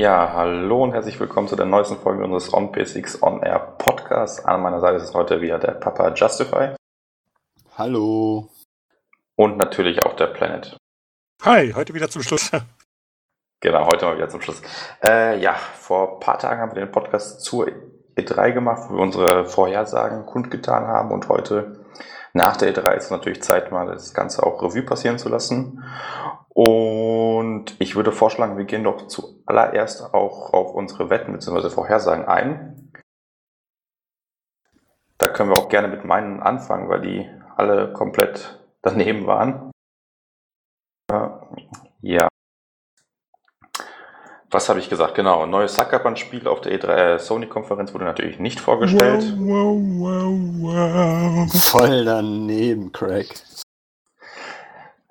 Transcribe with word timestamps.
Ja, 0.00 0.32
hallo 0.32 0.82
und 0.84 0.94
herzlich 0.94 1.20
willkommen 1.20 1.46
zu 1.46 1.56
der 1.56 1.66
neuesten 1.66 1.98
Folge 1.98 2.24
unseres 2.24 2.54
On 2.54 2.72
PSX 2.72 3.22
On 3.22 3.42
Air 3.42 3.58
Podcasts. 3.76 4.42
An 4.42 4.62
meiner 4.62 4.80
Seite 4.80 4.96
ist 4.96 5.12
heute 5.12 5.42
wieder 5.42 5.58
der 5.58 5.72
Papa 5.72 6.14
Justify. 6.14 6.74
Hallo. 7.76 8.48
Und 9.36 9.58
natürlich 9.58 10.02
auch 10.02 10.16
der 10.16 10.28
Planet. 10.28 10.74
Hi, 11.42 11.74
heute 11.74 11.92
wieder 11.92 12.08
zum 12.08 12.22
Schluss. 12.22 12.50
Genau, 13.60 13.84
heute 13.88 14.06
mal 14.06 14.16
wieder 14.16 14.30
zum 14.30 14.40
Schluss. 14.40 14.62
Äh, 15.04 15.38
ja, 15.38 15.52
vor 15.52 16.14
ein 16.14 16.20
paar 16.20 16.38
Tagen 16.38 16.62
haben 16.62 16.70
wir 16.74 16.80
den 16.80 16.90
Podcast 16.90 17.42
zur 17.42 17.70
E3 18.16 18.52
gemacht, 18.52 18.84
wo 18.88 18.94
wir 18.94 19.02
unsere 19.02 19.44
Vorhersagen 19.44 20.24
kundgetan 20.24 20.86
haben 20.86 21.10
und 21.10 21.28
heute 21.28 21.79
nach 22.32 22.56
der 22.56 22.74
E3 22.74 22.94
ist 22.94 23.10
natürlich 23.10 23.42
Zeit, 23.42 23.72
mal 23.72 23.86
das 23.86 24.14
Ganze 24.14 24.42
auch 24.44 24.62
Revue 24.62 24.82
passieren 24.82 25.18
zu 25.18 25.28
lassen. 25.28 25.82
Und 26.48 27.76
ich 27.80 27.96
würde 27.96 28.12
vorschlagen, 28.12 28.56
wir 28.56 28.64
gehen 28.64 28.84
doch 28.84 29.06
zuallererst 29.06 30.14
auch 30.14 30.52
auf 30.52 30.74
unsere 30.74 31.10
Wetten 31.10 31.32
bzw. 31.32 31.70
Vorhersagen 31.70 32.26
ein. 32.26 32.92
Da 35.18 35.28
können 35.28 35.50
wir 35.50 35.58
auch 35.58 35.68
gerne 35.68 35.88
mit 35.88 36.04
meinen 36.04 36.40
anfangen, 36.40 36.88
weil 36.88 37.02
die 37.02 37.28
alle 37.56 37.92
komplett 37.92 38.58
daneben 38.82 39.26
waren. 39.26 39.70
Ja. 42.00 42.29
Was 44.50 44.68
habe 44.68 44.80
ich 44.80 44.90
gesagt? 44.90 45.14
Genau, 45.14 45.44
ein 45.44 45.50
neues 45.50 45.74
Suckerband-Spiel 45.76 46.48
auf 46.48 46.60
der 46.60 46.72
E3 46.72 46.88
äh, 46.88 47.18
Sony-Konferenz 47.18 47.94
wurde 47.94 48.04
natürlich 48.04 48.40
nicht 48.40 48.58
vorgestellt. 48.58 49.22
Wow, 49.38 49.78
wow, 49.80 51.46
wow, 51.46 51.52
Voll 51.52 52.04
daneben, 52.04 52.90
Craig. 52.90 53.32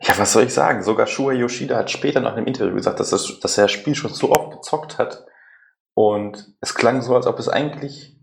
Ja, 0.01 0.17
was 0.17 0.33
soll 0.33 0.43
ich 0.43 0.53
sagen? 0.53 0.83
Sogar 0.83 1.07
Shuei 1.07 1.35
Yoshida 1.35 1.77
hat 1.77 1.89
später 1.89 2.19
nach 2.19 2.35
einem 2.35 2.47
Interview 2.47 2.75
gesagt, 2.75 2.99
dass, 2.99 3.11
das, 3.11 3.39
dass 3.39 3.57
er 3.57 3.65
das 3.65 3.71
Spiel 3.71 3.95
schon 3.95 4.13
so 4.13 4.31
oft 4.31 4.51
gezockt 4.51 4.97
hat. 4.97 5.25
Und 5.93 6.53
es 6.59 6.75
klang 6.75 7.01
so, 7.01 7.15
als 7.15 7.27
ob 7.27 7.39
es 7.39 7.47
eigentlich 7.47 8.17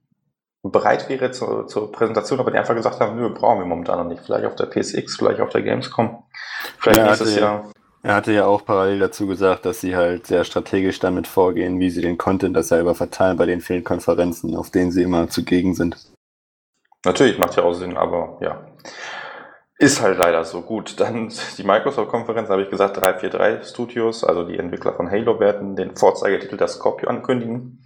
bereit 0.62 1.09
wäre 1.09 1.31
zur, 1.31 1.67
zur 1.67 1.93
Präsentation, 1.93 2.41
aber 2.41 2.51
die 2.51 2.59
einfach 2.59 2.75
gesagt 2.75 3.01
haben, 3.01 3.17
nö, 3.17 3.31
brauchen 3.31 3.61
wir 3.61 3.67
momentan 3.67 3.99
noch 3.99 4.07
nicht. 4.07 4.23
Vielleicht 4.25 4.47
auf 4.47 4.57
der 4.57 4.67
PSX, 4.67 5.17
vielleicht 5.17 5.41
auf 5.41 5.51
der 5.51 5.62
Gamescom, 5.62 6.25
vielleicht 6.79 6.99
Ja, 6.99 7.07
nächstes 7.07 7.37
Jahr. 7.37 7.71
Er 8.07 8.15
hatte 8.15 8.31
ja 8.31 8.47
auch 8.47 8.65
parallel 8.65 9.01
dazu 9.01 9.27
gesagt, 9.27 9.67
dass 9.67 9.81
sie 9.81 9.97
halt 9.97 10.29
sehr 10.29 10.45
strategisch 10.45 11.01
damit 11.01 11.27
vorgehen, 11.27 11.81
wie 11.81 11.91
sie 11.91 12.03
den 12.03 12.17
Content 12.17 12.57
das 12.57 12.69
selber 12.69 12.95
verteilen 12.95 13.37
bei 13.37 13.47
den 13.47 13.61
vielen 13.61 13.83
Konferenzen, 13.83 14.55
auf 14.55 14.71
denen 14.71 14.93
sie 14.93 15.03
immer 15.03 15.29
zugegen 15.29 15.75
sind. 15.75 15.97
Natürlich, 17.05 17.37
macht 17.37 17.57
ja 17.57 17.65
auch 17.65 17.73
Sinn, 17.73 17.97
aber 17.97 18.39
ja. 18.41 18.65
Ist 19.81 20.01
halt 20.01 20.19
leider 20.19 20.45
so 20.45 20.62
gut. 20.62 21.01
Dann 21.01 21.33
die 21.59 21.65
Microsoft-Konferenz, 21.65 22.49
habe 22.49 22.62
ich 22.62 22.71
gesagt, 22.71 22.97
343 22.97 23.69
Studios, 23.69 24.23
also 24.23 24.45
die 24.45 24.57
Entwickler 24.57 24.93
von 24.93 25.11
Halo 25.11 25.41
werden 25.41 25.75
den 25.75 25.97
Vorzeigetitel 25.97 26.57
der 26.57 26.69
Scorpio 26.69 27.09
ankündigen. 27.09 27.83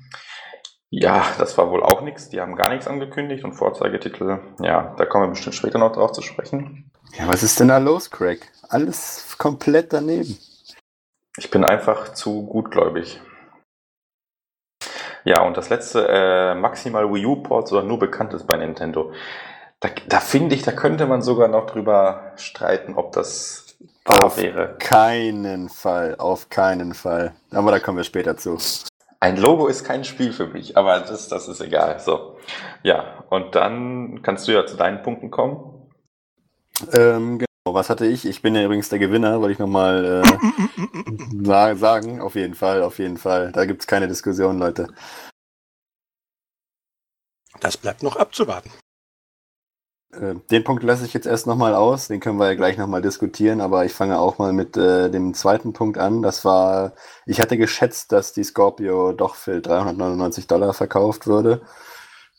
Ja, 0.90 1.24
das 1.38 1.56
war 1.56 1.70
wohl 1.70 1.82
auch 1.82 2.02
nichts. 2.02 2.28
Die 2.28 2.42
haben 2.42 2.56
gar 2.56 2.68
nichts 2.68 2.86
angekündigt 2.86 3.42
und 3.42 3.54
Vorzeigetitel, 3.54 4.40
ja, 4.60 4.94
da 4.98 5.06
kommen 5.06 5.24
wir 5.24 5.30
bestimmt 5.30 5.54
später 5.54 5.78
noch 5.78 5.92
drauf 5.92 6.12
zu 6.12 6.20
sprechen. 6.20 6.89
Ja, 7.18 7.28
was 7.28 7.42
ist 7.42 7.58
denn 7.60 7.68
da 7.68 7.78
los, 7.78 8.10
Craig? 8.10 8.50
Alles 8.68 9.36
komplett 9.38 9.92
daneben. 9.92 10.38
Ich 11.36 11.50
bin 11.50 11.64
einfach 11.64 12.14
zu 12.14 12.46
gutgläubig. 12.46 13.20
Ja, 15.24 15.42
und 15.42 15.56
das 15.56 15.68
letzte, 15.68 16.06
äh, 16.08 16.54
maximal 16.54 17.12
Wii 17.12 17.26
U-Ports 17.26 17.72
oder 17.72 17.82
nur 17.82 17.98
Bekanntes 17.98 18.44
bei 18.44 18.56
Nintendo. 18.56 19.12
Da, 19.80 19.88
da 20.08 20.20
finde 20.20 20.54
ich, 20.54 20.62
da 20.62 20.72
könnte 20.72 21.06
man 21.06 21.22
sogar 21.22 21.48
noch 21.48 21.66
drüber 21.66 22.32
streiten, 22.36 22.94
ob 22.94 23.12
das 23.12 23.76
wahr 24.04 24.26
Auf 24.26 24.36
wäre. 24.36 24.76
keinen 24.78 25.68
Fall, 25.68 26.16
auf 26.18 26.48
keinen 26.48 26.94
Fall. 26.94 27.34
Aber 27.50 27.70
da 27.70 27.78
kommen 27.80 27.96
wir 27.96 28.04
später 28.04 28.36
zu. 28.36 28.58
Ein 29.20 29.36
Logo 29.36 29.66
ist 29.66 29.84
kein 29.84 30.04
Spiel 30.04 30.32
für 30.32 30.46
mich, 30.46 30.76
aber 30.76 31.00
das, 31.00 31.28
das 31.28 31.48
ist 31.48 31.60
egal. 31.60 32.00
So. 32.00 32.38
Ja, 32.82 33.24
und 33.28 33.54
dann 33.54 34.22
kannst 34.22 34.48
du 34.48 34.52
ja 34.52 34.64
zu 34.66 34.76
deinen 34.76 35.02
Punkten 35.02 35.30
kommen. 35.30 35.79
Ähm, 36.92 37.38
genau, 37.38 37.46
was 37.74 37.90
hatte 37.90 38.06
ich? 38.06 38.24
Ich 38.26 38.42
bin 38.42 38.54
ja 38.54 38.64
übrigens 38.64 38.88
der 38.88 38.98
Gewinner, 38.98 39.40
wollte 39.40 39.52
ich 39.52 39.58
nochmal 39.58 40.22
äh, 40.24 41.44
sa- 41.44 41.76
sagen. 41.76 42.20
Auf 42.20 42.34
jeden 42.34 42.54
Fall, 42.54 42.82
auf 42.82 42.98
jeden 42.98 43.16
Fall. 43.16 43.52
Da 43.52 43.64
gibt's 43.64 43.86
keine 43.86 44.08
Diskussion, 44.08 44.58
Leute. 44.58 44.88
Das 47.60 47.76
bleibt 47.76 48.02
noch 48.02 48.16
abzuwarten. 48.16 48.70
Äh, 50.12 50.34
Den 50.50 50.64
Punkt 50.64 50.82
lasse 50.82 51.04
ich 51.04 51.14
jetzt 51.14 51.26
erst 51.26 51.46
nochmal 51.46 51.74
aus, 51.74 52.08
den 52.08 52.20
können 52.20 52.38
wir 52.38 52.46
ja 52.48 52.54
gleich 52.54 52.76
nochmal 52.78 53.02
diskutieren, 53.02 53.60
aber 53.60 53.84
ich 53.84 53.92
fange 53.92 54.18
auch 54.18 54.38
mal 54.38 54.52
mit 54.52 54.76
äh, 54.76 55.10
dem 55.10 55.34
zweiten 55.34 55.72
Punkt 55.72 55.98
an. 55.98 56.22
Das 56.22 56.44
war, 56.44 56.92
ich 57.26 57.40
hatte 57.40 57.56
geschätzt, 57.56 58.10
dass 58.12 58.32
die 58.32 58.44
Scorpio 58.44 59.12
doch 59.12 59.34
für 59.36 59.60
399 59.60 60.46
Dollar 60.46 60.74
verkauft 60.74 61.26
würde, 61.26 61.62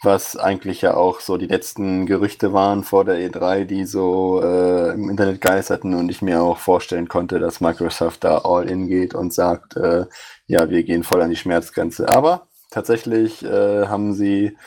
was 0.03 0.35
eigentlich 0.35 0.81
ja 0.81 0.95
auch 0.95 1.19
so 1.19 1.38
die 1.38 1.47
letzten 1.47 2.06
Gerüchte 2.06 2.53
waren 2.53 2.84
vor 2.84 3.06
der 3.06 3.17
E3, 3.17 3.66
die 3.66 3.85
so 3.85 4.41
äh, 4.44 4.94
im 4.94 5.09
Internet 5.09 5.41
geisterten 5.41 5.94
und 5.94 6.09
ich 6.09 6.22
mir 6.22 6.41
auch 6.41 6.57
vorstellen 6.57 7.07
konnte, 7.07 7.39
dass 7.39 7.62
Microsoft 7.62 8.23
da 8.23 8.39
all 8.39 8.69
in 8.69 8.88
geht 8.88 9.13
und 9.13 9.31
sagt, 9.31 9.78
äh, 9.78 10.06
ja, 10.47 10.69
wir 10.69 10.84
gehen 10.84 11.03
voll 11.03 11.22
an 11.22 11.29
die 11.29 11.35
Schmerzgrenze. 11.35 12.09
Aber 12.09 12.47
tatsächlich 12.72 13.44
äh, 13.44 13.88
haben 13.88 14.13
sie 14.13 14.57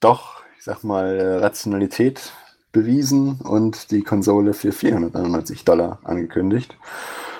doch, 0.00 0.42
ich 0.58 0.64
sag 0.64 0.82
mal, 0.82 1.16
äh, 1.16 1.36
Rationalität 1.36 2.32
bewiesen 2.72 3.38
und 3.40 3.90
die 3.92 4.02
Konsole 4.02 4.52
für 4.52 4.72
499 4.72 5.64
Dollar 5.64 6.00
angekündigt. 6.02 6.76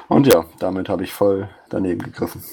Und 0.08 0.32
ja, 0.32 0.44
damit 0.58 0.88
habe 0.88 1.02
ich 1.02 1.12
voll 1.12 1.48
daneben 1.70 2.02
gegriffen. 2.02 2.44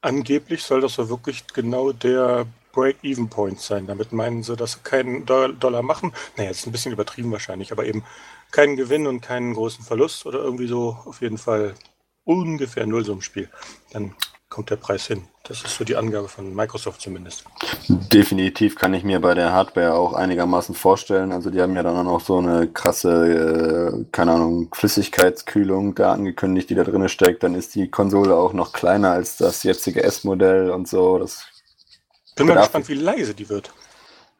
Angeblich 0.00 0.62
soll 0.62 0.80
das 0.80 0.94
so 0.94 1.10
wirklich 1.10 1.46
genau 1.48 1.92
der 1.92 2.46
Break-Even-Point 2.72 3.60
sein. 3.60 3.86
Damit 3.86 4.12
meinen 4.12 4.42
sie, 4.42 4.56
dass 4.56 4.72
sie 4.74 4.80
keinen 4.82 5.26
Doll- 5.26 5.54
Dollar 5.54 5.82
machen. 5.82 6.12
Naja, 6.36 6.50
ist 6.50 6.66
ein 6.66 6.72
bisschen 6.72 6.92
übertrieben 6.92 7.32
wahrscheinlich, 7.32 7.72
aber 7.72 7.84
eben 7.86 8.04
keinen 8.50 8.76
Gewinn 8.76 9.06
und 9.06 9.20
keinen 9.20 9.54
großen 9.54 9.84
Verlust 9.84 10.26
oder 10.26 10.38
irgendwie 10.38 10.68
so 10.68 10.96
auf 11.04 11.20
jeden 11.20 11.38
Fall 11.38 11.74
ungefähr 12.24 12.86
null 12.86 13.04
so 13.04 13.12
im 13.12 13.22
Spiel. 13.22 13.48
Dann 13.92 14.14
kommt 14.48 14.70
der 14.70 14.76
Preis 14.76 15.06
hin. 15.06 15.24
Das 15.44 15.62
ist 15.62 15.76
so 15.76 15.84
die 15.84 15.96
Angabe 15.96 16.28
von 16.28 16.54
Microsoft 16.54 17.00
zumindest. 17.00 17.44
Definitiv 17.88 18.76
kann 18.76 18.94
ich 18.94 19.04
mir 19.04 19.20
bei 19.20 19.34
der 19.34 19.52
Hardware 19.52 19.94
auch 19.94 20.14
einigermaßen 20.14 20.74
vorstellen. 20.74 21.32
Also 21.32 21.50
die 21.50 21.60
haben 21.60 21.74
ja 21.76 21.82
dann 21.82 22.06
auch 22.06 22.20
so 22.20 22.38
eine 22.38 22.68
krasse, 22.68 24.02
äh, 24.02 24.04
keine 24.10 24.32
Ahnung, 24.32 24.68
Flüssigkeitskühlung 24.74 25.94
da 25.94 26.12
angekündigt, 26.12 26.70
die 26.70 26.74
da 26.74 26.84
drin 26.84 27.08
steckt. 27.08 27.42
Dann 27.42 27.54
ist 27.54 27.74
die 27.74 27.90
Konsole 27.90 28.36
auch 28.36 28.52
noch 28.54 28.72
kleiner 28.72 29.12
als 29.12 29.36
das 29.36 29.62
jetzige 29.62 30.02
S-Modell 30.02 30.70
und 30.70 30.88
so. 30.88 31.18
Das, 31.18 31.46
Bin 32.38 32.46
mal 32.46 32.56
gespannt, 32.56 32.88
wie 32.88 32.94
leise 32.94 33.34
die 33.34 33.48
wird. 33.48 33.72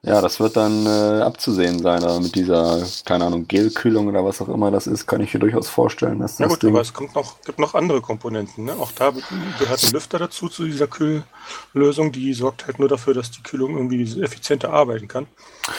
Ja, 0.03 0.20
das 0.20 0.38
wird 0.38 0.56
dann 0.56 0.86
äh, 0.86 1.22
abzusehen 1.22 1.81
sein. 1.81 2.04
Aber 2.04 2.20
mit 2.20 2.36
dieser, 2.36 2.86
keine 3.04 3.25
Ahnung, 3.25 3.48
Gelkühlung 3.48 4.06
oder 4.06 4.25
was 4.25 4.41
auch 4.41 4.48
immer 4.48 4.70
das 4.70 4.86
ist, 4.86 5.09
kann 5.09 5.20
ich 5.20 5.34
mir 5.34 5.41
durchaus 5.41 5.69
vorstellen, 5.69 6.20
dass 6.20 6.36
das 6.36 6.48
gut, 6.48 6.62
Ding 6.62 6.70
aber 6.70 6.82
es 6.82 6.94
kommt 6.94 7.16
noch, 7.16 7.41
gibt 7.42 7.59
noch 7.59 7.75
andere 7.75 8.00
Komponenten. 8.00 8.66
Ne? 8.66 8.75
Auch 8.75 8.92
da 8.92 9.12
gehört 9.58 9.82
ein 9.82 9.91
Lüfter 9.91 10.20
dazu, 10.20 10.48
zu 10.48 10.66
dieser 10.66 10.87
Kühllösung. 10.87 12.12
Die 12.12 12.32
sorgt 12.32 12.66
halt 12.66 12.78
nur 12.78 12.88
dafür, 12.88 13.12
dass 13.12 13.32
die 13.32 13.42
Kühlung 13.42 13.76
irgendwie 13.76 14.22
effizienter 14.22 14.72
arbeiten 14.72 15.08
kann. 15.08 15.26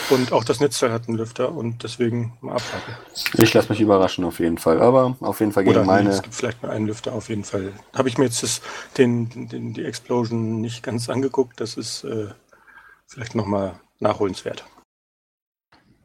Und 0.10 0.34
auch 0.34 0.44
das 0.44 0.60
Netzteil 0.60 0.92
hat 0.92 1.08
einen 1.08 1.18
Lüfter 1.18 1.54
und 1.54 1.84
deswegen 1.84 2.34
mal 2.42 2.56
abwarten. 2.58 2.92
Ich 3.38 3.54
lasse 3.54 3.70
mich 3.70 3.80
überraschen 3.80 4.26
auf 4.26 4.40
jeden 4.40 4.58
Fall. 4.58 4.82
Aber 4.82 5.16
auf 5.22 5.40
jeden 5.40 5.54
Fall 5.54 5.64
gegen 5.64 5.78
Oder 5.78 5.84
nee, 5.84 5.88
meine. 5.88 6.10
es 6.10 6.22
gibt 6.22 6.36
vielleicht 6.36 6.62
nur 6.62 6.74
einen 6.74 6.88
Lüfter 6.88 7.14
auf 7.14 7.30
jeden 7.30 7.46
Fall. 7.46 7.72
Habe 7.96 8.10
ich 8.10 8.18
mir 8.18 8.26
jetzt 8.26 8.44
das, 8.44 8.60
den, 8.98 9.48
den, 9.48 9.74
die 9.74 9.86
Explosion 9.86 10.60
nicht 10.60 10.84
ganz 10.84 11.08
angeguckt. 11.08 11.62
Das 11.62 11.78
ist 11.78 12.04
äh, 12.04 12.28
vielleicht 13.08 13.34
nochmal 13.34 13.80
nachholenswert. 14.00 14.66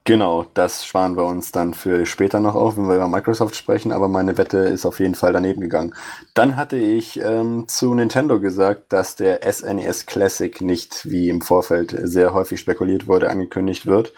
Genau, 0.07 0.45
das 0.53 0.85
sparen 0.85 1.17
wir 1.17 1.25
uns 1.25 1.51
dann 1.51 1.73
für 1.73 2.05
später 2.05 2.39
noch 2.39 2.55
auf, 2.55 2.77
wenn 2.77 2.89
wir 2.89 2.97
über 2.97 3.09
Microsoft 3.09 3.57
sprechen, 3.57 3.91
aber 3.91 4.07
meine 4.07 4.37
Wette 4.37 4.59
ist 4.59 4.85
auf 4.85 5.01
jeden 5.01 5.15
Fall 5.15 5.33
daneben 5.33 5.63
gegangen. 5.63 5.95
Dann 6.35 6.57
hatte 6.57 6.77
ich 6.77 7.19
ähm, 7.21 7.65
zu 7.69 7.95
Nintendo 7.95 8.39
gesagt, 8.39 8.93
dass 8.93 9.17
der 9.17 9.41
SNES 9.51 10.05
Classic 10.05 10.61
nicht, 10.61 11.09
wie 11.09 11.31
im 11.31 11.41
Vorfeld 11.41 11.97
sehr 12.03 12.35
häufig 12.35 12.61
spekuliert 12.61 13.07
wurde, 13.07 13.31
angekündigt 13.31 13.87
wird. 13.87 14.13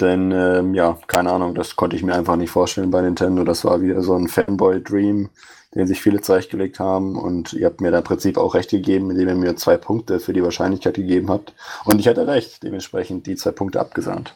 Denn 0.00 0.30
ähm, 0.30 0.72
ja, 0.72 0.98
keine 1.08 1.32
Ahnung, 1.32 1.56
das 1.56 1.74
konnte 1.74 1.96
ich 1.96 2.04
mir 2.04 2.14
einfach 2.14 2.36
nicht 2.36 2.50
vorstellen 2.50 2.92
bei 2.92 3.00
Nintendo. 3.02 3.42
Das 3.42 3.64
war 3.64 3.80
wieder 3.80 4.02
so 4.02 4.14
ein 4.14 4.28
Fanboy-Dream, 4.28 5.30
den 5.74 5.86
sich 5.86 6.00
viele 6.00 6.20
zurechtgelegt 6.20 6.78
haben. 6.80 7.16
Und 7.16 7.52
ihr 7.52 7.66
habt 7.66 7.80
mir 7.80 7.90
da 7.90 7.98
im 7.98 8.04
Prinzip 8.04 8.38
auch 8.38 8.54
recht 8.54 8.70
gegeben, 8.70 9.10
indem 9.10 9.28
ihr 9.28 9.34
mir 9.34 9.56
zwei 9.56 9.76
Punkte 9.76 10.20
für 10.20 10.32
die 10.32 10.42
Wahrscheinlichkeit 10.42 10.94
gegeben 10.94 11.30
habt. 11.30 11.54
Und 11.84 11.98
ich 12.00 12.08
hatte 12.08 12.26
recht, 12.26 12.62
dementsprechend 12.62 13.26
die 13.26 13.36
zwei 13.36 13.50
Punkte 13.50 13.80
abgesandt. 13.80 14.34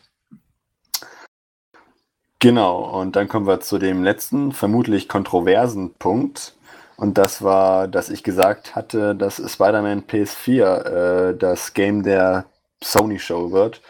Genau, 2.41 3.01
und 3.01 3.17
dann 3.17 3.27
kommen 3.27 3.49
wir 3.49 3.61
zu 3.61 3.79
dem 3.79 4.05
letzten, 4.05 4.53
vermutlich 4.53 5.09
kontroversen 5.09 5.95
Punkt. 5.95 6.55
Und 6.97 7.19
das 7.19 7.43
war, 7.43 7.89
dass 7.89 8.11
ich 8.11 8.23
gesagt 8.23 8.77
hatte, 8.77 9.15
dass 9.15 9.37
Spider-Man 9.37 10.03
PS4 10.03 11.31
äh, 11.31 11.37
das 11.37 11.75
Game 11.75 12.03
der 12.03 12.47
Sony 12.83 13.19
Show 13.19 13.51
wird. 13.53 13.83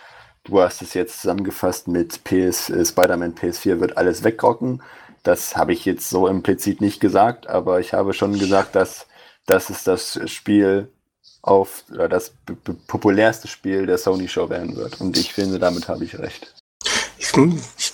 Du 0.44 0.60
hast 0.60 0.80
es 0.80 0.94
jetzt 0.94 1.20
zusammengefasst 1.20 1.88
mit 1.88 2.24
PS, 2.24 2.70
äh, 2.70 2.84
Spider-Man 2.84 3.34
PS4 3.34 3.80
wird 3.80 3.96
alles 3.98 4.24
wegrocken. 4.24 4.82
Das 5.28 5.56
habe 5.56 5.74
ich 5.74 5.84
jetzt 5.84 6.08
so 6.08 6.26
implizit 6.26 6.80
nicht 6.80 7.00
gesagt, 7.00 7.48
aber 7.48 7.80
ich 7.80 7.92
habe 7.92 8.14
schon 8.14 8.38
gesagt, 8.38 8.74
dass 8.74 9.06
das 9.44 9.68
ist 9.68 9.86
das 9.86 10.18
Spiel 10.24 10.90
auf 11.42 11.84
äh, 11.98 12.08
das 12.08 12.32
populärste 12.86 13.46
Spiel 13.46 13.84
der 13.84 13.98
Sony 13.98 14.26
Show 14.26 14.48
werden 14.48 14.74
wird. 14.74 15.02
Und 15.02 15.18
ich 15.18 15.34
finde, 15.34 15.58
damit 15.58 15.86
habe 15.86 16.02
ich 16.02 16.18
recht. 16.18 16.54
Ich, 17.18 17.30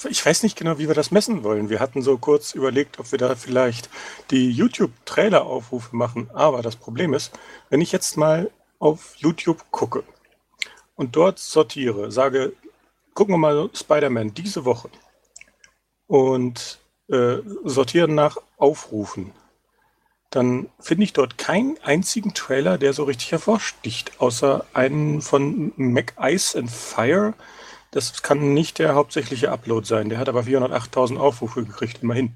ich, 0.08 0.24
weiß 0.24 0.44
nicht 0.44 0.56
genau, 0.56 0.78
wie 0.78 0.86
wir 0.86 0.94
das 0.94 1.10
messen 1.10 1.42
wollen. 1.42 1.70
Wir 1.70 1.80
hatten 1.80 2.02
so 2.02 2.18
kurz 2.18 2.54
überlegt, 2.54 3.00
ob 3.00 3.10
wir 3.10 3.18
da 3.18 3.34
vielleicht 3.34 3.90
die 4.30 4.52
YouTube-Trailer-Aufrufe 4.52 5.96
machen. 5.96 6.30
Aber 6.34 6.62
das 6.62 6.76
Problem 6.76 7.14
ist, 7.14 7.32
wenn 7.68 7.80
ich 7.80 7.90
jetzt 7.90 8.16
mal 8.16 8.48
auf 8.78 9.16
YouTube 9.16 9.72
gucke 9.72 10.04
und 10.94 11.16
dort 11.16 11.40
sortiere, 11.40 12.12
sage, 12.12 12.52
gucken 13.12 13.34
wir 13.34 13.38
mal 13.38 13.70
Spider-Man 13.74 14.34
diese 14.34 14.64
Woche 14.64 14.88
und 16.06 16.78
äh, 17.08 17.36
sortiere 17.64 18.08
nach 18.08 18.36
Aufrufen, 18.56 19.32
dann 20.30 20.68
finde 20.80 21.04
ich 21.04 21.12
dort 21.12 21.38
keinen 21.38 21.78
einzigen 21.84 22.34
Trailer, 22.34 22.76
der 22.76 22.92
so 22.92 23.04
richtig 23.04 23.30
hervorsticht, 23.32 24.20
außer 24.20 24.64
einen 24.72 25.20
von 25.20 25.72
Mac 25.76 26.14
Ice 26.20 26.58
and 26.58 26.70
Fire. 26.70 27.34
Das 27.92 28.22
kann 28.22 28.52
nicht 28.52 28.80
der 28.80 28.96
hauptsächliche 28.96 29.52
Upload 29.52 29.86
sein. 29.86 30.08
Der 30.08 30.18
hat 30.18 30.28
aber 30.28 30.40
408.000 30.40 31.18
Aufrufe 31.18 31.64
gekriegt, 31.64 32.02
immerhin. 32.02 32.34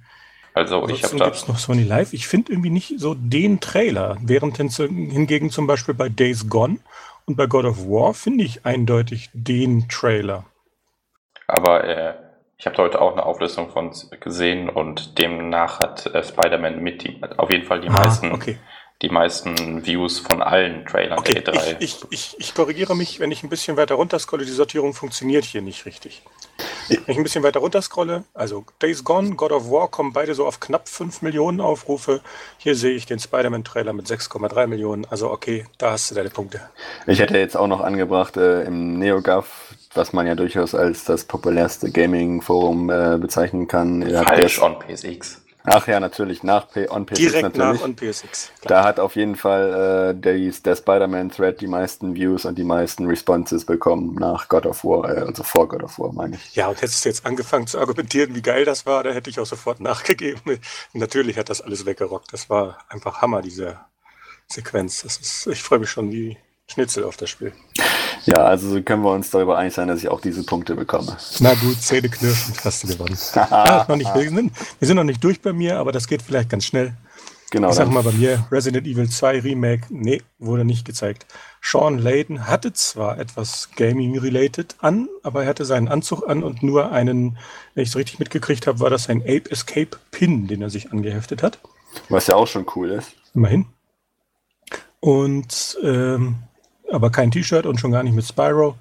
Also 0.55 0.89
ich 0.89 1.03
habe 1.03 1.17
da... 1.17 1.25
gibt 1.25 1.37
es 1.37 1.49
noch 1.49 1.59
Sony 1.59 1.83
Live. 1.83 2.13
Ich 2.13 2.29
finde 2.29 2.53
irgendwie 2.53 2.71
nicht 2.71 2.95
so 2.99 3.15
den 3.15 3.61
Trailer, 3.61 4.17
während 4.21 4.57
hingegen 4.59 5.51
zum 5.51 5.67
Beispiel 5.67 5.95
bei 5.95 6.09
Days 6.09 6.49
Gone 6.49 6.79
und 7.27 7.37
bei 7.37 7.47
God 7.47 7.65
of 7.65 7.85
War 7.87 8.15
finde 8.15 8.45
ich 8.45 8.65
eindeutig 8.65 9.31
den 9.33 9.89
Trailer. 9.89 10.45
Aber 11.47 11.85
äh, 11.85 12.15
ich 12.59 12.67
habe 12.67 12.77
heute 12.79 13.01
auch 13.01 13.13
eine 13.13 13.25
Auflistung 13.25 13.71
von 13.71 13.93
gesehen 14.19 14.69
und 14.69 15.19
demnach 15.19 15.79
hat 15.79 16.07
äh, 16.07 16.25
Spider-Man 16.25 16.81
mit 16.83 17.05
die, 17.05 17.21
auf 17.37 17.51
jeden 17.53 17.65
Fall 17.65 17.81
die 17.81 17.89
ah, 17.89 17.93
meisten, 17.93 18.33
okay. 18.33 18.59
die 19.01 19.11
meisten 19.11 19.87
Views 19.87 20.19
von 20.19 20.43
allen 20.43 20.85
Trailern 20.85 21.21
okay, 21.21 21.41
der 21.41 21.55
E3. 21.55 21.77
Ich, 21.79 22.03
ich, 22.03 22.07
ich, 22.11 22.37
ich, 22.37 22.55
korrigiere 22.57 22.97
mich, 22.97 23.21
wenn 23.21 23.31
ich 23.31 23.45
ein 23.45 23.49
bisschen 23.49 23.77
weiter 23.77 23.95
runter 23.95 24.19
scrolle, 24.19 24.45
die 24.45 24.51
Sortierung 24.51 24.93
funktioniert 24.93 25.45
hier 25.45 25.63
nicht 25.63 25.87
richtig. 25.87 26.21
Wenn 26.89 27.03
ich 27.07 27.17
ein 27.17 27.23
bisschen 27.23 27.45
weiter 27.45 27.61
runter 27.61 27.81
scrolle, 27.81 28.25
also 28.35 28.65
Days 28.83 29.05
Gone, 29.05 29.37
God 29.37 29.53
of 29.53 29.71
War 29.71 29.87
kommen 29.87 30.13
beide 30.13 30.35
so 30.35 30.45
auf 30.45 30.59
knapp 30.59 30.89
5 30.89 31.23
Millionen 31.23 31.61
Aufrufe. 31.61 32.23
Hier 32.57 32.75
sehe 32.75 32.95
ich 32.95 33.07
den 33.07 33.21
Spider-Man-Trailer 33.21 33.93
mit 33.93 34.07
6,3 34.07 34.67
Millionen. 34.67 35.05
Also 35.05 35.31
okay, 35.31 35.67
da 35.77 35.93
hast 35.93 36.11
du 36.11 36.17
deine 36.17 36.31
Punkte. 36.31 36.61
Ich 37.07 37.21
hätte 37.21 37.39
jetzt 37.39 37.57
auch 37.57 37.69
noch 37.69 37.83
angebracht, 37.83 38.37
äh, 38.37 38.63
im 38.63 38.99
NeoGAF 38.99 39.68
was 39.95 40.13
man 40.13 40.27
ja 40.27 40.35
durchaus 40.35 40.75
als 40.75 41.05
das 41.05 41.25
populärste 41.25 41.91
Gaming-Forum 41.91 42.91
äh, 42.91 43.19
bezeichnen 43.19 43.69
kann. 43.69 44.03
Falsch 44.09 44.61
on 44.61 44.77
PSX. 44.79 45.43
Ach 45.71 45.87
ja, 45.87 46.01
natürlich, 46.01 46.43
nach 46.43 46.71
P 46.71 46.89
on 46.89 47.05
PSX 47.05 47.19
Direkt 47.19 47.57
natürlich. 47.57 47.81
nach 47.81 47.85
on 47.85 47.97
PSX. 47.97 48.53
Klar. 48.61 48.83
Da 48.83 48.85
hat 48.85 49.01
auf 49.01 49.17
jeden 49.17 49.37
Fall 49.37 50.15
äh, 50.15 50.21
der, 50.21 50.35
der 50.35 50.77
Spider-Man-Thread 50.77 51.61
die 51.61 51.67
meisten 51.67 52.15
Views 52.15 52.45
und 52.45 52.57
die 52.57 52.65
meisten 52.65 53.07
Responses 53.07 53.67
bekommen 53.67 54.15
nach 54.15 54.49
God 54.49 54.67
of 54.67 54.85
War, 54.85 55.11
äh, 55.11 55.21
also 55.21 55.43
vor 55.43 55.69
God 55.69 55.83
of 55.83 55.99
War, 55.99 56.13
meine 56.13 56.37
ich. 56.37 56.55
Ja, 56.55 56.69
und 56.69 56.81
hättest 56.81 57.05
du 57.05 57.09
jetzt 57.11 57.27
angefangen 57.27 57.67
zu 57.67 57.79
argumentieren, 57.79 58.35
wie 58.35 58.43
geil 58.43 58.65
das 58.65 58.87
war, 58.87 59.03
da 59.03 59.11
hätte 59.11 59.29
ich 59.29 59.41
auch 59.41 59.47
sofort 59.47 59.81
nachgegeben. 59.81 60.59
natürlich 60.95 61.37
hat 61.37 61.51
das 61.51 61.61
alles 61.61 61.85
weggerockt. 61.85 62.33
Das 62.33 62.49
war 62.49 62.79
einfach 62.89 63.21
Hammer, 63.21 63.43
diese 63.43 63.79
Sequenz. 64.47 65.03
Das 65.03 65.19
ist, 65.19 65.47
ich 65.49 65.63
freue 65.63 65.81
mich 65.81 65.91
schon 65.91 66.11
wie 66.11 66.39
Schnitzel 66.67 67.05
auf 67.05 67.17
das 67.17 67.31
Spiel. 67.31 67.53
Ja, 68.25 68.37
also 68.37 68.83
können 68.83 69.03
wir 69.03 69.13
uns 69.13 69.31
darüber 69.31 69.59
einig 69.59 69.75
sein, 69.75 69.89
dass 69.89 70.01
ich 70.01 70.09
auch 70.09 70.21
diese 70.21 70.45
Punkte 70.45 70.75
bekomme. 70.75 71.17
Na 71.41 71.55
gut, 71.55 71.81
Zähne 71.81 72.09
knirschend 72.09 72.65
hast 72.65 72.85
du 72.85 72.89
gewonnen. 72.89 73.17
ja, 73.35 73.87
noch 73.89 73.97
nicht, 73.97 74.15
wir, 74.15 74.29
sind, 74.29 74.53
wir 74.79 74.87
sind 74.89 74.97
noch 74.97 75.05
nicht 75.05 75.23
durch 75.23 75.41
bei 75.41 75.53
mir, 75.53 75.79
aber 75.79 75.93
das 75.93 76.07
geht 76.07 76.23
vielleicht 76.23 76.51
ganz 76.51 76.65
schnell. 76.65 76.95
Genau. 77.51 77.71
Ich 77.71 77.77
sag 77.77 77.91
mal 77.91 78.03
bei 78.03 78.13
mir, 78.13 78.47
Resident 78.53 78.87
Evil 78.87 79.09
2 79.09 79.41
Remake, 79.41 79.87
nee, 79.89 80.23
wurde 80.39 80.67
nicht 80.67 80.85
gezeigt. 80.85 81.25
Sean 81.63 81.99
Layden 81.99 82.47
hatte 82.47 82.75
zwar 82.75 83.19
etwas 83.19 83.71
Gaming-related 83.75 84.77
an, 84.81 85.09
aber 85.23 85.43
er 85.43 85.49
hatte 85.49 85.65
seinen 85.65 85.89
Anzug 85.89 86.29
an 86.29 86.43
und 86.43 86.63
nur 86.63 86.93
einen, 86.93 87.39
wenn 87.75 87.83
ich 87.83 87.89
es 87.89 87.97
richtig 87.97 88.19
mitgekriegt 88.19 88.67
habe, 88.67 88.81
war 88.81 88.91
das 88.91 89.09
ein 89.09 89.23
Ape 89.23 89.51
Escape 89.51 89.97
Pin, 90.11 90.47
den 90.47 90.61
er 90.61 90.69
sich 90.69 90.93
angeheftet 90.93 91.43
hat. 91.43 91.59
Was 92.11 92.27
ja 92.27 92.35
auch 92.35 92.47
schon 92.47 92.67
cool 92.77 92.91
ist. 92.91 93.13
Immerhin. 93.35 93.67
Und 95.01 95.79
ähm, 95.83 96.37
aber 96.91 97.11
kein 97.11 97.31
T-Shirt 97.31 97.67
und 97.67 97.81
schon 97.81 97.93
gar 97.93 98.03
nicht 98.03 98.15
mit 98.15 98.25
Spyro. 98.25 98.77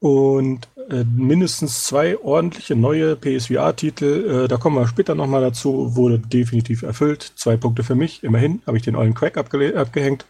Und 0.00 0.68
äh, 0.90 1.04
mindestens 1.04 1.84
zwei 1.84 2.18
ordentliche 2.18 2.74
neue 2.74 3.14
PSVR-Titel, 3.14 4.44
äh, 4.44 4.48
da 4.48 4.56
kommen 4.56 4.76
wir 4.76 4.88
später 4.88 5.14
nochmal 5.14 5.42
dazu, 5.42 5.94
wurde 5.94 6.18
definitiv 6.18 6.82
erfüllt. 6.82 7.32
Zwei 7.36 7.56
Punkte 7.56 7.84
für 7.84 7.94
mich, 7.94 8.24
immerhin 8.24 8.62
habe 8.66 8.76
ich 8.76 8.82
den 8.82 8.96
ollen 8.96 9.14
Crack 9.14 9.36
abgehängt 9.36 10.26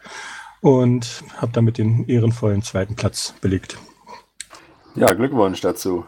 und 0.61 1.25
habe 1.38 1.53
damit 1.53 1.79
den 1.79 2.06
ehrenvollen 2.06 2.62
zweiten 2.62 2.97
Platz 2.97 3.35
belegt. 3.41 3.79
Ja, 4.94 5.06
Glückwunsch 5.14 5.62
dazu. 5.62 6.05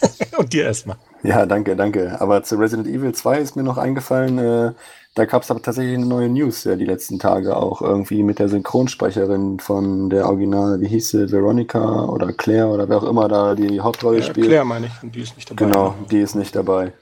und 0.38 0.52
dir 0.52 0.64
erstmal. 0.64 0.96
Ja, 1.22 1.44
danke, 1.44 1.74
danke. 1.74 2.20
Aber 2.20 2.44
zu 2.44 2.56
Resident 2.56 2.86
Evil 2.86 3.12
2 3.12 3.38
ist 3.38 3.56
mir 3.56 3.64
noch 3.64 3.78
eingefallen, 3.78 4.38
äh, 4.38 4.72
da 5.16 5.24
gab 5.24 5.42
es 5.42 5.50
aber 5.50 5.62
tatsächlich 5.62 5.96
eine 5.96 6.04
neue 6.04 6.28
News 6.28 6.64
ja 6.64 6.76
die 6.76 6.84
letzten 6.84 7.18
Tage 7.18 7.56
auch 7.56 7.80
irgendwie 7.80 8.22
mit 8.22 8.38
der 8.38 8.50
Synchronsprecherin 8.50 9.58
von 9.60 10.10
der 10.10 10.26
Original, 10.26 10.78
wie 10.82 10.88
hieß 10.88 11.08
sie, 11.08 11.32
Veronica 11.32 12.04
oder 12.04 12.34
Claire 12.34 12.68
oder 12.68 12.86
wer 12.90 12.98
auch 12.98 13.08
immer 13.08 13.26
da 13.26 13.54
die 13.54 13.80
Hauptrolle 13.80 14.18
ja, 14.18 14.24
spielt. 14.24 14.48
Claire 14.48 14.66
meine 14.66 14.86
ich, 14.86 15.02
und 15.02 15.14
die 15.14 15.22
ist 15.22 15.34
nicht 15.34 15.50
dabei. 15.50 15.64
Genau, 15.64 15.94
die 16.10 16.18
ist 16.18 16.34
nicht 16.34 16.54
dabei. 16.54 16.92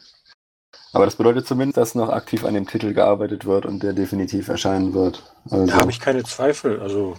Aber 0.93 1.07
das 1.07 1.17
bedeutet 1.17 1.49
zumindest, 1.49 1.77
dass 1.77 1.97
noch 1.97 2.09
aktiv 2.09 2.45
an 2.45 2.55
dem 2.55 2.69
Titel 2.69 2.95
gearbeitet 2.95 3.47
wird 3.47 3.67
und 3.67 3.83
der 3.83 3.93
definitiv 3.93 4.47
erscheinen 4.47 4.95
wird. 4.95 5.35
Also, 5.51 5.67
da 5.67 5.75
habe 5.81 5.91
ich 5.91 5.99
keine 5.99 6.23
Zweifel. 6.23 6.81
Also, 6.81 7.17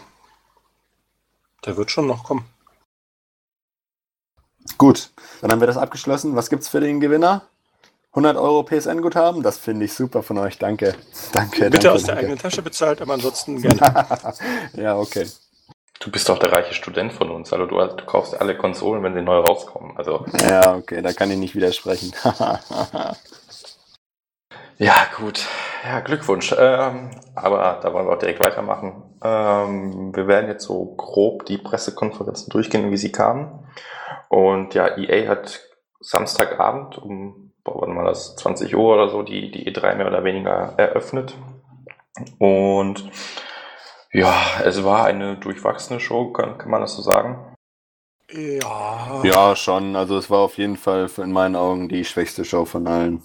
der 1.66 1.76
wird 1.76 1.92
schon 1.92 2.08
noch 2.08 2.24
kommen. 2.24 2.46
Gut, 4.78 5.10
dann 5.42 5.52
haben 5.52 5.60
wir 5.60 5.68
das 5.68 5.76
abgeschlossen. 5.76 6.38
Was 6.38 6.50
gibt's 6.50 6.70
für 6.70 6.80
den 6.80 7.02
Gewinner? 7.02 7.42
100 8.16 8.38
Euro 8.38 8.64
PSN-Guthaben, 8.64 9.44
das 9.44 9.58
finde 9.58 9.84
ich 9.84 9.94
super 9.94 10.24
von 10.24 10.38
euch. 10.38 10.58
Danke. 10.58 10.96
Danke. 11.34 11.66
Bitte 11.66 11.80
danke, 11.80 11.92
aus 11.92 12.04
danke. 12.04 12.14
der 12.14 12.18
eigenen 12.20 12.38
Tasche 12.40 12.62
bezahlt, 12.62 13.02
aber 13.02 13.16
ansonsten 13.16 13.62
gerne. 13.62 13.78
ja, 14.74 14.98
okay. 14.98 15.28
Du 16.00 16.10
bist 16.12 16.30
doch 16.30 16.40
der 16.40 16.54
reiche 16.54 16.74
Student 16.74 17.12
von 17.12 17.30
uns. 17.30 17.52
Also 17.52 17.66
du, 17.66 17.76
du, 17.76 18.06
kaufst 18.06 18.40
alle 18.40 18.58
Konsolen, 18.58 19.04
wenn 19.04 19.16
sie 19.16 19.22
neu 19.22 19.40
rauskommen. 19.40 19.98
Also. 19.98 20.26
Ja, 20.42 20.76
okay, 20.76 21.02
da 21.02 21.12
kann 21.12 21.30
ich 21.30 21.38
nicht 21.38 21.56
widersprechen. 21.56 22.14
ja, 24.78 24.96
gut. 25.18 25.46
Ja, 25.84 26.00
Glückwunsch. 26.00 26.56
Ähm, 26.58 27.12
aber 27.36 27.82
da 27.84 27.92
wollen 27.92 28.08
wir 28.08 28.14
auch 28.14 28.20
direkt 28.20 28.40
weitermachen. 28.40 29.04
Ähm, 29.22 30.16
wir 30.16 30.28
werden 30.28 30.50
jetzt 30.50 30.64
so 30.64 30.86
grob 30.96 31.46
die 31.48 31.58
Pressekonferenzen 31.58 32.50
durchgehen, 32.50 32.92
wie 32.92 32.98
sie 32.98 33.12
kamen. 33.12 33.68
Und 34.30 34.74
ja, 34.74 34.98
EA 34.98 35.28
hat 35.28 35.60
Samstagabend 36.00 36.98
um 36.98 37.45
wann 37.66 37.96
war 37.96 38.06
das, 38.06 38.36
20 38.36 38.76
Uhr 38.76 38.94
oder 38.94 39.10
so, 39.10 39.24
die, 39.24 39.52
die 39.52 39.70
E3 39.72 39.96
mehr 39.96 40.08
oder 40.08 40.24
weniger 40.24 40.74
eröffnet. 40.78 41.36
Und 42.38 43.10
ja, 44.12 44.34
es 44.64 44.84
war 44.84 45.06
eine 45.06 45.38
durchwachsene 45.38 46.00
Show, 46.00 46.32
kann, 46.32 46.58
kann 46.58 46.72
man 46.72 46.82
das 46.82 46.96
so 46.96 47.02
sagen? 47.02 47.54
Ja. 48.32 49.22
Ja, 49.24 49.56
schon. 49.56 49.96
Also 49.96 50.18
es 50.18 50.30
war 50.30 50.40
auf 50.40 50.58
jeden 50.58 50.78
Fall 50.78 51.10
in 51.18 51.32
meinen 51.32 51.56
Augen 51.56 51.90
die 51.90 52.06
schwächste 52.06 52.46
Show 52.46 52.66
von 52.66 52.88
allen. 52.88 53.24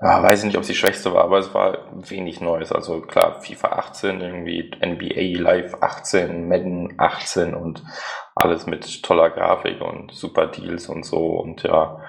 Ja, 0.00 0.20
weiß 0.20 0.40
ich 0.40 0.46
nicht, 0.46 0.56
ob 0.56 0.62
es 0.62 0.68
die 0.68 0.74
schwächste 0.74 1.14
war, 1.14 1.22
aber 1.22 1.38
es 1.38 1.54
war 1.54 1.78
wenig 1.92 2.40
Neues. 2.40 2.72
Also 2.72 3.00
klar, 3.02 3.40
FIFA 3.40 3.68
18, 3.68 4.20
irgendwie 4.20 4.68
NBA 4.84 5.40
Live 5.40 5.76
18, 5.80 6.48
Madden 6.48 6.94
18 6.98 7.54
und 7.54 7.84
alles 8.34 8.66
mit 8.66 9.04
toller 9.04 9.30
Grafik 9.30 9.80
und 9.80 10.10
super 10.12 10.48
Deals 10.48 10.88
und 10.88 11.04
so. 11.04 11.38
Und 11.38 11.62
ja, 11.62 12.00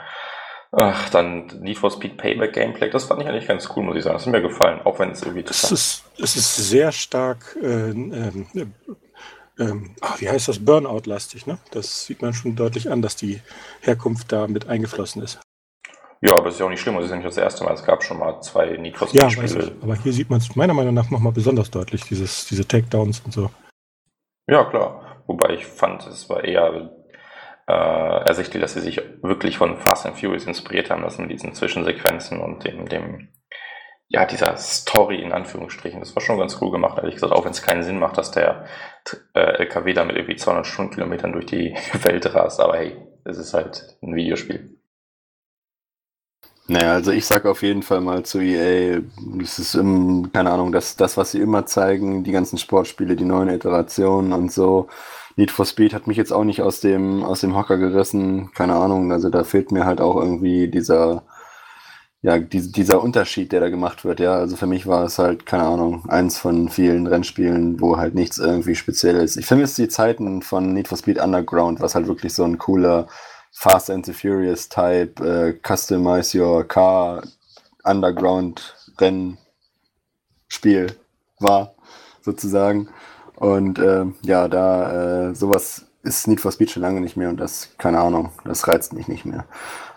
Ach, 0.75 1.08
dann 1.10 1.46
Need 1.62 1.77
for 1.77 1.92
Speed 1.92 2.18
Payback 2.18 2.53
Gameplay, 2.53 2.89
das 2.89 3.03
fand 3.03 3.22
ich 3.22 3.27
eigentlich 3.27 3.48
ganz 3.48 3.70
cool, 3.75 3.84
muss 3.84 3.96
ich 3.96 4.03
sagen. 4.03 4.15
Das 4.15 4.25
hat 4.25 4.32
mir 4.32 4.42
gefallen, 4.42 4.82
auch 4.84 4.98
wenn 4.98 5.12
es 5.12 5.22
irgendwie 5.22 5.46
es 5.48 5.72
ist, 5.72 6.03
es 6.18 6.36
ist 6.36 6.56
sehr 6.56 6.92
stark, 6.92 7.56
äh, 7.62 7.92
ähm, 7.92 8.48
äh, 9.60 9.72
ach, 10.01 10.20
wie 10.20 10.27
heißt 10.27 10.48
das, 10.48 10.65
Burnout-lastig, 10.65 11.46
ne? 11.46 11.60
Das 11.70 12.06
sieht 12.06 12.24
man 12.24 12.34
schon 12.34 12.56
deutlich 12.56 12.89
an, 12.89 13.03
dass 13.03 13.15
die 13.15 13.39
Herkunft 13.82 14.32
da 14.32 14.48
mit 14.48 14.68
eingeflossen 14.68 15.22
ist. 15.22 15.39
Ja, 16.22 16.38
aber 16.38 16.48
es 16.48 16.56
ist 16.56 16.60
ja 16.62 16.65
auch 16.65 16.72
nicht 16.72 16.82
schlimm, 16.82 16.98
es 16.98 17.06
ist 17.06 17.12
ja 17.12 17.18
nicht 17.18 17.27
das 17.27 17.38
erste 17.38 17.63
Mal. 17.63 17.74
Es 17.75 17.84
gab 17.84 18.03
schon 18.03 18.18
mal 18.18 18.42
zwei 18.42 18.75
Need 18.77 18.98
for 18.98 19.08
Speed 19.08 19.22
ja, 19.22 19.30
Spiele. 19.30 19.75
aber 19.80 19.96
hier 19.96 20.13
sieht 20.13 20.32
man 20.32 20.39
es 20.39 20.56
meiner 20.56 20.74
Meinung 20.74 20.96
nach 20.96 21.12
nochmal 21.12 21.34
besonders 21.34 21.70
deutlich, 21.70 22.03
dieses, 22.06 22.48
diese 22.48 22.68
Takedowns 22.68 23.20
und 23.20 23.32
so. 23.32 23.51
Ja, 24.50 24.63
klar. 24.63 25.22
Wobei 25.27 25.53
ich 25.53 25.68
fand, 25.68 26.08
es 26.08 26.27
war 26.30 26.44
eher 26.44 26.89
äh, 27.67 28.25
ersichtlich, 28.25 28.62
dass 28.62 28.74
sie 28.74 28.82
sich 28.82 29.01
wirklich 29.22 29.58
von 29.58 29.77
Fast 29.77 30.05
and 30.05 30.17
Furious 30.20 30.46
inspiriert 30.46 30.89
haben 30.89 31.03
lassen, 31.03 31.24
mit 31.24 31.32
diesen 31.32 31.53
Zwischensequenzen 31.53 32.41
und 32.41 32.65
dem, 32.65 32.88
dem, 32.88 33.29
ja, 34.10 34.25
dieser 34.25 34.58
Story 34.58 35.22
in 35.22 35.32
Anführungsstrichen. 35.32 36.00
Das 36.00 36.15
war 36.15 36.22
schon 36.22 36.39
ganz 36.39 36.58
cool 36.62 36.72
gemacht, 36.72 36.98
ehrlich 36.98 37.15
gesagt, 37.15 37.34
auch 37.34 37.46
wenn 37.46 37.51
es 37.51 37.62
keinen 37.62 37.84
Sinn 37.84 38.00
macht, 38.00 38.17
dass 38.17 38.32
der 38.32 38.65
äh, 39.34 39.39
LKW 39.39 39.93
damit 39.93 40.15
irgendwie 40.15 40.36
200 40.36 40.67
Stundenkilometern 40.67 41.32
durch 41.32 41.46
die 41.46 41.75
Welt 42.03 42.34
rast. 42.34 42.60
Aber 42.60 42.77
hey, 42.77 42.98
es 43.24 43.38
ist 43.38 43.53
halt 43.53 43.98
ein 44.01 44.15
Videospiel. 44.15 44.77
Naja, 46.67 46.93
also 46.93 47.12
ich 47.12 47.25
sag 47.25 47.46
auf 47.46 47.62
jeden 47.62 47.84
Fall 47.84 48.00
mal 48.00 48.24
zu 48.24 48.39
EA, 48.39 49.01
es 49.41 49.60
ist, 49.60 49.75
im, 49.75 50.32
keine 50.32 50.50
Ahnung, 50.51 50.72
das, 50.72 50.96
das, 50.96 51.17
was 51.17 51.32
sie 51.32 51.41
immer 51.41 51.65
zeigen, 51.65 52.24
die 52.24 52.32
ganzen 52.32 52.58
Sportspiele, 52.58 53.17
die 53.17 53.25
neuen 53.25 53.50
Iterationen 53.50 54.32
und 54.32 54.50
so. 54.51 54.88
Need 55.36 55.52
for 55.52 55.66
Speed 55.66 55.94
hat 55.94 56.08
mich 56.08 56.18
jetzt 56.18 56.32
auch 56.32 56.44
nicht 56.44 56.62
aus 56.62 56.80
dem, 56.80 57.24
aus 57.24 57.42
dem 57.42 57.56
Hocker 57.56 57.78
gerissen, 57.78 58.52
keine 58.54 58.75
Ahnung, 58.75 59.12
also 59.12 59.30
da 59.30 59.44
fehlt 59.44 59.72
mir 59.72 59.86
halt 59.86 60.00
auch 60.00 60.16
irgendwie 60.16 60.68
dieser, 60.68 61.24
ja, 62.24 62.40
die, 62.40 62.72
dieser 62.72 63.04
Unterschied, 63.04 63.52
der 63.52 63.60
da 63.60 63.70
gemacht 63.70 64.06
wird, 64.06 64.22
ja. 64.22 64.34
Also 64.36 64.56
für 64.56 64.66
mich 64.66 64.88
war 64.88 65.04
es 65.04 65.20
halt, 65.20 65.46
keine 65.46 65.63
Ahnung, 65.63 66.08
eins 66.08 66.38
von 66.38 66.70
vielen 66.70 67.06
Rennspielen, 67.06 67.82
wo 67.82 67.98
halt 67.98 68.16
nichts 68.16 68.38
irgendwie 68.38 68.75
speziell 68.75 69.18
ist. 69.18 69.36
Ich 69.36 69.46
vermisse 69.46 69.82
die 69.82 69.90
Zeiten 69.90 70.42
von 70.42 70.74
Need 70.74 70.88
for 70.88 70.98
Speed 70.98 71.20
Underground, 71.20 71.82
was 71.82 71.96
halt 71.96 72.08
wirklich 72.08 72.34
so 72.34 72.46
ein 72.46 72.58
cooler 72.58 73.08
Fast 73.52 73.90
and 73.92 74.06
the 74.06 74.13
Furious 74.13 74.70
Type, 74.70 75.22
äh, 75.24 75.60
Customize 75.62 76.40
Your 76.40 76.63
Car 76.63 77.24
Underground 77.84 78.75
Rennspiel 79.00 80.96
war, 81.40 81.75
sozusagen. 82.22 82.90
Und 83.43 83.77
äh, 83.77 84.05
ja, 84.21 84.47
da 84.47 85.31
äh, 85.31 85.35
sowas 85.35 85.85
ist 86.01 86.29
Need 86.29 86.39
for 86.39 86.53
Speed 86.53 86.71
schon 86.71 86.81
lange 86.81 87.01
nicht 87.01 87.17
mehr 87.17 87.27
und 87.27 87.38
das, 87.41 87.71
keine 87.77 88.00
Ahnung, 88.00 88.31
das 88.45 88.69
reizt 88.69 88.93
mich 88.93 89.09
nicht 89.09 89.25
mehr. 89.25 89.45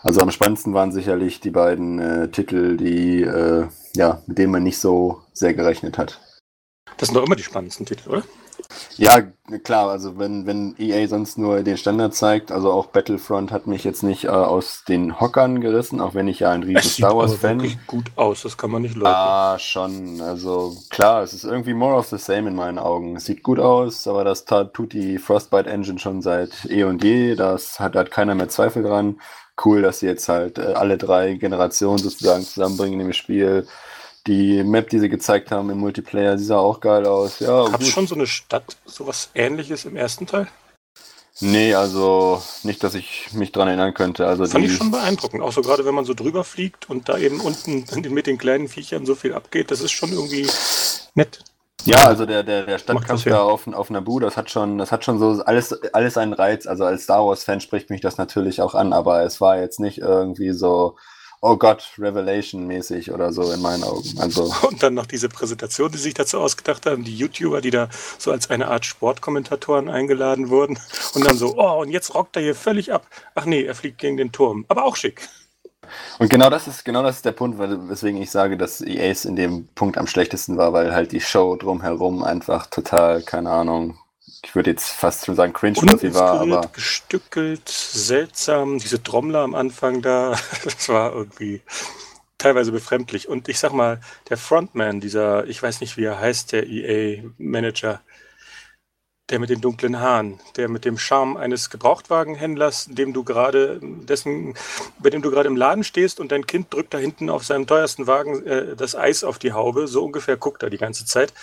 Also 0.02 0.20
am 0.20 0.32
spannendsten 0.32 0.74
waren 0.74 0.90
sicherlich 0.90 1.38
die 1.38 1.52
beiden 1.52 2.00
äh, 2.00 2.28
Titel, 2.28 2.76
die, 2.76 3.22
äh, 3.22 3.68
ja, 3.94 4.20
mit 4.26 4.38
denen 4.38 4.50
man 4.50 4.64
nicht 4.64 4.80
so 4.80 5.22
sehr 5.32 5.54
gerechnet 5.54 5.96
hat. 5.96 6.20
Das 6.96 7.06
sind 7.06 7.14
doch 7.14 7.24
immer 7.24 7.36
die 7.36 7.44
spannendsten 7.44 7.86
Titel, 7.86 8.10
oder? 8.10 8.24
Ja, 8.98 9.22
klar, 9.62 9.90
also 9.90 10.18
wenn, 10.18 10.46
wenn 10.46 10.75
EA 10.78 11.06
sonst 11.06 11.38
nur 11.38 11.62
den 11.62 11.76
Standard 11.76 12.14
zeigt, 12.14 12.50
also 12.50 12.72
auch 12.72 12.86
Battlefront 12.86 13.52
hat 13.52 13.66
mich 13.66 13.84
jetzt 13.84 14.02
nicht 14.02 14.25
äh, 14.25 14.28
aus 14.28 14.84
den 14.88 15.20
Hockern 15.20 15.60
gerissen, 15.60 16.00
auch 16.00 16.14
wenn 16.14 16.28
ich 16.28 16.40
ja 16.40 16.50
ein 16.50 16.62
riesen 16.62 16.82
Star 16.82 17.16
Wars-Fan 17.16 17.58
bin. 17.58 17.70
Sieht 17.70 17.86
gut 17.86 18.10
aus, 18.16 18.42
das 18.42 18.56
kann 18.56 18.70
man 18.70 18.82
nicht 18.82 18.94
leugnen. 18.94 19.14
Ah, 19.14 19.58
schon. 19.58 20.20
Also 20.20 20.76
klar, 20.88 21.22
es 21.22 21.34
ist 21.34 21.44
irgendwie 21.44 21.75
more 21.75 21.94
of 21.94 22.06
the 22.06 22.18
same 22.18 22.48
in 22.48 22.56
meinen 22.56 22.78
Augen. 22.78 23.16
Es 23.16 23.26
sieht 23.26 23.42
gut 23.42 23.60
aus, 23.60 24.06
aber 24.08 24.25
das 24.25 24.44
tut 24.44 24.92
die 24.92 25.18
Frostbite 25.18 25.68
Engine 25.68 25.98
schon 25.98 26.22
seit 26.22 26.64
eh 26.68 26.84
und 26.84 27.04
je. 27.04 27.34
Das 27.34 27.78
hat, 27.78 27.96
hat 27.96 28.10
keiner 28.10 28.34
mehr 28.34 28.48
Zweifel 28.48 28.82
dran. 28.82 29.20
Cool, 29.62 29.82
dass 29.82 30.00
sie 30.00 30.06
jetzt 30.06 30.28
halt 30.28 30.58
äh, 30.58 30.72
alle 30.75 30.98
drei 30.98 31.34
Generationen 31.34 31.98
sozusagen 31.98 32.44
zusammenbringen 32.44 33.00
im 33.00 33.12
Spiel. 33.12 33.66
Die 34.26 34.64
Map, 34.64 34.90
die 34.90 34.99
sie 34.99 35.09
gezeigt 35.09 35.50
haben 35.52 35.71
im 35.71 35.78
Multiplayer, 35.78 36.37
die 36.37 36.45
sah 36.45 36.59
auch 36.59 36.80
geil 36.80 37.06
aus. 37.06 37.38
Ja, 37.38 37.68
Gab 37.68 37.80
es 37.80 37.88
schon 37.88 38.06
so 38.06 38.14
eine 38.14 38.26
Stadt, 38.26 38.76
sowas 38.85 39.30
ähnliches 39.35 39.85
im 39.85 39.97
ersten 39.97 40.26
Teil? 40.26 40.49
Nee, 41.40 41.75
also 41.75 42.42
nicht, 42.62 42.83
dass 42.83 42.95
ich 42.95 43.33
mich 43.35 43.52
dran 43.52 43.68
erinnern 43.68 43.92
könnte. 43.92 44.26
Also 44.26 44.47
Fand 44.47 44.64
die, 44.64 44.71
ich 44.71 44.76
schon 44.76 44.90
beeindruckend. 44.90 45.42
Auch 45.42 45.52
so 45.52 45.61
gerade, 45.61 45.85
wenn 45.85 45.95
man 45.95 46.06
so 46.06 46.14
drüber 46.14 46.45
fliegt 46.45 46.88
und 46.88 47.09
da 47.09 47.18
eben 47.18 47.40
unten 47.40 47.85
mit 48.12 48.26
den 48.26 48.38
kleinen 48.38 48.68
Viechern 48.68 49.04
so 49.04 49.14
viel 49.14 49.35
abgeht, 49.35 49.71
das 49.71 49.83
ist 49.83 49.92
schon 49.92 50.12
irgendwie 50.12 50.49
nett. 51.14 51.45
Ja, 51.85 52.04
also 52.06 52.26
der, 52.26 52.42
der, 52.42 52.64
der 52.64 52.78
Stadtkampf 52.78 53.25
da 53.25 53.42
auf, 53.42 53.68
auf 53.68 53.90
Nabu, 53.90 54.18
das 54.18 54.37
hat 54.37 54.50
schon, 54.50 54.78
das 54.78 54.90
hat 54.90 55.04
schon 55.04 55.18
so 55.18 55.42
alles, 55.45 55.73
alles 55.92 56.16
einen 56.16 56.33
Reiz. 56.33 56.66
Also 56.66 56.85
als 56.85 57.04
Star 57.04 57.25
Wars-Fan 57.25 57.61
spricht 57.61 57.90
mich 57.90 58.00
das 58.00 58.16
natürlich 58.16 58.62
auch 58.62 58.75
an, 58.75 58.92
aber 58.92 59.23
es 59.23 59.40
war 59.40 59.61
jetzt 59.61 59.78
nicht 59.78 59.99
irgendwie 59.99 60.52
so, 60.52 60.97
oh 61.46 61.56
Gott, 61.56 61.92
Revelation-mäßig 61.98 63.12
oder 63.12 63.32
so 63.32 63.52
in 63.52 63.62
meinen 63.62 63.84
Augen. 63.84 64.08
Also. 64.18 64.52
Und 64.68 64.82
dann 64.82 64.94
noch 64.94 65.06
diese 65.06 65.28
Präsentation, 65.28 65.92
die 65.92 65.98
sich 65.98 66.14
dazu 66.14 66.40
ausgedacht 66.40 66.86
haben, 66.86 67.04
die 67.04 67.16
YouTuber, 67.16 67.60
die 67.60 67.70
da 67.70 67.88
so 68.18 68.32
als 68.32 68.50
eine 68.50 68.68
Art 68.68 68.84
Sportkommentatoren 68.84 69.88
eingeladen 69.88 70.50
wurden 70.50 70.78
und 71.14 71.24
dann 71.24 71.36
so, 71.36 71.54
oh, 71.56 71.80
und 71.80 71.90
jetzt 71.90 72.14
rockt 72.14 72.36
er 72.36 72.42
hier 72.42 72.54
völlig 72.54 72.92
ab. 72.92 73.06
Ach 73.34 73.44
nee, 73.44 73.62
er 73.62 73.74
fliegt 73.74 73.98
gegen 73.98 74.16
den 74.16 74.32
Turm. 74.32 74.64
Aber 74.68 74.84
auch 74.84 74.96
schick. 74.96 75.28
Und 76.18 76.30
genau 76.30 76.50
das 76.50 76.66
ist 76.66 76.84
genau 76.84 77.02
das 77.02 77.16
ist 77.16 77.24
der 77.24 77.32
Punkt, 77.32 77.58
weswegen 77.58 78.20
ich 78.20 78.30
sage, 78.30 78.56
dass 78.56 78.80
EAs 78.80 79.24
in 79.24 79.36
dem 79.36 79.68
Punkt 79.74 79.98
am 79.98 80.08
schlechtesten 80.08 80.56
war, 80.56 80.72
weil 80.72 80.92
halt 80.92 81.12
die 81.12 81.20
Show 81.20 81.54
drumherum 81.56 82.24
einfach 82.24 82.66
total, 82.66 83.22
keine 83.22 83.50
Ahnung, 83.50 83.96
ich 84.46 84.54
würde 84.54 84.70
jetzt 84.70 84.90
fast 84.90 85.26
schon 85.26 85.34
sagen, 85.34 85.52
cringe, 85.52 85.76
was 85.82 86.00
sie 86.00 86.14
war, 86.14 86.40
aber. 86.40 86.68
gestückelt, 86.72 87.68
seltsam, 87.68 88.78
diese 88.78 89.02
Trommler 89.02 89.40
am 89.40 89.56
Anfang 89.56 90.02
da, 90.02 90.38
das 90.64 90.88
war 90.88 91.12
irgendwie 91.12 91.62
teilweise 92.38 92.70
befremdlich. 92.70 93.28
Und 93.28 93.48
ich 93.48 93.58
sag 93.58 93.72
mal, 93.72 94.00
der 94.28 94.36
Frontman, 94.36 95.00
dieser, 95.00 95.48
ich 95.48 95.60
weiß 95.60 95.80
nicht, 95.80 95.96
wie 95.96 96.04
er 96.04 96.20
heißt, 96.20 96.52
der 96.52 96.68
EA-Manager, 96.68 98.00
der 99.30 99.40
mit 99.40 99.50
den 99.50 99.60
dunklen 99.60 99.98
Haaren, 99.98 100.38
der 100.56 100.68
mit 100.68 100.84
dem 100.84 100.96
Charme 100.96 101.36
eines 101.36 101.68
Gebrauchtwagenhändlers, 101.68 102.86
dem 102.88 103.12
du 103.12 103.24
gerade, 103.24 103.80
dessen, 103.82 104.54
bei 105.00 105.10
dem 105.10 105.22
du 105.22 105.32
gerade 105.32 105.48
im 105.48 105.56
Laden 105.56 105.82
stehst 105.82 106.20
und 106.20 106.30
dein 106.30 106.46
Kind 106.46 106.72
drückt 106.72 106.94
da 106.94 106.98
hinten 106.98 107.30
auf 107.30 107.44
seinem 107.44 107.66
teuersten 107.66 108.06
Wagen 108.06 108.46
äh, 108.46 108.76
das 108.76 108.94
Eis 108.94 109.24
auf 109.24 109.40
die 109.40 109.52
Haube, 109.52 109.88
so 109.88 110.04
ungefähr 110.04 110.36
guckt 110.36 110.62
er 110.62 110.70
die 110.70 110.78
ganze 110.78 111.04
Zeit. 111.04 111.34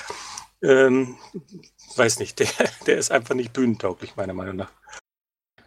Ähm, 0.61 1.17
weiß 1.97 2.19
nicht, 2.19 2.39
der, 2.39 2.47
der 2.87 2.97
ist 2.97 3.11
einfach 3.11 3.35
nicht 3.35 3.53
bühnentauglich, 3.53 4.15
meiner 4.15 4.33
Meinung 4.33 4.57
nach. 4.57 4.71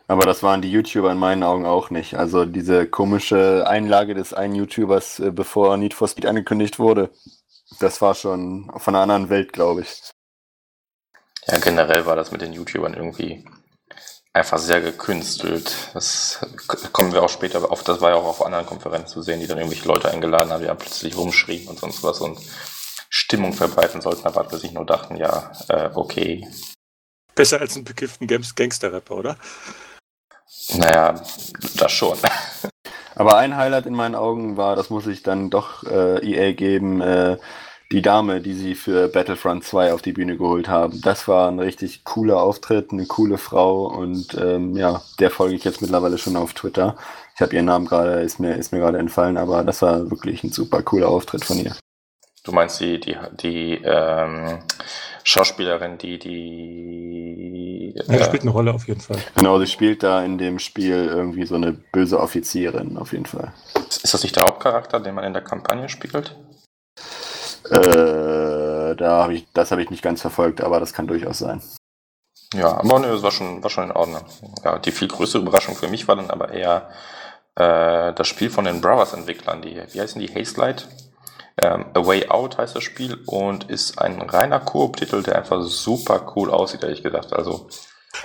Aber 0.09 0.25
das 0.25 0.42
waren 0.42 0.62
die 0.62 0.71
YouTuber 0.71 1.11
in 1.11 1.18
meinen 1.18 1.42
Augen 1.42 1.66
auch 1.66 1.90
nicht. 1.90 2.14
Also 2.14 2.45
diese 2.45 2.87
komische 2.87 3.66
Einlage 3.66 4.14
des 4.14 4.33
einen 4.33 4.54
YouTubers, 4.54 5.18
äh, 5.18 5.30
bevor 5.33 5.76
Need 5.76 5.95
for 5.95 6.06
Speed 6.06 6.26
angekündigt 6.26 6.78
wurde, 6.78 7.11
das 7.80 8.00
war 8.00 8.14
schon 8.14 8.71
von 8.76 8.95
einer 8.95 9.02
anderen 9.02 9.30
Welt, 9.30 9.52
glaube 9.52 9.80
ich. 9.83 10.12
Ja, 11.49 11.59
generell 11.59 12.06
war 12.06 12.16
das 12.16 12.30
mit 12.30 12.40
den 12.40 12.52
YouTubern 12.52 12.95
irgendwie 12.95 13.45
einfach 14.33 14.59
sehr 14.59 14.80
gekünstelt. 14.80 15.90
Das 15.95 16.40
kommen 16.92 17.12
wir 17.12 17.23
auch 17.23 17.28
später 17.28 17.71
auf. 17.71 17.83
Das 17.83 18.00
war 18.00 18.11
ja 18.11 18.16
auch 18.16 18.26
auf 18.26 18.45
anderen 18.45 18.66
Konferenzen 18.66 19.09
zu 19.09 19.23
sehen, 19.23 19.40
die 19.40 19.47
dann 19.47 19.59
irgendwelche 19.59 19.88
Leute 19.88 20.11
eingeladen 20.11 20.52
haben, 20.52 20.61
die 20.61 20.66
dann 20.66 20.78
plötzlich 20.78 21.16
rumschrieben 21.16 21.68
und 21.68 21.78
sonst 21.78 22.02
was. 22.02 22.21
Und 22.21 22.38
Stimmung 23.08 23.52
verbreiten 23.52 24.00
sollten, 24.00 24.26
aber 24.26 24.50
wir 24.50 24.58
sich 24.58 24.72
nur 24.72 24.86
dachten, 24.86 25.16
ja, 25.16 25.52
äh, 25.68 25.90
okay. 25.94 26.46
Besser 27.34 27.60
als 27.60 27.76
ein 27.76 27.84
bekifften 27.84 28.26
Gangster-Rapper, 28.26 29.16
oder? 29.16 29.36
Naja, 30.75 31.20
das 31.76 31.92
schon. 31.92 32.16
Aber 33.14 33.38
ein 33.38 33.56
Highlight 33.56 33.86
in 33.86 33.94
meinen 33.94 34.14
Augen 34.14 34.58
war, 34.58 34.76
das 34.76 34.90
muss 34.90 35.06
ich 35.06 35.22
dann 35.22 35.48
doch 35.48 35.82
äh, 35.84 36.18
EA 36.18 36.52
geben, 36.52 37.00
äh, 37.00 37.38
die 37.90 38.02
Dame, 38.02 38.40
die 38.42 38.52
sie 38.52 38.75
für 38.75 39.08
Battlefront 39.08 39.64
2 39.64 39.94
auf 39.94 40.02
die 40.02 40.12
Bühne 40.12 40.36
geholt 40.36 40.68
haben. 40.68 41.00
Das 41.00 41.26
war 41.28 41.48
ein 41.48 41.60
richtig 41.60 42.04
cooler 42.04 42.42
Auftritt, 42.42 42.92
eine 42.92 43.06
coole 43.06 43.38
Frau 43.38 43.86
und 43.86 44.34
ähm, 44.34 44.76
ja, 44.76 45.02
der 45.18 45.30
folge 45.30 45.54
ich 45.54 45.64
jetzt 45.64 45.80
mittlerweile 45.80 46.18
schon 46.18 46.36
auf 46.36 46.52
Twitter. 46.52 46.96
Ich 47.34 47.40
habe 47.40 47.54
ihren 47.54 47.66
Namen 47.66 47.86
gerade, 47.86 48.20
ist 48.20 48.40
mir, 48.40 48.56
ist 48.56 48.72
mir 48.72 48.80
gerade 48.80 48.98
entfallen, 48.98 49.36
aber 49.36 49.62
das 49.62 49.82
war 49.82 50.10
wirklich 50.10 50.42
ein 50.42 50.52
super 50.52 50.82
cooler 50.82 51.08
Auftritt 51.08 51.44
von 51.44 51.58
ihr. 51.58 51.76
Du 52.46 52.52
meinst 52.52 52.78
die, 52.78 53.00
die, 53.00 53.16
die 53.42 53.82
ähm, 53.82 54.60
Schauspielerin, 55.24 55.98
die 55.98 56.16
die. 56.16 57.92
Ja, 57.96 58.04
die 58.04 58.12
äh, 58.12 58.24
spielt 58.24 58.42
eine 58.42 58.52
Rolle 58.52 58.72
auf 58.72 58.86
jeden 58.86 59.00
Fall. 59.00 59.16
Genau, 59.34 59.58
sie 59.58 59.66
spielt 59.66 60.04
da 60.04 60.22
in 60.22 60.38
dem 60.38 60.60
Spiel 60.60 61.06
irgendwie 61.06 61.44
so 61.44 61.56
eine 61.56 61.72
böse 61.72 62.20
Offizierin, 62.20 62.98
auf 62.98 63.12
jeden 63.12 63.26
Fall. 63.26 63.52
Ist 63.88 64.14
das 64.14 64.22
nicht 64.22 64.36
der 64.36 64.44
Hauptcharakter, 64.44 65.00
den 65.00 65.16
man 65.16 65.24
in 65.24 65.32
der 65.32 65.42
Kampagne 65.42 65.88
spielt? 65.88 66.36
Äh, 67.68 68.94
da 68.94 69.24
hab 69.24 69.30
ich, 69.32 69.48
das 69.52 69.72
habe 69.72 69.82
ich 69.82 69.90
nicht 69.90 70.04
ganz 70.04 70.20
verfolgt, 70.20 70.60
aber 70.60 70.78
das 70.78 70.92
kann 70.92 71.08
durchaus 71.08 71.38
sein. 71.38 71.60
Ja, 72.54 72.78
aber 72.78 73.00
ne, 73.00 73.08
das 73.08 73.24
war 73.24 73.32
schon, 73.32 73.60
war 73.60 73.70
schon 73.70 73.86
in 73.86 73.92
Ordnung. 73.92 74.22
Ja, 74.62 74.78
die 74.78 74.92
viel 74.92 75.08
größere 75.08 75.42
Überraschung 75.42 75.74
für 75.74 75.88
mich 75.88 76.06
war 76.06 76.14
dann 76.14 76.30
aber 76.30 76.52
eher 76.52 76.90
äh, 77.56 78.12
das 78.12 78.28
Spiel 78.28 78.50
von 78.50 78.66
den 78.66 78.80
Brothers-Entwicklern, 78.80 79.62
die, 79.62 79.82
wie 79.90 80.00
heißen 80.00 80.20
die, 80.20 80.32
Hazelight? 80.32 80.86
Ähm, 81.62 81.86
A 81.94 82.06
Way 82.06 82.28
Out 82.28 82.58
heißt 82.58 82.76
das 82.76 82.84
Spiel 82.84 83.18
und 83.26 83.70
ist 83.70 83.98
ein 83.98 84.20
reiner 84.20 84.60
Koop-Titel, 84.60 85.22
der 85.22 85.36
einfach 85.36 85.62
super 85.62 86.32
cool 86.36 86.50
aussieht, 86.50 86.82
ehrlich 86.82 87.02
gesagt. 87.02 87.32
Also 87.32 87.68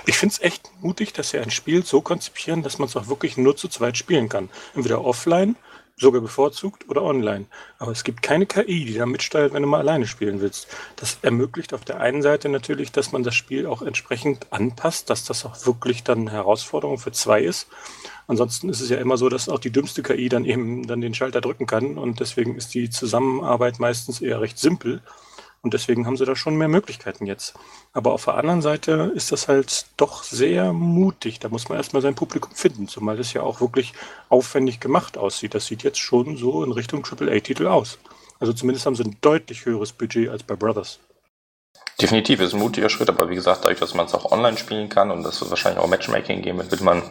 ich 0.06 0.16
finde 0.16 0.34
es 0.34 0.42
echt 0.42 0.70
mutig, 0.80 1.12
dass 1.12 1.30
sie 1.30 1.38
ein 1.38 1.50
Spiel 1.50 1.84
so 1.84 2.00
konzipieren, 2.00 2.62
dass 2.62 2.78
man 2.78 2.88
es 2.88 2.96
auch 2.96 3.08
wirklich 3.08 3.36
nur 3.36 3.56
zu 3.56 3.68
zweit 3.68 3.96
spielen 3.96 4.28
kann. 4.28 4.48
Entweder 4.74 5.04
offline, 5.04 5.56
sogar 5.96 6.20
bevorzugt, 6.20 6.88
oder 6.88 7.02
online. 7.02 7.46
Aber 7.78 7.92
es 7.92 8.04
gibt 8.04 8.22
keine 8.22 8.46
KI, 8.46 8.84
die 8.84 8.94
da 8.94 9.06
mitsteuert, 9.06 9.52
wenn 9.52 9.62
du 9.62 9.68
mal 9.68 9.80
alleine 9.80 10.06
spielen 10.06 10.40
willst. 10.40 10.68
Das 10.96 11.18
ermöglicht 11.22 11.74
auf 11.74 11.84
der 11.84 12.00
einen 12.00 12.22
Seite 12.22 12.48
natürlich, 12.48 12.92
dass 12.92 13.12
man 13.12 13.22
das 13.22 13.34
Spiel 13.34 13.66
auch 13.66 13.82
entsprechend 13.82 14.46
anpasst, 14.50 15.10
dass 15.10 15.24
das 15.24 15.44
auch 15.44 15.66
wirklich 15.66 16.02
dann 16.02 16.20
eine 16.20 16.32
Herausforderung 16.32 16.98
für 16.98 17.12
zwei 17.12 17.42
ist. 17.42 17.68
Ansonsten 18.26 18.68
ist 18.68 18.80
es 18.80 18.88
ja 18.88 18.98
immer 18.98 19.16
so, 19.16 19.28
dass 19.28 19.48
auch 19.48 19.58
die 19.58 19.70
dümmste 19.70 20.02
KI 20.02 20.28
dann 20.28 20.44
eben 20.44 20.86
dann 20.86 21.00
den 21.00 21.14
Schalter 21.14 21.40
drücken 21.40 21.66
kann 21.66 21.98
und 21.98 22.20
deswegen 22.20 22.56
ist 22.56 22.74
die 22.74 22.90
Zusammenarbeit 22.90 23.80
meistens 23.80 24.20
eher 24.20 24.40
recht 24.40 24.58
simpel 24.58 25.02
und 25.62 25.74
deswegen 25.74 26.06
haben 26.06 26.16
sie 26.16 26.24
da 26.24 26.34
schon 26.34 26.56
mehr 26.56 26.68
Möglichkeiten 26.68 27.24
jetzt. 27.24 27.54
Aber 27.92 28.12
auf 28.12 28.24
der 28.24 28.34
anderen 28.34 28.62
Seite 28.62 29.12
ist 29.14 29.30
das 29.30 29.46
halt 29.46 29.86
doch 29.96 30.24
sehr 30.24 30.72
mutig. 30.72 31.38
Da 31.38 31.48
muss 31.48 31.68
man 31.68 31.78
erstmal 31.78 32.02
sein 32.02 32.16
Publikum 32.16 32.52
finden, 32.52 32.88
zumal 32.88 33.16
das 33.16 33.32
ja 33.32 33.42
auch 33.42 33.60
wirklich 33.60 33.92
aufwendig 34.28 34.80
gemacht 34.80 35.16
aussieht. 35.16 35.54
Das 35.54 35.66
sieht 35.66 35.84
jetzt 35.84 36.00
schon 36.00 36.36
so 36.36 36.64
in 36.64 36.72
Richtung 36.72 37.04
AAA-Titel 37.04 37.68
aus. 37.68 37.98
Also 38.40 38.52
zumindest 38.52 38.86
haben 38.86 38.96
sie 38.96 39.04
ein 39.04 39.16
deutlich 39.20 39.64
höheres 39.64 39.92
Budget 39.92 40.30
als 40.30 40.42
bei 40.42 40.56
Brothers. 40.56 40.98
Definitiv 42.00 42.40
ist 42.40 42.54
ein 42.54 42.58
mutiger 42.58 42.88
Schritt, 42.88 43.08
aber 43.08 43.30
wie 43.30 43.36
gesagt, 43.36 43.64
dadurch, 43.64 43.78
dass 43.78 43.94
man 43.94 44.06
es 44.06 44.14
auch 44.14 44.32
online 44.32 44.58
spielen 44.58 44.88
kann 44.88 45.12
und 45.12 45.22
dass 45.22 45.40
es 45.40 45.50
wahrscheinlich 45.50 45.80
auch 45.80 45.88
Matchmaking 45.88 46.42
geben 46.42 46.58
wird, 46.58 46.72
wird 46.72 46.80
man 46.80 47.02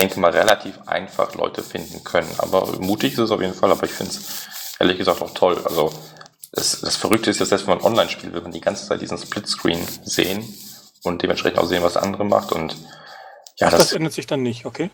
denke 0.00 0.18
mal, 0.18 0.30
relativ 0.30 0.78
einfach 0.86 1.34
Leute 1.34 1.62
finden 1.62 2.02
können. 2.04 2.32
Aber 2.38 2.66
mutig 2.80 3.12
ist 3.12 3.18
es 3.18 3.30
auf 3.30 3.40
jeden 3.40 3.54
Fall, 3.54 3.70
aber 3.70 3.84
ich 3.84 3.92
finde 3.92 4.12
es 4.12 4.48
ehrlich 4.78 4.98
gesagt 4.98 5.20
auch 5.20 5.34
toll. 5.34 5.60
Also 5.64 5.92
das, 6.52 6.80
das 6.80 6.96
Verrückte 6.96 7.30
ist 7.30 7.38
ja, 7.38 7.46
selbst 7.46 7.66
wenn 7.66 7.76
man 7.76 7.84
online 7.84 8.08
spielt, 8.08 8.32
will 8.32 8.40
man 8.40 8.52
die 8.52 8.60
ganze 8.60 8.86
Zeit 8.86 9.00
diesen 9.00 9.18
Splitscreen 9.18 9.86
sehen 10.04 10.42
und 11.02 11.22
dementsprechend 11.22 11.58
auch 11.58 11.66
sehen, 11.66 11.82
was 11.82 11.96
andere 11.96 12.24
macht. 12.24 12.52
Und 12.52 12.76
ja, 13.58 13.68
Ach, 13.68 13.72
das, 13.72 13.80
das 13.80 13.92
ändert 13.92 14.14
sich 14.14 14.26
dann 14.26 14.42
nicht, 14.42 14.64
okay? 14.64 14.90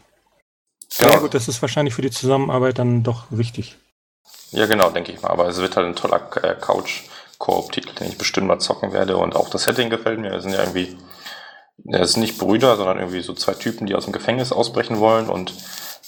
Genau. 0.98 1.12
Ja 1.12 1.18
gut, 1.18 1.34
das 1.34 1.48
ist 1.48 1.62
wahrscheinlich 1.62 1.94
für 1.94 2.02
die 2.02 2.10
Zusammenarbeit 2.10 2.78
dann 2.78 3.02
doch 3.02 3.26
wichtig. 3.30 3.76
Ja, 4.50 4.66
genau, 4.66 4.90
denke 4.90 5.12
ich 5.12 5.22
mal. 5.22 5.30
Aber 5.30 5.48
es 5.48 5.58
wird 5.58 5.76
halt 5.76 5.86
ein 5.86 5.96
toller 5.96 6.30
äh, 6.42 6.54
Couch-Koop-Titel, 6.54 7.94
den 7.94 8.08
ich 8.08 8.18
bestimmt 8.18 8.46
mal 8.46 8.58
zocken 8.58 8.92
werde. 8.92 9.16
Und 9.16 9.36
auch 9.36 9.50
das 9.50 9.64
Setting 9.64 9.90
gefällt 9.90 10.18
mir. 10.18 10.32
Wir 10.32 10.40
sind 10.40 10.52
ja 10.52 10.60
irgendwie, 10.60 10.96
es 11.85 12.12
sind 12.12 12.23
nicht 12.23 12.38
Brüder, 12.38 12.76
sondern 12.76 12.99
irgendwie 12.99 13.23
so 13.23 13.35
zwei 13.35 13.54
Typen, 13.54 13.87
die 13.87 13.95
aus 13.95 14.04
dem 14.04 14.12
Gefängnis 14.12 14.52
ausbrechen 14.52 14.99
wollen. 14.99 15.28
Und 15.28 15.54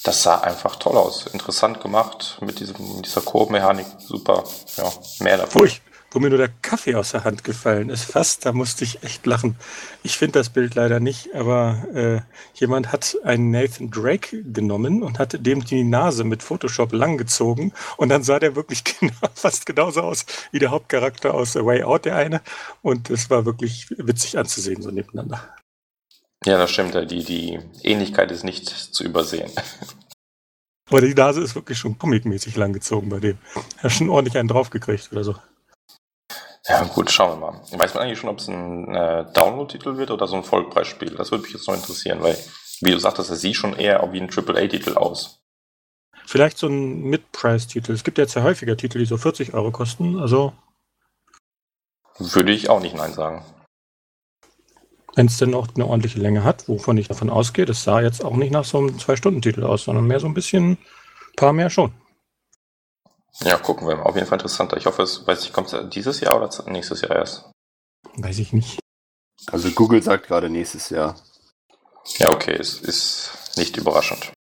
das 0.04 0.22
sah 0.22 0.40
einfach 0.40 0.76
toll 0.76 0.96
aus. 0.96 1.26
Interessant 1.26 1.80
gemacht 1.80 2.38
mit, 2.40 2.60
diesem, 2.60 3.02
dieser 3.02 3.20
Koop-Mechanik. 3.20 3.86
Super. 3.98 4.44
Ja, 4.76 4.90
mehr 5.20 5.38
davon. 5.38 5.62
Ruhig 5.62 5.82
wo 6.10 6.20
mir 6.20 6.30
nur 6.30 6.38
der 6.38 6.50
Kaffee 6.62 6.94
aus 6.94 7.10
der 7.10 7.24
Hand 7.24 7.44
gefallen 7.44 7.90
ist. 7.90 8.04
Fast, 8.04 8.46
da 8.46 8.52
musste 8.52 8.84
ich 8.84 9.02
echt 9.02 9.26
lachen. 9.26 9.56
Ich 10.02 10.16
finde 10.16 10.38
das 10.38 10.48
Bild 10.48 10.74
leider 10.74 11.00
nicht, 11.00 11.34
aber 11.34 11.84
äh, 11.94 12.20
jemand 12.54 12.92
hat 12.92 13.16
einen 13.24 13.50
Nathan 13.50 13.90
Drake 13.90 14.42
genommen 14.42 15.02
und 15.02 15.18
hat 15.18 15.44
dem 15.44 15.64
die 15.64 15.84
Nase 15.84 16.24
mit 16.24 16.42
Photoshop 16.42 16.92
langgezogen 16.92 17.72
und 17.96 18.08
dann 18.08 18.22
sah 18.22 18.38
der 18.38 18.56
wirklich 18.56 18.84
genau, 19.00 19.12
fast 19.34 19.66
genauso 19.66 20.02
aus 20.02 20.24
wie 20.50 20.58
der 20.58 20.70
Hauptcharakter 20.70 21.34
aus 21.34 21.52
The 21.52 21.64
Way 21.64 21.82
Out, 21.82 22.06
der 22.06 22.16
eine. 22.16 22.40
Und 22.82 23.10
es 23.10 23.28
war 23.28 23.44
wirklich 23.44 23.88
witzig 23.90 24.38
anzusehen, 24.38 24.82
so 24.82 24.90
nebeneinander. 24.90 25.57
Ja, 26.44 26.58
das 26.58 26.70
stimmt. 26.70 26.94
Die, 27.10 27.24
die 27.24 27.58
Ähnlichkeit 27.82 28.30
ist 28.30 28.44
nicht 28.44 28.68
zu 28.68 29.04
übersehen. 29.04 29.50
Aber 30.90 31.02
die 31.02 31.14
Nase 31.14 31.42
ist 31.42 31.54
wirklich 31.54 31.78
schon 31.78 31.98
comicmäßig 31.98 32.56
langgezogen 32.56 33.10
bei 33.10 33.20
dem. 33.20 33.38
Er 33.76 33.84
hat 33.84 33.92
schon 33.92 34.08
ordentlich 34.08 34.38
einen 34.38 34.48
draufgekriegt 34.48 35.12
oder 35.12 35.24
so. 35.24 35.34
Ja, 36.66 36.84
gut, 36.84 37.10
schauen 37.10 37.40
wir 37.40 37.50
mal. 37.50 37.60
Weiß 37.72 37.94
man 37.94 38.04
eigentlich 38.04 38.18
schon, 38.18 38.30
ob 38.30 38.38
es 38.38 38.48
ein 38.48 38.94
äh, 38.94 39.24
Download-Titel 39.32 39.96
wird 39.96 40.10
oder 40.10 40.26
so 40.26 40.36
ein 40.36 40.44
Vollpreisspiel? 40.44 41.14
Das 41.14 41.30
würde 41.30 41.44
mich 41.44 41.52
jetzt 41.52 41.66
noch 41.66 41.74
interessieren, 41.74 42.22
weil, 42.22 42.36
wie 42.80 42.90
du 42.90 42.98
sagtest, 42.98 43.30
es 43.30 43.40
sieht 43.40 43.56
schon 43.56 43.74
eher 43.74 44.06
wie 44.12 44.20
ein 44.20 44.30
AAA-Titel 44.30 44.96
aus. 44.96 45.40
Vielleicht 46.26 46.58
so 46.58 46.68
ein 46.68 47.02
Mid-Price-Titel. 47.04 47.92
Es 47.92 48.04
gibt 48.04 48.18
ja 48.18 48.24
jetzt 48.24 48.34
ja 48.34 48.42
häufiger 48.42 48.76
Titel, 48.76 48.98
die 48.98 49.06
so 49.06 49.16
40 49.16 49.54
Euro 49.54 49.70
kosten, 49.70 50.18
also. 50.18 50.52
Würde 52.18 52.52
ich 52.52 52.68
auch 52.68 52.80
nicht 52.80 52.94
Nein 52.94 53.14
sagen. 53.14 53.44
Wenn 55.18 55.26
es 55.26 55.36
denn 55.36 55.52
auch 55.52 55.66
eine 55.74 55.84
ordentliche 55.84 56.20
Länge 56.20 56.44
hat, 56.44 56.68
wovon 56.68 56.96
ich 56.96 57.08
davon 57.08 57.28
ausgehe, 57.28 57.64
das 57.64 57.82
sah 57.82 58.00
jetzt 58.00 58.24
auch 58.24 58.36
nicht 58.36 58.52
nach 58.52 58.64
so 58.64 58.78
einem 58.78 58.96
Zwei-Stunden-Titel 59.00 59.64
aus, 59.64 59.82
sondern 59.82 60.06
mehr 60.06 60.20
so 60.20 60.28
ein 60.28 60.32
bisschen, 60.32 60.74
ein 60.74 60.78
paar 61.36 61.52
mehr 61.52 61.70
schon. 61.70 61.92
Ja, 63.40 63.56
gucken 63.56 63.88
wir 63.88 63.96
mal. 63.96 64.04
Auf 64.04 64.14
jeden 64.14 64.28
Fall 64.28 64.38
interessanter. 64.38 64.76
Ich 64.76 64.86
hoffe, 64.86 65.02
es, 65.02 65.26
weiß 65.26 65.42
ich, 65.42 65.52
kommt 65.52 65.72
es 65.72 65.90
dieses 65.90 66.20
Jahr 66.20 66.36
oder 66.36 66.48
nächstes 66.70 67.00
Jahr 67.00 67.16
erst? 67.16 67.50
Weiß 68.14 68.38
ich 68.38 68.52
nicht. 68.52 68.78
Also 69.50 69.68
Google 69.72 70.04
sagt 70.04 70.28
gerade 70.28 70.48
nächstes 70.48 70.88
Jahr. 70.90 71.16
Ja, 72.18 72.30
okay, 72.30 72.54
es 72.54 72.80
ist 72.80 73.32
nicht 73.56 73.76
überraschend. 73.76 74.32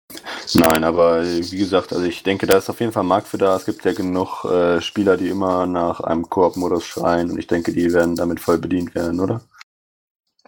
Nein, 0.52 0.84
aber 0.84 1.24
wie 1.24 1.56
gesagt, 1.56 1.94
also 1.94 2.04
ich 2.04 2.22
denke, 2.22 2.46
da 2.46 2.58
ist 2.58 2.68
auf 2.68 2.80
jeden 2.80 2.92
Fall 2.92 3.02
ein 3.02 3.08
Markt 3.08 3.28
für 3.28 3.38
da. 3.38 3.56
Es 3.56 3.64
gibt 3.64 3.82
ja 3.86 3.94
genug 3.94 4.44
äh, 4.44 4.82
Spieler, 4.82 5.16
die 5.16 5.28
immer 5.28 5.64
nach 5.64 6.00
einem 6.00 6.28
Koop-Modus 6.28 6.84
schreien 6.84 7.30
und 7.30 7.38
ich 7.38 7.46
denke, 7.46 7.72
die 7.72 7.94
werden 7.94 8.14
damit 8.14 8.40
voll 8.40 8.58
bedient 8.58 8.94
werden, 8.94 9.20
oder? 9.20 9.40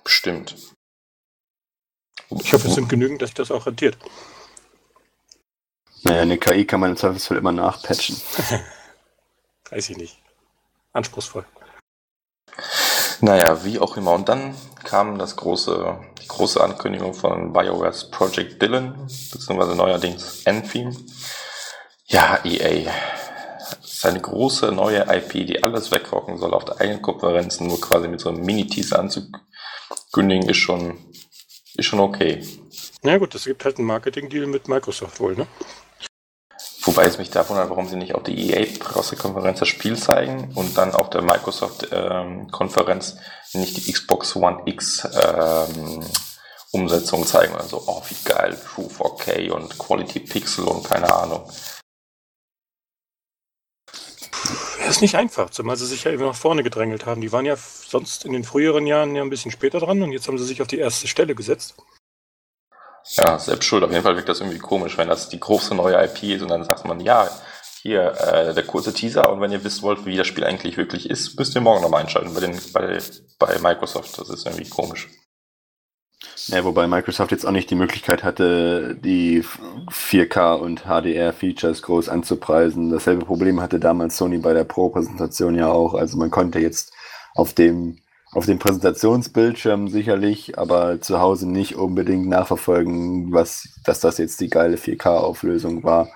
Bestimmt. 0.09 0.57
Ich 2.31 2.55
hoffe, 2.55 2.67
es 2.67 2.77
sind 2.77 2.89
genügend, 2.89 3.21
dass 3.21 3.29
sich 3.29 3.35
das 3.35 3.51
auch 3.51 3.67
rentiert. 3.67 3.99
Naja, 6.03 6.23
eine 6.23 6.39
KI 6.39 6.65
kann 6.65 6.81
man 6.81 6.93
im 6.93 6.97
Zweifelsfall 6.97 7.37
immer 7.37 7.53
nachpatchen. 7.53 8.17
Weiß 9.71 9.91
ich 9.91 9.99
nicht. 9.99 10.19
Anspruchsvoll. 10.95 11.45
Naja, 13.21 13.63
wie 13.65 13.79
auch 13.79 13.99
immer. 13.99 14.15
Und 14.15 14.31
dann 14.31 14.55
kam 14.83 15.19
das 15.19 15.37
große, 15.37 15.99
die 16.23 16.27
große 16.27 16.65
Ankündigung 16.65 17.13
von 17.13 17.53
BioWare's 17.53 18.11
Project 18.11 18.63
Dylan, 18.63 18.95
beziehungsweise 19.31 19.75
neuerdings 19.75 20.43
Enfim. 20.47 20.97
Ja, 22.07 22.43
EA. 22.45 22.91
Seine 23.83 24.23
große 24.23 24.73
neue 24.73 25.05
IP, 25.15 25.33
die 25.47 25.63
alles 25.63 25.91
wegrocken 25.91 26.39
soll 26.39 26.55
auf 26.55 26.65
der 26.65 26.81
eigenen 26.81 27.03
Konferenz, 27.03 27.61
nur 27.61 27.79
quasi 27.79 28.09
mit 28.09 28.21
so 28.21 28.31
einem 28.31 28.41
Mini-Teaser 28.41 28.99
anzukündigen, 28.99 29.48
ist 30.17 30.57
schon, 30.57 30.99
ist 31.75 31.87
schon 31.87 32.01
okay. 32.01 32.47
Na 33.03 33.13
ja, 33.13 33.19
gut, 33.19 33.35
es 33.35 33.45
gibt 33.45 33.65
halt 33.65 33.79
einen 33.79 33.87
Marketing-Deal 33.87 34.47
mit 34.47 34.69
Microsoft 34.69 35.21
wohl, 35.21 35.37
ne? 35.37 35.47
Wobei 36.83 37.05
es 37.05 37.19
mich 37.19 37.31
da 37.31 37.49
wundert, 37.49 37.71
warum 37.71 37.87
sie 37.87 37.97
nicht 37.97 38.15
auf 38.15 38.23
die 38.23 38.51
EA-Pressekonferenz 38.51 39.59
das 39.59 39.69
Spiel 39.69 39.97
zeigen 39.97 40.53
und 40.55 40.79
dann 40.79 40.95
auf 40.95 41.11
der 41.11 41.23
Microsoft-Konferenz 41.23 43.17
ähm, 43.55 43.61
nicht 43.61 43.77
die 43.77 43.93
Xbox 43.93 44.35
One 44.37 44.63
X 44.65 45.07
ähm, 45.13 46.05
Umsetzung 46.71 47.27
zeigen. 47.27 47.55
Also, 47.57 47.83
oh, 47.87 48.03
wie 48.09 48.17
geil, 48.25 48.59
True 48.75 48.89
4K 48.89 49.51
und 49.51 49.79
Quality 49.79 50.21
Pixel 50.21 50.65
und 50.65 50.85
keine 50.85 51.13
Ahnung. 51.13 51.51
Das 53.87 54.78
ist 54.89 55.03
nicht 55.03 55.15
einfach, 55.15 55.51
zumal 55.51 55.77
sie 55.77 55.87
sich 55.87 56.05
ja 56.05 56.11
immer 56.11 56.27
nach 56.27 56.37
vorne 56.37 56.63
gedrängelt 56.63 57.07
haben. 57.07 57.21
Die 57.21 57.33
waren 57.33 57.45
ja 57.45 57.57
sonst 57.57 58.25
in 58.25 58.33
den 58.33 58.45
früheren 58.45 58.87
Jahren 58.87 59.15
ja 59.15 59.23
ein 59.23 59.31
bisschen 59.31 59.51
später 59.51 59.81
dran 59.81 60.03
und 60.03 60.13
jetzt 60.13 60.29
haben 60.29 60.39
sie 60.39 60.45
sich 60.45 60.63
auf 60.63 60.69
die 60.69 60.79
erste 60.79 61.09
Stelle 61.09 61.35
gesetzt. 61.35 61.75
Ja, 63.17 63.39
selbst 63.39 63.67
schuld. 63.67 63.83
Auf 63.83 63.91
jeden 63.91 64.03
Fall 64.03 64.17
wirkt 64.17 64.29
das 64.29 64.41
irgendwie 64.41 64.59
komisch, 64.59 64.99
wenn 64.99 65.09
das 65.09 65.29
die 65.29 65.41
große 65.41 65.75
neue 65.75 66.05
IP 66.05 66.23
ist 66.25 66.43
und 66.43 66.49
dann 66.49 66.65
sagt 66.65 66.85
man, 66.85 67.01
ja, 67.01 67.29
hier 67.83 68.13
äh, 68.21 68.55
der 68.55 68.65
kurze 68.65 68.93
Teaser 68.93 69.31
und 69.31 69.41
wenn 69.41 69.53
ihr 69.53 69.65
wissen 69.65 69.83
wollt, 69.83 70.05
wie 70.05 70.17
das 70.17 70.27
Spiel 70.27 70.45
eigentlich 70.45 70.77
wirklich 70.77 71.09
ist, 71.09 71.39
müsst 71.39 71.55
ihr 71.55 71.61
morgen 71.61 71.83
nochmal 71.83 72.03
einschalten 72.03 72.35
bei, 72.35 72.41
den, 72.41 72.61
bei, 72.73 72.99
bei 73.39 73.59
Microsoft. 73.59 74.19
Das 74.19 74.29
ist 74.29 74.47
irgendwie 74.47 74.69
komisch. 74.69 75.09
Ja, 76.47 76.65
wobei 76.65 76.87
Microsoft 76.87 77.33
jetzt 77.33 77.45
auch 77.45 77.51
nicht 77.51 77.71
die 77.71 77.75
Möglichkeit 77.75 78.25
hatte, 78.25 78.97
die 79.03 79.43
4K 79.91 80.55
und 80.55 80.85
HDR-Features 80.85 81.83
groß 81.83 82.09
anzupreisen. 82.09 82.91
Dasselbe 82.91 83.27
Problem 83.27 83.61
hatte 83.61 83.81
damals 83.81 84.17
Sony 84.17 84.39
bei 84.39 84.55
der 84.55 84.65
Pro-Präsentation 84.65 85.57
ja 85.57 85.69
auch. 85.69 85.95
Also 85.95 86.17
man 86.17 86.31
konnte 86.31 86.61
jetzt 86.61 86.93
auf 87.35 87.53
dem 87.53 87.99
auf 88.33 88.47
dem 88.47 88.59
Präsentationsbildschirm 88.59 89.89
sicherlich, 89.89 90.59
aber 90.59 91.01
zu 91.01 91.19
Hause 91.19 91.49
nicht 91.49 91.77
unbedingt 91.77 92.29
nachverfolgen, 92.29 93.33
was, 93.33 93.69
dass 93.85 94.01
das 94.01 94.19
jetzt 94.19 94.41
die 94.41 94.51
geile 94.51 94.77
4K-Auflösung 94.77 95.83
war. 95.83 96.09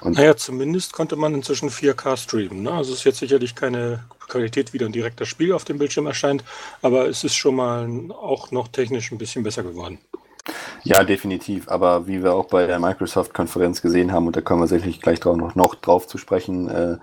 Und 0.00 0.16
naja, 0.16 0.36
zumindest 0.36 0.92
konnte 0.92 1.16
man 1.16 1.34
inzwischen 1.34 1.70
4K 1.70 2.16
streamen. 2.16 2.62
Ne? 2.62 2.72
Also 2.72 2.92
es 2.92 3.00
ist 3.00 3.04
jetzt 3.04 3.18
sicherlich 3.18 3.54
keine 3.54 4.04
Qualität, 4.28 4.72
wie 4.72 4.78
dann 4.78 4.92
direkt 4.92 5.20
das 5.20 5.28
Spiel 5.28 5.52
auf 5.52 5.64
dem 5.64 5.78
Bildschirm 5.78 6.06
erscheint, 6.06 6.44
aber 6.82 7.08
es 7.08 7.24
ist 7.24 7.34
schon 7.34 7.56
mal 7.56 7.88
auch 8.10 8.50
noch 8.50 8.68
technisch 8.68 9.12
ein 9.12 9.18
bisschen 9.18 9.42
besser 9.42 9.62
geworden. 9.62 9.98
Ja, 10.84 11.02
definitiv. 11.02 11.68
Aber 11.68 12.06
wie 12.06 12.22
wir 12.22 12.34
auch 12.34 12.46
bei 12.46 12.66
der 12.66 12.78
Microsoft-Konferenz 12.78 13.82
gesehen 13.82 14.12
haben, 14.12 14.26
und 14.26 14.36
da 14.36 14.40
kommen 14.40 14.62
wir 14.62 14.68
sicherlich 14.68 15.00
gleich 15.00 15.20
drauf, 15.20 15.36
noch, 15.36 15.54
noch 15.54 15.74
drauf 15.74 16.06
zu 16.06 16.18
sprechen, 16.18 16.68
äh, 16.68 16.98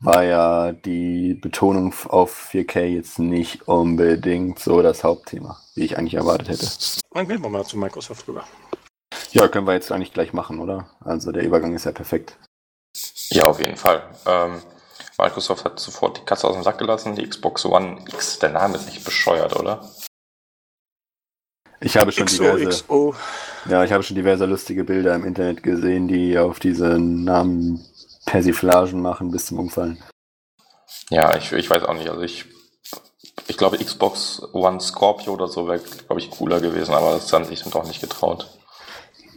war 0.00 0.24
ja 0.24 0.72
die 0.72 1.34
Betonung 1.34 1.92
auf 2.08 2.50
4K 2.52 2.84
jetzt 2.84 3.18
nicht 3.18 3.66
unbedingt 3.66 4.58
so 4.58 4.82
das 4.82 5.02
Hauptthema, 5.02 5.58
wie 5.74 5.84
ich 5.84 5.98
eigentlich 5.98 6.14
erwartet 6.14 6.48
hätte. 6.48 6.68
Dann 7.12 7.26
gehen 7.26 7.42
wir 7.42 7.48
mal 7.48 7.64
zu 7.64 7.76
Microsoft 7.76 8.26
rüber. 8.28 8.44
Ja, 9.32 9.48
können 9.48 9.66
wir 9.66 9.74
jetzt 9.74 9.92
eigentlich 9.92 10.12
gleich 10.12 10.32
machen, 10.32 10.60
oder? 10.60 10.88
Also 11.00 11.32
der 11.32 11.42
Übergang 11.42 11.74
ist 11.74 11.84
ja 11.84 11.92
perfekt. 11.92 12.36
Ja, 13.30 13.46
auf 13.46 13.60
jeden 13.60 13.76
Fall. 13.76 14.02
Ähm, 14.26 14.62
Microsoft 15.18 15.64
hat 15.64 15.78
sofort 15.80 16.18
die 16.18 16.24
Katze 16.24 16.46
aus 16.46 16.54
dem 16.54 16.62
Sack 16.62 16.78
gelassen, 16.78 17.14
die 17.14 17.28
Xbox 17.28 17.64
One 17.64 18.04
X. 18.08 18.38
Der 18.38 18.50
Name 18.50 18.76
ist 18.76 18.86
nicht 18.86 19.04
bescheuert, 19.04 19.54
oder? 19.56 19.84
Ich 21.80 21.96
habe 21.96 22.10
schon 22.10 22.26
XO, 22.26 22.56
diverse, 22.56 22.84
XO. 22.84 23.14
ja, 23.68 23.84
ich 23.84 23.92
habe 23.92 24.02
schon 24.02 24.16
diverse 24.16 24.46
lustige 24.46 24.84
Bilder 24.84 25.14
im 25.14 25.24
Internet 25.24 25.62
gesehen, 25.62 26.08
die 26.08 26.38
auf 26.38 26.58
diese 26.58 26.98
Namen 26.98 27.84
Persiflagen 28.26 29.00
machen 29.00 29.30
bis 29.30 29.46
zum 29.46 29.58
Umfallen. 29.60 30.02
Ja, 31.10 31.36
ich, 31.36 31.52
ich 31.52 31.70
weiß 31.70 31.84
auch 31.84 31.94
nicht. 31.94 32.08
Also 32.08 32.22
ich, 32.22 32.46
ich 33.46 33.56
glaube, 33.56 33.78
Xbox 33.78 34.42
One 34.52 34.80
Scorpio 34.80 35.34
oder 35.34 35.48
so 35.48 35.68
wäre, 35.68 35.78
glaube 35.78 36.20
ich, 36.20 36.30
cooler 36.30 36.60
gewesen, 36.60 36.94
aber 36.94 37.12
das 37.12 37.32
haben 37.32 37.44
sich 37.44 37.62
doch 37.62 37.86
nicht 37.86 38.00
getraut. 38.00 38.58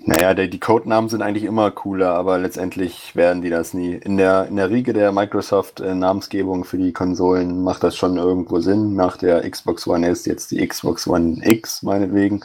Naja, 0.03 0.33
der, 0.33 0.47
die 0.47 0.59
Codenamen 0.59 1.11
sind 1.11 1.21
eigentlich 1.21 1.43
immer 1.43 1.69
cooler, 1.69 2.15
aber 2.15 2.39
letztendlich 2.39 3.15
werden 3.15 3.43
die 3.43 3.51
das 3.51 3.75
nie. 3.75 3.93
In 3.93 4.17
der, 4.17 4.47
in 4.47 4.55
der 4.55 4.71
Riege 4.71 4.93
der 4.93 5.11
Microsoft-Namensgebung 5.11 6.63
äh, 6.63 6.65
für 6.65 6.79
die 6.79 6.91
Konsolen 6.91 7.63
macht 7.63 7.83
das 7.83 7.95
schon 7.95 8.17
irgendwo 8.17 8.59
Sinn. 8.61 8.95
Nach 8.95 9.17
der 9.17 9.47
Xbox 9.47 9.85
One 9.85 10.07
S 10.07 10.25
jetzt 10.25 10.49
die 10.49 10.67
Xbox 10.67 11.07
One 11.07 11.39
X, 11.43 11.83
meinetwegen. 11.83 12.43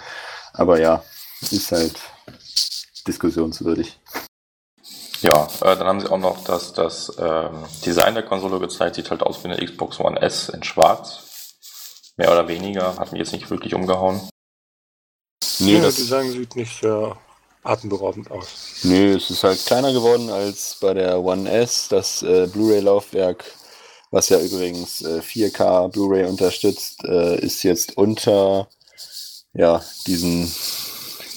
Aber 0.52 0.78
ja, 0.80 1.02
ist 1.40 1.72
halt 1.72 1.98
diskussionswürdig. 3.06 3.98
Ja, 5.22 5.48
äh, 5.62 5.76
dann 5.76 5.86
haben 5.86 6.00
sie 6.00 6.10
auch 6.10 6.18
noch 6.18 6.44
das, 6.44 6.74
das 6.74 7.10
ähm, 7.18 7.64
Design 7.86 8.12
der 8.12 8.24
Konsole 8.24 8.60
gezeigt. 8.60 8.96
Sieht 8.96 9.10
halt 9.10 9.22
aus 9.22 9.42
wie 9.42 9.48
eine 9.48 9.64
Xbox 9.64 9.98
One 9.98 10.20
S 10.20 10.50
in 10.50 10.62
schwarz. 10.62 11.54
Mehr 12.18 12.30
oder 12.30 12.48
weniger. 12.48 12.98
Hat 12.98 13.12
mich 13.12 13.20
jetzt 13.20 13.32
nicht 13.32 13.48
wirklich 13.48 13.74
umgehauen. 13.74 14.20
Nee, 15.58 15.76
ja, 15.76 15.80
das 15.80 15.96
Design 15.96 16.30
sieht 16.30 16.54
nicht 16.54 16.80
sehr 16.80 17.16
atemberaubend 17.66 18.30
aus. 18.30 18.48
Nö, 18.82 19.16
es 19.16 19.30
ist 19.30 19.44
halt 19.44 19.64
kleiner 19.64 19.92
geworden 19.92 20.30
als 20.30 20.76
bei 20.80 20.94
der 20.94 21.20
One 21.22 21.50
S. 21.50 21.88
Das 21.88 22.22
äh, 22.22 22.46
Blu-ray-Laufwerk, 22.46 23.44
was 24.10 24.28
ja 24.28 24.38
übrigens 24.38 25.02
äh, 25.02 25.20
4K 25.20 25.88
Blu-ray 25.88 26.24
unterstützt, 26.24 27.04
äh, 27.04 27.38
ist 27.38 27.62
jetzt 27.62 27.96
unter 27.96 28.68
ja, 29.52 29.82
diesen, 30.06 30.44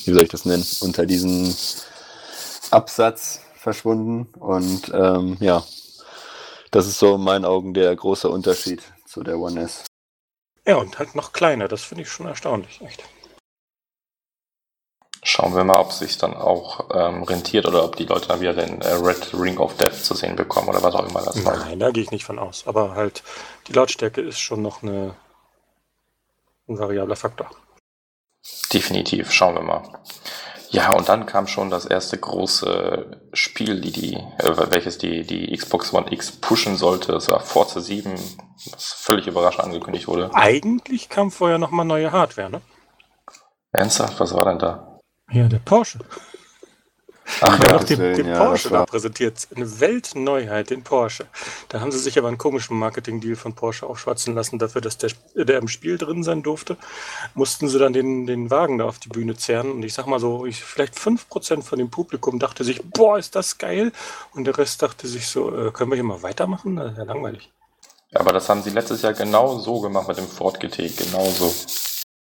wie 0.05 0.13
soll 0.13 0.23
ich 0.23 0.29
das 0.29 0.45
nennen, 0.45 0.65
unter 0.81 1.05
diesen 1.05 1.55
Absatz 2.71 3.41
verschwunden. 3.55 4.27
Und 4.39 4.91
ähm, 4.93 5.37
ja, 5.39 5.63
das 6.71 6.87
ist 6.87 6.99
so 6.99 7.15
in 7.15 7.21
meinen 7.21 7.45
Augen 7.45 7.73
der 7.73 7.95
große 7.95 8.29
Unterschied 8.29 8.81
zu 9.05 9.23
der 9.23 9.39
One 9.39 9.61
S. 9.61 9.85
Ja, 10.67 10.75
und 10.75 10.99
halt 10.99 11.15
noch 11.15 11.31
kleiner, 11.31 11.67
das 11.67 11.83
finde 11.83 12.03
ich 12.03 12.09
schon 12.09 12.27
erstaunlich, 12.27 12.81
echt. 12.81 13.03
Schauen 15.21 15.53
wir 15.53 15.65
mal, 15.65 15.79
ob 15.79 15.89
es 15.89 15.99
sich 15.99 16.17
dann 16.17 16.33
auch 16.33 16.89
ähm, 16.93 17.23
rentiert 17.23 17.65
oder 17.65 17.83
ob 17.83 17.97
die 17.97 18.05
Leute 18.05 18.29
dann 18.29 18.39
wieder 18.39 18.53
den 18.53 18.81
äh, 18.81 18.93
Red 18.93 19.33
Ring 19.33 19.57
of 19.57 19.75
Death 19.75 19.95
zu 19.95 20.13
sehen 20.13 20.35
bekommen 20.35 20.69
oder 20.69 20.81
was 20.81 20.95
auch 20.95 21.07
immer 21.07 21.21
das 21.21 21.43
war. 21.43 21.57
Nein, 21.57 21.79
da 21.79 21.91
gehe 21.91 22.03
ich 22.03 22.11
nicht 22.11 22.23
von 22.23 22.39
aus. 22.39 22.63
Aber 22.67 22.95
halt, 22.95 23.23
die 23.67 23.73
Lautstärke 23.73 24.21
ist 24.21 24.39
schon 24.39 24.61
noch 24.61 24.81
eine, 24.81 25.15
ein 26.69 26.79
variabler 26.79 27.17
Faktor. 27.17 27.49
Definitiv, 28.71 29.31
schauen 29.31 29.55
wir 29.55 29.61
mal. 29.61 29.83
Ja, 30.69 30.93
und 30.93 31.09
dann 31.09 31.25
kam 31.25 31.47
schon 31.47 31.69
das 31.69 31.85
erste 31.85 32.17
große 32.17 33.29
Spiel, 33.33 33.81
die 33.81 33.91
die, 33.91 34.13
äh, 34.13 34.71
welches 34.71 34.99
die, 34.99 35.23
die 35.23 35.55
Xbox 35.57 35.93
One 35.93 36.11
X 36.11 36.31
pushen 36.31 36.77
sollte. 36.77 37.11
Das 37.11 37.29
war 37.29 37.41
Forza 37.41 37.81
7, 37.81 38.13
was 38.71 38.93
völlig 38.93 39.27
überraschend 39.27 39.65
angekündigt 39.65 40.07
wurde. 40.07 40.29
Eigentlich 40.33 41.09
kam 41.09 41.31
vorher 41.31 41.57
nochmal 41.57 41.85
neue 41.85 42.11
Hardware, 42.11 42.49
ne? 42.49 42.61
Ernsthaft? 43.71 44.19
Was 44.19 44.33
war 44.33 44.45
denn 44.45 44.59
da? 44.59 44.88
Ja, 45.31 45.47
der 45.47 45.59
Porsche. 45.59 45.99
Ach 47.41 47.59
ja, 47.63 47.73
noch 47.73 47.83
den, 47.83 47.99
den 47.99 48.27
ja, 48.27 48.43
Porsche 48.43 48.69
da 48.69 48.85
präsentiert. 48.85 49.47
Eine 49.55 49.79
Weltneuheit, 49.79 50.69
den 50.71 50.83
Porsche. 50.83 51.27
Da 51.69 51.79
haben 51.79 51.91
sie 51.91 51.99
sich 51.99 52.17
aber 52.17 52.27
einen 52.27 52.37
komischen 52.37 52.77
Marketing-Deal 52.77 53.35
von 53.35 53.53
Porsche 53.53 53.85
aufschwatzen 53.85 54.35
lassen, 54.35 54.59
dafür, 54.59 54.81
dass 54.81 54.97
der, 54.97 55.11
der 55.35 55.59
im 55.59 55.67
Spiel 55.67 55.97
drin 55.97 56.23
sein 56.23 56.43
durfte. 56.43 56.77
Mussten 57.35 57.69
sie 57.69 57.79
dann 57.79 57.93
den, 57.93 58.25
den 58.25 58.49
Wagen 58.49 58.79
da 58.79 58.85
auf 58.85 58.99
die 58.99 59.09
Bühne 59.09 59.37
zerren. 59.37 59.71
Und 59.71 59.83
ich 59.83 59.93
sag 59.93 60.07
mal 60.07 60.19
so, 60.19 60.45
ich, 60.45 60.63
vielleicht 60.63 60.95
5% 60.95 61.61
von 61.61 61.79
dem 61.79 61.89
Publikum 61.89 62.39
dachte 62.39 62.63
sich, 62.63 62.81
boah, 62.83 63.17
ist 63.17 63.35
das 63.35 63.57
geil. 63.57 63.91
Und 64.33 64.45
der 64.45 64.57
Rest 64.57 64.81
dachte 64.81 65.07
sich 65.07 65.27
so, 65.27 65.55
äh, 65.55 65.71
können 65.71 65.91
wir 65.91 65.95
hier 65.95 66.03
mal 66.03 66.23
weitermachen? 66.23 66.75
Das 66.75 66.93
ist 66.93 66.97
ja 66.97 67.03
langweilig. 67.03 67.51
Ja, 68.09 68.21
aber 68.21 68.33
das 68.33 68.49
haben 68.49 68.63
sie 68.63 68.71
letztes 68.71 69.03
Jahr 69.03 69.13
genau 69.13 69.59
so 69.59 69.81
gemacht 69.81 70.07
mit 70.07 70.17
dem 70.17 70.27
Ford 70.27 70.59
GT, 70.59 70.97
genau 70.97 71.25
so. 71.29 71.53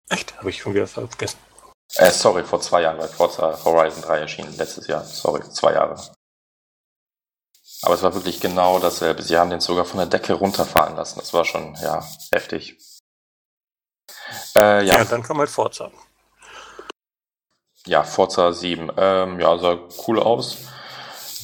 Echt? 0.10 0.38
Habe 0.38 0.50
ich 0.50 0.62
schon 0.62 0.74
wieder 0.74 0.88
vergessen. 0.88 1.38
Äh, 1.98 2.12
sorry, 2.12 2.44
vor 2.44 2.60
zwei 2.62 2.82
Jahren, 2.82 2.98
weil 2.98 3.08
Forza 3.08 3.64
Horizon 3.64 4.02
3 4.02 4.20
erschien 4.20 4.58
letztes 4.58 4.88
Jahr. 4.88 5.04
Sorry, 5.04 5.42
zwei 5.52 5.74
Jahre. 5.74 5.96
Aber 7.82 7.94
es 7.94 8.04
war 8.04 8.14
wirklich 8.14 8.40
genau 8.40 8.80
dasselbe. 8.80 9.22
Sie 9.22 9.38
haben 9.38 9.50
den 9.50 9.60
sogar 9.60 9.86
von 9.86 10.00
der 10.00 10.08
Decke 10.08 10.34
runterfahren 10.34 10.96
lassen. 10.96 11.20
Das 11.20 11.34
war 11.34 11.46
schon, 11.46 11.76
ja, 11.82 12.04
heftig. 12.32 12.78
Äh, 14.56 14.86
ja. 14.86 14.98
ja, 14.98 15.06
dann 15.06 15.24
kam 15.24 15.38
halt 15.38 15.50
Forza. 15.50 15.92
Ja, 17.86 18.04
Forza 18.04 18.52
7. 18.52 18.92
Ähm, 18.98 19.40
ja, 19.40 19.58
sah 19.58 19.78
cool 20.08 20.20
aus 20.20 20.58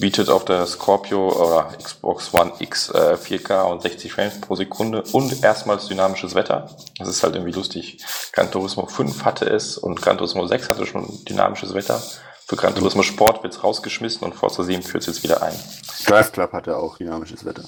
bietet 0.01 0.29
auf 0.29 0.43
der 0.43 0.65
Scorpio 0.67 1.29
oder 1.29 1.69
Xbox 1.77 2.33
One 2.33 2.51
X 2.59 2.89
äh, 2.89 3.15
4K 3.15 3.61
und 3.71 3.81
60 3.81 4.11
Frames 4.11 4.41
pro 4.41 4.55
Sekunde 4.55 5.03
und 5.13 5.43
erstmals 5.43 5.87
dynamisches 5.87 6.35
Wetter. 6.35 6.75
Das 6.97 7.07
ist 7.07 7.23
halt 7.23 7.35
irgendwie 7.35 7.53
lustig. 7.53 8.03
Gran 8.33 8.51
Turismo 8.51 8.87
5 8.87 9.23
hatte 9.23 9.45
es 9.45 9.77
und 9.77 10.01
Gran 10.01 10.17
Turismo 10.17 10.45
6 10.45 10.69
hatte 10.69 10.85
schon 10.85 11.23
dynamisches 11.25 11.73
Wetter. 11.73 12.01
Für 12.47 12.55
Gran 12.57 12.75
Turismo 12.75 13.03
Sport 13.03 13.43
wird 13.43 13.53
es 13.53 13.63
rausgeschmissen 13.63 14.23
und 14.23 14.33
Forza 14.33 14.63
7 14.63 14.83
führt 14.83 15.03
es 15.03 15.07
jetzt 15.07 15.23
wieder 15.23 15.41
ein. 15.41 15.57
Drive 16.05 16.33
Club 16.33 16.51
hatte 16.51 16.75
auch 16.75 16.97
dynamisches 16.97 17.45
Wetter. 17.45 17.63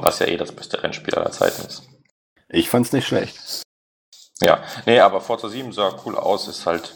Was 0.00 0.18
ja 0.18 0.26
eh 0.26 0.38
das 0.38 0.50
beste 0.50 0.82
Rennspiel 0.82 1.14
aller 1.14 1.30
Zeiten 1.30 1.64
ist. 1.66 1.82
Ich 2.48 2.70
fand's 2.70 2.92
nicht 2.92 3.06
schlecht. 3.06 3.36
Ja, 4.40 4.62
nee, 4.86 4.98
aber 4.98 5.20
Forza 5.20 5.50
7 5.50 5.72
sah 5.72 5.94
cool 6.06 6.16
aus, 6.16 6.48
ist 6.48 6.64
halt. 6.64 6.94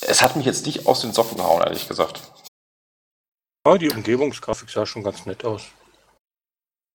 Es 0.00 0.22
hat 0.22 0.36
mich 0.36 0.46
jetzt 0.46 0.64
nicht 0.64 0.86
aus 0.86 1.02
den 1.02 1.12
Socken 1.12 1.36
gehauen, 1.36 1.62
ehrlich 1.62 1.88
gesagt. 1.88 2.22
Ja, 3.66 3.76
die 3.76 3.90
Umgebungsgrafik 3.90 4.70
sah 4.70 4.86
schon 4.86 5.02
ganz 5.02 5.26
nett 5.26 5.44
aus. 5.44 5.62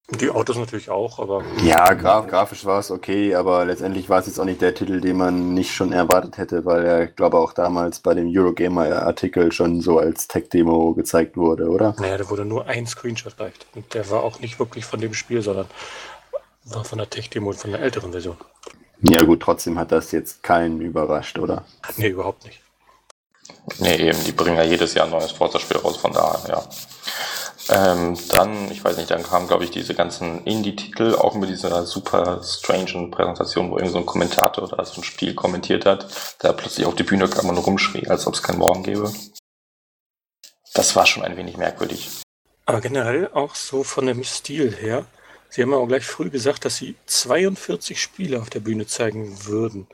Die 0.09 0.29
Autos 0.29 0.55
natürlich 0.57 0.89
auch, 0.89 1.19
aber. 1.19 1.43
Ja, 1.65 1.93
graf 1.93 2.27
grafisch 2.27 2.63
war 2.63 2.79
es 2.79 2.91
okay, 2.91 3.35
aber 3.35 3.65
letztendlich 3.65 4.07
war 4.07 4.19
es 4.19 4.27
jetzt 4.27 4.39
auch 4.39 4.45
nicht 4.45 4.61
der 4.61 4.73
Titel, 4.73 5.01
den 5.01 5.17
man 5.17 5.53
nicht 5.53 5.73
schon 5.73 5.91
erwartet 5.91 6.37
hätte, 6.37 6.63
weil 6.63 6.85
er, 6.85 7.07
glaube 7.07 7.39
auch 7.39 7.51
damals 7.51 7.99
bei 7.99 8.13
dem 8.13 8.29
Eurogamer-Artikel 8.33 9.51
schon 9.51 9.81
so 9.81 9.99
als 9.99 10.29
Tech-Demo 10.29 10.93
gezeigt 10.93 11.35
wurde, 11.35 11.67
oder? 11.67 11.93
Naja, 11.99 12.17
da 12.17 12.29
wurde 12.29 12.45
nur 12.45 12.65
ein 12.65 12.87
Screenshot 12.87 13.37
leicht. 13.37 13.67
Und 13.75 13.93
der 13.93 14.09
war 14.09 14.23
auch 14.23 14.39
nicht 14.39 14.57
wirklich 14.57 14.85
von 14.85 15.01
dem 15.01 15.13
Spiel, 15.13 15.41
sondern 15.41 15.67
war 16.63 16.85
von 16.85 16.99
der 16.99 17.09
Tech-Demo 17.09 17.51
von 17.51 17.71
der 17.71 17.81
älteren 17.81 18.13
Version. 18.13 18.37
Ja, 19.01 19.21
gut, 19.23 19.41
trotzdem 19.41 19.77
hat 19.77 19.91
das 19.91 20.13
jetzt 20.13 20.41
keinen 20.41 20.79
überrascht, 20.79 21.37
oder? 21.37 21.65
Nee, 21.97 22.07
überhaupt 22.07 22.45
nicht. 22.45 22.60
Nee, 23.79 23.95
eben, 23.95 24.23
die 24.23 24.31
bringen 24.31 24.57
ja 24.57 24.63
jedes 24.63 24.93
Jahr 24.93 25.05
ein 25.05 25.11
neues 25.11 25.31
Forza-Spiel 25.31 25.77
raus, 25.77 25.97
von 25.97 26.13
daher, 26.13 26.41
ja. 26.49 26.63
Ähm, 27.69 28.17
dann, 28.29 28.71
ich 28.71 28.83
weiß 28.83 28.97
nicht, 28.97 29.11
dann 29.11 29.23
kamen, 29.23 29.47
glaube 29.47 29.63
ich, 29.63 29.71
diese 29.71 29.93
ganzen 29.93 30.43
Indie-Titel, 30.43 31.15
auch 31.15 31.35
mit 31.35 31.49
dieser 31.49 31.85
super 31.85 32.41
strangen 32.43 33.11
Präsentation, 33.11 33.71
wo 33.71 33.77
irgend 33.77 33.93
so 33.93 33.99
ein 33.99 34.05
Kommentator 34.05 34.71
oder 34.71 34.83
so 34.83 34.99
ein 34.99 35.03
Spiel 35.03 35.35
kommentiert 35.35 35.85
hat, 35.85 36.07
der 36.43 36.53
plötzlich 36.53 36.85
auf 36.85 36.95
die 36.95 37.03
Bühne 37.03 37.29
kam 37.29 37.49
und 37.49 37.57
rumschrie, 37.57 38.07
als 38.07 38.27
ob 38.27 38.33
es 38.33 38.43
keinen 38.43 38.59
Morgen 38.59 38.83
gäbe. 38.83 39.13
Das 40.73 40.95
war 40.95 41.05
schon 41.05 41.23
ein 41.23 41.37
wenig 41.37 41.57
merkwürdig. 41.57 42.09
Aber 42.65 42.81
generell 42.81 43.29
auch 43.33 43.55
so 43.55 43.83
von 43.83 44.05
dem 44.05 44.23
Stil 44.23 44.75
her. 44.75 45.05
Sie 45.49 45.61
haben 45.61 45.71
ja 45.71 45.77
auch 45.77 45.87
gleich 45.87 46.05
früh 46.05 46.29
gesagt, 46.29 46.65
dass 46.65 46.77
sie 46.77 46.95
42 47.05 48.01
Spiele 48.01 48.39
auf 48.41 48.49
der 48.49 48.61
Bühne 48.61 48.87
zeigen 48.87 49.45
würden 49.45 49.87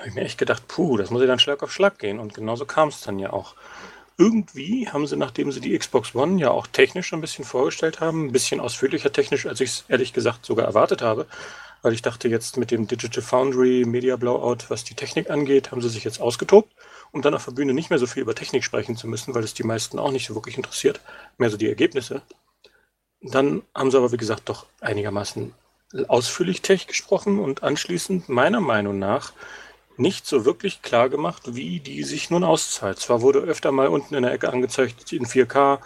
habe 0.00 0.08
ich 0.08 0.14
mir 0.14 0.22
echt 0.22 0.38
gedacht, 0.38 0.66
puh, 0.66 0.96
das 0.96 1.10
muss 1.10 1.20
ja 1.20 1.26
dann 1.26 1.38
Schlag 1.38 1.62
auf 1.62 1.72
Schlag 1.72 1.98
gehen. 1.98 2.18
Und 2.18 2.32
genauso 2.32 2.64
kam 2.64 2.88
es 2.88 3.02
dann 3.02 3.18
ja 3.18 3.32
auch. 3.32 3.54
Irgendwie 4.16 4.88
haben 4.88 5.06
sie, 5.06 5.16
nachdem 5.16 5.52
sie 5.52 5.60
die 5.60 5.78
Xbox 5.78 6.14
One 6.14 6.40
ja 6.40 6.50
auch 6.50 6.66
technisch 6.66 7.12
ein 7.12 7.20
bisschen 7.20 7.44
vorgestellt 7.44 8.00
haben, 8.00 8.26
ein 8.26 8.32
bisschen 8.32 8.60
ausführlicher 8.60 9.12
technisch, 9.12 9.46
als 9.46 9.60
ich 9.60 9.70
es 9.70 9.84
ehrlich 9.88 10.12
gesagt 10.12 10.46
sogar 10.46 10.66
erwartet 10.66 11.02
habe, 11.02 11.26
weil 11.82 11.92
ich 11.92 12.02
dachte 12.02 12.28
jetzt 12.28 12.56
mit 12.56 12.70
dem 12.70 12.86
Digital 12.86 13.22
Foundry 13.22 13.84
Media 13.86 14.16
Blowout, 14.16 14.68
was 14.68 14.84
die 14.84 14.94
Technik 14.94 15.30
angeht, 15.30 15.70
haben 15.70 15.80
sie 15.82 15.88
sich 15.88 16.04
jetzt 16.04 16.20
ausgetobt, 16.20 16.72
um 17.12 17.22
dann 17.22 17.34
auf 17.34 17.44
der 17.44 17.52
Bühne 17.52 17.74
nicht 17.74 17.90
mehr 17.90 17.98
so 17.98 18.06
viel 18.06 18.22
über 18.22 18.34
Technik 18.34 18.64
sprechen 18.64 18.96
zu 18.96 19.06
müssen, 19.06 19.34
weil 19.34 19.44
es 19.44 19.54
die 19.54 19.64
meisten 19.64 19.98
auch 19.98 20.12
nicht 20.12 20.26
so 20.26 20.34
wirklich 20.34 20.56
interessiert, 20.56 21.00
mehr 21.38 21.50
so 21.50 21.56
die 21.56 21.68
Ergebnisse. 21.68 22.22
Dann 23.22 23.62
haben 23.74 23.90
sie 23.90 23.98
aber, 23.98 24.12
wie 24.12 24.18
gesagt, 24.18 24.48
doch 24.48 24.66
einigermaßen 24.80 25.54
ausführlich 26.08 26.62
Tech 26.62 26.86
gesprochen 26.86 27.38
und 27.38 27.62
anschließend 27.62 28.28
meiner 28.28 28.60
Meinung 28.60 28.98
nach 28.98 29.32
nicht 30.00 30.26
so 30.26 30.44
wirklich 30.44 30.82
klar 30.82 31.08
gemacht, 31.08 31.54
wie 31.54 31.80
die 31.80 32.02
sich 32.02 32.30
nun 32.30 32.44
auszahlt. 32.44 32.98
Zwar 32.98 33.22
wurde 33.22 33.40
öfter 33.40 33.72
mal 33.72 33.88
unten 33.88 34.14
in 34.14 34.22
der 34.22 34.32
Ecke 34.32 34.52
angezeigt 34.52 35.12
in 35.12 35.26
4K 35.26 35.78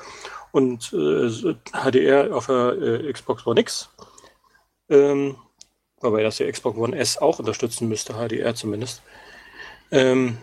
und 0.52 0.92
äh, 0.92 1.54
HDR 1.72 2.34
auf 2.34 2.46
der 2.46 2.72
äh, 2.80 3.12
Xbox 3.12 3.46
One 3.46 3.60
X, 3.60 3.90
ähm, 4.88 5.36
wobei 6.00 6.22
das 6.22 6.38
ja 6.38 6.50
Xbox 6.50 6.78
One 6.78 6.96
S 6.96 7.18
auch 7.18 7.38
unterstützen 7.38 7.88
müsste, 7.88 8.14
HDR 8.14 8.54
zumindest. 8.54 9.02
Ähm, 9.90 10.38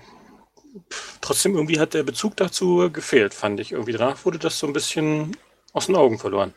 trotzdem 1.22 1.56
irgendwie 1.56 1.80
hat 1.80 1.94
der 1.94 2.04
Bezug 2.04 2.36
dazu 2.38 2.90
gefehlt, 2.92 3.34
fand 3.34 3.60
ich. 3.60 3.72
Irgendwie 3.72 3.94
danach 3.94 4.26
wurde 4.26 4.40
das 4.40 4.60
so 4.60 4.68
ein 4.68 4.74
bisschen 4.74 5.36
aus 5.74 5.86
den 5.88 5.96
Augen 5.96 6.20
verloren. 6.20 6.54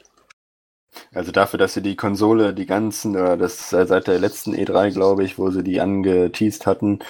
Also 1.12 1.32
dafür, 1.32 1.58
dass 1.58 1.74
sie 1.74 1.82
die 1.82 1.96
Konsole, 1.96 2.54
die 2.54 2.66
ganzen, 2.66 3.16
oder 3.16 3.36
das 3.36 3.70
seit 3.70 4.06
der 4.06 4.18
letzten 4.18 4.54
E3, 4.54 4.92
glaube 4.92 5.24
ich, 5.24 5.38
wo 5.38 5.50
sie 5.50 5.62
die 5.62 5.80
angeteased 5.80 6.66
hatten, 6.66 7.00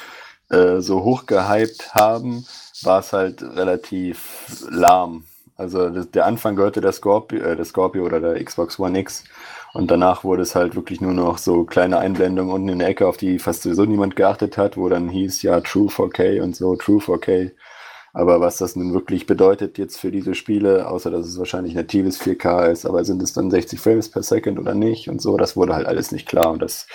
äh, 0.50 0.80
so 0.80 1.04
hoch 1.04 1.26
gehypt 1.26 1.94
haben, 1.94 2.46
war 2.82 3.00
es 3.00 3.12
halt 3.12 3.42
relativ 3.42 4.46
lahm. 4.68 5.24
Also 5.56 5.88
das, 5.90 6.10
der 6.10 6.26
Anfang 6.26 6.56
gehörte 6.56 6.80
der 6.80 6.92
Scorpio, 6.92 7.40
äh, 7.40 7.56
der 7.56 7.64
Scorpio 7.64 8.04
oder 8.04 8.20
der 8.20 8.42
Xbox 8.42 8.78
One 8.78 8.98
X 8.98 9.24
und 9.74 9.90
danach 9.90 10.22
wurde 10.22 10.42
es 10.42 10.54
halt 10.54 10.76
wirklich 10.76 11.00
nur 11.00 11.12
noch 11.12 11.36
so 11.36 11.64
kleine 11.64 11.98
Einblendungen 11.98 12.52
unten 12.52 12.68
in 12.68 12.78
der 12.78 12.88
Ecke, 12.88 13.08
auf 13.08 13.16
die 13.16 13.40
fast 13.40 13.62
sowieso 13.62 13.84
niemand 13.84 14.14
geachtet 14.14 14.56
hat, 14.56 14.76
wo 14.76 14.88
dann 14.88 15.08
hieß 15.08 15.42
ja 15.42 15.60
True 15.60 15.88
4K 15.88 16.40
und 16.40 16.54
so, 16.54 16.76
True 16.76 17.00
4K. 17.00 17.50
Aber 18.14 18.40
was 18.40 18.58
das 18.58 18.76
nun 18.76 18.94
wirklich 18.94 19.26
bedeutet 19.26 19.76
jetzt 19.76 19.98
für 19.98 20.12
diese 20.12 20.36
Spiele, 20.36 20.88
außer 20.88 21.10
dass 21.10 21.26
es 21.26 21.36
wahrscheinlich 21.36 21.74
natives 21.74 22.20
4K 22.20 22.70
ist, 22.70 22.86
aber 22.86 23.04
sind 23.04 23.20
es 23.20 23.32
dann 23.32 23.50
60 23.50 23.80
Frames 23.80 24.08
per 24.08 24.22
Second 24.22 24.58
oder 24.60 24.74
nicht 24.74 25.08
und 25.08 25.20
so, 25.20 25.36
das 25.36 25.56
wurde 25.56 25.74
halt 25.74 25.88
alles 25.88 26.12
nicht 26.12 26.28
klar 26.28 26.52
und 26.52 26.62
das, 26.62 26.86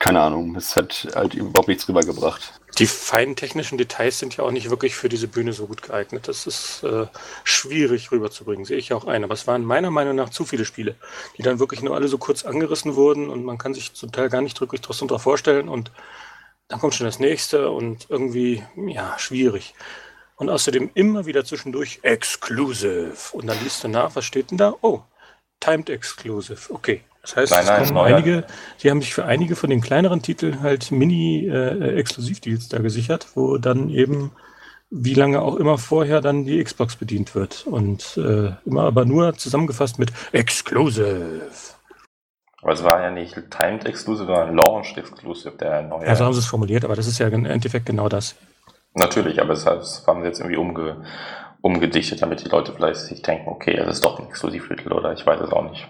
keine 0.00 0.20
Ahnung, 0.20 0.56
es 0.56 0.74
hat 0.74 1.06
halt 1.14 1.34
überhaupt 1.34 1.68
nichts 1.68 1.88
rübergebracht. 1.88 2.52
Die 2.80 2.86
feinen 2.86 3.36
technischen 3.36 3.78
Details 3.78 4.18
sind 4.18 4.36
ja 4.36 4.42
auch 4.42 4.50
nicht 4.50 4.70
wirklich 4.70 4.96
für 4.96 5.08
diese 5.08 5.28
Bühne 5.28 5.52
so 5.52 5.68
gut 5.68 5.82
geeignet. 5.82 6.26
Das 6.26 6.48
ist 6.48 6.82
äh, 6.82 7.06
schwierig 7.44 8.10
rüberzubringen, 8.10 8.64
sehe 8.64 8.78
ich 8.78 8.92
auch 8.92 9.06
ein. 9.06 9.22
Aber 9.22 9.34
es 9.34 9.46
waren 9.46 9.64
meiner 9.64 9.92
Meinung 9.92 10.16
nach 10.16 10.30
zu 10.30 10.44
viele 10.44 10.64
Spiele, 10.64 10.96
die 11.38 11.42
dann 11.42 11.60
wirklich 11.60 11.82
nur 11.82 11.94
alle 11.94 12.08
so 12.08 12.18
kurz 12.18 12.44
angerissen 12.44 12.96
wurden 12.96 13.30
und 13.30 13.44
man 13.44 13.58
kann 13.58 13.74
sich 13.74 13.94
zum 13.94 14.10
Teil 14.10 14.28
gar 14.28 14.42
nicht 14.42 14.60
wirklich 14.60 14.80
drunter 14.80 15.20
vorstellen 15.20 15.68
und 15.68 15.92
dann 16.66 16.80
kommt 16.80 16.96
schon 16.96 17.06
das 17.06 17.20
nächste 17.20 17.70
und 17.70 18.06
irgendwie, 18.08 18.64
ja, 18.74 19.16
schwierig. 19.20 19.74
Und 20.36 20.50
außerdem 20.50 20.90
immer 20.94 21.26
wieder 21.26 21.44
zwischendurch 21.44 22.00
Exclusive. 22.02 23.14
Und 23.32 23.46
dann 23.46 23.58
liest 23.62 23.84
du 23.84 23.88
nach, 23.88 24.14
was 24.16 24.24
steht 24.24 24.50
denn 24.50 24.58
da? 24.58 24.74
Oh, 24.80 25.00
Timed 25.60 25.90
Exclusive. 25.90 26.72
Okay. 26.72 27.02
Das 27.22 27.36
heißt, 27.36 27.52
Nein, 27.52 27.64
nein, 27.66 27.94
neuer. 27.94 28.16
einige, 28.16 28.44
sie 28.76 28.90
haben 28.90 29.00
sich 29.00 29.14
für 29.14 29.24
einige 29.24 29.56
von 29.56 29.70
den 29.70 29.80
kleineren 29.80 30.20
Titeln 30.20 30.60
halt 30.60 30.90
Mini-Exklusivdeals 30.90 32.68
da 32.68 32.78
gesichert, 32.80 33.28
wo 33.34 33.56
dann 33.56 33.88
eben, 33.88 34.32
wie 34.90 35.14
lange 35.14 35.40
auch 35.40 35.56
immer 35.56 35.78
vorher, 35.78 36.20
dann 36.20 36.44
die 36.44 36.62
Xbox 36.62 36.96
bedient 36.96 37.34
wird. 37.34 37.66
Und 37.66 38.18
äh, 38.18 38.52
immer 38.66 38.82
aber 38.82 39.06
nur 39.06 39.34
zusammengefasst 39.38 39.98
mit 39.98 40.12
Exclusive. 40.32 41.40
Aber 42.60 42.72
es 42.72 42.84
war 42.84 43.00
ja 43.00 43.10
nicht 43.10 43.34
Timed 43.50 43.86
Exclusive, 43.86 44.26
sondern 44.26 44.56
Launched 44.56 44.98
Exclusive, 44.98 45.56
der 45.56 45.80
neue. 45.82 46.06
Ja, 46.06 46.16
so 46.16 46.26
haben 46.26 46.34
sie 46.34 46.40
es 46.40 46.46
formuliert, 46.46 46.84
aber 46.84 46.94
das 46.96 47.06
ist 47.06 47.18
ja 47.18 47.28
im 47.28 47.46
Endeffekt 47.46 47.86
genau 47.86 48.10
das. 48.10 48.36
Natürlich, 48.94 49.40
aber 49.40 49.54
das 49.54 49.66
haben 50.06 50.20
sie 50.22 50.28
jetzt 50.28 50.38
irgendwie 50.40 50.56
umge, 50.56 51.04
umgedichtet, 51.60 52.22
damit 52.22 52.44
die 52.44 52.48
Leute 52.48 52.72
vielleicht 52.72 53.00
sich 53.00 53.22
denken, 53.22 53.48
okay, 53.48 53.76
es 53.76 53.96
ist 53.96 54.04
doch 54.04 54.18
ein 54.18 54.28
Exklusivtitel 54.28 54.92
oder 54.92 55.12
ich 55.12 55.26
weiß 55.26 55.40
es 55.40 55.52
auch 55.52 55.68
nicht. 55.68 55.88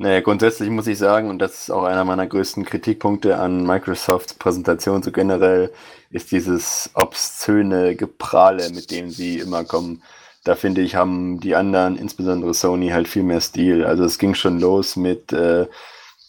Naja, 0.00 0.20
grundsätzlich 0.20 0.70
muss 0.70 0.86
ich 0.86 0.96
sagen, 0.96 1.28
und 1.28 1.40
das 1.40 1.62
ist 1.62 1.70
auch 1.70 1.82
einer 1.82 2.04
meiner 2.04 2.26
größten 2.26 2.64
Kritikpunkte 2.64 3.36
an 3.38 3.66
Microsofts 3.66 4.34
Präsentation 4.34 5.02
so 5.02 5.10
generell, 5.10 5.72
ist 6.10 6.30
dieses 6.30 6.90
obszöne 6.94 7.96
Geprahle, 7.96 8.70
mit 8.70 8.92
dem 8.92 9.10
sie 9.10 9.38
immer 9.38 9.64
kommen. 9.64 10.02
Da 10.44 10.54
finde 10.54 10.82
ich, 10.82 10.94
haben 10.94 11.40
die 11.40 11.56
anderen, 11.56 11.96
insbesondere 11.96 12.54
Sony, 12.54 12.90
halt 12.90 13.08
viel 13.08 13.24
mehr 13.24 13.40
Stil. 13.40 13.84
Also 13.84 14.04
es 14.04 14.18
ging 14.18 14.34
schon 14.34 14.60
los 14.60 14.96
mit 14.96 15.32
äh, 15.32 15.66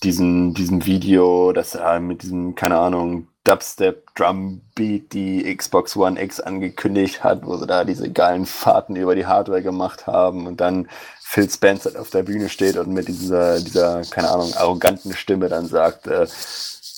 diesem, 0.04 0.54
diesem 0.54 0.86
Video, 0.86 1.54
das 1.54 1.75
äh, 1.75 1.99
mit 1.99 2.23
diesem, 2.23 2.56
keine 2.56 2.80
Ahnung, 2.80 3.29
Dubstep 3.43 4.13
Drum 4.15 4.62
Beat 4.75 5.13
die 5.13 5.56
Xbox 5.56 5.95
One 5.95 6.21
X 6.21 6.39
angekündigt 6.39 7.23
hat, 7.23 7.45
wo 7.45 7.58
sie 7.58 7.67
da 7.67 7.84
diese 7.84 8.12
geilen 8.12 8.45
Fahrten 8.45 8.95
über 8.95 9.15
die 9.15 9.25
Hardware 9.25 9.62
gemacht 9.62 10.08
haben 10.08 10.45
und 10.45 10.60
dann 10.62 10.89
Phil 11.21 11.49
Spencer 11.49 11.99
auf 11.99 12.10
der 12.10 12.23
Bühne 12.23 12.49
steht 12.49 12.75
und 12.75 12.89
mit 12.89 13.08
dieser, 13.08 13.60
dieser, 13.60 14.02
keine 14.02 14.30
Ahnung, 14.30 14.54
arroganten 14.56 15.13
Stimme 15.13 15.47
dann 15.47 15.67
sagt, 15.67 16.08
äh, 16.08 16.28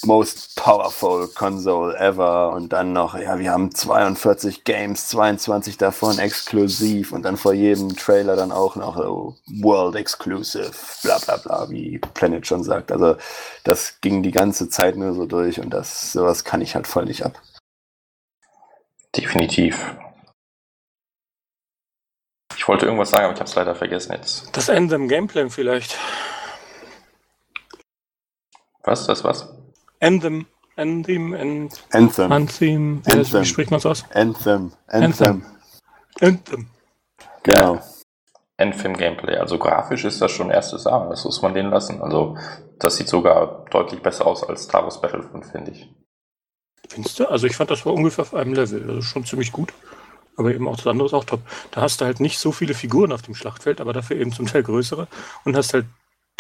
most 0.06 0.56
powerful 0.56 1.28
console 1.28 1.96
ever 1.98 2.52
und 2.54 2.74
dann 2.74 2.94
noch, 2.94 3.18
ja, 3.18 3.38
wir 3.40 3.52
haben 3.52 3.74
42 3.74 4.64
Games, 4.64 5.08
22 5.10 5.78
davon 5.78 6.18
exklusiv 6.20 7.12
und 7.12 7.24
dann 7.24 7.38
vor 7.38 7.54
jedem 7.54 7.96
Trailer 7.96 8.36
dann 8.36 8.52
auch 8.52 8.76
noch 8.76 8.98
so 8.98 9.38
World 9.62 9.96
Exclusive, 9.96 10.72
bla 11.04 11.18
bla 11.20 11.38
bla, 11.38 11.70
wie 11.70 12.00
Planet 12.00 12.46
schon 12.46 12.64
sagt. 12.64 12.92
Also 12.92 13.16
das 13.64 14.02
ging 14.02 14.24
die 14.24 14.32
ganze 14.32 14.70
Zeit 14.70 14.96
nur 14.96 15.14
so 15.14 15.26
durch 15.26 15.60
und 15.60 15.70
das, 15.70 16.12
sowas 16.12 16.44
kann 16.44 16.62
ich 16.62 16.76
halt 16.76 16.88
voll 16.88 17.06
nicht 17.06 17.26
ab. 17.26 17.42
Definitiv. 19.16 19.96
Ich 22.58 22.68
wollte 22.68 22.86
irgendwas 22.86 23.10
sagen, 23.10 23.26
aber 23.26 23.34
ich 23.34 23.40
habe 23.40 23.50
es 23.50 23.56
leider 23.56 23.76
vergessen 23.76 24.14
jetzt. 24.14 24.56
Das 24.56 24.70
Anthem 24.70 25.08
Gameplay 25.08 25.50
vielleicht. 25.50 25.98
Was, 28.84 29.06
das 29.06 29.24
was? 29.24 29.61
Anthem, 30.02 30.48
Anthem, 30.78 31.34
Anthem, 31.36 31.70
Anthem, 31.92 32.32
Anthem, 32.32 33.02
wie, 33.06 33.12
Anthem. 33.12 33.42
wie 33.42 33.46
spricht 33.46 33.70
man 33.70 33.78
es 33.78 33.86
aus? 33.86 34.04
Anthem, 34.14 34.74
Anthem. 34.88 35.04
Anthem, 35.04 35.46
Anthem. 36.20 36.68
genau. 37.44 37.80
Endfilm-Gameplay. 38.58 39.38
Also 39.38 39.60
grafisch 39.60 40.06
ist 40.06 40.20
das 40.22 40.32
schon 40.32 40.50
erstes 40.50 40.86
Jahr, 40.86 41.08
das 41.10 41.24
muss 41.24 41.42
man 41.44 41.54
denen 41.54 41.70
lassen. 41.70 42.02
Also 42.02 42.36
das 42.80 42.96
sieht 42.98 43.10
sogar 43.10 43.66
deutlich 43.70 44.02
besser 44.02 44.26
aus 44.26 44.44
als 44.44 44.64
Star 44.64 44.84
Wars 44.84 45.00
Battlefront, 45.02 45.46
finde 45.46 45.72
ich. 45.72 45.88
Findest 46.90 47.20
du? 47.20 47.28
Also 47.28 47.46
ich 47.46 47.56
fand, 47.56 47.70
das 47.70 47.86
war 47.86 47.94
ungefähr 47.94 48.24
auf 48.24 48.34
einem 48.34 48.54
Level. 48.54 48.88
Also 48.90 49.02
schon 49.04 49.26
ziemlich 49.26 49.52
gut. 49.52 49.72
Aber 50.36 50.52
eben 50.52 50.68
auch 50.68 50.78
das 50.78 50.88
andere 50.88 51.08
ist 51.08 51.14
auch 51.14 51.26
top. 51.26 51.42
Da 51.70 51.82
hast 51.82 52.02
du 52.02 52.06
halt 52.06 52.20
nicht 52.20 52.40
so 52.40 52.52
viele 52.52 52.74
Figuren 52.74 53.12
auf 53.12 53.22
dem 53.22 53.36
Schlachtfeld, 53.36 53.82
aber 53.82 53.94
dafür 53.94 54.18
eben 54.18 54.32
zum 54.32 54.48
Teil 54.48 54.64
größere 54.64 55.08
und 55.46 55.56
hast 55.56 55.74
halt 55.74 55.86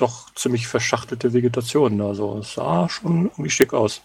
doch 0.01 0.33
ziemlich 0.35 0.67
verschachtelte 0.67 1.33
Vegetation. 1.33 2.01
Also 2.01 2.39
es 2.39 2.55
sah 2.55 2.89
schon 2.89 3.25
irgendwie 3.25 3.49
schick 3.49 3.73
aus. 3.73 4.01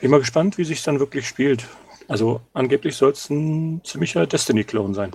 Bin 0.00 0.10
mal 0.10 0.20
gespannt, 0.20 0.58
wie 0.58 0.64
sich 0.64 0.82
dann 0.82 1.00
wirklich 1.00 1.26
spielt. 1.26 1.66
Also 2.08 2.40
angeblich 2.54 2.96
soll 2.96 3.10
es 3.10 3.28
ein 3.30 3.82
ziemlicher 3.84 4.26
Destiny-Klon 4.26 4.94
sein. 4.94 5.12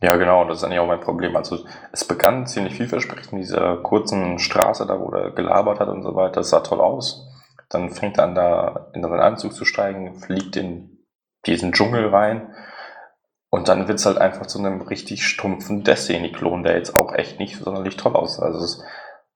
Ja, 0.00 0.16
genau, 0.16 0.44
das 0.44 0.58
ist 0.58 0.64
eigentlich 0.64 0.78
auch 0.78 0.86
mein 0.86 1.00
Problem. 1.00 1.36
Also 1.36 1.64
es 1.92 2.04
begann 2.04 2.46
ziemlich 2.46 2.74
vielversprechend 2.74 3.40
dieser 3.40 3.78
kurzen 3.78 4.38
Straße 4.38 4.86
da, 4.86 5.00
wo 5.00 5.10
er 5.10 5.30
gelabert 5.32 5.80
hat 5.80 5.88
und 5.88 6.02
so 6.02 6.14
weiter. 6.14 6.36
Das 6.36 6.50
sah 6.50 6.60
toll 6.60 6.80
aus. 6.80 7.26
Dann 7.68 7.90
fängt 7.90 8.18
er 8.18 8.24
an, 8.24 8.34
da 8.34 8.90
in 8.94 9.02
seinen 9.02 9.20
Anzug 9.20 9.54
zu 9.54 9.64
steigen, 9.64 10.20
fliegt 10.20 10.56
in 10.56 11.04
diesen 11.46 11.72
Dschungel 11.72 12.08
rein. 12.08 12.54
Und 13.50 13.68
dann 13.68 13.88
wird's 13.88 14.06
halt 14.06 14.18
einfach 14.18 14.46
zu 14.46 14.58
einem 14.58 14.82
richtig 14.82 15.26
stumpfen 15.26 15.82
Destiny-Klon, 15.82 16.62
der 16.62 16.76
jetzt 16.76 16.94
auch 16.94 17.14
echt 17.14 17.38
nicht 17.38 17.56
sonderlich 17.56 17.96
toll 17.96 18.14
aussah. 18.14 18.44
Also 18.44 18.58
es 18.58 18.84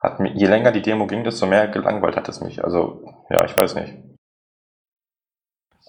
hat 0.02 0.20
mir, 0.20 0.32
je 0.32 0.46
länger 0.46 0.72
die 0.72 0.82
Demo 0.82 1.06
ging, 1.06 1.24
desto 1.24 1.46
mehr 1.46 1.68
gelangweilt 1.68 2.16
hat 2.16 2.28
es 2.28 2.40
mich. 2.40 2.64
Also, 2.64 3.04
ja, 3.30 3.44
ich 3.44 3.56
weiß 3.56 3.76
nicht. 3.76 3.94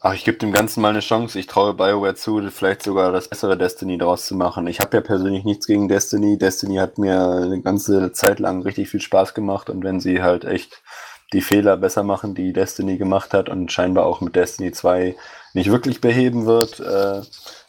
Ach, 0.05 0.13
ich 0.13 0.25
gebe 0.25 0.37
dem 0.37 0.51
Ganzen 0.51 0.81
mal 0.81 0.89
eine 0.89 0.99
Chance. 0.99 1.39
Ich 1.39 1.47
traue 1.47 1.73
BioWare 1.73 2.13
zu, 2.13 2.41
vielleicht 2.51 2.83
sogar 2.83 3.13
das 3.13 3.29
bessere 3.29 3.57
Destiny 3.57 3.97
draus 3.97 4.25
zu 4.25 4.35
machen. 4.35 4.67
Ich 4.67 4.81
habe 4.81 4.97
ja 4.97 5.01
persönlich 5.01 5.45
nichts 5.45 5.65
gegen 5.65 5.87
Destiny. 5.87 6.37
Destiny 6.37 6.75
hat 6.75 6.97
mir 6.97 7.25
eine 7.25 7.61
ganze 7.61 8.11
Zeit 8.11 8.39
lang 8.39 8.61
richtig 8.63 8.89
viel 8.89 8.99
Spaß 8.99 9.33
gemacht 9.33 9.69
und 9.69 9.83
wenn 9.83 10.01
sie 10.01 10.21
halt 10.21 10.43
echt 10.43 10.83
die 11.31 11.41
Fehler 11.41 11.77
besser 11.77 12.03
machen, 12.03 12.35
die 12.35 12.51
Destiny 12.53 12.97
gemacht 12.97 13.33
hat 13.33 13.47
und 13.49 13.71
scheinbar 13.71 14.05
auch 14.05 14.19
mit 14.19 14.35
Destiny 14.35 14.73
2 14.73 15.15
nicht 15.53 15.71
wirklich 15.71 16.01
beheben 16.01 16.45
wird, 16.45 16.81
äh, 16.81 17.21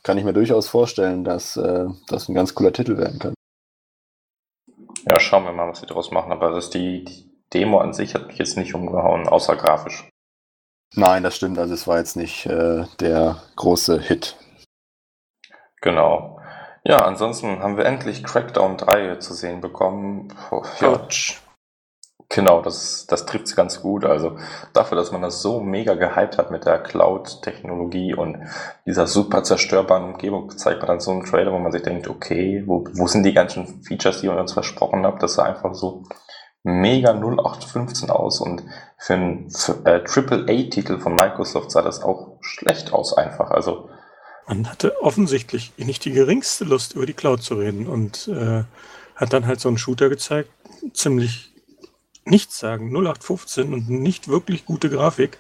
kann 0.03 0.19
ich 0.19 0.25
mir 0.25 0.33
durchaus 0.33 0.69
vorstellen, 0.69 1.23
dass 1.23 1.57
äh, 1.57 1.87
das 2.09 2.29
ein 2.29 2.35
ganz 2.35 2.55
cooler 2.55 2.73
Titel 2.73 2.99
werden 2.99 3.21
kann. 3.21 3.35
Ja, 5.09 5.21
schauen 5.21 5.45
wir 5.45 5.53
mal, 5.53 5.69
was 5.69 5.81
sie 5.81 5.87
daraus 5.87 6.11
machen. 6.11 6.33
Aber 6.33 6.51
das 6.51 6.71
die, 6.71 7.05
die 7.05 7.31
Demo 7.53 7.79
an 7.79 7.93
sich 7.93 8.15
hat 8.15 8.27
mich 8.27 8.39
jetzt 8.39 8.57
nicht 8.57 8.75
umgehauen, 8.75 9.29
außer 9.29 9.57
grafisch. 9.57 10.09
Nein, 10.97 11.23
das 11.23 11.37
stimmt. 11.37 11.59
Also 11.59 11.75
es 11.75 11.87
war 11.87 11.99
jetzt 11.99 12.17
nicht 12.17 12.47
äh, 12.47 12.85
der 13.01 13.43
große 13.57 14.01
Hit. 14.01 14.37
Genau. 15.81 16.41
Ja, 16.85 17.05
ansonsten 17.05 17.61
haben 17.61 17.77
wir 17.77 17.87
endlich 17.87 18.23
Crackdown 18.23 18.77
3 18.77 19.17
zu 19.17 19.35
sehen 19.35 19.61
bekommen. 19.61 20.29
Puh, 20.49 20.63
Ja. 20.81 21.07
Genau, 22.35 22.61
das, 22.61 23.07
das 23.07 23.27
trifft 23.27 23.47
es 23.47 23.57
ganz 23.57 23.81
gut. 23.81 24.05
Also 24.05 24.37
dafür, 24.73 24.97
dass 24.97 25.13
man 25.13 25.23
das 25.23 25.41
so 25.41 25.61
mega 25.61 25.95
gehypt 25.95 26.37
hat 26.37 26.51
mit 26.51 26.67
der 26.67 26.81
Cloud-Technologie 26.83 28.15
und 28.15 28.39
dieser 28.87 29.07
super 29.07 29.45
zerstörbaren 29.45 30.13
Umgebung, 30.13 30.51
zeigt 30.57 30.81
man 30.81 30.89
dann 30.89 31.01
so 31.01 31.13
einen 31.13 31.25
Trailer, 31.25 31.53
wo 31.53 31.59
man 31.59 31.73
sich 31.73 31.83
denkt, 31.83 32.09
okay, 32.09 32.65
wo, 32.67 32.85
wo 32.93 33.07
sind 33.07 33.23
die 33.23 33.33
ganzen 33.33 33.83
Features, 33.85 34.21
die 34.21 34.27
ihr 34.27 34.37
uns 34.37 34.53
versprochen 34.53 35.07
habt? 35.07 35.23
Das 35.23 35.35
sah 35.35 35.45
einfach 35.45 35.75
so 35.75 36.05
mega 36.65 37.13
0815 37.13 38.11
aus 38.11 38.41
und 38.41 38.63
für 38.99 39.15
einen 39.15 39.49
äh, 39.85 40.03
AAA-Titel 40.05 40.99
von 40.99 41.15
Microsoft 41.15 41.71
sah 41.71 41.83
das 41.83 42.03
auch 42.03 42.39
schlecht 42.41 42.93
aus 42.93 43.17
einfach. 43.17 43.51
Also 43.51 43.91
Man 44.49 44.69
hatte 44.69 45.01
offensichtlich 45.03 45.73
nicht 45.77 46.05
die 46.05 46.13
geringste 46.13 46.65
Lust, 46.65 46.95
über 46.95 47.07
die 47.07 47.13
Cloud 47.13 47.43
zu 47.43 47.55
reden 47.55 47.87
und 47.87 48.29
äh, 48.29 48.65
hat 49.15 49.33
dann 49.33 49.47
halt 49.47 49.61
so 49.61 49.69
einen 49.69 49.79
Shooter 49.79 50.09
gezeigt, 50.09 50.51
ziemlich 50.95 51.54
nichts 52.25 52.59
sagen, 52.59 52.89
0815 52.89 53.73
und 53.73 53.89
nicht 53.89 54.29
wirklich 54.29 54.65
gute 54.65 54.91
Grafik 54.91 55.39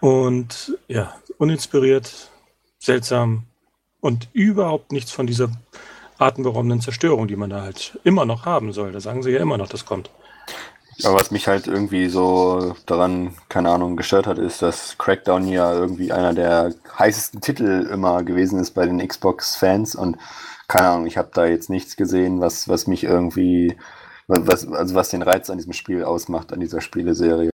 und 0.00 0.76
ja, 0.88 1.14
uninspiriert, 1.38 2.30
seltsam 2.78 3.44
und 4.00 4.28
überhaupt 4.32 4.92
nichts 4.92 5.10
von 5.10 5.26
dieser 5.26 5.50
atemberaubenden 6.18 6.80
Zerstörung, 6.80 7.26
die 7.26 7.36
man 7.36 7.50
da 7.50 7.62
halt 7.62 7.98
immer 8.04 8.24
noch 8.24 8.46
haben 8.46 8.72
soll. 8.72 8.92
Da 8.92 9.00
sagen 9.00 9.22
sie 9.22 9.30
ja 9.30 9.40
immer 9.40 9.58
noch, 9.58 9.68
das 9.68 9.84
kommt. 9.84 10.10
Aber 11.02 11.18
was 11.18 11.32
mich 11.32 11.48
halt 11.48 11.66
irgendwie 11.66 12.08
so 12.08 12.76
daran, 12.86 13.34
keine 13.48 13.70
Ahnung, 13.70 13.96
gestört 13.96 14.26
hat, 14.28 14.38
ist, 14.38 14.62
dass 14.62 14.96
Crackdown 14.96 15.48
ja 15.48 15.72
irgendwie 15.72 16.12
einer 16.12 16.34
der 16.34 16.72
heißesten 16.98 17.40
Titel 17.40 17.88
immer 17.90 18.22
gewesen 18.22 18.60
ist 18.60 18.72
bei 18.72 18.86
den 18.86 19.06
Xbox-Fans 19.06 19.96
und 19.96 20.18
keine 20.68 20.88
Ahnung, 20.88 21.06
ich 21.06 21.16
habe 21.16 21.30
da 21.34 21.46
jetzt 21.46 21.68
nichts 21.68 21.96
gesehen, 21.96 22.40
was, 22.40 22.68
was 22.68 22.86
mich 22.86 23.04
irgendwie, 23.04 23.76
was, 24.26 24.66
also 24.66 24.94
was 24.94 25.08
den 25.10 25.22
Reiz 25.22 25.50
an 25.50 25.58
diesem 25.58 25.72
Spiel 25.72 26.04
ausmacht, 26.04 26.52
an 26.52 26.60
dieser 26.60 26.80
Spieleserie. 26.80 27.50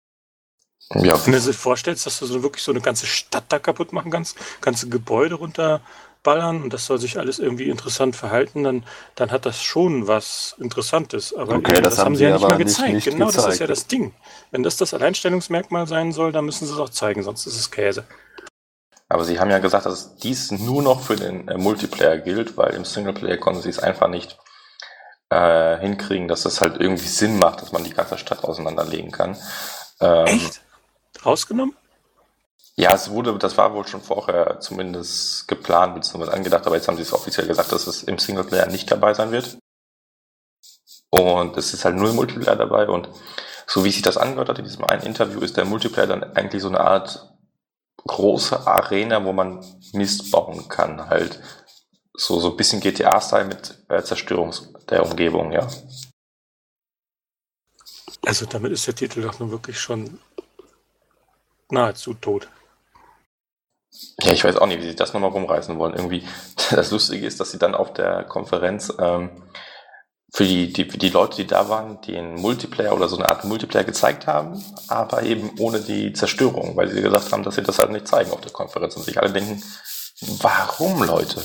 ja, 0.94 1.26
Wenn 1.26 1.32
du 1.32 1.40
dir 1.40 1.52
vorstellst, 1.52 2.06
dass 2.06 2.18
du 2.18 2.26
so 2.26 2.42
wirklich 2.42 2.62
so 2.62 2.72
eine 2.72 2.80
ganze 2.80 3.06
Stadt 3.06 3.44
da 3.48 3.58
kaputt 3.58 3.92
machen 3.92 4.10
kannst, 4.10 4.36
ganze 4.60 4.88
Gebäude 4.88 5.34
runterballern 5.36 6.62
und 6.62 6.72
das 6.72 6.86
soll 6.86 6.98
sich 6.98 7.18
alles 7.18 7.38
irgendwie 7.38 7.68
interessant 7.68 8.16
verhalten, 8.16 8.64
dann, 8.64 8.84
dann 9.14 9.30
hat 9.30 9.46
das 9.46 9.62
schon 9.62 10.06
was 10.06 10.54
Interessantes. 10.58 11.34
Aber 11.34 11.56
Okay, 11.56 11.74
eben, 11.74 11.82
das 11.82 11.98
haben 11.98 12.16
sie 12.16 12.24
ja 12.24 12.32
nicht 12.34 12.42
mal 12.42 12.56
nicht- 12.56 12.66
gezeigt. 12.68 12.94
nicht 12.94 13.04
genau, 13.04 13.26
das 13.26 13.36
ist 13.36 13.42
gezeigt. 13.44 13.60
ja 13.60 13.66
das 13.66 13.86
Ding. 13.86 14.14
Wenn 14.50 14.62
das 14.62 14.76
das 14.76 14.94
Alleinstellungsmerkmal 14.94 15.86
sein 15.86 16.12
soll, 16.12 16.32
dann 16.32 16.44
müssen 16.44 16.66
sie 16.66 16.72
es 16.72 16.78
auch 16.78 16.90
zeigen, 16.90 17.22
sonst 17.22 17.46
ist 17.46 17.56
es 17.56 17.70
Käse. 17.70 18.04
Aber 19.08 19.24
sie 19.24 19.38
haben 19.38 19.50
ja 19.50 19.58
gesagt, 19.58 19.84
dass 19.86 20.16
dies 20.16 20.50
nur 20.50 20.82
noch 20.82 21.02
für 21.02 21.14
den 21.16 21.46
äh, 21.48 21.58
Multiplayer 21.58 22.18
gilt, 22.18 22.56
weil 22.56 22.74
im 22.74 22.84
Singleplayer 22.86 23.36
konnten 23.36 23.60
sie 23.62 23.68
es 23.68 23.78
einfach 23.78 24.08
nicht 24.08 24.38
äh, 25.30 25.78
hinkriegen, 25.78 26.28
dass 26.28 26.44
es 26.44 26.60
halt 26.60 26.80
irgendwie 26.80 27.06
Sinn 27.06 27.38
macht, 27.38 27.62
dass 27.62 27.72
man 27.72 27.84
die 27.84 27.94
ganze 27.94 28.18
Stadt 28.18 28.44
auseinanderlegen 28.44 29.10
kann. 29.10 29.36
Ähm, 30.00 30.26
Echt? 30.26 30.60
Rausgenommen? 31.24 31.76
Ja, 32.76 32.92
es 32.92 33.10
wurde, 33.10 33.38
das 33.38 33.56
war 33.56 33.72
wohl 33.72 33.86
schon 33.86 34.02
vorher 34.02 34.58
zumindest 34.60 35.46
geplant 35.46 35.94
bzw. 35.94 36.30
angedacht, 36.30 36.66
aber 36.66 36.76
jetzt 36.76 36.88
haben 36.88 36.96
sie 36.96 37.02
es 37.02 37.12
offiziell 37.12 37.46
gesagt, 37.46 37.70
dass 37.70 37.86
es 37.86 38.02
im 38.02 38.18
Singleplayer 38.18 38.66
nicht 38.66 38.90
dabei 38.90 39.14
sein 39.14 39.30
wird. 39.30 39.58
Und 41.10 41.56
es 41.56 41.72
ist 41.72 41.84
halt 41.84 41.94
null 41.94 42.12
Multiplayer 42.12 42.56
dabei 42.56 42.88
und 42.88 43.08
so 43.66 43.84
wie 43.84 43.90
sich 43.90 44.02
das 44.02 44.16
angehört 44.16 44.48
hat 44.48 44.58
in 44.58 44.64
diesem 44.64 44.84
einen 44.84 45.04
Interview, 45.04 45.40
ist 45.40 45.56
der 45.56 45.64
Multiplayer 45.64 46.08
dann 46.08 46.36
eigentlich 46.36 46.62
so 46.62 46.68
eine 46.68 46.80
Art 46.80 47.32
große 47.98 48.66
Arena, 48.66 49.24
wo 49.24 49.32
man 49.32 49.64
Mist 49.92 50.30
bauen 50.30 50.68
kann, 50.68 51.08
halt 51.08 51.40
so, 52.12 52.40
so 52.40 52.50
ein 52.50 52.56
bisschen 52.56 52.80
GTA-Style 52.80 53.46
mit 53.46 53.78
äh, 53.88 54.02
Zerstörung 54.02 54.52
der 54.90 55.04
Umgebung, 55.04 55.52
ja. 55.52 55.68
Also 58.26 58.46
damit 58.46 58.72
ist 58.72 58.86
der 58.86 58.94
Titel 58.94 59.22
doch 59.22 59.38
nun 59.38 59.50
wirklich 59.50 59.78
schon 59.78 60.18
nahezu 61.70 62.14
tot. 62.14 62.48
Ja, 64.20 64.32
ich 64.32 64.44
weiß 64.44 64.56
auch 64.56 64.66
nicht, 64.66 64.80
wie 64.80 64.88
sie 64.88 64.96
das 64.96 65.12
nochmal 65.12 65.30
rumreißen 65.30 65.78
wollen. 65.78 65.94
Irgendwie, 65.94 66.26
das 66.70 66.90
Lustige 66.90 67.26
ist, 67.26 67.40
dass 67.40 67.50
sie 67.50 67.58
dann 67.58 67.74
auf 67.74 67.92
der 67.92 68.24
Konferenz 68.24 68.92
ähm, 68.98 69.30
für 70.32 70.44
die, 70.44 70.72
die, 70.72 70.84
für 70.86 70.98
die 70.98 71.10
Leute, 71.10 71.36
die 71.36 71.46
da 71.46 71.68
waren, 71.68 72.00
den 72.00 72.34
Multiplayer 72.34 72.92
oder 72.92 73.08
so 73.08 73.16
eine 73.16 73.28
Art 73.28 73.44
Multiplayer 73.44 73.84
gezeigt 73.84 74.26
haben, 74.26 74.64
aber 74.88 75.22
eben 75.22 75.52
ohne 75.60 75.80
die 75.80 76.12
Zerstörung, 76.12 76.76
weil 76.76 76.90
sie 76.90 77.02
gesagt 77.02 77.30
haben, 77.30 77.44
dass 77.44 77.54
sie 77.54 77.62
das 77.62 77.78
halt 77.78 77.92
nicht 77.92 78.08
zeigen 78.08 78.32
auf 78.32 78.40
der 78.40 78.50
Konferenz 78.50 78.96
und 78.96 79.04
sich 79.04 79.16
alle 79.16 79.32
denken, 79.32 79.62
warum 80.40 81.04
Leute? 81.04 81.40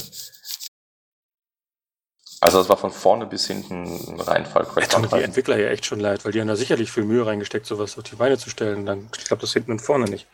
Also 2.41 2.59
das 2.59 2.69
war 2.69 2.77
von 2.77 2.91
vorne 2.91 3.25
bis 3.25 3.47
hinten 3.47 3.83
ein 3.83 4.21
Reinfall. 4.21 4.65
Ja, 4.77 4.85
tut 4.87 5.11
die 5.11 5.23
Entwickler 5.23 5.57
ja 5.57 5.69
echt 5.69 5.85
schon 5.85 5.99
leid, 5.99 6.23
weil 6.23 6.31
die 6.31 6.39
haben 6.39 6.47
da 6.47 6.55
sicherlich 6.55 6.91
viel 6.91 7.03
Mühe 7.03 7.25
reingesteckt, 7.25 7.65
sowas 7.65 7.97
auf 7.97 8.03
die 8.03 8.15
Beine 8.15 8.37
zu 8.37 8.49
stellen. 8.49 8.85
Dann 8.85 9.09
glaube 9.11 9.41
das 9.41 9.51
hinten 9.51 9.71
und 9.71 9.81
vorne 9.81 10.05
nicht. 10.05 10.25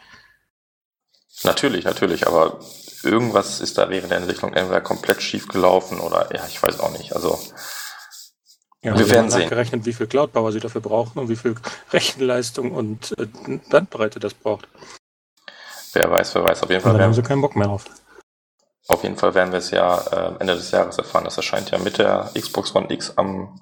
Natürlich, 1.44 1.84
natürlich, 1.84 2.28
aber 2.28 2.60
irgendwas 3.04 3.60
ist 3.60 3.78
da 3.78 3.90
während 3.90 4.12
der 4.12 4.20
Entwicklung 4.20 4.54
entweder 4.54 4.82
komplett 4.82 5.22
schief 5.22 5.48
gelaufen 5.48 6.00
oder 6.00 6.30
ja, 6.34 6.46
ich 6.48 6.62
weiß 6.62 6.80
auch 6.80 6.92
nicht. 6.92 7.14
Also 7.14 7.40
ja, 8.82 8.98
wir 8.98 9.10
werden 9.10 9.32
sehen. 9.32 9.50
gerechnet, 9.50 9.86
wie 9.86 9.94
viel 9.94 10.08
Cloud-Power 10.08 10.52
sie 10.52 10.60
dafür 10.60 10.82
brauchen 10.82 11.18
und 11.18 11.28
wie 11.28 11.36
viel 11.36 11.56
Rechenleistung 11.92 12.72
und 12.72 13.18
äh, 13.18 13.26
Bandbreite 13.70 14.20
das 14.20 14.36
braucht. 14.36 14.68
Wer 15.94 16.12
weiß, 16.12 16.36
wer 16.36 16.44
weiß. 16.44 16.62
Auf 16.62 16.70
jeden 16.70 16.82
Fall. 16.82 16.98
Da 16.98 17.04
haben 17.04 17.14
sie 17.14 17.24
keinen 17.24 17.42
Bock 17.42 17.56
mehr 17.56 17.70
auf. 17.70 17.86
Auf 18.88 19.04
jeden 19.04 19.18
Fall 19.18 19.34
werden 19.34 19.52
wir 19.52 19.60
es 19.60 19.72
ja 19.72 19.98
äh, 19.98 20.36
Ende 20.40 20.56
des 20.56 20.72
Jahres 20.72 20.98
erfahren. 20.98 21.26
Das 21.26 21.38
erscheint 21.38 21.72
ja 21.72 21.80
mit 21.80 21.98
der 21.98 22.32
Xbox 22.36 22.76
One 22.76 22.92
X 22.92 23.14
am 23.18 23.60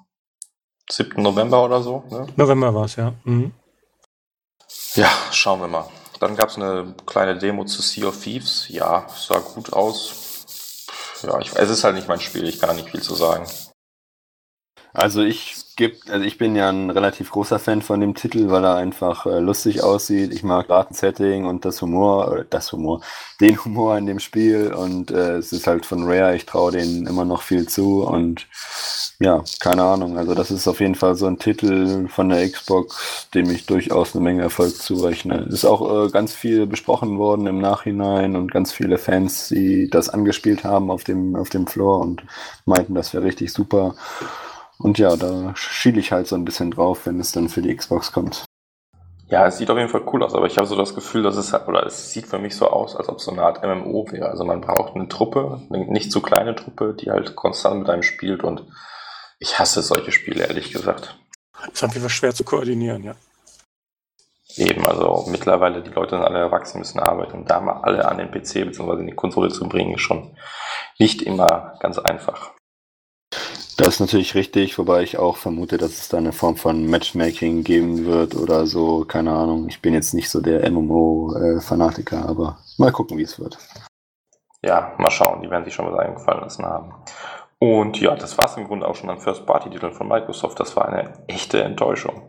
7. 0.90 1.22
November 1.22 1.64
oder 1.64 1.82
so. 1.82 2.04
Ne? 2.10 2.26
November 2.36 2.74
war 2.74 2.84
es, 2.84 2.96
ja. 2.96 3.14
Mhm. 3.24 3.52
Ja, 4.94 5.10
schauen 5.32 5.60
wir 5.60 5.68
mal. 5.68 5.88
Dann 6.20 6.36
gab 6.36 6.50
es 6.50 6.56
eine 6.56 6.94
kleine 7.06 7.38
Demo 7.38 7.64
zu 7.64 7.82
Sea 7.82 8.06
of 8.06 8.22
Thieves. 8.22 8.68
Ja, 8.68 9.06
sah 9.08 9.38
gut 9.38 9.72
aus. 9.72 10.86
Ja, 11.22 11.40
ich, 11.40 11.54
es 11.56 11.70
ist 11.70 11.84
halt 11.84 11.94
nicht 11.94 12.08
mein 12.08 12.20
Spiel, 12.20 12.46
ich 12.46 12.60
kann 12.60 12.68
da 12.68 12.74
nicht 12.74 12.90
viel 12.90 13.02
zu 13.02 13.14
sagen. 13.14 13.46
Also 14.92 15.22
ich 15.22 15.63
gibt, 15.76 16.10
also 16.10 16.24
ich 16.24 16.38
bin 16.38 16.56
ja 16.56 16.68
ein 16.68 16.90
relativ 16.90 17.30
großer 17.30 17.58
Fan 17.58 17.82
von 17.82 18.00
dem 18.00 18.14
Titel, 18.14 18.50
weil 18.50 18.64
er 18.64 18.76
einfach 18.76 19.26
äh, 19.26 19.40
lustig 19.40 19.82
aussieht. 19.82 20.32
Ich 20.32 20.42
mag 20.42 20.68
Datensetting 20.68 21.44
und 21.44 21.64
das 21.64 21.82
Humor, 21.82 22.30
oder 22.30 22.44
das 22.44 22.72
Humor, 22.72 23.00
den 23.40 23.62
Humor 23.64 23.98
in 23.98 24.06
dem 24.06 24.20
Spiel 24.20 24.72
und 24.72 25.10
äh, 25.10 25.36
es 25.36 25.52
ist 25.52 25.66
halt 25.66 25.86
von 25.86 26.04
Rare, 26.04 26.36
ich 26.36 26.46
traue 26.46 26.72
denen 26.72 27.06
immer 27.06 27.24
noch 27.24 27.42
viel 27.42 27.68
zu 27.68 28.04
und 28.04 28.46
ja, 29.20 29.42
keine 29.60 29.82
Ahnung. 29.82 30.18
Also 30.18 30.34
das 30.34 30.50
ist 30.50 30.66
auf 30.68 30.80
jeden 30.80 30.94
Fall 30.94 31.14
so 31.16 31.26
ein 31.26 31.38
Titel 31.38 32.08
von 32.08 32.28
der 32.28 32.48
Xbox, 32.48 33.28
dem 33.34 33.50
ich 33.50 33.66
durchaus 33.66 34.14
eine 34.14 34.24
Menge 34.24 34.42
Erfolg 34.42 34.76
zurechne. 34.76 35.46
Ist 35.50 35.64
auch 35.64 36.06
äh, 36.06 36.10
ganz 36.10 36.34
viel 36.34 36.66
besprochen 36.66 37.18
worden 37.18 37.46
im 37.46 37.58
Nachhinein 37.60 38.36
und 38.36 38.50
ganz 38.50 38.72
viele 38.72 38.98
Fans, 38.98 39.48
die 39.48 39.88
das 39.90 40.08
angespielt 40.08 40.64
haben 40.64 40.90
auf 40.90 41.04
dem, 41.04 41.36
auf 41.36 41.48
dem 41.48 41.66
Floor 41.66 42.00
und 42.00 42.22
meinten, 42.66 42.94
das 42.94 43.14
wäre 43.14 43.24
richtig 43.24 43.52
super. 43.52 43.94
Und 44.84 44.98
ja, 44.98 45.16
da 45.16 45.56
schiele 45.56 45.98
ich 45.98 46.12
halt 46.12 46.26
so 46.26 46.36
ein 46.36 46.44
bisschen 46.44 46.70
drauf, 46.70 47.06
wenn 47.06 47.18
es 47.18 47.32
dann 47.32 47.48
für 47.48 47.62
die 47.62 47.74
Xbox 47.74 48.12
kommt. 48.12 48.44
Ja, 49.28 49.46
es 49.46 49.56
sieht 49.56 49.70
auf 49.70 49.78
jeden 49.78 49.88
Fall 49.88 50.02
cool 50.12 50.22
aus, 50.22 50.34
aber 50.34 50.44
ich 50.44 50.58
habe 50.58 50.66
so 50.66 50.76
das 50.76 50.94
Gefühl, 50.94 51.22
dass 51.22 51.36
es 51.36 51.54
halt, 51.54 51.66
oder 51.68 51.86
es 51.86 52.12
sieht 52.12 52.26
für 52.26 52.38
mich 52.38 52.54
so 52.54 52.68
aus, 52.68 52.94
als 52.94 53.08
ob 53.08 53.16
es 53.16 53.24
so 53.24 53.30
eine 53.30 53.42
Art 53.42 53.64
MMO 53.64 54.06
wäre. 54.10 54.28
Also 54.28 54.44
man 54.44 54.60
braucht 54.60 54.94
eine 54.94 55.08
Truppe, 55.08 55.62
eine 55.72 55.86
nicht 55.86 56.12
zu 56.12 56.20
kleine 56.20 56.54
Truppe, 56.54 56.92
die 56.92 57.10
halt 57.10 57.34
konstant 57.34 57.78
mit 57.78 57.88
einem 57.88 58.02
spielt 58.02 58.44
und 58.44 58.66
ich 59.38 59.58
hasse 59.58 59.80
solche 59.80 60.12
Spiele, 60.12 60.46
ehrlich 60.46 60.70
gesagt. 60.70 61.18
Es 61.62 61.82
ist 61.82 61.84
einfach 61.84 62.10
schwer 62.10 62.34
zu 62.34 62.44
koordinieren, 62.44 63.04
ja. 63.04 63.14
Eben, 64.56 64.86
also 64.86 65.24
mittlerweile 65.30 65.82
die 65.82 65.92
Leute 65.92 66.16
sind 66.16 66.26
alle 66.26 66.40
erwachsen, 66.40 66.80
müssen 66.80 67.00
arbeiten 67.00 67.38
und 67.38 67.50
da 67.50 67.58
mal 67.58 67.80
alle 67.80 68.06
an 68.06 68.18
den 68.18 68.30
PC 68.30 68.66
bzw. 68.66 69.00
in 69.00 69.06
die 69.06 69.14
Konsole 69.14 69.48
zu 69.48 69.66
bringen, 69.66 69.94
ist 69.94 70.02
schon 70.02 70.36
nicht 70.98 71.22
immer 71.22 71.78
ganz 71.80 71.98
einfach. 71.98 72.52
Das 73.76 73.88
ist 73.88 74.00
natürlich 74.00 74.36
richtig, 74.36 74.78
wobei 74.78 75.02
ich 75.02 75.18
auch 75.18 75.36
vermute, 75.36 75.78
dass 75.78 75.98
es 75.98 76.08
da 76.08 76.18
eine 76.18 76.32
Form 76.32 76.56
von 76.56 76.86
Matchmaking 76.86 77.64
geben 77.64 78.06
wird 78.06 78.36
oder 78.36 78.66
so. 78.66 79.04
Keine 79.04 79.32
Ahnung. 79.32 79.68
Ich 79.68 79.82
bin 79.82 79.94
jetzt 79.94 80.14
nicht 80.14 80.30
so 80.30 80.40
der 80.40 80.70
MMO-Fanatiker, 80.70 82.28
aber 82.28 82.58
mal 82.78 82.92
gucken, 82.92 83.18
wie 83.18 83.22
es 83.22 83.40
wird. 83.40 83.58
Ja, 84.62 84.94
mal 84.98 85.10
schauen. 85.10 85.42
Die 85.42 85.50
werden 85.50 85.64
sich 85.64 85.74
schon 85.74 85.90
was 85.90 85.98
eingefallen 85.98 86.42
lassen 86.42 86.64
haben. 86.64 86.94
Und 87.58 87.98
ja, 88.00 88.14
das 88.14 88.38
war 88.38 88.46
es 88.46 88.56
im 88.56 88.66
Grunde 88.66 88.86
auch 88.86 88.94
schon 88.94 89.10
an 89.10 89.18
First-Party-Titeln 89.18 89.92
von 89.92 90.06
Microsoft. 90.06 90.60
Das 90.60 90.76
war 90.76 90.88
eine 90.88 91.24
echte 91.26 91.62
Enttäuschung. 91.62 92.28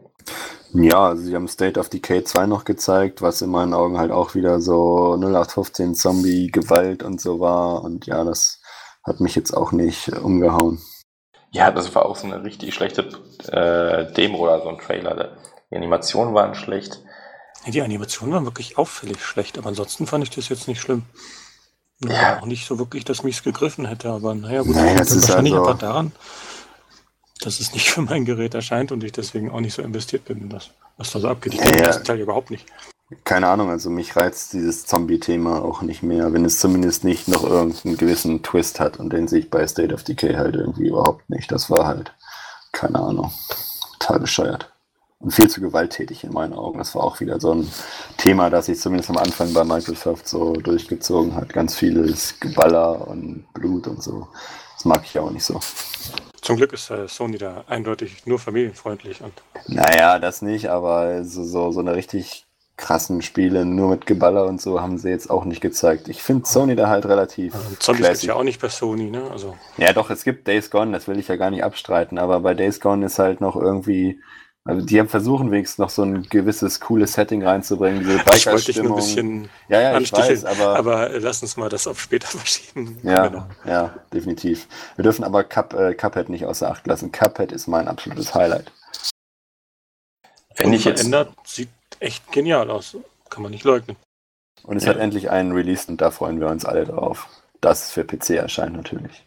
Ja, 0.74 1.10
also 1.10 1.24
sie 1.24 1.36
haben 1.36 1.48
State 1.48 1.80
of 1.80 1.90
Decay 1.90 2.24
2 2.24 2.48
noch 2.48 2.66
gezeigt, 2.66 3.22
was 3.22 3.42
in 3.42 3.52
meinen 3.52 3.74
Augen 3.74 4.00
halt 4.00 4.12
auch 4.12 4.34
wieder 4.34 4.60
so 4.62 5.16
0815 5.16 5.94
Zombie-Gewalt 5.94 7.04
und 7.04 7.22
so 7.22 7.40
war. 7.40 7.84
Und 7.84 8.08
ja, 8.08 8.24
das 8.24 8.62
hat 9.04 9.20
mich 9.20 9.36
jetzt 9.36 9.56
auch 9.56 9.72
nicht 9.72 10.10
umgehauen. 10.10 10.82
Ja, 11.56 11.72
das 11.72 11.96
war 11.96 12.06
auch 12.06 12.18
so 12.18 12.28
eine 12.28 12.44
richtig 12.44 12.74
schlechte 12.74 13.08
äh, 13.48 14.12
Demo 14.12 14.40
oder 14.40 14.62
so 14.62 14.68
ein 14.68 14.78
Trailer. 14.78 15.38
Die 15.72 15.78
Animationen 15.78 16.34
waren 16.34 16.54
schlecht. 16.54 17.00
Ja, 17.64 17.72
die 17.72 17.82
Animationen 17.82 18.36
waren 18.36 18.44
wirklich 18.44 18.78
auffällig 18.78 19.24
schlecht, 19.24 19.58
aber 19.58 19.70
ansonsten 19.70 20.06
fand 20.06 20.26
ich 20.26 20.32
das 20.32 20.50
jetzt 20.50 20.68
nicht 20.68 20.82
schlimm. 20.82 21.04
Ja. 22.04 22.42
Auch 22.42 22.46
nicht 22.46 22.68
so 22.68 22.78
wirklich, 22.78 23.06
dass 23.06 23.24
mich 23.24 23.38
es 23.38 23.44
gegriffen 23.44 23.86
hätte, 23.86 24.10
aber 24.10 24.36
naja, 24.36 24.64
gut, 24.64 24.76
naja, 24.76 24.96
das 24.96 25.12
ist 25.12 25.30
wahrscheinlich 25.30 25.54
also... 25.54 25.66
einfach 25.66 25.80
daran, 25.80 26.12
dass 27.40 27.62
es 27.62 27.72
nicht 27.72 27.90
für 27.94 28.02
mein 28.02 28.26
Gerät 28.26 28.54
erscheint 28.54 28.92
und 28.92 29.02
ich 29.06 29.14
deswegen 29.14 29.50
auch 29.50 29.62
nicht 29.62 29.76
so 29.76 29.82
investiert 29.82 30.26
bin 30.26 30.40
in 30.40 30.50
das, 30.50 30.72
was 30.98 31.12
da 31.12 31.22
so 31.22 31.30
abgeht. 31.30 31.54
Ich 31.54 31.62
ja, 31.62 31.68
kenne 31.68 31.84
ja. 31.84 32.00
Teil 32.00 32.20
überhaupt 32.20 32.52
nicht. 32.52 32.66
Keine 33.24 33.48
Ahnung, 33.48 33.70
also 33.70 33.92
mich 33.92 34.16
reizt 34.16 34.54
dieses 34.54 34.88
Zombie-Thema 34.88 35.64
auch 35.64 35.84
nicht 35.84 36.02
mehr, 36.02 36.34
wenn 36.34 36.44
es 36.44 36.60
zumindest 36.60 37.04
nicht 37.04 37.28
noch 37.28 37.44
irgendeinen 37.44 37.98
gewissen 37.98 38.42
Twist 38.42 38.80
hat 38.80 39.00
und 39.00 39.14
den 39.14 39.28
sehe 39.28 39.40
ich 39.40 39.52
bei 39.52 39.66
State 39.68 39.94
of 39.94 40.04
Decay 40.04 40.34
halt 40.34 40.56
irgendwie 40.56 40.88
überhaupt 40.88 41.30
nicht. 41.30 41.52
Das 41.52 41.70
war 41.70 41.86
halt, 41.86 42.14
keine 42.72 43.00
Ahnung, 43.00 43.32
total 44.00 44.20
bescheuert. 44.20 44.72
Und 45.20 45.32
viel 45.32 45.50
zu 45.50 45.62
gewalttätig 45.62 46.24
in 46.24 46.34
meinen 46.34 46.54
Augen. 46.54 46.80
Das 46.80 46.94
war 46.96 47.04
auch 47.04 47.20
wieder 47.20 47.40
so 47.40 47.54
ein 47.54 47.72
Thema, 48.18 48.50
das 48.50 48.66
sich 48.66 48.80
zumindest 48.80 49.10
am 49.12 49.18
Anfang 49.18 49.54
bei 49.54 49.64
Microsoft 49.64 50.28
so 50.28 50.54
durchgezogen 50.54 51.36
hat. 51.36 51.54
Ganz 51.54 51.76
vieles 51.76 52.40
Geballer 52.40 53.08
und 53.08 53.46
Blut 53.54 53.88
und 53.88 54.04
so. 54.04 54.28
Das 54.76 54.86
mag 54.86 55.04
ich 55.06 55.18
auch 55.18 55.32
nicht 55.32 55.46
so. 55.46 55.60
Zum 56.42 56.58
Glück 56.58 56.74
ist 56.74 56.92
äh, 56.92 57.08
Sony 57.08 57.38
da 57.38 57.64
eindeutig 57.68 58.26
nur 58.26 58.40
familienfreundlich. 58.40 59.22
Und 59.22 59.34
naja, 59.68 60.20
das 60.20 60.42
nicht, 60.42 60.70
aber 60.70 61.24
so, 61.24 61.44
so, 61.44 61.72
so 61.72 61.80
eine 61.80 61.96
richtig 61.96 62.45
krassen 62.78 63.22
Spiele 63.22 63.66
nur 63.66 63.90
mit 63.90 64.06
Geballer 64.06 64.46
und 64.46 64.62
so 64.62 64.82
haben 64.82 64.98
sie 64.98 65.10
jetzt 65.10 65.30
auch 65.30 65.46
nicht 65.46 65.62
gezeigt. 65.62 66.10
Ich 66.10 66.22
finde 66.22 66.46
Sony 66.46 66.76
da 66.76 66.90
halt 66.90 67.06
relativ. 67.06 67.56
Also 67.56 67.76
Zombies 67.80 68.08
gibt 68.10 68.24
ja 68.24 68.34
auch 68.36 68.44
nicht 68.44 68.62
bei 68.62 68.70
Sony, 68.70 69.10
ne? 69.10 69.30
Also. 69.32 69.56
Ja, 69.78 69.94
doch, 69.94 70.10
es 70.10 70.24
gibt 70.24 70.48
Days 70.48 70.70
Gone, 70.70 70.92
das 70.92 71.08
will 71.08 71.18
ich 71.18 71.28
ja 71.28 71.38
gar 71.38 71.52
nicht 71.52 71.64
abstreiten, 71.64 72.18
aber 72.18 72.42
bei 72.42 72.54
Days 72.54 72.80
Gone 72.82 73.06
ist 73.06 73.20
halt 73.20 73.42
noch 73.42 73.56
irgendwie. 73.56 74.20
Also 74.68 74.84
die 74.84 75.00
haben 75.00 75.08
versuchen 75.08 75.52
wenigstens 75.52 75.78
noch 75.78 75.92
so 75.92 76.02
ein 76.02 76.24
gewisses 76.24 76.80
cooles 76.80 77.14
Setting 77.14 77.46
reinzubringen, 77.46 78.00
diese 78.00 78.18
Ich 78.36 78.48
wollte 78.48 78.66
dich 78.66 78.78
nur 78.78 78.94
ein 78.94 78.96
bisschen 78.96 79.50
ja, 79.70 79.80
ja, 79.80 80.00
ich 80.00 80.12
weiß, 80.12 80.44
aber, 80.44 80.76
aber 80.76 81.20
lass 81.20 81.44
uns 81.44 81.56
mal 81.56 81.70
das 81.70 81.86
auf 81.86 82.02
später 82.02 82.28
verschieben. 82.38 82.98
Ja, 83.04 83.28
genau. 83.28 83.46
ja, 83.64 83.94
definitiv. 84.12 84.68
Wir 84.96 85.04
dürfen 85.04 85.24
aber 85.24 85.44
Cup, 85.44 85.76
äh, 85.76 85.94
Cuphead 85.94 86.30
nicht 86.30 86.46
außer 86.46 86.70
Acht 86.70 86.88
lassen. 86.88 87.12
Cuphead 87.12 87.52
ist 87.52 87.68
mein 87.68 87.88
absolutes 87.88 88.34
Highlight. 88.34 88.72
Wenn 90.58 90.74
ich 90.74 90.86
jetzt 90.86 91.02
verändert, 91.02 91.34
sieht 91.44 91.70
echt 92.00 92.32
genial 92.32 92.70
aus. 92.70 92.98
Kann 93.30 93.44
man 93.44 93.52
nicht 93.52 93.64
leugnen. 93.64 93.98
Und 94.64 94.78
es 94.78 94.86
ja. 94.86 94.92
hat 94.92 94.98
endlich 94.98 95.30
einen 95.30 95.52
Release 95.52 95.88
und 95.90 96.02
da 96.02 96.12
freuen 96.12 96.40
wir 96.40 96.48
uns 96.48 96.66
alle 96.66 96.86
drauf. 96.86 97.28
Das 97.62 97.92
für 97.92 98.04
PC 98.04 98.32
erscheint 98.32 98.76
natürlich. 98.76 99.26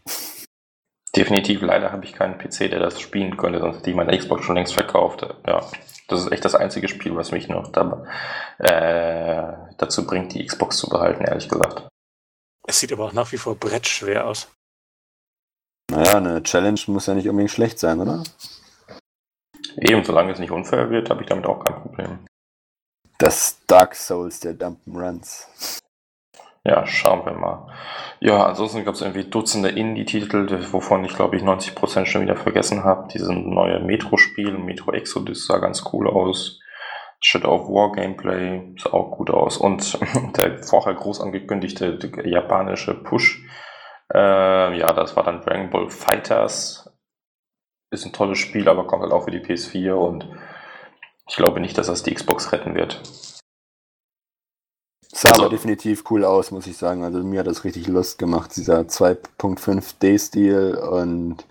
Definitiv, 1.16 1.62
leider 1.62 1.90
habe 1.90 2.04
ich 2.04 2.12
keinen 2.12 2.38
PC, 2.38 2.70
der 2.70 2.80
das 2.80 3.00
spielen 3.00 3.36
könnte, 3.36 3.60
sonst 3.60 3.78
hätte 3.78 3.90
ich 3.90 3.96
meine 3.96 4.16
Xbox 4.16 4.44
schon 4.44 4.56
längst 4.56 4.74
verkauft. 4.74 5.26
Ja, 5.46 5.66
das 6.06 6.20
ist 6.20 6.32
echt 6.32 6.44
das 6.44 6.54
einzige 6.54 6.88
Spiel, 6.88 7.16
was 7.16 7.32
mich 7.32 7.48
noch 7.48 7.72
da, 7.72 8.04
äh, 8.58 9.74
dazu 9.78 10.06
bringt, 10.06 10.34
die 10.34 10.44
Xbox 10.44 10.76
zu 10.76 10.88
behalten, 10.88 11.24
ehrlich 11.24 11.48
gesagt. 11.48 11.88
Es 12.66 12.80
sieht 12.80 12.92
aber 12.92 13.06
auch 13.06 13.12
nach 13.12 13.32
wie 13.32 13.38
vor 13.38 13.56
brettschwer 13.56 14.26
aus. 14.26 14.48
Naja, 15.90 16.18
eine 16.18 16.42
Challenge 16.42 16.80
muss 16.88 17.06
ja 17.06 17.14
nicht 17.14 17.28
unbedingt 17.28 17.50
schlecht 17.50 17.78
sein, 17.78 18.00
oder? 18.00 18.22
Eben, 19.76 20.04
solange 20.04 20.32
es 20.32 20.38
nicht 20.38 20.50
unfair 20.50 20.90
wird, 20.90 21.08
habe 21.08 21.22
ich 21.22 21.28
damit 21.28 21.46
auch 21.46 21.64
kein 21.64 21.80
Problem. 21.82 22.18
Das 23.18 23.58
Dark 23.66 23.96
Souls 23.96 24.38
der 24.38 24.54
Dump'n'Runs. 24.54 25.80
Ja, 26.64 26.86
schauen 26.86 27.26
wir 27.26 27.32
mal. 27.32 27.66
Ja, 28.20 28.46
ansonsten 28.46 28.84
gab 28.84 28.94
es 28.94 29.00
irgendwie 29.00 29.24
Dutzende 29.24 29.70
Indie-Titel, 29.70 30.48
wovon 30.70 31.04
ich 31.04 31.16
glaube 31.16 31.36
ich 31.36 31.42
90% 31.42 32.06
schon 32.06 32.22
wieder 32.22 32.36
vergessen 32.36 32.84
habe. 32.84 33.08
Dieses 33.12 33.28
neue 33.28 33.80
Metro-Spiel, 33.80 34.58
Metro 34.58 34.92
Exodus 34.92 35.48
sah 35.48 35.58
ganz 35.58 35.82
cool 35.92 36.08
aus. 36.08 36.60
Shadow 37.20 37.56
of 37.56 37.68
War 37.68 37.90
Gameplay 37.90 38.74
sah 38.78 38.92
auch 38.92 39.10
gut 39.16 39.30
aus. 39.30 39.56
Und 39.56 39.98
der 40.36 40.62
vorher 40.62 40.94
groß 40.94 41.20
angekündigte 41.20 41.98
japanische 42.24 42.94
Push, 42.94 43.44
äh, 44.14 44.78
ja, 44.78 44.92
das 44.92 45.16
war 45.16 45.24
dann 45.24 45.40
Dragon 45.40 45.70
Ball 45.70 45.90
Fighters. 45.90 46.88
Ist 47.90 48.06
ein 48.06 48.12
tolles 48.12 48.38
Spiel, 48.38 48.68
aber 48.68 48.86
kommt 48.86 49.02
halt 49.02 49.12
auch 49.12 49.24
für 49.24 49.32
die 49.32 49.40
PS4 49.40 49.92
und 49.94 50.28
ich 51.28 51.36
glaube 51.36 51.60
nicht, 51.60 51.76
dass 51.78 51.86
das 51.86 52.02
die 52.02 52.14
Xbox 52.14 52.52
retten 52.52 52.74
wird. 52.74 53.00
Sah 55.10 55.30
also, 55.30 55.42
aber 55.42 55.50
definitiv 55.50 56.04
cool 56.10 56.24
aus, 56.24 56.50
muss 56.50 56.66
ich 56.66 56.76
sagen. 56.76 57.02
Also 57.02 57.22
mir 57.22 57.40
hat 57.40 57.46
das 57.46 57.64
richtig 57.64 57.86
Lust 57.86 58.18
gemacht, 58.18 58.54
dieser 58.56 58.80
2.5D-Stil 58.80 60.76
und 60.76 61.44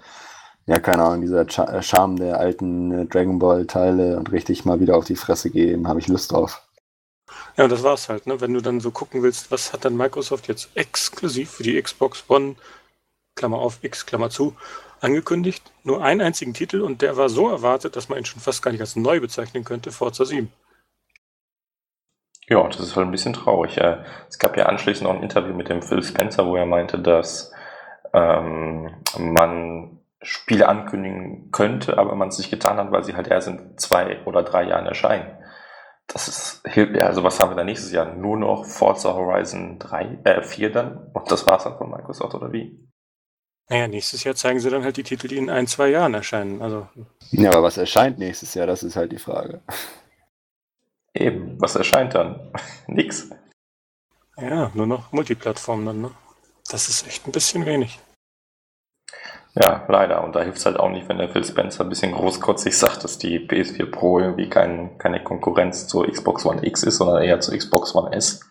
ja, 0.67 0.79
keine 0.79 1.03
Ahnung, 1.03 1.21
dieser 1.21 1.41
äh, 1.41 1.81
Charme 1.81 2.17
der 2.17 2.39
alten 2.39 2.91
äh, 2.91 3.05
Dragon 3.05 3.39
Ball-Teile 3.39 4.17
und 4.17 4.31
richtig 4.31 4.65
mal 4.65 4.79
wieder 4.79 4.97
auf 4.97 5.05
die 5.05 5.15
Fresse 5.15 5.49
gehen, 5.49 5.87
habe 5.87 5.99
ich 5.99 6.07
Lust 6.07 6.31
drauf. 6.31 6.61
Ja, 7.55 7.63
und 7.63 7.71
das 7.71 7.83
war's 7.83 8.09
halt, 8.09 8.27
ne? 8.27 8.39
Wenn 8.39 8.53
du 8.53 8.61
dann 8.61 8.79
so 8.79 8.91
gucken 8.91 9.23
willst, 9.23 9.49
was 9.49 9.73
hat 9.73 9.85
dann 9.85 9.95
Microsoft 9.97 10.47
jetzt 10.47 10.69
exklusiv 10.75 11.51
für 11.51 11.63
die 11.63 11.81
Xbox 11.81 12.25
One, 12.27 12.55
Klammer 13.35 13.59
auf, 13.59 13.79
X, 13.81 14.05
Klammer 14.05 14.29
zu, 14.29 14.55
angekündigt? 15.01 15.71
Nur 15.83 16.03
einen 16.03 16.21
einzigen 16.21 16.53
Titel 16.53 16.81
und 16.81 17.01
der 17.01 17.17
war 17.17 17.29
so 17.29 17.49
erwartet, 17.49 17.95
dass 17.95 18.09
man 18.09 18.19
ihn 18.19 18.25
schon 18.25 18.41
fast 18.41 18.61
gar 18.61 18.71
nicht 18.71 18.81
als 18.81 18.95
neu 18.95 19.19
bezeichnen 19.19 19.63
könnte, 19.63 19.91
Forza 19.91 20.25
7. 20.25 20.51
Ja, 22.49 22.65
das 22.65 22.79
ist 22.79 22.95
halt 22.95 23.07
ein 23.07 23.11
bisschen 23.11 23.33
traurig. 23.33 23.77
Es 24.29 24.39
gab 24.39 24.55
ja 24.55 24.67
anschließend 24.67 25.07
noch 25.07 25.15
ein 25.15 25.23
Interview 25.23 25.53
mit 25.53 25.67
dem 25.67 25.81
Phil 25.81 26.01
Spencer, 26.01 26.45
wo 26.45 26.55
er 26.55 26.65
meinte, 26.65 26.97
dass 26.97 27.51
ähm, 28.13 28.89
man 29.17 29.99
Spiele 30.21 30.67
ankündigen 30.67 31.51
könnte, 31.51 31.97
aber 31.97 32.15
man 32.15 32.29
es 32.29 32.37
nicht 32.37 32.49
getan 32.49 32.77
hat, 32.77 32.91
weil 32.91 33.03
sie 33.03 33.15
halt 33.15 33.27
erst 33.27 33.49
in 33.49 33.77
zwei 33.77 34.23
oder 34.25 34.43
drei 34.43 34.63
Jahren 34.63 34.85
erscheinen. 34.85 35.37
Das 36.07 36.29
ist, 36.29 36.65
also 37.01 37.23
was 37.23 37.39
haben 37.39 37.51
wir 37.51 37.57
da 37.57 37.65
nächstes 37.65 37.91
Jahr? 37.91 38.15
Nur 38.15 38.37
noch 38.37 38.65
Forza 38.65 39.13
Horizon 39.13 39.77
3, 39.77 40.19
äh, 40.23 40.41
4 40.41 40.71
dann? 40.71 41.11
Und 41.13 41.29
das 41.29 41.45
war's 41.45 41.65
dann 41.65 41.77
von 41.77 41.91
Microsoft, 41.91 42.33
oder 42.33 42.53
wie? 42.53 42.87
Naja, 43.69 43.87
nächstes 43.87 44.23
Jahr 44.23 44.35
zeigen 44.35 44.59
sie 44.59 44.69
dann 44.69 44.83
halt 44.83 44.95
die 44.97 45.03
Titel, 45.03 45.27
die 45.27 45.37
in 45.37 45.49
ein, 45.49 45.67
zwei 45.67 45.89
Jahren 45.89 46.13
erscheinen. 46.13 46.61
Also. 46.61 46.87
Ja, 47.31 47.51
aber 47.51 47.63
was 47.63 47.77
erscheint 47.77 48.17
nächstes 48.17 48.53
Jahr? 48.53 48.65
Das 48.65 48.83
ist 48.83 48.95
halt 48.95 49.11
die 49.11 49.19
Frage. 49.19 49.61
Eben, 51.13 51.59
was 51.59 51.75
erscheint 51.75 52.15
dann? 52.15 52.51
Nix. 52.87 53.29
Ja, 54.37 54.71
nur 54.73 54.87
noch 54.87 55.11
Multiplattform 55.11 55.85
dann, 55.85 56.01
ne? 56.01 56.11
Das 56.69 56.87
ist 56.89 57.07
echt 57.07 57.27
ein 57.27 57.31
bisschen 57.31 57.65
wenig. 57.65 57.99
Ja, 59.55 59.85
leider. 59.87 60.23
Und 60.23 60.35
da 60.35 60.41
hilft 60.41 60.59
es 60.59 60.65
halt 60.65 60.77
auch 60.77 60.89
nicht, 60.89 61.09
wenn 61.09 61.17
der 61.17 61.29
Phil 61.29 61.43
Spencer 61.43 61.83
ein 61.83 61.89
bisschen 61.89 62.11
großkotzig 62.11 62.77
sagt, 62.77 63.03
dass 63.03 63.17
die 63.17 63.39
PS4 63.39 63.89
Pro 63.89 64.19
irgendwie 64.19 64.49
kein, 64.49 64.97
keine 64.97 65.23
Konkurrenz 65.23 65.87
zur 65.87 66.07
Xbox 66.07 66.45
One 66.45 66.65
X 66.65 66.83
ist, 66.83 66.97
sondern 66.97 67.23
eher 67.23 67.39
zur 67.39 67.57
Xbox 67.57 67.95
One 67.95 68.15
S. 68.15 68.41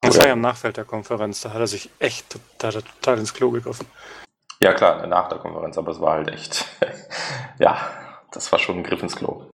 Das 0.00 0.18
war 0.18 0.26
ja 0.26 0.32
im 0.32 0.40
Nachfeld 0.40 0.76
der 0.76 0.84
Konferenz, 0.84 1.40
da 1.40 1.52
hat 1.52 1.60
er 1.60 1.66
sich 1.66 1.90
echt 1.98 2.30
total, 2.30 2.82
total 2.82 3.18
ins 3.18 3.34
Klo 3.34 3.50
gegriffen. 3.50 3.86
Ja 4.60 4.72
klar, 4.72 5.06
nach 5.06 5.28
der 5.28 5.38
Konferenz, 5.38 5.76
aber 5.76 5.92
es 5.92 6.00
war 6.00 6.14
halt 6.14 6.30
echt, 6.30 6.64
ja, 7.58 7.78
das 8.32 8.50
war 8.52 8.58
schon 8.58 8.78
ein 8.78 8.84
Griff 8.84 9.02
ins 9.02 9.16
Klo. 9.16 9.50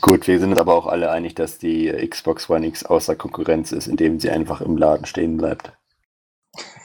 Gut, 0.00 0.26
wir 0.26 0.38
sind 0.38 0.50
uns 0.50 0.58
aber 0.58 0.74
auch 0.74 0.86
alle 0.86 1.10
einig, 1.10 1.34
dass 1.34 1.58
die 1.58 1.90
Xbox 2.08 2.50
One 2.50 2.66
X 2.66 2.84
außer 2.84 3.16
Konkurrenz 3.16 3.72
ist, 3.72 3.86
indem 3.86 4.20
sie 4.20 4.30
einfach 4.30 4.60
im 4.60 4.76
Laden 4.76 5.06
stehen 5.06 5.36
bleibt. 5.36 5.72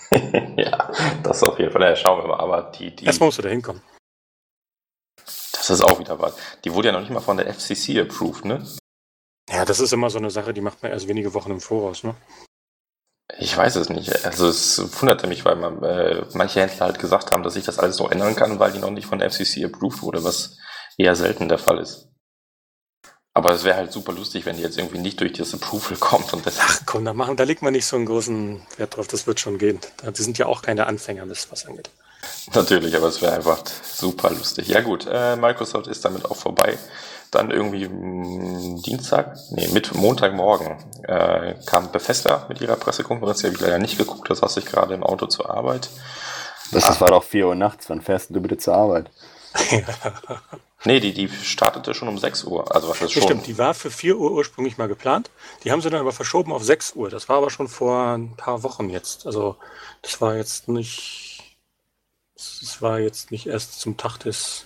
ja, 0.58 0.92
das 1.24 1.44
auf 1.44 1.60
jeden 1.60 1.72
Fall. 1.72 1.82
Ja, 1.82 1.96
schauen 1.96 2.24
wir 2.24 2.28
mal. 2.30 2.40
Aber 2.40 2.72
die, 2.72 2.96
die. 2.96 3.06
Erstmal 3.06 3.28
musst 3.28 3.38
du 3.38 3.42
da 3.42 3.50
hinkommen. 3.50 3.82
Das 5.26 5.70
ist 5.70 5.82
auch 5.82 6.00
wieder 6.00 6.20
was. 6.20 6.36
Die 6.64 6.74
wurde 6.74 6.88
ja 6.88 6.92
noch 6.94 7.02
nicht 7.02 7.12
mal 7.12 7.20
von 7.20 7.38
der 7.38 7.54
FCC 7.54 8.00
approved, 8.00 8.46
ne? 8.46 8.66
Ja, 9.50 9.66
das 9.66 9.80
ist 9.80 9.94
immer 9.94 10.10
so 10.10 10.18
eine 10.18 10.32
Sache, 10.32 10.54
die 10.54 10.62
macht 10.62 10.82
man 10.82 10.92
erst 10.92 11.08
wenige 11.08 11.34
Wochen 11.34 11.52
im 11.52 11.60
Voraus, 11.60 12.04
ne? 12.04 12.16
Ich 13.38 13.56
weiß 13.56 13.76
es 13.76 13.90
nicht. 13.90 14.26
Also 14.26 14.48
es 14.48 14.82
wunderte 15.00 15.28
mich, 15.28 15.46
weil 15.46 15.56
man, 15.56 15.84
äh, 15.84 16.24
manche 16.34 16.62
Händler 16.62 16.88
halt 16.88 17.00
gesagt 17.00 17.32
haben, 17.32 17.44
dass 17.44 17.54
sich 17.54 17.66
das 17.66 17.80
alles 17.80 18.00
noch 18.00 18.12
ändern 18.12 18.36
kann, 18.36 18.60
weil 18.60 18.72
die 18.72 18.80
noch 18.80 18.90
nicht 18.90 19.08
von 19.08 19.20
der 19.20 19.30
FCC 19.30 19.66
approved 19.66 20.02
wurde, 20.02 20.24
was 20.24 20.58
eher 20.98 21.16
selten 21.16 21.48
der 21.48 21.60
Fall 21.60 21.80
ist. 21.80 22.08
Aber 23.34 23.52
es 23.52 23.64
wäre 23.64 23.78
halt 23.78 23.94
super 23.94 24.12
lustig, 24.12 24.46
wenn 24.46 24.58
die 24.58 24.64
jetzt 24.64 24.78
irgendwie 24.78 24.98
nicht 24.98 25.20
durch 25.22 25.34
das 25.34 25.54
Approval 25.54 25.98
kommt. 26.00 26.34
Und 26.34 26.46
das 26.46 26.58
Ach 26.60 26.82
komm, 26.86 27.06
da, 27.06 27.14
machen, 27.14 27.38
da 27.38 27.44
legt 27.44 27.62
man 27.62 27.74
nicht 27.74 27.86
so 27.86 27.96
einen 27.96 28.08
großen 28.08 28.62
Wert 28.78 28.98
drauf, 28.98 29.08
das 29.08 29.28
wird 29.28 29.40
schon 29.40 29.58
gehen. 29.58 29.80
Die 30.04 30.22
sind 30.22 30.38
ja 30.38 30.48
auch 30.48 30.62
keine 30.62 30.88
Anfänger, 30.88 31.30
was 31.30 31.66
angeht. 31.66 31.90
Natürlich, 32.54 32.96
aber 32.96 33.08
es 33.08 33.22
wäre 33.22 33.34
einfach 33.34 33.64
super 33.84 34.32
lustig. 34.32 34.68
Ja 34.68 34.82
gut, 34.82 35.08
äh, 35.10 35.36
Microsoft 35.36 35.88
ist 35.88 36.04
damit 36.04 36.26
auch 36.26 36.36
vorbei. 36.36 36.78
Dann 37.32 37.52
irgendwie 37.52 37.88
mh, 37.88 37.96
mm, 37.96 38.82
Dienstag, 38.82 39.38
nee, 39.52 39.68
mit 39.70 39.94
Montagmorgen 39.94 40.78
äh, 41.04 41.56
kam 41.66 41.92
Bethesda 41.92 42.46
mit 42.50 42.62
ihrer 42.62 42.76
Pressekonferenz. 42.76 43.40
Die 43.40 43.48
habe 43.48 43.56
ich 43.56 43.62
leider 43.62 43.80
nicht 43.80 43.98
geguckt, 43.98 44.30
da 44.30 44.36
saß 44.36 44.58
ich 44.58 44.66
gerade 44.66 44.94
im 44.94 45.04
Auto 45.04 45.28
zur 45.28 45.50
Arbeit. 45.50 45.90
Das, 46.72 46.86
das 46.86 47.02
war 47.02 47.10
doch 47.10 47.24
4 47.24 47.48
Uhr 47.48 47.56
nachts. 47.56 47.90
Wann 47.90 48.02
fährst 48.02 48.30
du 48.30 48.42
bitte 48.42 48.58
zur 48.58 48.76
Arbeit? 48.76 49.10
Nee, 50.86 51.02
die, 51.02 51.14
die 51.14 51.28
startete 51.28 51.94
schon 51.94 52.08
um 52.08 52.18
6 52.18 52.46
Uhr. 52.46 52.74
Also 52.74 52.90
was 52.90 53.02
ist 53.02 53.12
schon? 53.12 53.24
Stimmt, 53.24 53.48
die 53.48 53.58
war 53.58 53.74
für 53.74 53.92
4 53.92 54.18
Uhr 54.18 54.32
ursprünglich 54.32 54.78
mal 54.78 54.88
geplant. 54.88 55.30
Die 55.64 55.72
haben 55.72 55.82
sie 55.82 55.90
dann 55.90 56.00
aber 56.00 56.14
verschoben 56.14 56.54
auf 56.54 56.64
6 56.64 56.94
Uhr. 56.94 57.10
Das 57.10 57.28
war 57.28 57.38
aber 57.38 57.50
schon 57.50 57.68
vor 57.68 58.18
ein 58.18 58.36
paar 58.38 58.64
Wochen 58.64 58.90
jetzt. 58.90 59.26
Also 59.26 59.58
das 60.02 60.22
war 60.22 60.36
jetzt 60.38 60.70
nicht. 60.70 61.58
Das 62.36 62.82
war 62.82 63.00
jetzt 63.00 63.32
nicht 63.32 63.48
erst 63.48 63.82
zum 63.82 63.98
Tag 63.98 64.20
des 64.20 64.66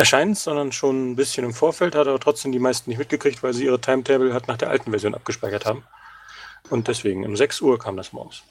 Erscheinens, 0.00 0.44
sondern 0.44 0.72
schon 0.72 1.10
ein 1.10 1.16
bisschen 1.16 1.44
im 1.44 1.52
Vorfeld, 1.52 1.94
hat 1.94 2.08
aber 2.08 2.18
trotzdem 2.18 2.52
die 2.52 2.58
meisten 2.58 2.88
nicht 2.88 2.98
mitgekriegt, 2.98 3.42
weil 3.42 3.52
sie 3.52 3.66
ihre 3.66 3.78
Timetable 3.78 4.32
halt 4.32 4.48
nach 4.48 4.56
der 4.56 4.70
alten 4.70 4.92
Version 4.92 5.14
abgespeichert 5.14 5.66
haben. 5.66 5.84
Und 6.70 6.88
deswegen, 6.88 7.26
um 7.26 7.36
6 7.36 7.60
Uhr 7.60 7.78
kam 7.78 7.98
das 7.98 8.14
morgens. 8.14 8.42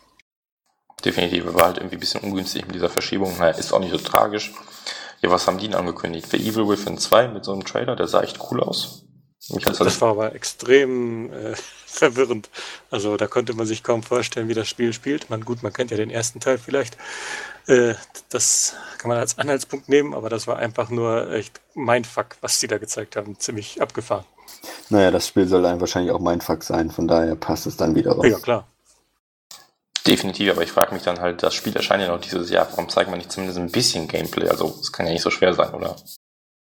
Definitiv, 1.04 1.52
war 1.54 1.66
halt 1.66 1.78
irgendwie 1.78 1.96
ein 1.96 2.00
bisschen 2.02 2.22
ungünstig 2.22 2.68
mit 2.68 2.76
dieser 2.76 2.92
Verschiebung. 2.92 3.36
Naja, 3.40 3.58
ist 3.58 3.74
auch 3.74 3.80
nicht 3.80 3.92
so 3.92 3.98
tragisch. 3.98 4.54
Ja, 5.22 5.32
was 5.32 5.48
haben 5.48 5.58
die 5.58 5.68
denn 5.68 5.76
angekündigt? 5.76 6.30
The 6.30 6.38
Evil 6.38 6.70
Within 6.70 7.00
2 7.00 7.30
mit 7.30 7.44
so 7.44 7.54
einem 7.54 7.66
Trailer, 7.66 7.96
der 7.96 8.08
sah 8.08 8.22
echt 8.22 8.38
cool 8.52 8.62
aus. 8.62 9.06
das 9.50 10.02
war 10.02 10.10
aber 10.12 10.36
extrem 10.36 11.34
äh, 11.34 11.56
verwirrend. 11.88 12.50
Also 12.92 13.18
da 13.18 13.26
konnte 13.26 13.54
man 13.54 13.66
sich 13.66 13.82
kaum 13.82 14.04
vorstellen, 14.04 14.50
wie 14.50 14.54
das 14.54 14.68
Spiel 14.68 14.94
spielt. 14.94 15.32
Man, 15.32 15.44
gut, 15.46 15.64
man 15.64 15.74
kennt 15.74 15.90
ja 15.90 15.98
den 15.98 16.12
ersten 16.12 16.40
Teil 16.40 16.60
vielleicht. 16.60 16.96
Äh, 17.70 17.94
das 18.30 18.74
kann 18.98 19.10
man 19.10 19.20
als 19.20 19.38
Anhaltspunkt 19.38 19.90
nehmen, 19.90 20.16
aber 20.16 20.30
das 20.30 20.48
war 20.48 20.58
einfach 20.58 20.90
nur 20.90 21.32
echt 21.32 21.62
Mindfuck, 21.76 22.38
was 22.42 22.60
die 22.60 22.68
da 22.68 22.80
gezeigt 22.80 23.16
haben. 23.16 23.40
Ziemlich 23.40 23.80
abgefahren. 23.80 24.26
Naja, 24.90 25.12
das 25.12 25.28
Spiel 25.28 25.48
soll 25.48 25.62
dann 25.62 25.80
wahrscheinlich 25.80 26.12
auch 26.12 26.20
Mindfuck 26.20 26.64
sein, 26.64 26.90
von 26.90 27.08
daher 27.08 27.36
passt 27.36 27.68
es 27.68 27.78
dann 27.78 27.94
wieder 27.94 28.14
raus. 28.14 28.26
Ja, 28.28 28.40
klar. 28.40 28.68
Definitiv, 30.08 30.52
aber 30.52 30.64
ich 30.64 30.72
frage 30.72 30.96
mich 30.96 31.04
dann 31.04 31.20
halt, 31.20 31.44
das 31.44 31.54
Spiel 31.54 31.76
erscheint 31.76 32.02
ja 32.02 32.08
noch 32.08 32.20
dieses 32.20 32.50
Jahr, 32.50 32.68
warum 32.72 32.90
zeigt 32.90 33.12
man 33.12 33.20
nicht 33.20 33.32
zumindest 33.32 33.60
ein 33.60 33.72
bisschen 33.72 34.08
Gameplay? 34.08 34.50
Also, 34.50 34.76
es 34.82 34.92
kann 34.92 35.06
ja 35.06 35.12
nicht 35.12 35.22
so 35.22 35.30
schwer 35.30 35.54
sein, 35.54 35.72
oder? 35.72 35.96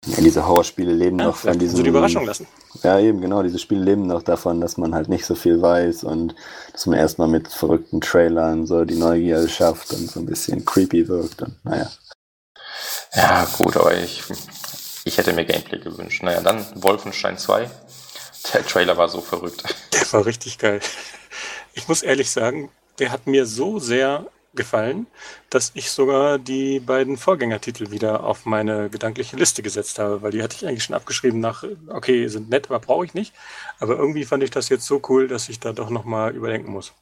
Ja, 0.05 0.19
diese 0.19 0.47
Horrorspiele 0.47 0.93
leben 0.93 1.19
ja, 1.19 1.25
noch 1.25 1.35
von 1.35 1.59
diesem. 1.59 1.77
So 1.77 1.83
die 1.83 1.89
Überraschung 1.89 2.25
lassen. 2.25 2.47
Ja, 2.81 2.99
eben, 2.99 3.21
genau. 3.21 3.43
Diese 3.43 3.59
Spiele 3.59 3.83
leben 3.83 4.07
noch 4.07 4.23
davon, 4.23 4.59
dass 4.59 4.77
man 4.77 4.95
halt 4.95 5.09
nicht 5.09 5.25
so 5.25 5.35
viel 5.35 5.61
weiß 5.61 6.03
und 6.05 6.33
dass 6.71 6.87
man 6.87 6.97
erstmal 6.97 7.27
mit 7.27 7.47
verrückten 7.47 8.01
Trailern 8.01 8.65
so 8.65 8.83
die 8.83 8.95
Neugier 8.95 9.47
schafft 9.47 9.93
und 9.93 10.09
so 10.09 10.19
ein 10.19 10.25
bisschen 10.25 10.65
creepy 10.65 11.07
wirkt 11.07 11.43
und 11.43 11.63
naja. 11.63 11.91
Ja, 13.13 13.45
gut, 13.57 13.77
aber 13.77 13.95
ich, 13.95 14.23
ich 15.05 15.17
hätte 15.19 15.33
mir 15.33 15.45
Gameplay 15.45 15.79
gewünscht. 15.79 16.23
Naja, 16.23 16.41
dann 16.41 16.65
Wolfenstein 16.75 17.37
2. 17.37 17.69
Der 18.53 18.65
Trailer 18.65 18.97
war 18.97 19.07
so 19.07 19.21
verrückt. 19.21 19.63
Der 19.93 20.13
war 20.13 20.25
richtig 20.25 20.57
geil. 20.57 20.79
Ich 21.73 21.87
muss 21.87 22.01
ehrlich 22.01 22.31
sagen, 22.31 22.71
der 22.97 23.11
hat 23.11 23.27
mir 23.27 23.45
so 23.45 23.77
sehr 23.77 24.25
gefallen, 24.53 25.07
dass 25.49 25.71
ich 25.75 25.91
sogar 25.91 26.37
die 26.37 26.79
beiden 26.79 27.17
Vorgängertitel 27.17 27.91
wieder 27.91 28.23
auf 28.23 28.45
meine 28.45 28.89
gedankliche 28.89 29.37
Liste 29.37 29.61
gesetzt 29.61 29.99
habe, 29.99 30.21
weil 30.21 30.31
die 30.31 30.43
hatte 30.43 30.55
ich 30.55 30.67
eigentlich 30.67 30.83
schon 30.83 30.95
abgeschrieben 30.95 31.39
nach, 31.39 31.63
okay, 31.87 32.27
sind 32.27 32.49
nett, 32.49 32.67
aber 32.69 32.79
brauche 32.79 33.05
ich 33.05 33.13
nicht. 33.13 33.33
Aber 33.79 33.95
irgendwie 33.97 34.25
fand 34.25 34.43
ich 34.43 34.51
das 34.51 34.69
jetzt 34.69 34.85
so 34.85 35.01
cool, 35.09 35.27
dass 35.27 35.49
ich 35.49 35.59
da 35.59 35.73
doch 35.73 35.89
nochmal 35.89 36.35
überdenken 36.35 36.71
muss. 36.71 36.93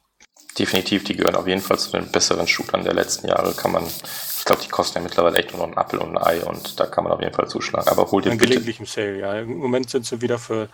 Definitiv, 0.58 1.04
die 1.04 1.16
gehören 1.16 1.36
auf 1.36 1.46
jeden 1.46 1.60
Fall 1.60 1.78
zu 1.78 1.92
den 1.92 2.10
besseren 2.10 2.46
Shootern 2.46 2.84
der 2.84 2.94
letzten 2.94 3.28
Jahre. 3.28 3.54
Kann 3.54 3.72
man, 3.72 3.84
ich 3.84 4.44
glaube, 4.44 4.62
die 4.62 4.68
kosten 4.68 4.98
ja 4.98 5.02
mittlerweile 5.02 5.38
echt 5.38 5.52
nur 5.52 5.60
noch 5.60 5.68
einen 5.68 5.78
Apfel 5.78 6.00
und 6.00 6.16
ein 6.16 6.22
Ei 6.22 6.44
und 6.44 6.78
da 6.78 6.86
kann 6.86 7.04
man 7.04 7.12
auf 7.12 7.20
jeden 7.20 7.34
Fall 7.34 7.48
zuschlagen. 7.48 7.88
Aber 7.88 8.10
hol 8.10 8.22
dir 8.22 8.30
bitte. 8.30 8.46
Gelegentlich 8.46 8.80
im 8.80 8.86
Sale, 8.86 9.18
ja. 9.18 9.40
Im 9.40 9.58
Moment 9.58 9.90
sind 9.90 10.06
sie 10.06 10.20
wieder 10.20 10.38
für 10.38 10.68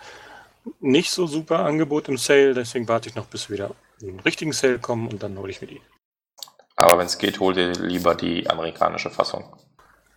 nicht 0.79 1.11
so 1.11 1.27
super 1.27 1.59
Angebot 1.59 2.09
im 2.09 2.17
Sale, 2.17 2.53
deswegen 2.53 2.87
warte 2.87 3.09
ich 3.09 3.15
noch, 3.15 3.25
bis 3.25 3.49
wieder 3.49 3.71
einen 4.01 4.19
richtigen 4.19 4.51
Sale 4.51 4.79
kommen 4.79 5.07
und 5.07 5.23
dann 5.23 5.37
hole 5.37 5.51
ich 5.51 5.61
mir 5.61 5.67
die. 5.67 5.81
Aber 6.77 6.99
wenn 6.99 7.07
es 7.07 7.17
geht, 7.17 7.39
hol 7.39 7.53
dir 7.53 7.71
lieber 7.73 8.15
die 8.15 8.49
amerikanische 8.49 9.09
Fassung. 9.09 9.53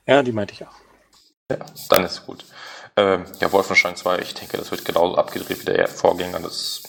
Ja, 0.06 0.22
die 0.22 0.32
meinte 0.32 0.54
ich 0.54 0.64
auch. 0.64 0.76
Ja, 1.50 1.58
dann 1.88 2.04
ist 2.04 2.26
gut. 2.26 2.44
Ähm, 2.96 3.24
ja, 3.40 3.50
Wolfenstein 3.50 3.96
2, 3.96 4.18
ich 4.18 4.34
denke, 4.34 4.58
das 4.58 4.70
wird 4.70 4.84
genauso 4.84 5.16
abgedreht 5.16 5.60
wie 5.60 5.64
der 5.64 5.88
Vorgänger. 5.88 6.38
Das, 6.40 6.82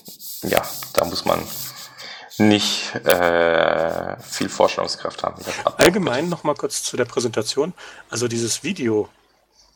ja, 0.43 0.61
da 0.93 1.05
muss 1.05 1.25
man 1.25 1.41
nicht 2.37 2.93
äh, 3.05 4.19
viel 4.19 4.49
Vorstellungskraft 4.49 5.23
haben. 5.23 5.41
Allgemein 5.77 6.27
noch 6.27 6.43
mal 6.43 6.55
kurz 6.55 6.83
zu 6.83 6.97
der 6.97 7.05
Präsentation. 7.05 7.73
Also 8.09 8.27
dieses 8.27 8.63
Video, 8.63 9.09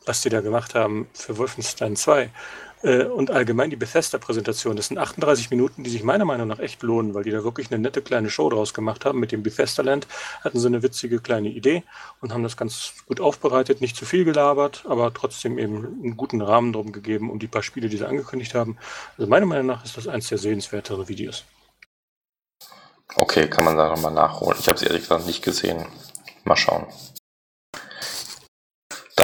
was 0.04 0.20
die 0.20 0.28
da 0.28 0.40
gemacht 0.40 0.74
haben 0.74 1.08
für 1.14 1.38
Wolfenstein 1.38 1.96
2 1.96 2.22
äh, 2.22 2.28
und 2.86 3.30
allgemein 3.30 3.70
die 3.70 3.76
Bethesda-Präsentation, 3.76 4.76
das 4.76 4.88
sind 4.88 4.98
38 4.98 5.50
Minuten, 5.50 5.82
die 5.82 5.90
sich 5.90 6.04
meiner 6.04 6.24
Meinung 6.24 6.46
nach 6.46 6.60
echt 6.60 6.82
lohnen, 6.82 7.14
weil 7.14 7.24
die 7.24 7.32
da 7.32 7.42
wirklich 7.42 7.70
eine 7.70 7.80
nette 7.80 8.00
kleine 8.00 8.30
Show 8.30 8.48
draus 8.48 8.74
gemacht 8.74 9.04
haben. 9.04 9.18
Mit 9.18 9.32
dem 9.32 9.42
Bethesda-Land 9.42 10.06
hatten 10.42 10.60
sie 10.60 10.66
eine 10.68 10.82
witzige 10.82 11.20
kleine 11.20 11.48
Idee 11.48 11.82
und 12.20 12.32
haben 12.32 12.42
das 12.42 12.56
ganz 12.56 12.92
gut 13.06 13.20
aufbereitet, 13.20 13.80
nicht 13.80 13.96
zu 13.96 14.04
viel 14.04 14.24
gelabert, 14.24 14.84
aber 14.86 15.12
trotzdem 15.12 15.58
eben 15.58 15.84
einen 15.84 16.16
guten 16.16 16.40
Rahmen 16.40 16.72
drum 16.72 16.92
gegeben 16.92 17.30
um 17.30 17.38
die 17.38 17.48
paar 17.48 17.62
Spiele, 17.62 17.88
die 17.88 17.96
sie 17.96 18.06
angekündigt 18.06 18.54
haben. 18.54 18.76
Also 19.18 19.28
meiner 19.28 19.46
Meinung 19.46 19.66
nach 19.66 19.84
ist 19.84 19.96
das 19.96 20.06
eins 20.06 20.28
der 20.28 20.38
sehenswertere 20.38 21.08
Videos. 21.08 21.44
Okay, 23.16 23.48
kann 23.48 23.64
man 23.64 23.76
da 23.76 23.88
nochmal 23.88 24.12
nachholen. 24.12 24.58
Ich 24.60 24.68
habe 24.68 24.76
es 24.76 24.82
ehrlich 24.82 25.02
gesagt 25.02 25.26
nicht 25.26 25.42
gesehen. 25.42 25.86
Mal 26.44 26.56
schauen. 26.56 26.86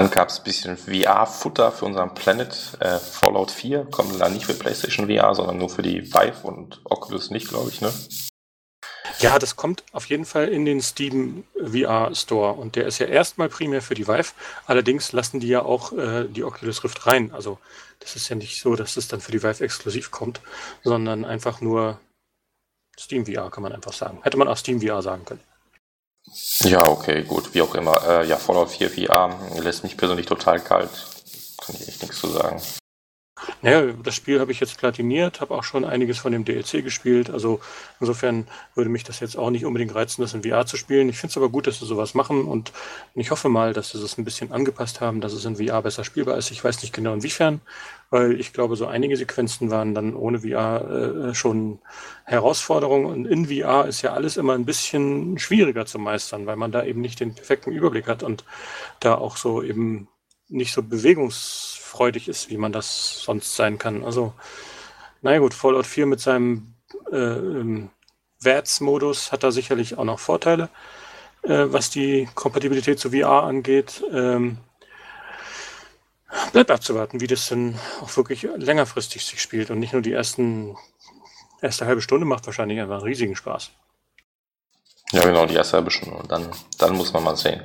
Dann 0.03 0.11
gab 0.11 0.31
es 0.31 0.39
ein 0.41 0.43
bisschen 0.43 0.77
VR-Futter 0.77 1.71
für 1.71 1.85
unseren 1.85 2.13
Planet. 2.13 2.77
Äh, 2.81 2.99
Fallout 2.99 3.53
4 3.53 3.85
kommt 3.85 4.21
dann 4.21 4.33
nicht 4.33 4.47
für 4.47 4.55
PlayStation 4.55 5.07
VR, 5.07 5.33
sondern 5.33 5.59
nur 5.59 5.71
für 5.71 5.83
die 5.83 6.13
Vive 6.13 6.45
und 6.45 6.81
Oculus 6.83 7.31
nicht, 7.31 7.49
glaube 7.49 7.71
ich, 7.71 7.81
ne? 7.81 7.93
Ja, 9.21 9.39
das 9.39 9.55
kommt 9.55 9.85
auf 9.93 10.07
jeden 10.07 10.25
Fall 10.25 10.49
in 10.49 10.65
den 10.65 10.81
Steam 10.83 11.45
VR 11.55 12.13
Store 12.17 12.55
und 12.55 12.75
der 12.75 12.87
ist 12.87 12.99
ja 12.99 13.07
erstmal 13.07 13.49
primär 13.49 13.81
für 13.81 13.95
die 13.95 14.09
Vive. 14.09 14.33
Allerdings 14.67 15.13
lassen 15.13 15.39
die 15.39 15.47
ja 15.47 15.63
auch 15.63 15.93
äh, 15.93 16.25
die 16.25 16.43
Oculus 16.43 16.83
Rift 16.83 17.07
rein. 17.07 17.31
Also 17.33 17.61
das 18.01 18.17
ist 18.17 18.29
ja 18.29 18.35
nicht 18.35 18.61
so, 18.61 18.75
dass 18.75 18.97
es 18.97 19.07
dann 19.07 19.21
für 19.21 19.31
die 19.31 19.45
Vive 19.45 19.63
exklusiv 19.63 20.11
kommt, 20.11 20.41
sondern 20.83 21.25
einfach 21.25 21.61
nur 21.61 22.01
Steam 22.99 23.25
VR 23.25 23.53
kann 23.53 23.63
man 23.63 23.73
einfach 23.73 23.93
sagen. 23.93 24.19
Hätte 24.25 24.37
man 24.37 24.49
auch 24.49 24.57
Steam 24.57 24.81
VR 24.81 25.01
sagen 25.01 25.25
können. 25.25 25.52
Ja, 26.61 26.87
okay, 26.87 27.23
gut, 27.25 27.55
wie 27.55 27.63
auch 27.63 27.75
immer. 27.75 28.01
Äh, 28.09 28.29
ja, 28.29 28.37
Fallout 28.37 28.71
4 28.71 28.91
VR 28.91 29.39
lässt 29.61 29.83
mich 29.83 29.97
persönlich 29.97 30.27
total 30.27 30.61
kalt. 30.61 30.91
Kann 31.65 31.77
ich 31.77 31.89
echt 31.89 32.03
nichts 32.03 32.19
zu 32.19 32.29
sagen. 32.29 32.61
Naja, 33.61 33.93
das 34.03 34.15
Spiel 34.15 34.41
habe 34.41 34.53
ich 34.53 34.61
jetzt 34.61 34.79
platiniert, 34.79 35.41
habe 35.41 35.55
auch 35.55 35.65
schon 35.65 35.85
einiges 35.85 36.19
von 36.19 36.33
dem 36.33 36.45
DLC 36.45 36.83
gespielt. 36.83 37.31
Also 37.31 37.61
insofern 38.01 38.47
würde 38.75 38.91
mich 38.91 39.05
das 39.05 39.21
jetzt 39.21 39.37
auch 39.37 39.51
nicht 39.51 39.65
unbedingt 39.65 39.95
reizen, 39.95 40.23
das 40.23 40.35
in 40.35 40.43
VR 40.43 40.67
zu 40.67 40.77
spielen. 40.77 41.09
Ich 41.09 41.19
finde 41.19 41.33
es 41.33 41.37
aber 41.37 41.49
gut, 41.49 41.67
dass 41.67 41.79
sie 41.79 41.87
sowas 41.87 42.15
machen 42.15 42.45
und 42.45 42.73
ich 43.15 43.31
hoffe 43.31 43.49
mal, 43.49 43.73
dass 43.73 43.91
sie 43.91 44.03
es 44.03 44.19
ein 44.19 44.25
bisschen 44.25 44.53
angepasst 44.53 45.01
haben, 45.01 45.21
dass 45.21 45.33
es 45.33 45.45
in 45.45 45.57
VR 45.57 45.83
besser 45.83 46.05
spielbar 46.05 46.37
ist. 46.39 46.51
Ich 46.51 46.63
weiß 46.63 46.83
nicht 46.83 46.95
genau 46.95 47.15
inwiefern, 47.15 47.61
weil 48.13 48.39
ich 48.39 48.53
glaube, 48.53 48.77
so 48.77 48.87
einige 48.87 49.17
Sequenzen 49.17 49.71
waren 49.71 49.95
dann 49.95 50.15
ohne 50.15 50.41
VR 50.41 51.31
äh, 51.31 51.35
schon 51.35 51.79
Herausforderungen. 52.25 53.07
Und 53.07 53.25
in 53.25 53.47
VR 53.47 53.87
ist 53.87 54.03
ja 54.03 54.13
alles 54.13 54.37
immer 54.37 54.53
ein 54.53 54.67
bisschen 54.67 55.39
schwieriger 55.39 55.87
zu 55.87 55.99
meistern, 55.99 56.45
weil 56.45 56.57
man 56.57 56.73
da 56.73 56.85
eben 56.85 57.01
nicht 57.01 57.21
den 57.21 57.35
perfekten 57.35 57.73
Überblick 57.73 58.09
hat 58.09 58.23
und 58.23 58.45
da 59.01 59.15
auch 59.15 59.39
so 59.39 59.63
eben 59.63 60.09
nicht 60.51 60.75
so 60.75 60.83
bewegungs 60.83 61.79
freudig 61.81 62.29
ist, 62.29 62.51
wie 62.51 62.59
man 62.59 62.71
das 62.71 63.23
sonst 63.23 63.57
sein 63.57 63.79
kann. 63.79 64.05
Also, 64.05 64.35
naja 65.23 65.39
gut, 65.39 65.55
Fallout 65.55 65.87
4 65.87 66.05
mit 66.05 66.21
seinem 66.21 66.75
äh, 67.11 67.17
ähm, 67.17 67.89
VATS-Modus 68.41 69.33
hat 69.33 69.43
da 69.43 69.51
sicherlich 69.51 69.97
auch 69.97 70.05
noch 70.05 70.19
Vorteile, 70.19 70.69
äh, 71.45 71.65
was 71.69 71.89
die 71.89 72.29
Kompatibilität 72.35 72.99
zu 72.99 73.13
VR 73.13 73.45
angeht. 73.45 74.05
Ähm, 74.13 74.59
bleibt 76.53 76.71
abzuwarten, 76.71 77.21
wie 77.21 77.27
das 77.27 77.49
denn 77.49 77.79
auch 78.01 78.17
wirklich 78.17 78.43
längerfristig 78.57 79.25
sich 79.25 79.41
spielt 79.41 79.71
und 79.71 79.79
nicht 79.79 79.93
nur 79.93 80.03
die 80.03 80.13
ersten 80.13 80.77
erste 81.61 81.87
halbe 81.87 82.03
Stunde 82.03 82.27
macht 82.27 82.47
wahrscheinlich 82.47 82.81
einfach 82.81 82.97
einen 82.97 83.05
riesigen 83.05 83.37
Spaß. 83.37 83.71
Ja, 85.13 85.25
genau, 85.25 85.47
die 85.47 85.55
erste 85.55 85.77
halbe 85.77 85.91
Stunde. 85.91 86.17
Und 86.17 86.31
dann, 86.31 86.51
dann 86.79 86.97
muss 86.97 87.13
man 87.13 87.23
mal 87.23 87.37
sehen. 87.37 87.61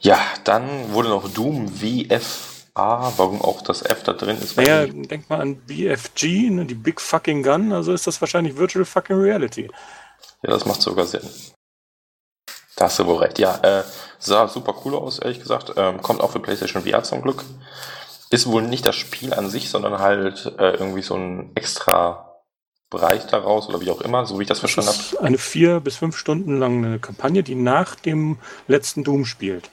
Ja, 0.00 0.18
dann 0.44 0.92
wurde 0.92 1.08
noch 1.08 1.32
Doom 1.32 1.68
VF 1.68 2.52
A, 2.74 3.12
warum 3.16 3.42
auch 3.42 3.60
das 3.62 3.82
F 3.82 4.02
da 4.02 4.14
drin 4.14 4.38
ist. 4.38 4.56
Naja, 4.56 4.86
denk 4.86 5.28
mal 5.28 5.40
an 5.40 5.56
BFG, 5.56 6.50
ne, 6.50 6.64
die 6.64 6.74
Big 6.74 7.00
Fucking 7.00 7.42
Gun, 7.42 7.72
also 7.72 7.92
ist 7.92 8.06
das 8.06 8.20
wahrscheinlich 8.20 8.56
Virtual 8.56 8.84
Fucking 8.84 9.20
Reality. 9.20 9.70
Ja, 10.42 10.50
das 10.50 10.64
macht 10.64 10.80
sogar 10.80 11.06
Sinn. 11.06 11.28
Da 12.82 12.86
hast 12.86 12.98
du 12.98 13.06
wohl 13.06 13.18
recht. 13.18 13.38
Ja, 13.38 13.60
äh, 13.62 13.84
sah 14.18 14.48
super 14.48 14.74
cool 14.84 14.96
aus, 14.96 15.20
ehrlich 15.20 15.38
gesagt. 15.38 15.74
Ähm, 15.76 16.02
kommt 16.02 16.20
auch 16.20 16.32
für 16.32 16.40
PlayStation 16.40 16.82
VR 16.82 17.04
zum 17.04 17.22
Glück. 17.22 17.44
Ist 18.30 18.48
wohl 18.48 18.62
nicht 18.62 18.84
das 18.84 18.96
Spiel 18.96 19.32
an 19.32 19.48
sich, 19.48 19.70
sondern 19.70 20.00
halt 20.00 20.52
äh, 20.58 20.72
irgendwie 20.72 21.02
so 21.02 21.14
ein 21.14 21.52
extra 21.54 22.40
Bereich 22.90 23.24
daraus 23.28 23.68
oder 23.68 23.80
wie 23.80 23.90
auch 23.92 24.00
immer, 24.00 24.26
so 24.26 24.36
wie 24.40 24.42
ich 24.42 24.48
das, 24.48 24.60
das 24.60 24.72
verstanden 24.72 25.00
habe. 25.12 25.24
Eine 25.24 25.38
vier 25.38 25.78
bis 25.78 25.94
fünf 25.96 26.16
Stunden 26.16 26.58
lange 26.58 26.98
Kampagne, 26.98 27.44
die 27.44 27.54
nach 27.54 27.94
dem 27.94 28.38
letzten 28.66 29.04
Doom 29.04 29.26
spielt. 29.26 29.70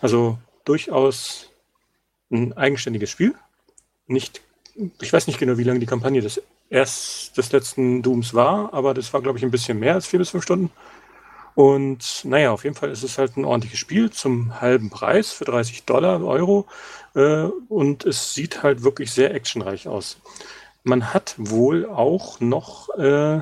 Also 0.00 0.38
durchaus 0.64 1.48
ein 2.30 2.56
eigenständiges 2.56 3.10
Spiel. 3.10 3.34
Nicht, 4.06 4.40
ich 5.00 5.12
weiß 5.12 5.26
nicht 5.26 5.40
genau, 5.40 5.58
wie 5.58 5.64
lange 5.64 5.80
die 5.80 5.86
Kampagne 5.86 6.20
des 6.20 6.40
erst 6.70 7.36
des 7.36 7.50
letzten 7.50 8.02
Dooms 8.02 8.34
war, 8.34 8.72
aber 8.72 8.94
das 8.94 9.12
war, 9.12 9.20
glaube 9.20 9.38
ich, 9.38 9.44
ein 9.44 9.50
bisschen 9.50 9.80
mehr 9.80 9.94
als 9.94 10.06
vier 10.06 10.20
bis 10.20 10.30
fünf 10.30 10.44
Stunden. 10.44 10.70
Und 11.54 12.24
naja, 12.24 12.50
auf 12.52 12.64
jeden 12.64 12.76
Fall 12.76 12.90
ist 12.90 13.02
es 13.02 13.18
halt 13.18 13.36
ein 13.36 13.44
ordentliches 13.44 13.78
Spiel 13.78 14.10
zum 14.10 14.60
halben 14.60 14.90
Preis 14.90 15.32
für 15.32 15.44
30 15.44 15.84
Dollar, 15.84 16.24
Euro. 16.24 16.66
Äh, 17.14 17.44
und 17.68 18.04
es 18.06 18.34
sieht 18.34 18.62
halt 18.62 18.82
wirklich 18.82 19.12
sehr 19.12 19.34
actionreich 19.34 19.88
aus. 19.88 20.18
Man 20.84 21.12
hat 21.12 21.34
wohl 21.38 21.86
auch 21.86 22.40
noch 22.40 22.88
äh, 22.98 23.40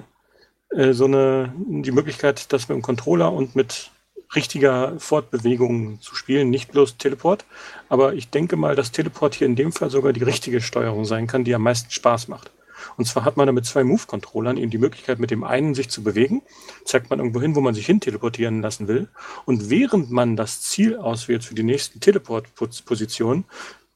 äh, 0.71 0.93
so 0.93 1.05
eine 1.07 1.53
die 1.57 1.93
Möglichkeit, 1.93 2.53
das 2.53 2.69
mit 2.69 2.77
dem 2.77 2.83
Controller 2.83 3.33
und 3.33 3.57
mit 3.57 3.91
richtiger 4.35 4.99
Fortbewegung 4.99 6.01
zu 6.01 6.15
spielen, 6.15 6.51
nicht 6.51 6.71
bloß 6.71 6.99
Teleport. 6.99 7.45
Aber 7.89 8.15
ich 8.15 8.31
denke 8.31 8.57
mal, 8.57 8.77
dass 8.77 8.93
Teleport 8.93 9.35
hier 9.35 9.47
in 9.47 9.57
dem 9.57 9.73
Fall 9.73 9.91
sogar 9.91 10.13
die 10.13 10.23
richtige 10.23 10.61
Steuerung 10.61 11.05
sein 11.05 11.27
kann, 11.27 11.45
die 11.45 11.55
am 11.55 11.63
meisten 11.63 11.91
Spaß 11.91 12.29
macht. 12.29 12.51
Und 12.97 13.07
zwar 13.07 13.25
hat 13.25 13.37
man 13.37 13.47
da 13.47 13.53
mit 13.53 13.67
zwei 13.67 13.85
Move-Controllern 13.85 14.57
eben 14.57 14.71
die 14.71 14.79
Möglichkeit, 14.79 15.19
mit 15.19 15.31
dem 15.31 15.45
einen 15.45 15.75
sich 15.75 15.89
zu 15.89 16.03
bewegen, 16.03 16.43
zeigt 16.85 17.11
man 17.11 17.19
irgendwo 17.19 17.41
hin, 17.41 17.55
wo 17.55 17.61
man 17.61 17.75
sich 17.75 17.87
hin 17.87 18.01
teleportieren 18.01 18.63
lassen 18.63 18.89
will. 18.89 19.09
Und 19.45 19.71
während 19.71 20.11
man 20.11 20.37
das 20.37 20.61
Ziel 20.63 20.97
auswählt 20.97 21.45
für 21.45 21.55
die 21.55 21.63
nächsten 21.63 22.01
Teleport-Positionen, 22.01 23.45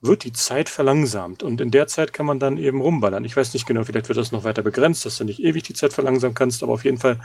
wird 0.06 0.24
die 0.24 0.32
Zeit 0.32 0.68
verlangsamt. 0.68 1.42
Und 1.42 1.60
in 1.60 1.70
der 1.70 1.86
Zeit 1.86 2.12
kann 2.12 2.26
man 2.26 2.38
dann 2.38 2.58
eben 2.58 2.80
rumballern. 2.80 3.24
Ich 3.24 3.36
weiß 3.36 3.54
nicht 3.54 3.66
genau, 3.66 3.84
vielleicht 3.84 4.08
wird 4.08 4.18
das 4.18 4.32
noch 4.32 4.44
weiter 4.44 4.62
begrenzt, 4.62 5.06
dass 5.06 5.16
du 5.16 5.24
nicht 5.24 5.40
ewig 5.40 5.62
die 5.62 5.74
Zeit 5.74 5.92
verlangsamen 5.92 6.34
kannst, 6.34 6.62
aber 6.62 6.72
auf 6.72 6.84
jeden 6.84 6.98
Fall 6.98 7.20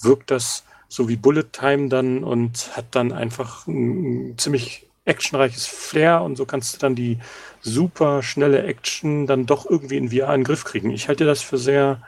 wirkt 0.00 0.30
das 0.30 0.64
so 0.88 1.08
wie 1.08 1.16
Bullet 1.16 1.44
Time 1.52 1.88
dann 1.88 2.22
und 2.22 2.76
hat 2.76 2.94
dann 2.94 3.12
einfach 3.12 3.66
ein, 3.66 4.34
ziemlich 4.36 4.86
actionreiches 5.04 5.66
Flair 5.66 6.22
und 6.22 6.36
so 6.36 6.46
kannst 6.46 6.74
du 6.74 6.78
dann 6.78 6.94
die 6.94 7.18
super 7.60 8.22
schnelle 8.22 8.62
Action 8.62 9.26
dann 9.26 9.46
doch 9.46 9.68
irgendwie 9.68 9.96
in 9.96 10.10
VR 10.10 10.34
in 10.34 10.40
den 10.40 10.44
Griff 10.44 10.64
kriegen. 10.64 10.90
Ich 10.90 11.08
halte 11.08 11.24
das 11.24 11.42
für 11.42 11.58
sehr 11.58 12.00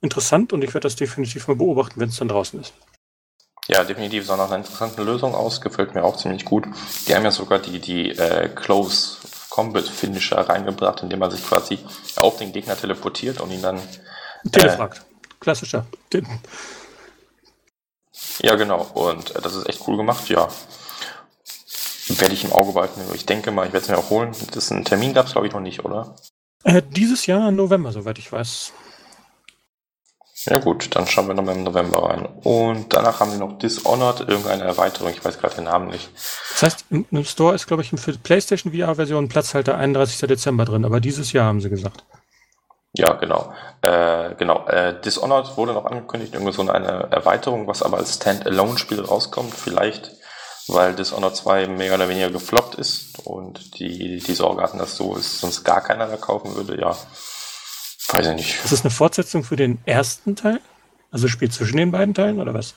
interessant 0.00 0.52
und 0.52 0.62
ich 0.62 0.74
werde 0.74 0.80
das 0.80 0.96
definitiv 0.96 1.48
mal 1.48 1.56
beobachten, 1.56 2.00
wenn 2.00 2.10
es 2.10 2.16
dann 2.16 2.28
draußen 2.28 2.60
ist. 2.60 2.74
Ja, 3.66 3.82
definitiv 3.82 4.26
sah 4.26 4.36
nach 4.36 4.48
einer 4.48 4.58
interessanten 4.58 5.02
Lösung 5.04 5.34
aus, 5.34 5.62
gefällt 5.62 5.94
mir 5.94 6.04
auch 6.04 6.16
ziemlich 6.18 6.44
gut. 6.44 6.64
Die 7.08 7.14
haben 7.14 7.24
ja 7.24 7.30
sogar 7.30 7.58
die, 7.58 7.78
die 7.78 8.10
äh, 8.10 8.50
Close 8.54 9.16
Combat 9.48 9.88
Finisher 9.88 10.36
reingebracht, 10.36 11.02
indem 11.02 11.20
man 11.20 11.30
sich 11.30 11.46
quasi 11.46 11.78
auf 12.16 12.36
den 12.36 12.52
Gegner 12.52 12.76
teleportiert 12.76 13.40
und 13.40 13.50
ihn 13.50 13.62
dann. 13.62 13.80
Telefragt. 14.52 14.98
Äh, 14.98 15.34
Klassischer. 15.40 15.86
Ja, 18.40 18.56
genau. 18.56 18.82
Und 18.94 19.34
äh, 19.34 19.40
das 19.40 19.54
ist 19.54 19.66
echt 19.68 19.80
cool 19.86 19.96
gemacht, 19.96 20.28
ja. 20.28 20.48
Werde 22.08 22.34
ich 22.34 22.44
im 22.44 22.52
Auge 22.52 22.72
behalten. 22.72 23.00
Ich 23.14 23.26
denke 23.26 23.50
mal, 23.50 23.66
ich 23.66 23.72
werde 23.72 23.84
es 23.84 23.88
mir 23.88 23.98
auch 23.98 24.10
holen. 24.10 24.32
Das 24.32 24.64
ist 24.64 24.70
ein 24.70 24.84
Termin 24.84 25.14
gab 25.14 25.26
es, 25.26 25.32
glaube 25.32 25.46
ich, 25.46 25.52
noch 25.52 25.60
nicht, 25.60 25.84
oder? 25.84 26.16
Äh, 26.64 26.82
dieses 26.82 27.26
Jahr 27.26 27.48
im 27.48 27.56
November, 27.56 27.92
soweit 27.92 28.18
ich 28.18 28.30
weiß. 28.30 28.72
Ja 30.46 30.58
gut, 30.58 30.94
dann 30.94 31.06
schauen 31.06 31.28
wir 31.28 31.34
nochmal 31.34 31.56
im 31.56 31.64
November 31.64 32.02
rein. 32.02 32.26
Und 32.42 32.92
danach 32.92 33.20
haben 33.20 33.30
sie 33.30 33.38
noch 33.38 33.58
Dishonored, 33.58 34.20
irgendeine 34.20 34.64
Erweiterung, 34.64 35.10
ich 35.10 35.24
weiß 35.24 35.38
gerade 35.38 35.54
den 35.54 35.64
Namen 35.64 35.88
nicht. 35.88 36.10
Das 36.50 36.62
heißt, 36.62 36.84
im 36.90 37.24
Store 37.24 37.54
ist, 37.54 37.66
glaube 37.66 37.82
ich, 37.82 37.90
für 37.90 38.12
die 38.12 38.18
PlayStation 38.18 38.72
VR-Version 38.74 39.28
Platzhalter 39.28 39.78
31. 39.78 40.28
Dezember 40.28 40.66
drin, 40.66 40.84
aber 40.84 41.00
dieses 41.00 41.32
Jahr 41.32 41.46
haben 41.46 41.62
sie 41.62 41.70
gesagt. 41.70 42.04
Ja, 42.96 43.14
genau. 43.14 43.52
Äh, 43.82 44.34
genau. 44.36 44.66
Äh, 44.68 45.00
Dishonored 45.00 45.56
wurde 45.56 45.72
noch 45.72 45.86
angekündigt, 45.86 46.34
irgendwie 46.34 46.52
so 46.52 46.62
eine 46.62 47.08
Erweiterung, 47.10 47.66
was 47.66 47.82
aber 47.82 47.96
als 47.96 48.14
Standalone-Spiel 48.14 49.00
rauskommt. 49.00 49.52
Vielleicht, 49.54 50.12
weil 50.68 50.94
Dishonored 50.94 51.36
2 51.36 51.68
mehr 51.68 51.94
oder 51.94 52.08
weniger 52.08 52.30
gefloppt 52.30 52.76
ist 52.76 53.18
und 53.24 53.78
die, 53.78 54.18
die 54.18 54.34
Sorge 54.34 54.62
hatten, 54.62 54.78
dass 54.78 54.96
so 54.96 55.16
ist, 55.16 55.40
sonst 55.40 55.64
gar 55.64 55.80
keiner 55.80 56.06
mehr 56.06 56.16
kaufen 56.16 56.54
würde. 56.54 56.80
Ja, 56.80 56.96
weiß 58.08 58.28
ich 58.28 58.34
nicht. 58.34 58.64
Ist 58.64 58.72
das 58.72 58.82
eine 58.82 58.90
Fortsetzung 58.90 59.44
für 59.44 59.56
den 59.56 59.78
ersten 59.84 60.36
Teil? 60.36 60.60
Also 61.10 61.28
Spiel 61.28 61.50
zwischen 61.50 61.76
den 61.76 61.92
beiden 61.92 62.14
Teilen 62.14 62.40
oder 62.40 62.54
was? 62.54 62.74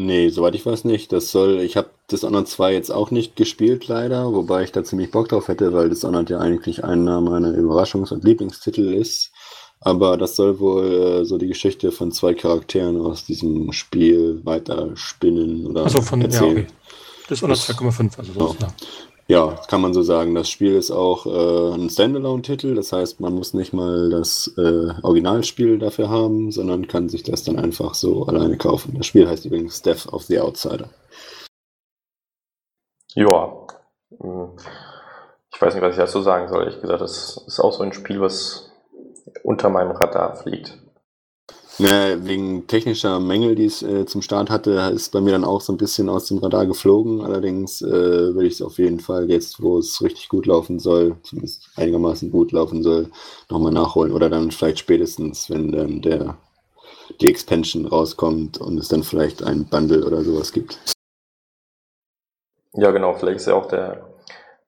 Nee, 0.00 0.28
soweit 0.28 0.54
ich 0.54 0.64
weiß 0.64 0.84
nicht. 0.84 1.12
Das 1.12 1.32
soll, 1.32 1.58
ich 1.58 1.76
habe 1.76 1.90
Dishonored 2.10 2.46
2 2.46 2.72
jetzt 2.72 2.90
auch 2.90 3.10
nicht 3.10 3.34
gespielt, 3.34 3.88
leider, 3.88 4.32
wobei 4.32 4.62
ich 4.62 4.72
da 4.72 4.84
ziemlich 4.84 5.10
Bock 5.10 5.28
drauf 5.28 5.48
hätte, 5.48 5.72
weil 5.72 5.88
Dishonored 5.88 6.30
ja 6.30 6.38
eigentlich 6.38 6.84
einer 6.84 7.20
meiner 7.20 7.50
Überraschungs- 7.50 8.12
und 8.12 8.24
Lieblingstitel 8.24 8.92
ist. 8.94 9.32
Aber 9.80 10.16
das 10.16 10.36
soll 10.36 10.58
wohl 10.60 11.20
äh, 11.22 11.24
so 11.24 11.38
die 11.38 11.46
Geschichte 11.46 11.92
von 11.92 12.12
zwei 12.12 12.34
Charakteren 12.34 13.00
aus 13.00 13.24
diesem 13.24 13.72
Spiel 13.72 14.40
weiter 14.44 14.96
spinnen 14.96 15.66
oder 15.66 15.84
Also 15.84 16.00
von, 16.00 16.20
ja, 16.20 16.64
erzählen. 17.30 17.58
okay. 17.58 17.58
Dishonored 17.58 17.58
2,5, 17.60 18.18
also 18.18 18.32
so. 18.32 18.40
Ja. 18.40 18.54
Ja. 18.60 18.74
Ja, 19.30 19.60
kann 19.68 19.82
man 19.82 19.92
so 19.92 20.02
sagen. 20.02 20.34
Das 20.34 20.48
Spiel 20.48 20.74
ist 20.74 20.90
auch 20.90 21.26
äh, 21.26 21.74
ein 21.74 21.90
Standalone-Titel, 21.90 22.74
das 22.74 22.92
heißt, 22.92 23.20
man 23.20 23.34
muss 23.34 23.52
nicht 23.54 23.74
mal 23.74 24.08
das 24.08 24.48
äh, 24.56 24.94
Originalspiel 25.02 25.78
dafür 25.78 26.08
haben, 26.08 26.50
sondern 26.50 26.88
kann 26.88 27.10
sich 27.10 27.24
das 27.24 27.44
dann 27.44 27.58
einfach 27.58 27.94
so 27.94 28.24
alleine 28.26 28.56
kaufen. 28.56 28.94
Das 28.96 29.06
Spiel 29.06 29.28
heißt 29.28 29.44
übrigens 29.44 29.82
Death 29.82 30.06
of 30.12 30.22
the 30.24 30.40
Outsider. 30.40 30.88
Ja. 33.14 33.52
hm, 34.18 34.56
Ich 35.54 35.60
weiß 35.60 35.74
nicht, 35.74 35.82
was 35.82 35.92
ich 35.92 35.98
dazu 35.98 36.22
sagen 36.22 36.48
soll. 36.48 36.68
Ich 36.68 36.80
gesagt, 36.80 37.00
das 37.02 37.42
ist 37.46 37.60
auch 37.60 37.72
so 37.72 37.82
ein 37.82 37.92
Spiel, 37.92 38.20
was 38.20 38.70
unter 39.42 39.68
meinem 39.68 39.90
Radar 39.90 40.36
fliegt. 40.36 40.78
Ne, 41.80 42.18
wegen 42.22 42.66
technischer 42.66 43.20
Mängel, 43.20 43.54
die 43.54 43.66
es 43.66 43.84
äh, 43.84 44.04
zum 44.04 44.20
Start 44.20 44.50
hatte, 44.50 44.72
ist 44.92 45.12
bei 45.12 45.20
mir 45.20 45.30
dann 45.30 45.44
auch 45.44 45.60
so 45.60 45.72
ein 45.72 45.76
bisschen 45.76 46.08
aus 46.08 46.26
dem 46.26 46.38
Radar 46.38 46.66
geflogen. 46.66 47.20
Allerdings 47.20 47.82
äh, 47.82 47.88
würde 47.88 48.46
ich 48.48 48.54
es 48.54 48.62
auf 48.62 48.78
jeden 48.78 48.98
Fall 48.98 49.30
jetzt, 49.30 49.62
wo 49.62 49.78
es 49.78 50.02
richtig 50.02 50.28
gut 50.28 50.46
laufen 50.46 50.80
soll, 50.80 51.14
zumindest 51.22 51.68
einigermaßen 51.76 52.32
gut 52.32 52.50
laufen 52.50 52.82
soll, 52.82 53.10
nochmal 53.48 53.70
nachholen. 53.70 54.12
Oder 54.12 54.28
dann 54.28 54.50
vielleicht 54.50 54.80
spätestens, 54.80 55.50
wenn 55.50 55.70
dann 55.70 56.02
der, 56.02 56.36
die 57.20 57.28
Expansion 57.28 57.86
rauskommt 57.86 58.58
und 58.58 58.76
es 58.76 58.88
dann 58.88 59.04
vielleicht 59.04 59.44
ein 59.44 59.66
Bundle 59.66 60.04
oder 60.04 60.24
sowas 60.24 60.52
gibt. 60.52 60.80
Ja, 62.72 62.90
genau. 62.90 63.14
Vielleicht 63.14 63.36
ist 63.36 63.46
ja 63.46 63.54
auch 63.54 63.66
der, 63.66 64.04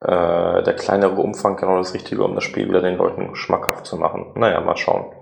äh, 0.00 0.62
der 0.62 0.76
kleinere 0.76 1.20
Umfang 1.20 1.56
genau 1.56 1.78
das 1.78 1.92
Richtige, 1.92 2.22
um 2.22 2.36
das 2.36 2.44
Spiel 2.44 2.68
wieder 2.68 2.82
den 2.82 2.98
Leuten 2.98 3.34
schmackhaft 3.34 3.86
zu 3.86 3.96
machen. 3.96 4.30
Naja, 4.36 4.60
mal 4.60 4.76
schauen. 4.76 5.19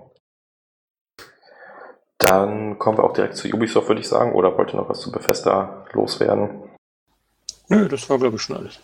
Dann 2.19 2.77
kommen 2.77 2.97
wir 2.97 3.03
auch 3.05 3.13
direkt 3.13 3.37
zu 3.37 3.47
Ubisoft, 3.47 3.87
würde 3.87 4.01
ich 4.01 4.07
sagen. 4.07 4.33
Oder 4.33 4.55
wollt 4.57 4.73
ihr 4.73 4.77
noch 4.77 4.89
was 4.89 4.99
zu 4.99 5.11
Bethesda 5.11 5.85
loswerden? 5.93 6.69
Nö, 7.69 7.87
das 7.87 8.09
war, 8.09 8.17
glaube 8.17 8.35
ich, 8.35 8.41
schon 8.41 8.57
alles. 8.57 8.79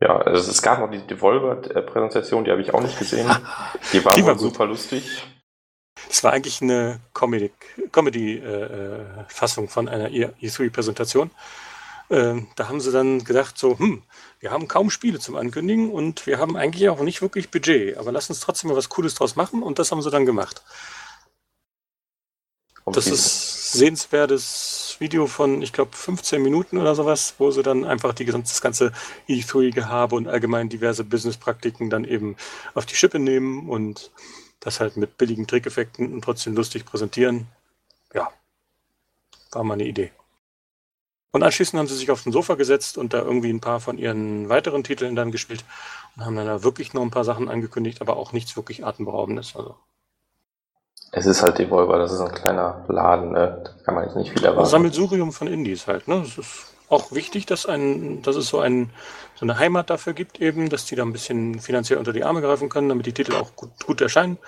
Ja, 0.00 0.16
also 0.18 0.50
es 0.50 0.62
gab 0.62 0.78
noch 0.78 0.90
die 0.90 1.04
Devolver-Präsentation, 1.06 2.44
die 2.44 2.50
habe 2.50 2.62
ich 2.62 2.72
auch 2.72 2.80
nicht 2.80 2.98
gesehen. 2.98 3.30
Die 3.92 4.04
war 4.04 4.14
Die 4.14 4.24
war 4.24 4.38
super 4.38 4.66
lustig. 4.66 5.24
Es 6.10 6.22
war 6.22 6.32
eigentlich 6.32 6.60
eine 6.60 7.00
Comedy-Fassung 7.14 7.90
Comedy, 7.92 8.36
äh, 8.38 9.68
von 9.68 9.88
einer 9.88 10.10
E- 10.10 10.30
E3-Präsentation. 10.42 11.30
Ähm, 12.10 12.48
da 12.56 12.68
haben 12.68 12.80
sie 12.80 12.92
dann 12.92 13.24
gedacht, 13.24 13.56
so, 13.56 13.78
hm, 13.78 14.02
wir 14.40 14.50
haben 14.50 14.68
kaum 14.68 14.90
Spiele 14.90 15.18
zum 15.18 15.36
Ankündigen 15.36 15.90
und 15.90 16.26
wir 16.26 16.38
haben 16.38 16.56
eigentlich 16.56 16.88
auch 16.90 17.00
nicht 17.00 17.22
wirklich 17.22 17.50
Budget, 17.50 17.96
aber 17.96 18.12
lass 18.12 18.28
uns 18.28 18.40
trotzdem 18.40 18.68
mal 18.70 18.76
was 18.76 18.90
Cooles 18.90 19.14
draus 19.14 19.36
machen 19.36 19.62
und 19.62 19.78
das 19.78 19.90
haben 19.90 20.02
sie 20.02 20.10
dann 20.10 20.26
gemacht. 20.26 20.62
Das 22.86 23.06
ist 23.06 23.72
sehenswertes 23.72 24.96
Video 25.00 25.26
von, 25.26 25.62
ich 25.62 25.72
glaube, 25.72 25.96
15 25.96 26.42
Minuten 26.42 26.78
oder 26.78 26.94
sowas, 26.94 27.34
wo 27.38 27.50
sie 27.50 27.62
dann 27.62 27.84
einfach 27.84 28.12
die, 28.14 28.24
gesamte- 28.26 28.50
das 28.50 28.60
ganze 28.60 28.92
E3-Gehabe 29.28 30.14
und 30.14 30.28
allgemein 30.28 30.68
diverse 30.68 31.02
Business-Praktiken 31.02 31.88
dann 31.90 32.04
eben 32.04 32.36
auf 32.74 32.86
die 32.86 32.94
Schippe 32.94 33.18
nehmen 33.18 33.68
und 33.70 34.12
das 34.60 34.80
halt 34.80 34.96
mit 34.96 35.16
billigen 35.16 35.46
Trickeffekten 35.46 36.12
und 36.12 36.22
trotzdem 36.22 36.54
lustig 36.54 36.84
präsentieren. 36.84 37.46
Ja, 38.12 38.30
war 39.52 39.64
mal 39.64 39.74
eine 39.74 39.86
Idee. 39.86 40.12
Und 41.32 41.42
anschließend 41.42 41.78
haben 41.78 41.88
sie 41.88 41.96
sich 41.96 42.10
auf 42.10 42.22
den 42.22 42.32
Sofa 42.32 42.54
gesetzt 42.54 42.96
und 42.96 43.12
da 43.12 43.18
irgendwie 43.22 43.50
ein 43.52 43.60
paar 43.60 43.80
von 43.80 43.98
ihren 43.98 44.48
weiteren 44.48 44.84
Titeln 44.84 45.16
dann 45.16 45.32
gespielt 45.32 45.64
und 46.16 46.24
haben 46.24 46.36
dann 46.36 46.46
da 46.46 46.62
wirklich 46.62 46.92
noch 46.92 47.02
ein 47.02 47.10
paar 47.10 47.24
Sachen 47.24 47.48
angekündigt, 47.48 48.00
aber 48.00 48.16
auch 48.16 48.32
nichts 48.32 48.54
wirklich 48.56 48.84
Atemberaubendes. 48.84 49.56
Also 49.56 49.76
Es 51.16 51.26
ist 51.26 51.42
halt 51.42 51.58
Devolver, 51.58 51.98
das 51.98 52.12
ist 52.12 52.20
ein 52.20 52.34
kleiner 52.34 52.84
Laden, 52.88 53.32
ne? 53.32 53.62
da 53.62 53.70
kann 53.84 53.94
man 53.94 54.04
jetzt 54.04 54.16
nicht 54.16 54.32
viel 54.32 54.44
erwarten. 54.44 54.68
Sammelsurium 54.68 55.32
von 55.32 55.46
Indies 55.46 55.86
halt. 55.86 56.08
Ne? 56.08 56.22
Es 56.26 56.38
ist 56.38 56.74
auch 56.88 57.12
wichtig, 57.12 57.46
dass, 57.46 57.66
ein, 57.66 58.22
dass 58.22 58.34
es 58.34 58.48
so, 58.48 58.58
ein, 58.58 58.90
so 59.36 59.46
eine 59.46 59.58
Heimat 59.58 59.90
dafür 59.90 60.12
gibt, 60.12 60.40
eben, 60.40 60.68
dass 60.68 60.86
die 60.86 60.96
da 60.96 61.02
ein 61.02 61.12
bisschen 61.12 61.60
finanziell 61.60 62.00
unter 62.00 62.12
die 62.12 62.24
Arme 62.24 62.40
greifen 62.40 62.68
können, 62.68 62.88
damit 62.88 63.06
die 63.06 63.12
Titel 63.12 63.34
auch 63.34 63.54
gut, 63.54 63.70
gut 63.86 64.00
erscheinen. 64.00 64.38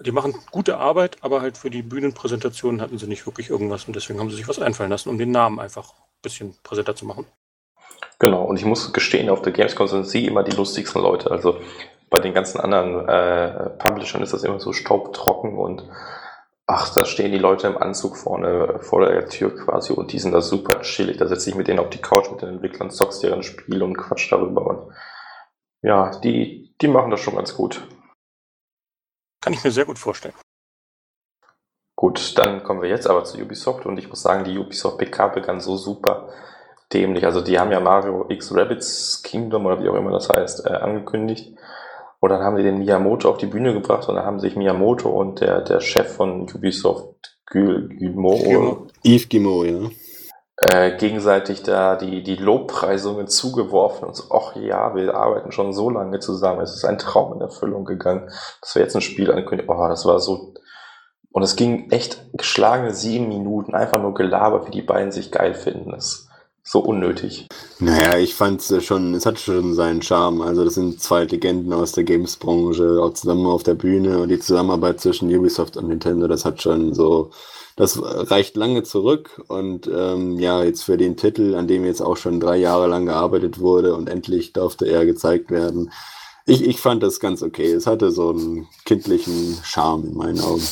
Die 0.00 0.12
machen 0.12 0.34
gute 0.50 0.76
Arbeit, 0.76 1.16
aber 1.22 1.40
halt 1.40 1.56
für 1.56 1.70
die 1.70 1.82
Bühnenpräsentationen 1.82 2.80
hatten 2.80 2.98
sie 2.98 3.06
nicht 3.06 3.26
wirklich 3.26 3.48
irgendwas 3.48 3.84
und 3.84 3.96
deswegen 3.96 4.20
haben 4.20 4.30
sie 4.30 4.36
sich 4.36 4.48
was 4.48 4.60
einfallen 4.60 4.90
lassen, 4.90 5.08
um 5.08 5.18
den 5.18 5.30
Namen 5.30 5.60
einfach 5.60 5.92
ein 5.92 6.22
bisschen 6.22 6.54
präsenter 6.62 6.94
zu 6.94 7.06
machen. 7.06 7.26
Genau, 8.18 8.44
und 8.44 8.58
ich 8.58 8.64
muss 8.64 8.92
gestehen, 8.92 9.30
auf 9.30 9.42
der 9.42 9.52
Gamescom 9.52 9.88
sind 9.88 10.06
sie 10.06 10.26
immer 10.26 10.42
die 10.42 10.56
lustigsten 10.56 11.02
Leute. 11.02 11.30
Also 11.30 11.56
bei 12.10 12.18
den 12.18 12.34
ganzen 12.34 12.60
anderen 12.60 13.08
äh, 13.08 13.70
Publishern 13.78 14.22
ist 14.22 14.32
das 14.32 14.42
immer 14.42 14.60
so 14.60 14.72
staubtrocken 14.72 15.56
und 15.56 15.88
ach, 16.66 16.92
da 16.92 17.04
stehen 17.04 17.32
die 17.32 17.38
Leute 17.38 17.68
im 17.68 17.78
Anzug 17.78 18.16
vorne 18.16 18.80
vor 18.80 19.06
der 19.06 19.28
Tür 19.28 19.54
quasi 19.56 19.92
und 19.92 20.12
die 20.12 20.18
sind 20.18 20.32
da 20.32 20.40
super 20.40 20.80
chillig. 20.82 21.16
Da 21.18 21.26
setze 21.26 21.50
ich 21.50 21.56
mit 21.56 21.68
denen 21.68 21.78
auf 21.78 21.90
die 21.90 22.00
Couch 22.00 22.30
mit 22.30 22.42
den 22.42 22.50
Entwicklern, 22.50 22.90
zockst 22.90 23.22
deren 23.22 23.42
Spiel 23.42 23.82
und 23.82 23.96
quatsch 23.96 24.30
darüber 24.30 24.66
und 24.66 24.92
ja, 25.82 26.10
die, 26.18 26.74
die 26.80 26.88
machen 26.88 27.10
das 27.10 27.20
schon 27.20 27.36
ganz 27.36 27.54
gut. 27.54 27.86
Kann 29.40 29.54
ich 29.54 29.64
mir 29.64 29.70
sehr 29.70 29.86
gut 29.86 29.98
vorstellen. 29.98 30.34
Gut, 31.96 32.38
dann 32.38 32.62
kommen 32.62 32.82
wir 32.82 32.88
jetzt 32.88 33.08
aber 33.08 33.24
zu 33.24 33.38
Ubisoft 33.38 33.86
und 33.86 33.98
ich 33.98 34.08
muss 34.08 34.22
sagen, 34.22 34.44
die 34.44 34.58
Ubisoft 34.58 34.98
PK 34.98 35.28
begann 35.28 35.60
so 35.60 35.76
super 35.76 36.28
dämlich. 36.92 37.24
Also 37.24 37.40
die 37.40 37.58
haben 37.58 37.72
ja 37.72 37.80
Mario 37.80 38.26
X 38.28 38.54
Rabbids 38.54 39.22
Kingdom 39.22 39.66
oder 39.66 39.82
wie 39.82 39.88
auch 39.88 39.94
immer 39.94 40.10
das 40.10 40.28
heißt, 40.28 40.66
äh, 40.66 40.74
angekündigt. 40.74 41.56
Und 42.20 42.28
dann 42.28 42.42
haben 42.42 42.56
die 42.56 42.62
den 42.62 42.78
Miyamoto 42.78 43.30
auf 43.30 43.38
die 43.38 43.46
Bühne 43.46 43.72
gebracht 43.72 44.08
und 44.08 44.16
dann 44.16 44.26
haben 44.26 44.40
sich 44.40 44.54
Miyamoto 44.54 45.08
und 45.08 45.40
der, 45.40 45.62
der 45.62 45.80
Chef 45.80 46.16
von 46.16 46.42
Ubisoft, 46.42 47.38
Guillemot. 47.46 48.92
Yves 49.02 49.28
Guillemot, 49.28 49.66
ja. 49.66 49.90
äh, 50.60 50.96
gegenseitig 50.98 51.62
da 51.62 51.96
die, 51.96 52.22
die 52.22 52.36
Lobpreisungen 52.36 53.26
zugeworfen 53.26 54.08
und 54.08 54.16
so, 54.16 54.24
ach 54.30 54.54
ja, 54.56 54.94
wir 54.94 55.14
arbeiten 55.14 55.50
schon 55.50 55.72
so 55.72 55.88
lange 55.88 56.18
zusammen, 56.18 56.60
es 56.60 56.74
ist 56.74 56.84
ein 56.84 56.98
Traum 56.98 57.32
in 57.32 57.40
Erfüllung 57.40 57.86
gegangen, 57.86 58.28
dass 58.60 58.74
wir 58.74 58.82
jetzt 58.82 58.94
ein 58.94 59.00
Spiel 59.00 59.32
ankündigen. 59.32 59.74
Oh, 59.74 59.88
das 59.88 60.04
war 60.04 60.20
so. 60.20 60.52
Und 61.32 61.42
es 61.42 61.56
ging 61.56 61.90
echt 61.90 62.26
geschlagene 62.34 62.92
sieben 62.92 63.28
Minuten, 63.28 63.74
einfach 63.74 64.02
nur 64.02 64.12
gelabert, 64.12 64.66
wie 64.66 64.72
die 64.72 64.82
beiden 64.82 65.12
sich 65.12 65.32
geil 65.32 65.54
finden. 65.54 65.92
Das 65.92 66.28
so 66.70 66.78
unnötig. 66.78 67.48
Naja, 67.80 68.16
ich 68.18 68.36
fand 68.36 68.60
es 68.60 68.84
schon, 68.84 69.14
es 69.14 69.26
hat 69.26 69.40
schon 69.40 69.74
seinen 69.74 70.02
Charme. 70.02 70.40
Also 70.42 70.64
das 70.64 70.74
sind 70.74 71.02
zwei 71.02 71.24
Legenden 71.24 71.72
aus 71.72 71.90
der 71.90 72.04
Games-Branche, 72.04 73.00
auch 73.02 73.12
zusammen 73.14 73.46
auf 73.46 73.64
der 73.64 73.74
Bühne 73.74 74.20
und 74.20 74.28
die 74.28 74.38
Zusammenarbeit 74.38 75.00
zwischen 75.00 75.34
Ubisoft 75.34 75.76
und 75.76 75.88
Nintendo, 75.88 76.28
das 76.28 76.44
hat 76.44 76.62
schon 76.62 76.94
so, 76.94 77.30
das 77.74 78.00
reicht 78.00 78.56
lange 78.56 78.84
zurück 78.84 79.42
und 79.48 79.90
ähm, 79.92 80.38
ja, 80.38 80.62
jetzt 80.62 80.84
für 80.84 80.96
den 80.96 81.16
Titel, 81.16 81.56
an 81.56 81.66
dem 81.66 81.84
jetzt 81.84 82.02
auch 82.02 82.16
schon 82.16 82.38
drei 82.38 82.58
Jahre 82.58 82.86
lang 82.86 83.06
gearbeitet 83.06 83.58
wurde 83.58 83.96
und 83.96 84.08
endlich 84.08 84.52
durfte 84.52 84.86
er 84.86 85.04
gezeigt 85.06 85.50
werden. 85.50 85.90
Ich, 86.46 86.64
ich 86.64 86.80
fand 86.80 87.02
das 87.02 87.18
ganz 87.18 87.42
okay. 87.42 87.72
Es 87.72 87.88
hatte 87.88 88.12
so 88.12 88.30
einen 88.30 88.68
kindlichen 88.84 89.58
Charme 89.64 90.04
in 90.04 90.16
meinen 90.16 90.40
Augen. 90.40 90.62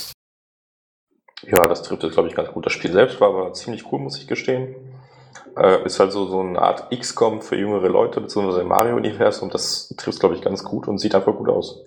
Ja, 1.43 1.67
das 1.67 1.83
trifft 1.83 2.05
es, 2.05 2.13
glaube 2.13 2.29
ich, 2.29 2.37
ganz 2.37 2.51
gut. 2.51 2.67
Das 2.67 2.73
Spiel 2.73 2.93
selbst 2.93 3.21
war 3.21 3.31
aber 3.31 3.53
ziemlich 3.53 3.91
cool, 3.91 3.99
muss 3.99 4.19
ich 4.19 4.29
gestehen. 4.29 4.77
Äh, 5.59 5.85
ist 5.85 5.99
halt 5.99 6.13
so, 6.13 6.27
so 6.27 6.41
eine 6.41 6.61
Art 6.61 6.91
XCOM 6.91 7.43
für 7.43 7.57
jüngere 7.57 7.89
Leute, 7.89 8.21
beziehungsweise 8.21 8.61
im 8.61 8.69
Mario-Universum. 8.69 9.51
Das 9.51 9.93
trifft 9.97 10.21
glaube 10.21 10.37
ich, 10.37 10.43
ganz 10.43 10.63
gut 10.63 10.89
und 10.89 10.99
sieht 10.99 11.15
einfach 11.15 11.37
gut 11.37 11.49
aus. 11.49 11.85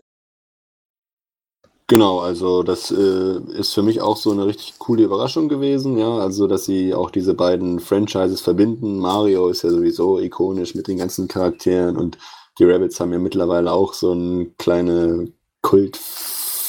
Genau, 1.87 2.19
also 2.19 2.63
das 2.63 2.89
äh, 2.89 3.39
ist 3.53 3.73
für 3.73 3.83
mich 3.83 4.01
auch 4.01 4.15
so 4.15 4.31
eine 4.31 4.45
richtig 4.45 4.79
coole 4.79 5.03
Überraschung 5.03 5.49
gewesen, 5.49 5.97
ja, 5.97 6.19
also 6.19 6.47
dass 6.47 6.63
sie 6.63 6.93
auch 6.93 7.11
diese 7.11 7.33
beiden 7.33 7.81
Franchises 7.81 8.39
verbinden. 8.39 8.99
Mario 8.99 9.49
ist 9.49 9.63
ja 9.63 9.69
sowieso 9.71 10.17
ikonisch 10.17 10.73
mit 10.73 10.87
den 10.87 10.97
ganzen 10.97 11.27
Charakteren 11.27 11.97
und 11.97 12.17
die 12.59 12.63
Rabbits 12.63 12.97
haben 13.01 13.11
ja 13.11 13.19
mittlerweile 13.19 13.73
auch 13.73 13.93
so 13.93 14.11
eine 14.11 14.45
kleine 14.57 15.33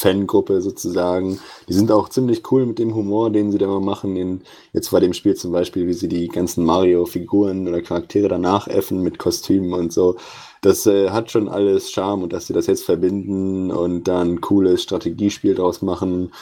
Kult-Fangruppe 0.02 0.60
sozusagen. 0.60 1.38
Die 1.68 1.72
sind 1.72 1.90
auch 1.90 2.08
ziemlich 2.08 2.50
cool 2.50 2.66
mit 2.66 2.78
dem 2.78 2.94
Humor, 2.94 3.30
den 3.30 3.52
sie 3.52 3.58
da 3.58 3.66
machen. 3.66 4.16
In, 4.16 4.42
jetzt 4.72 4.90
bei 4.90 5.00
dem 5.00 5.12
Spiel 5.12 5.34
zum 5.34 5.52
Beispiel, 5.52 5.86
wie 5.86 5.92
sie 5.92 6.08
die 6.08 6.28
ganzen 6.28 6.64
Mario-Figuren 6.64 7.68
oder 7.68 7.80
Charaktere 7.82 8.28
danach 8.28 8.68
äffen 8.68 9.02
mit 9.02 9.18
Kostümen 9.18 9.72
und 9.72 9.92
so. 9.92 10.16
Das 10.60 10.86
äh, 10.86 11.10
hat 11.10 11.30
schon 11.30 11.48
alles 11.48 11.90
Charme 11.90 12.24
und 12.24 12.32
dass 12.32 12.46
sie 12.46 12.52
das 12.52 12.66
jetzt 12.66 12.84
verbinden 12.84 13.70
und 13.70 14.04
dann 14.04 14.34
ein 14.34 14.40
cooles 14.40 14.82
Strategiespiel 14.82 15.54
draus 15.54 15.82
machen. 15.82 16.32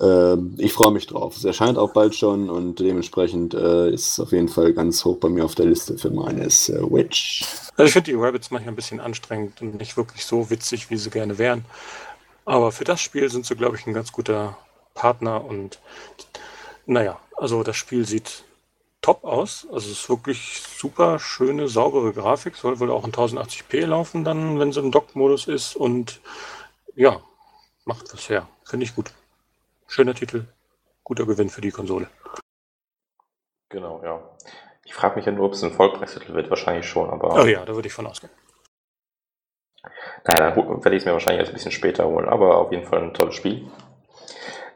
Äh, 0.00 0.36
ich 0.58 0.72
freue 0.72 0.92
mich 0.92 1.06
drauf. 1.06 1.36
Es 1.36 1.44
erscheint 1.44 1.76
auch 1.76 1.92
bald 1.92 2.14
schon 2.14 2.48
und 2.48 2.80
dementsprechend 2.80 3.54
äh, 3.54 3.90
ist 3.90 4.12
es 4.12 4.20
auf 4.20 4.32
jeden 4.32 4.48
Fall 4.48 4.72
ganz 4.72 5.04
hoch 5.04 5.18
bei 5.18 5.28
mir 5.28 5.44
auf 5.44 5.54
der 5.54 5.66
Liste 5.66 5.98
für 5.98 6.10
meine 6.10 6.48
Switch. 6.50 7.44
Also 7.76 7.88
ich 7.88 7.92
finde 7.92 8.10
die 8.10 8.16
Rabbits 8.16 8.50
manchmal 8.50 8.72
ein 8.72 8.76
bisschen 8.76 9.00
anstrengend 9.00 9.60
und 9.60 9.78
nicht 9.78 9.98
wirklich 9.98 10.24
so 10.24 10.48
witzig, 10.48 10.88
wie 10.90 10.96
sie 10.96 11.10
gerne 11.10 11.36
wären. 11.36 11.66
Aber 12.46 12.72
für 12.72 12.84
das 12.84 13.00
Spiel 13.00 13.28
sind 13.28 13.44
sie, 13.44 13.56
glaube 13.56 13.76
ich, 13.76 13.86
ein 13.86 13.92
ganz 13.92 14.12
guter 14.12 14.56
Partner 14.94 15.44
und 15.44 15.80
naja, 16.86 17.18
also 17.36 17.62
das 17.64 17.76
Spiel 17.76 18.06
sieht 18.06 18.44
top 19.02 19.24
aus. 19.24 19.66
Also 19.72 19.90
es 19.90 20.00
ist 20.00 20.08
wirklich 20.08 20.62
super 20.62 21.18
schöne, 21.18 21.68
saubere 21.68 22.12
Grafik. 22.12 22.56
Soll 22.56 22.78
wohl 22.80 22.90
auch 22.90 23.04
in 23.04 23.12
1080p 23.12 23.84
laufen 23.86 24.24
dann, 24.24 24.58
wenn 24.58 24.70
es 24.70 24.76
im 24.76 24.92
Dock-Modus 24.92 25.48
ist. 25.48 25.76
Und 25.76 26.20
ja, 26.94 27.20
macht 27.84 28.12
was 28.12 28.28
her. 28.28 28.48
Finde 28.64 28.84
ich 28.84 28.94
gut. 28.94 29.12
Schöner 29.88 30.14
Titel. 30.14 30.46
Guter 31.02 31.26
Gewinn 31.26 31.50
für 31.50 31.60
die 31.60 31.70
Konsole. 31.72 32.08
Genau, 33.68 34.00
ja. 34.02 34.20
Ich 34.84 34.94
frage 34.94 35.16
mich 35.16 35.26
ja 35.26 35.32
nur, 35.32 35.46
ob 35.46 35.52
es 35.52 35.64
ein 35.64 35.72
Vollpreistitel 35.72 36.34
wird. 36.34 36.48
Wahrscheinlich 36.50 36.88
schon, 36.88 37.10
aber. 37.10 37.42
Oh 37.42 37.46
ja, 37.46 37.64
da 37.64 37.74
würde 37.74 37.88
ich 37.88 37.94
von 37.94 38.06
ausgehen. 38.06 38.32
Naja, 40.26 40.50
dann 40.50 40.56
werde 40.56 40.96
ich 40.96 41.02
es 41.02 41.06
mir 41.06 41.12
wahrscheinlich 41.12 41.40
erst 41.40 41.52
ein 41.52 41.54
bisschen 41.54 41.72
später 41.72 42.06
holen. 42.06 42.28
Aber 42.28 42.58
auf 42.58 42.72
jeden 42.72 42.84
Fall 42.84 43.02
ein 43.02 43.14
tolles 43.14 43.34
Spiel. 43.34 43.68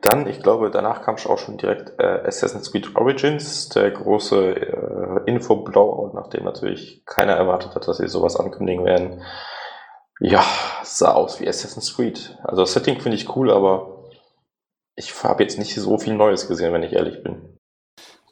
Dann, 0.01 0.27
ich 0.27 0.43
glaube, 0.43 0.71
danach 0.71 1.03
kam 1.03 1.17
auch 1.17 1.39
schon 1.39 1.59
direkt 1.59 2.01
äh, 2.01 2.23
Assassin's 2.25 2.73
Creed 2.73 2.97
Origins, 2.97 3.69
der 3.69 3.91
große 3.91 4.57
äh, 4.57 5.21
Info-Blowout, 5.27 6.13
nachdem 6.15 6.45
natürlich 6.45 7.03
keiner 7.05 7.35
erwartet 7.35 7.75
hat, 7.75 7.87
dass 7.87 7.99
sie 7.99 8.09
sowas 8.09 8.37
ankündigen 8.37 8.87
werden. 8.87 9.23
Ja, 10.19 10.43
sah 10.85 11.13
aus 11.13 11.41
wie 11.41 11.49
Assassin's 11.49 11.95
Creed. 11.95 12.39
Also 12.45 12.63
das 12.63 12.73
Setting 12.73 13.01
finde 13.01 13.17
ich 13.17 13.37
cool, 13.37 13.51
aber 13.51 14.05
ich 14.95 15.13
habe 15.23 15.43
jetzt 15.43 15.59
nicht 15.59 15.75
so 15.75 15.99
viel 15.99 16.15
Neues 16.15 16.49
gesehen, 16.49 16.73
wenn 16.73 16.83
ich 16.83 16.95
ehrlich 16.95 17.23
bin. 17.23 17.60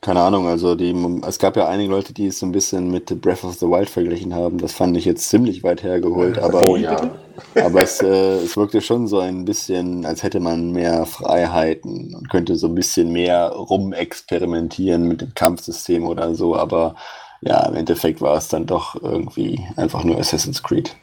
Keine 0.00 0.20
Ahnung, 0.20 0.46
also 0.46 0.76
die, 0.76 0.94
es 1.26 1.40
gab 1.40 1.56
ja 1.56 1.66
einige 1.66 1.90
Leute, 1.90 2.12
die 2.12 2.28
es 2.28 2.38
so 2.38 2.46
ein 2.46 2.52
bisschen 2.52 2.90
mit 2.90 3.20
Breath 3.20 3.42
of 3.42 3.54
the 3.54 3.66
Wild 3.66 3.90
verglichen 3.90 4.32
haben. 4.32 4.58
Das 4.58 4.72
fand 4.72 4.96
ich 4.96 5.04
jetzt 5.04 5.28
ziemlich 5.28 5.64
weit 5.64 5.82
hergeholt, 5.82 6.38
aber, 6.38 6.62
oh, 6.62 6.76
ja. 6.76 7.10
aber 7.56 7.82
es, 7.82 8.00
äh, 8.00 8.36
es 8.36 8.56
wirkte 8.56 8.80
schon 8.80 9.08
so 9.08 9.18
ein 9.18 9.44
bisschen, 9.44 10.06
als 10.06 10.22
hätte 10.22 10.38
man 10.38 10.70
mehr 10.70 11.04
Freiheiten 11.04 12.14
und 12.14 12.30
könnte 12.30 12.54
so 12.54 12.68
ein 12.68 12.76
bisschen 12.76 13.10
mehr 13.10 13.48
rumexperimentieren 13.48 15.02
mit 15.02 15.20
dem 15.20 15.34
Kampfsystem 15.34 16.06
oder 16.06 16.32
so. 16.36 16.54
Aber 16.54 16.94
ja, 17.40 17.66
im 17.66 17.74
Endeffekt 17.74 18.20
war 18.20 18.36
es 18.36 18.46
dann 18.46 18.66
doch 18.66 18.94
irgendwie 19.02 19.66
einfach 19.74 20.04
nur 20.04 20.18
Assassin's 20.18 20.62
Creed. 20.62 20.96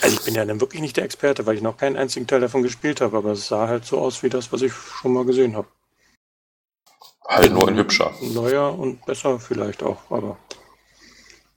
Also 0.00 0.16
ich 0.16 0.24
bin 0.24 0.34
ja 0.34 0.44
dann 0.46 0.60
wirklich 0.60 0.80
nicht 0.80 0.96
der 0.96 1.04
Experte, 1.04 1.44
weil 1.44 1.56
ich 1.56 1.62
noch 1.62 1.76
keinen 1.76 1.96
einzigen 1.96 2.26
Teil 2.26 2.40
davon 2.40 2.62
gespielt 2.62 3.02
habe, 3.02 3.18
aber 3.18 3.32
es 3.32 3.46
sah 3.46 3.68
halt 3.68 3.84
so 3.84 3.98
aus 3.98 4.22
wie 4.22 4.30
das, 4.30 4.52
was 4.52 4.62
ich 4.62 4.72
schon 4.72 5.12
mal 5.12 5.26
gesehen 5.26 5.54
habe. 5.54 5.68
Halt 7.26 7.52
nur 7.52 7.68
ein 7.68 7.76
hübscher. 7.76 8.12
Neuer 8.20 8.78
und 8.78 9.04
besser 9.06 9.40
vielleicht 9.40 9.82
auch, 9.82 10.10
aber 10.10 10.36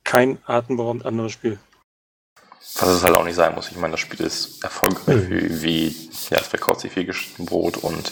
kein 0.03 0.39
atemberaubend 0.45 1.05
anderes 1.05 1.33
Spiel. 1.33 1.59
Was 2.79 2.89
es 2.89 3.03
halt 3.03 3.15
auch 3.15 3.23
nicht 3.23 3.35
sein 3.35 3.55
muss. 3.55 3.69
Ich 3.69 3.77
meine, 3.77 3.91
das 3.91 3.99
Spiel 3.99 4.25
ist 4.25 4.63
erfolgreich 4.63 5.29
mhm. 5.29 5.61
wie, 5.61 5.87
ja, 6.29 6.37
es 6.39 6.47
verkauft 6.47 6.81
sich 6.81 6.91
viel 6.91 7.05
geschnitten 7.05 7.45
Brot 7.45 7.77
und 7.77 8.11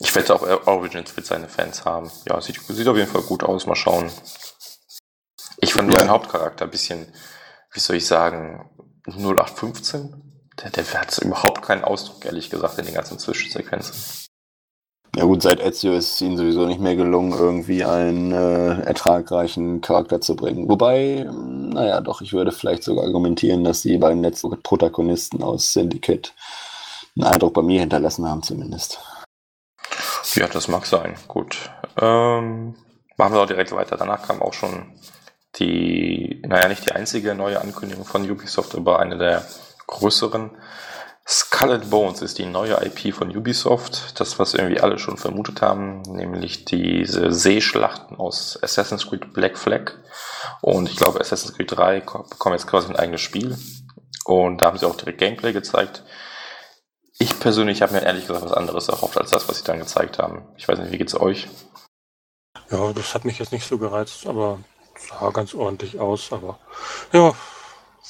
ich 0.00 0.14
wette 0.14 0.34
auch 0.34 0.42
Origins 0.66 1.16
wird 1.16 1.26
seine 1.26 1.48
Fans 1.48 1.84
haben. 1.84 2.10
Ja, 2.28 2.40
sieht, 2.40 2.60
sieht 2.60 2.86
auf 2.86 2.96
jeden 2.96 3.10
Fall 3.10 3.22
gut 3.22 3.42
aus. 3.42 3.66
Mal 3.66 3.74
schauen. 3.74 4.10
Ich 5.58 5.74
fand 5.74 5.88
nur 5.88 5.98
ja. 5.98 6.04
den 6.04 6.10
Hauptcharakter 6.10 6.66
ein 6.66 6.70
bisschen, 6.70 7.12
wie 7.72 7.80
soll 7.80 7.96
ich 7.96 8.06
sagen, 8.06 8.70
0815. 9.06 10.42
Der, 10.62 10.70
der 10.70 11.00
hat 11.00 11.18
überhaupt 11.18 11.62
keinen 11.62 11.84
Ausdruck, 11.84 12.24
ehrlich 12.24 12.48
gesagt, 12.50 12.78
in 12.78 12.86
den 12.86 12.94
ganzen 12.94 13.18
Zwischensequenzen. 13.18 14.27
Ja 15.16 15.24
gut, 15.24 15.42
seit 15.42 15.60
Ezio 15.60 15.94
ist 15.94 16.14
es 16.14 16.20
ihnen 16.20 16.36
sowieso 16.36 16.66
nicht 16.66 16.80
mehr 16.80 16.94
gelungen, 16.94 17.32
irgendwie 17.32 17.84
einen 17.84 18.32
äh, 18.32 18.82
ertragreichen 18.82 19.80
Charakter 19.80 20.20
zu 20.20 20.36
bringen. 20.36 20.68
Wobei, 20.68 21.26
naja, 21.32 22.00
doch, 22.00 22.20
ich 22.20 22.32
würde 22.32 22.52
vielleicht 22.52 22.84
sogar 22.84 23.04
argumentieren, 23.04 23.64
dass 23.64 23.82
die 23.82 23.98
beiden 23.98 24.22
letzten 24.22 24.50
Protagonisten 24.62 25.42
aus 25.42 25.72
Syndicate 25.72 26.34
einen 27.16 27.26
Eindruck 27.26 27.54
bei 27.54 27.62
mir 27.62 27.80
hinterlassen 27.80 28.28
haben 28.28 28.42
zumindest. 28.42 29.00
Ja, 30.34 30.46
das 30.46 30.68
mag 30.68 30.86
sein. 30.86 31.16
Gut. 31.26 31.70
Ähm, 32.00 32.74
machen 33.16 33.34
wir 33.34 33.40
auch 33.40 33.46
direkt 33.46 33.72
weiter. 33.72 33.96
Danach 33.96 34.26
kam 34.26 34.42
auch 34.42 34.52
schon 34.52 34.92
die, 35.56 36.42
naja, 36.46 36.68
nicht 36.68 36.86
die 36.86 36.92
einzige 36.92 37.34
neue 37.34 37.60
Ankündigung 37.60 38.04
von 38.04 38.30
Ubisoft, 38.30 38.74
aber 38.76 39.00
eine 39.00 39.18
der 39.18 39.44
größeren. 39.86 40.50
Skull 41.30 41.72
and 41.72 41.90
Bones 41.90 42.22
ist 42.22 42.38
die 42.38 42.46
neue 42.46 42.82
IP 42.86 43.14
von 43.14 43.36
Ubisoft. 43.36 44.18
Das, 44.18 44.38
was 44.38 44.54
irgendwie 44.54 44.80
alle 44.80 44.98
schon 44.98 45.18
vermutet 45.18 45.60
haben, 45.60 46.00
nämlich 46.00 46.64
diese 46.64 47.32
Seeschlachten 47.34 48.16
aus 48.16 48.58
Assassin's 48.62 49.06
Creed 49.06 49.34
Black 49.34 49.58
Flag. 49.58 49.92
Und 50.62 50.88
ich 50.88 50.96
glaube, 50.96 51.20
Assassin's 51.20 51.54
Creed 51.54 51.70
3 51.70 52.00
bekommt 52.00 52.54
jetzt 52.54 52.66
quasi 52.66 52.88
ein 52.88 52.96
eigenes 52.96 53.20
Spiel. 53.20 53.58
Und 54.24 54.62
da 54.62 54.68
haben 54.68 54.78
sie 54.78 54.86
auch 54.86 54.96
direkt 54.96 55.18
Gameplay 55.18 55.52
gezeigt. 55.52 56.02
Ich 57.18 57.38
persönlich 57.38 57.82
habe 57.82 57.92
mir 57.92 58.04
ehrlich 58.04 58.26
gesagt 58.26 58.46
was 58.46 58.52
anderes 58.52 58.88
erhofft 58.88 59.18
als 59.18 59.30
das, 59.30 59.48
was 59.50 59.58
sie 59.58 59.64
dann 59.64 59.80
gezeigt 59.80 60.18
haben. 60.18 60.48
Ich 60.56 60.66
weiß 60.66 60.78
nicht, 60.78 60.92
wie 60.92 60.98
geht's 60.98 61.18
euch? 61.18 61.46
Ja, 62.70 62.92
das 62.94 63.14
hat 63.14 63.26
mich 63.26 63.38
jetzt 63.38 63.52
nicht 63.52 63.68
so 63.68 63.76
gereizt, 63.76 64.26
aber 64.26 64.60
sah 64.96 65.28
ganz 65.30 65.54
ordentlich 65.54 66.00
aus. 66.00 66.32
Aber 66.32 66.58
ja, 67.12 67.34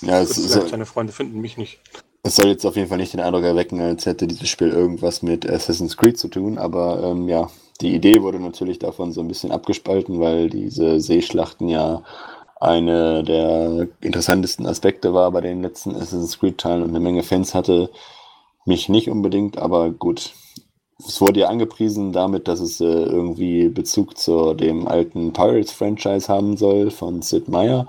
ja 0.03 0.21
es 0.21 0.39
ist, 0.39 0.53
seine 0.53 0.87
Freunde 0.87 1.13
finden 1.13 1.41
mich 1.41 1.57
nicht. 1.57 1.81
Es 2.23 2.37
soll 2.37 2.49
jetzt 2.49 2.67
auf 2.67 2.77
jeden 2.77 2.89
Fall 2.89 2.99
nicht 2.99 3.13
den 3.13 3.21
Eindruck 3.21 3.45
erwecken, 3.45 3.81
als 3.81 4.07
hätte 4.07 4.27
dieses 4.27 4.49
Spiel 4.49 4.69
irgendwas 4.69 5.23
mit 5.23 5.49
Assassin's 5.49 5.97
Creed 5.97 6.19
zu 6.19 6.29
tun, 6.29 6.59
aber 6.59 7.03
ähm, 7.03 7.29
ja, 7.29 7.49
die 7.81 7.95
Idee 7.95 8.23
wurde 8.23 8.41
natürlich 8.41 8.79
davon 8.79 9.13
so 9.13 9.21
ein 9.21 9.29
bisschen 9.29 9.53
abgespalten, 9.53 10.21
weil 10.21 10.51
diese 10.51 11.01
Seeschlachten 11.01 11.69
ja 11.69 12.03
eine 12.61 13.23
der 13.23 13.89
interessantesten 14.01 14.67
Aspekte 14.67 15.15
war 15.15 15.31
bei 15.31 15.41
den 15.41 15.63
letzten 15.63 15.95
Assassin's 15.95 16.39
Creed-Teilen 16.41 16.83
und 16.83 16.89
eine 16.89 17.01
Menge 17.01 17.23
Fans 17.23 17.55
hatte. 17.55 17.91
Mich 18.67 18.89
nicht 18.89 19.09
unbedingt, 19.09 19.59
aber 19.59 19.91
gut. 19.91 20.33
Es 20.99 21.21
wurde 21.21 21.41
ja 21.41 21.49
angepriesen 21.49 22.13
damit, 22.13 22.49
dass 22.49 22.59
es 22.59 22.81
äh, 22.81 22.85
irgendwie 22.85 23.69
Bezug 23.69 24.19
zu 24.19 24.55
dem 24.55 24.89
alten 24.89 25.33
Pirates-Franchise 25.33 26.29
haben 26.29 26.57
soll 26.57 26.91
von 26.91 27.23
Sid 27.23 27.49
Meier. 27.49 27.87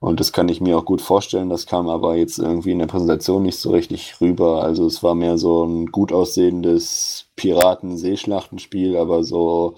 Und 0.00 0.20
das 0.20 0.32
kann 0.32 0.48
ich 0.48 0.60
mir 0.60 0.78
auch 0.78 0.84
gut 0.84 1.00
vorstellen. 1.00 1.50
Das 1.50 1.66
kam 1.66 1.88
aber 1.88 2.14
jetzt 2.16 2.38
irgendwie 2.38 2.70
in 2.70 2.78
der 2.78 2.86
Präsentation 2.86 3.42
nicht 3.42 3.58
so 3.58 3.70
richtig 3.70 4.20
rüber. 4.20 4.62
Also 4.62 4.86
es 4.86 5.02
war 5.02 5.14
mehr 5.14 5.38
so 5.38 5.64
ein 5.64 5.86
gut 5.86 6.12
aussehendes 6.12 7.26
Piraten-Seeschlachtenspiel, 7.36 8.96
aber 8.96 9.24
so 9.24 9.74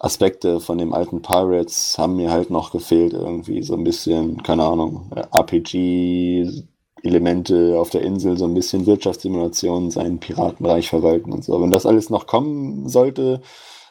Aspekte 0.00 0.58
von 0.58 0.78
dem 0.78 0.92
alten 0.92 1.22
Pirates 1.22 1.96
haben 1.96 2.16
mir 2.16 2.32
halt 2.32 2.50
noch 2.50 2.72
gefehlt. 2.72 3.12
Irgendwie 3.12 3.62
so 3.62 3.74
ein 3.74 3.84
bisschen, 3.84 4.42
keine 4.42 4.64
Ahnung, 4.64 5.12
RPG, 5.32 6.64
Elemente 7.04 7.78
auf 7.78 7.90
der 7.90 8.02
Insel, 8.02 8.36
so 8.36 8.46
ein 8.46 8.54
bisschen 8.54 8.86
Wirtschaftssimulation, 8.86 9.90
seinen 9.92 10.18
Piratenreich 10.18 10.88
verwalten 10.88 11.32
und 11.32 11.44
so. 11.44 11.60
Wenn 11.60 11.70
das 11.70 11.86
alles 11.86 12.10
noch 12.10 12.26
kommen 12.26 12.88
sollte, 12.88 13.42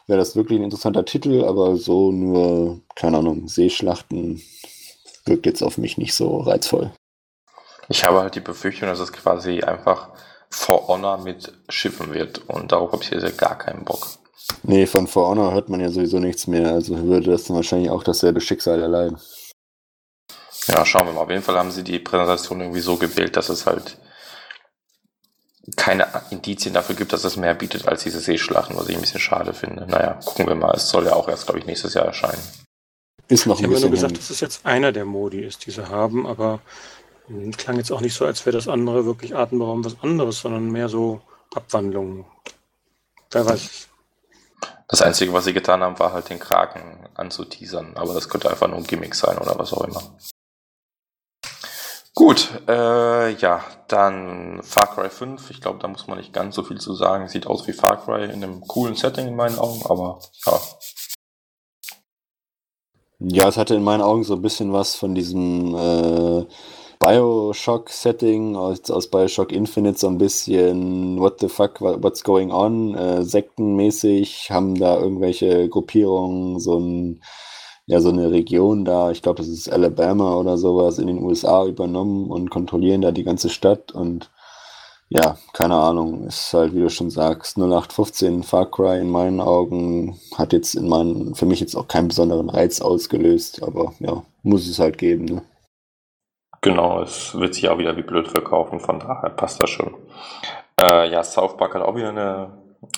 wäre 0.06 0.18
das 0.18 0.36
wirklich 0.36 0.58
ein 0.58 0.64
interessanter 0.64 1.04
Titel, 1.04 1.44
aber 1.44 1.76
so 1.76 2.12
nur, 2.12 2.80
keine 2.94 3.18
Ahnung, 3.18 3.48
Seeschlachten 3.48 4.42
wirkt 5.24 5.46
jetzt 5.46 5.62
auf 5.62 5.78
mich 5.78 5.98
nicht 5.98 6.14
so 6.14 6.38
reizvoll. 6.40 6.92
Ich 7.88 8.04
habe 8.04 8.20
halt 8.20 8.34
die 8.34 8.40
Befürchtung, 8.40 8.88
dass 8.88 9.00
es 9.00 9.12
quasi 9.12 9.62
einfach 9.62 10.10
For 10.50 10.88
Honor 10.88 11.18
mit 11.18 11.52
Schiffen 11.68 12.12
wird 12.12 12.48
und 12.48 12.72
darauf 12.72 12.92
habe 12.92 13.02
ich 13.02 13.10
jetzt 13.10 13.38
gar 13.38 13.58
keinen 13.58 13.84
Bock. 13.84 14.06
Nee, 14.62 14.86
von 14.86 15.06
For 15.06 15.28
Honor 15.28 15.52
hört 15.52 15.68
man 15.68 15.80
ja 15.80 15.88
sowieso 15.88 16.18
nichts 16.18 16.46
mehr, 16.46 16.72
also 16.72 16.96
würde 17.04 17.30
das 17.30 17.44
dann 17.44 17.56
wahrscheinlich 17.56 17.90
auch 17.90 18.02
dasselbe 18.02 18.40
Schicksal 18.40 18.80
erleiden. 18.80 19.18
Ja, 20.66 20.84
schauen 20.84 21.06
wir 21.06 21.12
mal. 21.12 21.22
Auf 21.22 21.30
jeden 21.30 21.42
Fall 21.42 21.58
haben 21.58 21.70
sie 21.70 21.82
die 21.82 21.98
Präsentation 21.98 22.60
irgendwie 22.60 22.80
so 22.80 22.96
gewählt, 22.96 23.36
dass 23.36 23.48
es 23.48 23.66
halt 23.66 23.98
keine 25.76 26.08
Indizien 26.30 26.74
dafür 26.74 26.96
gibt, 26.96 27.12
dass 27.12 27.24
es 27.24 27.36
mehr 27.36 27.54
bietet 27.54 27.86
als 27.86 28.02
diese 28.02 28.20
Seeschlachten, 28.20 28.76
was 28.76 28.88
ich 28.88 28.96
ein 28.96 29.00
bisschen 29.00 29.20
schade 29.20 29.54
finde. 29.54 29.86
Naja, 29.86 30.18
gucken 30.24 30.46
wir 30.46 30.54
mal. 30.54 30.74
Es 30.74 30.88
soll 30.88 31.06
ja 31.06 31.14
auch 31.14 31.28
erst, 31.28 31.46
glaube 31.46 31.60
ich, 31.60 31.66
nächstes 31.66 31.94
Jahr 31.94 32.06
erscheinen. 32.06 32.42
Ist 33.28 33.46
noch 33.46 33.58
ich 33.58 33.64
habe 33.64 33.80
nur 33.80 33.90
gesagt, 33.90 34.18
dass 34.18 34.30
es 34.30 34.40
jetzt 34.40 34.66
einer 34.66 34.92
der 34.92 35.04
Modi 35.04 35.40
ist, 35.40 35.66
die 35.66 35.70
sie 35.70 35.88
haben, 35.88 36.26
aber 36.26 36.60
hm, 37.26 37.52
klang 37.56 37.76
jetzt 37.76 37.90
auch 37.92 38.00
nicht 38.00 38.14
so, 38.14 38.24
als 38.24 38.44
wäre 38.44 38.56
das 38.56 38.68
andere 38.68 39.06
wirklich 39.06 39.34
atemberaubend 39.34 39.86
was 39.86 40.02
anderes, 40.02 40.40
sondern 40.40 40.70
mehr 40.70 40.88
so 40.88 41.20
Abwandlungen. 41.54 42.24
Wer 43.30 43.46
weiß. 43.46 43.88
Das 44.88 45.00
Einzige, 45.00 45.32
was 45.32 45.44
sie 45.44 45.54
getan 45.54 45.82
haben, 45.82 45.98
war 45.98 46.12
halt 46.12 46.28
den 46.28 46.38
Kraken 46.38 47.08
anzuteasern, 47.14 47.96
aber 47.96 48.12
das 48.12 48.28
könnte 48.28 48.50
einfach 48.50 48.68
nur 48.68 48.76
ein 48.76 48.84
Gimmick 48.84 49.14
sein 49.14 49.38
oder 49.38 49.58
was 49.58 49.72
auch 49.72 49.84
immer. 49.84 50.02
Gut, 52.14 52.50
äh, 52.68 53.30
ja, 53.30 53.64
dann 53.88 54.62
Far 54.62 54.94
Cry 54.94 55.08
5. 55.08 55.50
Ich 55.50 55.62
glaube, 55.62 55.78
da 55.78 55.88
muss 55.88 56.06
man 56.08 56.18
nicht 56.18 56.34
ganz 56.34 56.54
so 56.54 56.62
viel 56.62 56.78
zu 56.78 56.94
sagen. 56.94 57.28
Sieht 57.28 57.46
aus 57.46 57.66
wie 57.66 57.72
Far 57.72 58.04
Cry 58.04 58.24
in 58.24 58.44
einem 58.44 58.60
coolen 58.68 58.94
Setting 58.94 59.28
in 59.28 59.36
meinen 59.36 59.58
Augen, 59.58 59.80
aber 59.86 60.20
ja. 60.44 60.60
Ja, 63.24 63.48
es 63.48 63.56
hatte 63.56 63.76
in 63.76 63.84
meinen 63.84 64.02
Augen 64.02 64.24
so 64.24 64.34
ein 64.34 64.42
bisschen 64.42 64.72
was 64.72 64.96
von 64.96 65.14
diesem 65.14 65.76
äh, 65.76 66.44
Bioshock-Setting 66.98 68.56
aus, 68.56 68.90
aus 68.90 69.08
Bioshock 69.10 69.52
Infinite, 69.52 69.96
so 69.98 70.08
ein 70.08 70.18
bisschen 70.18 71.20
What 71.20 71.38
the 71.40 71.48
fuck, 71.48 71.80
what's 71.80 72.24
going 72.24 72.50
on, 72.50 72.94
äh, 72.96 73.22
sektenmäßig, 73.22 74.50
haben 74.50 74.74
da 74.74 74.98
irgendwelche 74.98 75.68
Gruppierungen, 75.68 76.58
so 76.58 76.78
ein 76.80 77.22
ja 77.86 78.00
so 78.00 78.08
eine 78.08 78.30
Region 78.32 78.84
da, 78.84 79.10
ich 79.12 79.22
glaube, 79.22 79.38
das 79.38 79.48
ist 79.48 79.70
Alabama 79.70 80.36
oder 80.36 80.58
sowas, 80.58 80.98
in 80.98 81.06
den 81.06 81.22
USA 81.22 81.64
übernommen 81.66 82.28
und 82.30 82.50
kontrollieren 82.50 83.02
da 83.02 83.12
die 83.12 83.24
ganze 83.24 83.50
Stadt 83.50 83.92
und 83.92 84.31
ja, 85.14 85.36
keine 85.52 85.74
Ahnung, 85.74 86.26
ist 86.26 86.54
halt, 86.54 86.74
wie 86.74 86.80
du 86.80 86.88
schon 86.88 87.10
sagst, 87.10 87.58
0815 87.58 88.42
Far 88.42 88.70
Cry 88.70 88.98
in 88.98 89.10
meinen 89.10 89.42
Augen 89.42 90.18
hat 90.38 90.54
jetzt 90.54 90.74
in 90.74 90.88
meinen, 90.88 91.34
für 91.34 91.44
mich 91.44 91.60
jetzt 91.60 91.76
auch 91.76 91.86
keinen 91.86 92.08
besonderen 92.08 92.48
Reiz 92.48 92.80
ausgelöst, 92.80 93.62
aber 93.62 93.92
ja, 93.98 94.22
muss 94.42 94.66
es 94.66 94.78
halt 94.78 94.96
geben, 94.96 95.26
ne? 95.26 95.42
Genau, 96.62 97.02
es 97.02 97.34
wird 97.34 97.54
sich 97.54 97.68
auch 97.68 97.76
wieder 97.76 97.94
wie 97.96 98.02
blöd 98.02 98.28
verkaufen, 98.28 98.80
von 98.80 99.00
daher 99.00 99.30
passt 99.30 99.62
das 99.62 99.68
schon. 99.68 99.94
Äh, 100.80 101.10
ja, 101.10 101.22
South 101.22 101.58
Park 101.58 101.74
hat 101.74 101.82
auch 101.82 101.96
wieder 101.96 102.08
eine 102.08 102.52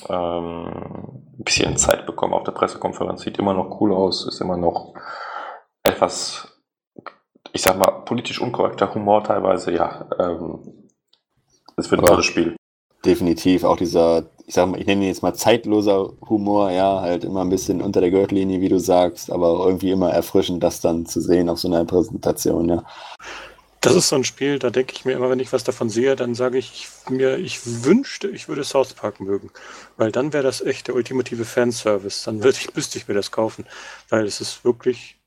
ähm, 0.09 1.25
bisschen 1.39 1.77
Zeit 1.77 2.07
bekommen 2.07 2.35
auf 2.35 2.45
der 2.45 2.53
Pressekonferenz. 2.53 3.23
Sieht 3.23 3.39
immer 3.39 3.55
noch 3.55 3.81
cool 3.81 3.93
aus, 3.93 4.27
ist 4.29 4.41
immer 4.41 4.57
noch 4.57 4.95
etwas, 5.83 6.61
ich 7.53 7.63
sag 7.63 7.77
mal, 7.77 7.91
politisch 8.05 8.41
unkorrekter 8.41 8.95
Humor 8.95 9.25
teilweise. 9.25 9.73
Ja, 9.73 10.07
ähm, 10.21 10.84
es 11.77 11.91
wird 11.91 12.01
ein 12.01 12.07
tolles 12.07 12.27
Spiel. 12.27 12.57
Definitiv 13.05 13.65
auch 13.65 13.77
dieser, 13.77 14.31
ich 14.47 14.55
sag 14.55 14.69
mal, 14.69 14.81
ich 14.81 14.87
nenne 14.87 15.03
ihn 15.03 15.09
jetzt 15.09 15.23
mal 15.23 15.35
zeitloser 15.35 16.13
Humor, 16.29 16.71
ja, 16.71 17.01
halt 17.01 17.25
immer 17.25 17.43
ein 17.43 17.51
bisschen 17.51 17.83
unter 17.83 18.01
der 18.01 18.11
Gürtellinie, 18.11 18.61
wie 18.61 18.71
du 18.71 18.79
sagst, 18.79 19.31
aber 19.31 19.67
irgendwie 19.67 19.91
immer 19.91 20.11
erfrischend, 20.11 20.63
das 20.63 20.81
dann 20.81 21.05
zu 21.05 21.21
sehen 21.21 21.49
auf 21.49 21.59
so 21.59 21.69
einer 21.69 21.85
Präsentation, 21.85 22.69
ja. 22.69 22.85
Das 23.85 23.95
ist 23.95 24.09
so 24.09 24.17
ein 24.17 24.25
Spiel, 24.25 24.59
da 24.59 24.71
denke 24.71 24.95
ich 24.97 25.05
mir 25.05 25.13
immer, 25.13 25.29
wenn 25.29 25.41
ich 25.41 25.53
was 25.53 25.63
davon 25.63 25.91
sehe, 25.91 26.17
dann 26.17 26.35
sage 26.35 26.57
ich 26.57 26.89
mir, 27.11 27.37
ich 27.37 27.85
wünschte, 27.85 28.29
ich 28.29 28.49
würde 28.49 28.65
South 28.65 28.95
Park 28.95 29.21
mögen. 29.21 29.51
Weil 29.99 30.11
dann 30.11 30.33
wäre 30.33 30.43
das 30.43 30.63
echt 30.63 30.89
der 30.89 30.95
ultimative 30.95 31.45
Fanservice. 31.45 32.25
Dann 32.25 32.43
würde 32.43 32.57
ich, 32.59 32.75
müsste 32.75 32.97
ich 32.97 33.09
mir 33.09 33.15
das 33.15 33.31
kaufen. 33.31 33.67
Weil 34.09 34.25
es 34.25 34.41
ist 34.41 34.65
wirklich 34.65 35.19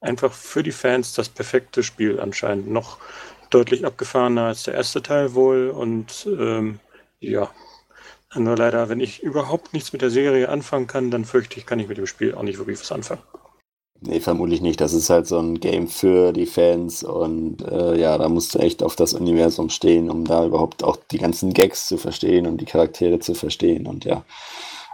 einfach 0.00 0.32
für 0.32 0.62
die 0.62 0.72
Fans 0.72 1.12
das 1.12 1.28
perfekte 1.28 1.82
Spiel 1.82 2.18
anscheinend. 2.18 2.68
Noch 2.68 2.96
deutlich 3.50 3.84
abgefahrener 3.84 4.46
als 4.46 4.64
der 4.64 4.74
erste 4.74 5.02
Teil 5.02 5.34
wohl. 5.34 5.70
Und 5.70 6.26
ähm, 6.26 6.80
ja, 7.20 7.50
nur 8.34 8.56
leider, 8.56 8.88
wenn 8.88 9.00
ich 9.00 9.22
überhaupt 9.22 9.72
nichts 9.72 9.92
mit 9.92 10.02
der 10.02 10.10
Serie 10.10 10.48
anfangen 10.48 10.86
kann, 10.86 11.10
dann 11.10 11.24
fürchte 11.24 11.58
ich, 11.58 11.66
kann 11.66 11.80
ich 11.80 11.88
mit 11.88 11.98
dem 11.98 12.06
Spiel 12.06 12.34
auch 12.34 12.42
nicht 12.42 12.58
wirklich 12.58 12.80
was 12.80 12.92
anfangen. 12.92 13.22
Nee, 14.00 14.20
vermutlich 14.20 14.60
nicht. 14.60 14.80
Das 14.80 14.92
ist 14.92 15.10
halt 15.10 15.26
so 15.26 15.38
ein 15.40 15.58
Game 15.58 15.88
für 15.88 16.32
die 16.32 16.46
Fans 16.46 17.02
und 17.02 17.62
äh, 17.62 17.98
ja, 17.98 18.16
da 18.16 18.28
musst 18.28 18.54
du 18.54 18.60
echt 18.60 18.82
auf 18.84 18.94
das 18.94 19.12
Universum 19.12 19.70
stehen, 19.70 20.08
um 20.08 20.24
da 20.24 20.46
überhaupt 20.46 20.84
auch 20.84 20.96
die 21.10 21.18
ganzen 21.18 21.52
Gags 21.52 21.88
zu 21.88 21.96
verstehen 21.98 22.46
und 22.46 22.60
die 22.60 22.64
Charaktere 22.64 23.18
zu 23.18 23.34
verstehen 23.34 23.88
und 23.88 24.04
ja. 24.04 24.24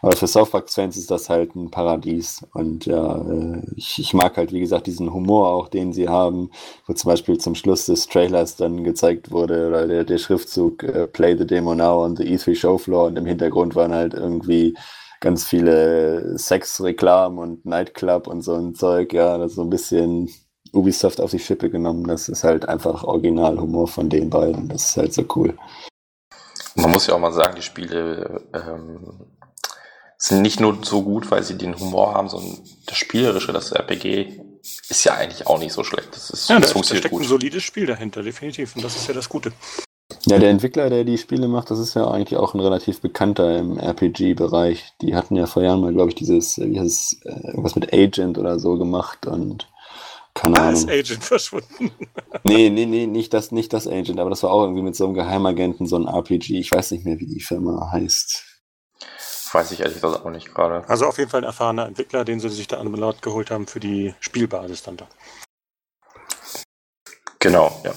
Aber 0.02 0.16
für 0.16 0.26
South 0.26 0.50
Park-Fans 0.50 0.96
ist 0.96 1.10
das 1.10 1.30
halt 1.30 1.54
ein 1.54 1.70
Paradies. 1.70 2.44
Und 2.52 2.86
ja, 2.86 3.16
äh, 3.16 3.62
ich, 3.76 3.98
ich, 3.98 4.14
mag 4.14 4.36
halt, 4.36 4.52
wie 4.52 4.60
gesagt, 4.60 4.86
diesen 4.86 5.12
Humor 5.12 5.48
auch, 5.48 5.68
den 5.68 5.92
sie 5.92 6.08
haben, 6.08 6.50
wo 6.86 6.92
zum 6.92 7.10
Beispiel 7.10 7.38
zum 7.38 7.54
Schluss 7.54 7.86
des 7.86 8.06
Trailers 8.06 8.56
dann 8.56 8.84
gezeigt 8.84 9.30
wurde, 9.30 9.68
oder 9.68 9.86
der, 9.86 10.04
der 10.04 10.18
Schriftzug 10.18 10.82
äh, 10.82 11.06
Play 11.06 11.36
the 11.36 11.46
Demo 11.46 11.74
Now 11.74 12.04
on 12.04 12.16
the 12.16 12.24
E3 12.24 12.54
Show 12.54 12.78
Floor 12.78 13.06
und 13.06 13.16
im 13.16 13.26
Hintergrund 13.26 13.74
waren 13.74 13.92
halt 13.92 14.14
irgendwie 14.14 14.76
ganz 15.20 15.44
viele 15.44 16.38
Sexreklamen 16.38 17.38
und 17.38 17.64
Nightclub 17.64 18.26
und 18.26 18.42
so 18.42 18.54
ein 18.54 18.74
Zeug, 18.74 19.14
ja, 19.14 19.38
das 19.38 19.54
so 19.54 19.62
ein 19.62 19.70
bisschen 19.70 20.28
Ubisoft 20.74 21.20
auf 21.20 21.30
die 21.30 21.38
Schippe 21.38 21.70
genommen. 21.70 22.04
Das 22.06 22.28
ist 22.28 22.44
halt 22.44 22.68
einfach 22.68 23.04
Originalhumor 23.04 23.88
von 23.88 24.10
den 24.10 24.28
beiden. 24.28 24.68
Das 24.68 24.90
ist 24.90 24.96
halt 24.96 25.14
so 25.14 25.24
cool. 25.34 25.56
Man 26.76 26.90
muss 26.90 27.06
ja 27.06 27.14
auch 27.14 27.20
mal 27.20 27.32
sagen, 27.32 27.54
die 27.56 27.62
Spiele 27.62 28.42
ähm, 28.52 28.98
sind 30.28 30.42
nicht 30.42 30.58
nur 30.58 30.78
so 30.82 31.02
gut, 31.02 31.30
weil 31.30 31.42
sie 31.42 31.58
den 31.58 31.78
Humor 31.78 32.14
haben, 32.14 32.28
sondern 32.28 32.58
das 32.86 32.96
Spielerische, 32.96 33.52
das 33.52 33.72
RPG, 33.72 34.40
ist 34.88 35.04
ja 35.04 35.14
eigentlich 35.14 35.46
auch 35.46 35.58
nicht 35.58 35.72
so 35.72 35.84
schlecht. 35.84 36.08
Das, 36.12 36.30
ist, 36.30 36.48
ja, 36.48 36.58
das 36.58 36.68
da, 36.68 36.72
funktioniert 36.72 37.04
da 37.04 37.08
steckt 37.08 37.18
gut. 37.18 37.22
ein 37.22 37.28
solides 37.28 37.62
Spiel 37.62 37.86
dahinter, 37.86 38.22
definitiv. 38.22 38.74
Und 38.74 38.82
das 38.82 38.96
ist 38.96 39.06
ja 39.06 39.12
das 39.12 39.28
Gute. 39.28 39.52
Ja, 40.26 40.38
der 40.38 40.48
Entwickler, 40.48 40.88
der 40.88 41.04
die 41.04 41.18
Spiele 41.18 41.48
macht, 41.48 41.70
das 41.70 41.78
ist 41.78 41.94
ja 41.94 42.10
eigentlich 42.10 42.38
auch 42.38 42.54
ein 42.54 42.60
relativ 42.60 43.00
bekannter 43.00 43.58
im 43.58 43.78
RPG-Bereich. 43.78 44.94
Die 45.02 45.14
hatten 45.14 45.36
ja 45.36 45.44
vor 45.44 45.62
Jahren 45.62 45.82
mal, 45.82 45.92
glaube 45.92 46.08
ich, 46.08 46.14
dieses, 46.14 46.58
wie 46.58 46.80
heißt 46.80 46.90
es, 46.90 47.20
äh, 47.24 47.48
irgendwas 47.48 47.74
mit 47.74 47.92
Agent 47.92 48.38
oder 48.38 48.58
so 48.58 48.78
gemacht 48.78 49.26
und 49.26 49.68
keine 50.32 50.56
ah, 50.56 50.68
Ahnung. 50.68 50.74
ist 50.74 50.88
Agent 50.88 51.24
verschwunden. 51.24 51.90
nee, 52.44 52.70
nee, 52.70 52.86
nee, 52.86 53.06
nicht 53.06 53.34
das, 53.34 53.52
nicht 53.52 53.74
das 53.74 53.86
Agent, 53.86 54.18
aber 54.18 54.30
das 54.30 54.42
war 54.42 54.50
auch 54.50 54.62
irgendwie 54.62 54.82
mit 54.82 54.96
so 54.96 55.04
einem 55.04 55.14
Geheimagenten, 55.14 55.86
so 55.86 55.96
ein 55.96 56.08
RPG. 56.08 56.58
Ich 56.58 56.72
weiß 56.72 56.92
nicht 56.92 57.04
mehr, 57.04 57.20
wie 57.20 57.26
die 57.26 57.42
Firma 57.42 57.90
heißt. 57.92 58.53
Weiß 59.54 59.70
ich 59.70 59.80
ehrlich 59.80 60.00
gesagt 60.00 60.24
auch 60.24 60.30
nicht 60.30 60.52
gerade. 60.52 60.82
Also 60.88 61.06
auf 61.06 61.16
jeden 61.16 61.30
Fall 61.30 61.42
ein 61.42 61.44
erfahrener 61.44 61.86
Entwickler, 61.86 62.24
den 62.24 62.40
sie 62.40 62.48
sich 62.48 62.66
da 62.66 62.78
an 62.78 62.92
Laut 62.92 63.22
geholt 63.22 63.52
haben 63.52 63.68
für 63.68 63.78
die 63.78 64.12
Spielbasis 64.18 64.82
dann 64.82 64.96
da. 64.96 65.06
Genau, 67.38 67.80
ja. 67.84 67.92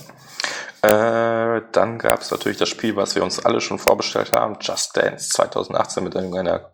Äh, 1.57 1.63
dann 1.71 1.97
gab 1.97 2.21
es 2.21 2.29
natürlich 2.29 2.59
das 2.59 2.69
Spiel, 2.69 2.95
was 2.95 3.15
wir 3.15 3.23
uns 3.23 3.43
alle 3.43 3.59
schon 3.59 3.79
vorbestellt 3.79 4.33
haben, 4.33 4.57
Just 4.61 4.95
Dance 4.95 5.29
2018 5.29 6.03
mit 6.03 6.15
einer 6.15 6.71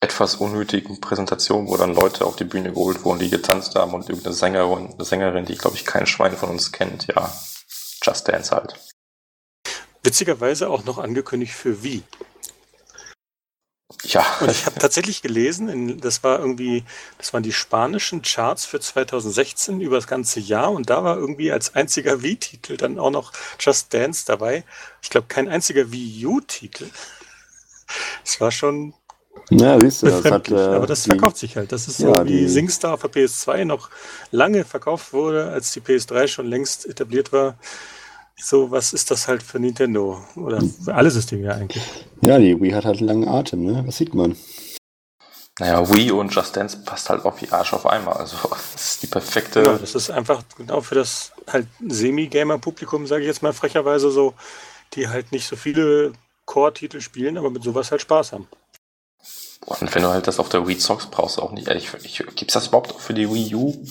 etwas 0.00 0.36
unnötigen 0.36 1.00
Präsentation, 1.00 1.68
wo 1.68 1.76
dann 1.76 1.94
Leute 1.94 2.24
auf 2.24 2.36
die 2.36 2.44
Bühne 2.44 2.72
geholt 2.72 3.04
wurden, 3.04 3.18
die 3.18 3.28
getanzt 3.28 3.74
haben 3.74 3.92
und 3.92 4.08
irgendeine 4.08 4.34
Sängerin, 4.34 4.94
eine 4.94 5.04
Sängerin, 5.04 5.44
die 5.44 5.58
glaube 5.58 5.76
ich 5.76 5.84
kein 5.84 6.06
Schwein 6.06 6.34
von 6.34 6.48
uns 6.48 6.72
kennt, 6.72 7.08
ja, 7.08 7.30
Just 8.02 8.26
Dance 8.26 8.52
halt. 8.52 8.74
Witzigerweise 10.02 10.70
auch 10.70 10.84
noch 10.84 10.96
angekündigt 10.96 11.52
für 11.52 11.82
Wie. 11.82 12.02
Ja. 14.04 14.24
Und 14.40 14.50
ich 14.50 14.66
habe 14.66 14.78
tatsächlich 14.78 15.22
gelesen, 15.22 16.00
das 16.00 16.22
war 16.22 16.38
irgendwie, 16.38 16.84
das 17.18 17.32
waren 17.32 17.42
die 17.42 17.52
spanischen 17.52 18.22
Charts 18.22 18.64
für 18.64 18.80
2016 18.80 19.80
über 19.80 19.96
das 19.96 20.06
ganze 20.06 20.40
Jahr 20.40 20.72
und 20.72 20.90
da 20.90 21.04
war 21.04 21.16
irgendwie 21.16 21.52
als 21.52 21.74
einziger 21.74 22.22
Wii-Titel 22.22 22.76
dann 22.76 22.98
auch 22.98 23.10
noch 23.10 23.32
Just 23.60 23.92
Dance 23.94 24.24
dabei. 24.26 24.64
Ich 25.02 25.10
glaube, 25.10 25.26
kein 25.28 25.48
einziger 25.48 25.92
Wii 25.92 26.26
U-Titel. 26.26 26.86
Es 28.24 28.40
war 28.40 28.50
schon. 28.50 28.94
Ja, 29.50 29.78
siehst 29.80 30.02
du, 30.02 30.06
das 30.06 30.24
hat, 30.24 30.50
äh, 30.50 30.54
Aber 30.54 30.86
das 30.86 31.04
die, 31.04 31.10
verkauft 31.10 31.36
sich 31.38 31.56
halt. 31.56 31.72
Das 31.72 31.88
ist 31.88 32.00
ja, 32.00 32.18
so, 32.18 32.24
wie 32.24 32.28
die, 32.28 32.48
SingStar 32.48 32.94
auf 32.94 33.00
der 33.00 33.10
PS2 33.10 33.64
noch 33.64 33.90
lange 34.30 34.64
verkauft 34.64 35.12
wurde, 35.12 35.50
als 35.50 35.72
die 35.72 35.80
PS3 35.80 36.28
schon 36.28 36.46
längst 36.46 36.86
etabliert 36.86 37.32
war 37.32 37.56
so, 38.36 38.70
was 38.70 38.92
ist 38.92 39.10
das 39.10 39.28
halt 39.28 39.42
für 39.42 39.58
Nintendo? 39.58 40.22
Oder 40.36 40.60
für 40.60 40.94
alle 40.94 41.10
Systeme 41.10 41.44
ja 41.44 41.52
eigentlich. 41.52 41.82
Ja, 42.22 42.38
die 42.38 42.60
Wii 42.60 42.72
hat 42.72 42.84
halt 42.84 42.98
einen 42.98 43.08
langen 43.08 43.28
Atem, 43.28 43.64
ne? 43.64 43.82
Das 43.86 43.96
sieht 43.96 44.14
man. 44.14 44.36
Naja, 45.58 45.88
Wii 45.88 46.12
und 46.12 46.34
Just 46.34 46.56
Dance 46.56 46.78
passt 46.84 47.10
halt 47.10 47.24
auch 47.24 47.40
wie 47.40 47.50
Arsch 47.50 47.72
auf 47.72 47.86
einmal. 47.86 48.14
Also, 48.14 48.36
das 48.50 48.94
ist 48.94 49.02
die 49.02 49.06
perfekte. 49.06 49.62
Genau, 49.62 49.76
das 49.76 49.94
ist 49.94 50.10
einfach 50.10 50.42
genau 50.56 50.80
für 50.80 50.94
das 50.94 51.32
halt 51.46 51.66
Semi-Gamer-Publikum, 51.86 53.06
sage 53.06 53.22
ich 53.22 53.28
jetzt 53.28 53.42
mal 53.42 53.52
frecherweise 53.52 54.10
so, 54.10 54.34
die 54.94 55.08
halt 55.08 55.30
nicht 55.32 55.46
so 55.46 55.56
viele 55.56 56.12
Core-Titel 56.46 57.00
spielen, 57.00 57.36
aber 57.38 57.50
mit 57.50 57.62
sowas 57.62 57.90
halt 57.90 58.00
Spaß 58.00 58.32
haben. 58.32 58.48
Und 59.64 59.94
wenn 59.94 60.02
du 60.02 60.08
halt 60.08 60.26
das 60.26 60.40
auf 60.40 60.48
der 60.48 60.66
Wii 60.66 60.78
zockst, 60.78 61.10
brauchst 61.10 61.36
du 61.36 61.42
auch 61.42 61.52
nicht, 61.52 61.68
ehrlich, 61.68 61.92
gibt 62.34 62.50
es 62.50 62.54
das 62.54 62.66
überhaupt 62.68 62.92
auch 62.92 63.00
für 63.00 63.14
die 63.14 63.32
Wii 63.32 63.54
U? 63.54 63.84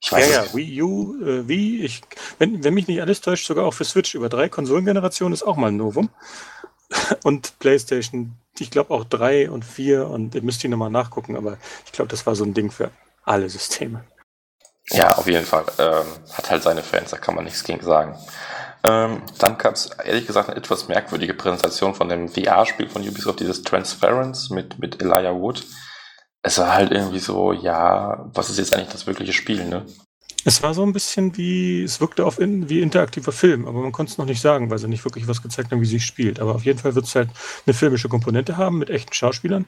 Ich 0.00 0.12
weiß 0.12 0.30
ja, 0.30 0.44
ja, 0.44 0.54
Wii 0.54 0.82
U, 0.82 1.22
äh, 1.22 1.48
Wii, 1.48 1.84
ich, 1.84 2.02
wenn, 2.38 2.64
wenn 2.64 2.74
mich 2.74 2.88
nicht 2.88 3.00
alles 3.00 3.20
täuscht, 3.20 3.46
sogar 3.46 3.64
auch 3.64 3.74
für 3.74 3.84
Switch 3.84 4.14
über 4.14 4.28
drei 4.28 4.48
Konsolengenerationen 4.48 5.32
ist 5.32 5.42
auch 5.42 5.56
mal 5.56 5.68
ein 5.68 5.76
Novum. 5.76 6.10
Und 7.24 7.58
PlayStation, 7.58 8.34
ich 8.58 8.70
glaube 8.70 8.94
auch 8.94 9.04
drei 9.04 9.50
und 9.50 9.64
vier 9.64 10.08
und 10.08 10.40
müsst 10.42 10.62
ihr 10.62 10.70
nochmal 10.70 10.90
nachgucken, 10.90 11.36
aber 11.36 11.58
ich 11.84 11.92
glaube, 11.92 12.08
das 12.08 12.26
war 12.26 12.36
so 12.36 12.44
ein 12.44 12.54
Ding 12.54 12.70
für 12.70 12.90
alle 13.24 13.48
Systeme. 13.50 14.04
Ja, 14.90 15.16
auf 15.16 15.26
jeden 15.26 15.44
Fall. 15.44 15.64
Ähm, 15.78 16.06
hat 16.32 16.50
halt 16.50 16.62
seine 16.62 16.82
Fans, 16.84 17.10
da 17.10 17.16
kann 17.16 17.34
man 17.34 17.44
nichts 17.44 17.64
gegen 17.64 17.82
sagen. 17.82 18.16
Ähm, 18.84 19.20
dann 19.38 19.58
gab 19.58 19.74
es 19.74 19.86
ehrlich 20.04 20.28
gesagt 20.28 20.48
eine 20.48 20.58
etwas 20.58 20.86
merkwürdige 20.86 21.34
Präsentation 21.34 21.94
von 21.96 22.08
dem 22.08 22.28
VR-Spiel 22.28 22.88
von 22.88 23.02
Ubisoft, 23.02 23.40
dieses 23.40 23.62
Transference 23.62 24.50
mit, 24.50 24.78
mit 24.78 25.02
Elijah 25.02 25.34
Wood 25.34 25.64
es 26.46 26.58
war 26.58 26.72
halt 26.74 26.92
irgendwie 26.92 27.18
so, 27.18 27.52
ja, 27.52 28.24
was 28.32 28.50
ist 28.50 28.58
jetzt 28.58 28.72
eigentlich 28.72 28.92
das 28.92 29.06
wirkliche 29.08 29.32
Spiel, 29.32 29.64
ne? 29.64 29.84
Es 30.48 30.62
war 30.62 30.74
so 30.74 30.84
ein 30.84 30.92
bisschen 30.92 31.36
wie, 31.36 31.82
es 31.82 32.00
wirkte 32.00 32.24
auf 32.24 32.38
in, 32.38 32.68
wie 32.68 32.80
interaktiver 32.80 33.32
Film, 33.32 33.66
aber 33.66 33.80
man 33.80 33.90
konnte 33.90 34.12
es 34.12 34.18
noch 34.18 34.26
nicht 34.26 34.40
sagen, 34.40 34.70
weil 34.70 34.78
sie 34.78 34.86
nicht 34.86 35.04
wirklich 35.04 35.26
was 35.26 35.42
gezeigt 35.42 35.72
haben, 35.72 35.80
wie 35.80 35.86
sie 35.86 35.98
spielt. 35.98 36.38
Aber 36.38 36.54
auf 36.54 36.64
jeden 36.64 36.78
Fall 36.78 36.94
wird 36.94 37.04
es 37.04 37.16
halt 37.16 37.30
eine 37.66 37.74
filmische 37.74 38.08
Komponente 38.08 38.56
haben 38.56 38.78
mit 38.78 38.88
echten 38.88 39.12
Schauspielern. 39.12 39.64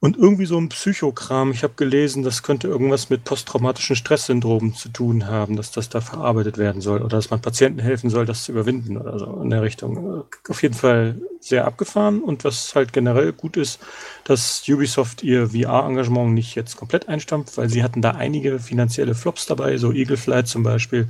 Und 0.00 0.16
irgendwie 0.16 0.46
so 0.46 0.56
ein 0.56 0.68
Psychokram. 0.68 1.50
Ich 1.50 1.64
habe 1.64 1.74
gelesen, 1.74 2.22
das 2.22 2.44
könnte 2.44 2.68
irgendwas 2.68 3.10
mit 3.10 3.24
posttraumatischen 3.24 3.96
Stresssyndromen 3.96 4.72
zu 4.72 4.90
tun 4.90 5.26
haben, 5.26 5.56
dass 5.56 5.72
das 5.72 5.88
da 5.88 6.00
verarbeitet 6.00 6.56
werden 6.56 6.80
soll 6.80 7.00
oder 7.00 7.16
dass 7.16 7.30
man 7.30 7.40
Patienten 7.40 7.80
helfen 7.80 8.08
soll, 8.08 8.24
das 8.24 8.44
zu 8.44 8.52
überwinden 8.52 8.96
oder 8.96 9.18
so 9.18 9.40
in 9.42 9.50
der 9.50 9.62
Richtung. 9.62 10.22
Auf 10.48 10.62
jeden 10.62 10.74
Fall 10.74 11.20
sehr 11.40 11.66
abgefahren 11.66 12.22
und 12.22 12.44
was 12.44 12.76
halt 12.76 12.92
generell 12.92 13.32
gut 13.32 13.56
ist, 13.56 13.80
dass 14.22 14.62
Ubisoft 14.68 15.24
ihr 15.24 15.48
VR-Engagement 15.48 16.32
nicht 16.32 16.54
jetzt 16.54 16.76
komplett 16.76 17.08
einstampft, 17.08 17.56
weil 17.58 17.68
sie 17.68 17.82
hatten 17.82 18.00
da 18.00 18.12
einige 18.12 18.60
finanzielle 18.60 19.16
Flops 19.16 19.46
dabei, 19.46 19.78
so 19.78 19.92
Eagle 19.92 20.16
Flight 20.16 20.46
zum 20.46 20.62
Beispiel 20.62 21.08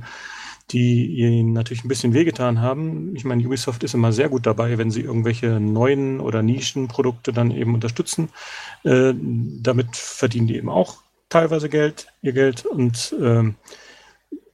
die 0.71 1.07
ihnen 1.07 1.53
natürlich 1.53 1.83
ein 1.83 1.87
bisschen 1.87 2.13
wehgetan 2.13 2.61
haben. 2.61 3.15
Ich 3.15 3.25
meine, 3.25 3.45
Ubisoft 3.45 3.83
ist 3.83 3.93
immer 3.93 4.11
sehr 4.11 4.29
gut 4.29 4.45
dabei, 4.45 4.77
wenn 4.77 4.91
sie 4.91 5.01
irgendwelche 5.01 5.59
neuen 5.59 6.19
oder 6.19 6.43
Nischenprodukte 6.43 7.33
dann 7.33 7.51
eben 7.51 7.73
unterstützen. 7.73 8.29
Äh, 8.83 9.13
damit 9.15 9.95
verdienen 9.95 10.47
die 10.47 10.57
eben 10.57 10.69
auch 10.69 10.97
teilweise 11.29 11.69
Geld, 11.69 12.07
ihr 12.21 12.33
Geld. 12.33 12.65
Und 12.65 13.15
äh, 13.19 13.51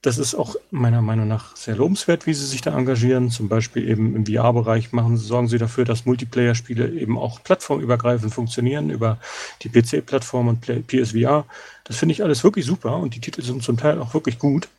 das 0.06 0.20
ist 0.20 0.36
auch 0.36 0.56
meiner 0.70 1.02
Meinung 1.02 1.28
nach 1.28 1.56
sehr 1.56 1.76
lobenswert, 1.76 2.28
wie 2.28 2.34
sie 2.34 2.46
sich 2.46 2.62
da 2.62 2.78
engagieren. 2.78 3.32
Zum 3.32 3.50
Beispiel 3.50 3.90
eben 3.90 4.16
im 4.16 4.26
VR-Bereich 4.26 4.92
machen, 4.92 5.18
sorgen 5.18 5.48
sie 5.48 5.58
dafür, 5.58 5.84
dass 5.84 6.06
Multiplayer-Spiele 6.06 6.92
eben 6.92 7.18
auch 7.18 7.44
plattformübergreifend 7.44 8.34
funktionieren 8.34 8.92
über 8.92 9.18
die 9.64 9.70
PC-Plattform 9.70 10.48
und 10.48 10.62
PSVR. 10.88 11.46
Das 11.86 11.98
finde 11.98 12.14
ich 12.14 12.24
alles 12.24 12.44
wirklich 12.44 12.66
super 12.66 12.98
und 12.98 13.16
die 13.16 13.20
Titel 13.20 13.42
sind 13.42 13.64
zum 13.64 13.78
Teil 13.78 14.00
auch 14.00 14.14
wirklich 14.14 14.38
gut. 14.38 14.70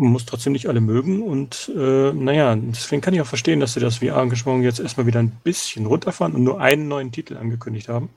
Man 0.00 0.12
muss 0.12 0.24
trotzdem 0.24 0.54
nicht 0.54 0.66
alle 0.66 0.80
mögen 0.80 1.20
und 1.20 1.70
äh, 1.76 2.12
naja, 2.14 2.56
deswegen 2.56 3.02
kann 3.02 3.12
ich 3.12 3.20
auch 3.20 3.26
verstehen, 3.26 3.60
dass 3.60 3.74
sie 3.74 3.80
das 3.80 3.98
VR-Engagement 3.98 4.64
jetzt 4.64 4.80
erstmal 4.80 5.04
wieder 5.04 5.20
ein 5.20 5.30
bisschen 5.44 5.84
runterfahren 5.84 6.34
und 6.34 6.42
nur 6.42 6.58
einen 6.58 6.88
neuen 6.88 7.12
Titel 7.12 7.36
angekündigt 7.36 7.90
haben. 7.90 8.08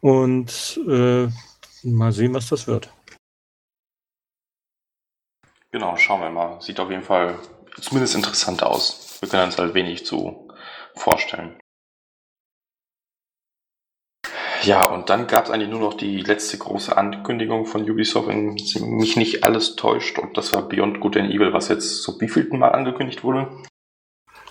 Und 0.00 0.80
äh, 0.88 1.26
mal 1.82 2.12
sehen, 2.12 2.32
was 2.32 2.48
das 2.48 2.68
wird. 2.68 2.92
Genau, 5.72 5.96
schauen 5.96 6.20
wir 6.20 6.30
mal. 6.30 6.60
Sieht 6.60 6.78
auf 6.78 6.90
jeden 6.90 7.02
Fall 7.02 7.40
zumindest 7.80 8.14
interessant 8.14 8.62
aus. 8.62 9.18
Wir 9.20 9.28
können 9.28 9.46
uns 9.46 9.58
halt 9.58 9.74
wenig 9.74 10.06
zu 10.06 10.48
vorstellen. 10.94 11.58
Ja, 14.62 14.84
und 14.84 15.08
dann 15.08 15.26
gab 15.26 15.46
es 15.46 15.50
eigentlich 15.50 15.70
nur 15.70 15.80
noch 15.80 15.94
die 15.94 16.20
letzte 16.20 16.58
große 16.58 16.96
Ankündigung 16.96 17.66
von 17.66 17.88
Ubisoft, 17.88 18.28
wenn 18.28 18.54
mich 18.54 19.16
nicht 19.16 19.44
alles 19.44 19.76
täuscht. 19.76 20.18
Und 20.18 20.36
das 20.36 20.52
war 20.52 20.68
Beyond 20.68 21.00
Good 21.00 21.16
and 21.16 21.30
Evil, 21.30 21.52
was 21.52 21.68
jetzt 21.68 22.02
so 22.02 22.20
wievielten 22.20 22.58
Mal 22.58 22.70
angekündigt 22.70 23.24
wurde. 23.24 23.48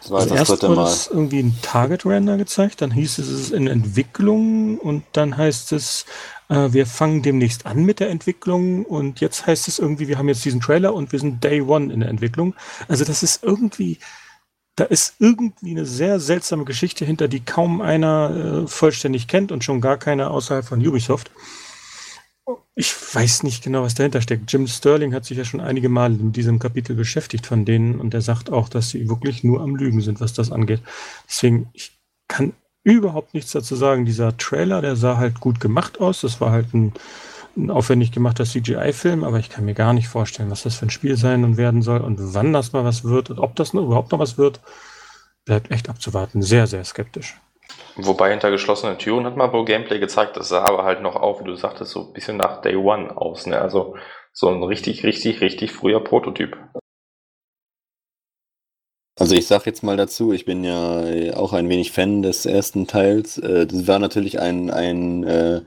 Das 0.01 0.11
war 0.11 0.19
also 0.21 0.35
das 0.35 0.49
erst 0.49 0.63
wurde 0.63 0.75
Mal. 0.75 0.87
es 0.87 1.07
irgendwie 1.07 1.39
ein 1.39 1.57
Target-Render 1.61 2.37
gezeigt, 2.37 2.81
dann 2.81 2.91
hieß 2.91 3.19
es, 3.19 3.27
es 3.27 3.41
ist 3.41 3.51
in 3.51 3.67
Entwicklung 3.67 4.77
und 4.77 5.03
dann 5.11 5.35
heißt 5.35 5.73
es, 5.73 6.05
äh, 6.47 6.71
wir 6.71 6.85
fangen 6.85 7.21
demnächst 7.21 7.65
an 7.65 7.83
mit 7.83 7.99
der 7.99 8.09
Entwicklung 8.09 8.85
und 8.85 9.19
jetzt 9.19 9.45
heißt 9.45 9.67
es 9.67 9.77
irgendwie, 9.77 10.07
wir 10.07 10.17
haben 10.17 10.29
jetzt 10.29 10.45
diesen 10.45 10.61
Trailer 10.61 10.93
und 10.93 11.11
wir 11.11 11.19
sind 11.19 11.43
Day 11.43 11.61
One 11.61 11.91
in 11.91 11.99
der 11.99 12.09
Entwicklung. 12.09 12.55
Also 12.87 13.03
das 13.03 13.23
ist 13.23 13.43
irgendwie, 13.43 13.99
da 14.79 14.85
ist 14.85 15.15
irgendwie 15.19 15.71
eine 15.71 15.85
sehr 15.85 16.19
seltsame 16.19 16.63
Geschichte 16.63 17.03
hinter, 17.03 17.27
die 17.27 17.41
kaum 17.41 17.81
einer 17.81 18.63
äh, 18.63 18.67
vollständig 18.67 19.27
kennt 19.27 19.51
und 19.51 19.63
schon 19.63 19.81
gar 19.81 19.97
keiner 19.97 20.31
außerhalb 20.31 20.65
von 20.65 20.85
Ubisoft. 20.85 21.31
Ich 22.75 22.93
weiß 23.13 23.43
nicht 23.43 23.63
genau, 23.63 23.83
was 23.83 23.93
dahinter 23.93 24.21
steckt. 24.21 24.51
Jim 24.51 24.65
Sterling 24.67 25.13
hat 25.13 25.25
sich 25.25 25.37
ja 25.37 25.43
schon 25.43 25.59
einige 25.59 25.89
Mal 25.89 26.13
in 26.13 26.31
diesem 26.31 26.59
Kapitel 26.59 26.95
beschäftigt 26.95 27.45
von 27.45 27.65
denen 27.65 27.99
und 27.99 28.13
er 28.13 28.21
sagt 28.21 28.51
auch, 28.51 28.69
dass 28.69 28.89
sie 28.89 29.09
wirklich 29.09 29.43
nur 29.43 29.61
am 29.61 29.75
Lügen 29.75 30.01
sind, 30.01 30.21
was 30.21 30.33
das 30.33 30.51
angeht. 30.51 30.81
Deswegen, 31.27 31.69
ich 31.73 31.99
kann 32.27 32.53
überhaupt 32.83 33.33
nichts 33.33 33.51
dazu 33.51 33.75
sagen. 33.75 34.05
Dieser 34.05 34.37
Trailer, 34.37 34.81
der 34.81 34.95
sah 34.95 35.17
halt 35.17 35.41
gut 35.41 35.59
gemacht 35.59 35.99
aus. 35.99 36.21
Das 36.21 36.39
war 36.39 36.51
halt 36.51 36.73
ein, 36.73 36.93
ein 37.57 37.71
aufwendig 37.71 38.11
gemachter 38.11 38.45
CGI-Film, 38.45 39.23
aber 39.23 39.39
ich 39.39 39.49
kann 39.49 39.65
mir 39.65 39.73
gar 39.73 39.93
nicht 39.93 40.07
vorstellen, 40.07 40.51
was 40.51 40.63
das 40.63 40.75
für 40.75 40.85
ein 40.85 40.89
Spiel 40.89 41.17
sein 41.17 41.43
und 41.43 41.57
werden 41.57 41.81
soll 41.81 42.01
und 42.01 42.17
wann 42.33 42.53
das 42.53 42.73
mal 42.73 42.85
was 42.85 43.03
wird 43.03 43.29
und 43.29 43.39
ob 43.39 43.55
das 43.55 43.73
noch, 43.73 43.83
überhaupt 43.83 44.11
noch 44.11 44.19
was 44.19 44.37
wird. 44.37 44.59
Bleibt 45.45 45.71
echt 45.71 45.89
abzuwarten. 45.89 46.41
Sehr, 46.41 46.67
sehr 46.67 46.83
skeptisch. 46.83 47.35
Wobei 47.95 48.31
hinter 48.31 48.51
geschlossenen 48.51 48.97
Türen 48.97 49.25
hat 49.25 49.35
man 49.35 49.51
wohl 49.51 49.65
Gameplay 49.65 49.99
gezeigt, 49.99 50.37
das 50.37 50.49
sah 50.49 50.63
aber 50.63 50.83
halt 50.83 51.01
noch 51.01 51.15
auf, 51.15 51.41
wie 51.41 51.45
du 51.45 51.55
sagtest, 51.55 51.91
so 51.91 52.07
ein 52.07 52.13
bisschen 52.13 52.37
nach 52.37 52.61
Day 52.61 52.75
One 52.75 53.15
aus. 53.17 53.45
Ne? 53.45 53.59
Also 53.59 53.95
so 54.31 54.49
ein 54.49 54.63
richtig, 54.63 55.03
richtig, 55.03 55.41
richtig 55.41 55.71
früher 55.71 56.03
Prototyp. 56.03 56.57
Also 59.19 59.35
ich 59.35 59.47
sag 59.47 59.65
jetzt 59.65 59.83
mal 59.83 59.97
dazu, 59.97 60.31
ich 60.31 60.45
bin 60.45 60.63
ja 60.63 61.35
auch 61.35 61.51
ein 61.51 61.67
wenig 61.67 61.91
Fan 61.91 62.21
des 62.21 62.45
ersten 62.45 62.87
Teils. 62.87 63.37
Äh, 63.37 63.67
das 63.67 63.85
war 63.85 63.99
natürlich 63.99 64.39
ein, 64.39 64.71
ein 64.71 65.23
äh, 65.25 65.61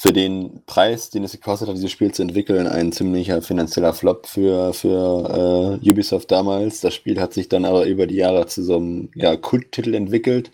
für 0.00 0.12
den 0.12 0.62
Preis, 0.64 1.10
den 1.10 1.24
es 1.24 1.32
gekostet 1.32 1.68
hat, 1.68 1.74
dieses 1.74 1.90
Spiel 1.90 2.12
zu 2.12 2.22
entwickeln, 2.22 2.68
ein 2.68 2.92
ziemlicher 2.92 3.42
finanzieller 3.42 3.92
Flop 3.92 4.28
für, 4.28 4.72
für 4.72 5.80
äh, 5.82 5.90
Ubisoft 5.90 6.30
damals. 6.30 6.80
Das 6.80 6.94
Spiel 6.94 7.20
hat 7.20 7.34
sich 7.34 7.48
dann 7.48 7.64
aber 7.64 7.84
über 7.84 8.06
die 8.06 8.14
Jahre 8.14 8.46
zu 8.46 8.62
so 8.62 8.76
einem 8.76 9.10
ja, 9.16 9.36
Kulttitel 9.36 9.94
entwickelt, 9.94 10.52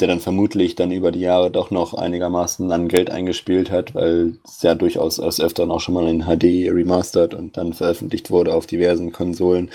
der 0.00 0.08
dann 0.08 0.20
vermutlich 0.20 0.76
dann 0.76 0.92
über 0.92 1.12
die 1.12 1.20
Jahre 1.20 1.50
doch 1.50 1.70
noch 1.70 1.92
einigermaßen 1.92 2.72
an 2.72 2.88
Geld 2.88 3.10
eingespielt 3.10 3.70
hat, 3.70 3.94
weil 3.94 4.38
es 4.46 4.62
ja 4.62 4.74
durchaus 4.74 5.20
aus 5.20 5.42
öfteren 5.42 5.70
auch 5.70 5.80
schon 5.80 5.92
mal 5.92 6.08
in 6.08 6.22
HD 6.22 6.72
remastered 6.72 7.34
und 7.34 7.58
dann 7.58 7.74
veröffentlicht 7.74 8.30
wurde 8.30 8.54
auf 8.54 8.64
diversen 8.64 9.12
Konsolen. 9.12 9.70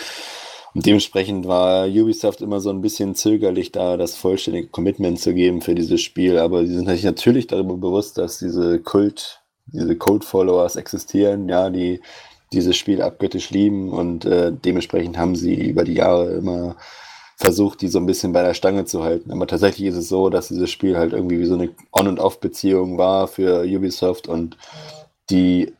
Und 0.73 0.85
dementsprechend 0.85 1.47
war 1.47 1.85
Ubisoft 1.87 2.41
immer 2.41 2.61
so 2.61 2.69
ein 2.69 2.81
bisschen 2.81 3.15
zögerlich, 3.15 3.71
da 3.71 3.97
das 3.97 4.15
vollständige 4.15 4.67
Commitment 4.67 5.19
zu 5.19 5.33
geben 5.33 5.61
für 5.61 5.75
dieses 5.75 6.01
Spiel. 6.01 6.37
Aber 6.37 6.65
sie 6.65 6.75
sind 6.75 6.87
sich 6.87 7.03
natürlich 7.03 7.47
darüber 7.47 7.75
bewusst, 7.75 8.17
dass 8.17 8.39
diese 8.39 8.79
Kult, 8.79 9.41
diese 9.65 9.95
Code-Followers 9.95 10.77
existieren, 10.77 11.49
ja, 11.49 11.69
die 11.69 12.01
dieses 12.53 12.75
Spiel 12.75 13.01
abgöttisch 13.01 13.49
lieben 13.49 13.91
und 13.91 14.25
äh, 14.25 14.51
dementsprechend 14.51 15.17
haben 15.17 15.35
sie 15.35 15.55
über 15.55 15.85
die 15.85 15.93
Jahre 15.93 16.33
immer 16.33 16.75
versucht, 17.37 17.81
die 17.81 17.87
so 17.87 17.99
ein 17.99 18.05
bisschen 18.05 18.33
bei 18.33 18.43
der 18.43 18.53
Stange 18.53 18.85
zu 18.85 19.03
halten. 19.03 19.31
Aber 19.31 19.47
tatsächlich 19.47 19.87
ist 19.87 19.95
es 19.95 20.09
so, 20.09 20.29
dass 20.29 20.49
dieses 20.49 20.69
Spiel 20.69 20.97
halt 20.97 21.13
irgendwie 21.13 21.39
wie 21.39 21.45
so 21.45 21.55
eine 21.55 21.69
On- 21.91 22.07
und 22.07 22.19
Off-Beziehung 22.19 22.97
war 22.97 23.27
für 23.27 23.63
Ubisoft 23.63 24.27
und 24.27 24.57
die 25.29 25.73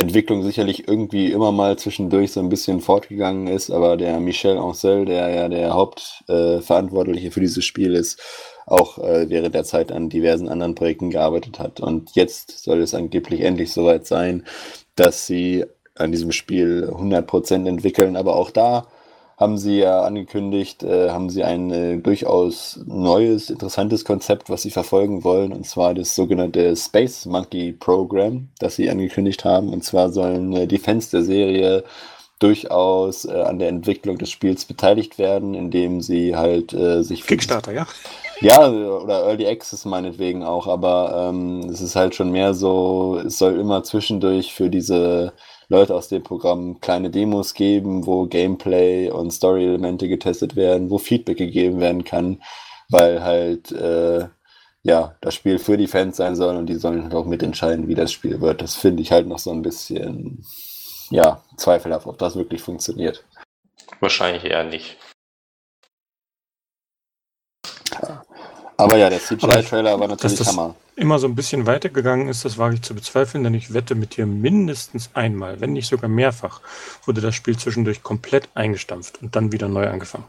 Entwicklung 0.00 0.42
sicherlich 0.42 0.88
irgendwie 0.88 1.32
immer 1.32 1.52
mal 1.52 1.78
zwischendurch 1.78 2.32
so 2.32 2.40
ein 2.40 2.48
bisschen 2.48 2.80
fortgegangen 2.80 3.46
ist, 3.46 3.70
aber 3.70 3.96
der 3.96 4.20
Michel 4.20 4.58
Ancel, 4.58 5.04
der 5.04 5.28
ja 5.30 5.48
der 5.48 5.74
Hauptverantwortliche 5.74 7.28
äh, 7.28 7.30
für 7.30 7.40
dieses 7.40 7.64
Spiel 7.64 7.94
ist, 7.94 8.20
auch 8.66 8.98
äh, 8.98 9.28
während 9.28 9.54
der 9.54 9.64
Zeit 9.64 9.92
an 9.92 10.08
diversen 10.08 10.48
anderen 10.48 10.74
Projekten 10.74 11.10
gearbeitet 11.10 11.58
hat. 11.58 11.80
Und 11.80 12.14
jetzt 12.14 12.62
soll 12.62 12.80
es 12.80 12.94
angeblich 12.94 13.40
endlich 13.40 13.72
soweit 13.72 14.06
sein, 14.06 14.44
dass 14.96 15.26
sie 15.26 15.64
an 15.94 16.12
diesem 16.12 16.32
Spiel 16.32 16.90
100% 16.90 17.68
entwickeln, 17.68 18.16
aber 18.16 18.36
auch 18.36 18.50
da 18.50 18.86
haben 19.40 19.56
sie 19.56 19.78
ja 19.78 20.02
angekündigt, 20.02 20.82
äh, 20.82 21.08
haben 21.10 21.30
sie 21.30 21.42
ein 21.42 21.70
äh, 21.70 21.96
durchaus 21.96 22.78
neues, 22.86 23.48
interessantes 23.48 24.04
Konzept, 24.04 24.50
was 24.50 24.60
sie 24.60 24.70
verfolgen 24.70 25.24
wollen, 25.24 25.54
und 25.54 25.66
zwar 25.66 25.94
das 25.94 26.14
sogenannte 26.14 26.76
Space 26.76 27.24
Monkey 27.24 27.72
Program, 27.72 28.48
das 28.58 28.76
sie 28.76 28.90
angekündigt 28.90 29.46
haben. 29.46 29.70
Und 29.72 29.82
zwar 29.82 30.10
sollen 30.10 30.52
äh, 30.52 30.66
die 30.66 30.76
Fans 30.76 31.08
der 31.08 31.22
Serie 31.22 31.84
durchaus 32.38 33.24
äh, 33.24 33.32
an 33.32 33.58
der 33.58 33.70
Entwicklung 33.70 34.18
des 34.18 34.30
Spiels 34.30 34.66
beteiligt 34.66 35.18
werden, 35.18 35.54
indem 35.54 36.02
sie 36.02 36.36
halt 36.36 36.74
äh, 36.74 37.02
sich... 37.02 37.26
Kickstarter, 37.26 37.72
ja? 37.72 37.86
Ja, 38.42 38.68
oder 38.70 39.24
Early 39.26 39.46
Access 39.46 39.86
meinetwegen 39.86 40.42
auch, 40.42 40.66
aber 40.66 41.28
ähm, 41.30 41.60
es 41.70 41.80
ist 41.80 41.96
halt 41.96 42.14
schon 42.14 42.30
mehr 42.30 42.54
so, 42.54 43.20
es 43.24 43.38
soll 43.38 43.58
immer 43.58 43.84
zwischendurch 43.84 44.54
für 44.54 44.70
diese 44.70 45.32
Leute 45.70 45.94
aus 45.94 46.08
dem 46.08 46.24
Programm 46.24 46.80
kleine 46.80 47.10
Demos 47.10 47.54
geben, 47.54 48.04
wo 48.04 48.26
Gameplay 48.26 49.08
und 49.08 49.30
Story-Elemente 49.30 50.08
getestet 50.08 50.56
werden, 50.56 50.90
wo 50.90 50.98
Feedback 50.98 51.38
gegeben 51.38 51.78
werden 51.78 52.04
kann, 52.04 52.42
weil 52.88 53.22
halt 53.22 53.70
äh, 53.70 54.26
ja 54.82 55.14
das 55.20 55.34
Spiel 55.34 55.60
für 55.60 55.76
die 55.76 55.86
Fans 55.86 56.16
sein 56.16 56.34
soll 56.34 56.56
und 56.56 56.66
die 56.66 56.74
sollen 56.74 57.04
halt 57.04 57.14
auch 57.14 57.24
mitentscheiden, 57.24 57.86
wie 57.86 57.94
das 57.94 58.10
Spiel 58.10 58.40
wird. 58.40 58.60
Das 58.62 58.74
finde 58.74 59.02
ich 59.02 59.12
halt 59.12 59.28
noch 59.28 59.38
so 59.38 59.52
ein 59.52 59.62
bisschen 59.62 60.44
ja 61.10 61.40
zweifelhaft, 61.56 62.06
ob 62.06 62.18
das 62.18 62.34
wirklich 62.34 62.62
funktioniert. 62.62 63.24
Wahrscheinlich 64.00 64.44
eher 64.44 64.64
nicht. 64.64 64.96
Aber 68.80 68.96
ja, 68.96 69.10
der 69.10 69.20
CGI-Trailer 69.20 69.98
war 70.00 70.08
natürlich 70.08 70.38
das 70.38 70.48
Hammer. 70.48 70.74
Immer 70.96 71.18
so 71.18 71.26
ein 71.26 71.34
bisschen 71.34 71.66
weitergegangen 71.66 72.28
ist, 72.28 72.44
das 72.44 72.58
wage 72.58 72.74
ich 72.74 72.82
zu 72.82 72.94
bezweifeln, 72.94 73.44
denn 73.44 73.54
ich 73.54 73.72
wette 73.72 73.94
mit 73.94 74.16
dir 74.16 74.26
mindestens 74.26 75.10
einmal, 75.14 75.60
wenn 75.60 75.72
nicht 75.72 75.88
sogar 75.88 76.10
mehrfach, 76.10 76.60
wurde 77.06 77.20
das 77.20 77.34
Spiel 77.34 77.56
zwischendurch 77.56 78.02
komplett 78.02 78.48
eingestampft 78.54 79.22
und 79.22 79.34
dann 79.34 79.52
wieder 79.52 79.68
neu 79.68 79.88
angefangen. 79.88 80.24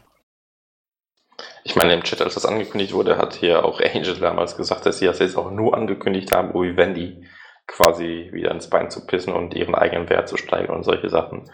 Ich 1.64 1.76
meine, 1.76 1.94
im 1.94 2.02
Chat, 2.02 2.20
als 2.22 2.34
das 2.34 2.46
angekündigt 2.46 2.92
wurde, 2.92 3.18
hat 3.18 3.34
hier 3.34 3.64
auch 3.64 3.80
Angel 3.80 4.16
damals 4.16 4.56
gesagt, 4.56 4.86
dass 4.86 4.98
sie 4.98 5.06
das 5.06 5.18
jetzt 5.18 5.36
auch 5.36 5.50
nur 5.50 5.76
angekündigt 5.76 6.32
haben, 6.32 6.50
um 6.52 6.76
Wendy 6.76 7.26
quasi 7.66 8.28
wieder 8.32 8.50
ins 8.50 8.68
Bein 8.68 8.90
zu 8.90 9.06
pissen 9.06 9.32
und 9.32 9.54
ihren 9.54 9.74
eigenen 9.74 10.08
Wert 10.10 10.28
zu 10.28 10.36
steigern 10.36 10.76
und 10.76 10.84
solche 10.84 11.08
Sachen 11.08 11.50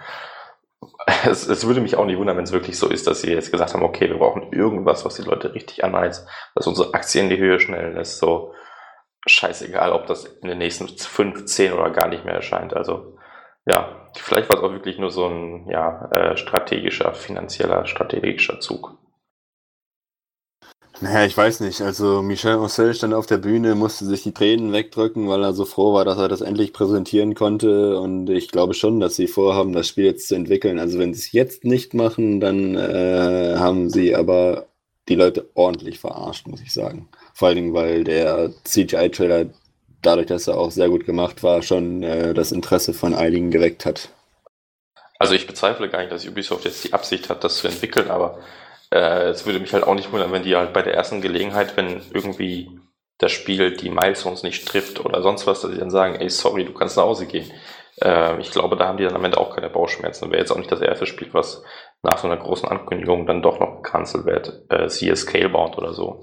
es, 1.26 1.46
es 1.46 1.66
würde 1.66 1.80
mich 1.80 1.96
auch 1.96 2.04
nicht 2.04 2.18
wundern, 2.18 2.36
wenn 2.36 2.44
es 2.44 2.52
wirklich 2.52 2.78
so 2.78 2.88
ist, 2.88 3.06
dass 3.06 3.22
sie 3.22 3.32
jetzt 3.32 3.50
gesagt 3.50 3.74
haben, 3.74 3.82
okay, 3.82 4.08
wir 4.08 4.18
brauchen 4.18 4.52
irgendwas, 4.52 5.04
was 5.04 5.16
die 5.16 5.22
Leute 5.22 5.54
richtig 5.54 5.84
anheizt, 5.84 6.26
dass 6.54 6.66
unsere 6.66 6.94
Aktien 6.94 7.24
in 7.24 7.36
die 7.36 7.42
Höhe 7.42 7.60
schnellen 7.60 7.94
lässt. 7.94 8.18
So 8.18 8.54
scheißegal, 9.26 9.92
ob 9.92 10.06
das 10.06 10.24
in 10.24 10.48
den 10.48 10.58
nächsten 10.58 10.88
fünf, 10.88 11.46
zehn 11.46 11.72
oder 11.72 11.90
gar 11.90 12.08
nicht 12.08 12.24
mehr 12.24 12.34
erscheint. 12.34 12.74
Also 12.74 13.18
ja, 13.66 14.08
vielleicht 14.14 14.48
war 14.48 14.56
es 14.56 14.62
auch 14.62 14.72
wirklich 14.72 14.98
nur 14.98 15.10
so 15.10 15.26
ein 15.26 15.68
ja, 15.68 16.08
äh, 16.10 16.36
strategischer, 16.36 17.12
finanzieller, 17.12 17.86
strategischer 17.86 18.60
Zug. 18.60 18.96
Naja, 21.00 21.24
ich 21.24 21.36
weiß 21.36 21.60
nicht. 21.60 21.80
Also 21.80 22.22
Michel 22.22 22.56
Ancel 22.56 22.92
stand 22.92 23.14
auf 23.14 23.26
der 23.26 23.36
Bühne, 23.38 23.76
musste 23.76 24.04
sich 24.04 24.24
die 24.24 24.32
Tränen 24.32 24.72
wegdrücken, 24.72 25.28
weil 25.28 25.44
er 25.44 25.52
so 25.52 25.64
froh 25.64 25.94
war, 25.94 26.04
dass 26.04 26.18
er 26.18 26.28
das 26.28 26.40
endlich 26.40 26.72
präsentieren 26.72 27.34
konnte. 27.36 28.00
Und 28.00 28.28
ich 28.30 28.50
glaube 28.50 28.74
schon, 28.74 28.98
dass 28.98 29.14
sie 29.14 29.28
vorhaben, 29.28 29.72
das 29.72 29.86
Spiel 29.86 30.06
jetzt 30.06 30.26
zu 30.26 30.34
entwickeln. 30.34 30.80
Also 30.80 30.98
wenn 30.98 31.14
sie 31.14 31.20
es 31.20 31.32
jetzt 31.32 31.64
nicht 31.64 31.94
machen, 31.94 32.40
dann 32.40 32.74
äh, 32.74 33.56
haben 33.58 33.90
sie 33.90 34.16
aber 34.16 34.66
die 35.08 35.14
Leute 35.14 35.48
ordentlich 35.54 36.00
verarscht, 36.00 36.48
muss 36.48 36.60
ich 36.60 36.72
sagen. 36.72 37.08
Vor 37.32 37.48
allen 37.48 37.56
Dingen, 37.56 37.74
weil 37.74 38.02
der 38.02 38.50
CGI-Trailer, 38.64 39.46
dadurch, 40.02 40.26
dass 40.26 40.48
er 40.48 40.58
auch 40.58 40.72
sehr 40.72 40.88
gut 40.88 41.06
gemacht 41.06 41.44
war, 41.44 41.62
schon 41.62 42.02
äh, 42.02 42.34
das 42.34 42.50
Interesse 42.50 42.92
von 42.92 43.14
einigen 43.14 43.52
geweckt 43.52 43.86
hat. 43.86 44.08
Also 45.20 45.34
ich 45.34 45.46
bezweifle 45.46 45.88
gar 45.88 46.00
nicht, 46.00 46.12
dass 46.12 46.26
Ubisoft 46.26 46.64
jetzt 46.64 46.84
die 46.84 46.92
Absicht 46.92 47.28
hat, 47.28 47.44
das 47.44 47.58
zu 47.58 47.68
entwickeln, 47.68 48.10
aber 48.10 48.38
es 48.90 49.44
würde 49.44 49.60
mich 49.60 49.72
halt 49.72 49.84
auch 49.84 49.94
nicht 49.94 50.12
wundern, 50.12 50.32
wenn 50.32 50.42
die 50.42 50.56
halt 50.56 50.72
bei 50.72 50.82
der 50.82 50.94
ersten 50.94 51.20
Gelegenheit, 51.20 51.76
wenn 51.76 52.00
irgendwie 52.12 52.70
das 53.18 53.32
Spiel 53.32 53.76
die 53.76 53.90
Milestones 53.90 54.42
nicht 54.42 54.66
trifft 54.66 55.04
oder 55.04 55.22
sonst 55.22 55.46
was, 55.46 55.60
dass 55.60 55.72
sie 55.72 55.78
dann 55.78 55.90
sagen, 55.90 56.14
ey, 56.14 56.30
sorry, 56.30 56.64
du 56.64 56.72
kannst 56.72 56.96
nach 56.96 57.04
Hause 57.04 57.26
gehen. 57.26 57.50
Äh, 58.00 58.40
ich 58.40 58.50
glaube, 58.50 58.76
da 58.76 58.86
haben 58.86 58.96
die 58.96 59.04
dann 59.04 59.16
am 59.16 59.24
Ende 59.24 59.38
auch 59.38 59.54
keine 59.54 59.68
Bauchschmerzen. 59.68 60.30
Wäre 60.30 60.40
jetzt 60.40 60.52
auch 60.52 60.58
nicht 60.58 60.70
das 60.70 60.80
erste 60.80 61.06
Spiel, 61.06 61.28
was 61.32 61.62
nach 62.02 62.18
so 62.18 62.28
einer 62.28 62.36
großen 62.36 62.68
Ankündigung 62.68 63.26
dann 63.26 63.42
doch 63.42 63.58
noch 63.58 63.82
gecancelt 63.82 64.24
wird. 64.24 64.64
Äh, 64.68 64.88
siehe 64.88 65.16
Scalebound 65.16 65.76
oder 65.76 65.92
so. 65.92 66.22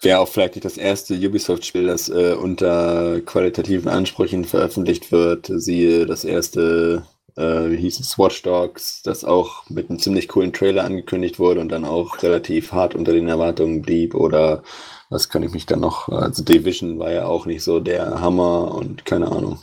Wäre 0.00 0.20
auch 0.20 0.28
vielleicht 0.28 0.54
nicht 0.54 0.64
das 0.64 0.76
erste 0.76 1.14
Ubisoft-Spiel, 1.14 1.86
das 1.86 2.08
äh, 2.08 2.34
unter 2.34 3.20
qualitativen 3.22 3.88
Ansprüchen 3.88 4.44
veröffentlicht 4.44 5.10
wird. 5.10 5.46
Siehe 5.48 6.06
das 6.06 6.24
erste, 6.24 7.06
äh, 7.36 7.70
wie 7.70 7.76
hieß 7.76 8.00
es, 8.00 8.18
Watch 8.18 8.42
Dogs, 8.42 9.02
das 9.02 9.24
auch 9.24 9.68
mit 9.68 9.90
einem 9.90 9.98
ziemlich 9.98 10.28
coolen 10.28 10.52
Trailer 10.52 10.84
angekündigt 10.84 11.38
wurde 11.38 11.60
und 11.60 11.70
dann 11.70 11.84
auch 11.84 12.22
relativ 12.22 12.72
hart 12.72 12.94
unter 12.94 13.12
den 13.12 13.28
Erwartungen 13.28 13.82
blieb. 13.82 14.14
Oder 14.14 14.62
was 15.10 15.28
kann 15.28 15.42
ich 15.42 15.52
mich 15.52 15.66
dann 15.66 15.80
noch, 15.80 16.08
also 16.08 16.42
Division 16.42 16.98
war 16.98 17.12
ja 17.12 17.26
auch 17.26 17.46
nicht 17.46 17.62
so 17.62 17.80
der 17.80 18.20
Hammer 18.20 18.74
und 18.74 19.04
keine 19.04 19.30
Ahnung. 19.30 19.60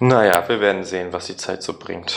Naja, 0.00 0.48
wir 0.48 0.60
werden 0.60 0.84
sehen, 0.84 1.12
was 1.12 1.26
die 1.26 1.36
Zeit 1.36 1.62
so 1.62 1.72
bringt. 1.72 2.16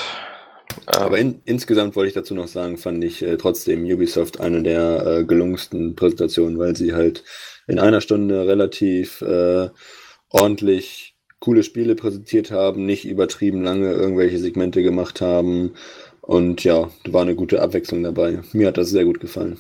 Ähm, 0.88 1.04
Aber 1.04 1.18
in, 1.18 1.42
insgesamt 1.46 1.96
wollte 1.96 2.10
ich 2.10 2.14
dazu 2.16 2.34
noch 2.34 2.48
sagen, 2.48 2.78
fand 2.78 3.04
ich 3.04 3.22
äh, 3.22 3.38
trotzdem 3.38 3.86
Ubisoft 3.86 4.40
eine 4.40 4.64
der 4.64 5.06
äh, 5.06 5.24
gelungensten 5.24 5.96
Präsentationen, 5.96 6.58
weil 6.60 6.76
sie 6.76 6.94
halt 6.94 7.24
in 7.68 7.80
einer 7.80 8.02
Stunde 8.02 8.48
relativ 8.48 9.22
äh, 9.22 9.70
ordentlich 10.30 11.07
coole 11.40 11.64
Spiele 11.64 11.96
präsentiert 11.96 12.52
haben, 12.52 12.86
nicht 12.86 13.06
übertrieben 13.06 13.64
lange 13.64 13.92
irgendwelche 13.92 14.40
Segmente 14.40 14.84
gemacht 14.84 15.22
haben. 15.22 15.76
Und 16.22 16.64
ja, 16.64 16.90
da 17.04 17.14
war 17.14 17.22
eine 17.22 17.36
gute 17.36 17.62
Abwechslung 17.62 18.04
dabei. 18.04 18.42
Mir 18.52 18.68
hat 18.68 18.78
das 18.78 18.90
sehr 18.90 19.06
gut 19.06 19.20
gefallen. 19.20 19.60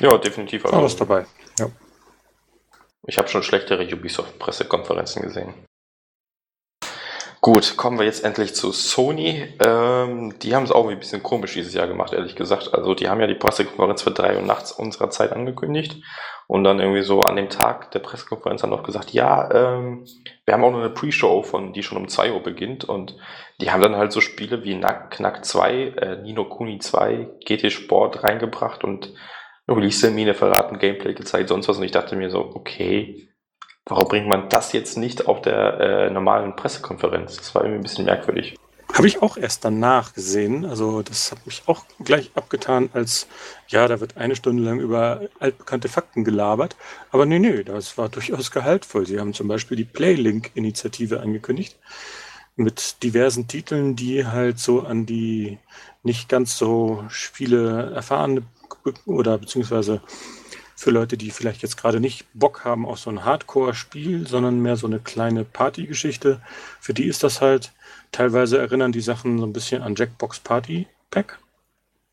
Ja, 0.00 0.16
definitiv. 0.18 0.64
Alles 0.66 0.96
dabei. 0.96 1.26
Ja. 1.58 1.70
Ich 3.06 3.18
habe 3.18 3.28
schon 3.28 3.42
schlechtere 3.42 3.84
Ubisoft-Pressekonferenzen 3.84 5.22
gesehen. 5.22 5.54
Gut, 7.42 7.78
kommen 7.78 7.98
wir 7.98 8.04
jetzt 8.04 8.22
endlich 8.22 8.54
zu 8.54 8.70
Sony. 8.70 9.54
Ähm, 9.64 10.38
die 10.40 10.54
haben 10.54 10.64
es 10.64 10.72
auch 10.72 10.86
ein 10.86 10.98
bisschen 10.98 11.22
komisch 11.22 11.54
dieses 11.54 11.72
Jahr 11.72 11.86
gemacht, 11.86 12.12
ehrlich 12.12 12.36
gesagt. 12.36 12.74
Also 12.74 12.94
die 12.94 13.08
haben 13.08 13.18
ja 13.18 13.26
die 13.26 13.34
Pressekonferenz 13.34 14.02
für 14.02 14.10
drei 14.10 14.36
Uhr 14.36 14.42
nachts 14.42 14.72
unserer 14.72 15.08
Zeit 15.08 15.32
angekündigt 15.32 16.02
und 16.48 16.64
dann 16.64 16.80
irgendwie 16.80 17.00
so 17.00 17.22
an 17.22 17.36
dem 17.36 17.48
Tag 17.48 17.92
der 17.92 18.00
Pressekonferenz 18.00 18.60
dann 18.60 18.68
noch 18.68 18.82
gesagt, 18.82 19.12
ja, 19.12 19.50
ähm, 19.54 20.04
wir 20.44 20.52
haben 20.52 20.62
auch 20.62 20.70
noch 20.70 20.80
eine 20.80 20.90
Pre-Show, 20.90 21.42
von 21.42 21.72
die 21.72 21.82
schon 21.82 21.96
um 21.96 22.08
zwei 22.08 22.30
Uhr 22.30 22.42
beginnt 22.42 22.84
und 22.84 23.16
die 23.62 23.70
haben 23.70 23.80
dann 23.80 23.96
halt 23.96 24.12
so 24.12 24.20
Spiele 24.20 24.62
wie 24.64 24.76
Knack, 24.76 25.12
Knack 25.12 25.42
2, 25.42 25.72
äh, 25.72 26.16
Nino 26.16 26.44
Kuni 26.44 26.78
2, 26.78 27.26
GT 27.46 27.72
Sport 27.72 28.22
reingebracht 28.22 28.84
und 28.84 29.14
Release-Termine 29.66 30.34
verraten, 30.34 30.78
Gameplay 30.78 31.14
gezeigt, 31.14 31.48
sonst 31.48 31.68
was 31.68 31.78
und 31.78 31.84
ich 31.84 31.92
dachte 31.92 32.16
mir 32.16 32.28
so, 32.28 32.40
okay, 32.40 33.29
Warum 33.90 34.06
bringt 34.06 34.28
man 34.28 34.48
das 34.48 34.72
jetzt 34.72 34.96
nicht 34.96 35.26
auf 35.26 35.42
der 35.42 35.80
äh, 35.80 36.10
normalen 36.10 36.54
Pressekonferenz? 36.54 37.36
Das 37.36 37.54
war 37.56 37.62
irgendwie 37.62 37.80
ein 37.80 37.82
bisschen 37.82 38.04
merkwürdig. 38.04 38.56
Habe 38.92 39.08
ich 39.08 39.20
auch 39.20 39.36
erst 39.36 39.64
danach 39.64 40.14
gesehen. 40.14 40.64
Also 40.64 41.02
das 41.02 41.32
hat 41.32 41.44
mich 41.44 41.64
auch 41.66 41.84
gleich 41.98 42.30
abgetan, 42.36 42.90
als 42.92 43.26
ja, 43.66 43.88
da 43.88 43.98
wird 44.00 44.16
eine 44.16 44.36
Stunde 44.36 44.62
lang 44.62 44.78
über 44.78 45.22
altbekannte 45.40 45.88
Fakten 45.88 46.22
gelabert. 46.22 46.76
Aber 47.10 47.26
nee, 47.26 47.40
nee, 47.40 47.64
das 47.64 47.98
war 47.98 48.08
durchaus 48.08 48.52
gehaltvoll. 48.52 49.06
Sie 49.06 49.18
haben 49.18 49.34
zum 49.34 49.48
Beispiel 49.48 49.76
die 49.76 49.84
Playlink-Initiative 49.84 51.20
angekündigt 51.20 51.76
mit 52.54 53.02
diversen 53.02 53.48
Titeln, 53.48 53.96
die 53.96 54.24
halt 54.24 54.60
so 54.60 54.82
an 54.82 55.04
die 55.04 55.58
nicht 56.04 56.28
ganz 56.28 56.56
so 56.56 57.02
Spiele 57.08 57.92
erfahrene 57.92 58.42
oder 59.04 59.36
beziehungsweise 59.38 60.00
für 60.80 60.90
Leute, 60.90 61.18
die 61.18 61.30
vielleicht 61.30 61.60
jetzt 61.60 61.76
gerade 61.76 62.00
nicht 62.00 62.24
Bock 62.32 62.64
haben 62.64 62.86
auf 62.86 62.98
so 62.98 63.10
ein 63.10 63.22
Hardcore-Spiel, 63.22 64.26
sondern 64.26 64.60
mehr 64.60 64.76
so 64.76 64.86
eine 64.86 64.98
kleine 64.98 65.44
Party-Geschichte. 65.44 66.40
Für 66.80 66.94
die 66.94 67.04
ist 67.04 67.22
das 67.22 67.42
halt, 67.42 67.72
teilweise 68.12 68.56
erinnern 68.56 68.90
die 68.90 69.02
Sachen 69.02 69.38
so 69.38 69.44
ein 69.44 69.52
bisschen 69.52 69.82
an 69.82 69.94
Jackbox 69.94 70.40
Party 70.40 70.86
Pack. 71.10 71.38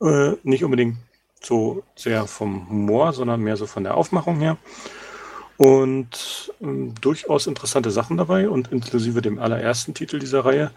Äh, 0.02 0.34
nicht 0.44 0.66
unbedingt 0.66 0.98
so 1.42 1.86
sehr 1.96 2.28
vom 2.28 2.70
Humor, 2.70 3.14
sondern 3.14 3.40
mehr 3.40 3.56
so 3.56 3.68
von 3.68 3.86
der 3.86 3.96
Aufmachung 3.96 4.42
her. 4.42 4.58
Und 5.56 6.52
äh, 6.60 6.92
durchaus 7.00 7.48
interessante 7.48 7.90
Sachen 7.90 8.18
dabei 8.18 8.50
und 8.50 8.74
inklusive 8.74 9.22
dem 9.22 9.40
allerersten 9.40 9.94
Titel 9.94 10.20
dieser 10.20 10.44
Reihe. 10.44 10.72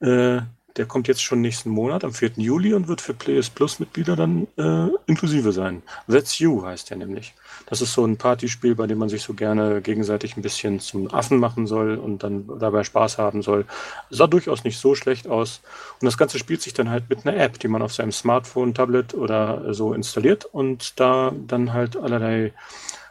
Äh, 0.00 0.40
der 0.76 0.86
kommt 0.86 1.08
jetzt 1.08 1.22
schon 1.22 1.40
nächsten 1.40 1.70
Monat, 1.70 2.04
am 2.04 2.12
4. 2.12 2.32
Juli 2.36 2.72
und 2.72 2.88
wird 2.88 3.00
für 3.00 3.14
PS 3.14 3.50
Plus 3.50 3.78
Mitglieder 3.78 4.16
dann 4.16 4.46
äh, 4.56 4.88
inklusive 5.06 5.52
sein. 5.52 5.82
That's 6.08 6.38
You 6.38 6.64
heißt 6.64 6.90
der 6.90 6.96
nämlich. 6.96 7.34
Das 7.66 7.82
ist 7.82 7.92
so 7.92 8.04
ein 8.04 8.16
Partyspiel, 8.16 8.74
bei 8.74 8.86
dem 8.86 8.98
man 8.98 9.08
sich 9.08 9.22
so 9.22 9.34
gerne 9.34 9.82
gegenseitig 9.82 10.36
ein 10.36 10.42
bisschen 10.42 10.80
zum 10.80 11.12
Affen 11.12 11.38
machen 11.38 11.66
soll 11.66 11.96
und 11.96 12.22
dann 12.22 12.48
dabei 12.58 12.84
Spaß 12.84 13.18
haben 13.18 13.42
soll. 13.42 13.66
Sah 14.10 14.26
durchaus 14.26 14.64
nicht 14.64 14.78
so 14.78 14.94
schlecht 14.94 15.28
aus. 15.28 15.60
Und 16.00 16.06
das 16.06 16.16
Ganze 16.16 16.38
spielt 16.38 16.62
sich 16.62 16.72
dann 16.72 16.88
halt 16.90 17.08
mit 17.10 17.26
einer 17.26 17.36
App, 17.36 17.58
die 17.58 17.68
man 17.68 17.82
auf 17.82 17.92
seinem 17.92 18.12
Smartphone, 18.12 18.74
Tablet 18.74 19.14
oder 19.14 19.74
so 19.74 19.92
installiert 19.92 20.46
und 20.46 20.98
da 20.98 21.32
dann 21.46 21.72
halt 21.72 21.96
allerlei 21.96 22.52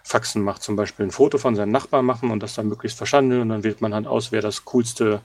Faxen 0.04 0.42
macht. 0.42 0.64
Zum 0.64 0.76
Beispiel 0.76 1.06
ein 1.06 1.12
Foto 1.12 1.38
von 1.38 1.56
seinem 1.56 1.72
Nachbarn 1.72 2.06
machen 2.06 2.32
und 2.32 2.42
das 2.42 2.56
dann 2.56 2.68
möglichst 2.68 2.98
verschandeln 2.98 3.44
und 3.44 3.50
dann 3.50 3.64
wählt 3.64 3.82
man 3.82 3.94
halt 3.94 4.08
aus, 4.08 4.32
wer 4.32 4.42
das 4.42 4.66
coolste 4.66 5.22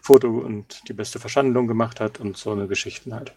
Foto 0.00 0.28
und 0.28 0.82
die 0.88 0.92
beste 0.92 1.18
Verschandlung 1.18 1.66
gemacht 1.66 2.00
hat 2.00 2.20
und 2.20 2.36
so 2.36 2.50
eine 2.50 2.66
Geschichten 2.66 3.14
halt. 3.14 3.32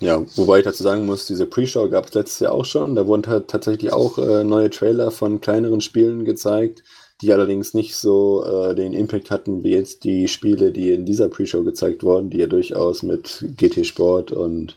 Ja, 0.00 0.24
wobei 0.36 0.60
ich 0.60 0.64
dazu 0.64 0.82
sagen 0.82 1.04
muss, 1.04 1.26
diese 1.26 1.44
Pre-Show 1.44 1.90
gab 1.90 2.06
es 2.06 2.14
letztes 2.14 2.40
Jahr 2.40 2.52
auch 2.52 2.64
schon. 2.64 2.94
Da 2.94 3.06
wurden 3.06 3.46
tatsächlich 3.46 3.92
auch 3.92 4.16
äh, 4.16 4.44
neue 4.44 4.70
Trailer 4.70 5.10
von 5.10 5.42
kleineren 5.42 5.82
Spielen 5.82 6.24
gezeigt, 6.24 6.82
die 7.20 7.32
allerdings 7.34 7.74
nicht 7.74 7.94
so 7.94 8.42
äh, 8.44 8.74
den 8.74 8.94
Impact 8.94 9.30
hatten 9.30 9.62
wie 9.62 9.72
jetzt 9.72 10.04
die 10.04 10.26
Spiele, 10.26 10.72
die 10.72 10.92
in 10.92 11.04
dieser 11.04 11.28
Pre-Show 11.28 11.64
gezeigt 11.64 12.02
wurden, 12.02 12.30
die 12.30 12.38
ja 12.38 12.46
durchaus 12.46 13.02
mit 13.02 13.44
GT 13.58 13.86
Sport 13.86 14.32
und 14.32 14.74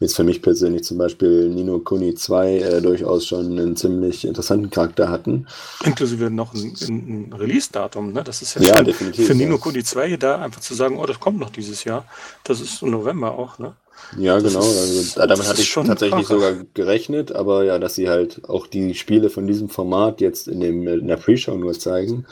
jetzt 0.00 0.16
für 0.16 0.24
mich 0.24 0.42
persönlich 0.42 0.82
zum 0.82 0.98
Beispiel 0.98 1.48
Nino 1.48 1.78
Kuni 1.78 2.14
2 2.14 2.56
äh, 2.56 2.82
durchaus 2.82 3.26
schon 3.26 3.58
einen 3.58 3.76
ziemlich 3.76 4.26
interessanten 4.26 4.70
Charakter 4.70 5.10
hatten. 5.10 5.46
Inklusive 5.84 6.30
noch 6.30 6.54
ein, 6.54 6.74
ein 6.88 7.32
Release-Datum, 7.32 8.12
ne? 8.12 8.24
Das 8.24 8.42
ist 8.42 8.54
ja, 8.56 8.62
ja 8.62 8.82
definitiv, 8.82 9.26
für 9.26 9.34
Nino 9.34 9.54
ja. 9.54 9.60
Kuni 9.60 9.84
2 9.84 10.16
da 10.16 10.40
einfach 10.40 10.60
zu 10.60 10.74
sagen, 10.74 10.98
oh, 10.98 11.06
das 11.06 11.20
kommt 11.20 11.38
noch 11.38 11.50
dieses 11.50 11.84
Jahr. 11.84 12.06
Das 12.44 12.60
ist 12.60 12.82
im 12.82 12.90
November 12.90 13.38
auch, 13.38 13.58
ne? 13.58 13.76
Ja, 14.16 14.40
das 14.40 14.54
genau. 14.54 14.64
Ist, 14.64 15.18
also, 15.18 15.34
damit 15.34 15.46
hatte 15.46 15.60
ich 15.60 15.72
tatsächlich 15.72 16.26
sogar 16.26 16.54
gerechnet, 16.74 17.32
aber 17.32 17.64
ja, 17.64 17.78
dass 17.78 17.94
sie 17.94 18.08
halt 18.08 18.48
auch 18.48 18.66
die 18.66 18.94
Spiele 18.94 19.28
von 19.28 19.46
diesem 19.46 19.68
Format 19.68 20.22
jetzt 20.22 20.48
in, 20.48 20.60
dem, 20.60 20.88
in 20.88 21.08
der 21.08 21.18
Pre-Show 21.18 21.56
nur 21.56 21.74
zeigen, 21.74 22.26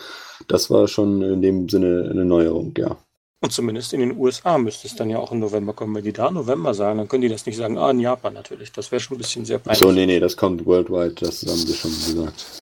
das 0.49 0.71
war 0.71 0.89
schon 0.89 1.21
in 1.21 1.43
dem 1.43 1.69
Sinne 1.69 2.09
eine 2.11 2.25
Neuerung, 2.25 2.73
ja. 2.79 2.97
Und 3.41 3.53
zumindest 3.53 3.93
in 3.93 4.01
den 4.01 4.17
USA 4.19 4.59
müsste 4.59 4.89
es 4.89 4.97
dann 4.97 5.11
ja 5.11 5.19
auch 5.19 5.31
im 5.31 5.39
November 5.39 5.73
kommen. 5.73 5.95
Wenn 5.95 6.03
die 6.03 6.13
da 6.13 6.31
November 6.31 6.75
sagen, 6.75 6.99
dann 6.99 7.09
können 7.09 7.23
die 7.23 7.29
das 7.29 7.47
nicht 7.47 7.57
sagen, 7.57 7.79
ah, 7.79 7.91
in 7.91 8.01
Japan 8.01 8.35
natürlich. 8.35 8.73
Das 8.73 8.91
wäre 8.91 8.99
schon 8.99 9.17
ein 9.17 9.19
bisschen 9.19 9.45
sehr 9.45 9.59
peinlich. 9.59 9.79
So, 9.79 9.93
nee, 9.93 10.07
nee, 10.07 10.19
das 10.19 10.37
kommt 10.37 10.67
worldwide, 10.67 11.15
das 11.15 11.43
haben 11.43 11.57
sie 11.57 11.75
schon 11.75 11.91
gesagt. 11.93 12.61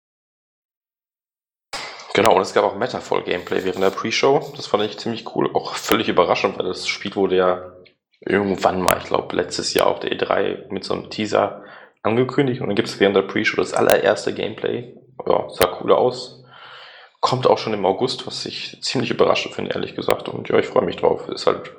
Genau, 2.14 2.36
und 2.36 2.42
es 2.42 2.54
gab 2.54 2.66
auch 2.66 2.76
Metafall-Gameplay 2.76 3.64
während 3.64 3.84
der 3.84 3.90
Pre-Show. 3.90 4.54
Das 4.56 4.68
fand 4.68 4.84
ich 4.84 5.00
ziemlich 5.00 5.36
cool. 5.36 5.50
Auch 5.54 5.76
völlig 5.76 6.08
überraschend, 6.08 6.60
weil 6.60 6.68
das 6.68 6.88
Spiel 6.88 7.16
wurde 7.16 7.38
ja 7.38 7.74
irgendwann 8.20 8.82
mal, 8.82 8.98
ich 9.00 9.06
glaube, 9.06 9.36
letztes 9.36 9.74
Jahr 9.74 9.88
auf 9.88 10.00
der 10.00 10.12
E3 10.12 10.72
mit 10.72 10.84
so 10.84 10.94
einem 10.94 11.10
Teaser 11.10 11.64
angekündigt. 12.04 12.62
Und 12.62 12.68
dann 12.68 12.76
gibt 12.76 12.90
es 12.90 13.00
während 13.00 13.16
der 13.16 13.24
Pre-Show 13.24 13.58
das 13.58 13.74
allererste 13.74 14.34
Gameplay. 14.34 14.96
Ja, 15.26 15.50
sah 15.50 15.80
cool 15.82 15.94
aus 15.94 16.39
Kommt 17.20 17.48
auch 17.48 17.58
schon 17.58 17.74
im 17.74 17.86
August, 17.86 18.26
was 18.28 18.46
ich 18.46 18.80
ziemlich 18.82 19.12
überraschend 19.12 19.54
finde, 19.54 19.72
ehrlich 19.72 19.96
gesagt. 19.96 20.30
Und 20.30 20.48
ja, 20.50 20.58
ich 20.58 20.68
freue 20.68 20.86
mich 20.86 20.96
drauf. 20.98 21.28
Ist 21.28 21.48
halt 21.48 21.72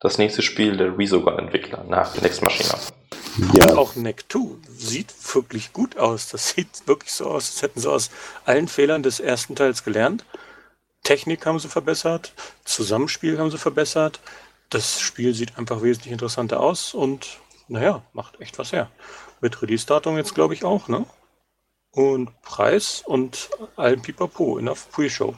das 0.00 0.18
nächste 0.18 0.42
Spiel 0.42 0.76
der 0.76 0.96
Resogun-Entwickler 0.96 1.84
nach 1.84 2.20
Next 2.20 2.42
Machina. 2.42 2.78
Ja. 3.54 3.70
Und 3.70 3.78
auch 3.78 3.94
Neck 3.94 4.24
2 4.28 4.40
sieht 4.68 5.14
wirklich 5.34 5.72
gut 5.72 5.96
aus. 5.96 6.28
Das 6.28 6.50
sieht 6.50 6.86
wirklich 6.86 7.12
so 7.12 7.26
aus, 7.26 7.50
als 7.50 7.62
hätten 7.62 7.80
sie 7.80 7.90
aus 7.90 8.10
allen 8.44 8.68
Fehlern 8.68 9.02
des 9.02 9.20
ersten 9.20 9.54
Teils 9.54 9.84
gelernt. 9.84 10.24
Technik 11.04 11.46
haben 11.46 11.58
sie 11.58 11.68
verbessert, 11.68 12.32
Zusammenspiel 12.64 13.38
haben 13.38 13.50
sie 13.50 13.58
verbessert. 13.58 14.20
Das 14.70 15.00
Spiel 15.00 15.34
sieht 15.34 15.56
einfach 15.56 15.82
wesentlich 15.82 16.12
interessanter 16.12 16.60
aus 16.60 16.92
und 16.92 17.38
naja, 17.68 18.02
macht 18.12 18.40
echt 18.40 18.58
was 18.58 18.72
her. 18.72 18.90
Mit 19.40 19.62
Release-Datum 19.62 20.16
jetzt 20.16 20.34
glaube 20.34 20.54
ich 20.54 20.64
auch, 20.64 20.88
ne? 20.88 21.06
Und 21.92 22.30
Preis 22.42 23.02
und 23.06 23.48
allem 23.76 24.02
Pipapo 24.02 24.58
in 24.58 24.66
der 24.66 24.76
Pre-Show. 24.92 25.34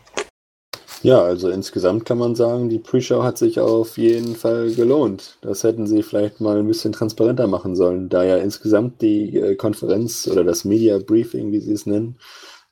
Ja, 1.02 1.22
also 1.22 1.48
insgesamt 1.48 2.04
kann 2.04 2.18
man 2.18 2.34
sagen, 2.34 2.68
die 2.68 2.78
Pre-Show 2.78 3.22
hat 3.22 3.38
sich 3.38 3.58
auf 3.58 3.96
jeden 3.96 4.36
Fall 4.36 4.70
gelohnt. 4.72 5.38
Das 5.40 5.64
hätten 5.64 5.86
sie 5.86 6.02
vielleicht 6.02 6.40
mal 6.40 6.58
ein 6.58 6.68
bisschen 6.68 6.92
transparenter 6.92 7.46
machen 7.46 7.74
sollen, 7.74 8.10
da 8.10 8.22
ja 8.22 8.36
insgesamt 8.36 9.00
die 9.00 9.36
äh, 9.36 9.54
Konferenz 9.54 10.28
oder 10.30 10.44
das 10.44 10.66
Media 10.66 10.98
Briefing, 10.98 11.52
wie 11.52 11.60
sie 11.60 11.72
es 11.72 11.86
nennen, 11.86 12.18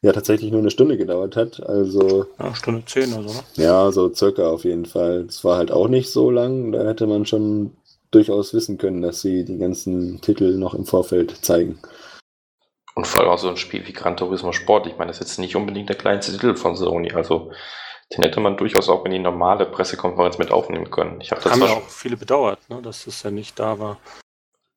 ja 0.02 0.12
tatsächlich 0.12 0.50
nur 0.50 0.60
eine 0.60 0.70
Stunde 0.70 0.98
gedauert 0.98 1.36
hat. 1.36 1.66
Also. 1.66 2.26
Ja, 2.38 2.54
Stunde 2.54 2.84
zehn 2.84 3.12
oder 3.14 3.28
so, 3.28 3.34
ne? 3.34 3.40
Ja, 3.56 3.90
so 3.92 4.12
circa 4.12 4.48
auf 4.48 4.64
jeden 4.64 4.84
Fall. 4.84 5.24
Es 5.28 5.42
war 5.42 5.56
halt 5.56 5.72
auch 5.72 5.88
nicht 5.88 6.10
so 6.10 6.30
lang. 6.30 6.72
Da 6.72 6.86
hätte 6.86 7.06
man 7.06 7.24
schon 7.24 7.72
durchaus 8.10 8.52
wissen 8.52 8.78
können, 8.78 9.02
dass 9.02 9.22
sie 9.22 9.44
die 9.44 9.58
ganzen 9.58 10.20
Titel 10.20 10.56
noch 10.56 10.74
im 10.74 10.84
Vorfeld 10.84 11.34
zeigen. 11.42 11.78
Und 12.98 13.06
vor 13.06 13.20
allem 13.20 13.30
auch 13.30 13.38
so 13.38 13.48
ein 13.48 13.56
Spiel 13.56 13.86
wie 13.86 13.92
Gran 13.92 14.16
Turismo 14.16 14.50
Sport. 14.50 14.88
Ich 14.88 14.98
meine, 14.98 15.12
das 15.12 15.20
ist 15.20 15.28
jetzt 15.28 15.38
nicht 15.38 15.54
unbedingt 15.54 15.88
der 15.88 15.94
kleinste 15.94 16.32
Titel 16.32 16.56
von 16.56 16.74
Sony. 16.74 17.12
Also 17.12 17.52
den 18.12 18.24
hätte 18.24 18.40
man 18.40 18.56
durchaus 18.56 18.88
auch 18.88 19.04
in 19.04 19.12
die 19.12 19.20
normale 19.20 19.66
Pressekonferenz 19.66 20.36
mit 20.38 20.50
aufnehmen 20.50 20.90
können. 20.90 21.20
Ich 21.20 21.30
hab 21.30 21.40
das 21.40 21.52
Haben 21.52 21.62
ja 21.62 21.74
auch 21.74 21.88
viele 21.88 22.16
bedauert, 22.16 22.58
ne, 22.68 22.82
dass 22.82 23.06
es 23.06 23.22
ja 23.22 23.30
nicht 23.30 23.56
da 23.60 23.78
war. 23.78 23.98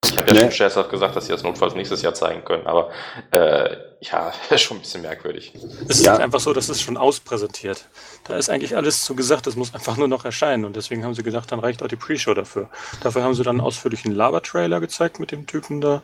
Ich 0.06 0.15
habe 0.19 0.27
ja 0.27 0.34
Nee. 0.34 0.39
schon 0.41 0.52
scherzhaft 0.52 0.91
gesagt, 0.91 1.15
dass 1.15 1.26
sie 1.26 1.31
das 1.31 1.41
notfalls 1.41 1.73
nächstes 1.73 2.03
Jahr 2.03 2.14
zeigen 2.14 2.43
können, 2.45 2.68
aber 2.68 2.91
äh, 3.31 3.76
ja, 4.02 4.31
das 4.49 4.52
ist 4.52 4.61
schon 4.61 4.77
ein 4.77 4.81
bisschen 4.81 5.02
merkwürdig. 5.02 5.53
Es 5.89 5.98
ist 5.98 6.06
Ja. 6.06 6.11
halt 6.11 6.22
einfach 6.22 6.39
so, 6.39 6.53
das 6.53 6.69
ist 6.69 6.81
schon 6.84 6.98
auspräsentiert. 6.98 7.88
Da 8.26 8.35
ist 8.35 8.52
eigentlich 8.52 8.76
alles 8.76 9.03
zu 9.03 9.15
gesagt, 9.15 9.48
das 9.48 9.56
muss 9.56 9.73
einfach 9.73 9.98
nur 9.98 10.07
noch 10.07 10.26
erscheinen. 10.26 10.65
Und 10.65 10.76
deswegen 10.76 11.03
haben 11.03 11.15
sie 11.15 11.23
gedacht, 11.23 11.52
dann 11.52 11.60
reicht 11.60 11.81
auch 11.81 11.88
die 11.88 11.95
Pre-Show 11.95 12.35
dafür. 12.35 12.69
Dafür 13.02 13.23
haben 13.23 13.34
sie 13.34 13.41
dann 13.41 13.56
einen 13.57 13.65
ausführlichen 13.65 14.11
Laber-Trailer 14.14 14.80
gezeigt 14.80 15.19
mit 15.19 15.31
dem 15.31 15.48
Typen 15.48 15.81
da. 15.81 16.03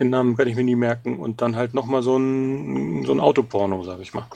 Den 0.00 0.10
Namen 0.10 0.36
kann 0.36 0.48
ich 0.48 0.56
mir 0.56 0.64
nie 0.64 0.76
merken. 0.76 1.18
Und 1.18 1.42
dann 1.42 1.56
halt 1.56 1.74
nochmal 1.74 2.02
so 2.02 2.16
ein, 2.16 3.04
so 3.04 3.12
ein 3.12 3.20
Autoporno, 3.20 3.82
sag 3.82 4.00
ich 4.00 4.14
mal. 4.14 4.26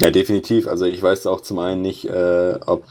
Ja, 0.00 0.10
definitiv. 0.10 0.68
Also 0.68 0.84
ich 0.84 1.02
weiß 1.02 1.26
auch 1.26 1.40
zum 1.40 1.58
einen 1.58 1.82
nicht, 1.82 2.04
äh, 2.06 2.58
ob 2.66 2.84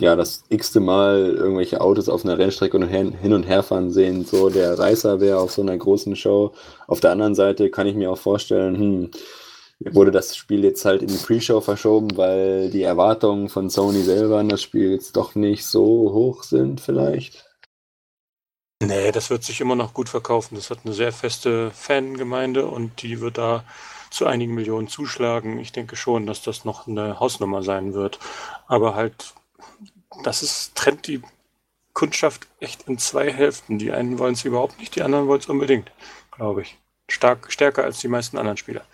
ja 0.00 0.14
das 0.14 0.44
x-te 0.48 0.80
Mal 0.80 1.34
irgendwelche 1.36 1.80
Autos 1.80 2.08
auf 2.08 2.24
einer 2.24 2.38
Rennstrecke 2.38 2.76
und 2.76 2.86
hin 2.86 3.32
und 3.32 3.44
her 3.44 3.62
fahren 3.62 3.90
sehen, 3.90 4.24
so 4.24 4.50
der 4.50 4.78
Reißer 4.78 5.20
wäre 5.20 5.38
auf 5.38 5.52
so 5.52 5.62
einer 5.62 5.76
großen 5.76 6.16
Show. 6.16 6.52
Auf 6.86 7.00
der 7.00 7.12
anderen 7.12 7.34
Seite 7.34 7.70
kann 7.70 7.86
ich 7.86 7.94
mir 7.94 8.10
auch 8.10 8.18
vorstellen, 8.18 8.76
hm, 8.76 9.10
wurde 9.80 10.10
das 10.10 10.36
Spiel 10.36 10.64
jetzt 10.64 10.84
halt 10.84 11.02
in 11.02 11.08
die 11.08 11.16
Pre-Show 11.16 11.60
verschoben, 11.60 12.16
weil 12.16 12.70
die 12.70 12.82
Erwartungen 12.82 13.48
von 13.48 13.68
Sony 13.70 14.02
selber 14.02 14.38
an 14.38 14.48
das 14.48 14.62
Spiel 14.62 14.92
jetzt 14.92 15.16
doch 15.16 15.34
nicht 15.34 15.66
so 15.66 15.82
hoch 16.12 16.42
sind 16.42 16.80
vielleicht. 16.80 17.45
Nee, 18.82 19.10
das 19.10 19.30
wird 19.30 19.42
sich 19.42 19.60
immer 19.60 19.74
noch 19.74 19.94
gut 19.94 20.08
verkaufen. 20.08 20.54
Das 20.54 20.70
hat 20.70 20.80
eine 20.84 20.92
sehr 20.92 21.12
feste 21.12 21.70
Fangemeinde 21.70 22.66
und 22.66 23.02
die 23.02 23.20
wird 23.20 23.38
da 23.38 23.64
zu 24.10 24.26
einigen 24.26 24.54
Millionen 24.54 24.88
zuschlagen. 24.88 25.58
Ich 25.58 25.72
denke 25.72 25.96
schon, 25.96 26.26
dass 26.26 26.42
das 26.42 26.64
noch 26.64 26.86
eine 26.86 27.18
Hausnummer 27.18 27.62
sein 27.62 27.94
wird. 27.94 28.18
Aber 28.66 28.94
halt, 28.94 29.34
das 30.24 30.42
ist, 30.42 30.74
trennt 30.74 31.06
die 31.06 31.22
Kundschaft 31.94 32.46
echt 32.60 32.86
in 32.88 32.98
zwei 32.98 33.32
Hälften. 33.32 33.78
Die 33.78 33.92
einen 33.92 34.18
wollen 34.18 34.34
es 34.34 34.44
überhaupt 34.44 34.78
nicht, 34.78 34.94
die 34.94 35.02
anderen 35.02 35.26
wollen 35.26 35.40
es 35.40 35.48
unbedingt, 35.48 35.90
glaube 36.30 36.62
ich. 36.62 36.76
Stark, 37.08 37.50
stärker 37.50 37.84
als 37.84 38.00
die 38.00 38.08
meisten 38.08 38.36
anderen 38.36 38.58
Spieler. 38.58 38.84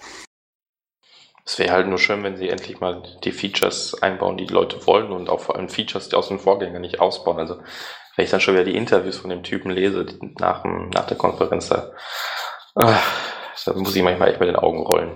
Es 1.44 1.58
wäre 1.58 1.72
halt 1.72 1.88
nur 1.88 1.98
schön, 1.98 2.22
wenn 2.22 2.36
sie 2.36 2.48
endlich 2.48 2.78
mal 2.78 3.02
die 3.24 3.32
Features 3.32 4.00
einbauen, 4.00 4.36
die 4.36 4.46
die 4.46 4.54
Leute 4.54 4.86
wollen 4.86 5.10
und 5.10 5.28
auch 5.28 5.40
vor 5.40 5.56
allem 5.56 5.68
Features, 5.68 6.08
die 6.08 6.14
aus 6.14 6.28
den 6.28 6.38
Vorgängern 6.38 6.82
nicht 6.82 7.00
ausbauen. 7.00 7.38
Also 7.38 7.60
wenn 8.16 8.24
ich 8.24 8.30
dann 8.30 8.40
schon 8.40 8.54
wieder 8.54 8.64
die 8.64 8.76
Interviews 8.76 9.18
von 9.18 9.30
dem 9.30 9.42
Typen 9.42 9.70
lese 9.70 10.06
nach, 10.38 10.64
nach 10.64 11.06
der 11.06 11.16
Konferenz, 11.16 11.68
da, 11.68 11.92
ah, 12.74 12.98
da 13.64 13.72
muss 13.74 13.96
ich 13.96 14.02
manchmal 14.02 14.30
echt 14.30 14.40
mit 14.40 14.48
den 14.48 14.56
Augen 14.56 14.80
rollen. 14.80 15.12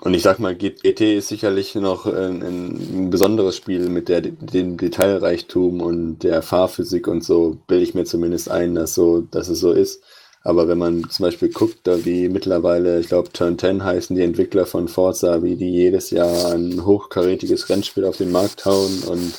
Und 0.00 0.12
ich 0.12 0.22
sag 0.22 0.38
mal, 0.38 0.54
GT 0.54 1.00
ist 1.16 1.28
sicherlich 1.28 1.74
noch 1.74 2.04
ein, 2.04 2.42
ein 2.42 3.10
besonderes 3.10 3.56
Spiel 3.56 3.88
mit 3.88 4.10
der, 4.10 4.20
dem 4.20 4.76
Detailreichtum 4.76 5.80
und 5.80 6.18
der 6.18 6.42
Fahrphysik 6.42 7.08
und 7.08 7.24
so, 7.24 7.56
bilde 7.66 7.82
ich 7.82 7.94
mir 7.94 8.04
zumindest 8.04 8.50
ein, 8.50 8.74
dass, 8.74 8.94
so, 8.94 9.22
dass 9.22 9.48
es 9.48 9.58
so 9.58 9.72
ist. 9.72 10.02
Aber 10.42 10.68
wenn 10.68 10.78
man 10.78 11.08
zum 11.10 11.24
Beispiel 11.24 11.48
guckt, 11.48 11.78
da 11.84 12.04
wie 12.04 12.28
mittlerweile, 12.28 13.00
ich 13.00 13.08
glaube, 13.08 13.32
Turn 13.32 13.58
10 13.58 13.82
heißen 13.82 14.14
die 14.14 14.22
Entwickler 14.22 14.66
von 14.66 14.86
Forza, 14.86 15.42
wie 15.42 15.56
die 15.56 15.70
jedes 15.70 16.10
Jahr 16.10 16.52
ein 16.52 16.84
hochkarätiges 16.84 17.68
Rennspiel 17.68 18.04
auf 18.04 18.18
den 18.18 18.30
Markt 18.30 18.64
hauen 18.64 19.02
und 19.08 19.32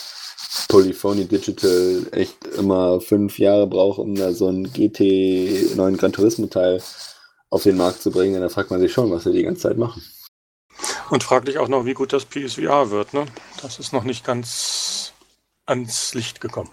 Polyphony 0.69 1.25
Digital 1.25 2.07
echt 2.11 2.45
immer 2.57 2.99
fünf 3.01 3.39
Jahre 3.39 3.67
braucht, 3.67 3.99
um 3.99 4.15
da 4.15 4.31
so 4.33 4.49
ein 4.49 4.71
GT 4.71 5.75
9 5.75 5.97
Gran 5.97 6.13
Turismo 6.13 6.47
Teil 6.47 6.81
auf 7.49 7.63
den 7.63 7.77
Markt 7.77 8.01
zu 8.01 8.11
bringen, 8.11 8.41
dann 8.41 8.49
fragt 8.49 8.71
man 8.71 8.79
sich 8.79 8.91
schon, 8.91 9.11
was 9.11 9.23
sie 9.23 9.31
die 9.31 9.43
ganze 9.43 9.61
Zeit 9.61 9.77
machen. 9.77 10.03
Und 11.09 11.23
frag 11.23 11.45
dich 11.45 11.57
auch 11.57 11.69
noch, 11.69 11.85
wie 11.85 11.93
gut 11.93 12.11
das 12.13 12.25
PSVR 12.25 12.91
wird. 12.91 13.13
Ne? 13.13 13.25
Das 13.61 13.79
ist 13.79 13.93
noch 13.93 14.03
nicht 14.03 14.25
ganz 14.25 15.13
ans 15.65 16.13
Licht 16.13 16.41
gekommen. 16.41 16.71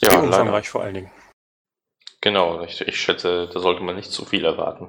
Ja, 0.00 0.20
umfangreich 0.20 0.68
vor 0.68 0.82
allen 0.82 0.94
Dingen. 0.94 1.10
Genau, 2.20 2.62
ich, 2.62 2.80
ich 2.80 3.00
schätze, 3.00 3.48
da 3.52 3.60
sollte 3.60 3.82
man 3.82 3.96
nicht 3.96 4.10
zu 4.10 4.24
viel 4.24 4.44
erwarten. 4.44 4.88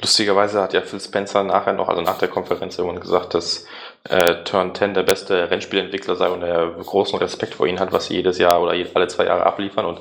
Lustigerweise 0.00 0.62
hat 0.62 0.72
ja 0.72 0.80
Phil 0.80 1.00
Spencer 1.00 1.44
nachher 1.44 1.74
noch, 1.74 1.88
also 1.88 2.00
nach 2.00 2.18
der 2.18 2.28
Konferenz 2.28 2.78
irgendwann 2.78 3.02
gesagt, 3.02 3.34
dass 3.34 3.66
äh, 4.04 4.44
Turn 4.44 4.74
10 4.74 4.94
der 4.94 5.02
beste 5.02 5.50
Rennspielentwickler 5.50 6.16
sei 6.16 6.28
und 6.28 6.42
er 6.42 6.70
großen 6.70 7.18
Respekt 7.18 7.54
vor 7.54 7.66
ihnen 7.66 7.80
hat, 7.80 7.92
was 7.92 8.06
sie 8.06 8.14
jedes 8.14 8.38
Jahr 8.38 8.62
oder 8.62 8.72
alle 8.94 9.08
zwei 9.08 9.26
Jahre 9.26 9.46
abliefern 9.46 9.86
und 9.86 10.00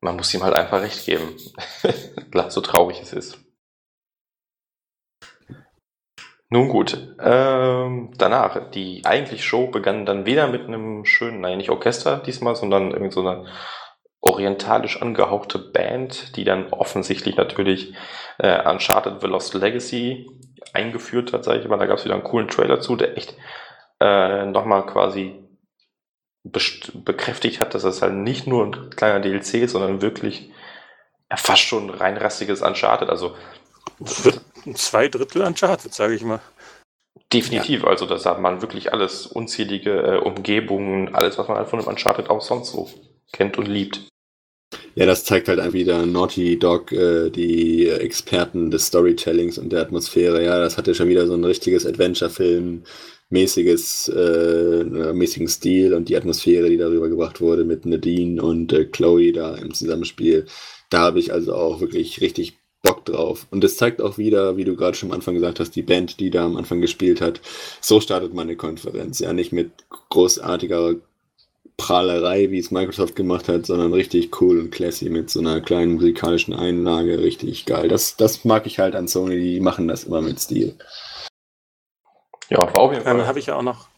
man 0.00 0.16
muss 0.16 0.32
ihm 0.34 0.42
halt 0.42 0.54
einfach 0.54 0.80
recht 0.80 1.04
geben. 1.04 1.36
so 2.48 2.60
traurig 2.60 3.00
es 3.02 3.12
ist. 3.12 3.38
Nun 6.52 6.68
gut, 6.68 7.14
ähm, 7.22 8.12
danach, 8.18 8.70
die 8.72 9.02
eigentliche 9.04 9.44
Show 9.44 9.68
begann 9.68 10.04
dann 10.04 10.26
wieder 10.26 10.48
mit 10.48 10.66
einem 10.66 11.04
schönen, 11.04 11.40
nein, 11.40 11.58
nicht 11.58 11.70
Orchester 11.70 12.16
diesmal, 12.16 12.56
sondern 12.56 12.90
irgendwie 12.90 13.12
so 13.12 13.20
eine 13.20 13.46
orientalisch 14.20 15.00
angehauchte 15.00 15.58
Band, 15.58 16.36
die 16.36 16.42
dann 16.42 16.72
offensichtlich 16.72 17.36
natürlich 17.36 17.94
äh, 18.38 18.68
Uncharted 18.68 19.20
The 19.20 19.28
Lost 19.28 19.54
Legacy 19.54 20.28
eingeführt 20.72 21.32
hat, 21.32 21.44
sage 21.44 21.60
ich 21.60 21.68
mal. 21.68 21.78
Da 21.78 21.86
gab 21.86 21.98
es 21.98 22.04
wieder 22.04 22.14
einen 22.14 22.24
coolen 22.24 22.48
Trailer 22.48 22.80
zu, 22.80 22.96
der 22.96 23.16
echt 23.16 23.36
äh, 24.00 24.46
nochmal 24.46 24.86
quasi 24.86 25.34
bekräftigt 26.42 27.60
hat, 27.60 27.74
dass 27.74 27.84
es 27.84 28.00
halt 28.00 28.14
nicht 28.14 28.46
nur 28.46 28.66
ein 28.66 28.90
kleiner 28.90 29.20
DLC 29.20 29.54
ist, 29.54 29.72
sondern 29.72 30.00
wirklich 30.00 30.50
ja, 31.30 31.36
fast 31.36 31.62
schon 31.62 31.90
reinrassiges 31.90 32.62
Uncharted. 32.62 33.10
Also 33.10 33.36
zwei 34.74 35.08
Drittel 35.08 35.42
Uncharted, 35.42 35.92
sage 35.92 36.14
ich 36.14 36.22
mal. 36.22 36.40
definitiv, 37.32 37.84
also 37.84 38.06
das 38.06 38.26
hat 38.26 38.40
man 38.40 38.62
wirklich 38.62 38.92
alles, 38.92 39.26
unzählige 39.26 39.90
äh, 39.90 40.18
Umgebungen, 40.18 41.14
alles, 41.14 41.38
was 41.38 41.48
man 41.48 41.58
halt 41.58 41.68
von 41.68 41.78
dem 41.78 41.88
Uncharted 41.88 42.30
auch 42.30 42.40
sonst 42.40 42.72
so 42.72 42.90
kennt 43.32 43.58
und 43.58 43.66
liebt. 43.66 44.09
Ja, 44.96 45.06
das 45.06 45.24
zeigt 45.24 45.48
halt 45.48 45.60
einfach 45.60 45.72
wieder 45.72 46.04
Naughty 46.04 46.58
Dog, 46.58 46.90
äh, 46.92 47.30
die 47.30 47.88
Experten 47.88 48.70
des 48.70 48.86
Storytellings 48.86 49.56
und 49.58 49.70
der 49.72 49.82
Atmosphäre. 49.82 50.44
Ja, 50.44 50.58
das 50.58 50.76
hatte 50.76 50.94
schon 50.94 51.08
wieder 51.08 51.26
so 51.26 51.34
ein 51.34 51.44
richtiges 51.44 51.86
Adventure-Film, 51.86 52.82
mäßiges, 53.30 54.08
äh, 54.08 54.84
mäßigen 55.12 55.48
Stil 55.48 55.94
und 55.94 56.08
die 56.08 56.16
Atmosphäre, 56.16 56.68
die 56.68 56.76
darüber 56.76 57.08
gebracht 57.08 57.40
wurde 57.40 57.64
mit 57.64 57.86
Nadine 57.86 58.42
und 58.42 58.72
äh, 58.72 58.84
Chloe 58.86 59.32
da 59.32 59.54
im 59.54 59.72
Zusammenspiel. 59.72 60.46
Da 60.90 60.98
habe 61.00 61.20
ich 61.20 61.32
also 61.32 61.54
auch 61.54 61.80
wirklich 61.80 62.20
richtig 62.20 62.58
Bock 62.82 63.04
drauf. 63.04 63.46
Und 63.50 63.62
das 63.62 63.76
zeigt 63.76 64.00
auch 64.00 64.18
wieder, 64.18 64.56
wie 64.56 64.64
du 64.64 64.74
gerade 64.74 64.96
schon 64.96 65.10
am 65.10 65.14
Anfang 65.16 65.34
gesagt 65.34 65.60
hast, 65.60 65.76
die 65.76 65.82
Band, 65.82 66.18
die 66.18 66.30
da 66.30 66.44
am 66.44 66.56
Anfang 66.56 66.80
gespielt 66.80 67.20
hat. 67.20 67.40
So 67.80 68.00
startet 68.00 68.34
man 68.34 68.48
eine 68.48 68.56
Konferenz. 68.56 69.20
Ja, 69.20 69.32
nicht 69.32 69.52
mit 69.52 69.70
großartiger 70.08 70.96
Prahlerei, 71.80 72.50
wie 72.50 72.58
es 72.58 72.70
Microsoft 72.70 73.16
gemacht 73.16 73.48
hat, 73.48 73.64
sondern 73.66 73.94
richtig 73.94 74.40
cool 74.40 74.60
und 74.60 74.70
classy 74.70 75.08
mit 75.08 75.30
so 75.30 75.40
einer 75.40 75.60
kleinen 75.60 75.94
musikalischen 75.94 76.54
Einlage. 76.54 77.18
Richtig 77.18 77.64
geil. 77.64 77.88
Das, 77.88 78.16
das 78.16 78.44
mag 78.44 78.66
ich 78.66 78.78
halt 78.78 78.94
an 78.94 79.08
Sony, 79.08 79.36
die 79.40 79.60
machen 79.60 79.88
das 79.88 80.04
immer 80.04 80.20
mit 80.20 80.38
Stil. 80.40 80.76
Ja, 82.50 82.58
war 82.58 82.78
auf 82.78 82.92
jeden 82.92 83.04
Dann 83.04 83.18
Fall. 83.18 83.26
habe 83.26 83.38
ich 83.38 83.46
ja 83.46 83.54
auch 83.56 83.62
noch 83.62 83.88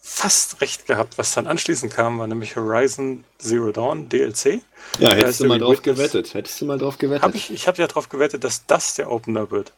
fast 0.00 0.60
recht 0.60 0.86
gehabt. 0.86 1.18
Was 1.18 1.34
dann 1.34 1.46
anschließend 1.46 1.92
kam, 1.92 2.18
war 2.18 2.26
nämlich 2.26 2.56
Horizon 2.56 3.24
Zero 3.38 3.72
Dawn 3.72 4.08
DLC. 4.08 4.60
Ja, 4.98 5.12
hättest 5.12 5.40
du 5.40 5.46
mal 5.46 5.58
drauf 5.58 5.78
Witness. 5.78 5.96
gewettet. 5.96 6.34
Hättest 6.34 6.60
du 6.60 6.66
mal 6.66 6.78
drauf 6.78 6.98
gewettet. 6.98 7.22
Hab 7.22 7.34
ich 7.34 7.50
ich 7.50 7.66
habe 7.66 7.78
ja 7.78 7.86
darauf 7.86 8.08
gewettet, 8.08 8.44
dass 8.44 8.66
das 8.66 8.94
der 8.94 9.10
Opener 9.10 9.50
wird. 9.50 9.72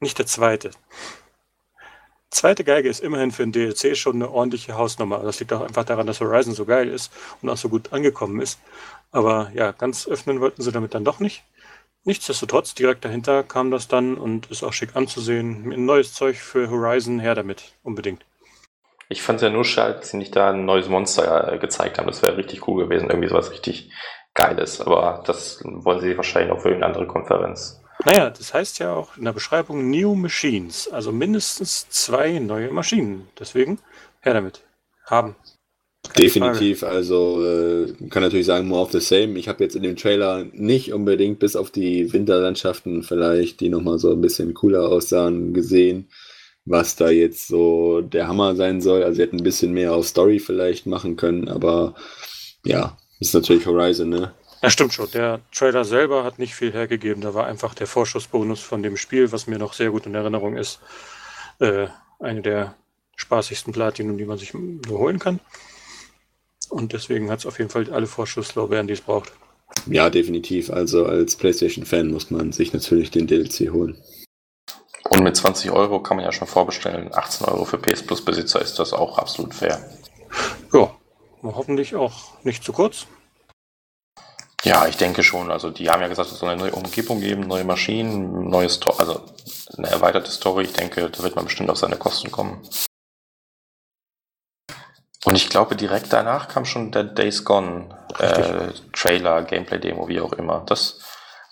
Nicht 0.00 0.18
der 0.18 0.26
zweite. 0.26 0.70
Zweite 2.34 2.64
Geige 2.64 2.88
ist 2.88 2.98
immerhin 2.98 3.30
für 3.30 3.44
ein 3.44 3.52
DLC 3.52 3.96
schon 3.96 4.16
eine 4.16 4.28
ordentliche 4.28 4.76
Hausnummer. 4.76 5.20
Das 5.20 5.38
liegt 5.38 5.52
auch 5.52 5.60
einfach 5.60 5.84
daran, 5.84 6.08
dass 6.08 6.20
Horizon 6.20 6.52
so 6.52 6.64
geil 6.64 6.88
ist 6.88 7.12
und 7.40 7.48
auch 7.48 7.56
so 7.56 7.68
gut 7.68 7.92
angekommen 7.92 8.40
ist. 8.40 8.58
Aber 9.12 9.52
ja, 9.54 9.70
ganz 9.70 10.08
öffnen 10.08 10.40
wollten 10.40 10.60
sie 10.60 10.72
damit 10.72 10.94
dann 10.94 11.04
doch 11.04 11.20
nicht. 11.20 11.44
Nichtsdestotrotz, 12.02 12.74
direkt 12.74 13.04
dahinter 13.04 13.44
kam 13.44 13.70
das 13.70 13.86
dann 13.86 14.16
und 14.16 14.50
ist 14.50 14.64
auch 14.64 14.72
schick 14.72 14.96
anzusehen. 14.96 15.72
Ein 15.72 15.84
neues 15.84 16.12
Zeug 16.12 16.36
für 16.36 16.68
Horizon, 16.70 17.20
her 17.20 17.36
damit, 17.36 17.72
unbedingt. 17.84 18.26
Ich 19.08 19.22
fand 19.22 19.36
es 19.36 19.44
ja 19.44 19.50
nur 19.50 19.64
schade, 19.64 19.94
dass 19.94 20.10
sie 20.10 20.16
nicht 20.16 20.34
da 20.34 20.50
ein 20.50 20.64
neues 20.64 20.88
Monster 20.88 21.52
äh, 21.52 21.58
gezeigt 21.58 21.98
haben. 21.98 22.08
Das 22.08 22.22
wäre 22.22 22.36
richtig 22.36 22.66
cool 22.66 22.82
gewesen, 22.82 23.10
irgendwie 23.10 23.28
sowas 23.28 23.52
richtig 23.52 23.92
Geiles. 24.34 24.80
Aber 24.80 25.22
das 25.24 25.62
wollen 25.64 26.00
sie 26.00 26.16
wahrscheinlich 26.16 26.52
noch 26.52 26.62
für 26.62 26.70
irgendeine 26.70 26.94
andere 26.94 27.06
Konferenz. 27.06 27.83
Naja, 28.04 28.30
das 28.30 28.52
heißt 28.52 28.78
ja 28.80 28.92
auch 28.92 29.16
in 29.16 29.24
der 29.24 29.32
Beschreibung 29.32 29.90
New 29.90 30.14
Machines, 30.14 30.88
also 30.88 31.12
mindestens 31.12 31.88
zwei 31.88 32.38
neue 32.38 32.70
Maschinen. 32.70 33.28
Deswegen 33.38 33.78
her 34.20 34.34
damit. 34.34 34.62
Haben. 35.04 35.36
Definitiv, 36.18 36.80
Frage. 36.80 36.92
also 36.92 37.44
äh, 37.44 37.92
kann 38.10 38.22
natürlich 38.22 38.46
sagen, 38.46 38.68
more 38.68 38.82
of 38.82 38.92
the 38.92 39.00
same. 39.00 39.38
Ich 39.38 39.48
habe 39.48 39.64
jetzt 39.64 39.74
in 39.74 39.82
dem 39.82 39.96
Trailer 39.96 40.44
nicht 40.52 40.92
unbedingt 40.92 41.38
bis 41.38 41.56
auf 41.56 41.70
die 41.70 42.12
Winterlandschaften 42.12 43.02
vielleicht, 43.02 43.60
die 43.60 43.68
nochmal 43.68 43.98
so 43.98 44.12
ein 44.12 44.20
bisschen 44.20 44.54
cooler 44.54 44.88
aussahen, 44.88 45.54
gesehen, 45.54 46.08
was 46.66 46.96
da 46.96 47.10
jetzt 47.10 47.48
so 47.48 48.00
der 48.02 48.28
Hammer 48.28 48.54
sein 48.54 48.80
soll. 48.80 49.02
Also 49.02 49.16
sie 49.16 49.22
hätten 49.22 49.38
ein 49.38 49.44
bisschen 49.44 49.72
mehr 49.72 49.94
auf 49.94 50.06
Story 50.06 50.38
vielleicht 50.38 50.86
machen 50.86 51.16
können, 51.16 51.48
aber 51.48 51.94
ja, 52.64 52.96
ist 53.20 53.34
natürlich 53.34 53.66
Horizon, 53.66 54.10
ne? 54.10 54.34
Ja, 54.64 54.70
stimmt 54.70 54.94
schon. 54.94 55.10
Der 55.10 55.42
Trailer 55.52 55.84
selber 55.84 56.24
hat 56.24 56.38
nicht 56.38 56.54
viel 56.54 56.72
hergegeben. 56.72 57.20
Da 57.20 57.34
war 57.34 57.46
einfach 57.46 57.74
der 57.74 57.86
Vorschussbonus 57.86 58.60
von 58.60 58.82
dem 58.82 58.96
Spiel, 58.96 59.30
was 59.30 59.46
mir 59.46 59.58
noch 59.58 59.74
sehr 59.74 59.90
gut 59.90 60.06
in 60.06 60.14
Erinnerung 60.14 60.56
ist. 60.56 60.80
Äh, 61.58 61.88
eine 62.18 62.40
der 62.40 62.74
spaßigsten 63.14 63.74
Platinum, 63.74 64.16
die 64.16 64.24
man 64.24 64.38
sich 64.38 64.54
nur 64.54 64.98
holen 64.98 65.18
kann. 65.18 65.38
Und 66.70 66.94
deswegen 66.94 67.30
hat 67.30 67.40
es 67.40 67.46
auf 67.46 67.58
jeden 67.58 67.68
Fall 67.68 67.92
alle 67.92 68.06
Vorschusslorbeeren, 68.06 68.86
die 68.86 68.94
es 68.94 69.02
braucht. 69.02 69.32
Ja, 69.84 70.08
definitiv. 70.08 70.70
Also 70.70 71.04
als 71.04 71.36
PlayStation-Fan 71.36 72.10
muss 72.10 72.30
man 72.30 72.52
sich 72.52 72.72
natürlich 72.72 73.10
den 73.10 73.26
DLC 73.26 73.70
holen. 73.70 74.02
Und 75.10 75.22
mit 75.22 75.36
20 75.36 75.72
Euro 75.72 76.00
kann 76.00 76.16
man 76.16 76.24
ja 76.24 76.32
schon 76.32 76.48
vorbestellen. 76.48 77.14
18 77.14 77.48
Euro 77.48 77.66
für 77.66 77.76
PS 77.76 78.02
Plus 78.06 78.24
Besitzer 78.24 78.62
ist 78.62 78.78
das 78.78 78.94
auch 78.94 79.18
absolut 79.18 79.52
fair. 79.52 79.78
Ja, 80.72 80.90
hoffentlich 81.42 81.94
auch 81.94 82.42
nicht 82.44 82.64
zu 82.64 82.72
kurz. 82.72 83.06
Ja, 84.64 84.86
ich 84.86 84.96
denke 84.96 85.22
schon. 85.22 85.50
Also 85.50 85.70
die 85.70 85.90
haben 85.90 86.00
ja 86.00 86.08
gesagt, 86.08 86.30
es 86.30 86.38
soll 86.38 86.48
eine 86.48 86.60
neue 86.60 86.72
Umgebung 86.72 87.20
geben, 87.20 87.42
neue 87.42 87.64
Maschinen, 87.64 88.48
neues 88.48 88.80
Tor, 88.80 88.98
also 88.98 89.20
eine 89.76 89.88
erweiterte 89.88 90.30
Story. 90.30 90.64
Ich 90.64 90.72
denke, 90.72 91.10
da 91.10 91.22
wird 91.22 91.36
man 91.36 91.44
bestimmt 91.44 91.70
auf 91.70 91.78
seine 91.78 91.96
Kosten 91.96 92.30
kommen. 92.30 92.66
Und 95.26 95.36
ich 95.36 95.50
glaube, 95.50 95.76
direkt 95.76 96.12
danach 96.12 96.48
kam 96.48 96.64
schon 96.64 96.92
der 96.92 97.04
Days 97.04 97.44
Gone 97.44 97.88
äh, 98.18 98.72
Trailer, 98.92 99.42
Gameplay-Demo, 99.42 100.08
wie 100.08 100.20
auch 100.20 100.32
immer. 100.32 100.62
Das, 100.66 101.00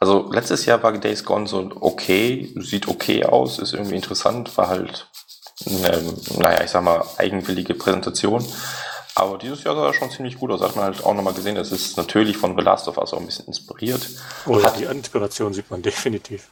also 0.01 0.31
letztes 0.33 0.65
Jahr 0.67 0.83
war 0.83 0.93
Days 0.93 1.25
Gone 1.25 1.47
so 1.47 1.71
okay, 1.81 2.53
sieht 2.57 2.89
okay 2.89 3.25
aus, 3.25 3.59
ist 3.59 3.75
irgendwie 3.75 3.97
interessant, 3.97 4.57
war 4.57 4.69
halt 4.69 5.09
eine, 5.67 6.03
naja, 6.39 6.63
ich 6.65 6.71
sag 6.71 6.83
mal, 6.83 7.05
eigenwillige 7.19 7.75
Präsentation. 7.75 8.47
Aber 9.15 9.37
dieses 9.39 9.63
Jahr 9.65 9.75
sah 9.75 9.87
er 9.87 9.95
schon 9.95 10.11
ziemlich 10.11 10.39
gut 10.39 10.51
aus. 10.51 10.63
Hat 10.63 10.75
man 10.75 10.87
halt 10.87 11.05
auch 11.05 11.15
nochmal 11.15 11.35
gesehen, 11.35 11.57
es 11.57 11.71
ist 11.71 11.97
natürlich 11.97 12.37
von 12.37 12.57
The 12.57 12.63
Last 12.63 12.89
of 12.89 12.97
Us 12.97 13.13
auch 13.13 13.21
ein 13.21 13.27
bisschen 13.27 13.47
inspiriert. 13.47 14.09
Oh 14.47 14.59
ja, 14.59 14.67
hat, 14.67 14.79
die 14.79 14.85
Inspiration 14.85 15.53
sieht 15.53 15.71
man 15.71 15.83
definitiv. 15.83 16.49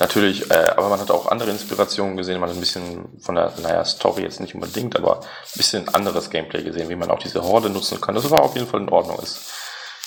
Natürlich, 0.00 0.50
äh, 0.50 0.72
aber 0.76 0.88
man 0.88 0.98
hat 0.98 1.10
auch 1.10 1.26
andere 1.26 1.50
Inspirationen 1.50 2.16
gesehen, 2.16 2.40
man 2.40 2.48
hat 2.48 2.56
ein 2.56 2.60
bisschen 2.60 3.20
von 3.20 3.34
der, 3.34 3.52
naja, 3.62 3.84
Story 3.84 4.22
jetzt 4.22 4.40
nicht 4.40 4.54
unbedingt, 4.54 4.96
aber 4.96 5.20
ein 5.20 5.26
bisschen 5.56 5.88
anderes 5.90 6.30
Gameplay 6.30 6.62
gesehen, 6.62 6.88
wie 6.88 6.96
man 6.96 7.10
auch 7.10 7.18
diese 7.18 7.42
Horde 7.42 7.68
nutzen 7.68 8.00
kann. 8.00 8.14
Das 8.14 8.30
war 8.30 8.40
auf 8.40 8.54
jeden 8.54 8.66
Fall 8.66 8.80
in 8.80 8.88
Ordnung. 8.88 9.18
Es 9.22 9.52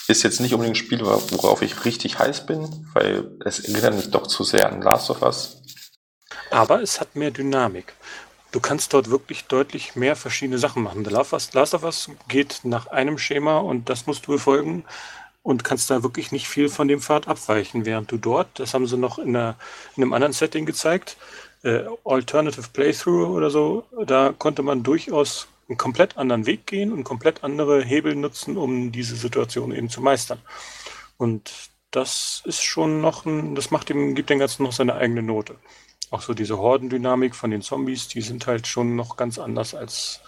ist 0.08 0.24
jetzt 0.24 0.42
nicht 0.42 0.54
unbedingt 0.54 0.78
ein 0.78 0.84
Spiel, 0.84 1.06
worauf 1.06 1.62
ich 1.62 1.86
richtig 1.86 2.18
heiß 2.18 2.48
bin, 2.48 2.88
weil 2.94 3.38
es 3.46 3.60
erinnert 3.60 3.94
mich 3.94 4.10
doch 4.10 4.26
zu 4.26 4.44
sehr 4.44 4.70
an 4.72 4.82
Last 4.82 5.12
of 5.12 5.22
Us. 5.22 5.62
Aber 6.50 6.82
es 6.82 7.00
hat 7.00 7.16
mehr 7.16 7.32
Dynamik. 7.32 7.94
Du 8.54 8.60
kannst 8.60 8.94
dort 8.94 9.10
wirklich 9.10 9.46
deutlich 9.46 9.96
mehr 9.96 10.16
verschiedene 10.16 10.60
Sachen 10.60 10.84
machen. 10.84 11.04
The 11.04 11.10
Last 11.10 11.74
of 11.74 11.84
Us 11.84 12.12
geht 12.28 12.60
nach 12.62 12.86
einem 12.86 13.18
Schema 13.18 13.58
und 13.58 13.90
das 13.90 14.06
musst 14.06 14.28
du 14.28 14.34
befolgen 14.34 14.86
und 15.42 15.64
kannst 15.64 15.90
da 15.90 16.04
wirklich 16.04 16.32
nicht 16.32 16.48
viel 16.48 16.70
von 16.70 16.88
dem 16.88 17.02
Pfad 17.02 17.28
abweichen, 17.28 17.88
während 17.88 18.12
du 18.12 18.18
dort, 18.18 18.60
das 18.60 18.76
haben 18.76 18.86
sie 18.86 18.96
noch 18.96 19.18
in, 19.18 19.36
einer, 19.36 19.56
in 19.98 20.04
einem 20.04 20.14
anderen 20.14 20.34
Setting 20.34 20.68
gezeigt, 20.68 21.18
äh, 21.64 21.82
Alternative 22.06 22.68
Playthrough 22.72 23.30
oder 23.30 23.50
so, 23.50 23.88
da 24.06 24.36
konnte 24.38 24.62
man 24.62 24.84
durchaus 24.84 25.48
einen 25.68 25.80
komplett 25.80 26.16
anderen 26.18 26.46
Weg 26.46 26.68
gehen 26.68 26.94
und 26.94 27.04
komplett 27.04 27.44
andere 27.44 27.84
Hebel 27.84 28.16
nutzen, 28.16 28.56
um 28.56 28.92
diese 28.92 29.16
Situation 29.16 29.74
eben 29.74 29.90
zu 29.90 30.00
meistern. 30.00 30.40
Und 31.18 31.52
das 31.90 32.44
ist 32.46 32.62
schon 32.62 33.02
noch 33.02 33.26
ein, 33.26 33.56
das 33.56 33.72
macht 33.72 33.90
dem, 33.90 34.14
gibt 34.14 34.30
dem 34.30 34.38
Ganzen 34.38 34.62
noch 34.62 34.74
seine 34.74 34.94
eigene 34.94 35.24
Note. 35.24 35.56
Auch 36.14 36.22
so 36.22 36.36
diese 36.36 36.60
Hordendynamik 36.60 37.34
von 37.34 37.50
den 37.50 37.64
Zombies, 37.64 38.08
die 38.08 38.22
sind 38.22 38.46
halt 38.46 38.68
schon 38.68 38.96
noch 38.96 39.18
ganz 39.18 39.40
anders 39.40 39.74
als 39.74 40.22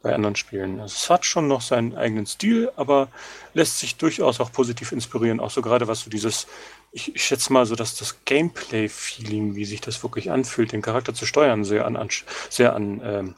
bei 0.00 0.14
anderen 0.14 0.36
Spielen. 0.36 0.78
Also 0.78 0.94
es 0.96 1.10
hat 1.10 1.26
schon 1.26 1.48
noch 1.48 1.62
seinen 1.62 1.96
eigenen 1.96 2.26
Stil, 2.26 2.70
aber 2.76 3.08
lässt 3.52 3.80
sich 3.80 3.96
durchaus 3.96 4.38
auch 4.38 4.52
positiv 4.52 4.92
inspirieren. 4.92 5.40
Auch 5.40 5.50
so 5.50 5.60
gerade 5.60 5.88
was 5.88 6.02
so 6.02 6.10
dieses, 6.10 6.46
ich, 6.92 7.16
ich 7.16 7.24
schätze 7.24 7.52
mal 7.52 7.66
so, 7.66 7.74
dass 7.74 7.96
das 7.96 8.24
Gameplay-Feeling, 8.24 9.56
wie 9.56 9.64
sich 9.64 9.80
das 9.80 10.04
wirklich 10.04 10.30
anfühlt, 10.30 10.70
den 10.70 10.80
Charakter 10.80 11.12
zu 11.12 11.26
steuern, 11.26 11.64
sehr 11.64 11.86
an, 11.86 11.96
an 11.96 12.08
sehr 12.48 12.76
an 12.76 13.00
ähm, 13.02 13.34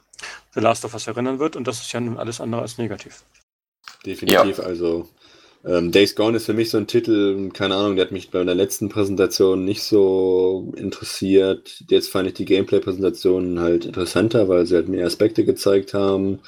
The 0.53 0.61
Last 0.61 0.85
of 0.85 0.93
Us 0.93 1.07
erinnern 1.07 1.39
wird. 1.39 1.57
Und 1.57 1.67
das 1.67 1.81
ist 1.81 1.93
ja 1.95 2.01
nun 2.01 2.19
alles 2.19 2.39
andere 2.39 2.61
als 2.61 2.77
negativ. 2.77 3.23
Definitiv, 4.05 4.59
ja. 4.59 4.65
also 4.65 5.09
ähm, 5.67 5.93
Days 5.93 6.15
Gone 6.15 6.37
ist 6.37 6.47
für 6.47 6.53
mich 6.53 6.71
so 6.71 6.79
ein 6.79 6.87
Titel, 6.87 7.51
keine 7.53 7.75
Ahnung, 7.77 7.97
der 7.97 8.07
hat 8.07 8.13
mich 8.13 8.31
bei 8.31 8.45
der 8.45 8.55
letzten 8.55 8.89
Präsentation 8.89 9.65
nicht 9.65 9.83
so 9.83 10.73
interessiert. 10.77 11.85
Jetzt 11.89 12.11
fand 12.11 12.29
ich 12.29 12.35
die 12.35 12.45
Gameplay-Präsentation 12.45 13.61
halt 13.61 13.87
interessanter, 13.87 14.49
weil 14.49 14.67
sie 14.67 14.75
halt 14.75 14.89
mehr 14.89 15.07
Aspekte 15.07 15.45
gezeigt 15.45 15.95
haben. 15.95 16.41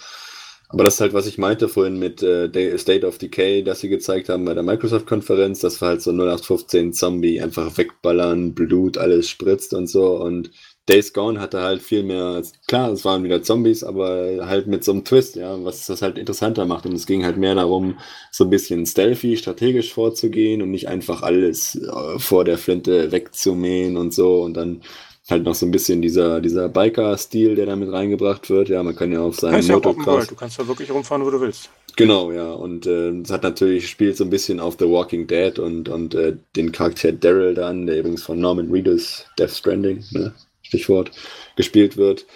Aber 0.69 0.85
das 0.85 0.95
ist 0.95 1.01
halt, 1.01 1.15
was 1.15 1.27
ich 1.27 1.39
meinte 1.39 1.69
vorhin 1.69 1.99
mit 1.99 2.23
äh, 2.23 2.77
State 2.79 3.07
of 3.07 3.19
Decay, 3.19 3.63
das 3.63 3.81
sie 3.81 3.89
gezeigt 3.89 4.29
haben 4.29 4.45
bei 4.45 4.53
der 4.53 4.65
Microsoft-Konferenz. 4.65 5.61
Das 5.61 5.81
war 5.81 5.91
halt 5.91 6.03
so 6.03 6.11
0815 6.11 6.93
Zombie, 6.93 7.41
einfach 7.41 7.79
wegballern, 7.79 8.53
Blut, 8.55 8.99
alles 8.99 9.31
spritzt 9.31 9.75
und 9.75 9.87
so. 9.87 10.17
Und 10.17 10.51
Days 10.89 11.13
Gone 11.13 11.41
hatte 11.41 11.63
halt 11.63 11.83
viel 11.83 12.05
mehr, 12.05 12.41
klar, 12.69 12.93
es 12.93 13.05
waren 13.05 13.25
wieder 13.25 13.43
Zombies, 13.43 13.83
aber 13.83 14.47
halt 14.47 14.69
mit 14.69 14.85
so 14.85 14.93
einem 14.93 15.05
Twist, 15.05 15.35
ja, 15.35 15.63
was 15.65 15.87
das 15.87 16.01
halt 16.01 16.17
interessanter 16.17 16.65
macht. 16.65 16.87
Und 16.87 16.93
es 16.93 17.07
ging 17.07 17.25
halt 17.25 17.37
mehr 17.37 17.57
darum, 17.57 17.99
so 18.31 18.45
ein 18.45 18.51
bisschen 18.51 18.87
stealthy, 18.87 19.37
strategisch 19.37 19.93
vorzugehen 19.93 20.63
und 20.63 20.71
nicht 20.71 20.89
einfach 20.89 21.23
alles 21.23 21.75
äh, 21.75 22.19
vor 22.19 22.45
der 22.45 22.57
Flinte 22.57 23.11
wegzumähen 23.11 23.97
und 23.97 24.15
so. 24.15 24.43
Und 24.43 24.55
dann 24.55 24.83
halt 25.29 25.43
noch 25.43 25.57
so 25.57 25.67
ein 25.67 25.73
bisschen 25.73 26.03
dieser, 26.03 26.41
dieser 26.41 26.69
Biker-Stil, 26.69 27.57
der 27.57 27.67
damit 27.67 27.91
reingebracht 27.91 28.49
wird. 28.49 28.69
Ja, 28.69 28.83
man 28.85 28.95
kann 28.95 29.11
ja 29.11 29.21
auf 29.21 29.35
seinem 29.37 29.67
Motocross... 29.67 30.25
Ja 30.25 30.31
du 30.31 30.37
kannst 30.37 30.59
da 30.59 30.69
wirklich 30.69 30.91
rumfahren, 30.91 31.25
wo 31.25 31.31
du 31.31 31.41
willst. 31.41 31.69
Genau, 31.97 32.31
ja. 32.31 32.53
Und 32.53 32.87
äh, 32.87 33.09
es 33.09 33.31
hat 33.33 33.43
natürlich, 33.43 33.89
spielt 33.89 34.17
so 34.17 34.23
ein 34.23 34.31
bisschen 34.31 34.61
auf 34.61 34.77
The 34.79 34.89
Walking 34.89 35.27
Dead 35.27 35.59
und, 35.59 35.89
und 35.89 36.15
äh, 36.15 36.37
den 36.55 36.71
Charakter 36.71 37.11
Daryl 37.11 37.55
dann, 37.55 37.87
der 37.87 37.99
übrigens 37.99 38.23
von 38.23 38.39
Norman 38.39 38.71
Reedus 38.71 39.25
Death 39.37 39.51
Stranding, 39.51 40.05
ne? 40.13 40.33
Stichwort, 40.67 41.11
gespielt 41.57 41.97
wird. 41.97 42.27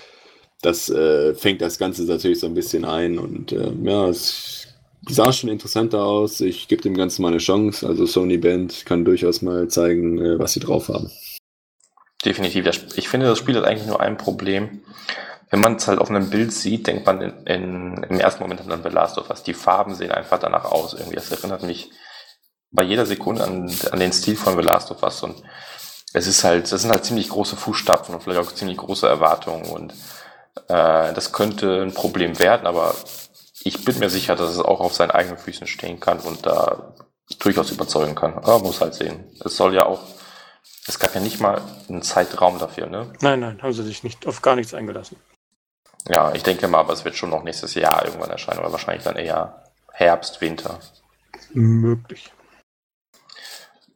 Das 0.62 0.90
äh, 0.90 1.34
fängt 1.34 1.62
das 1.62 1.78
Ganze 1.78 2.04
natürlich 2.04 2.40
so 2.40 2.46
ein 2.46 2.54
bisschen 2.54 2.84
ein 2.84 3.18
und 3.18 3.52
äh, 3.52 3.72
ja, 3.82 4.08
es 4.08 4.68
sah 5.08 5.32
schon 5.32 5.50
interessanter 5.50 6.04
aus. 6.04 6.40
Ich 6.40 6.68
gebe 6.68 6.82
dem 6.82 6.96
Ganzen 6.96 7.22
mal 7.22 7.28
eine 7.28 7.38
Chance. 7.38 7.86
Also 7.86 8.06
Sony 8.06 8.36
Band 8.36 8.84
kann 8.84 9.04
durchaus 9.04 9.42
mal 9.42 9.68
zeigen, 9.68 10.18
äh, 10.18 10.38
was 10.38 10.52
sie 10.52 10.60
drauf 10.60 10.88
haben. 10.88 11.10
Definitiv. 12.24 12.66
Ich 12.96 13.08
finde, 13.08 13.26
das 13.26 13.38
Spiel 13.38 13.56
hat 13.56 13.64
eigentlich 13.64 13.86
nur 13.86 14.00
ein 14.00 14.18
Problem. 14.18 14.82
Wenn 15.48 15.60
man 15.60 15.76
es 15.76 15.88
halt 15.88 15.98
auf 15.98 16.10
einem 16.10 16.30
Bild 16.30 16.52
sieht, 16.52 16.86
denkt 16.86 17.06
man 17.06 17.22
in, 17.22 17.32
in, 17.46 18.02
im 18.08 18.20
ersten 18.20 18.42
Moment 18.42 18.60
an 18.60 18.82
The 18.82 18.90
Last 18.90 19.18
of 19.18 19.30
Us. 19.30 19.42
Die 19.42 19.54
Farben 19.54 19.94
sehen 19.94 20.12
einfach 20.12 20.38
danach 20.38 20.64
aus. 20.64 20.92
Irgendwie, 20.92 21.16
das 21.16 21.32
erinnert 21.32 21.62
mich 21.62 21.90
bei 22.70 22.82
jeder 22.82 23.06
Sekunde 23.06 23.42
an, 23.42 23.72
an 23.90 23.98
den 23.98 24.12
Stil 24.12 24.36
von 24.36 24.56
The 24.56 24.62
Last 24.62 24.90
of 24.90 25.02
Us. 25.02 25.22
Und 25.22 25.42
es 26.12 26.26
ist 26.26 26.44
halt, 26.44 26.70
das 26.70 26.82
sind 26.82 26.90
halt 26.90 27.04
ziemlich 27.04 27.28
große 27.28 27.56
Fußstapfen 27.56 28.14
und 28.14 28.22
vielleicht 28.22 28.40
auch 28.40 28.52
ziemlich 28.52 28.78
große 28.78 29.06
Erwartungen 29.06 29.66
und 29.66 29.92
äh, 30.68 31.12
das 31.12 31.32
könnte 31.32 31.82
ein 31.82 31.94
Problem 31.94 32.38
werden, 32.38 32.66
aber 32.66 32.94
ich 33.62 33.84
bin 33.84 33.98
mir 33.98 34.10
sicher, 34.10 34.36
dass 34.36 34.50
es 34.50 34.58
auch 34.58 34.80
auf 34.80 34.94
seinen 34.94 35.10
eigenen 35.10 35.38
Füßen 35.38 35.66
stehen 35.66 36.00
kann 36.00 36.18
und 36.20 36.46
da 36.46 36.94
durchaus 37.38 37.70
überzeugen 37.70 38.14
kann. 38.14 38.34
Aber 38.34 38.54
man 38.54 38.62
muss 38.62 38.80
halt 38.80 38.94
sehen. 38.94 39.24
Es 39.44 39.56
soll 39.56 39.74
ja 39.74 39.86
auch, 39.86 40.00
es 40.86 40.98
gab 40.98 41.14
ja 41.14 41.20
nicht 41.20 41.40
mal 41.40 41.60
einen 41.88 42.02
Zeitraum 42.02 42.58
dafür, 42.58 42.86
ne? 42.86 43.12
Nein, 43.20 43.40
nein, 43.40 43.62
haben 43.62 43.72
sie 43.72 43.84
sich 43.84 44.02
nicht 44.02 44.26
auf 44.26 44.42
gar 44.42 44.56
nichts 44.56 44.74
eingelassen. 44.74 45.16
Ja, 46.08 46.32
ich 46.32 46.42
denke 46.42 46.66
mal, 46.68 46.78
aber 46.78 46.94
es 46.94 47.04
wird 47.04 47.14
schon 47.14 47.30
noch 47.30 47.42
nächstes 47.42 47.74
Jahr 47.74 48.04
irgendwann 48.04 48.30
erscheinen 48.30 48.60
oder 48.60 48.72
wahrscheinlich 48.72 49.04
dann 49.04 49.16
eher 49.16 49.64
Herbst, 49.92 50.40
Winter. 50.40 50.80
Möglich. 51.52 52.32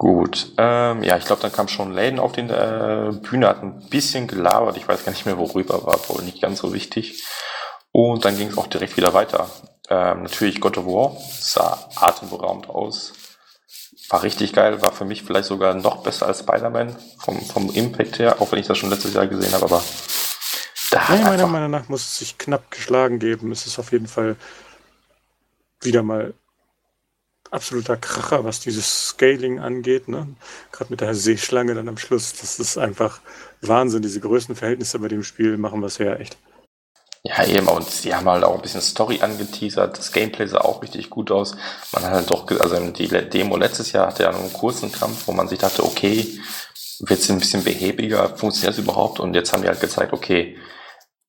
Gut, 0.04 0.52
ähm, 0.58 1.02
ja, 1.02 1.16
ich 1.16 1.24
glaube, 1.24 1.40
dann 1.40 1.50
kam 1.50 1.66
schon 1.66 1.94
Läden 1.94 2.18
auf 2.18 2.32
den 2.32 2.50
äh, 2.50 3.10
Bühne, 3.22 3.48
hat 3.48 3.62
ein 3.62 3.88
bisschen 3.88 4.26
gelabert, 4.26 4.76
ich 4.76 4.86
weiß 4.86 5.02
gar 5.02 5.12
nicht 5.12 5.24
mehr 5.24 5.38
worüber, 5.38 5.86
war 5.86 5.98
wohl 6.10 6.22
nicht 6.24 6.42
ganz 6.42 6.58
so 6.58 6.74
wichtig. 6.74 7.24
Und 7.90 8.26
dann 8.26 8.36
ging 8.36 8.48
es 8.48 8.58
auch 8.58 8.66
direkt 8.66 8.98
wieder 8.98 9.14
weiter. 9.14 9.48
Ähm, 9.88 10.24
natürlich 10.24 10.60
God 10.60 10.76
of 10.76 10.84
War, 10.84 11.16
sah 11.40 11.88
atemberaubend 11.96 12.68
aus, 12.68 13.14
war 14.10 14.22
richtig 14.22 14.52
geil, 14.52 14.82
war 14.82 14.92
für 14.92 15.06
mich 15.06 15.22
vielleicht 15.22 15.46
sogar 15.46 15.72
noch 15.72 16.02
besser 16.02 16.26
als 16.26 16.40
Spider-Man 16.40 16.94
vom, 17.20 17.40
vom 17.40 17.70
Impact 17.70 18.18
her, 18.18 18.42
auch 18.42 18.52
wenn 18.52 18.58
ich 18.58 18.66
das 18.66 18.76
schon 18.76 18.90
letztes 18.90 19.14
Jahr 19.14 19.26
gesehen 19.26 19.54
habe, 19.54 19.64
aber 19.64 19.82
da 20.90 21.14
ja, 21.14 21.30
meiner 21.30 21.46
Meinung 21.46 21.70
nach 21.70 21.88
muss 21.88 22.02
es 22.02 22.18
sich 22.18 22.36
knapp 22.36 22.70
geschlagen 22.70 23.20
geben. 23.20 23.52
Es 23.52 23.66
ist 23.66 23.78
auf 23.78 23.90
jeden 23.90 24.08
Fall 24.08 24.36
wieder 25.80 26.02
mal 26.02 26.34
absoluter 27.54 27.96
Kracher, 27.96 28.44
was 28.44 28.60
dieses 28.60 29.08
Scaling 29.08 29.60
angeht. 29.60 30.08
Ne? 30.08 30.28
Gerade 30.72 30.90
mit 30.90 31.00
der 31.00 31.14
Seeschlange 31.14 31.74
dann 31.74 31.88
am 31.88 31.98
Schluss. 31.98 32.34
Das 32.40 32.58
ist 32.58 32.76
einfach 32.76 33.20
Wahnsinn. 33.62 34.02
Diese 34.02 34.20
Größenverhältnisse 34.20 34.98
bei 34.98 35.08
dem 35.08 35.22
Spiel 35.22 35.56
machen 35.56 35.82
was 35.82 35.98
her, 35.98 36.20
echt. 36.20 36.36
Ja, 37.26 37.42
eben, 37.46 37.68
und 37.68 37.88
sie 37.88 38.14
haben 38.14 38.28
halt 38.28 38.44
auch 38.44 38.54
ein 38.54 38.60
bisschen 38.60 38.82
Story 38.82 39.20
angeteasert. 39.22 39.96
Das 39.96 40.12
Gameplay 40.12 40.46
sah 40.46 40.60
auch 40.60 40.82
richtig 40.82 41.08
gut 41.08 41.30
aus. 41.30 41.56
Man 41.92 42.02
hat 42.02 42.12
halt 42.12 42.30
doch, 42.30 42.50
also 42.60 42.78
die 42.90 43.08
Demo 43.08 43.56
letztes 43.56 43.92
Jahr 43.92 44.08
hatte 44.08 44.24
ja 44.24 44.30
einen 44.30 44.52
kurzen 44.52 44.92
Kampf, 44.92 45.26
wo 45.26 45.32
man 45.32 45.48
sich 45.48 45.58
dachte, 45.58 45.84
okay, 45.84 46.38
wird 47.00 47.20
es 47.20 47.30
ein 47.30 47.38
bisschen 47.38 47.64
behäbiger, 47.64 48.36
funktioniert 48.36 48.74
es 48.74 48.78
überhaupt? 48.78 49.20
Und 49.20 49.34
jetzt 49.34 49.54
haben 49.54 49.62
die 49.62 49.68
halt 49.68 49.80
gezeigt, 49.80 50.12
okay, 50.12 50.58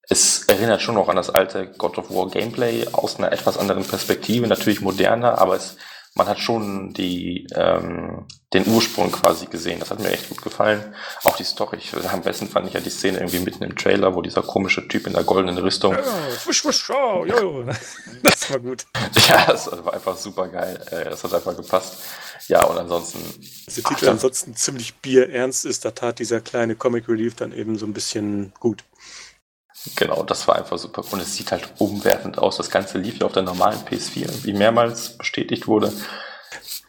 es 0.09 0.43
erinnert 0.43 0.81
schon 0.81 0.95
noch 0.95 1.07
an 1.07 1.15
das 1.15 1.29
alte 1.29 1.71
God 1.77 1.97
of 1.97 2.11
War 2.11 2.29
Gameplay 2.29 2.85
aus 2.91 3.17
einer 3.17 3.31
etwas 3.31 3.57
anderen 3.57 3.85
Perspektive, 3.85 4.47
natürlich 4.47 4.81
moderner, 4.81 5.39
aber 5.39 5.55
es 5.55 5.77
man 6.15 6.27
hat 6.27 6.39
schon 6.39 6.93
die, 6.93 7.45
ähm, 7.53 8.25
den 8.53 8.65
Ursprung 8.67 9.11
quasi 9.11 9.47
gesehen. 9.47 9.81
Das 9.81 9.91
hat 9.91 9.99
mir 9.99 10.11
echt 10.11 10.29
gut 10.29 10.41
gefallen. 10.41 10.95
Auch 11.25 11.35
die 11.35 11.43
Story. 11.43 11.77
Ich, 11.77 11.93
am 11.93 12.21
besten 12.21 12.47
fand 12.47 12.67
ich 12.67 12.73
ja 12.73 12.79
die 12.79 12.89
Szene 12.89 13.17
irgendwie 13.17 13.39
mitten 13.39 13.63
im 13.63 13.75
Trailer, 13.75 14.15
wo 14.15 14.21
dieser 14.21 14.41
komische 14.41 14.87
Typ 14.87 15.07
in 15.07 15.13
der 15.13 15.25
goldenen 15.25 15.57
Rüstung. 15.57 15.93
Ja, 15.93 16.03
wusch, 16.45 16.63
wusch, 16.63 16.89
oh, 16.89 17.25
jo. 17.25 17.65
Das 18.23 18.49
war 18.49 18.59
gut. 18.59 18.85
ja, 19.27 19.45
das 19.45 19.69
war 19.83 19.93
einfach 19.93 20.15
super 20.15 20.47
geil. 20.47 20.79
Äh, 20.89 21.09
das 21.09 21.21
hat 21.25 21.33
einfach 21.33 21.55
gepasst. 21.55 21.97
Ja, 22.47 22.63
und 22.63 22.77
ansonsten. 22.77 23.19
Der 23.75 23.83
Titel 23.83 24.05
ach, 24.05 24.11
ansonsten 24.11 24.55
ziemlich 24.55 24.95
bierernst 24.95 25.65
ist, 25.65 25.83
da 25.83 25.91
tat 25.91 26.19
dieser 26.19 26.39
kleine 26.39 26.75
Comic 26.75 27.09
Relief 27.09 27.35
dann 27.35 27.51
eben 27.51 27.77
so 27.77 27.85
ein 27.85 27.93
bisschen 27.93 28.53
gut. 28.61 28.85
Genau, 29.95 30.23
das 30.23 30.47
war 30.47 30.55
einfach 30.55 30.77
super. 30.77 31.03
Und 31.11 31.21
es 31.21 31.35
sieht 31.35 31.51
halt 31.51 31.69
umwerfend 31.77 32.37
aus. 32.37 32.57
Das 32.57 32.69
Ganze 32.69 32.97
lief 32.97 33.19
ja 33.19 33.25
auf 33.25 33.33
der 33.33 33.43
normalen 33.43 33.79
PS4, 33.79 34.45
wie 34.45 34.53
mehrmals 34.53 35.17
bestätigt 35.17 35.67
wurde. 35.67 35.93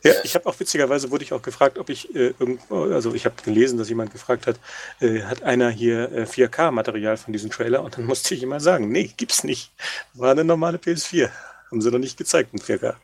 Ja, 0.02 0.12
ich 0.22 0.34
habe 0.34 0.46
auch 0.46 0.58
witzigerweise 0.60 1.10
wurde 1.10 1.24
ich 1.24 1.32
auch 1.32 1.42
gefragt, 1.42 1.78
ob 1.78 1.88
ich 1.88 2.14
äh, 2.14 2.32
irgendwo, 2.38 2.84
also 2.84 3.12
ich 3.14 3.24
habe 3.24 3.34
gelesen, 3.42 3.76
dass 3.76 3.88
jemand 3.88 4.12
gefragt 4.12 4.46
hat, 4.46 4.56
äh, 5.00 5.22
hat 5.22 5.42
einer 5.42 5.68
hier 5.68 6.12
äh, 6.12 6.22
4K-Material 6.22 7.16
von 7.16 7.32
diesem 7.32 7.50
Trailer 7.50 7.82
und 7.82 7.96
dann 7.96 8.04
musste 8.06 8.34
ich 8.34 8.42
immer 8.42 8.60
sagen, 8.60 8.88
nee, 8.90 9.10
gibt's 9.16 9.42
nicht. 9.42 9.72
War 10.14 10.30
eine 10.30 10.44
normale 10.44 10.78
PS4. 10.78 11.30
Haben 11.70 11.82
sie 11.82 11.90
noch 11.90 11.98
nicht 11.98 12.16
gezeigt 12.16 12.50
in 12.52 12.60
4K. 12.60 12.94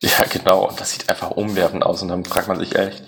Ja, 0.00 0.24
genau. 0.30 0.68
Und 0.68 0.80
das 0.80 0.92
sieht 0.92 1.08
einfach 1.08 1.32
umwerfend 1.32 1.82
aus. 1.82 2.02
Und 2.02 2.08
dann 2.08 2.24
fragt 2.24 2.48
man 2.48 2.58
sich 2.58 2.76
echt, 2.76 3.02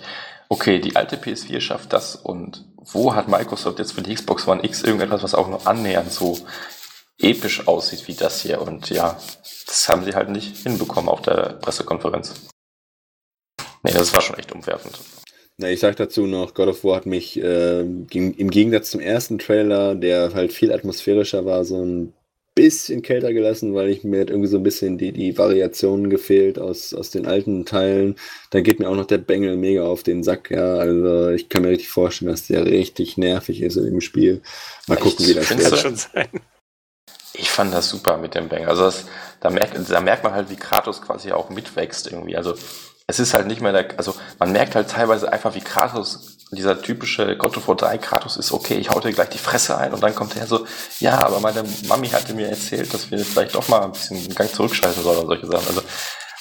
okay, 0.49 0.79
die 0.79 0.95
alte 0.95 1.15
PS4 1.15 1.61
schafft 1.61 1.93
das 1.93 2.15
und 2.15 2.65
wo 2.91 3.13
hat 3.13 3.27
Microsoft 3.27 3.79
jetzt 3.79 3.93
für 3.93 4.01
die 4.01 4.15
Xbox 4.15 4.47
One 4.47 4.63
X 4.63 4.83
irgendetwas, 4.83 5.23
was 5.23 5.35
auch 5.35 5.47
nur 5.47 5.65
annähernd 5.67 6.11
so 6.11 6.39
episch 7.19 7.67
aussieht 7.67 8.07
wie 8.07 8.13
das 8.13 8.41
hier? 8.41 8.61
Und 8.61 8.89
ja, 8.89 9.19
das 9.65 9.89
haben 9.89 10.05
sie 10.05 10.15
halt 10.15 10.29
nicht 10.29 10.57
hinbekommen 10.57 11.09
auf 11.09 11.21
der 11.21 11.57
Pressekonferenz. 11.61 12.33
Nee, 13.83 13.93
das 13.93 14.13
war 14.13 14.21
schon 14.21 14.37
echt 14.37 14.51
umwerfend. 14.51 14.99
Na, 15.57 15.69
ich 15.69 15.79
sag 15.79 15.95
dazu 15.95 16.27
noch, 16.27 16.53
God 16.53 16.67
of 16.69 16.83
War 16.83 16.97
hat 16.97 17.05
mich 17.07 17.41
äh, 17.41 17.79
im 17.81 18.51
Gegensatz 18.51 18.91
zum 18.91 18.99
ersten 18.99 19.39
Trailer, 19.39 19.95
der 19.95 20.33
halt 20.33 20.53
viel 20.53 20.71
atmosphärischer 20.71 21.45
war, 21.45 21.65
so 21.65 21.83
ein 21.83 22.13
bisschen 22.57 23.03
kälter 23.03 23.33
gelassen, 23.33 23.75
weil 23.75 23.89
ich 23.89 24.03
mir 24.03 24.27
irgendwie 24.27 24.47
so 24.47 24.57
ein 24.57 24.63
bisschen 24.63 24.97
die, 24.97 25.11
die 25.11 25.37
Variationen 25.37 26.09
gefehlt 26.09 26.57
aus, 26.57 26.93
aus 26.93 27.11
den 27.11 27.27
alten 27.27 27.65
Teilen. 27.65 28.15
Da 28.49 28.61
geht 28.61 28.79
mir 28.79 28.89
auch 28.89 28.95
noch 28.95 29.05
der 29.05 29.19
Bengel 29.19 29.55
mega 29.55 29.83
auf 29.83 30.01
den 30.01 30.23
Sack, 30.23 30.49
ja. 30.49 30.75
Also 30.75 31.29
ich 31.29 31.49
kann 31.49 31.61
mir 31.61 31.69
richtig 31.69 31.89
vorstellen, 31.89 32.31
dass 32.31 32.47
der 32.47 32.65
richtig 32.65 33.15
nervig 33.17 33.61
ist 33.61 33.77
in 33.77 33.85
dem 33.85 34.01
Spiel. 34.01 34.41
Mal 34.87 34.95
Echt? 34.95 35.03
gucken, 35.03 35.27
wie 35.27 35.33
das 35.35 35.55
wird. 35.55 35.77
schon 35.77 35.95
sein. 35.95 36.27
Ich 37.33 37.51
fand 37.51 37.71
das 37.71 37.89
super 37.89 38.17
mit 38.17 38.33
dem 38.33 38.49
Bengel. 38.49 38.67
Also 38.69 38.83
das, 38.83 39.05
da, 39.39 39.51
merkt, 39.51 39.77
da 39.89 40.01
merkt 40.01 40.23
man 40.23 40.33
halt, 40.33 40.49
wie 40.49 40.55
Kratos 40.55 41.01
quasi 41.01 41.31
auch 41.31 41.51
mitwächst 41.51 42.11
irgendwie. 42.11 42.35
Also 42.35 42.55
es 43.05 43.19
ist 43.19 43.33
halt 43.35 43.45
nicht 43.45 43.61
mehr 43.61 43.71
der, 43.71 43.97
also 43.97 44.15
man 44.39 44.51
merkt 44.51 44.75
halt 44.75 44.89
teilweise 44.89 45.31
einfach, 45.31 45.53
wie 45.53 45.61
Kratos 45.61 46.36
dieser 46.51 46.81
typische 46.81 47.35
God 47.37 47.57
of 47.57 47.67
War 47.67 47.75
3 47.75 47.97
Kratos 47.97 48.37
ist, 48.37 48.51
okay, 48.51 48.75
ich 48.75 48.89
hau 48.89 48.99
dir 48.99 49.11
gleich 49.11 49.29
die 49.29 49.37
Fresse 49.37 49.77
ein 49.77 49.93
und 49.93 50.01
dann 50.01 50.15
kommt 50.15 50.35
er 50.37 50.47
so, 50.47 50.65
ja, 50.99 51.19
aber 51.25 51.39
meine 51.39 51.63
Mami 51.87 52.07
hatte 52.09 52.33
mir 52.33 52.47
erzählt, 52.49 52.93
dass 52.93 53.11
wir 53.11 53.19
vielleicht 53.19 53.55
doch 53.55 53.67
mal 53.67 53.81
ein 53.81 53.91
bisschen 53.91 54.23
den 54.23 54.33
Gang 54.33 54.49
zurückschalten 54.53 55.03
sollen 55.03 55.19
und 55.19 55.27
solche 55.27 55.47
Sachen. 55.47 55.67
Also, 55.67 55.81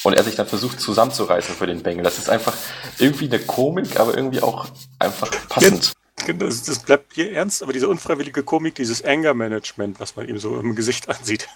und 0.05 0.15
er 0.15 0.23
sich 0.23 0.37
dann 0.37 0.47
versucht 0.47 0.81
zusammenzureißen 0.81 1.55
für 1.55 1.67
den 1.67 1.83
Bengel. 1.83 2.05
Das 2.05 2.19
ist 2.19 2.31
einfach 2.31 2.55
irgendwie 2.99 3.27
eine 3.27 3.41
Komik, 3.41 3.99
aber 3.99 4.17
irgendwie 4.17 4.41
auch 4.41 4.67
einfach 5.01 5.31
passend. 5.49 5.93
Das, 6.39 6.63
das 6.63 6.79
bleibt 6.79 7.15
hier 7.15 7.33
ernst, 7.33 7.63
aber 7.63 7.73
diese 7.73 7.89
unfreiwillige 7.89 8.43
Komik, 8.43 8.77
dieses 8.77 9.05
Anger-Management, 9.05 10.01
was 10.01 10.17
man 10.17 10.29
ihm 10.29 10.39
so 10.39 10.59
im 10.59 10.75
Gesicht 10.77 11.09
ansieht. 11.19 11.49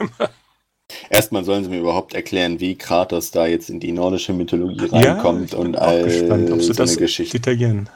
Erstmal 1.09 1.45
sollen 1.45 1.65
sie 1.65 1.71
mir 1.71 1.79
überhaupt 1.79 2.15
erklären, 2.15 2.59
wie 2.59 2.77
Kratos 2.77 3.31
da 3.31 3.47
jetzt 3.47 3.71
in 3.71 3.79
die 3.79 3.93
nordische 3.93 4.33
Mythologie 4.33 4.87
reinkommt 4.87 5.53
ja, 5.53 5.59
und 5.59 5.77
all 5.77 6.05
gespannt, 6.05 6.51
ob 6.51 6.61
sie 6.61 6.69
so 6.69 6.73
das 6.73 6.91
eine 6.91 7.01
Geschichte. 7.01 7.39
Detaillieren. 7.39 7.89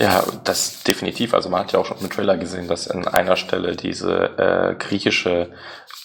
Ja, 0.00 0.24
das 0.44 0.84
definitiv. 0.84 1.34
Also 1.34 1.48
man 1.48 1.60
hat 1.60 1.72
ja 1.72 1.80
auch 1.80 1.86
schon 1.86 1.98
im 1.98 2.08
Trailer 2.10 2.36
gesehen, 2.36 2.68
dass 2.68 2.88
an 2.88 3.08
einer 3.08 3.36
Stelle 3.36 3.74
diese 3.74 4.38
äh, 4.38 4.74
griechische 4.78 5.52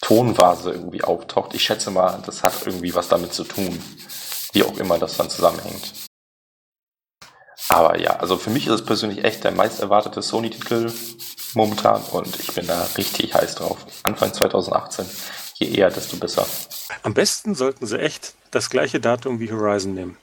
Tonvase 0.01 0.71
irgendwie 0.71 1.03
auftaucht. 1.03 1.53
Ich 1.53 1.63
schätze 1.63 1.91
mal, 1.91 2.21
das 2.25 2.43
hat 2.43 2.53
irgendwie 2.65 2.95
was 2.95 3.07
damit 3.07 3.33
zu 3.33 3.43
tun, 3.43 3.79
wie 4.53 4.63
auch 4.63 4.77
immer 4.77 4.97
das 4.97 5.17
dann 5.17 5.29
zusammenhängt. 5.29 5.93
Aber 7.69 7.99
ja, 7.99 8.17
also 8.17 8.37
für 8.37 8.49
mich 8.49 8.65
ist 8.65 8.73
es 8.73 8.85
persönlich 8.85 9.23
echt 9.23 9.43
der 9.43 9.51
meist 9.51 9.79
erwartete 9.79 10.21
Sony-Titel 10.21 10.91
momentan 11.53 12.01
und 12.11 12.39
ich 12.39 12.51
bin 12.53 12.65
da 12.65 12.87
richtig 12.97 13.33
heiß 13.33 13.55
drauf. 13.55 13.77
Anfang 14.03 14.33
2018. 14.33 15.05
Je 15.55 15.67
eher, 15.67 15.91
desto 15.91 16.17
besser. 16.17 16.47
Am 17.03 17.13
besten 17.13 17.53
sollten 17.53 17.85
sie 17.85 17.99
echt 17.99 18.33
das 18.49 18.69
gleiche 18.71 18.99
Datum 18.99 19.39
wie 19.39 19.51
Horizon 19.51 19.93
nehmen. 19.93 20.17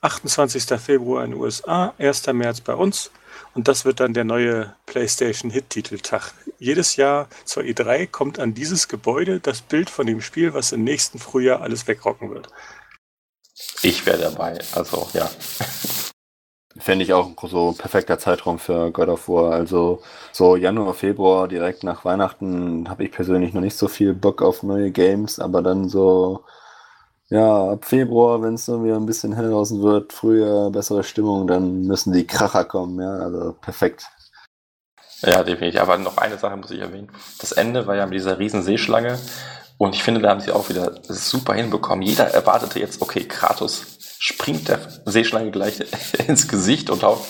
28. 0.00 0.80
Februar 0.80 1.24
in 1.24 1.32
den 1.32 1.40
USA, 1.40 1.94
1. 1.98 2.26
März 2.28 2.60
bei 2.60 2.74
uns. 2.74 3.10
Und 3.54 3.66
das 3.66 3.84
wird 3.84 4.00
dann 4.00 4.14
der 4.14 4.24
neue 4.24 4.74
PlayStation 4.86 5.50
Hit-Titeltag. 5.50 6.32
Jedes 6.58 6.96
Jahr 6.96 7.28
zur 7.44 7.62
E3 7.64 8.06
kommt 8.06 8.38
an 8.38 8.54
dieses 8.54 8.88
Gebäude 8.88 9.40
das 9.40 9.60
Bild 9.60 9.90
von 9.90 10.06
dem 10.06 10.20
Spiel, 10.20 10.54
was 10.54 10.72
im 10.72 10.84
nächsten 10.84 11.18
Frühjahr 11.18 11.60
alles 11.62 11.86
wegrocken 11.86 12.30
wird. 12.30 12.48
Ich 13.82 14.06
wäre 14.06 14.18
dabei, 14.18 14.58
also 14.72 15.08
ja. 15.12 15.28
Fände 16.78 17.04
ich 17.04 17.12
auch 17.12 17.32
so 17.48 17.70
ein 17.70 17.76
perfekter 17.76 18.20
Zeitraum 18.20 18.60
für 18.60 18.92
God 18.92 19.08
of 19.08 19.28
War. 19.28 19.52
Also 19.52 20.00
so 20.30 20.54
Januar, 20.54 20.94
Februar, 20.94 21.48
direkt 21.48 21.82
nach 21.82 22.04
Weihnachten 22.04 22.88
habe 22.88 23.04
ich 23.04 23.10
persönlich 23.10 23.52
noch 23.52 23.62
nicht 23.62 23.76
so 23.76 23.88
viel 23.88 24.14
Bock 24.14 24.42
auf 24.42 24.62
neue 24.62 24.92
Games, 24.92 25.40
aber 25.40 25.62
dann 25.62 25.88
so 25.88 26.44
ja, 27.30 27.72
ab 27.72 27.84
Februar, 27.84 28.42
wenn 28.42 28.54
es 28.54 28.66
dann 28.66 28.84
wieder 28.84 28.96
ein 28.96 29.06
bisschen 29.06 29.34
heller 29.34 29.50
draußen 29.50 29.82
wird, 29.82 30.12
früher 30.12 30.70
bessere 30.70 31.04
Stimmung, 31.04 31.46
dann 31.46 31.82
müssen 31.82 32.12
die 32.12 32.26
Kracher 32.26 32.64
kommen, 32.64 33.00
ja, 33.00 33.10
also 33.10 33.54
perfekt. 33.60 34.06
Ja, 35.22 35.42
definitiv. 35.42 35.80
Aber 35.80 35.98
noch 35.98 36.16
eine 36.16 36.38
Sache 36.38 36.56
muss 36.56 36.70
ich 36.70 36.80
erwähnen. 36.80 37.10
Das 37.40 37.52
Ende 37.52 37.86
war 37.86 37.96
ja 37.96 38.06
mit 38.06 38.14
dieser 38.14 38.38
riesen 38.38 38.62
Seeschlange 38.62 39.18
und 39.76 39.94
ich 39.94 40.02
finde, 40.02 40.20
da 40.20 40.30
haben 40.30 40.40
sie 40.40 40.52
auch 40.52 40.68
wieder 40.68 41.00
super 41.08 41.54
hinbekommen. 41.54 42.02
Jeder 42.02 42.28
erwartete 42.28 42.80
jetzt, 42.80 43.02
okay, 43.02 43.24
Kratos 43.24 43.98
springt 44.20 44.68
der 44.68 44.80
Seeschlange 45.04 45.50
gleich 45.50 45.80
ins 46.28 46.48
Gesicht 46.48 46.90
und 46.90 47.02
haut, 47.02 47.20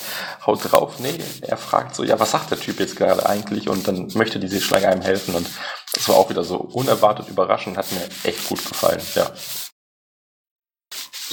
haut 0.45 0.71
drauf. 0.71 0.99
Nee, 0.99 1.19
er 1.41 1.57
fragt 1.57 1.95
so, 1.95 2.03
ja, 2.03 2.19
was 2.19 2.31
sagt 2.31 2.51
der 2.51 2.59
Typ 2.59 2.79
jetzt 2.79 2.95
gerade 2.95 3.25
eigentlich? 3.27 3.69
Und 3.69 3.87
dann 3.87 4.07
möchte 4.15 4.39
die 4.39 4.47
Seeschlange 4.47 4.87
einem 4.87 5.01
helfen 5.01 5.35
und 5.35 5.47
das 5.93 6.07
war 6.09 6.15
auch 6.15 6.29
wieder 6.29 6.43
so 6.43 6.57
unerwartet 6.57 7.27
überraschend, 7.29 7.77
hat 7.77 7.91
mir 7.91 8.07
echt 8.23 8.47
gut 8.47 8.65
gefallen, 8.65 9.01
ja. 9.15 9.29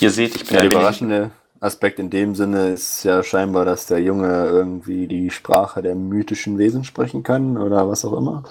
Ihr 0.01 0.10
seht, 0.10 0.36
ich 0.36 0.44
bin 0.44 0.55
ja, 0.55 0.60
der 0.62 0.70
überraschende 0.70 1.31
Aspekt 1.60 1.98
in 1.98 2.10
dem 2.10 2.35
Sinne 2.35 2.73
ist 2.73 3.05
ja 3.05 3.23
scheinbar, 3.23 3.64
dass 3.64 3.86
der 3.86 4.01
Junge 4.01 4.47
irgendwie 4.47 5.06
die 5.06 5.31
Sprache 5.31 5.82
der 5.82 5.94
mythischen 5.94 6.59
Wesen 6.59 6.85
sprechen 6.85 7.23
kann 7.23 7.56
oder 7.56 7.89
was 7.89 8.05
auch 8.05 8.12
immer. 8.12 8.44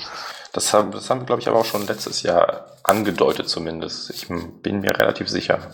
Das 0.54 0.74
haben, 0.74 0.92
das 0.92 1.10
haben 1.10 1.22
wir, 1.22 1.26
glaube 1.26 1.42
ich, 1.42 1.48
aber 1.48 1.60
auch 1.60 1.66
schon 1.66 1.86
letztes 1.86 2.24
Jahr 2.24 2.66
angedeutet 2.84 3.48
zumindest. 3.50 4.10
Ich 4.10 4.28
bin 4.28 4.82
mir 4.82 4.98
relativ 4.98 5.30
sicher. 5.30 5.72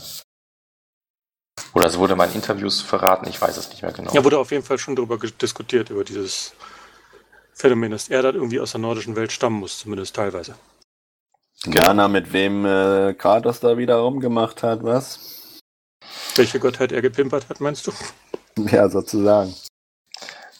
Oder 1.74 1.88
es 1.88 1.98
wurde 1.98 2.16
mal 2.16 2.28
in 2.28 2.36
Interviews 2.36 2.82
verraten, 2.82 3.28
ich 3.30 3.42
weiß 3.42 3.56
es 3.56 3.70
nicht 3.70 3.82
mehr 3.82 3.94
genau. 3.94 4.14
Ja, 4.14 4.24
wurde 4.24 4.40
auf 4.40 4.52
jeden 4.52 4.64
Fall 4.64 4.78
schon 4.78 4.96
darüber 4.96 5.18
diskutiert, 5.18 5.90
über 5.90 6.04
dieses 6.04 6.54
Phänomen, 7.54 7.92
dass 7.92 8.10
er 8.10 8.24
da 8.24 8.32
irgendwie 8.32 8.60
aus 8.60 8.72
der 8.72 8.82
nordischen 8.82 9.16
Welt 9.16 9.32
stammen 9.32 9.60
muss, 9.60 9.80
zumindest 9.80 10.16
teilweise. 10.16 10.56
Genau. 11.64 12.08
mit 12.08 12.34
wem 12.34 12.66
äh, 12.66 13.14
Kratos 13.14 13.60
da 13.60 13.78
wieder 13.78 13.98
rumgemacht 13.98 14.64
hat, 14.64 14.84
was? 14.84 15.41
Welche 16.36 16.60
Gottheit 16.60 16.92
er 16.92 17.02
gepimpert 17.02 17.50
hat, 17.50 17.60
meinst 17.60 17.88
du? 17.88 17.92
Ja, 18.70 18.90
sozusagen. 18.90 19.56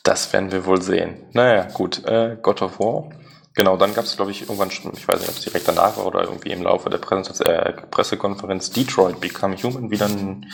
Das 0.04 0.32
werden 0.32 0.52
wir 0.52 0.66
wohl 0.66 0.82
sehen. 0.82 1.26
Naja, 1.34 1.68
gut. 1.74 2.04
Äh, 2.06 2.38
God 2.42 2.62
of 2.62 2.80
War. 2.80 3.10
Genau, 3.54 3.76
dann 3.76 3.94
gab 3.94 4.06
es, 4.06 4.16
glaube 4.16 4.32
ich, 4.32 4.42
irgendwann 4.42 4.72
schon, 4.72 4.94
ich 4.96 5.06
weiß 5.08 5.20
nicht, 5.20 5.30
ob 5.30 5.36
es 5.36 5.44
direkt 5.44 5.68
danach 5.68 5.98
war 5.98 6.06
oder 6.06 6.22
irgendwie 6.24 6.52
im 6.52 6.64
Laufe 6.64 6.90
der 6.90 7.00
Präsentation, 7.00 7.50
äh, 7.50 7.74
Pressekonferenz 7.92 8.72
Detroit 8.72 9.20
Become 9.20 9.58
Human 9.62 9.92
wieder 9.92 10.06
einen 10.06 10.50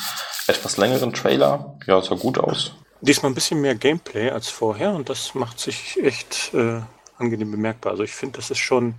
etwas 0.48 0.78
längeren 0.78 1.14
Trailer. 1.14 1.78
Ja, 1.86 2.02
sah 2.02 2.15
gut 2.15 2.40
aus. 2.40 2.74
Diesmal 3.02 3.32
ein 3.32 3.36
bisschen 3.36 3.61
mehr 3.61 3.76
Gameplay 3.76 4.32
als 4.32 4.49
vorher 4.49 4.94
und 4.94 5.10
das 5.10 5.36
macht 5.36 5.60
sich 5.60 6.03
echt 6.03 6.52
äh, 6.56 6.82
angenehm 7.19 7.52
bemerkbar. 7.52 7.91
Also 7.91 8.03
ich 8.03 8.14
finde, 8.14 8.38
das 8.38 8.49
ist 8.49 8.57
schon 8.57 8.95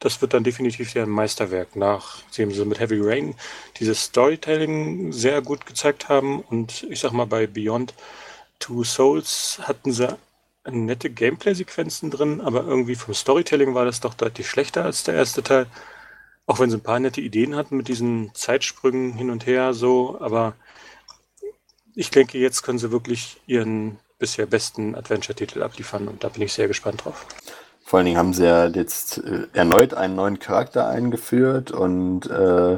das 0.00 0.20
wird 0.20 0.34
dann 0.34 0.44
definitiv 0.44 0.94
ein 0.96 1.08
Meisterwerk, 1.08 1.74
nachdem 1.74 2.52
sie 2.52 2.64
mit 2.64 2.78
Heavy 2.78 3.00
Rain 3.00 3.34
dieses 3.78 4.04
Storytelling 4.04 5.12
sehr 5.12 5.42
gut 5.42 5.66
gezeigt 5.66 6.08
haben. 6.08 6.40
Und 6.40 6.84
ich 6.84 7.00
sag 7.00 7.12
mal, 7.12 7.26
bei 7.26 7.46
Beyond 7.46 7.94
Two 8.60 8.84
Souls 8.84 9.60
hatten 9.62 9.92
sie 9.92 10.16
nette 10.70 11.10
Gameplay-Sequenzen 11.10 12.10
drin, 12.10 12.40
aber 12.40 12.64
irgendwie 12.64 12.94
vom 12.94 13.14
Storytelling 13.14 13.74
war 13.74 13.84
das 13.84 14.00
doch 14.00 14.14
deutlich 14.14 14.48
schlechter 14.48 14.84
als 14.84 15.02
der 15.04 15.14
erste 15.14 15.42
Teil. 15.42 15.66
Auch 16.46 16.60
wenn 16.60 16.70
sie 16.70 16.76
ein 16.76 16.82
paar 16.82 17.00
nette 17.00 17.20
Ideen 17.20 17.56
hatten 17.56 17.76
mit 17.76 17.88
diesen 17.88 18.34
Zeitsprüngen 18.34 19.12
hin 19.14 19.30
und 19.30 19.46
her 19.46 19.74
so, 19.74 20.20
aber 20.20 20.54
ich 21.94 22.10
denke, 22.10 22.38
jetzt 22.38 22.62
können 22.62 22.78
sie 22.78 22.92
wirklich 22.92 23.38
ihren 23.46 23.98
bisher 24.18 24.46
besten 24.46 24.94
Adventure-Titel 24.94 25.62
abliefern 25.62 26.08
und 26.08 26.24
da 26.24 26.28
bin 26.28 26.42
ich 26.42 26.52
sehr 26.52 26.68
gespannt 26.68 27.04
drauf. 27.04 27.26
Vor 27.88 27.96
allen 28.00 28.04
Dingen 28.04 28.18
haben 28.18 28.34
sie 28.34 28.44
ja 28.44 28.66
jetzt 28.66 29.16
äh, 29.24 29.46
erneut 29.54 29.94
einen 29.94 30.14
neuen 30.14 30.38
Charakter 30.38 30.90
eingeführt 30.90 31.70
und 31.70 32.30
äh, 32.30 32.74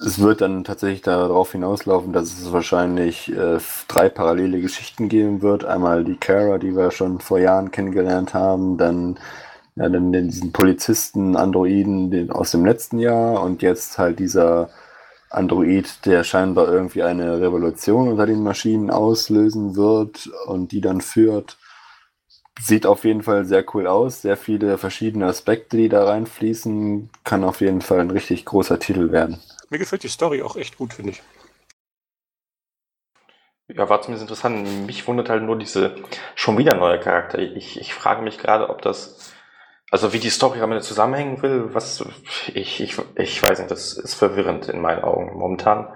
es 0.00 0.20
wird 0.20 0.40
dann 0.40 0.64
tatsächlich 0.64 1.02
darauf 1.02 1.52
hinauslaufen, 1.52 2.14
dass 2.14 2.32
es 2.32 2.50
wahrscheinlich 2.50 3.30
äh, 3.30 3.58
drei 3.88 4.08
parallele 4.08 4.62
Geschichten 4.62 5.10
geben 5.10 5.42
wird. 5.42 5.66
Einmal 5.66 6.04
die 6.04 6.16
Kara, 6.16 6.56
die 6.56 6.74
wir 6.74 6.90
schon 6.92 7.20
vor 7.20 7.40
Jahren 7.40 7.72
kennengelernt 7.72 8.32
haben, 8.32 8.78
dann, 8.78 9.18
ja, 9.76 9.90
dann 9.90 10.12
diesen 10.12 10.50
Polizisten, 10.50 11.36
Androiden 11.36 12.10
den, 12.10 12.30
aus 12.30 12.52
dem 12.52 12.64
letzten 12.64 13.00
Jahr 13.00 13.42
und 13.42 13.60
jetzt 13.60 13.98
halt 13.98 14.18
dieser 14.18 14.70
Android, 15.28 16.06
der 16.06 16.24
scheinbar 16.24 16.68
irgendwie 16.68 17.02
eine 17.02 17.38
Revolution 17.38 18.08
unter 18.08 18.24
den 18.24 18.42
Maschinen 18.42 18.90
auslösen 18.90 19.76
wird 19.76 20.30
und 20.46 20.72
die 20.72 20.80
dann 20.80 21.02
führt. 21.02 21.58
Sieht 22.60 22.86
auf 22.86 23.04
jeden 23.04 23.22
Fall 23.22 23.44
sehr 23.44 23.64
cool 23.74 23.86
aus, 23.86 24.22
sehr 24.22 24.36
viele 24.36 24.78
verschiedene 24.78 25.26
Aspekte, 25.26 25.76
die 25.76 25.88
da 25.88 26.04
reinfließen. 26.04 27.10
Kann 27.24 27.44
auf 27.44 27.60
jeden 27.60 27.80
Fall 27.80 28.00
ein 28.00 28.10
richtig 28.10 28.44
großer 28.44 28.78
Titel 28.78 29.10
werden. 29.10 29.40
Mir 29.70 29.78
gefällt 29.78 30.02
die 30.02 30.08
Story 30.08 30.42
auch 30.42 30.56
echt 30.56 30.76
gut, 30.76 30.92
finde 30.92 31.12
ich. 31.12 31.22
Ja, 33.68 33.88
war 33.88 34.02
zumindest 34.02 34.22
interessant. 34.28 34.86
Mich 34.86 35.06
wundert 35.06 35.30
halt 35.30 35.42
nur 35.42 35.58
diese 35.58 35.94
schon 36.34 36.58
wieder 36.58 36.74
neue 36.74 37.00
Charakter. 37.00 37.38
Ich, 37.38 37.80
ich 37.80 37.94
frage 37.94 38.22
mich 38.22 38.38
gerade, 38.38 38.68
ob 38.68 38.82
das, 38.82 39.32
also 39.90 40.12
wie 40.12 40.18
die 40.18 40.30
Story 40.30 40.60
am 40.60 40.72
Ende 40.72 40.84
zusammenhängen 40.84 41.40
will, 41.42 41.72
was, 41.72 42.04
ich, 42.54 42.80
ich, 42.80 42.96
ich 43.16 43.42
weiß 43.42 43.60
nicht, 43.60 43.70
das 43.70 43.94
ist 43.94 44.14
verwirrend 44.14 44.68
in 44.68 44.80
meinen 44.80 45.02
Augen. 45.02 45.38
Momentan 45.38 45.88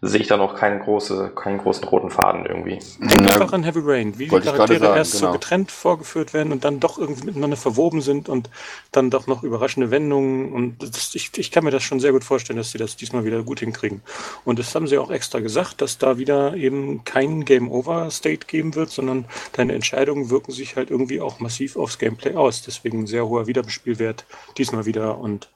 sehe 0.00 0.20
ich 0.20 0.28
da 0.28 0.36
noch 0.36 0.54
keinen, 0.54 0.80
große, 0.80 1.32
keinen 1.34 1.58
großen 1.58 1.84
roten 1.84 2.10
Faden 2.10 2.46
irgendwie. 2.46 2.78
Denk 3.00 3.32
einfach 3.32 3.52
an 3.52 3.64
Heavy 3.64 3.80
Rain, 3.82 4.18
wie 4.18 4.28
die 4.28 4.38
Charaktere 4.38 4.78
sagen, 4.78 4.96
erst 4.96 5.12
genau. 5.12 5.26
so 5.26 5.32
getrennt 5.32 5.72
vorgeführt 5.72 6.32
werden 6.34 6.52
und 6.52 6.64
dann 6.64 6.78
doch 6.78 6.98
irgendwie 6.98 7.26
miteinander 7.26 7.56
verwoben 7.56 8.00
sind 8.00 8.28
und 8.28 8.48
dann 8.92 9.10
doch 9.10 9.26
noch 9.26 9.42
überraschende 9.42 9.90
Wendungen. 9.90 10.52
Und 10.52 10.82
das, 10.82 11.14
ich, 11.14 11.36
ich 11.36 11.50
kann 11.50 11.64
mir 11.64 11.70
das 11.70 11.82
schon 11.82 11.98
sehr 12.00 12.12
gut 12.12 12.24
vorstellen, 12.24 12.56
dass 12.56 12.70
sie 12.70 12.78
das 12.78 12.96
diesmal 12.96 13.24
wieder 13.24 13.42
gut 13.42 13.60
hinkriegen. 13.60 14.02
Und 14.44 14.58
das 14.58 14.74
haben 14.74 14.86
sie 14.86 14.98
auch 14.98 15.10
extra 15.10 15.40
gesagt, 15.40 15.80
dass 15.80 15.98
da 15.98 16.16
wieder 16.16 16.54
eben 16.54 17.04
kein 17.04 17.44
Game-Over-State 17.44 18.46
geben 18.46 18.76
wird, 18.76 18.90
sondern 18.90 19.24
deine 19.52 19.74
Entscheidungen 19.74 20.30
wirken 20.30 20.52
sich 20.52 20.76
halt 20.76 20.90
irgendwie 20.90 21.20
auch 21.20 21.40
massiv 21.40 21.76
aufs 21.76 21.98
Gameplay 21.98 22.36
aus. 22.36 22.62
Deswegen 22.62 23.00
ein 23.00 23.06
sehr 23.06 23.26
hoher 23.26 23.48
Wiederbespielwert 23.48 24.24
diesmal 24.56 24.86
wieder. 24.86 25.18
Und 25.18 25.50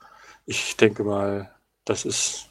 ich 0.46 0.76
denke 0.76 1.04
mal, 1.04 1.50
das 1.84 2.04
ist 2.04 2.48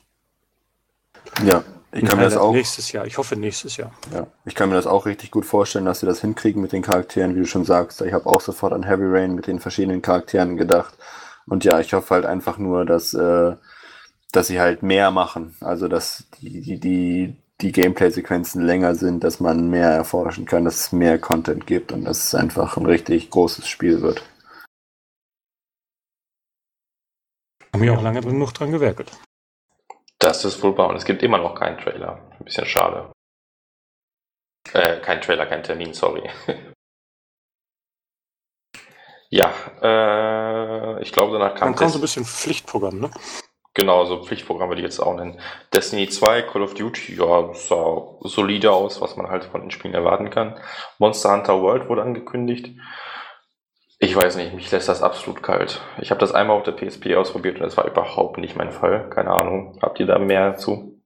ja, 1.46 1.64
ich 1.94 2.06
kann 2.06 2.18
mir 2.18 2.26
das 2.26 2.38
auch. 2.38 2.54
Nächstes 2.54 2.92
Jahr, 2.92 3.06
ich 3.06 3.18
hoffe 3.18 3.36
nächstes 3.36 3.78
Jahr. 3.78 3.92
Ja, 4.14 4.28
ich 4.46 4.56
kann 4.56 4.70
mir 4.70 4.76
das 4.76 4.88
auch 4.88 5.06
richtig 5.06 5.32
gut 5.32 5.46
vorstellen, 5.46 5.86
dass 5.86 6.00
sie 6.00 6.06
das 6.06 6.22
hinkriegen 6.22 6.62
mit 6.62 6.72
den 6.72 6.82
Charakteren, 6.82 7.36
wie 7.36 7.40
du 7.40 7.46
schon 7.46 7.66
sagst. 7.66 8.02
Ich 8.02 8.14
habe 8.14 8.28
auch 8.28 8.42
sofort 8.42 8.74
an 8.74 8.84
Heavy 8.84 9.06
Rain 9.06 9.36
mit 9.36 9.48
den 9.48 9.60
verschiedenen 9.60 10.02
Charakteren 10.02 10.56
gedacht. 10.56 10.94
Und 11.46 11.66
ja, 11.66 11.80
ich 11.80 11.94
hoffe 11.94 12.14
halt 12.14 12.26
einfach 12.26 12.58
nur, 12.58 12.86
dass, 12.86 13.14
äh, 13.14 13.56
dass 14.32 14.48
sie 14.48 14.62
halt 14.62 14.84
mehr 14.84 15.12
machen. 15.12 15.56
Also, 15.60 15.90
dass 15.90 16.26
die, 16.40 16.62
die, 16.62 16.80
die, 16.80 17.36
die 17.60 17.72
Gameplay-Sequenzen 17.74 18.64
länger 18.64 18.96
sind, 18.96 19.24
dass 19.24 19.42
man 19.42 19.70
mehr 19.70 19.90
erforschen 19.90 20.46
kann, 20.46 20.64
dass 20.64 20.76
es 20.76 20.92
mehr 20.94 21.20
Content 21.20 21.68
gibt 21.68 21.92
und 21.92 22.06
dass 22.06 22.26
es 22.26 22.36
einfach 22.36 22.78
ein 22.78 22.86
richtig 22.86 23.30
großes 23.30 23.68
Spiel 23.68 24.02
wird. 24.02 24.24
Haben 27.74 27.84
wir 27.84 27.94
auch 27.94 28.02
lange 28.02 28.22
genug 28.22 28.54
dran 28.54 28.72
gewerkelt. 28.72 29.12
Das 30.22 30.46
ist 30.46 30.62
wohl 30.62 30.78
wahr. 30.78 30.90
Und 30.90 30.96
es 30.98 31.06
gibt 31.06 31.24
immer 31.24 31.40
noch 31.40 31.56
keinen 31.56 31.80
Trailer. 31.80 32.20
Ein 32.40 32.46
bisschen 32.46 32.68
schade. 32.68 33.12
Äh, 34.72 35.00
kein 35.00 35.20
Trailer, 35.20 35.48
kein 35.48 35.64
Termin, 35.64 35.94
sorry. 35.94 36.30
ja, 39.30 39.52
äh, 39.82 41.02
ich 41.02 41.12
glaube, 41.12 41.34
danach 41.38 41.56
kam. 41.56 41.70
Dann 41.70 41.76
kam 41.76 41.90
so 41.90 41.98
ein 41.98 42.02
bisschen 42.02 42.24
Pflichtprogramm, 42.24 43.00
ne? 43.00 43.10
Genau, 43.74 44.06
so 44.06 44.24
Pflichtprogramm 44.24 44.70
würde 44.70 44.82
ich 44.82 44.86
jetzt 44.86 45.00
auch 45.00 45.16
nennen. 45.16 45.40
Destiny 45.74 46.08
2, 46.08 46.44
Call 46.44 46.62
of 46.62 46.76
Duty, 46.76 47.16
ja, 47.16 47.54
sah 47.54 48.18
solide 48.20 48.72
aus, 48.72 49.02
was 49.02 49.16
man 49.16 49.30
halt 49.30 49.46
von 49.46 49.62
den 49.62 49.72
Spielen 49.72 49.94
erwarten 49.96 50.30
kann. 50.30 50.60
Monster 51.00 51.32
Hunter 51.32 51.62
World 51.62 51.90
wurde 51.90 52.04
angekündigt. 52.04 52.78
Ich 54.04 54.16
weiß 54.16 54.36
nicht, 54.36 54.56
mich 54.56 54.72
lässt 54.72 54.90
das 54.90 55.04
absolut 55.04 55.44
kalt. 55.44 55.80
Ich 56.02 56.10
habe 56.10 56.20
das 56.20 56.34
einmal 56.34 56.58
auf 56.58 56.64
der 56.64 56.72
PSP 56.72 57.16
ausprobiert 57.16 57.58
und 57.58 57.62
das 57.62 57.78
war 57.78 57.86
überhaupt 57.86 58.40
nicht 58.40 58.56
mein 58.56 58.72
Fall. 58.72 59.08
Keine 59.12 59.30
Ahnung. 59.30 59.78
Habt 59.80 60.00
ihr 60.00 60.08
da 60.08 60.18
mehr 60.18 60.58
zu? 60.58 61.00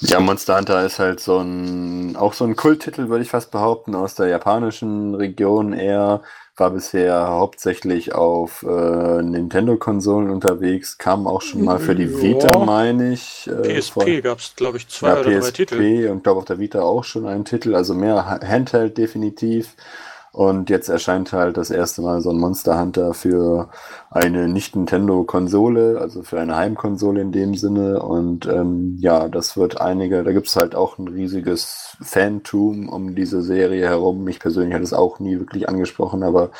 Ja, 0.00 0.18
Monster 0.18 0.56
Hunter 0.56 0.82
ist 0.86 0.98
halt 0.98 1.20
so 1.20 1.40
ein, 1.40 2.16
auch 2.16 2.32
so 2.32 2.46
ein 2.46 2.56
Kulttitel, 2.56 3.10
würde 3.10 3.22
ich 3.22 3.28
fast 3.28 3.50
behaupten, 3.50 3.94
aus 3.94 4.14
der 4.14 4.28
japanischen 4.28 5.14
Region 5.14 5.74
eher. 5.74 6.22
War 6.56 6.70
bisher 6.70 7.28
hauptsächlich 7.28 8.14
auf 8.14 8.62
äh, 8.62 9.22
Nintendo-Konsolen 9.22 10.30
unterwegs, 10.30 10.96
kam 10.96 11.26
auch 11.26 11.42
schon 11.42 11.64
mal 11.64 11.78
für 11.78 11.94
die 11.94 12.20
Vita, 12.20 12.58
ja. 12.60 12.64
meine 12.64 13.12
ich. 13.12 13.46
Äh, 13.46 13.78
PSP 13.78 14.22
gab 14.22 14.38
es, 14.38 14.54
glaube 14.56 14.78
ich, 14.78 14.88
zwei 14.88 15.08
ja, 15.08 15.20
oder 15.20 15.30
PSP 15.38 15.66
drei 15.66 15.76
Titel. 15.76 16.08
und 16.08 16.22
glaube 16.22 16.38
auf 16.38 16.44
der 16.46 16.58
Vita 16.58 16.80
auch 16.80 17.04
schon 17.04 17.26
einen 17.26 17.44
Titel, 17.44 17.74
also 17.74 17.92
mehr 17.92 18.40
Handheld 18.42 18.96
definitiv. 18.96 19.74
Und 20.32 20.70
jetzt 20.70 20.88
erscheint 20.88 21.32
halt 21.32 21.56
das 21.56 21.70
erste 21.70 22.02
Mal 22.02 22.20
so 22.20 22.30
ein 22.30 22.38
Monster 22.38 22.80
Hunter 22.80 23.14
für 23.14 23.68
eine 24.10 24.48
Nicht-Nintendo-Konsole, 24.48 25.98
also 26.00 26.22
für 26.22 26.40
eine 26.40 26.54
Heimkonsole 26.54 27.20
in 27.20 27.32
dem 27.32 27.54
Sinne. 27.56 28.00
Und 28.00 28.46
ähm, 28.46 28.96
ja, 29.00 29.28
das 29.28 29.56
wird 29.56 29.80
einige, 29.80 30.22
da 30.22 30.32
gibt 30.32 30.46
es 30.46 30.54
halt 30.54 30.76
auch 30.76 30.98
ein 30.98 31.08
riesiges 31.08 31.96
Fantum 32.00 32.88
um 32.88 33.16
diese 33.16 33.42
Serie 33.42 33.88
herum. 33.88 34.22
Mich 34.22 34.38
persönlich 34.38 34.74
hat 34.74 34.82
es 34.82 34.92
auch 34.92 35.18
nie 35.18 35.38
wirklich 35.40 35.68
angesprochen, 35.68 36.22
aber 36.22 36.50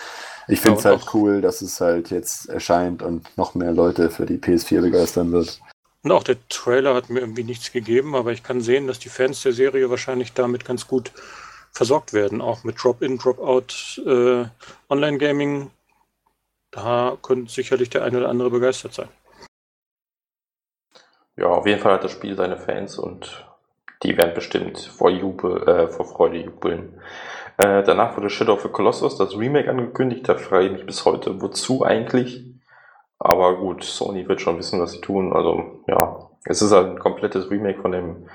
ich 0.49 0.61
finde 0.61 0.79
es 0.79 0.85
ja, 0.85 0.91
halt 0.91 1.07
cool, 1.15 1.41
dass 1.41 1.63
es 1.63 1.81
halt 1.81 2.11
jetzt 2.11 2.49
erscheint 2.49 3.03
und 3.03 3.37
noch 3.37 3.55
mehr 3.55 3.73
Leute 3.73 4.11
für 4.11 4.27
die 4.27 4.39
PS4 4.39 4.81
begeistern 4.81 5.31
wird. 5.31 5.61
Und 6.03 6.11
auch 6.11 6.25
der 6.25 6.37
Trailer 6.49 6.95
hat 6.95 7.09
mir 7.09 7.21
irgendwie 7.21 7.45
nichts 7.45 7.71
gegeben, 7.73 8.17
aber 8.17 8.33
ich 8.33 8.43
kann 8.43 8.61
sehen, 8.61 8.89
dass 8.89 8.99
die 8.99 9.11
Fans 9.11 9.43
der 9.43 9.53
Serie 9.53 9.91
wahrscheinlich 9.91 10.33
damit 10.33 10.65
ganz 10.65 10.89
gut 10.89 11.13
versorgt 11.73 12.13
werden, 12.13 12.41
auch 12.41 12.65
mit 12.65 12.83
Drop-in, 12.83 13.19
Drop-out 13.19 14.03
äh, 14.07 14.45
Online-Gaming. 14.89 15.71
Da 16.71 17.17
könnte 17.23 17.51
sicherlich 17.51 17.91
der 17.91 18.05
eine 18.05 18.19
oder 18.19 18.29
andere 18.29 18.51
begeistert 18.51 18.95
sein. 18.95 19.09
Ja, 21.37 21.47
auf 21.47 21.67
jeden 21.67 21.81
Fall 21.81 21.95
hat 21.95 22.05
das 22.05 22.13
Spiel 22.13 22.37
seine 22.37 22.59
Fans 22.59 22.99
und 22.99 23.47
die 24.03 24.17
werden 24.17 24.35
bestimmt 24.35 24.79
vor, 24.79 25.11
Jubel, 25.11 25.67
äh, 25.69 25.89
vor 25.89 26.07
Freude 26.07 26.39
jubeln. 26.39 27.01
Äh, 27.59 27.83
danach 27.83 28.17
wurde 28.17 28.31
Shadow 28.31 28.55
of 28.55 28.63
the 28.63 28.69
Colossus, 28.69 29.17
das 29.17 29.37
Remake, 29.37 29.69
angekündigt. 29.69 30.29
Da 30.29 30.37
frage 30.37 30.67
ich 30.67 30.73
mich 30.73 30.87
bis 30.87 31.05
heute, 31.05 31.41
wozu 31.43 31.85
eigentlich? 31.85 32.45
Aber 33.19 33.57
gut, 33.57 33.85
Sony 33.85 34.27
wird 34.27 34.41
schon 34.41 34.57
wissen, 34.59 34.81
was 34.81 34.93
sie 34.93 35.01
tun. 35.03 35.35
Also, 35.35 35.83
ja, 35.87 36.31
es 36.45 36.63
ist 36.63 36.73
halt 36.73 36.93
ein 36.93 36.99
komplettes 36.99 37.51
Remake 37.51 37.83
von 37.83 37.93
dem 37.93 38.29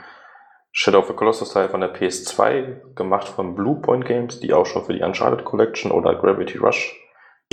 Shadow 0.77 0.99
of 0.99 1.07
the 1.07 1.13
Colossus 1.13 1.51
Teil 1.51 1.69
von 1.69 1.79
der 1.79 1.95
PS2, 1.95 2.95
gemacht 2.95 3.29
von 3.29 3.55
Bluepoint 3.55 4.05
Games, 4.05 4.41
die 4.41 4.53
auch 4.53 4.65
schon 4.65 4.83
für 4.83 4.91
die 4.91 5.01
Uncharted 5.01 5.45
Collection 5.45 5.89
oder 5.89 6.13
Gravity 6.15 6.57
Rush. 6.57 6.93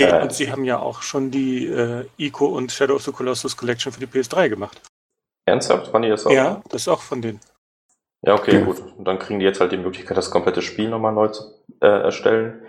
Ja, 0.00 0.18
äh, 0.18 0.22
und 0.22 0.32
sie 0.32 0.50
haben 0.50 0.64
ja 0.64 0.80
auch 0.80 1.02
schon 1.02 1.30
die 1.30 1.68
äh, 1.68 2.04
Ico 2.16 2.46
und 2.46 2.72
Shadow 2.72 2.96
of 2.96 3.02
the 3.02 3.12
Colossus 3.12 3.56
Collection 3.56 3.92
für 3.92 4.00
die 4.00 4.08
PS3 4.08 4.48
gemacht. 4.48 4.80
Ernsthaft? 5.46 5.92
Wann 5.92 6.02
die 6.02 6.08
das 6.08 6.26
auch? 6.26 6.32
Ja, 6.32 6.62
das 6.68 6.82
ist 6.82 6.88
auch 6.88 7.00
von 7.00 7.22
denen. 7.22 7.38
Ja, 8.22 8.34
okay, 8.34 8.58
ja. 8.58 8.64
gut. 8.64 8.82
Und 8.98 9.04
dann 9.04 9.20
kriegen 9.20 9.38
die 9.38 9.46
jetzt 9.46 9.60
halt 9.60 9.70
die 9.70 9.76
Möglichkeit, 9.76 10.16
das 10.16 10.32
komplette 10.32 10.60
Spiel 10.60 10.88
nochmal 10.88 11.12
neu 11.12 11.28
zu 11.28 11.44
äh, 11.80 11.86
erstellen. 11.86 12.64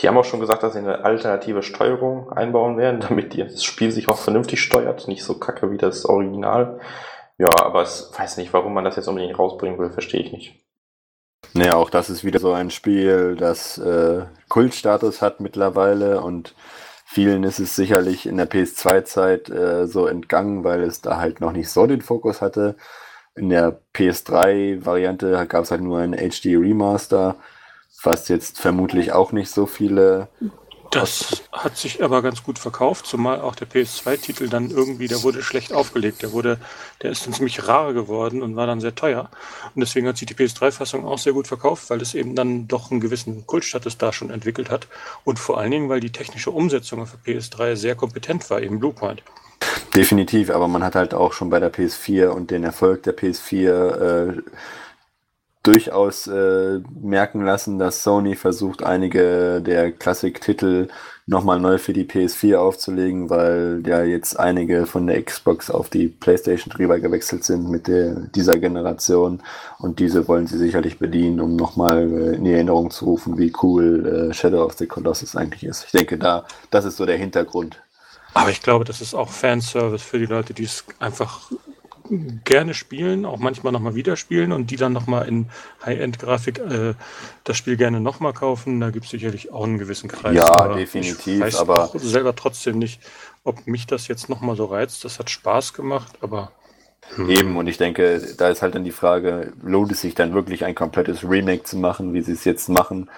Die 0.00 0.08
haben 0.08 0.18
auch 0.18 0.24
schon 0.24 0.40
gesagt, 0.40 0.64
dass 0.64 0.72
sie 0.72 0.80
eine 0.80 1.04
alternative 1.04 1.62
Steuerung 1.62 2.32
einbauen 2.32 2.78
werden, 2.78 3.00
damit 3.08 3.38
das 3.38 3.62
Spiel 3.62 3.92
sich 3.92 4.08
auch 4.08 4.18
vernünftig 4.18 4.60
steuert, 4.60 5.06
nicht 5.06 5.22
so 5.22 5.38
kacke 5.38 5.70
wie 5.70 5.78
das 5.78 6.04
Original. 6.04 6.80
Ja, 7.38 7.50
aber 7.62 7.82
ich 7.82 8.18
weiß 8.18 8.36
nicht, 8.36 8.52
warum 8.52 8.74
man 8.74 8.84
das 8.84 8.96
jetzt 8.96 9.06
unbedingt 9.06 9.38
rausbringen 9.38 9.78
will, 9.78 9.90
verstehe 9.90 10.20
ich 10.20 10.32
nicht. 10.32 10.64
Naja, 11.54 11.74
auch 11.74 11.88
das 11.88 12.10
ist 12.10 12.24
wieder 12.24 12.40
so 12.40 12.52
ein 12.52 12.70
Spiel, 12.70 13.36
das 13.36 13.78
äh, 13.78 14.24
Kultstatus 14.48 15.22
hat 15.22 15.40
mittlerweile 15.40 16.20
und 16.20 16.54
vielen 17.04 17.44
ist 17.44 17.60
es 17.60 17.76
sicherlich 17.76 18.26
in 18.26 18.36
der 18.36 18.50
PS2-Zeit 18.50 19.48
äh, 19.48 19.86
so 19.86 20.06
entgangen, 20.06 20.64
weil 20.64 20.82
es 20.82 21.00
da 21.00 21.18
halt 21.18 21.40
noch 21.40 21.52
nicht 21.52 21.70
so 21.70 21.86
den 21.86 22.02
Fokus 22.02 22.42
hatte. 22.42 22.76
In 23.36 23.50
der 23.50 23.80
PS3-Variante 23.94 25.46
gab 25.46 25.62
es 25.62 25.70
halt 25.70 25.80
nur 25.80 26.00
ein 26.00 26.12
HD 26.12 26.46
Remaster, 26.56 27.36
was 28.02 28.28
jetzt 28.28 28.60
vermutlich 28.60 29.12
auch 29.12 29.30
nicht 29.30 29.50
so 29.50 29.66
viele 29.66 30.28
Das 30.90 31.42
hat 31.52 31.76
sich 31.76 32.02
aber 32.02 32.22
ganz 32.22 32.42
gut 32.42 32.58
verkauft, 32.58 33.06
zumal 33.06 33.42
auch 33.42 33.54
der 33.54 33.68
PS2-Titel 33.68 34.48
dann 34.48 34.70
irgendwie, 34.70 35.06
der 35.06 35.22
wurde 35.22 35.42
schlecht 35.42 35.72
aufgelegt. 35.72 36.22
Der 36.22 36.32
wurde, 36.32 36.58
der 37.02 37.10
ist 37.10 37.26
dann 37.26 37.34
ziemlich 37.34 37.68
rar 37.68 37.92
geworden 37.92 38.42
und 38.42 38.56
war 38.56 38.66
dann 38.66 38.80
sehr 38.80 38.94
teuer. 38.94 39.30
Und 39.74 39.80
deswegen 39.80 40.08
hat 40.08 40.16
sich 40.16 40.26
die 40.26 40.34
PS3-Fassung 40.34 41.04
auch 41.04 41.18
sehr 41.18 41.34
gut 41.34 41.46
verkauft, 41.46 41.90
weil 41.90 42.00
es 42.00 42.14
eben 42.14 42.34
dann 42.34 42.68
doch 42.68 42.90
einen 42.90 43.00
gewissen 43.00 43.46
Kultstatus 43.46 43.98
da 43.98 44.14
schon 44.14 44.30
entwickelt 44.30 44.70
hat. 44.70 44.88
Und 45.24 45.38
vor 45.38 45.58
allen 45.58 45.70
Dingen, 45.70 45.90
weil 45.90 46.00
die 46.00 46.12
technische 46.12 46.50
Umsetzung 46.50 47.06
für 47.06 47.18
PS3 47.18 47.76
sehr 47.76 47.94
kompetent 47.94 48.48
war, 48.48 48.62
eben 48.62 48.78
Bluepoint. 48.78 49.22
Definitiv, 49.94 50.50
aber 50.50 50.68
man 50.68 50.82
hat 50.82 50.94
halt 50.94 51.12
auch 51.12 51.32
schon 51.32 51.50
bei 51.50 51.60
der 51.60 51.72
PS4 51.72 52.28
und 52.28 52.50
den 52.50 52.64
Erfolg 52.64 53.02
der 53.02 53.16
PS4 53.16 54.30
äh, 54.30 54.42
durchaus 55.68 56.26
äh, 56.26 56.80
merken 56.98 57.44
lassen, 57.44 57.78
dass 57.78 58.02
Sony 58.02 58.36
versucht, 58.36 58.82
einige 58.82 59.60
der 59.60 59.92
Klassik-Titel 59.92 60.88
nochmal 61.26 61.60
neu 61.60 61.76
für 61.76 61.92
die 61.92 62.06
PS4 62.06 62.56
aufzulegen, 62.56 63.28
weil 63.28 63.82
ja 63.86 64.02
jetzt 64.02 64.40
einige 64.40 64.86
von 64.86 65.06
der 65.06 65.22
Xbox 65.22 65.70
auf 65.70 65.90
die 65.90 66.08
PlayStation 66.08 66.72
drüber 66.72 66.98
gewechselt 67.00 67.44
sind 67.44 67.68
mit 67.68 67.86
der, 67.86 68.14
dieser 68.34 68.56
Generation 68.56 69.42
und 69.78 69.98
diese 69.98 70.26
wollen 70.26 70.46
sie 70.46 70.56
sicherlich 70.56 70.98
bedienen, 70.98 71.38
um 71.38 71.54
nochmal 71.54 72.10
äh, 72.10 72.36
in 72.36 72.46
Erinnerung 72.46 72.90
zu 72.90 73.04
rufen, 73.04 73.36
wie 73.36 73.52
cool 73.62 74.30
äh, 74.30 74.32
Shadow 74.32 74.64
of 74.64 74.72
the 74.78 74.86
Colossus 74.86 75.36
eigentlich 75.36 75.64
ist. 75.64 75.84
Ich 75.84 75.92
denke, 75.92 76.16
da, 76.16 76.46
das 76.70 76.86
ist 76.86 76.96
so 76.96 77.04
der 77.04 77.18
Hintergrund. 77.18 77.78
Aber 78.32 78.48
ich 78.48 78.62
glaube, 78.62 78.86
das 78.86 79.02
ist 79.02 79.12
auch 79.12 79.28
Fanservice 79.28 80.02
für 80.02 80.18
die 80.18 80.26
Leute, 80.26 80.54
die 80.54 80.64
es 80.64 80.86
einfach 80.98 81.50
gerne 82.44 82.74
spielen, 82.74 83.24
auch 83.24 83.38
manchmal 83.38 83.72
nochmal 83.72 83.94
wieder 83.94 84.16
spielen 84.16 84.52
und 84.52 84.70
die 84.70 84.76
dann 84.76 84.92
nochmal 84.92 85.28
in 85.28 85.48
High-End-Grafik 85.84 86.58
äh, 86.58 86.94
das 87.44 87.56
Spiel 87.56 87.76
gerne 87.76 88.00
nochmal 88.00 88.32
kaufen. 88.32 88.80
Da 88.80 88.90
gibt 88.90 89.04
es 89.06 89.10
sicherlich 89.10 89.52
auch 89.52 89.64
einen 89.64 89.78
gewissen 89.78 90.08
Kreis. 90.08 90.34
Ja, 90.34 90.48
aber 90.48 90.76
definitiv. 90.76 91.34
Ich 91.34 91.40
weiß 91.40 91.56
aber 91.56 91.90
selber 91.94 92.34
trotzdem 92.34 92.78
nicht, 92.78 93.00
ob 93.44 93.66
mich 93.66 93.86
das 93.86 94.08
jetzt 94.08 94.28
nochmal 94.28 94.56
so 94.56 94.66
reizt. 94.66 95.04
Das 95.04 95.18
hat 95.18 95.30
Spaß 95.30 95.74
gemacht, 95.74 96.18
aber. 96.20 96.52
Hm. 97.14 97.30
Eben, 97.30 97.56
und 97.56 97.66
ich 97.68 97.78
denke, 97.78 98.20
da 98.36 98.48
ist 98.48 98.62
halt 98.62 98.74
dann 98.74 98.84
die 98.84 98.90
Frage, 98.90 99.52
lohnt 99.62 99.92
es 99.92 100.00
sich 100.02 100.14
dann 100.14 100.34
wirklich 100.34 100.64
ein 100.64 100.74
komplettes 100.74 101.24
Remake 101.24 101.62
zu 101.62 101.76
machen, 101.76 102.12
wie 102.12 102.22
sie 102.22 102.32
es 102.32 102.44
jetzt 102.44 102.68
machen? 102.68 103.08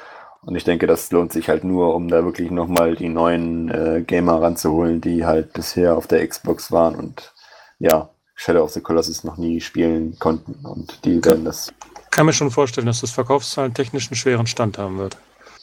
Und 0.43 0.57
ich 0.57 0.65
denke, 0.65 0.87
das 0.87 1.11
lohnt 1.11 1.33
sich 1.33 1.49
halt 1.49 1.65
nur, 1.65 1.95
um 1.95 2.09
da 2.09 2.25
wirklich 2.25 2.51
nochmal 2.51 2.97
die 2.97 3.09
neuen 3.09 3.69
äh, 3.71 4.03
Gamer 4.07 4.41
ranzuholen, 4.41 5.01
die 5.01 5.27
halt 5.27 5.53
bisher 5.53 5.97
auf 5.97 6.07
der 6.07 6.27
Xbox 6.27 6.73
waren 6.73 6.95
und 6.95 7.35
ja, 7.79 8.11
Shadow 8.41 8.63
of 8.63 8.73
the 8.73 8.81
Colossus 8.81 9.23
noch 9.23 9.37
nie 9.37 9.61
spielen 9.61 10.19
konnten 10.19 10.65
und 10.65 11.05
die 11.05 11.23
werden 11.23 11.45
das. 11.45 11.71
Kann 12.11 12.25
mir 12.25 12.33
schon 12.33 12.51
vorstellen, 12.51 12.87
dass 12.87 13.03
das 13.03 13.11
Verkaufszahlen 13.11 13.75
technisch 13.75 14.09
einen 14.09 14.17
schweren 14.17 14.47
Stand 14.47 14.79
haben 14.79 14.97
wird. 14.97 15.19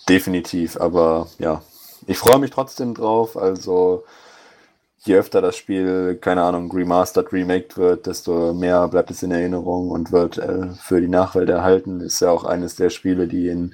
Definitiv, 0.07 0.77
aber 0.77 1.27
ja, 1.39 1.63
ich 2.05 2.19
freue 2.19 2.37
mich 2.37 2.51
trotzdem 2.51 2.93
drauf. 2.93 3.35
Also 3.35 4.03
je 4.99 5.15
öfter 5.15 5.41
das 5.41 5.57
Spiel, 5.57 6.19
keine 6.21 6.43
Ahnung, 6.43 6.71
remastered, 6.71 7.33
remaked 7.33 7.77
wird, 7.77 8.05
desto 8.05 8.53
mehr 8.53 8.87
bleibt 8.89 9.09
es 9.09 9.23
in 9.23 9.31
Erinnerung 9.31 9.89
und 9.89 10.11
wird 10.11 10.37
äh, 10.37 10.67
für 10.79 11.01
die 11.01 11.07
Nachwelt 11.07 11.49
erhalten. 11.49 11.99
Ist 11.99 12.21
ja 12.21 12.29
auch 12.29 12.43
eines 12.43 12.75
der 12.75 12.91
Spiele, 12.91 13.27
die 13.27 13.47
in 13.47 13.73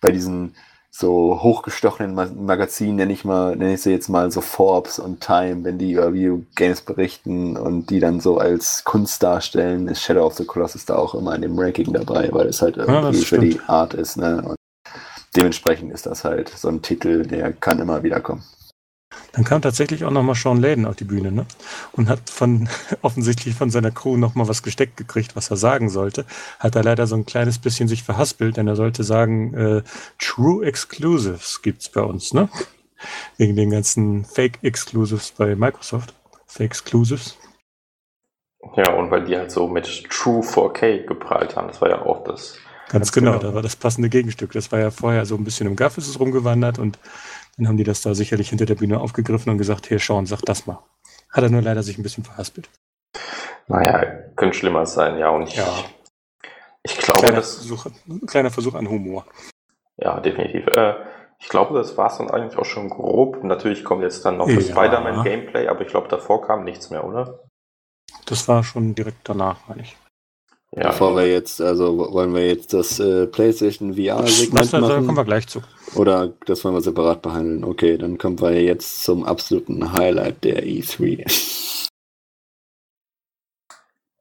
bei 0.00 0.12
diesen 0.12 0.54
so 0.90 1.42
hochgestochenen 1.42 2.14
Magazinen, 2.14 2.96
nenne 2.96 3.12
ich 3.12 3.24
mal, 3.24 3.54
nenne 3.56 3.74
ich 3.74 3.82
sie 3.82 3.92
jetzt 3.92 4.08
mal 4.08 4.30
so 4.30 4.40
Forbes 4.40 4.98
und 4.98 5.20
Time, 5.20 5.64
wenn 5.64 5.78
die 5.78 5.92
über 5.92 6.12
Videogames 6.12 6.80
berichten 6.80 7.56
und 7.56 7.90
die 7.90 8.00
dann 8.00 8.20
so 8.20 8.38
als 8.38 8.84
Kunst 8.84 9.22
darstellen, 9.22 9.86
ist 9.88 10.02
Shadow 10.02 10.26
of 10.26 10.34
the 10.34 10.44
Colossus 10.44 10.86
da 10.86 10.96
auch 10.96 11.14
immer 11.14 11.34
in 11.34 11.42
dem 11.42 11.58
Ranking 11.58 11.92
dabei, 11.92 12.28
weil 12.32 12.48
es 12.48 12.62
halt 12.62 12.78
irgendwie 12.78 13.18
ja, 13.18 13.24
für 13.24 13.38
die 13.38 13.60
Art 13.66 13.94
ist, 13.94 14.16
ne? 14.16 14.42
Und 14.42 14.56
dementsprechend 15.36 15.92
ist 15.92 16.06
das 16.06 16.24
halt 16.24 16.48
so 16.48 16.68
ein 16.68 16.82
Titel, 16.82 17.26
der 17.26 17.52
kann 17.52 17.78
immer 17.78 18.02
wieder 18.02 18.20
kommen. 18.20 18.42
Dann 19.38 19.44
kam 19.44 19.62
tatsächlich 19.62 20.04
auch 20.04 20.10
nochmal 20.10 20.34
Sean 20.34 20.60
Layden 20.60 20.84
auf 20.84 20.96
die 20.96 21.04
Bühne 21.04 21.30
ne? 21.30 21.46
und 21.92 22.08
hat 22.08 22.28
von 22.28 22.68
offensichtlich 23.02 23.54
von 23.54 23.70
seiner 23.70 23.92
Crew 23.92 24.16
nochmal 24.16 24.48
was 24.48 24.64
gesteckt 24.64 24.96
gekriegt, 24.96 25.36
was 25.36 25.48
er 25.48 25.56
sagen 25.56 25.90
sollte. 25.90 26.24
Hat 26.58 26.74
er 26.74 26.82
leider 26.82 27.06
so 27.06 27.14
ein 27.14 27.24
kleines 27.24 27.60
bisschen 27.60 27.86
sich 27.86 28.02
verhaspelt, 28.02 28.56
denn 28.56 28.66
er 28.66 28.74
sollte 28.74 29.04
sagen, 29.04 29.54
äh, 29.54 29.82
True 30.18 30.66
Exclusives 30.66 31.62
gibt's 31.62 31.88
bei 31.88 32.00
uns, 32.00 32.34
ne? 32.34 32.48
Wegen 33.36 33.54
den 33.54 33.70
ganzen 33.70 34.24
Fake 34.24 34.58
Exclusives 34.62 35.30
bei 35.30 35.54
Microsoft. 35.54 36.14
Fake 36.48 36.72
Exclusives. 36.72 37.38
Ja, 38.74 38.92
und 38.94 39.12
weil 39.12 39.24
die 39.24 39.36
halt 39.36 39.52
so 39.52 39.68
mit 39.68 40.10
True 40.10 40.42
4K 40.42 41.06
geprallt 41.06 41.54
haben, 41.54 41.68
das 41.68 41.80
war 41.80 41.90
ja 41.90 42.02
auch 42.02 42.24
das. 42.24 42.58
Ganz, 42.88 42.92
Ganz 42.92 43.12
genau, 43.12 43.38
genau, 43.38 43.42
da 43.42 43.54
war 43.54 43.62
das 43.62 43.76
passende 43.76 44.08
Gegenstück. 44.08 44.52
Das 44.52 44.72
war 44.72 44.80
ja 44.80 44.90
vorher 44.90 45.26
so 45.26 45.36
ein 45.36 45.44
bisschen 45.44 45.66
im 45.68 45.76
Gaff 45.76 45.96
ist 45.98 46.08
es 46.08 46.18
rumgewandert 46.18 46.78
und 46.78 46.98
dann 47.58 47.68
haben 47.68 47.76
die 47.76 47.84
das 47.84 48.00
da 48.02 48.14
sicherlich 48.14 48.50
hinter 48.50 48.66
der 48.66 48.76
Bühne 48.76 49.00
aufgegriffen 49.00 49.50
und 49.50 49.58
gesagt, 49.58 49.86
hier 49.86 49.98
Sean, 49.98 50.26
sag 50.26 50.42
das 50.42 50.66
mal. 50.66 50.78
Hat 51.30 51.42
er 51.42 51.50
nur 51.50 51.60
leider 51.60 51.82
sich 51.82 51.98
ein 51.98 52.02
bisschen 52.02 52.24
verhaspelt. 52.24 52.70
Naja, 53.66 54.04
könnte 54.36 54.56
schlimmer 54.56 54.86
sein, 54.86 55.18
ja. 55.18 55.28
Und 55.30 55.48
ich, 55.48 55.56
ja. 55.56 55.66
ich 56.84 56.96
glaube, 56.96 57.20
kleiner 57.20 57.36
das. 57.36 57.56
Versuch, 57.56 57.86
kleiner 58.26 58.50
Versuch 58.50 58.74
an 58.74 58.88
Humor. 58.88 59.26
Ja, 59.96 60.20
definitiv. 60.20 60.68
Äh, 60.68 60.94
ich 61.40 61.48
glaube, 61.48 61.76
das 61.76 61.96
war 61.96 62.10
es 62.10 62.18
dann 62.18 62.30
eigentlich 62.30 62.56
auch 62.56 62.64
schon 62.64 62.88
grob. 62.88 63.42
Natürlich 63.42 63.84
kommt 63.84 64.02
jetzt 64.02 64.24
dann 64.24 64.38
noch 64.38 64.46
das 64.46 64.68
ja. 64.68 64.74
Spider-Man 64.74 65.24
Gameplay, 65.24 65.68
aber 65.68 65.82
ich 65.82 65.88
glaube, 65.88 66.08
davor 66.08 66.42
kam 66.42 66.64
nichts 66.64 66.90
mehr, 66.90 67.04
oder? 67.04 67.40
Das 68.26 68.46
war 68.46 68.62
schon 68.62 68.94
direkt 68.94 69.28
danach, 69.28 69.66
meine 69.68 69.82
ich. 69.82 69.96
Ja. 70.76 70.88
Bevor 70.88 71.16
wir 71.16 71.26
jetzt, 71.26 71.62
also 71.62 71.96
wollen 71.96 72.34
wir 72.34 72.46
jetzt 72.46 72.74
das 72.74 73.00
äh, 73.00 73.26
PlayStation 73.26 73.94
VR-Segment 73.94 74.72
machen? 74.72 74.82
Da 74.82 74.96
kommen 74.96 75.16
wir 75.16 75.24
gleich 75.24 75.46
zu. 75.48 75.62
Oder 75.94 76.34
das 76.46 76.62
wollen 76.62 76.74
wir 76.74 76.82
separat 76.82 77.22
behandeln? 77.22 77.64
Okay, 77.64 77.96
dann 77.96 78.18
kommen 78.18 78.38
wir 78.40 78.62
jetzt 78.62 79.02
zum 79.02 79.24
absoluten 79.24 79.92
Highlight 79.94 80.44
der 80.44 80.64
E3. 80.64 81.88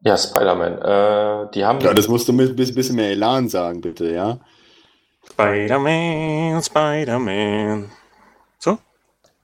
Ja, 0.02 0.18
Spider-Man. 0.18 0.82
Äh, 0.82 1.52
die 1.53 1.65
haben. 1.65 1.82
Ja, 1.82 1.94
das 1.94 2.07
musst 2.07 2.30
du 2.30 2.34
mit 2.34 2.52
ein 2.52 2.56
bisschen 2.56 2.95
mehr 2.95 3.11
Elan 3.11 3.49
sagen, 3.49 3.82
bitte, 3.82 4.10
ja? 4.14 4.40
Spider-Man, 5.32 6.64
Spider-Man. 6.64 7.91
So? 8.57 8.78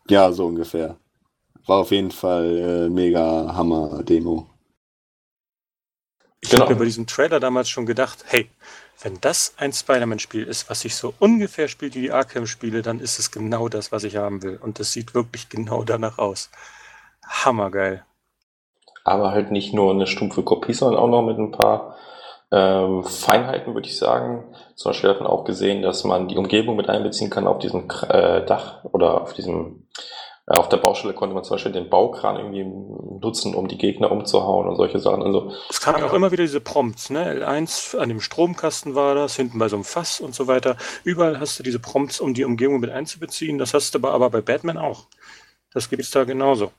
Ja, 0.08 0.32
so 0.32 0.46
ungefähr. 0.46 0.96
War 1.66 1.80
auf 1.80 1.92
jeden 1.92 2.12
Fall 2.12 2.58
äh, 2.58 2.90
mega 2.90 3.54
Hammer-Demo. 3.54 4.53
Ich 6.44 6.50
genau. 6.50 6.64
habe 6.64 6.74
mir 6.74 6.80
bei 6.80 6.86
diesem 6.86 7.08
Trailer 7.08 7.40
damals 7.40 7.70
schon 7.70 7.86
gedacht, 7.86 8.26
hey, 8.28 8.50
wenn 9.02 9.18
das 9.22 9.54
ein 9.58 9.72
Spider-Man-Spiel 9.72 10.44
ist, 10.44 10.70
was 10.70 10.82
sich 10.82 10.94
so 10.94 11.14
ungefähr 11.20 11.70
spielt 11.70 11.96
wie 11.96 12.02
die 12.02 12.12
Arkham-Spiele, 12.12 12.82
dann 12.82 13.00
ist 13.00 13.18
es 13.18 13.32
genau 13.32 13.70
das, 13.70 13.94
was 13.94 14.04
ich 14.04 14.18
haben 14.18 14.44
will. 14.44 14.60
Und 14.62 14.78
das 14.78 14.92
sieht 14.92 15.16
wirklich 15.16 15.48
genau 15.48 15.86
danach 15.86 16.18
aus. 16.18 16.50
Hammergeil. 17.26 18.04
Aber 19.06 19.32
halt 19.32 19.52
nicht 19.52 19.74
nur 19.74 19.92
eine 19.92 20.06
stumpfe 20.06 20.44
Kopie, 20.44 20.74
sondern 20.74 21.02
auch 21.02 21.08
noch 21.08 21.22
mit 21.22 21.38
ein 21.38 21.54
paar 21.54 21.96
ähm, 22.52 23.06
Feinheiten, 23.06 23.74
würde 23.74 23.88
ich 23.88 23.98
sagen. 23.98 24.44
Zum 24.76 24.90
Beispiel 24.90 25.12
hat 25.12 25.22
man 25.22 25.30
auch 25.30 25.46
gesehen, 25.46 25.82
dass 25.82 26.04
man 26.04 26.28
die 26.28 26.38
Umgebung 26.38 26.76
mit 26.76 26.90
einbeziehen 26.90 27.30
kann 27.30 27.48
auf 27.48 27.60
diesem 27.60 27.90
äh, 28.10 28.46
Dach 28.46 28.84
oder 28.84 29.22
auf 29.22 29.34
diesem 29.34 29.83
auf 30.46 30.68
der 30.68 30.78
Baustelle 30.78 31.14
konnte 31.14 31.34
man 31.34 31.44
zum 31.44 31.56
Beispiel 31.56 31.72
den 31.72 31.90
Baukran 31.90 32.36
irgendwie 32.36 32.66
nutzen, 33.20 33.56
um 33.56 33.70
die 33.70 33.78
Gegner 33.78 34.12
umzuhauen 34.12 34.68
und 34.68 34.76
solche 34.76 35.00
Sachen. 35.00 35.24
Also, 35.24 35.54
es 35.70 35.80
kamen 35.80 36.04
auch 36.04 36.14
immer 36.14 36.32
wieder 36.32 36.44
diese 36.44 36.60
Prompts, 36.60 37.12
ne? 37.12 37.46
L1 37.46 37.98
an 37.98 38.10
dem 38.10 38.20
Stromkasten 38.20 38.94
war 38.94 39.16
das, 39.16 39.38
hinten 39.38 39.58
bei 39.58 39.70
so 39.70 39.78
einem 39.78 39.86
Fass 39.86 40.20
und 40.20 40.36
so 40.36 40.48
weiter. 40.48 40.76
Überall 41.06 41.40
hast 41.40 41.60
du 41.60 41.64
diese 41.64 41.80
Prompts, 41.80 42.20
um 42.20 42.34
die 42.34 42.44
Umgebung 42.44 42.82
mit 42.82 42.90
einzubeziehen. 42.90 43.58
Das 43.58 43.74
hast 43.74 43.94
du 43.94 44.00
aber, 44.00 44.12
aber 44.12 44.30
bei 44.30 44.42
Batman 44.42 44.78
auch. 44.78 45.06
Das 45.74 45.90
gibt 45.90 46.04
es 46.04 46.12
da 46.12 46.26
genauso. 46.26 46.72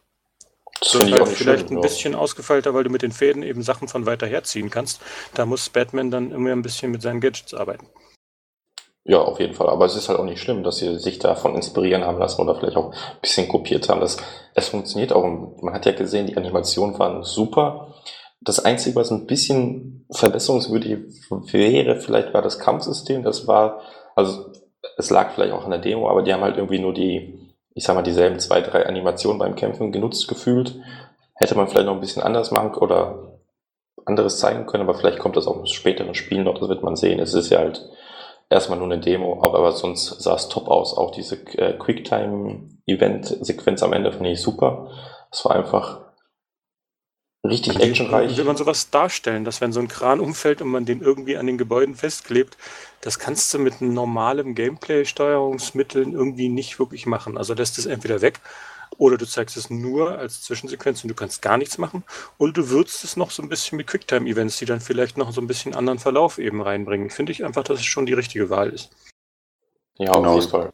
Das, 0.80 0.94
ist 0.94 1.12
halt 1.12 1.28
vielleicht 1.28 1.66
schlimm, 1.68 1.78
ein 1.78 1.82
bisschen 1.82 2.14
ausgefeilter, 2.14 2.74
weil 2.74 2.84
du 2.84 2.90
mit 2.90 3.00
den 3.00 3.12
Fäden 3.12 3.42
eben 3.42 3.62
Sachen 3.62 3.88
von 3.88 4.04
weiter 4.04 4.26
herziehen 4.26 4.68
kannst. 4.68 5.00
Da 5.32 5.46
muss 5.46 5.70
Batman 5.70 6.10
dann 6.10 6.32
immer 6.32 6.52
ein 6.52 6.62
bisschen 6.62 6.90
mit 6.90 7.00
seinen 7.00 7.20
Gadgets 7.20 7.54
arbeiten. 7.54 7.86
Ja, 9.06 9.20
auf 9.20 9.38
jeden 9.38 9.52
Fall. 9.52 9.68
Aber 9.68 9.84
es 9.84 9.96
ist 9.96 10.08
halt 10.08 10.18
auch 10.18 10.24
nicht 10.24 10.40
schlimm, 10.40 10.62
dass 10.62 10.78
sie 10.78 10.98
sich 10.98 11.18
davon 11.18 11.54
inspirieren 11.54 12.04
haben 12.04 12.18
lassen 12.18 12.40
oder 12.40 12.54
vielleicht 12.54 12.76
auch 12.76 12.90
ein 12.92 13.20
bisschen 13.20 13.48
kopiert 13.48 13.88
haben. 13.90 14.00
Das, 14.00 14.16
es 14.54 14.68
funktioniert 14.68 15.12
auch. 15.12 15.24
Man 15.60 15.74
hat 15.74 15.84
ja 15.84 15.92
gesehen, 15.92 16.26
die 16.26 16.38
Animationen 16.38 16.98
waren 16.98 17.22
super. 17.22 17.94
Das 18.40 18.64
Einzige, 18.64 18.96
was 18.96 19.10
ein 19.10 19.26
bisschen 19.26 20.06
verbesserungswürdig 20.10 20.98
wäre, 21.52 22.00
vielleicht 22.00 22.32
war 22.32 22.40
das 22.40 22.58
Kampfsystem. 22.58 23.22
Das 23.22 23.46
war, 23.46 23.82
also 24.16 24.46
es 24.96 25.10
lag 25.10 25.32
vielleicht 25.32 25.52
auch 25.52 25.64
an 25.64 25.70
der 25.70 25.80
Demo, 25.80 26.08
aber 26.08 26.22
die 26.22 26.32
haben 26.32 26.42
halt 26.42 26.56
irgendwie 26.56 26.78
nur 26.78 26.94
die, 26.94 27.38
ich 27.74 27.84
sag 27.84 27.94
mal, 27.94 28.02
dieselben 28.02 28.38
zwei, 28.38 28.62
drei 28.62 28.86
Animationen 28.86 29.38
beim 29.38 29.54
Kämpfen 29.54 29.92
genutzt 29.92 30.28
gefühlt. 30.28 30.76
Hätte 31.34 31.56
man 31.56 31.68
vielleicht 31.68 31.86
noch 31.86 31.94
ein 31.94 32.00
bisschen 32.00 32.22
anders 32.22 32.50
machen 32.50 32.74
oder 32.74 33.38
anderes 34.06 34.38
zeigen 34.38 34.66
können, 34.66 34.84
aber 34.88 34.94
vielleicht 34.94 35.18
kommt 35.18 35.36
das 35.36 35.46
auch 35.46 35.58
im 35.58 35.66
späteren 35.66 36.14
Spiel 36.14 36.42
noch, 36.42 36.58
das 36.58 36.68
wird 36.68 36.82
man 36.82 36.96
sehen. 36.96 37.18
Es 37.18 37.34
ist 37.34 37.50
ja 37.50 37.58
halt 37.58 37.86
erstmal 38.50 38.78
nur 38.78 38.90
eine 38.90 39.00
Demo, 39.00 39.42
aber 39.42 39.72
sonst 39.72 40.22
sah 40.22 40.34
es 40.34 40.48
top 40.48 40.68
aus. 40.68 40.96
Auch 40.96 41.10
diese 41.10 41.36
äh, 41.58 41.76
Quicktime-Event-Sequenz 41.78 43.82
am 43.82 43.92
Ende 43.92 44.12
fand 44.12 44.26
ich 44.26 44.40
super. 44.40 44.90
Es 45.30 45.44
war 45.44 45.56
einfach 45.56 46.00
richtig 47.44 47.80
actionreich. 47.80 48.36
Will 48.36 48.44
man 48.44 48.56
sowas 48.56 48.90
darstellen, 48.90 49.44
dass 49.44 49.60
wenn 49.60 49.72
so 49.72 49.80
ein 49.80 49.88
Kran 49.88 50.20
umfällt 50.20 50.62
und 50.62 50.68
man 50.68 50.86
den 50.86 51.02
irgendwie 51.02 51.36
an 51.36 51.46
den 51.46 51.58
Gebäuden 51.58 51.94
festklebt, 51.94 52.56
das 53.00 53.18
kannst 53.18 53.52
du 53.52 53.58
mit 53.58 53.80
normalem 53.80 54.54
Gameplay-Steuerungsmitteln 54.54 56.12
irgendwie 56.12 56.48
nicht 56.48 56.78
wirklich 56.78 57.06
machen. 57.06 57.36
Also 57.36 57.54
lässt 57.54 57.78
es 57.78 57.86
entweder 57.86 58.22
weg 58.22 58.40
oder 58.98 59.16
du 59.16 59.26
zeigst 59.26 59.56
es 59.56 59.70
nur 59.70 60.18
als 60.18 60.42
Zwischensequenz 60.42 61.02
und 61.02 61.08
du 61.08 61.14
kannst 61.14 61.42
gar 61.42 61.58
nichts 61.58 61.78
machen. 61.78 62.04
Oder 62.38 62.52
du 62.52 62.70
würzt 62.70 63.04
es 63.04 63.16
noch 63.16 63.30
so 63.30 63.42
ein 63.42 63.48
bisschen 63.48 63.76
mit 63.76 63.86
Quicktime-Events, 63.86 64.58
die 64.58 64.64
dann 64.64 64.80
vielleicht 64.80 65.16
noch 65.18 65.32
so 65.32 65.40
ein 65.40 65.46
bisschen 65.46 65.74
anderen 65.74 65.98
Verlauf 65.98 66.38
eben 66.38 66.62
reinbringen. 66.62 67.10
Finde 67.10 67.32
ich 67.32 67.44
einfach, 67.44 67.64
dass 67.64 67.80
es 67.80 67.86
schon 67.86 68.06
die 68.06 68.12
richtige 68.12 68.50
Wahl 68.50 68.70
ist. 68.70 68.90
Ja, 69.98 70.12
genau. 70.12 70.30
auf 70.30 70.40
jeden 70.40 70.50
Fall. 70.50 70.72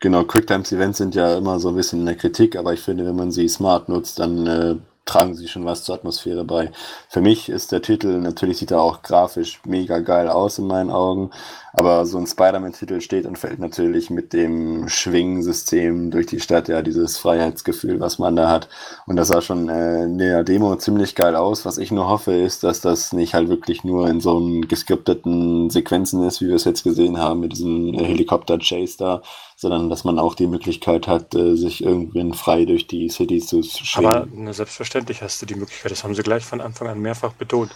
Genau, 0.00 0.24
Quicktime-Events 0.24 0.98
sind 0.98 1.14
ja 1.14 1.36
immer 1.36 1.58
so 1.58 1.70
ein 1.70 1.74
bisschen 1.74 2.00
in 2.00 2.06
der 2.06 2.16
Kritik, 2.16 2.56
aber 2.56 2.72
ich 2.72 2.80
finde, 2.80 3.04
wenn 3.04 3.16
man 3.16 3.32
sie 3.32 3.48
smart 3.48 3.88
nutzt, 3.88 4.20
dann 4.20 4.46
äh, 4.46 4.76
tragen 5.08 5.34
sie 5.34 5.48
schon 5.48 5.64
was 5.64 5.84
zur 5.84 5.94
Atmosphäre 5.94 6.44
bei. 6.44 6.70
Für 7.08 7.20
mich 7.20 7.48
ist 7.48 7.72
der 7.72 7.82
Titel, 7.82 8.18
natürlich 8.18 8.58
sieht 8.58 8.70
er 8.70 8.82
auch 8.82 9.02
grafisch 9.02 9.60
mega 9.64 9.98
geil 10.00 10.28
aus 10.28 10.58
in 10.58 10.66
meinen 10.66 10.90
Augen, 10.90 11.30
aber 11.78 12.06
so 12.06 12.18
ein 12.18 12.26
Spider-Man-Titel 12.26 13.00
steht 13.00 13.24
und 13.24 13.38
fällt 13.38 13.60
natürlich 13.60 14.10
mit 14.10 14.32
dem 14.32 14.88
Schwingensystem 14.88 16.10
durch 16.10 16.26
die 16.26 16.40
Stadt, 16.40 16.66
ja, 16.66 16.82
dieses 16.82 17.18
Freiheitsgefühl, 17.18 18.00
was 18.00 18.18
man 18.18 18.34
da 18.34 18.50
hat. 18.50 18.68
Und 19.06 19.14
das 19.14 19.28
sah 19.28 19.40
schon 19.40 19.68
äh, 19.68 20.02
in 20.02 20.18
der 20.18 20.42
Demo 20.42 20.74
ziemlich 20.74 21.14
geil 21.14 21.36
aus. 21.36 21.64
Was 21.64 21.78
ich 21.78 21.92
nur 21.92 22.08
hoffe, 22.08 22.32
ist, 22.32 22.64
dass 22.64 22.80
das 22.80 23.12
nicht 23.12 23.34
halt 23.34 23.48
wirklich 23.48 23.84
nur 23.84 24.08
in 24.08 24.20
so 24.20 24.36
einem 24.36 24.66
geskripteten 24.66 25.70
Sequenzen 25.70 26.26
ist, 26.26 26.40
wie 26.40 26.48
wir 26.48 26.56
es 26.56 26.64
jetzt 26.64 26.82
gesehen 26.82 27.18
haben, 27.18 27.40
mit 27.40 27.52
diesem 27.52 27.94
Helikopter-Chase 27.94 28.96
da, 28.98 29.22
sondern 29.54 29.88
dass 29.88 30.02
man 30.02 30.18
auch 30.18 30.34
die 30.34 30.48
Möglichkeit 30.48 31.06
hat, 31.06 31.36
äh, 31.36 31.54
sich 31.54 31.84
irgendwann 31.84 32.34
frei 32.34 32.64
durch 32.64 32.88
die 32.88 33.08
City 33.08 33.38
zu 33.38 33.62
schwingen. 33.62 34.10
Aber 34.10 34.26
ne, 34.26 34.52
selbstverständlich 34.52 35.22
hast 35.22 35.40
du 35.42 35.46
die 35.46 35.54
Möglichkeit, 35.54 35.92
das 35.92 36.02
haben 36.02 36.16
sie 36.16 36.22
gleich 36.22 36.44
von 36.44 36.60
Anfang 36.60 36.88
an 36.88 36.98
mehrfach 36.98 37.34
betont. 37.34 37.70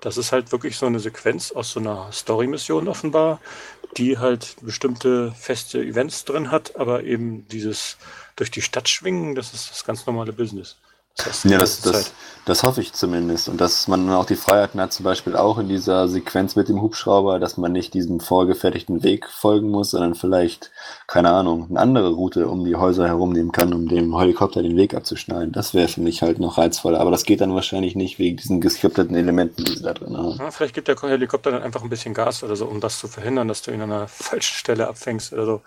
Das 0.00 0.16
ist 0.16 0.32
halt 0.32 0.52
wirklich 0.52 0.76
so 0.76 0.86
eine 0.86 1.00
Sequenz 1.00 1.52
aus 1.52 1.72
so 1.72 1.80
einer 1.80 2.10
Story-Mission 2.12 2.88
offenbar, 2.88 3.40
die 3.96 4.18
halt 4.18 4.56
bestimmte 4.62 5.32
feste 5.32 5.82
Events 5.82 6.24
drin 6.24 6.50
hat, 6.50 6.76
aber 6.76 7.04
eben 7.04 7.46
dieses 7.48 7.98
durch 8.36 8.50
die 8.50 8.62
Stadt 8.62 8.88
schwingen, 8.88 9.34
das 9.34 9.52
ist 9.52 9.70
das 9.70 9.84
ganz 9.84 10.06
normale 10.06 10.32
Business. 10.32 10.76
Das 11.16 11.26
heißt, 11.26 11.44
ja, 11.44 11.58
das, 11.58 11.80
das, 11.82 12.12
das, 12.46 12.62
hoffe 12.62 12.80
ich 12.80 12.92
zumindest. 12.92 13.48
Und 13.48 13.60
dass 13.60 13.86
man 13.86 14.08
auch 14.10 14.24
die 14.24 14.36
Freiheiten 14.36 14.80
hat, 14.80 14.92
zum 14.92 15.04
Beispiel 15.04 15.36
auch 15.36 15.58
in 15.58 15.68
dieser 15.68 16.08
Sequenz 16.08 16.56
mit 16.56 16.68
dem 16.68 16.80
Hubschrauber, 16.80 17.38
dass 17.38 17.56
man 17.58 17.72
nicht 17.72 17.92
diesem 17.92 18.18
vorgefertigten 18.18 19.02
Weg 19.02 19.28
folgen 19.28 19.70
muss, 19.70 19.90
sondern 19.90 20.14
vielleicht, 20.14 20.70
keine 21.06 21.30
Ahnung, 21.30 21.66
eine 21.68 21.80
andere 21.80 22.10
Route 22.12 22.48
um 22.48 22.64
die 22.64 22.76
Häuser 22.76 23.06
herum 23.06 23.32
nehmen 23.32 23.52
kann, 23.52 23.74
um 23.74 23.88
dem 23.88 24.18
Helikopter 24.18 24.62
den 24.62 24.76
Weg 24.76 24.94
abzuschneiden. 24.94 25.52
Das 25.52 25.74
wäre 25.74 25.88
für 25.88 26.00
mich 26.00 26.22
halt 26.22 26.38
noch 26.38 26.56
reizvoller. 26.56 27.00
Aber 27.00 27.10
das 27.10 27.24
geht 27.24 27.42
dann 27.42 27.54
wahrscheinlich 27.54 27.94
nicht 27.94 28.18
wegen 28.18 28.38
diesen 28.38 28.60
geskripteten 28.60 29.14
Elementen, 29.14 29.64
die 29.64 29.76
sie 29.76 29.82
da 29.82 29.92
drin 29.92 30.16
haben. 30.16 30.38
Ja, 30.38 30.50
vielleicht 30.50 30.74
gibt 30.74 30.88
der 30.88 31.00
Helikopter 31.00 31.50
dann 31.50 31.62
einfach 31.62 31.82
ein 31.82 31.90
bisschen 31.90 32.14
Gas 32.14 32.42
oder 32.42 32.56
so, 32.56 32.66
um 32.66 32.80
das 32.80 32.98
zu 32.98 33.06
verhindern, 33.06 33.48
dass 33.48 33.62
du 33.62 33.70
ihn 33.70 33.82
an 33.82 33.92
einer 33.92 34.08
falschen 34.08 34.54
Stelle 34.54 34.88
abfängst 34.88 35.32
oder 35.34 35.44
so. 35.44 35.62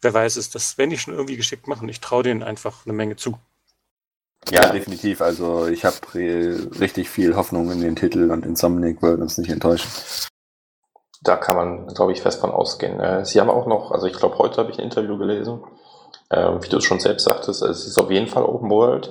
Wer 0.00 0.14
weiß 0.14 0.36
es, 0.36 0.50
das 0.50 0.78
wenn 0.78 0.90
die 0.90 0.98
schon 0.98 1.14
irgendwie 1.14 1.36
geschickt 1.36 1.66
machen. 1.66 1.88
Ich 1.88 2.00
traue 2.00 2.22
denen 2.22 2.42
einfach 2.42 2.86
eine 2.86 2.92
Menge 2.92 3.16
zu. 3.16 3.38
Ja, 4.50 4.70
definitiv. 4.70 5.20
Also 5.20 5.66
ich 5.66 5.84
habe 5.84 5.96
richtig 6.14 7.08
viel 7.10 7.36
Hoffnung 7.36 7.70
in 7.70 7.80
den 7.80 7.96
Titel 7.96 8.30
und 8.30 8.44
Insomniac 8.44 9.02
wird 9.02 9.20
uns 9.20 9.38
nicht 9.38 9.50
enttäuschen. 9.50 9.90
Da 11.22 11.36
kann 11.36 11.56
man, 11.56 11.86
glaube 11.88 12.12
ich, 12.12 12.20
fest 12.20 12.40
von 12.40 12.50
ausgehen. 12.50 13.00
Äh, 13.00 13.24
Sie 13.24 13.40
haben 13.40 13.48
auch 13.48 13.66
noch, 13.66 13.92
also 13.92 14.06
ich 14.06 14.14
glaube, 14.14 14.36
heute 14.38 14.58
habe 14.58 14.70
ich 14.70 14.78
ein 14.78 14.84
Interview 14.84 15.16
gelesen, 15.16 15.62
ähm, 16.30 16.62
wie 16.62 16.68
du 16.68 16.76
es 16.76 16.84
schon 16.84 17.00
selbst 17.00 17.24
sagtest, 17.24 17.62
es 17.62 17.86
ist 17.86 17.98
auf 17.98 18.10
jeden 18.10 18.26
Fall 18.26 18.44
Open 18.44 18.68
World. 18.70 19.10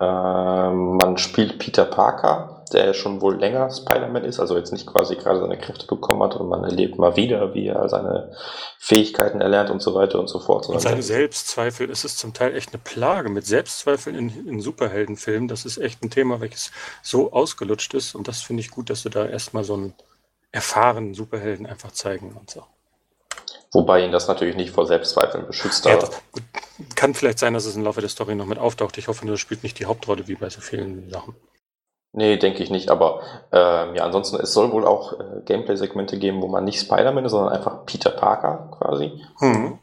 Ähm, 0.00 0.96
man 0.96 1.16
spielt 1.18 1.58
Peter 1.58 1.84
Parker, 1.84 2.55
der 2.72 2.94
schon 2.94 3.20
wohl 3.20 3.36
länger 3.36 3.70
Spider-Man 3.70 4.24
ist, 4.24 4.40
also 4.40 4.56
jetzt 4.56 4.72
nicht 4.72 4.86
quasi 4.86 5.16
gerade 5.16 5.40
seine 5.40 5.58
Kräfte 5.58 5.86
bekommen 5.86 6.22
hat 6.22 6.36
und 6.36 6.48
man 6.48 6.64
erlebt 6.64 6.98
mal 6.98 7.16
wieder, 7.16 7.54
wie 7.54 7.68
er 7.68 7.88
seine 7.88 8.32
Fähigkeiten 8.78 9.40
erlernt 9.40 9.70
und 9.70 9.80
so 9.80 9.94
weiter 9.94 10.18
und 10.18 10.28
so 10.28 10.40
fort. 10.40 10.68
Und 10.68 10.80
seine 10.80 11.02
Selbstzweifel, 11.02 11.90
es 11.90 12.04
ist 12.04 12.18
zum 12.18 12.34
Teil 12.34 12.56
echt 12.56 12.72
eine 12.72 12.82
Plage 12.82 13.28
mit 13.28 13.46
Selbstzweifeln 13.46 14.16
in, 14.16 14.46
in 14.48 14.60
Superheldenfilmen. 14.60 15.48
Das 15.48 15.64
ist 15.64 15.78
echt 15.78 16.02
ein 16.02 16.10
Thema, 16.10 16.40
welches 16.40 16.72
so 17.02 17.32
ausgelutscht 17.32 17.94
ist 17.94 18.14
und 18.14 18.28
das 18.28 18.42
finde 18.42 18.62
ich 18.62 18.70
gut, 18.70 18.90
dass 18.90 19.02
du 19.02 19.08
da 19.08 19.26
erstmal 19.26 19.64
so 19.64 19.74
einen 19.74 19.94
erfahrenen 20.52 21.14
Superhelden 21.14 21.66
einfach 21.66 21.92
zeigen 21.92 22.36
und 22.38 22.50
so. 22.50 22.64
Wobei 23.72 24.04
ihn 24.04 24.12
das 24.12 24.26
natürlich 24.26 24.56
nicht 24.56 24.70
vor 24.70 24.86
Selbstzweifeln 24.86 25.46
beschützt. 25.46 25.84
Ja, 25.84 25.98
kann 26.94 27.14
vielleicht 27.14 27.38
sein, 27.38 27.52
dass 27.52 27.66
es 27.66 27.76
im 27.76 27.82
Laufe 27.82 28.00
der 28.00 28.08
Story 28.08 28.34
noch 28.34 28.46
mit 28.46 28.58
auftaucht. 28.58 28.96
Ich 28.96 29.08
hoffe, 29.08 29.26
das 29.26 29.38
spielt 29.40 29.62
nicht 29.62 29.78
die 29.78 29.86
Hauptrolle 29.86 30.28
wie 30.28 30.34
bei 30.34 30.48
so 30.48 30.60
vielen 30.60 31.10
Sachen. 31.10 31.34
Nee, 32.16 32.38
denke 32.38 32.62
ich 32.62 32.70
nicht, 32.70 32.90
aber 32.90 33.20
ähm, 33.52 33.94
ja, 33.94 34.04
ansonsten, 34.04 34.36
es 34.40 34.54
soll 34.54 34.72
wohl 34.72 34.86
auch 34.86 35.20
äh, 35.20 35.42
Gameplay-Segmente 35.44 36.18
geben, 36.18 36.40
wo 36.40 36.48
man 36.48 36.64
nicht 36.64 36.80
Spider-Man 36.80 37.26
ist, 37.26 37.32
sondern 37.32 37.52
einfach 37.52 37.84
Peter 37.84 38.08
Parker 38.08 38.70
quasi. 38.78 39.12
Mhm. 39.38 39.78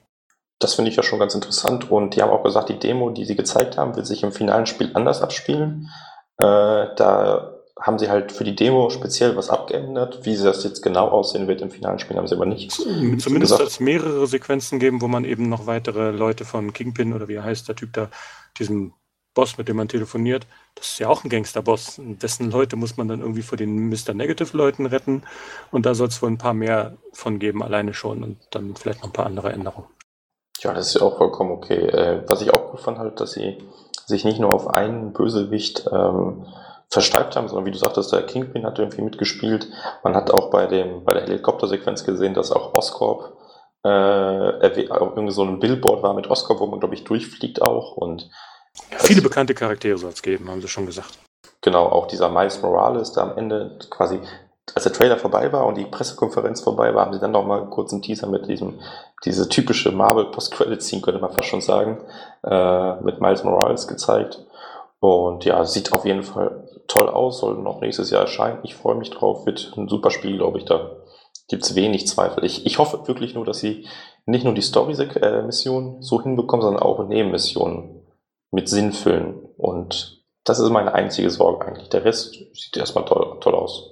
Das 0.57 0.73
finde 0.73 0.89
ich 0.89 0.97
ja 0.97 1.03
schon 1.03 1.19
ganz 1.19 1.35
interessant 1.35 1.91
und 1.91 2.15
die 2.15 2.23
haben 2.23 2.31
auch 2.31 2.41
gesagt, 2.41 2.69
die 2.69 2.80
Demo, 2.80 3.11
die 3.11 3.26
sie 3.26 3.35
gezeigt 3.35 3.77
haben, 3.77 3.95
wird 3.95 4.07
sich 4.07 4.23
im 4.23 4.31
finalen 4.31 4.65
Spiel 4.65 4.89
anders 4.95 5.22
abspielen. 5.22 5.91
Äh, 6.39 6.88
da 6.95 7.53
haben 7.80 7.99
sie 7.99 8.10
halt 8.10 8.31
für 8.31 8.43
die 8.43 8.55
Demo 8.55 8.89
speziell 8.89 9.35
was 9.35 9.51
abgeändert. 9.51 10.26
Wie 10.26 10.35
sie 10.35 10.43
das 10.43 10.64
jetzt 10.64 10.81
genau 10.81 11.10
aussehen 11.10 11.47
wird 11.47 11.61
im 11.61 11.69
finalen 11.69 11.99
Spiel, 11.99 12.18
haben 12.18 12.27
sie 12.27 12.35
aber 12.35 12.47
nicht. 12.47 12.72
Zumindest 12.72 13.60
es 13.60 13.80
mehrere 13.80 14.26
Sequenzen 14.26 14.80
geben, 14.80 15.01
wo 15.01 15.07
man 15.07 15.23
eben 15.23 15.49
noch 15.49 15.68
weitere 15.68 16.10
Leute 16.10 16.45
von 16.45 16.73
Kingpin 16.73 17.14
oder 17.14 17.27
wie 17.27 17.39
heißt, 17.39 17.68
der 17.68 17.76
Typ 17.76 17.93
da, 17.93 18.10
diesem 18.57 18.93
Boss, 19.34 19.57
mit 19.57 19.68
dem 19.68 19.77
man 19.77 19.88
telefoniert, 19.88 20.45
das 20.76 20.89
ist 20.89 20.99
ja 20.99 21.10
auch 21.10 21.23
ein 21.23 21.30
Gangsterboss. 21.30 21.99
Dessen 21.99 22.51
Leute 22.51 22.76
muss 22.76 22.97
man 22.97 23.07
dann 23.07 23.22
irgendwie 23.22 23.41
vor 23.41 23.57
den 23.57 23.89
Mr. 23.89 24.14
Negative-Leuten 24.14 24.85
retten. 24.85 25.23
Und 25.72 25.85
da 25.85 25.95
soll 25.95 26.07
es 26.07 26.22
wohl 26.22 26.30
ein 26.30 26.38
paar 26.38 26.53
mehr 26.53 26.97
von 27.14 27.39
geben, 27.39 27.64
alleine 27.64 27.93
schon. 27.93 28.23
Und 28.23 28.38
dann 28.51 28.76
vielleicht 28.76 28.99
noch 28.99 29.10
ein 29.10 29.14
paar 29.14 29.26
andere 29.26 29.51
Änderungen. 29.51 29.88
Ja, 30.60 30.73
das 30.73 30.88
ist 30.88 30.95
ja 30.95 31.01
auch 31.01 31.18
vollkommen 31.18 31.51
okay. 31.51 31.88
Äh, 31.88 32.23
was 32.27 32.41
ich 32.41 32.53
auch 32.53 32.72
gut 32.72 32.80
fand, 32.80 32.97
halt, 32.97 33.19
dass 33.19 33.34
sie 33.34 33.57
sich 34.05 34.23
nicht 34.23 34.39
nur 34.39 34.53
auf 34.53 34.68
einen 34.68 35.14
Bösewicht 35.14 35.89
ähm, 35.91 36.45
versteift 36.89 37.35
haben, 37.35 37.47
sondern 37.47 37.65
wie 37.65 37.72
du 37.72 37.77
sagtest, 37.77 38.14
der 38.14 38.23
Kingpin 38.23 38.65
hat 38.65 38.80
irgendwie 38.80 39.01
mitgespielt. 39.01 39.68
Man 40.03 40.15
hat 40.15 40.31
auch 40.31 40.51
bei 40.51 40.68
dem 40.68 41.03
bei 41.03 41.14
der 41.14 41.23
Helikoptersequenz 41.23 42.03
gesehen, 42.03 42.34
dass 42.34 42.51
auch 42.51 42.76
Oscorp 42.76 43.34
äh, 43.84 43.89
irgendwie 43.89 45.31
so 45.31 45.43
ein 45.43 45.60
Billboard 45.60 46.03
war 46.03 46.14
mit 46.14 46.30
Oscorp, 46.30 46.60
wo 46.60 46.68
man 46.68 46.80
glaube 46.80 46.95
ich 46.95 47.03
durchfliegt 47.03 47.61
auch 47.61 47.97
und 47.97 48.30
Viele 48.98 49.22
bekannte 49.22 49.54
Charaktere 49.54 49.98
soll 49.98 50.12
es 50.12 50.22
geben, 50.22 50.50
haben 50.50 50.62
sie 50.62 50.68
schon 50.68 50.86
gesagt. 50.86 51.20
Genau, 51.62 51.86
auch 51.86 52.08
dieser 52.08 52.30
Miles 52.30 52.62
Morales, 52.62 53.14
der 53.14 53.24
am 53.24 53.38
Ende 53.38 53.78
quasi, 53.90 54.20
als 54.76 54.84
der 54.84 54.94
Trailer 54.94 55.18
vorbei 55.18 55.52
war 55.54 55.66
und 55.66 55.78
die 55.78 55.86
Pressekonferenz 55.86 56.62
vorbei 56.62 56.94
war, 56.94 57.06
haben 57.06 57.14
sie 57.14 57.20
dann 57.20 57.32
noch 57.32 57.45
mal 57.45 57.70
kurz 57.70 57.94
einen 57.94 58.02
Teaser 58.02 58.28
mit 58.28 58.48
diesem, 58.48 58.80
diese 59.26 59.48
typische 59.48 59.91
Marvel 59.91 60.26
Post-Credit-Scene, 60.26 61.02
könnte 61.02 61.22
man 61.22 61.32
fast 61.32 61.48
schon 61.48 61.62
sagen, 61.62 62.02
äh, 62.44 62.95
mit 63.02 63.22
Miles 63.22 63.44
Morales 63.44 63.88
gezeigt. 63.88 64.45
Und 65.00 65.45
ja, 65.45 65.64
sieht 65.66 65.94
auf 65.94 66.06
jeden 66.06 66.24
Fall 66.24 66.68
toll 66.88 67.10
aus, 67.10 67.40
soll 67.40 67.58
noch 67.58 67.82
nächstes 67.82 68.10
Jahr 68.10 68.22
erscheinen. 68.22 68.60
Ich 68.64 68.76
freue 68.76 68.95
mich 68.95 69.10
drauf, 69.10 69.45
wird 69.45 69.74
ein 69.78 69.88
super 69.88 70.12
Spiel, 70.12 70.38
glaube 70.38 70.58
ich, 70.58 70.66
da 70.66 70.98
gibt 71.50 71.64
es 71.64 71.76
wenig 71.76 72.08
Zweifel. 72.08 72.44
Ich, 72.44 72.66
ich 72.66 72.80
hoffe 72.80 73.08
wirklich 73.08 73.36
nur, 73.36 73.45
dass 73.45 73.60
sie 73.60 73.86
nicht 74.26 74.45
nur 74.45 74.54
die 74.54 74.62
Story-Mission 74.62 76.02
so 76.02 76.22
hinbekommen, 76.22 76.64
sondern 76.64 76.82
auch 76.82 77.06
Nebenmissionen 77.06 78.03
mit 78.54 78.70
Sinn 78.70 78.94
füllen. 78.94 79.36
Und 79.58 80.24
das 80.44 80.60
ist 80.60 80.70
meine 80.70 80.94
einzige 80.94 81.30
Sorge 81.30 81.66
eigentlich. 81.66 81.90
Der 81.90 82.06
Rest 82.06 82.34
sieht 82.54 82.78
erstmal 82.78 83.06
toll, 83.06 83.38
toll 83.42 83.56
aus. 83.56 83.90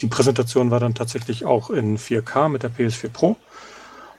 Die 0.00 0.06
Präsentation 0.06 0.70
war 0.70 0.80
dann 0.80 0.94
tatsächlich 0.94 1.44
auch 1.44 1.70
in 1.70 1.98
4K 1.98 2.48
mit 2.48 2.62
der 2.62 2.70
PS4 2.70 3.08
Pro. 3.10 3.36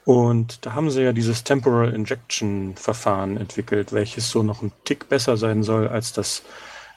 Und 0.05 0.65
da 0.65 0.73
haben 0.73 0.91
sie 0.91 1.01
ja 1.01 1.13
dieses 1.13 1.43
Temporal 1.43 1.93
Injection 1.93 2.75
Verfahren 2.75 3.37
entwickelt, 3.37 3.93
welches 3.93 4.29
so 4.29 4.43
noch 4.43 4.61
ein 4.61 4.73
Tick 4.83 5.07
besser 5.07 5.37
sein 5.37 5.63
soll 5.63 5.87
als 5.87 6.11
das 6.11 6.43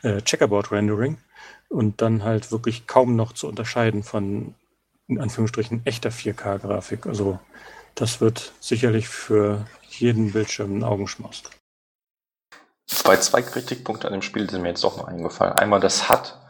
äh, 0.03 0.21
Checkerboard 0.23 0.73
Rendering 0.73 1.19
und 1.69 2.03
dann 2.03 2.25
halt 2.25 2.51
wirklich 2.51 2.87
kaum 2.87 3.15
noch 3.15 3.33
zu 3.33 3.47
unterscheiden 3.49 4.03
von 4.03 4.55
in 5.09 5.21
Anführungsstrichen 5.21 5.83
echter 5.85 6.11
4K 6.11 6.59
Grafik. 6.59 7.07
Also 7.07 7.39
das 7.95 8.21
wird 8.21 8.53
sicherlich 8.61 9.09
für 9.09 9.67
jeden 9.89 10.33
Bildschirm 10.33 10.79
ein 10.79 10.85
Augenschmaus. 10.85 11.45
Bei 13.05 13.17
zwei 13.17 13.43
Kritikpunkte 13.43 14.07
an 14.07 14.13
dem 14.13 14.23
Spiel 14.23 14.49
sind 14.49 14.63
mir 14.63 14.69
jetzt 14.69 14.85
doch 14.85 14.97
noch 14.97 15.09
eingefallen. 15.09 15.55
Einmal 15.55 15.81
das 15.81 16.09
hat, 16.09 16.41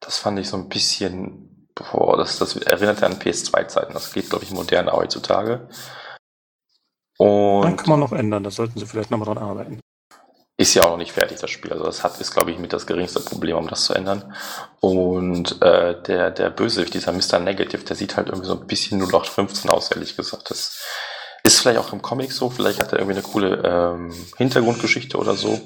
das 0.00 0.18
fand 0.18 0.38
ich 0.38 0.48
so 0.48 0.56
ein 0.56 0.68
bisschen, 0.68 1.68
boah, 1.74 2.16
das, 2.16 2.38
das 2.38 2.56
erinnert 2.56 3.00
ja 3.00 3.06
an 3.06 3.18
PS2-Zeiten. 3.18 3.92
Das 3.92 4.12
geht, 4.12 4.30
glaube 4.30 4.44
ich, 4.44 4.50
moderner 4.50 4.92
heutzutage. 4.92 5.68
Und 7.18 7.62
Dann 7.62 7.76
kann 7.76 7.90
man 7.90 8.00
noch 8.00 8.12
ändern, 8.12 8.44
da 8.44 8.50
sollten 8.50 8.78
sie 8.78 8.86
vielleicht 8.86 9.10
nochmal 9.10 9.26
dran 9.26 9.38
arbeiten. 9.38 9.80
Ist 10.56 10.74
ja 10.74 10.84
auch 10.84 10.90
noch 10.90 10.98
nicht 10.98 11.12
fertig, 11.12 11.40
das 11.40 11.50
Spiel. 11.50 11.72
Also 11.72 11.84
das 11.84 12.04
hat 12.04 12.20
ist, 12.20 12.32
glaube 12.32 12.52
ich, 12.52 12.58
mit 12.58 12.72
das 12.72 12.86
geringste 12.86 13.20
Problem, 13.20 13.56
um 13.56 13.66
das 13.66 13.84
zu 13.84 13.94
ändern. 13.94 14.34
Und 14.80 15.60
äh, 15.62 16.00
der, 16.02 16.30
der 16.30 16.50
Bösewicht, 16.50 16.94
dieser 16.94 17.12
Mr. 17.12 17.40
Negative, 17.40 17.82
der 17.82 17.96
sieht 17.96 18.16
halt 18.16 18.28
irgendwie 18.28 18.46
so 18.46 18.60
ein 18.60 18.66
bisschen 18.66 19.00
0815 19.02 19.68
aus, 19.68 19.90
ehrlich 19.90 20.16
gesagt. 20.16 20.50
Das 20.50 20.80
ist 21.44 21.60
vielleicht 21.60 21.78
auch 21.78 21.92
im 21.92 22.02
Comic 22.02 22.32
so, 22.32 22.50
vielleicht 22.50 22.80
hat 22.80 22.92
er 22.92 22.98
irgendwie 22.98 23.18
eine 23.18 23.22
coole 23.22 23.62
ähm, 23.64 24.12
Hintergrundgeschichte 24.36 25.18
oder 25.18 25.34
so. 25.34 25.60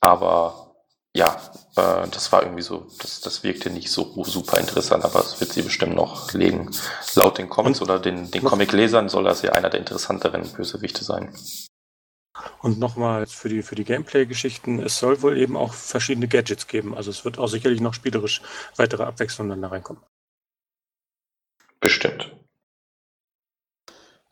Aber 0.00 0.74
ja, 1.16 1.40
äh, 1.76 2.08
das 2.08 2.32
war 2.32 2.42
irgendwie 2.42 2.62
so, 2.62 2.88
das, 3.00 3.20
das 3.20 3.44
wirkte 3.44 3.70
nicht 3.70 3.90
so 3.90 4.12
super 4.24 4.58
interessant, 4.58 5.04
aber 5.04 5.20
es 5.20 5.40
wird 5.40 5.52
sie 5.52 5.62
bestimmt 5.62 5.94
noch 5.94 6.32
legen. 6.32 6.70
Laut 7.14 7.38
den 7.38 7.48
Comics 7.48 7.80
oder 7.80 8.00
den, 8.00 8.30
den 8.32 8.42
Comic-Lesern 8.42 9.08
soll 9.08 9.24
das 9.24 9.42
ja 9.42 9.52
einer 9.52 9.70
der 9.70 9.80
interessanteren 9.80 10.42
Bösewichte 10.52 11.04
sein. 11.04 11.32
Und 12.60 12.80
nochmal 12.80 13.26
für 13.26 13.48
die, 13.48 13.62
für 13.62 13.76
die 13.76 13.84
Gameplay-Geschichten, 13.84 14.80
es 14.80 14.98
soll 14.98 15.22
wohl 15.22 15.38
eben 15.38 15.56
auch 15.56 15.72
verschiedene 15.72 16.26
Gadgets 16.26 16.66
geben. 16.66 16.96
Also 16.96 17.12
es 17.12 17.24
wird 17.24 17.38
auch 17.38 17.46
sicherlich 17.46 17.80
noch 17.80 17.94
spielerisch 17.94 18.42
weitere 18.74 19.04
Abwechslungen 19.04 19.62
da 19.62 19.68
reinkommen. 19.68 20.02
Bestimmt. 21.78 22.32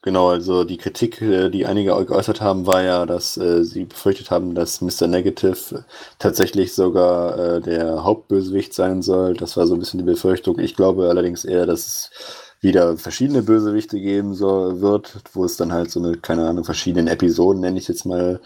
Genau, 0.05 0.31
also 0.31 0.65
die 0.65 0.79
Kritik, 0.79 1.23
äh, 1.23 1.49
die 1.49 1.65
einige 1.65 1.91
geäußert 2.05 2.41
haben, 2.41 2.67
war 2.67 2.83
ja, 2.83 3.07
dass 3.07 3.37
äh, 3.37 3.63
sie 3.63 3.85
befürchtet 3.85 4.33
haben, 4.33 4.53
dass 4.57 4.81
Mr. 4.81 5.07
Negative 5.07 5.85
tatsächlich 6.19 6.75
sogar 6.75 7.39
äh, 7.39 7.61
der 7.61 8.03
Hauptbösewicht 8.03 8.75
sein 8.75 9.03
soll. 9.03 9.35
Das 9.35 9.57
war 9.57 9.69
so 9.69 9.75
ein 9.75 9.79
bisschen 9.79 9.99
die 9.99 10.05
Befürchtung. 10.05 10.59
Ich 10.59 10.75
glaube 10.75 11.09
allerdings 11.09 11.45
eher, 11.45 11.67
dass 11.67 11.87
es 11.87 12.11
wieder 12.61 12.97
verschiedene 12.97 13.43
Bösewichte 13.43 14.01
geben 14.01 14.35
soll, 14.35 14.81
wird, 14.81 15.15
wo 15.35 15.45
es 15.45 15.57
dann 15.57 15.73
halt 15.73 15.93
so 15.93 16.01
eine, 16.01 16.17
keine 16.17 16.49
Ahnung, 16.49 16.65
verschiedenen 16.65 17.07
Episoden, 17.07 17.61
nenne 17.61 17.79
ich 17.79 17.87
jetzt 17.87 18.05
mal, 18.05 18.41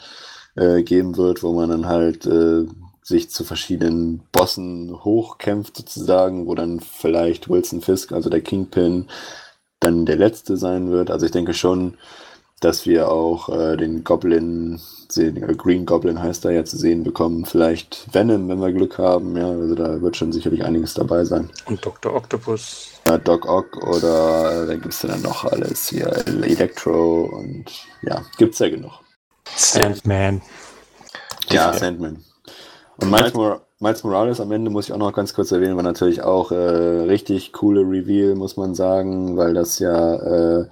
äh, 0.56 0.82
geben 0.82 1.16
wird, 1.16 1.42
wo 1.42 1.52
man 1.52 1.70
dann 1.70 1.86
halt 1.86 2.26
äh, 2.26 2.66
sich 3.02 3.30
zu 3.30 3.44
verschiedenen 3.44 4.20
Bossen 4.32 5.04
hochkämpft 5.04 5.76
sozusagen, 5.76 6.46
wo 6.46 6.54
dann 6.54 6.80
vielleicht 6.80 7.48
Wilson 7.48 7.80
Fisk, 7.80 8.12
also 8.12 8.28
der 8.28 8.40
Kingpin, 8.42 9.06
dann 9.80 10.06
der 10.06 10.16
letzte 10.16 10.56
sein 10.56 10.90
wird. 10.90 11.10
Also 11.10 11.26
ich 11.26 11.32
denke 11.32 11.54
schon, 11.54 11.96
dass 12.60 12.86
wir 12.86 13.10
auch 13.10 13.48
äh, 13.50 13.76
den 13.76 14.02
Goblin, 14.02 14.80
sehen, 15.10 15.36
äh, 15.36 15.54
Green 15.54 15.84
Goblin 15.84 16.22
heißt 16.22 16.44
er 16.46 16.52
ja 16.52 16.64
zu 16.64 16.78
sehen 16.78 17.04
bekommen. 17.04 17.44
Vielleicht 17.44 18.06
Venom, 18.12 18.48
wenn 18.48 18.60
wir 18.60 18.72
Glück 18.72 18.98
haben. 18.98 19.36
Ja, 19.36 19.50
also 19.50 19.74
da 19.74 20.00
wird 20.00 20.16
schon 20.16 20.32
sicherlich 20.32 20.64
einiges 20.64 20.94
dabei 20.94 21.24
sein. 21.24 21.50
Und 21.66 21.84
Dr. 21.84 22.14
Octopus. 22.14 22.92
Ja, 23.06 23.18
Doc 23.18 23.46
Ock 23.46 23.76
oder 23.86 24.64
äh, 24.64 24.66
dann 24.66 24.80
gibt 24.80 24.94
es 24.94 25.00
dann 25.00 25.22
noch 25.22 25.44
alles 25.44 25.88
hier, 25.88 26.06
Electro 26.26 27.24
und 27.24 27.66
ja, 28.02 28.22
gibt 28.38 28.54
es 28.54 28.58
ja 28.58 28.68
genug. 28.68 28.92
Sandman. 29.54 30.42
Ja, 31.50 31.72
Sandman. 31.72 32.24
Und 32.96 33.10
Miles, 33.10 33.34
Mor 33.34 33.65
Miles, 33.78 34.04
Morales 34.04 34.40
am 34.40 34.52
Ende 34.52 34.70
muss 34.70 34.86
ich 34.86 34.92
auch 34.94 34.98
noch 34.98 35.12
ganz 35.12 35.34
kurz 35.34 35.52
erwähnen, 35.52 35.76
war 35.76 35.82
natürlich 35.82 36.22
auch 36.22 36.50
äh, 36.50 36.54
richtig 36.56 37.52
coole 37.52 37.82
Reveal, 37.82 38.34
muss 38.34 38.56
man 38.56 38.74
sagen, 38.74 39.36
weil 39.36 39.52
das 39.52 39.78
ja 39.80 40.14
äh, 40.60 40.66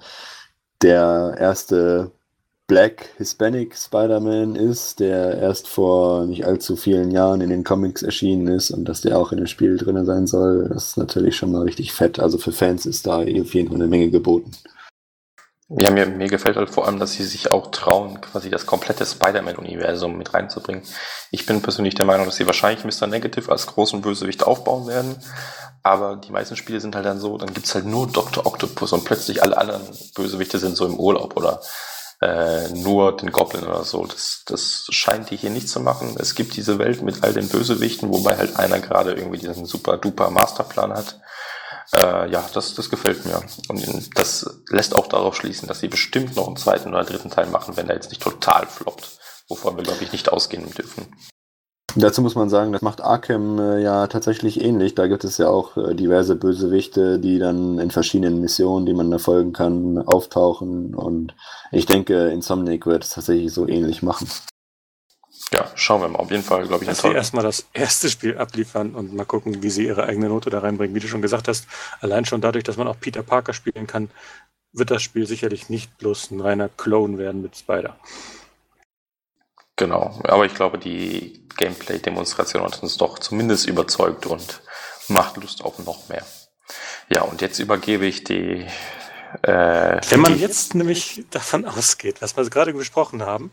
der 0.81 1.35
erste 1.39 2.11
Black 2.67 3.09
Hispanic 3.17 3.75
Spider-Man 3.77 4.55
ist, 4.55 4.99
der 4.99 5.37
erst 5.37 5.67
vor 5.67 6.25
nicht 6.25 6.45
allzu 6.45 6.75
vielen 6.75 7.11
Jahren 7.11 7.41
in 7.41 7.51
den 7.51 7.63
Comics 7.63 8.01
erschienen 8.01 8.47
ist 8.47 8.71
und 8.71 8.85
dass 8.85 9.01
der 9.01 9.19
auch 9.19 9.31
in 9.31 9.37
dem 9.37 9.45
Spiel 9.45 9.77
drin 9.77 10.03
sein 10.03 10.25
soll, 10.25 10.67
das 10.69 10.87
ist 10.87 10.97
natürlich 10.97 11.35
schon 11.35 11.51
mal 11.51 11.61
richtig 11.61 11.93
fett. 11.93 12.19
Also 12.19 12.39
für 12.39 12.51
Fans 12.51 12.87
ist 12.87 13.05
da 13.05 13.17
auf 13.19 13.27
jeden 13.27 13.67
Fall 13.67 13.75
eine 13.75 13.87
Menge 13.87 14.09
geboten. 14.09 14.49
Ja, 15.67 15.89
mir, 15.89 16.05
mir 16.05 16.27
gefällt 16.27 16.57
halt 16.57 16.69
vor 16.69 16.85
allem, 16.85 16.99
dass 16.99 17.13
sie 17.13 17.23
sich 17.23 17.51
auch 17.51 17.71
trauen, 17.71 18.21
quasi 18.21 18.51
das 18.51 18.67
komplette 18.67 19.03
Spider-Man-Universum 19.03 20.15
mit 20.15 20.31
reinzubringen. 20.31 20.83
Ich 21.31 21.47
bin 21.47 21.63
persönlich 21.63 21.95
der 21.95 22.05
Meinung, 22.05 22.27
dass 22.27 22.35
sie 22.35 22.45
wahrscheinlich 22.45 22.85
Mr. 22.85 23.07
Negative 23.07 23.51
als 23.51 23.65
großen 23.65 24.01
Bösewicht 24.01 24.43
aufbauen 24.43 24.85
werden. 24.85 25.15
Aber 25.81 26.17
die 26.17 26.31
meisten 26.31 26.55
Spiele 26.55 26.79
sind 26.79 26.95
halt 26.95 27.05
dann 27.05 27.19
so, 27.19 27.39
dann 27.39 27.53
gibt's 27.53 27.73
halt 27.73 27.85
nur 27.85 28.07
Dr. 28.07 28.45
Octopus 28.45 28.93
und 28.93 29.05
plötzlich 29.05 29.41
alle 29.41 29.57
anderen 29.57 29.81
Bösewichte 30.13 30.59
sind 30.59 30.77
so 30.77 30.85
im 30.85 30.99
Urlaub 30.99 31.35
oder 31.35 31.61
äh, 32.21 32.69
nur 32.69 33.17
den 33.17 33.31
Goblin 33.31 33.65
oder 33.65 33.83
so. 33.83 34.05
Das, 34.05 34.43
das 34.45 34.85
scheint 34.91 35.31
die 35.31 35.37
hier 35.37 35.49
nicht 35.49 35.69
zu 35.69 35.79
machen. 35.79 36.15
Es 36.19 36.35
gibt 36.35 36.55
diese 36.57 36.77
Welt 36.77 37.01
mit 37.01 37.23
all 37.23 37.33
den 37.33 37.49
Bösewichten, 37.49 38.09
wobei 38.09 38.37
halt 38.37 38.55
einer 38.57 38.79
gerade 38.79 39.13
irgendwie 39.13 39.39
diesen 39.39 39.65
super 39.65 39.97
duper 39.97 40.29
Masterplan 40.29 40.93
hat. 40.93 41.19
Äh, 41.95 42.29
ja, 42.31 42.43
das, 42.53 42.75
das 42.75 42.89
gefällt 42.89 43.25
mir. 43.25 43.41
Und 43.69 44.17
das 44.17 44.61
lässt 44.69 44.95
auch 44.95 45.07
darauf 45.07 45.35
schließen, 45.35 45.67
dass 45.67 45.79
sie 45.79 45.87
bestimmt 45.87 46.35
noch 46.35 46.47
einen 46.47 46.57
zweiten 46.57 46.89
oder 46.89 47.03
dritten 47.03 47.29
Teil 47.29 47.47
machen, 47.47 47.77
wenn 47.77 47.87
der 47.87 47.95
jetzt 47.95 48.09
nicht 48.09 48.21
total 48.21 48.65
floppt. 48.67 49.17
Wovon 49.47 49.77
wir, 49.77 49.83
glaube 49.83 50.03
ich, 50.03 50.11
nicht 50.11 50.31
ausgehen 50.31 50.69
dürfen. 50.71 51.05
Dazu 51.97 52.21
muss 52.21 52.35
man 52.35 52.49
sagen, 52.49 52.73
das 52.73 52.81
macht 52.81 52.99
Arkham 52.99 53.57
äh, 53.57 53.81
ja 53.81 54.07
tatsächlich 54.07 54.61
ähnlich. 54.61 54.95
Da 54.95 55.07
gibt 55.07 55.23
es 55.23 55.37
ja 55.37 55.47
auch 55.47 55.77
äh, 55.77 55.95
diverse 55.95 56.35
Bösewichte, 56.35 57.19
die 57.19 57.39
dann 57.39 57.79
in 57.79 57.89
verschiedenen 57.89 58.41
Missionen, 58.41 58.85
die 58.85 58.93
man 58.93 59.09
da 59.09 59.17
folgen 59.17 59.53
kann, 59.53 59.99
auftauchen. 59.99 60.93
Und 60.93 61.33
ich 61.71 61.85
denke, 61.85 62.27
Insomniac 62.29 62.85
wird 62.85 63.05
es 63.05 63.11
tatsächlich 63.11 63.53
so 63.53 63.65
ähnlich 63.65 64.03
machen. 64.03 64.27
Ja, 65.53 65.71
schauen 65.75 66.01
wir 66.01 66.07
mal. 66.07 66.19
Auf 66.19 66.31
jeden 66.31 66.43
Fall, 66.43 66.67
glaube 66.67 66.83
ich, 66.83 66.89
Dass 66.89 67.01
sie 67.01 67.11
erstmal 67.13 67.43
das 67.43 67.65
erste 67.73 68.09
Spiel 68.09 68.37
abliefern 68.37 68.95
und 68.95 69.13
mal 69.13 69.25
gucken, 69.25 69.61
wie 69.61 69.69
sie 69.69 69.85
ihre 69.85 70.03
eigene 70.03 70.27
Note 70.27 70.49
da 70.49 70.59
reinbringen. 70.59 70.95
Wie 70.95 70.99
du 70.99 71.07
schon 71.07 71.21
gesagt 71.21 71.47
hast, 71.47 71.67
allein 72.01 72.25
schon 72.25 72.41
dadurch, 72.41 72.63
dass 72.63 72.77
man 72.77 72.87
auch 72.87 72.99
Peter 72.99 73.23
Parker 73.23 73.53
spielen 73.53 73.87
kann, 73.87 74.09
wird 74.73 74.91
das 74.91 75.03
Spiel 75.03 75.27
sicherlich 75.27 75.69
nicht 75.69 75.97
bloß 75.97 76.31
ein 76.31 76.41
reiner 76.41 76.69
Clone 76.69 77.17
werden 77.17 77.41
mit 77.41 77.55
Spider. 77.55 77.97
Genau, 79.77 80.19
aber 80.23 80.45
ich 80.45 80.55
glaube, 80.55 80.77
die 80.77 81.45
Gameplay-Demonstration 81.57 82.63
hat 82.63 82.81
uns 82.81 82.97
doch 82.97 83.19
zumindest 83.19 83.67
überzeugt 83.67 84.25
und 84.25 84.61
macht 85.09 85.37
Lust 85.37 85.63
auf 85.63 85.79
noch 85.79 86.07
mehr. 86.09 86.25
Ja, 87.09 87.21
und 87.21 87.41
jetzt 87.41 87.59
übergebe 87.59 88.05
ich 88.05 88.23
die. 88.23 88.65
Äh, 89.41 90.01
Wenn 90.09 90.21
man 90.21 90.39
jetzt 90.39 90.75
nämlich 90.75 91.25
davon 91.29 91.65
ausgeht, 91.65 92.21
was 92.21 92.35
wir 92.35 92.49
gerade 92.49 92.73
besprochen 92.73 93.23
haben, 93.23 93.51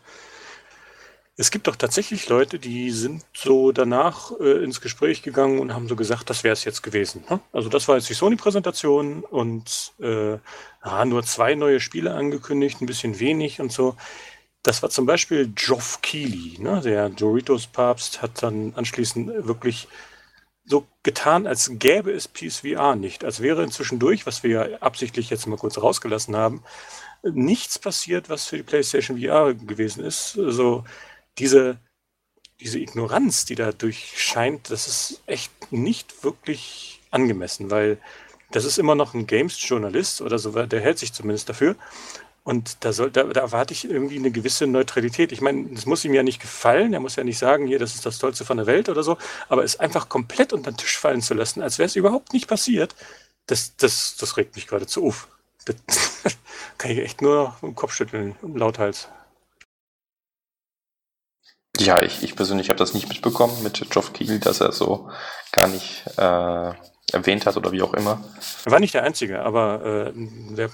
es 1.43 1.51
gibt 1.51 1.67
doch 1.67 1.75
tatsächlich 1.75 2.29
Leute, 2.29 2.61
die 2.61 2.93
sind 2.93 3.25
so 3.35 3.73
danach 3.73 4.31
äh, 4.39 4.63
ins 4.63 4.81
Gespräch 4.81 5.23
gegangen 5.23 5.59
und 5.59 5.75
haben 5.75 5.89
so 5.89 5.97
gesagt, 5.97 6.31
das 6.31 6.45
wäre 6.45 6.53
es 6.53 6.63
jetzt 6.63 6.83
gewesen. 6.83 7.25
Ne? 7.29 7.41
Also 7.53 7.69
das 7.69 7.89
war 7.89 7.97
jetzt 7.97 8.09
die 8.09 8.15
Sony-Präsentation 8.15 9.25
und 9.25 9.93
äh, 10.01 10.39
ah, 10.83 11.05
nur 11.05 11.25
zwei 11.25 11.57
neue 11.57 11.81
Spiele 11.81 12.15
angekündigt, 12.15 12.81
ein 12.81 12.87
bisschen 12.87 13.19
wenig 13.19 13.61
und 13.61 13.73
so. 13.73 13.97
Das 14.63 14.85
war 14.85 14.91
zum 14.91 15.05
Beispiel 15.05 15.49
Geoff 15.53 15.99
Keighley, 16.01 16.61
ne? 16.61 16.81
der 16.81 17.09
Doritos-Papst, 17.09 18.23
hat 18.23 18.41
dann 18.45 18.75
anschließend 18.77 19.45
wirklich 19.45 19.89
so 20.65 20.87
getan, 21.03 21.49
als 21.49 21.73
gäbe 21.75 22.13
es 22.13 22.29
PSVR 22.29 22.95
nicht, 22.95 23.25
als 23.25 23.41
wäre 23.41 23.65
inzwischen 23.65 23.99
durch, 23.99 24.27
was 24.27 24.45
wir 24.45 24.51
ja 24.51 24.79
absichtlich 24.79 25.29
jetzt 25.29 25.49
mal 25.49 25.59
kurz 25.59 25.77
rausgelassen 25.77 26.37
haben, 26.37 26.63
nichts 27.25 27.81
passiert, 27.81 28.29
was 28.29 28.47
für 28.47 28.59
die 28.59 28.63
PlayStation 28.63 29.21
VR 29.21 29.55
gewesen 29.55 30.05
ist. 30.05 30.39
Also 30.39 30.85
diese, 31.39 31.79
diese 32.61 32.79
Ignoranz, 32.79 33.45
die 33.45 33.55
da 33.55 33.73
durchscheint, 33.73 34.71
das 34.71 34.89
ist 34.89 35.23
echt 35.27 35.73
nicht 35.73 36.25
wirklich 36.25 37.01
angemessen, 37.11 37.71
weil 37.71 37.99
das 38.51 38.65
ist 38.65 38.79
immer 38.79 38.95
noch 38.95 39.15
ein 39.15 39.27
Games-Journalist 39.27 40.21
oder 40.21 40.39
so, 40.39 40.51
der 40.51 40.81
hält 40.81 40.99
sich 40.99 41.13
zumindest 41.13 41.49
dafür. 41.49 41.77
Und 42.45 42.85
da, 42.85 42.93
soll, 42.93 43.11
da, 43.11 43.23
da 43.25 43.41
erwarte 43.41 43.73
ich 43.73 43.89
irgendwie 43.89 44.17
eine 44.17 44.33
gewisse 44.33 44.67
Neutralität. 44.67 45.31
Ich 45.31 45.41
meine, 45.41 45.69
das 45.71 45.87
muss 45.87 46.05
ihm 46.05 46.13
ja 46.13 46.25
nicht 46.25 46.41
gefallen. 46.41 46.93
Er 46.93 46.99
muss 46.99 47.15
ja 47.15 47.23
nicht 47.23 47.39
sagen, 47.39 47.69
hier, 47.69 47.79
das 47.79 47.95
ist 47.95 48.05
das 48.05 48.19
Tollste 48.19 48.45
von 48.45 48.57
der 48.57 48.67
Welt 48.67 48.89
oder 48.89 49.05
so. 49.05 49.17
Aber 49.49 49.63
es 49.63 49.79
einfach 49.79 50.09
komplett 50.09 50.53
unter 50.53 50.73
den 50.73 50.77
Tisch 50.77 50.99
fallen 50.99 51.23
zu 51.23 51.35
lassen, 51.35 51.63
als 51.63 51.79
wäre 51.79 51.87
es 51.87 51.95
überhaupt 51.95 52.33
nicht 52.33 52.49
passiert, 52.49 52.97
das, 53.47 53.77
das, 53.77 54.17
das 54.19 54.37
regt 54.37 54.57
mich 54.57 54.67
geradezu 54.67 55.07
auf. 55.07 55.29
Das 55.65 55.77
kann 56.79 56.91
ich 56.91 56.99
echt 56.99 57.23
nur 57.23 57.45
noch 57.45 57.63
im 57.63 57.77
Kopf 57.77 57.95
schütteln, 57.95 58.35
lauthals. 58.43 59.09
Ja, 61.85 62.01
ich, 62.01 62.23
ich 62.23 62.37
persönlich 62.37 62.69
habe 62.69 62.79
das 62.79 62.95
nicht 62.95 63.09
mitbekommen 63.09 63.61
mit 63.65 63.91
Geoff 63.91 64.13
Kiel, 64.13 64.39
dass 64.39 64.61
er 64.61 64.71
so 64.71 65.11
gar 65.51 65.67
nicht 65.67 66.05
äh, 66.17 66.73
erwähnt 67.13 67.45
hat 67.45 67.57
oder 67.57 67.73
wie 67.73 67.83
auch 67.83 67.93
immer. 67.95 68.23
Er 68.65 68.71
war 68.71 68.79
nicht 68.79 68.95
der 68.95 69.03
Einzige, 69.03 69.43
aber 69.43 70.13
äh, 70.15 70.55
der 70.55 70.71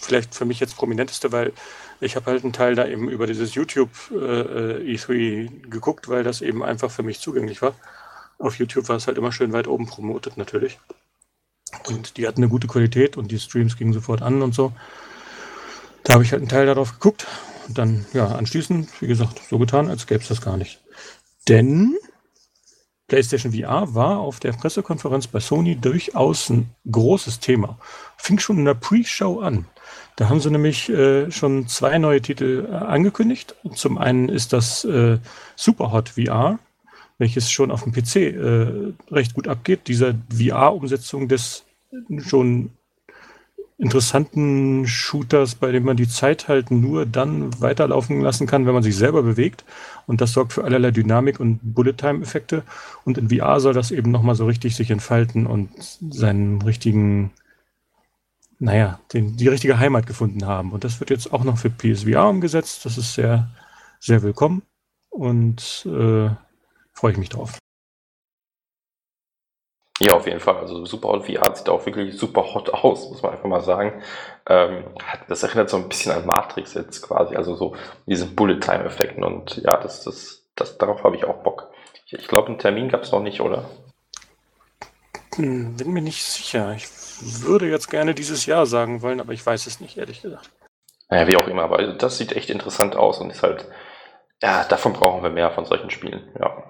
vielleicht 0.00 0.34
für 0.34 0.46
mich 0.46 0.58
jetzt 0.58 0.76
prominenteste, 0.76 1.32
weil 1.32 1.52
ich 2.00 2.16
habe 2.16 2.30
halt 2.30 2.44
einen 2.44 2.54
Teil 2.54 2.74
da 2.74 2.86
eben 2.86 3.10
über 3.10 3.26
dieses 3.26 3.54
YouTube 3.54 3.90
äh, 4.10 4.94
E3 4.94 5.68
geguckt, 5.68 6.08
weil 6.08 6.24
das 6.24 6.40
eben 6.40 6.64
einfach 6.64 6.90
für 6.90 7.02
mich 7.02 7.20
zugänglich 7.20 7.60
war. 7.60 7.74
Auf 8.38 8.58
YouTube 8.58 8.88
war 8.88 8.96
es 8.96 9.06
halt 9.06 9.18
immer 9.18 9.32
schön 9.32 9.52
weit 9.52 9.68
oben 9.68 9.86
promotet 9.86 10.38
natürlich. 10.38 10.78
Und 11.88 12.16
die 12.16 12.26
hatten 12.26 12.40
eine 12.40 12.48
gute 12.48 12.68
Qualität 12.68 13.18
und 13.18 13.30
die 13.30 13.38
Streams 13.38 13.76
gingen 13.76 13.92
sofort 13.92 14.22
an 14.22 14.40
und 14.40 14.54
so. 14.54 14.72
Da 16.04 16.14
habe 16.14 16.24
ich 16.24 16.32
halt 16.32 16.40
einen 16.40 16.48
Teil 16.48 16.66
darauf 16.66 16.92
geguckt 16.92 17.26
und 17.68 17.78
dann, 17.78 18.06
ja, 18.12 18.26
anschließend, 18.26 18.88
wie 19.00 19.06
gesagt, 19.06 19.40
so 19.48 19.58
getan, 19.58 19.88
als 19.88 20.06
gäbe 20.06 20.22
es 20.22 20.28
das 20.28 20.40
gar 20.40 20.56
nicht. 20.56 20.80
Denn 21.48 21.96
PlayStation 23.08 23.52
VR 23.52 23.94
war 23.94 24.20
auf 24.20 24.40
der 24.40 24.52
Pressekonferenz 24.52 25.26
bei 25.26 25.40
Sony 25.40 25.76
durchaus 25.76 26.48
ein 26.48 26.70
großes 26.90 27.40
Thema. 27.40 27.78
Fing 28.16 28.38
schon 28.38 28.58
in 28.58 28.64
der 28.64 28.74
Pre-Show 28.74 29.40
an. 29.40 29.66
Da 30.16 30.28
haben 30.28 30.40
sie 30.40 30.50
nämlich 30.50 30.88
äh, 30.88 31.30
schon 31.30 31.68
zwei 31.68 31.98
neue 31.98 32.22
Titel 32.22 32.68
äh, 32.70 32.74
angekündigt. 32.74 33.54
Zum 33.74 33.98
einen 33.98 34.28
ist 34.28 34.52
das 34.52 34.84
äh, 34.84 35.18
Superhot 35.56 36.10
VR, 36.10 36.58
welches 37.18 37.50
schon 37.50 37.70
auf 37.70 37.82
dem 37.82 37.92
PC 37.92 38.16
äh, 38.16 38.92
recht 39.10 39.34
gut 39.34 39.48
abgeht. 39.48 39.88
Diese 39.88 40.14
VR-Umsetzung 40.34 41.28
des 41.28 41.64
schon 42.18 42.70
interessanten 43.82 44.86
Shooters, 44.86 45.56
bei 45.56 45.72
denen 45.72 45.84
man 45.84 45.96
die 45.96 46.06
Zeit 46.06 46.46
halt 46.46 46.70
nur 46.70 47.04
dann 47.04 47.60
weiterlaufen 47.60 48.20
lassen 48.20 48.46
kann, 48.46 48.64
wenn 48.64 48.74
man 48.74 48.84
sich 48.84 48.94
selber 48.94 49.24
bewegt. 49.24 49.64
Und 50.06 50.20
das 50.20 50.32
sorgt 50.32 50.52
für 50.52 50.62
allerlei 50.62 50.92
Dynamik 50.92 51.40
und 51.40 51.58
Bullet-Time-Effekte. 51.62 52.62
Und 53.04 53.18
in 53.18 53.28
VR 53.28 53.58
soll 53.58 53.74
das 53.74 53.90
eben 53.90 54.12
nochmal 54.12 54.36
so 54.36 54.46
richtig 54.46 54.76
sich 54.76 54.92
entfalten 54.92 55.46
und 55.46 55.70
seinen 55.78 56.62
richtigen, 56.62 57.32
naja, 58.60 59.00
den, 59.12 59.36
die 59.36 59.48
richtige 59.48 59.80
Heimat 59.80 60.06
gefunden 60.06 60.46
haben. 60.46 60.70
Und 60.70 60.84
das 60.84 61.00
wird 61.00 61.10
jetzt 61.10 61.32
auch 61.32 61.42
noch 61.42 61.58
für 61.58 61.68
PSVR 61.68 62.28
umgesetzt. 62.28 62.84
Das 62.84 62.96
ist 62.96 63.14
sehr, 63.14 63.50
sehr 63.98 64.22
willkommen 64.22 64.62
und 65.10 65.86
äh, 65.86 66.30
freue 66.92 67.12
ich 67.12 67.18
mich 67.18 67.30
drauf. 67.30 67.58
Ja, 70.00 70.14
auf 70.14 70.26
jeden 70.26 70.40
Fall. 70.40 70.56
Also 70.56 70.84
super 70.84 71.08
Hot 71.08 71.26
VR 71.26 71.54
sieht 71.54 71.68
auch 71.68 71.84
wirklich 71.86 72.16
super 72.16 72.54
hot 72.54 72.70
aus, 72.70 73.08
muss 73.10 73.22
man 73.22 73.32
einfach 73.32 73.48
mal 73.48 73.60
sagen. 73.60 74.02
Ähm, 74.46 74.84
das 75.28 75.42
erinnert 75.42 75.70
so 75.70 75.76
ein 75.76 75.88
bisschen 75.88 76.12
an 76.12 76.26
Matrix 76.26 76.74
jetzt 76.74 77.02
quasi, 77.02 77.36
also 77.36 77.54
so 77.54 77.76
diesen 78.06 78.34
Bullet-Time-Effekten 78.34 79.22
und 79.22 79.56
ja, 79.58 79.76
das, 79.76 80.02
das, 80.02 80.44
das, 80.56 80.78
darauf 80.78 81.04
habe 81.04 81.16
ich 81.16 81.24
auch 81.24 81.42
Bock. 81.42 81.70
Ich, 82.06 82.14
ich 82.14 82.26
glaube, 82.26 82.48
einen 82.48 82.58
Termin 82.58 82.88
gab 82.88 83.02
es 83.02 83.12
noch 83.12 83.22
nicht, 83.22 83.40
oder? 83.40 83.64
Hm, 85.36 85.76
bin 85.76 85.92
mir 85.92 86.02
nicht 86.02 86.24
sicher. 86.24 86.74
Ich 86.74 86.88
würde 87.44 87.70
jetzt 87.70 87.88
gerne 87.88 88.14
dieses 88.14 88.46
Jahr 88.46 88.66
sagen 88.66 89.02
wollen, 89.02 89.20
aber 89.20 89.32
ich 89.32 89.44
weiß 89.44 89.66
es 89.66 89.80
nicht, 89.80 89.98
ehrlich 89.98 90.22
gesagt. 90.22 90.50
Naja, 91.08 91.28
wie 91.28 91.36
auch 91.36 91.46
immer, 91.46 91.62
aber 91.62 91.92
das 91.92 92.18
sieht 92.18 92.32
echt 92.32 92.50
interessant 92.50 92.96
aus 92.96 93.18
und 93.18 93.30
ist 93.30 93.42
halt, 93.42 93.66
ja, 94.42 94.64
davon 94.64 94.94
brauchen 94.94 95.22
wir 95.22 95.30
mehr 95.30 95.50
von 95.50 95.64
solchen 95.64 95.90
Spielen, 95.90 96.28
ja. 96.40 96.64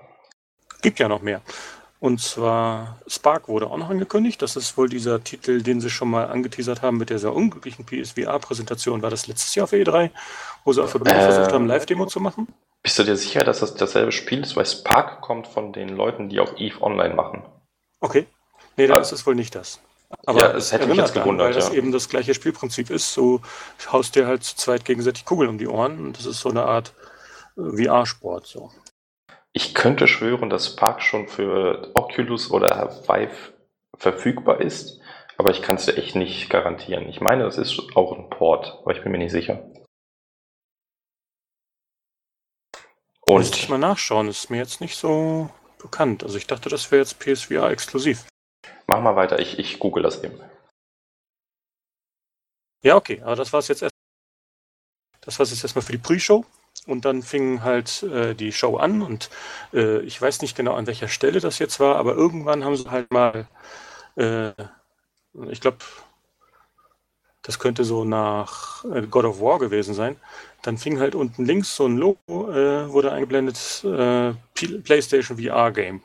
Gibt 0.83 0.99
ja 0.99 1.09
noch 1.09 1.23
mehr. 1.23 1.41
Und 2.03 2.21
zwar 2.21 2.99
Spark 3.07 3.47
wurde 3.47 3.69
auch 3.69 3.77
noch 3.77 3.89
angekündigt. 3.89 4.43
Das 4.43 4.57
ist 4.57 4.77
wohl 4.77 4.89
dieser 4.89 5.23
Titel, 5.23 5.63
den 5.63 5.81
sie 5.81 5.89
schon 5.89 6.11
mal 6.11 6.27
angeteasert 6.27 6.83
haben 6.83 6.99
mit 6.99 7.11
der 7.11 7.21
sehr 7.21 7.33
unglücklichen 7.33 7.87
PSVR-Präsentation. 7.87 9.03
War 9.03 9.11
das 9.11 9.29
letztes 9.29 9.55
Jahr 9.55 9.65
auf 9.65 9.73
E3, 9.73 10.11
wo 10.65 10.73
sie 10.73 10.83
auf 10.83 10.93
der 10.95 11.01
äh, 11.07 11.33
versucht 11.33 11.53
haben, 11.53 11.69
Live-Demo 11.69 12.07
zu 12.07 12.19
machen? 12.19 12.49
Bist 12.83 12.99
du 12.99 13.05
dir 13.05 13.15
sicher, 13.15 13.45
dass 13.45 13.61
das 13.61 13.77
dasselbe 13.77 14.11
Spiel 14.11 14.41
ist? 14.41 14.57
Weil 14.57 14.67
Spark 14.67 15.21
kommt 15.21 15.47
von 15.47 15.73
den 15.73 15.91
Leuten, 15.91 16.29
die 16.29 16.41
auch 16.41 16.59
EVE 16.59 16.83
Online 16.83 17.15
machen. 17.15 17.45
Okay. 18.01 18.27
Nee, 18.77 18.89
dann 18.89 18.97
also, 18.97 19.15
ist 19.15 19.21
es 19.21 19.27
wohl 19.29 19.37
nicht 19.37 19.55
das. 19.55 19.79
Aber 20.27 20.41
ja, 20.41 20.57
es 20.57 20.73
hätte 20.73 20.89
mich 20.89 20.97
jetzt 20.97 21.15
gewundert, 21.15 21.47
weil 21.47 21.55
ja. 21.55 21.61
das 21.61 21.71
eben 21.71 21.93
das 21.93 22.09
gleiche 22.09 22.35
Spielprinzip 22.35 22.91
ist. 22.91 23.15
So 23.15 23.43
haust 23.93 24.17
dir 24.17 24.27
halt 24.27 24.43
zu 24.43 24.57
zweit 24.57 24.85
gegenseitig 24.85 25.25
Kugeln 25.25 25.51
um 25.51 25.59
die 25.59 25.69
Ohren 25.69 26.05
und 26.05 26.19
das 26.19 26.27
ist 26.27 26.41
so 26.41 26.49
eine 26.49 26.65
Art 26.65 26.95
äh, 27.57 27.85
VR-Sport. 27.85 28.49
So. 28.49 28.73
Ich 29.55 29.75
könnte 29.75 30.09
schwören, 30.09 30.49
dass 30.49 30.69
Spark 30.69 31.03
schon 31.03 31.29
für 31.29 31.91
Oculus 31.95 32.51
oder 32.51 32.91
Vive 33.07 33.53
verfügbar 33.97 34.61
ist, 34.61 35.01
aber 35.37 35.51
ich 35.51 35.61
kann 35.61 35.77
es 35.77 35.87
dir 35.87 35.97
echt 35.97 36.17
nicht 36.17 36.49
garantieren. 36.49 37.09
Ich 37.09 37.21
meine, 37.21 37.45
das 37.45 37.59
ist 37.59 37.79
auch 37.95 38.17
ein 38.17 38.31
Port, 38.31 38.79
aber 38.81 38.97
ich 38.97 39.03
bin 39.03 39.13
mir 39.13 39.19
nicht 39.19 39.33
sicher. 39.33 39.71
Und 43.21 43.39
Müsste 43.39 43.59
ich 43.59 43.69
mal 43.69 43.79
nachschauen, 43.79 44.29
ist 44.29 44.51
mir 44.51 44.57
jetzt 44.57 44.81
nicht 44.81 44.97
so 44.97 45.51
bekannt. 45.79 46.25
Also 46.25 46.39
ich 46.39 46.47
dachte, 46.47 46.69
das 46.69 46.91
wäre 46.91 47.03
jetzt 47.03 47.19
PSVR 47.19 47.71
exklusiv. 47.71 48.27
Mach 48.87 49.01
mal 49.01 49.17
weiter, 49.17 49.39
ich, 49.39 49.59
ich 49.59 49.79
google 49.79 50.03
das 50.03 50.23
eben. 50.25 50.41
Ja, 52.83 52.97
okay, 52.97 53.21
aber 53.23 53.37
das 53.37 53.53
war 53.53 53.61
es 53.61 53.69
jetzt 53.69 53.83
erst. 53.83 53.95
Das 55.21 55.39
war 55.39 55.45
es 55.45 55.51
jetzt 55.51 55.63
erstmal 55.63 55.85
für 55.85 55.93
die 55.93 55.99
Pre-Show. 55.99 56.45
Und 56.87 57.05
dann 57.05 57.23
fing 57.23 57.63
halt 57.63 58.03
äh, 58.03 58.35
die 58.35 58.53
Show 58.53 58.77
an 58.77 59.03
und 59.03 59.31
äh, 59.73 60.01
ich 60.01 60.21
weiß 60.21 60.43
nicht 60.43 60.57
genau, 60.57 60.75
an 60.75 60.87
welcher 60.89 61.09
Stelle 61.09 61.39
das 61.41 61.61
jetzt 61.61 61.79
war, 61.79 61.97
aber 61.97 62.15
irgendwann 62.15 62.65
haben 62.65 62.77
sie 62.77 62.91
halt 62.91 63.11
mal, 63.13 63.47
äh, 64.17 64.51
ich 65.49 65.61
glaube, 65.61 65.79
das 67.43 67.59
könnte 67.59 67.85
so 67.85 68.05
nach 68.05 68.85
äh, 68.85 69.03
God 69.03 69.25
of 69.25 69.41
War 69.41 69.59
gewesen 69.59 69.95
sein. 69.95 70.17
Dann 70.63 70.79
fing 70.79 71.01
halt 71.01 71.15
unten 71.15 71.45
links 71.45 71.75
so 71.77 71.87
ein 71.87 71.97
Logo, 71.97 72.51
äh, 72.51 72.91
wurde 72.93 73.13
eingeblendet, 73.13 73.85
äh, 73.85 74.33
PlayStation 74.55 75.39
VR 75.39 75.73
Game. 75.73 76.03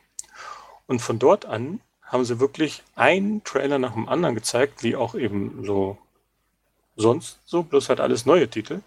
Und 0.86 1.00
von 1.00 1.18
dort 1.18 1.46
an 1.46 1.80
haben 2.02 2.24
sie 2.24 2.40
wirklich 2.40 2.82
einen 2.96 3.44
Trailer 3.44 3.78
nach 3.78 3.92
dem 3.92 4.08
anderen 4.08 4.34
gezeigt, 4.34 4.82
wie 4.82 4.96
auch 4.96 5.14
eben 5.14 5.64
so 5.64 5.98
sonst 6.96 7.38
so, 7.44 7.62
bloß 7.62 7.88
halt 7.88 8.00
alles 8.00 8.26
neue 8.26 8.48
Titel. 8.48 8.80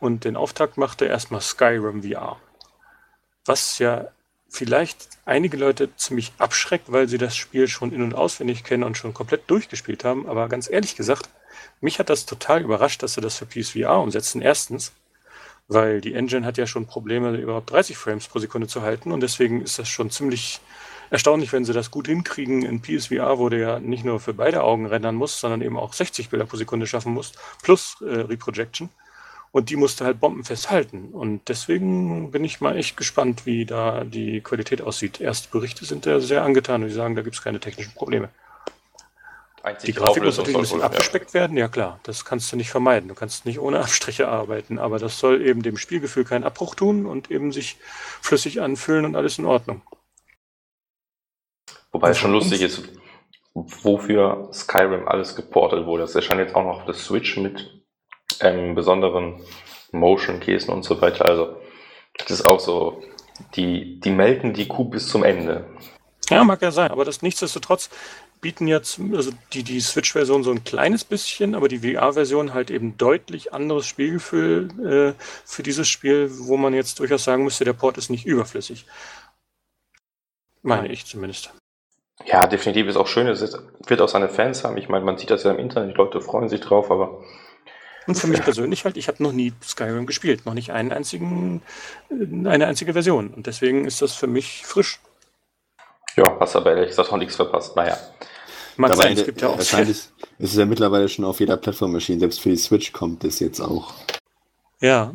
Und 0.00 0.24
den 0.24 0.36
Auftakt 0.36 0.76
machte 0.76 1.06
erstmal 1.06 1.40
Skyrim 1.40 2.02
VR. 2.02 2.36
Was 3.44 3.78
ja 3.78 4.08
vielleicht 4.48 5.08
einige 5.24 5.56
Leute 5.56 5.94
ziemlich 5.96 6.32
abschreckt, 6.38 6.90
weil 6.90 7.08
sie 7.08 7.18
das 7.18 7.36
Spiel 7.36 7.68
schon 7.68 7.92
in- 7.92 8.02
und 8.02 8.14
auswendig 8.14 8.64
kennen 8.64 8.84
und 8.84 8.96
schon 8.96 9.14
komplett 9.14 9.48
durchgespielt 9.50 10.04
haben. 10.04 10.28
Aber 10.28 10.48
ganz 10.48 10.70
ehrlich 10.70 10.96
gesagt, 10.96 11.28
mich 11.80 11.98
hat 11.98 12.10
das 12.10 12.26
total 12.26 12.62
überrascht, 12.62 13.02
dass 13.02 13.14
sie 13.14 13.20
das 13.20 13.36
für 13.36 13.46
PSVR 13.46 13.98
umsetzen. 14.00 14.40
Erstens, 14.40 14.92
weil 15.68 16.00
die 16.00 16.14
Engine 16.14 16.46
hat 16.46 16.56
ja 16.56 16.66
schon 16.66 16.86
Probleme, 16.86 17.36
überhaupt 17.36 17.70
30 17.70 17.96
Frames 17.96 18.26
pro 18.26 18.38
Sekunde 18.38 18.68
zu 18.68 18.82
halten. 18.82 19.12
Und 19.12 19.20
deswegen 19.20 19.60
ist 19.60 19.78
das 19.78 19.88
schon 19.88 20.10
ziemlich 20.10 20.60
erstaunlich, 21.10 21.52
wenn 21.52 21.64
sie 21.64 21.72
das 21.72 21.90
gut 21.90 22.06
hinkriegen. 22.06 22.64
In 22.64 22.80
PSVR, 22.80 23.38
wo 23.38 23.48
du 23.48 23.60
ja 23.60 23.78
nicht 23.78 24.04
nur 24.04 24.18
für 24.18 24.34
beide 24.34 24.62
Augen 24.62 24.86
rendern 24.86 25.14
musst, 25.14 25.40
sondern 25.40 25.62
eben 25.62 25.76
auch 25.76 25.92
60 25.92 26.30
Bilder 26.30 26.46
pro 26.46 26.56
Sekunde 26.56 26.86
schaffen 26.86 27.12
musst, 27.12 27.38
plus 27.62 27.96
äh, 28.00 28.20
Reprojection. 28.20 28.88
Und 29.50 29.70
die 29.70 29.76
musste 29.76 30.04
halt 30.04 30.20
bombenfest 30.20 30.70
halten. 30.70 31.08
Und 31.12 31.48
deswegen 31.48 32.30
bin 32.30 32.44
ich 32.44 32.60
mal 32.60 32.76
echt 32.76 32.96
gespannt, 32.96 33.46
wie 33.46 33.64
da 33.64 34.04
die 34.04 34.40
Qualität 34.40 34.82
aussieht. 34.82 35.20
Erste 35.20 35.48
Berichte 35.50 35.84
sind 35.84 36.06
da 36.06 36.20
sehr 36.20 36.42
angetan 36.42 36.82
und 36.82 36.88
die 36.88 36.94
sagen, 36.94 37.14
da 37.14 37.22
gibt 37.22 37.36
es 37.36 37.42
keine 37.42 37.60
technischen 37.60 37.94
Probleme. 37.94 38.28
Einzig 39.62 39.86
die 39.86 40.00
Grafik 40.00 40.22
muss 40.22 40.36
natürlich 40.36 40.56
ein 40.56 40.62
bisschen 40.62 40.82
abgespeckt 40.82 41.30
ja. 41.30 41.40
werden, 41.40 41.56
ja 41.56 41.68
klar, 41.68 41.98
das 42.04 42.24
kannst 42.24 42.52
du 42.52 42.56
nicht 42.56 42.70
vermeiden. 42.70 43.08
Du 43.08 43.14
kannst 43.14 43.44
nicht 43.44 43.58
ohne 43.58 43.80
Abstriche 43.80 44.28
arbeiten, 44.28 44.78
aber 44.78 44.98
das 44.98 45.18
soll 45.18 45.44
eben 45.44 45.62
dem 45.62 45.76
Spielgefühl 45.76 46.24
keinen 46.24 46.44
Abbruch 46.44 46.74
tun 46.74 47.06
und 47.06 47.30
eben 47.30 47.52
sich 47.52 47.76
flüssig 48.20 48.60
anfühlen 48.60 49.04
und 49.04 49.16
alles 49.16 49.38
in 49.38 49.46
Ordnung. 49.46 49.82
Wobei 51.90 52.10
es 52.10 52.18
schon 52.18 52.32
lustig 52.32 52.62
ist, 52.62 52.82
wofür 53.54 54.50
Skyrim 54.52 55.08
alles 55.08 55.34
geportet 55.34 55.86
wurde. 55.86 56.02
Das 56.02 56.14
erscheint 56.14 56.40
jetzt 56.40 56.54
auch 56.54 56.62
noch 56.62 56.80
auf 56.80 56.84
der 56.84 56.94
Switch 56.94 57.36
mit 57.36 57.77
ähm, 58.40 58.74
besonderen 58.74 59.40
Motion-Käsen 59.92 60.72
und 60.72 60.84
so 60.84 61.00
weiter. 61.00 61.26
Also 61.26 61.56
das 62.18 62.30
ist 62.30 62.44
auch 62.44 62.60
so, 62.60 63.02
die, 63.54 64.00
die 64.00 64.10
melken 64.10 64.52
die 64.52 64.68
Kuh 64.68 64.84
bis 64.84 65.08
zum 65.08 65.22
Ende. 65.22 65.64
Ja, 66.30 66.44
mag 66.44 66.60
ja 66.60 66.70
sein, 66.70 66.90
aber 66.90 67.04
das 67.04 67.22
nichtsdestotrotz 67.22 67.88
bieten 68.40 68.68
jetzt 68.68 69.00
also 69.14 69.32
die, 69.52 69.62
die 69.62 69.80
Switch-Version 69.80 70.44
so 70.44 70.50
ein 70.50 70.62
kleines 70.62 71.04
bisschen, 71.04 71.54
aber 71.54 71.68
die 71.68 71.78
VR-Version 71.78 72.54
halt 72.54 72.70
eben 72.70 72.96
deutlich 72.96 73.52
anderes 73.52 73.86
Spielgefühl 73.86 74.68
äh, 75.18 75.22
für 75.44 75.62
dieses 75.62 75.88
Spiel, 75.88 76.30
wo 76.30 76.56
man 76.56 76.74
jetzt 76.74 77.00
durchaus 77.00 77.24
sagen 77.24 77.44
müsste, 77.44 77.64
der 77.64 77.72
Port 77.72 77.98
ist 77.98 78.10
nicht 78.10 78.26
überflüssig. 78.26 78.86
Meine 80.62 80.88
ich 80.88 81.06
zumindest. 81.06 81.52
Ja, 82.26 82.46
definitiv 82.46 82.88
ist 82.88 82.96
auch 82.96 83.06
schön, 83.06 83.26
es 83.28 83.40
wird 83.86 84.00
auch 84.00 84.08
seine 84.08 84.28
Fans 84.28 84.64
haben. 84.64 84.76
Ich 84.76 84.88
meine, 84.88 85.04
man 85.04 85.18
sieht 85.18 85.30
das 85.30 85.44
ja 85.44 85.52
im 85.52 85.58
Internet, 85.58 85.94
die 85.94 85.98
Leute 85.98 86.20
freuen 86.20 86.48
sich 86.48 86.60
drauf, 86.60 86.90
aber 86.90 87.22
und 88.08 88.16
für 88.16 88.26
mich 88.26 88.42
persönlich 88.42 88.84
halt, 88.84 88.96
ich 88.96 89.06
habe 89.06 89.22
noch 89.22 89.32
nie 89.32 89.52
Skyrim 89.62 90.06
gespielt, 90.06 90.46
noch 90.46 90.54
nicht 90.54 90.72
einen 90.72 90.92
einzigen, 90.92 91.62
äh, 92.10 92.48
eine 92.48 92.66
einzige 92.66 92.94
Version. 92.94 93.28
Und 93.28 93.46
deswegen 93.46 93.84
ist 93.84 94.02
das 94.02 94.14
für 94.14 94.26
mich 94.26 94.64
frisch. 94.64 95.00
Ja, 96.16 96.36
hast 96.40 96.56
aber 96.56 96.74
ehrlich 96.74 96.88
gesagt 96.88 97.12
auch 97.12 97.18
nichts 97.18 97.36
verpasst. 97.36 97.76
Naja. 97.76 97.98
Mag 98.76 98.94
sein, 98.94 99.12
es 99.12 99.24
gibt 99.24 99.42
ja 99.42 99.48
auch. 99.48 99.58
Wahrscheinlich 99.58 99.98
ist 99.98 100.12
es 100.38 100.56
ja 100.56 100.64
mittlerweile 100.64 101.08
schon 101.08 101.24
auf 101.24 101.38
jeder 101.38 101.56
Plattform 101.56 101.94
erschienen. 101.94 102.20
Selbst 102.20 102.40
für 102.40 102.48
die 102.48 102.56
Switch 102.56 102.92
kommt 102.92 103.24
es 103.24 103.40
jetzt 103.40 103.60
auch. 103.60 103.92
Ja, 104.80 105.12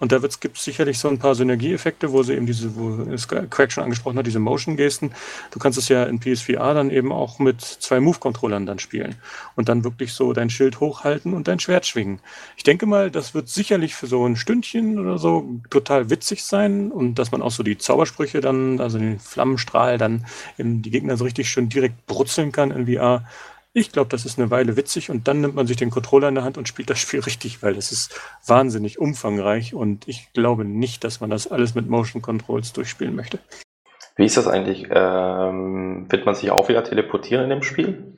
und 0.00 0.12
da 0.12 0.18
gibt 0.18 0.56
es 0.56 0.64
sicherlich 0.64 0.98
so 0.98 1.08
ein 1.08 1.18
paar 1.18 1.34
Synergieeffekte, 1.34 2.12
wo 2.12 2.22
sie 2.22 2.34
eben 2.34 2.46
diese, 2.46 2.74
wo 2.76 3.06
Craig 3.50 3.72
schon 3.72 3.84
angesprochen 3.84 4.18
hat, 4.18 4.26
diese 4.26 4.38
Motion-Gesten. 4.38 5.12
Du 5.50 5.58
kannst 5.58 5.78
es 5.78 5.88
ja 5.88 6.04
in 6.04 6.20
PSVR 6.20 6.74
dann 6.74 6.90
eben 6.90 7.12
auch 7.12 7.38
mit 7.38 7.60
zwei 7.60 8.00
Move-Controllern 8.00 8.66
dann 8.66 8.78
spielen 8.78 9.16
und 9.56 9.68
dann 9.68 9.84
wirklich 9.84 10.12
so 10.12 10.32
dein 10.32 10.50
Schild 10.50 10.80
hochhalten 10.80 11.34
und 11.34 11.48
dein 11.48 11.58
Schwert 11.60 11.86
schwingen. 11.86 12.20
Ich 12.56 12.62
denke 12.62 12.86
mal, 12.86 13.10
das 13.10 13.34
wird 13.34 13.48
sicherlich 13.48 13.94
für 13.94 14.06
so 14.06 14.26
ein 14.26 14.36
Stündchen 14.36 14.98
oder 14.98 15.18
so 15.18 15.60
total 15.70 16.10
witzig 16.10 16.44
sein 16.44 16.90
und 16.90 17.18
dass 17.18 17.32
man 17.32 17.42
auch 17.42 17.50
so 17.50 17.62
die 17.62 17.78
Zaubersprüche 17.78 18.40
dann, 18.40 18.80
also 18.80 18.98
den 18.98 19.18
Flammenstrahl 19.18 19.98
dann 19.98 20.26
in 20.58 20.82
die 20.82 20.90
Gegner 20.90 21.16
so 21.16 21.24
richtig 21.24 21.48
schön 21.48 21.68
direkt 21.68 22.06
brutzeln 22.06 22.52
kann 22.52 22.70
in 22.70 22.86
VR. 22.86 23.24
Ich 23.74 23.90
glaube, 23.90 24.10
das 24.10 24.26
ist 24.26 24.38
eine 24.38 24.50
Weile 24.50 24.76
witzig 24.76 25.08
und 25.08 25.28
dann 25.28 25.40
nimmt 25.40 25.54
man 25.54 25.66
sich 25.66 25.78
den 25.78 25.90
Controller 25.90 26.28
in 26.28 26.34
der 26.34 26.44
Hand 26.44 26.58
und 26.58 26.68
spielt 26.68 26.90
das 26.90 26.98
Spiel 26.98 27.20
richtig, 27.26 27.62
weil 27.62 27.76
es 27.76 27.90
ist 27.90 28.20
wahnsinnig 28.46 28.98
umfangreich 28.98 29.74
und 29.74 30.06
ich 30.08 30.32
glaube 30.34 30.64
nicht, 30.64 31.04
dass 31.04 31.20
man 31.20 31.30
das 31.30 31.46
alles 31.46 31.74
mit 31.74 31.88
Motion 31.88 32.20
Controls 32.20 32.72
durchspielen 32.72 33.14
möchte. 33.14 33.38
Wie 34.16 34.26
ist 34.26 34.36
das 34.36 34.46
eigentlich? 34.46 34.88
Ähm, 34.90 36.06
wird 36.10 36.26
man 36.26 36.34
sich 36.34 36.50
auch 36.50 36.68
wieder 36.68 36.84
teleportieren 36.84 37.44
in 37.44 37.50
dem 37.50 37.62
Spiel? 37.62 38.14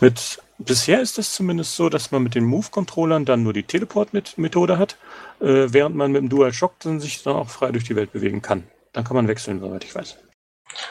Mit, 0.00 0.40
bisher 0.56 1.02
ist 1.02 1.18
es 1.18 1.34
zumindest 1.34 1.76
so, 1.76 1.90
dass 1.90 2.10
man 2.10 2.22
mit 2.22 2.34
den 2.34 2.44
Move-Controllern 2.44 3.26
dann 3.26 3.42
nur 3.42 3.52
die 3.52 3.64
Teleport-Methode 3.64 4.78
hat, 4.78 4.96
äh, 5.40 5.66
während 5.68 5.94
man 5.94 6.12
mit 6.12 6.22
dem 6.22 6.30
DualShock 6.30 6.80
dann 6.80 7.00
sich 7.00 7.22
dann 7.22 7.36
auch 7.36 7.50
frei 7.50 7.70
durch 7.70 7.84
die 7.84 7.96
Welt 7.96 8.12
bewegen 8.12 8.40
kann. 8.40 8.64
Dann 8.94 9.04
kann 9.04 9.14
man 9.14 9.28
wechseln, 9.28 9.60
soweit 9.60 9.84
ich 9.84 9.94
weiß. 9.94 10.16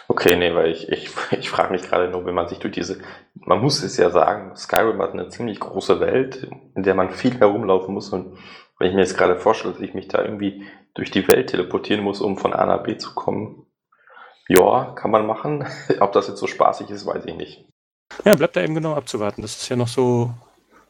Okay, 0.08 0.36
nee, 0.36 0.54
weil 0.54 0.72
ich, 0.72 0.90
ich, 0.90 1.12
ich 1.32 1.50
frage 1.50 1.72
mich 1.72 1.84
gerade 1.84 2.10
nur, 2.10 2.26
wenn 2.26 2.36
man 2.36 2.48
sich 2.48 2.60
durch 2.60 2.74
diese, 2.74 3.00
man 3.36 3.60
muss 3.60 3.84
es 3.84 3.98
ja 3.98 4.10
sagen, 4.10 4.56
Skyrim 4.56 5.02
hat 5.02 5.14
eine 5.14 5.30
ziemlich 5.30 5.60
große 5.60 6.00
Welt, 6.00 6.48
in 6.76 6.84
der 6.84 6.96
man 6.96 7.12
viel 7.12 7.40
herumlaufen 7.40 7.94
muss 7.94 8.10
und 8.10 8.38
wenn 8.80 8.90
ich 8.90 8.94
mir 8.96 9.02
jetzt 9.02 9.18
gerade 9.18 9.38
vorstelle, 9.38 9.74
dass 9.74 9.84
ich 9.84 9.94
mich 9.94 10.08
da 10.08 10.24
irgendwie 10.24 10.66
durch 10.94 11.12
die 11.12 11.28
Welt 11.28 11.50
teleportieren 11.50 12.04
muss, 12.04 12.22
um 12.22 12.38
von 12.38 12.54
A 12.54 12.66
nach 12.66 12.84
B 12.84 12.98
zu 12.98 13.14
kommen, 13.14 13.66
ja, 14.48 14.94
kann 14.96 15.12
man 15.12 15.28
machen. 15.28 15.66
Ob 16.00 16.14
das 16.14 16.28
jetzt 16.28 16.40
so 16.40 16.48
spaßig 16.48 16.90
ist, 16.90 17.06
weiß 17.06 17.26
ich 17.26 17.36
nicht. 17.36 17.66
Ja, 18.26 18.36
bleibt 18.36 18.56
da 18.56 18.62
eben 18.62 18.74
genau 18.74 18.96
abzuwarten. 18.96 19.42
Das 19.42 19.62
ist 19.62 19.70
ja 19.70 19.76
noch 19.76 19.88
so, 19.88 20.34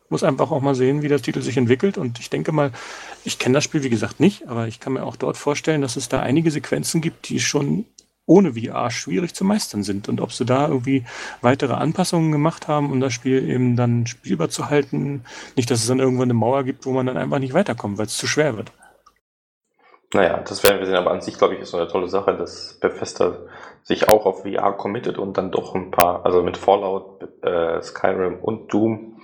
muss 0.08 0.24
einfach 0.24 0.52
auch 0.52 0.62
mal 0.62 0.76
sehen, 0.76 1.02
wie 1.02 1.10
der 1.10 1.22
Titel 1.22 1.42
sich 1.42 1.58
entwickelt. 1.58 1.98
Und 1.98 2.20
ich 2.20 2.30
denke 2.30 2.52
mal, 2.52 2.72
ich 3.26 3.40
kenne 3.40 3.56
das 3.56 3.64
Spiel 3.64 3.84
wie 3.84 3.90
gesagt 3.90 4.20
nicht, 4.20 4.48
aber 4.48 4.68
ich 4.68 4.80
kann 4.80 4.94
mir 4.94 5.04
auch 5.04 5.18
dort 5.18 5.36
vorstellen, 5.36 5.82
dass 5.82 5.98
es 5.98 6.10
da 6.10 6.22
einige 6.22 6.52
Sequenzen 6.52 7.02
gibt, 7.02 7.28
die 7.28 7.40
schon 7.40 7.86
ohne 8.30 8.54
VR 8.54 8.92
schwierig 8.92 9.34
zu 9.34 9.44
meistern 9.44 9.84
sind. 9.84 10.08
Und 10.08 10.22
ob 10.22 10.32
sie 10.32 10.46
da 10.46 10.68
irgendwie 10.68 11.04
weitere 11.42 11.74
Anpassungen 11.74 12.32
gemacht 12.32 12.68
haben, 12.68 12.92
um 12.92 13.00
das 13.00 13.12
Spiel 13.12 13.50
eben 13.50 13.76
dann 13.76 14.06
spielbar 14.06 14.50
zu 14.50 14.70
halten. 14.70 15.26
Nicht, 15.56 15.72
dass 15.72 15.82
es 15.82 15.88
dann 15.88 16.00
irgendwann 16.00 16.28
eine 16.28 16.36
Mauer 16.36 16.64
gibt, 16.64 16.86
wo 16.86 16.92
man 16.92 17.08
dann 17.08 17.18
einfach 17.18 17.40
nicht 17.40 17.56
weiterkommt, 17.56 17.98
weil 17.98 18.06
es 18.06 18.18
zu 18.18 18.28
schwer 18.28 18.56
wird. 18.56 18.72
Naja, 20.14 20.44
das 20.48 20.64
werden 20.64 20.80
wir 20.80 20.86
sehen, 20.86 20.96
aber 20.96 21.12
an 21.12 21.22
sich, 21.22 21.38
glaube 21.38 21.56
ich, 21.56 21.62
ist 21.62 21.72
so 21.72 21.78
eine 21.78 21.88
tolle 21.88 22.08
Sache, 22.08 22.36
dass 22.36 22.80
Bethesda 22.80 23.38
sich 23.84 24.10
auch 24.10 24.26
auf 24.26 24.44
VR 24.44 24.74
committet 24.74 25.18
und 25.18 25.38
dann 25.38 25.52
doch 25.52 25.76
ein 25.76 25.92
paar, 25.92 26.26
also 26.26 26.42
mit 26.42 26.58
Fallout, 26.58 27.28
äh, 27.44 27.82
Skyrim 27.82 28.40
und 28.40 28.74
Doom 28.74 29.20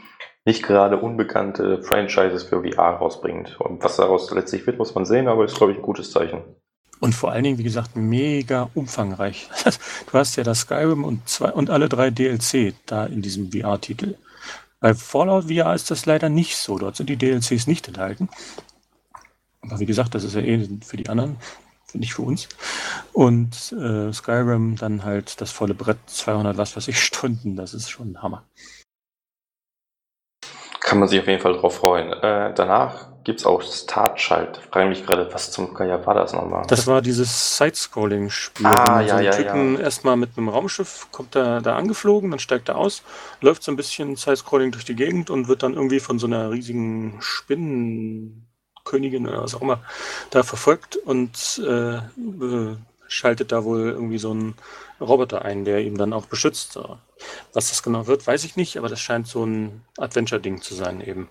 nicht 0.45 0.63
gerade 0.63 0.97
unbekannte 0.97 1.81
Franchises 1.81 2.43
für 2.43 2.63
VR 2.63 2.97
rausbringt. 2.97 3.59
Und 3.59 3.83
was 3.83 3.97
daraus 3.97 4.31
letztlich 4.31 4.65
wird, 4.67 4.77
muss 4.77 4.93
man 4.93 5.05
sehen, 5.05 5.27
aber 5.27 5.45
ist, 5.45 5.57
glaube 5.57 5.71
ich, 5.71 5.79
ein 5.79 5.83
gutes 5.83 6.11
Zeichen. 6.11 6.43
Und 6.99 7.13
vor 7.13 7.31
allen 7.31 7.43
Dingen, 7.43 7.57
wie 7.57 7.63
gesagt, 7.63 7.95
mega 7.95 8.69
umfangreich. 8.73 9.49
Du 10.11 10.17
hast 10.17 10.35
ja 10.37 10.43
das 10.43 10.61
Skyrim 10.61 11.03
und, 11.03 11.27
zwei, 11.27 11.51
und 11.51 11.69
alle 11.69 11.89
drei 11.89 12.09
DLC 12.09 12.73
da 12.85 13.05
in 13.05 13.21
diesem 13.21 13.51
VR-Titel. 13.51 14.15
Bei 14.79 14.93
Fallout 14.93 15.45
VR 15.45 15.73
ist 15.73 15.91
das 15.91 16.05
leider 16.05 16.29
nicht 16.29 16.55
so. 16.57 16.77
Dort 16.77 16.95
sind 16.95 17.09
die 17.09 17.17
DLCs 17.17 17.67
nicht 17.67 17.87
enthalten. 17.87 18.29
Aber 19.61 19.79
wie 19.79 19.85
gesagt, 19.85 20.15
das 20.15 20.23
ist 20.23 20.35
ja 20.35 20.41
eh 20.41 20.69
für 20.85 20.97
die 20.97 21.09
anderen, 21.09 21.37
nicht 21.93 22.13
für 22.13 22.21
uns. 22.21 22.47
Und 23.13 23.73
äh, 23.73 24.13
Skyrim 24.13 24.75
dann 24.75 25.03
halt 25.03 25.41
das 25.41 25.51
volle 25.51 25.73
Brett, 25.73 25.97
200 26.07 26.57
was 26.57 26.75
weiß 26.75 26.87
ich 26.87 26.99
Stunden, 27.01 27.55
das 27.55 27.73
ist 27.73 27.89
schon 27.89 28.13
ein 28.13 28.21
Hammer. 28.21 28.43
Kann 30.85 30.99
man 30.99 31.07
sich 31.07 31.19
auf 31.19 31.25
jeden 31.25 31.41
Fall 31.41 31.53
drauf 31.53 31.77
freuen. 31.77 32.13
Äh, 32.13 32.53
danach 32.53 33.07
gibt 33.23 33.39
es 33.39 33.45
auch. 33.47 33.63
Ich 33.63 33.87
frage 33.89 34.87
mich 34.87 35.03
gerade, 35.03 35.33
was 35.33 35.51
zum 35.51 35.73
Geier 35.73 36.05
war 36.05 36.13
das 36.13 36.31
nochmal? 36.31 36.63
Das 36.67 36.85
war 36.85 37.01
dieses 37.01 37.57
Side-Scrolling-Spiel. 37.57 38.67
Ah, 38.67 39.01
ja, 39.01 39.17
so 39.17 39.23
ja, 39.23 39.31
Typen 39.31 39.77
ja. 39.77 39.81
erstmal 39.81 40.15
mit 40.15 40.37
einem 40.37 40.47
Raumschiff 40.47 41.07
kommt 41.11 41.35
er 41.35 41.61
da 41.61 41.75
angeflogen, 41.75 42.29
dann 42.29 42.39
steigt 42.39 42.69
er 42.69 42.77
aus, 42.77 43.01
läuft 43.41 43.63
so 43.63 43.71
ein 43.71 43.77
bisschen 43.77 44.15
Side-Scrolling 44.15 44.71
durch 44.71 44.85
die 44.85 44.95
Gegend 44.95 45.31
und 45.31 45.47
wird 45.47 45.63
dann 45.63 45.73
irgendwie 45.73 45.99
von 45.99 46.19
so 46.19 46.27
einer 46.27 46.51
riesigen 46.51 47.17
Spinnenkönigin 47.19 49.27
oder 49.27 49.41
was 49.41 49.55
auch 49.55 49.63
immer 49.63 49.79
da 50.29 50.43
verfolgt 50.43 50.97
und 50.97 51.63
äh, 51.67 51.97
schaltet 53.07 53.51
da 53.51 53.63
wohl 53.63 53.89
irgendwie 53.89 54.19
so 54.19 54.29
einen 54.29 54.53
Roboter 55.01 55.41
ein, 55.41 55.65
der 55.65 55.81
ihm 55.81 55.97
dann 55.97 56.13
auch 56.13 56.27
beschützt. 56.27 56.73
So. 56.73 56.99
Was 57.53 57.69
das 57.69 57.83
genau 57.83 58.07
wird, 58.07 58.25
weiß 58.25 58.43
ich 58.43 58.55
nicht, 58.55 58.77
aber 58.77 58.89
das 58.89 58.99
scheint 58.99 59.27
so 59.27 59.45
ein 59.45 59.85
Adventure-Ding 59.97 60.61
zu 60.61 60.75
sein 60.75 61.01
eben. 61.01 61.29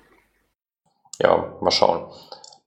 Ja, 1.20 1.56
mal 1.60 1.70
schauen. 1.70 2.06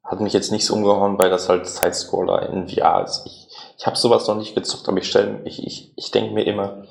Hat 0.03 0.21
mich 0.21 0.33
jetzt 0.33 0.51
nicht 0.51 0.65
so 0.65 0.75
umgehauen, 0.75 1.17
weil 1.19 1.29
das 1.29 1.49
halt 1.49 1.67
Sidescroller 1.67 2.49
in 2.49 2.69
VR 2.69 3.03
ist. 3.03 3.23
Ich, 3.25 3.47
ich 3.77 3.85
habe 3.85 3.97
sowas 3.97 4.27
noch 4.27 4.35
nicht 4.35 4.55
gezockt, 4.55 4.87
aber 4.87 4.99
ich 4.99 5.13
ich, 5.45 5.65
ich, 5.65 5.91
ich 5.95 6.11
denke 6.11 6.33
mir 6.33 6.43
immer, 6.43 6.85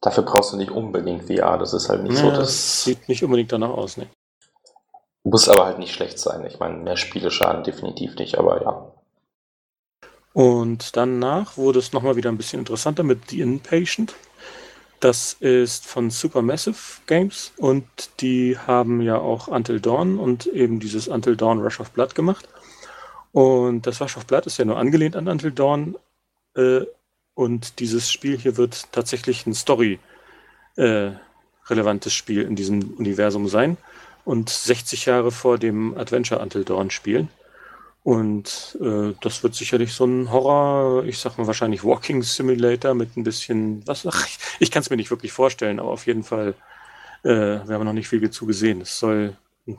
dafür 0.00 0.22
brauchst 0.22 0.52
du 0.52 0.56
nicht 0.56 0.70
unbedingt 0.70 1.24
VR. 1.24 1.58
Das 1.58 1.74
ist 1.74 1.88
halt 1.88 2.02
nicht 2.04 2.14
Ja, 2.14 2.22
so. 2.22 2.30
das 2.30 2.38
Das 2.38 2.84
sieht 2.84 3.08
nicht 3.08 3.22
unbedingt 3.24 3.52
danach 3.52 3.70
aus, 3.70 3.96
ne? 3.96 4.06
muss 5.26 5.48
aber 5.48 5.66
halt 5.66 5.78
nicht 5.78 5.92
schlecht 5.92 6.18
sein. 6.18 6.46
Ich 6.46 6.60
meine, 6.60 6.76
mehr 6.78 6.96
Spiele 6.96 7.30
schaden 7.30 7.64
definitiv 7.64 8.14
nicht, 8.16 8.38
aber 8.38 8.62
ja. 8.62 8.92
Und 10.32 10.96
danach 10.96 11.56
wurde 11.56 11.78
es 11.78 11.92
nochmal 11.92 12.16
wieder 12.16 12.30
ein 12.30 12.36
bisschen 12.36 12.60
interessanter 12.60 13.02
mit 13.02 13.30
The 13.30 13.40
Inpatient. 13.40 14.14
Das 15.06 15.38
ist 15.38 15.86
von 15.86 16.10
Supermassive 16.10 16.76
Games 17.06 17.52
und 17.58 17.86
die 18.18 18.58
haben 18.58 19.00
ja 19.00 19.18
auch 19.18 19.46
Until 19.46 19.80
Dawn 19.80 20.18
und 20.18 20.48
eben 20.48 20.80
dieses 20.80 21.06
Until 21.06 21.36
Dawn 21.36 21.60
Rush 21.60 21.78
of 21.78 21.92
Blood 21.92 22.16
gemacht. 22.16 22.48
Und 23.30 23.86
das 23.86 24.00
Rush 24.00 24.16
of 24.16 24.26
Blood 24.26 24.46
ist 24.46 24.58
ja 24.58 24.64
nur 24.64 24.78
angelehnt 24.78 25.14
an 25.14 25.28
Until 25.28 25.52
Dawn 25.52 25.94
äh, 26.56 26.80
und 27.34 27.78
dieses 27.78 28.10
Spiel 28.10 28.36
hier 28.36 28.56
wird 28.56 28.90
tatsächlich 28.90 29.46
ein 29.46 29.54
Story-relevantes 29.54 32.12
Spiel 32.12 32.42
in 32.42 32.56
diesem 32.56 32.94
Universum 32.94 33.46
sein 33.46 33.76
und 34.24 34.48
60 34.48 35.06
Jahre 35.06 35.30
vor 35.30 35.56
dem 35.56 35.96
Adventure 35.96 36.40
Until 36.40 36.64
Dawn 36.64 36.90
spielen. 36.90 37.28
Und 38.06 38.78
äh, 38.80 39.14
das 39.20 39.42
wird 39.42 39.56
sicherlich 39.56 39.92
so 39.92 40.04
ein 40.04 40.30
Horror, 40.30 41.04
ich 41.06 41.18
sag 41.18 41.38
mal 41.38 41.48
wahrscheinlich 41.48 41.82
Walking 41.82 42.22
Simulator 42.22 42.94
mit 42.94 43.16
ein 43.16 43.24
bisschen, 43.24 43.84
was, 43.84 44.06
ach, 44.06 44.28
ich, 44.28 44.38
ich 44.60 44.70
kann 44.70 44.82
es 44.82 44.90
mir 44.90 44.96
nicht 44.96 45.10
wirklich 45.10 45.32
vorstellen, 45.32 45.80
aber 45.80 45.88
auf 45.88 46.06
jeden 46.06 46.22
Fall, 46.22 46.54
äh, 47.24 47.28
wir 47.66 47.68
haben 47.68 47.84
noch 47.84 47.92
nicht 47.92 48.06
viel 48.06 48.20
dazu 48.20 48.46
gesehen. 48.46 48.80
Es 48.80 49.00
soll 49.00 49.36
eine 49.66 49.78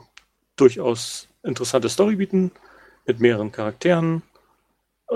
durchaus 0.56 1.28
interessante 1.42 1.88
Story 1.88 2.16
bieten, 2.16 2.50
mit 3.06 3.18
mehreren 3.18 3.50
Charakteren, 3.50 4.20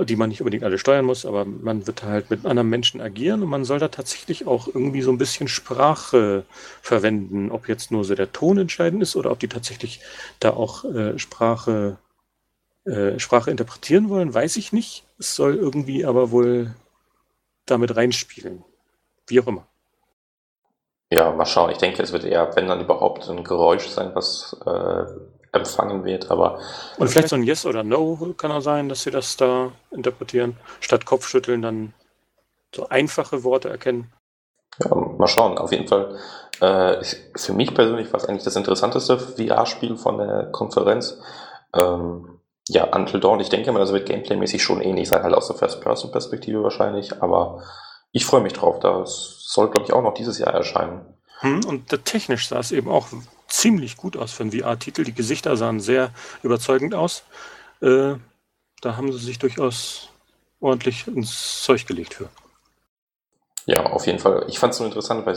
die 0.05 0.17
man 0.17 0.31
nicht 0.31 0.41
unbedingt 0.41 0.65
alle 0.65 0.79
steuern 0.79 1.05
muss, 1.05 1.27
aber 1.27 1.45
man 1.45 1.87
wird 1.87 2.05
halt 2.05 2.31
mit 2.31 2.47
anderen 2.47 2.71
Menschen 2.71 3.03
agieren 3.03 3.43
und 3.43 3.51
man 3.51 3.67
soll 3.67 3.79
da 3.79 3.89
tatsächlich 3.89 4.47
auch 4.47 4.69
irgendwie 4.69 5.03
so 5.03 5.13
ein 5.13 5.19
bisschen 5.19 5.49
Sprache 5.49 6.47
verwenden, 6.81 7.51
ob 7.51 7.69
jetzt 7.69 7.91
nur 7.91 8.07
so 8.07 8.15
der 8.15 8.33
Ton 8.33 8.57
entscheidend 8.57 9.03
ist 9.03 9.17
oder 9.17 9.33
ob 9.33 9.39
die 9.39 9.49
tatsächlich 9.49 10.01
da 10.41 10.49
auch 10.55 10.87
äh, 10.87 11.19
Sprache 11.19 11.99
äh, 12.85 13.19
Sprache 13.19 13.51
interpretieren 13.51 14.09
wollen, 14.09 14.35
weiß 14.35 14.57
ich 14.57 14.73
nicht. 14.73 15.05
Es 15.19 15.35
soll 15.37 15.57
irgendwie 15.57 16.05
aber 16.05 16.31
wohl 16.31 16.75
damit 17.67 17.97
reinspielen. 17.97 18.65
Wie 19.27 19.41
auch 19.41 19.47
immer. 19.47 19.67
Ja, 21.11 21.31
mal 21.33 21.47
schauen. 21.47 21.71
Ich 21.71 21.79
denke, 21.79 22.03
es 22.03 22.13
wird 22.13 22.25
eher, 22.25 22.57
wenn 22.57 22.69
dann 22.69 22.81
überhaupt, 22.81 23.29
ein 23.29 23.45
Geräusch 23.45 23.87
sein, 23.89 24.13
was 24.15 24.57
äh, 24.65 25.05
empfangen 25.53 26.05
wird, 26.05 26.31
aber 26.31 26.59
Und 26.97 27.09
vielleicht 27.09 27.29
so 27.29 27.37
ein 27.37 27.43
Yes 27.43 27.67
oder 27.67 27.85
No 27.85 28.35
kann 28.37 28.51
auch 28.51 28.63
sein, 28.63 28.89
dass 28.89 29.03
sie 29.03 29.11
das 29.11 29.37
da 29.37 29.73
interpretieren. 29.91 30.57
Statt 30.81 31.05
Kopfschütteln 31.05 31.63
dann 31.63 31.95
so 32.75 32.89
einfache 32.89 33.45
Worte 33.45 33.69
erkennen. 33.69 34.11
Ja, 34.83 34.95
mal 34.95 35.29
schauen. 35.29 35.59
Auf 35.59 35.71
jeden 35.71 35.87
Fall, 35.87 36.19
äh, 36.61 37.05
für 37.37 37.53
mich 37.53 37.75
persönlich 37.75 38.11
war 38.13 38.19
es 38.19 38.27
eigentlich 38.27 38.45
das 38.45 38.57
interessanteste 38.57 39.19
VR-Spiel 39.19 39.97
von 39.97 40.17
der 40.17 40.47
Konferenz. 40.51 41.21
Ähm, 41.75 42.41
ja, 42.69 42.85
Until 42.95 43.21
Dawn, 43.21 43.41
ich 43.41 43.49
denke 43.49 43.73
mal, 43.73 43.81
das 43.81 43.93
wird 43.93 44.07
gameplaymäßig 44.07 44.63
schon 44.63 44.81
ähnlich 44.81 45.09
sein, 45.09 45.23
halt 45.23 45.35
aus 45.35 45.49
der 45.49 45.57
First-Person-Perspektive 45.57 46.63
wahrscheinlich, 46.63 47.23
aber 47.23 47.63
ich 48.13 48.25
freue 48.25 48.43
mich 48.43 48.53
drauf. 48.53 48.79
Das 48.81 49.45
soll, 49.47 49.71
glaube 49.71 49.87
ich, 49.87 49.93
auch 49.93 50.03
noch 50.03 50.15
dieses 50.15 50.39
Jahr 50.39 50.55
erscheinen. 50.55 51.05
Hm, 51.41 51.65
und 51.65 51.89
technisch 52.05 52.49
sah 52.49 52.61
es 52.61 52.71
eben 52.71 52.89
auch 52.89 53.09
ziemlich 53.49 53.97
gut 53.97 54.17
aus 54.17 54.33
für 54.33 54.45
einen 54.45 54.53
VR-Titel. 54.53 55.05
Die 55.05 55.15
Gesichter 55.15 55.57
sahen 55.57 55.81
sehr 55.81 56.13
überzeugend 56.43 56.95
aus. 56.95 57.25
Äh, 57.81 58.15
da 58.81 58.97
haben 58.97 59.13
sie 59.13 59.19
sich 59.19 59.39
durchaus 59.39 60.09
ordentlich 60.61 61.07
ins 61.09 61.63
Zeug 61.63 61.87
gelegt 61.87 62.15
für. 62.15 62.29
Ja, 63.67 63.87
auf 63.87 64.07
jeden 64.07 64.19
Fall. 64.19 64.45
Ich 64.49 64.59
fand 64.59 64.73
es 64.73 64.79
so 64.79 64.85
interessant, 64.85 65.25
weil 65.25 65.37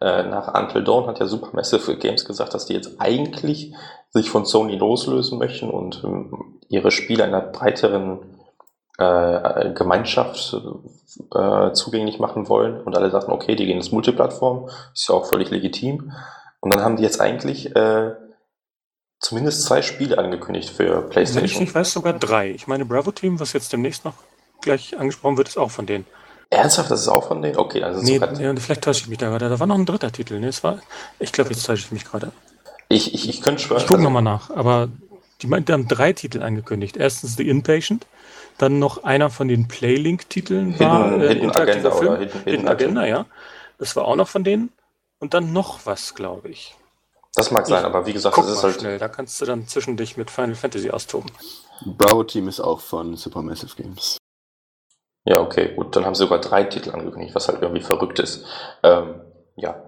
äh, 0.00 0.22
nach 0.24 0.52
Until 0.54 0.84
Dawn 0.84 1.06
hat 1.06 1.20
ja 1.20 1.26
Supermassive 1.26 1.96
Games 1.96 2.24
gesagt, 2.24 2.52
dass 2.54 2.66
die 2.66 2.74
jetzt 2.74 3.00
eigentlich 3.00 3.74
sich 4.10 4.28
von 4.28 4.44
Sony 4.44 4.76
loslösen 4.76 5.38
möchten 5.38 5.70
und 5.70 6.02
ähm, 6.04 6.60
ihre 6.68 6.90
Spiele 6.90 7.24
einer 7.24 7.40
breiteren 7.40 8.18
äh, 8.98 9.70
Gemeinschaft 9.72 10.54
äh, 11.34 11.72
zugänglich 11.72 12.18
machen 12.18 12.48
wollen. 12.48 12.80
Und 12.82 12.96
alle 12.96 13.10
sagten, 13.10 13.32
okay, 13.32 13.56
die 13.56 13.66
gehen 13.66 13.78
ins 13.78 13.90
Multiplattform, 13.92 14.68
ist 14.92 15.08
ja 15.08 15.14
auch 15.14 15.26
völlig 15.26 15.50
legitim. 15.50 16.12
Und 16.60 16.74
dann 16.74 16.84
haben 16.84 16.96
die 16.96 17.02
jetzt 17.02 17.20
eigentlich 17.20 17.74
äh, 17.74 18.12
zumindest 19.18 19.62
zwei 19.62 19.80
Spiele 19.80 20.18
angekündigt 20.18 20.68
für 20.68 20.94
Wenn 20.94 21.04
ich 21.04 21.10
PlayStation. 21.10 21.62
nicht 21.62 21.74
weiß, 21.74 21.92
sogar 21.92 22.12
drei. 22.12 22.50
Ich 22.50 22.66
meine, 22.66 22.84
Bravo 22.84 23.12
Team, 23.12 23.40
was 23.40 23.54
jetzt 23.54 23.72
demnächst 23.72 24.04
noch 24.04 24.14
gleich 24.60 24.98
angesprochen 24.98 25.38
wird, 25.38 25.48
ist 25.48 25.58
auch 25.58 25.70
von 25.70 25.86
denen. 25.86 26.06
Ernsthaft, 26.52 26.90
das 26.90 27.00
ist 27.02 27.08
auch 27.08 27.28
von 27.28 27.40
denen? 27.42 27.56
Okay, 27.56 27.80
dann 27.80 27.94
sind 27.94 28.02
es 28.22 28.38
Nee, 28.38 28.56
vielleicht 28.60 28.82
täusche 28.84 29.02
ich 29.02 29.08
mich 29.08 29.18
da 29.18 29.28
gerade. 29.28 29.48
Da 29.48 29.58
war 29.58 29.66
noch 29.66 29.76
ein 29.78 29.86
dritter 29.86 30.12
Titel. 30.12 30.38
Nee, 30.38 30.48
es 30.48 30.62
war, 30.62 30.78
ich 31.18 31.32
glaube, 31.32 31.50
jetzt 31.50 31.64
täusche 31.64 31.86
ich 31.86 31.92
mich 31.92 32.04
gerade. 32.04 32.30
Ich, 32.88 33.14
ich, 33.14 33.28
ich 33.28 33.40
könnte 33.40 33.62
schwören. 33.62 33.80
Ich 33.80 33.86
gucke 33.86 33.98
also- 33.98 34.04
nochmal 34.04 34.22
nach. 34.22 34.50
Aber 34.50 34.88
die, 35.40 35.46
die 35.48 35.72
haben 35.72 35.88
drei 35.88 36.12
Titel 36.12 36.42
angekündigt. 36.42 36.96
Erstens 36.96 37.36
The 37.36 37.48
Inpatient, 37.48 38.06
dann 38.58 38.78
noch 38.78 39.02
einer 39.02 39.30
von 39.30 39.48
den 39.48 39.66
Playlink-Titeln 39.66 40.78
war 40.78 41.04
Hidden- 41.06 41.20
äh, 41.22 41.28
Hidden 41.28 41.42
interaktiver 41.44 41.78
Agenda 41.78 41.90
Film. 41.90 42.08
oder 42.12 42.18
Hidden- 42.20 42.32
Hidden, 42.40 42.50
Hidden 42.52 42.68
Agenda, 42.68 43.06
ja. 43.06 43.26
Das 43.78 43.96
war 43.96 44.04
auch 44.04 44.16
noch 44.16 44.28
von 44.28 44.44
denen. 44.44 44.70
Und 45.18 45.34
dann 45.34 45.52
noch 45.52 45.86
was, 45.86 46.14
glaube 46.14 46.48
ich. 46.50 46.76
Das 47.34 47.50
mag 47.50 47.66
sein, 47.66 47.78
Ich 47.80 47.86
aber 47.86 48.04
wie 48.04 48.12
gesagt, 48.12 48.34
Guck 48.34 48.44
das 48.44 48.56
ist 48.56 48.62
mal 48.62 48.70
halt. 48.72 48.80
schnell, 48.80 48.98
da 48.98 49.08
kannst 49.08 49.40
du 49.40 49.46
dann 49.46 49.66
zwischen 49.66 49.96
dich 49.96 50.18
mit 50.18 50.30
Final 50.30 50.54
Fantasy 50.54 50.90
austoben. 50.90 51.30
Bravo 51.86 52.24
Team 52.24 52.46
ist 52.48 52.60
auch 52.60 52.80
von 52.80 53.16
Supermassive 53.16 53.74
Games. 53.74 54.18
Ja, 55.24 55.40
okay, 55.40 55.74
gut, 55.74 55.94
dann 55.94 56.04
haben 56.04 56.14
sie 56.14 56.24
sogar 56.24 56.40
drei 56.40 56.64
Titel 56.64 56.90
angekündigt, 56.90 57.34
was 57.34 57.48
halt 57.48 57.62
irgendwie 57.62 57.82
verrückt 57.82 58.18
ist. 58.18 58.44
Ähm, 58.82 59.22
ja. 59.56 59.82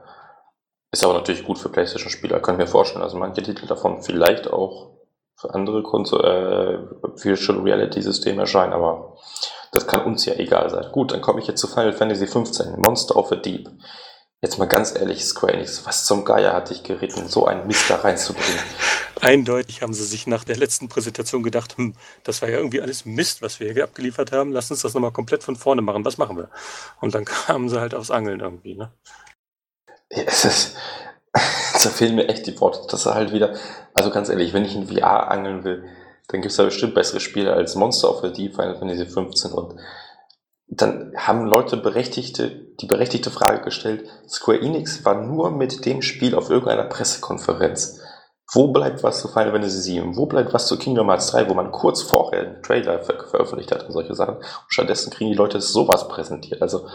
Ist 0.92 1.04
aber 1.04 1.14
natürlich 1.14 1.44
gut 1.44 1.58
für 1.58 1.70
PlayStation-Spieler, 1.70 2.38
kann 2.38 2.54
ich 2.54 2.60
mir 2.60 2.66
vorstellen. 2.68 3.02
Also 3.02 3.16
manche 3.16 3.42
Titel 3.42 3.66
davon 3.66 4.02
vielleicht 4.02 4.52
auch 4.52 4.92
für 5.34 5.52
andere 5.52 5.82
Konso 5.82 6.20
äh, 6.20 6.78
Virtual 7.02 7.58
Reality-Systeme 7.58 8.42
erscheinen, 8.42 8.72
aber 8.72 9.16
das 9.72 9.88
kann 9.88 10.04
uns 10.04 10.24
ja 10.24 10.34
egal 10.34 10.70
sein. 10.70 10.86
Gut, 10.92 11.10
dann 11.10 11.20
komme 11.20 11.40
ich 11.40 11.48
jetzt 11.48 11.60
zu 11.60 11.66
Final 11.66 11.92
Fantasy 11.92 12.26
XV, 12.26 12.76
Monster 12.76 13.16
of 13.16 13.28
the 13.28 13.36
Deep. 13.36 13.68
Jetzt 14.44 14.58
mal 14.58 14.66
ganz 14.66 14.94
ehrlich, 14.94 15.24
Square 15.24 15.54
Enix, 15.54 15.86
was 15.86 16.04
zum 16.04 16.26
Geier 16.26 16.52
hat 16.52 16.68
dich 16.68 16.82
geritten, 16.82 17.28
so 17.28 17.46
einen 17.46 17.66
Mist 17.66 17.88
da 17.88 17.96
reinzubringen? 17.96 18.60
Eindeutig 19.22 19.80
haben 19.80 19.94
sie 19.94 20.04
sich 20.04 20.26
nach 20.26 20.44
der 20.44 20.58
letzten 20.58 20.90
Präsentation 20.90 21.42
gedacht, 21.42 21.78
hm, 21.78 21.94
das 22.24 22.42
war 22.42 22.50
ja 22.50 22.58
irgendwie 22.58 22.82
alles 22.82 23.06
Mist, 23.06 23.40
was 23.40 23.58
wir 23.58 23.72
hier 23.72 23.84
abgeliefert 23.84 24.32
haben. 24.32 24.52
Lass 24.52 24.70
uns 24.70 24.82
das 24.82 24.92
nochmal 24.92 25.12
komplett 25.12 25.42
von 25.42 25.56
vorne 25.56 25.80
machen. 25.80 26.04
Was 26.04 26.18
machen 26.18 26.36
wir? 26.36 26.50
Und 27.00 27.14
dann 27.14 27.24
kamen 27.46 27.70
sie 27.70 27.80
halt 27.80 27.94
aufs 27.94 28.10
Angeln 28.10 28.40
irgendwie, 28.40 28.74
ne? 28.74 28.92
Ja, 30.12 30.24
es 30.26 30.44
ist, 30.44 30.76
da 31.32 31.88
fehlen 31.88 32.14
mir 32.14 32.28
echt 32.28 32.46
die 32.46 32.60
Worte. 32.60 32.80
Das 32.90 33.06
ist 33.06 33.14
halt 33.14 33.32
wieder, 33.32 33.54
also 33.94 34.10
ganz 34.10 34.28
ehrlich, 34.28 34.52
wenn 34.52 34.66
ich 34.66 34.76
in 34.76 34.88
VR 34.88 35.30
angeln 35.30 35.64
will, 35.64 35.84
dann 36.28 36.42
gibt 36.42 36.50
es 36.50 36.58
da 36.58 36.64
bestimmt 36.64 36.94
bessere 36.94 37.20
Spiele 37.20 37.54
als 37.54 37.76
Monster 37.76 38.10
of 38.10 38.20
the 38.20 38.30
Deep, 38.30 38.56
Final 38.56 38.78
Fantasy 38.78 39.06
15 39.06 39.52
und 39.52 39.80
dann 40.66 41.14
haben 41.16 41.46
Leute 41.46 41.78
berechtigte, 41.78 42.63
die 42.80 42.86
berechtigte 42.86 43.30
Frage 43.30 43.62
gestellt, 43.62 44.08
Square 44.28 44.60
Enix 44.60 45.04
war 45.04 45.14
nur 45.22 45.50
mit 45.50 45.84
dem 45.84 46.02
Spiel 46.02 46.34
auf 46.34 46.50
irgendeiner 46.50 46.84
Pressekonferenz. 46.84 48.00
Wo 48.52 48.68
bleibt 48.68 49.02
was 49.02 49.20
zu 49.20 49.28
Final 49.28 49.52
Fantasy 49.52 49.80
7? 49.80 50.16
Wo 50.16 50.26
bleibt 50.26 50.52
was 50.52 50.66
zu 50.66 50.78
Kingdom 50.78 51.08
Hearts 51.08 51.28
3, 51.28 51.48
wo 51.48 51.54
man 51.54 51.72
kurz 51.72 52.02
vorher 52.02 52.40
einen 52.40 52.62
Trailer 52.62 53.02
ver 53.02 53.26
veröffentlicht 53.28 53.72
hat 53.72 53.84
und 53.84 53.92
solche 53.92 54.14
Sachen? 54.14 54.36
Und 54.36 54.44
stattdessen 54.68 55.10
kriegen 55.10 55.30
die 55.30 55.36
Leute 55.36 55.60
sowas 55.60 56.08
präsentiert. 56.08 56.60
Also, 56.60 56.86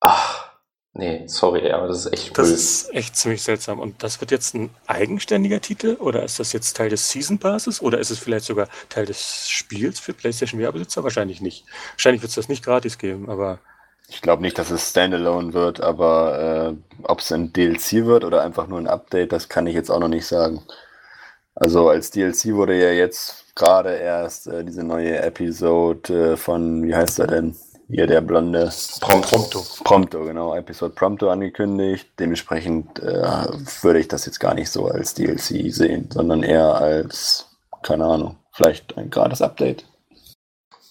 ach, 0.00 0.52
nee, 0.92 1.24
sorry, 1.26 1.70
aber 1.72 1.88
das 1.88 2.06
ist 2.06 2.12
echt 2.12 2.38
Das 2.38 2.48
ist 2.48 2.94
echt 2.94 3.16
ziemlich 3.16 3.42
seltsam. 3.42 3.80
Und 3.80 4.02
das 4.02 4.20
wird 4.20 4.30
jetzt 4.30 4.54
ein 4.54 4.70
eigenständiger 4.86 5.60
Titel? 5.60 5.96
Oder 5.98 6.22
ist 6.22 6.38
das 6.38 6.52
jetzt 6.52 6.76
Teil 6.76 6.90
des 6.90 7.10
Season 7.10 7.38
Passes? 7.38 7.82
Oder 7.82 7.98
ist 7.98 8.10
es 8.10 8.20
vielleicht 8.20 8.46
sogar 8.46 8.68
Teil 8.88 9.04
des 9.04 9.48
Spiels 9.48 9.98
für 9.98 10.12
PlayStation 10.12 10.60
VR-Besitzer? 10.60 11.02
Wahrscheinlich 11.02 11.40
nicht. 11.40 11.64
Wahrscheinlich 11.94 12.22
wird 12.22 12.30
es 12.30 12.36
das 12.36 12.48
nicht 12.48 12.64
gratis 12.64 12.98
geben, 12.98 13.28
aber 13.28 13.58
Ich 14.08 14.20
glaube 14.20 14.42
nicht, 14.42 14.58
dass 14.58 14.70
es 14.70 14.90
Standalone 14.90 15.54
wird, 15.54 15.80
aber 15.80 16.74
äh, 16.74 17.04
ob 17.04 17.20
es 17.20 17.32
ein 17.32 17.52
DLC 17.52 18.04
wird 18.04 18.24
oder 18.24 18.42
einfach 18.42 18.66
nur 18.66 18.78
ein 18.78 18.86
Update, 18.86 19.32
das 19.32 19.48
kann 19.48 19.66
ich 19.66 19.74
jetzt 19.74 19.90
auch 19.90 20.00
noch 20.00 20.08
nicht 20.08 20.26
sagen. 20.26 20.62
Also 21.54 21.88
als 21.88 22.10
DLC 22.10 22.54
wurde 22.54 22.78
ja 22.78 22.90
jetzt 22.90 23.54
gerade 23.54 23.94
erst 23.94 24.46
äh, 24.46 24.64
diese 24.64 24.82
neue 24.82 25.18
Episode 25.20 26.32
äh, 26.32 26.36
von, 26.36 26.82
wie 26.82 26.94
heißt 26.94 27.20
er 27.20 27.28
denn? 27.28 27.56
Hier 27.88 28.06
der 28.06 28.22
blonde 28.22 28.72
Prompto. 29.00 29.62
Prompto, 29.84 30.24
genau, 30.24 30.54
Episode 30.54 30.94
Prompto 30.94 31.28
angekündigt. 31.28 32.08
Dementsprechend 32.18 32.98
äh, 32.98 33.22
würde 33.82 34.00
ich 34.00 34.08
das 34.08 34.24
jetzt 34.24 34.40
gar 34.40 34.54
nicht 34.54 34.70
so 34.70 34.86
als 34.86 35.14
DLC 35.14 35.72
sehen, 35.72 36.08
sondern 36.10 36.42
eher 36.42 36.74
als, 36.74 37.46
keine 37.82 38.06
Ahnung, 38.06 38.36
vielleicht 38.52 38.96
ein 38.96 39.10
gratis 39.10 39.42
Update. 39.42 39.84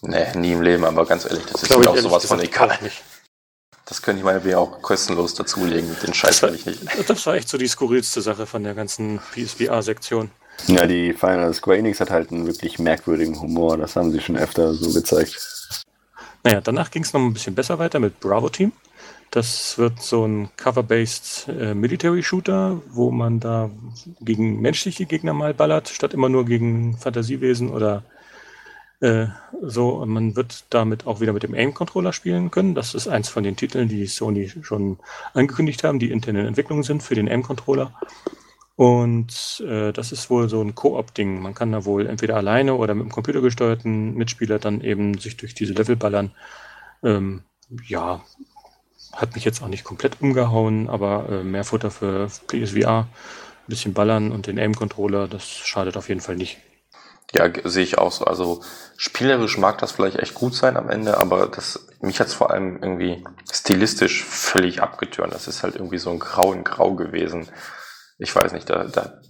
Nee, 0.06 0.26
nie 0.36 0.52
im 0.52 0.62
Leben, 0.62 0.84
aber 0.84 1.06
ganz 1.06 1.24
ehrlich, 1.24 1.44
das 1.46 1.62
ist 1.62 1.68
Glaube 1.68 1.84
mir 1.84 1.92
ich 1.92 1.98
auch 1.98 2.02
sowas 2.02 2.26
von 2.26 2.40
egal. 2.40 2.78
Das 3.86 4.00
könnte 4.00 4.20
ich 4.20 4.24
meinetwegen 4.24 4.56
auch 4.56 4.80
kostenlos 4.80 5.34
dazulegen, 5.34 5.94
den 6.02 6.14
Scheiß 6.14 6.42
will 6.42 6.54
ich 6.54 6.66
nicht. 6.66 6.80
Das 7.08 7.26
war 7.26 7.34
echt 7.34 7.48
so 7.48 7.58
die 7.58 7.68
skurrilste 7.68 8.22
Sache 8.22 8.46
von 8.46 8.64
der 8.64 8.74
ganzen 8.74 9.20
PSVR-Sektion. 9.32 10.30
Ja, 10.68 10.86
die 10.86 11.12
Final 11.12 11.52
Square 11.52 11.78
Enix 11.78 12.00
hat 12.00 12.10
halt 12.10 12.30
einen 12.30 12.46
wirklich 12.46 12.78
merkwürdigen 12.78 13.40
Humor. 13.40 13.76
Das 13.76 13.96
haben 13.96 14.12
sie 14.12 14.20
schon 14.20 14.36
öfter 14.36 14.72
so 14.72 14.92
gezeigt. 14.92 15.84
Naja, 16.44 16.60
danach 16.60 16.90
ging 16.90 17.02
es 17.02 17.12
noch 17.12 17.20
ein 17.20 17.32
bisschen 17.32 17.54
besser 17.54 17.78
weiter 17.78 17.98
mit 17.98 18.20
Bravo 18.20 18.48
Team. 18.48 18.72
Das 19.30 19.78
wird 19.78 20.00
so 20.00 20.24
ein 20.26 20.50
Cover-based 20.56 21.48
äh, 21.48 21.74
Military 21.74 22.22
Shooter, 22.22 22.80
wo 22.90 23.10
man 23.10 23.40
da 23.40 23.70
gegen 24.20 24.60
menschliche 24.60 25.06
Gegner 25.06 25.34
mal 25.34 25.54
ballert, 25.54 25.88
statt 25.88 26.14
immer 26.14 26.28
nur 26.28 26.44
gegen 26.44 26.96
Fantasiewesen 26.98 27.70
oder 27.70 28.04
äh, 29.00 29.26
so. 29.62 30.04
Man 30.06 30.36
wird 30.36 30.64
damit 30.70 31.06
auch 31.06 31.20
wieder 31.20 31.32
mit 31.32 31.42
dem 31.42 31.54
Aim-Controller 31.54 32.12
spielen 32.12 32.50
können. 32.50 32.74
Das 32.74 32.94
ist 32.94 33.08
eins 33.08 33.28
von 33.28 33.44
den 33.44 33.56
Titeln, 33.56 33.88
die 33.88 34.06
Sony 34.06 34.52
schon 34.62 34.98
angekündigt 35.32 35.84
haben, 35.84 35.98
die 35.98 36.10
intern 36.10 36.36
in 36.36 36.46
Entwicklung 36.46 36.82
sind 36.82 37.02
für 37.02 37.14
den 37.14 37.28
Aim-Controller. 37.28 37.92
Und 38.76 39.62
äh, 39.66 39.92
das 39.92 40.10
ist 40.10 40.30
wohl 40.30 40.48
so 40.48 40.60
ein 40.60 40.74
Koop-Ding. 40.74 41.40
Man 41.40 41.54
kann 41.54 41.72
da 41.72 41.84
wohl 41.84 42.06
entweder 42.06 42.36
alleine 42.36 42.74
oder 42.74 42.94
mit 42.94 43.02
einem 43.02 43.12
computergesteuerten 43.12 44.14
Mitspieler 44.14 44.58
dann 44.58 44.80
eben 44.80 45.18
sich 45.18 45.36
durch 45.36 45.54
diese 45.54 45.74
Level 45.74 45.96
ballern. 45.96 46.32
Ähm, 47.02 47.44
ja, 47.86 48.24
hat 49.12 49.34
mich 49.34 49.44
jetzt 49.44 49.62
auch 49.62 49.68
nicht 49.68 49.84
komplett 49.84 50.20
umgehauen, 50.20 50.88
aber 50.88 51.28
äh, 51.28 51.44
mehr 51.44 51.64
Futter 51.64 51.90
für 51.90 52.28
PSVR. 52.48 53.06
Ein 53.06 53.68
bisschen 53.68 53.94
ballern 53.94 54.32
und 54.32 54.46
den 54.46 54.58
Aim-Controller, 54.58 55.28
das 55.28 55.48
schadet 55.48 55.96
auf 55.96 56.08
jeden 56.08 56.20
Fall 56.20 56.36
nicht. 56.36 56.58
Ja, 57.34 57.50
sehe 57.64 57.82
ich 57.82 57.98
auch 57.98 58.12
so. 58.12 58.24
Also 58.24 58.62
spielerisch 58.96 59.58
mag 59.58 59.78
das 59.78 59.92
vielleicht 59.92 60.18
echt 60.18 60.34
gut 60.34 60.54
sein 60.54 60.76
am 60.76 60.88
Ende, 60.88 61.18
aber 61.18 61.48
das, 61.48 61.86
mich 62.00 62.20
hat 62.20 62.28
es 62.28 62.34
vor 62.34 62.50
allem 62.50 62.80
irgendwie 62.80 63.24
stilistisch 63.52 64.24
völlig 64.24 64.82
abgetürnt. 64.82 65.34
Das 65.34 65.48
ist 65.48 65.62
halt 65.64 65.74
irgendwie 65.74 65.98
so 65.98 66.10
ein 66.10 66.20
Grau 66.20 66.52
in 66.52 66.62
Grau 66.62 66.94
gewesen. 66.94 67.48
Ich 68.18 68.34
weiß 68.34 68.52
nicht, 68.52 68.70
da, 68.70 68.84
da, 68.84 69.20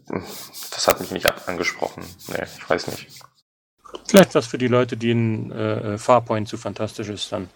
das 0.71 0.87
hat 0.87 1.01
mich 1.01 1.11
nicht 1.13 1.27
angesprochen. 1.49 2.05
Nee, 2.29 2.45
ich 2.59 2.69
weiß 2.69 2.89
nicht. 2.89 3.09
Vielleicht 4.07 4.35
was 4.35 4.47
für 4.47 4.59
die 4.59 4.69
Leute, 4.69 4.97
denen 4.97 5.51
äh, 5.53 5.97
Farpoint 5.97 6.49
zu 6.49 6.59
fantastisch 6.59 7.09
ist, 7.09 7.33
dann. 7.33 7.49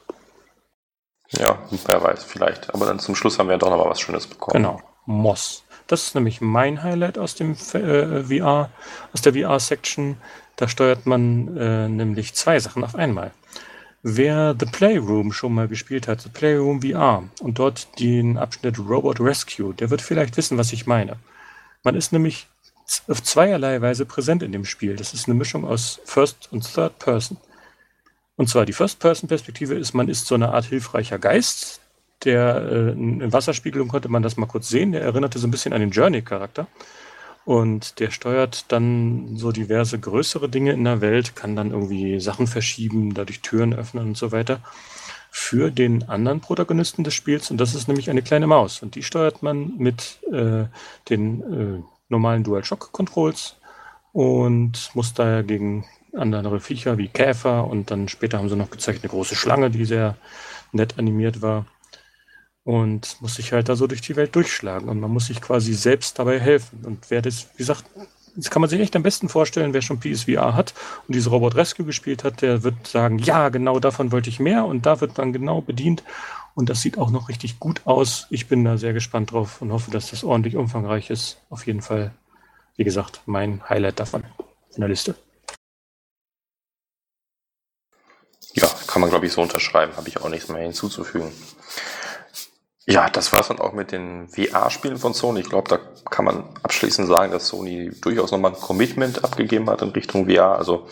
Ja, 1.30 1.58
wer 1.86 2.02
weiß, 2.02 2.24
vielleicht. 2.24 2.72
Aber 2.72 2.86
dann 2.86 2.98
zum 2.98 3.14
Schluss 3.14 3.38
haben 3.38 3.48
wir 3.48 3.52
ja 3.54 3.58
doch 3.58 3.68
noch 3.68 3.76
mal 3.76 3.90
was 3.90 4.00
Schönes 4.00 4.26
bekommen. 4.26 4.62
Genau. 4.62 4.80
Moss. 5.04 5.62
Das 5.88 6.04
ist 6.04 6.14
nämlich 6.14 6.40
mein 6.40 6.82
Highlight 6.82 7.18
aus 7.18 7.34
dem 7.34 7.52
äh, 7.72 8.22
VR, 8.22 8.70
aus 9.12 9.22
der 9.22 9.34
VR-Section. 9.34 10.18
Da 10.54 10.68
steuert 10.68 11.06
man 11.06 11.56
äh, 11.56 11.88
nämlich 11.88 12.34
zwei 12.34 12.60
Sachen 12.60 12.84
auf 12.84 12.94
einmal. 12.94 13.32
Wer 14.02 14.54
The 14.58 14.66
Playroom 14.66 15.32
schon 15.32 15.54
mal 15.54 15.66
gespielt 15.66 16.06
hat, 16.06 16.20
The 16.20 16.28
Playroom 16.28 16.82
VR 16.82 17.24
und 17.40 17.58
dort 17.58 17.88
den 17.98 18.36
Abschnitt 18.38 18.78
Robot 18.78 19.18
Rescue, 19.18 19.74
der 19.74 19.90
wird 19.90 20.02
vielleicht 20.02 20.36
wissen, 20.36 20.58
was 20.58 20.72
ich 20.72 20.86
meine. 20.86 21.16
Man 21.82 21.96
ist 21.96 22.12
nämlich 22.12 22.46
auf 23.08 23.22
zweierlei 23.22 23.80
Weise 23.80 24.04
präsent 24.04 24.42
in 24.42 24.52
dem 24.52 24.64
Spiel. 24.64 24.94
Das 24.94 25.14
ist 25.14 25.26
eine 25.26 25.34
Mischung 25.34 25.64
aus 25.64 26.00
First 26.04 26.52
und 26.52 26.72
Third 26.72 26.98
Person. 26.98 27.38
Und 28.36 28.48
zwar 28.48 28.66
die 28.66 28.72
First-Person-Perspektive 28.72 29.74
ist, 29.74 29.94
man 29.94 30.08
ist 30.08 30.26
so 30.26 30.34
eine 30.34 30.52
Art 30.52 30.66
hilfreicher 30.66 31.18
Geist, 31.18 31.80
der 32.24 32.56
äh, 32.56 32.90
in 32.92 33.32
Wasserspiegelung 33.32 33.88
konnte 33.88 34.08
man 34.08 34.22
das 34.22 34.36
mal 34.36 34.46
kurz 34.46 34.68
sehen. 34.68 34.92
Der 34.92 35.02
erinnerte 35.02 35.38
so 35.38 35.46
ein 35.46 35.50
bisschen 35.50 35.72
an 35.72 35.80
den 35.80 35.90
Journey-Charakter. 35.90 36.66
Und 37.44 37.98
der 38.00 38.10
steuert 38.10 38.70
dann 38.70 39.36
so 39.36 39.52
diverse 39.52 39.98
größere 39.98 40.50
Dinge 40.50 40.72
in 40.72 40.84
der 40.84 41.00
Welt, 41.00 41.34
kann 41.34 41.56
dann 41.56 41.70
irgendwie 41.70 42.20
Sachen 42.20 42.46
verschieben, 42.46 43.14
dadurch 43.14 43.40
Türen 43.40 43.72
öffnen 43.72 44.08
und 44.08 44.16
so 44.18 44.32
weiter. 44.32 44.60
Für 45.30 45.70
den 45.70 46.08
anderen 46.08 46.40
Protagonisten 46.40 47.04
des 47.04 47.14
Spiels. 47.14 47.50
Und 47.50 47.58
das 47.58 47.74
ist 47.74 47.88
nämlich 47.88 48.10
eine 48.10 48.22
kleine 48.22 48.46
Maus. 48.46 48.82
Und 48.82 48.96
die 48.96 49.02
steuert 49.02 49.42
man 49.42 49.76
mit 49.78 50.18
äh, 50.30 50.64
den 51.08 51.42
äh, 51.42 51.82
normalen 52.08 52.44
DualShock-Controls 52.44 53.56
und 54.12 54.90
muss 54.94 55.14
daher 55.14 55.42
gegen 55.42 55.84
andere 56.12 56.60
Viecher 56.60 56.98
wie 56.98 57.08
Käfer 57.08 57.66
und 57.66 57.90
dann 57.90 58.08
später 58.08 58.38
haben 58.38 58.48
sie 58.48 58.56
noch 58.56 58.70
gezeigt 58.70 59.02
eine 59.02 59.10
große 59.10 59.36
Schlange, 59.36 59.70
die 59.70 59.84
sehr 59.84 60.16
nett 60.72 60.98
animiert 60.98 61.42
war 61.42 61.66
und 62.68 63.16
muss 63.22 63.36
sich 63.36 63.54
halt 63.54 63.70
da 63.70 63.76
so 63.76 63.86
durch 63.86 64.02
die 64.02 64.14
Welt 64.14 64.36
durchschlagen 64.36 64.90
und 64.90 65.00
man 65.00 65.10
muss 65.10 65.28
sich 65.28 65.40
quasi 65.40 65.72
selbst 65.72 66.18
dabei 66.18 66.38
helfen. 66.38 66.84
Und 66.84 66.98
wer 67.08 67.22
das, 67.22 67.48
wie 67.54 67.56
gesagt, 67.56 67.86
das 68.36 68.50
kann 68.50 68.60
man 68.60 68.68
sich 68.68 68.78
echt 68.78 68.94
am 68.94 69.02
besten 69.02 69.30
vorstellen, 69.30 69.72
wer 69.72 69.80
schon 69.80 70.00
PSVR 70.00 70.54
hat 70.54 70.74
und 71.06 71.14
diese 71.14 71.30
Robot 71.30 71.54
Rescue 71.54 71.86
gespielt 71.86 72.24
hat, 72.24 72.42
der 72.42 72.64
wird 72.64 72.86
sagen, 72.86 73.20
ja, 73.20 73.48
genau 73.48 73.80
davon 73.80 74.12
wollte 74.12 74.28
ich 74.28 74.38
mehr 74.38 74.66
und 74.66 74.84
da 74.84 75.00
wird 75.00 75.16
man 75.16 75.32
genau 75.32 75.62
bedient 75.62 76.02
und 76.54 76.68
das 76.68 76.82
sieht 76.82 76.98
auch 76.98 77.08
noch 77.08 77.30
richtig 77.30 77.58
gut 77.58 77.80
aus. 77.86 78.26
Ich 78.28 78.48
bin 78.48 78.66
da 78.66 78.76
sehr 78.76 78.92
gespannt 78.92 79.32
drauf 79.32 79.62
und 79.62 79.72
hoffe, 79.72 79.90
dass 79.90 80.10
das 80.10 80.22
ordentlich 80.22 80.56
umfangreich 80.56 81.08
ist. 81.08 81.38
Auf 81.48 81.66
jeden 81.66 81.80
Fall, 81.80 82.12
wie 82.76 82.84
gesagt, 82.84 83.22
mein 83.24 83.66
Highlight 83.66 83.98
davon 83.98 84.24
in 84.74 84.80
der 84.80 84.90
Liste. 84.90 85.14
Ja, 88.52 88.68
kann 88.86 89.00
man 89.00 89.08
glaube 89.08 89.24
ich 89.24 89.32
so 89.32 89.40
unterschreiben. 89.40 89.96
Habe 89.96 90.08
ich 90.10 90.20
auch 90.20 90.28
nichts 90.28 90.50
mehr 90.50 90.60
hinzuzufügen. 90.60 91.32
Ja, 92.90 93.10
das 93.10 93.32
war 93.34 93.40
es 93.40 93.48
dann 93.48 93.58
auch 93.58 93.74
mit 93.74 93.92
den 93.92 94.28
VR-Spielen 94.30 94.96
von 94.96 95.12
Sony. 95.12 95.40
Ich 95.40 95.50
glaube, 95.50 95.68
da 95.68 95.78
kann 96.08 96.24
man 96.24 96.44
abschließend 96.62 97.06
sagen, 97.06 97.30
dass 97.32 97.48
Sony 97.48 97.90
durchaus 98.00 98.30
nochmal 98.30 98.54
ein 98.54 98.60
Commitment 98.60 99.24
abgegeben 99.24 99.68
hat 99.68 99.82
in 99.82 99.90
Richtung 99.90 100.26
VR. 100.26 100.56
Also 100.56 100.86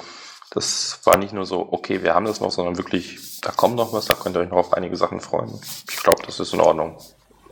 das 0.51 1.01
war 1.05 1.17
nicht 1.17 1.33
nur 1.33 1.47
so, 1.47 1.67
okay, 1.71 2.03
wir 2.03 2.15
haben 2.15 2.27
das 2.27 2.43
noch, 2.43 2.51
sondern 2.51 2.77
wirklich, 2.77 3.41
da 3.41 3.51
kommt 3.51 3.77
noch 3.77 3.95
was, 3.95 4.05
da 4.05 4.15
könnt 4.15 4.37
ihr 4.37 4.41
euch 4.41 4.51
noch 4.51 4.59
auf 4.59 4.75
einige 4.75 4.95
Sachen 4.95 5.21
freuen. 5.21 5.59
Ich 5.89 5.97
glaube, 5.97 6.23
das 6.27 6.39
ist 6.39 6.53
in 6.53 6.61
Ordnung. 6.61 6.99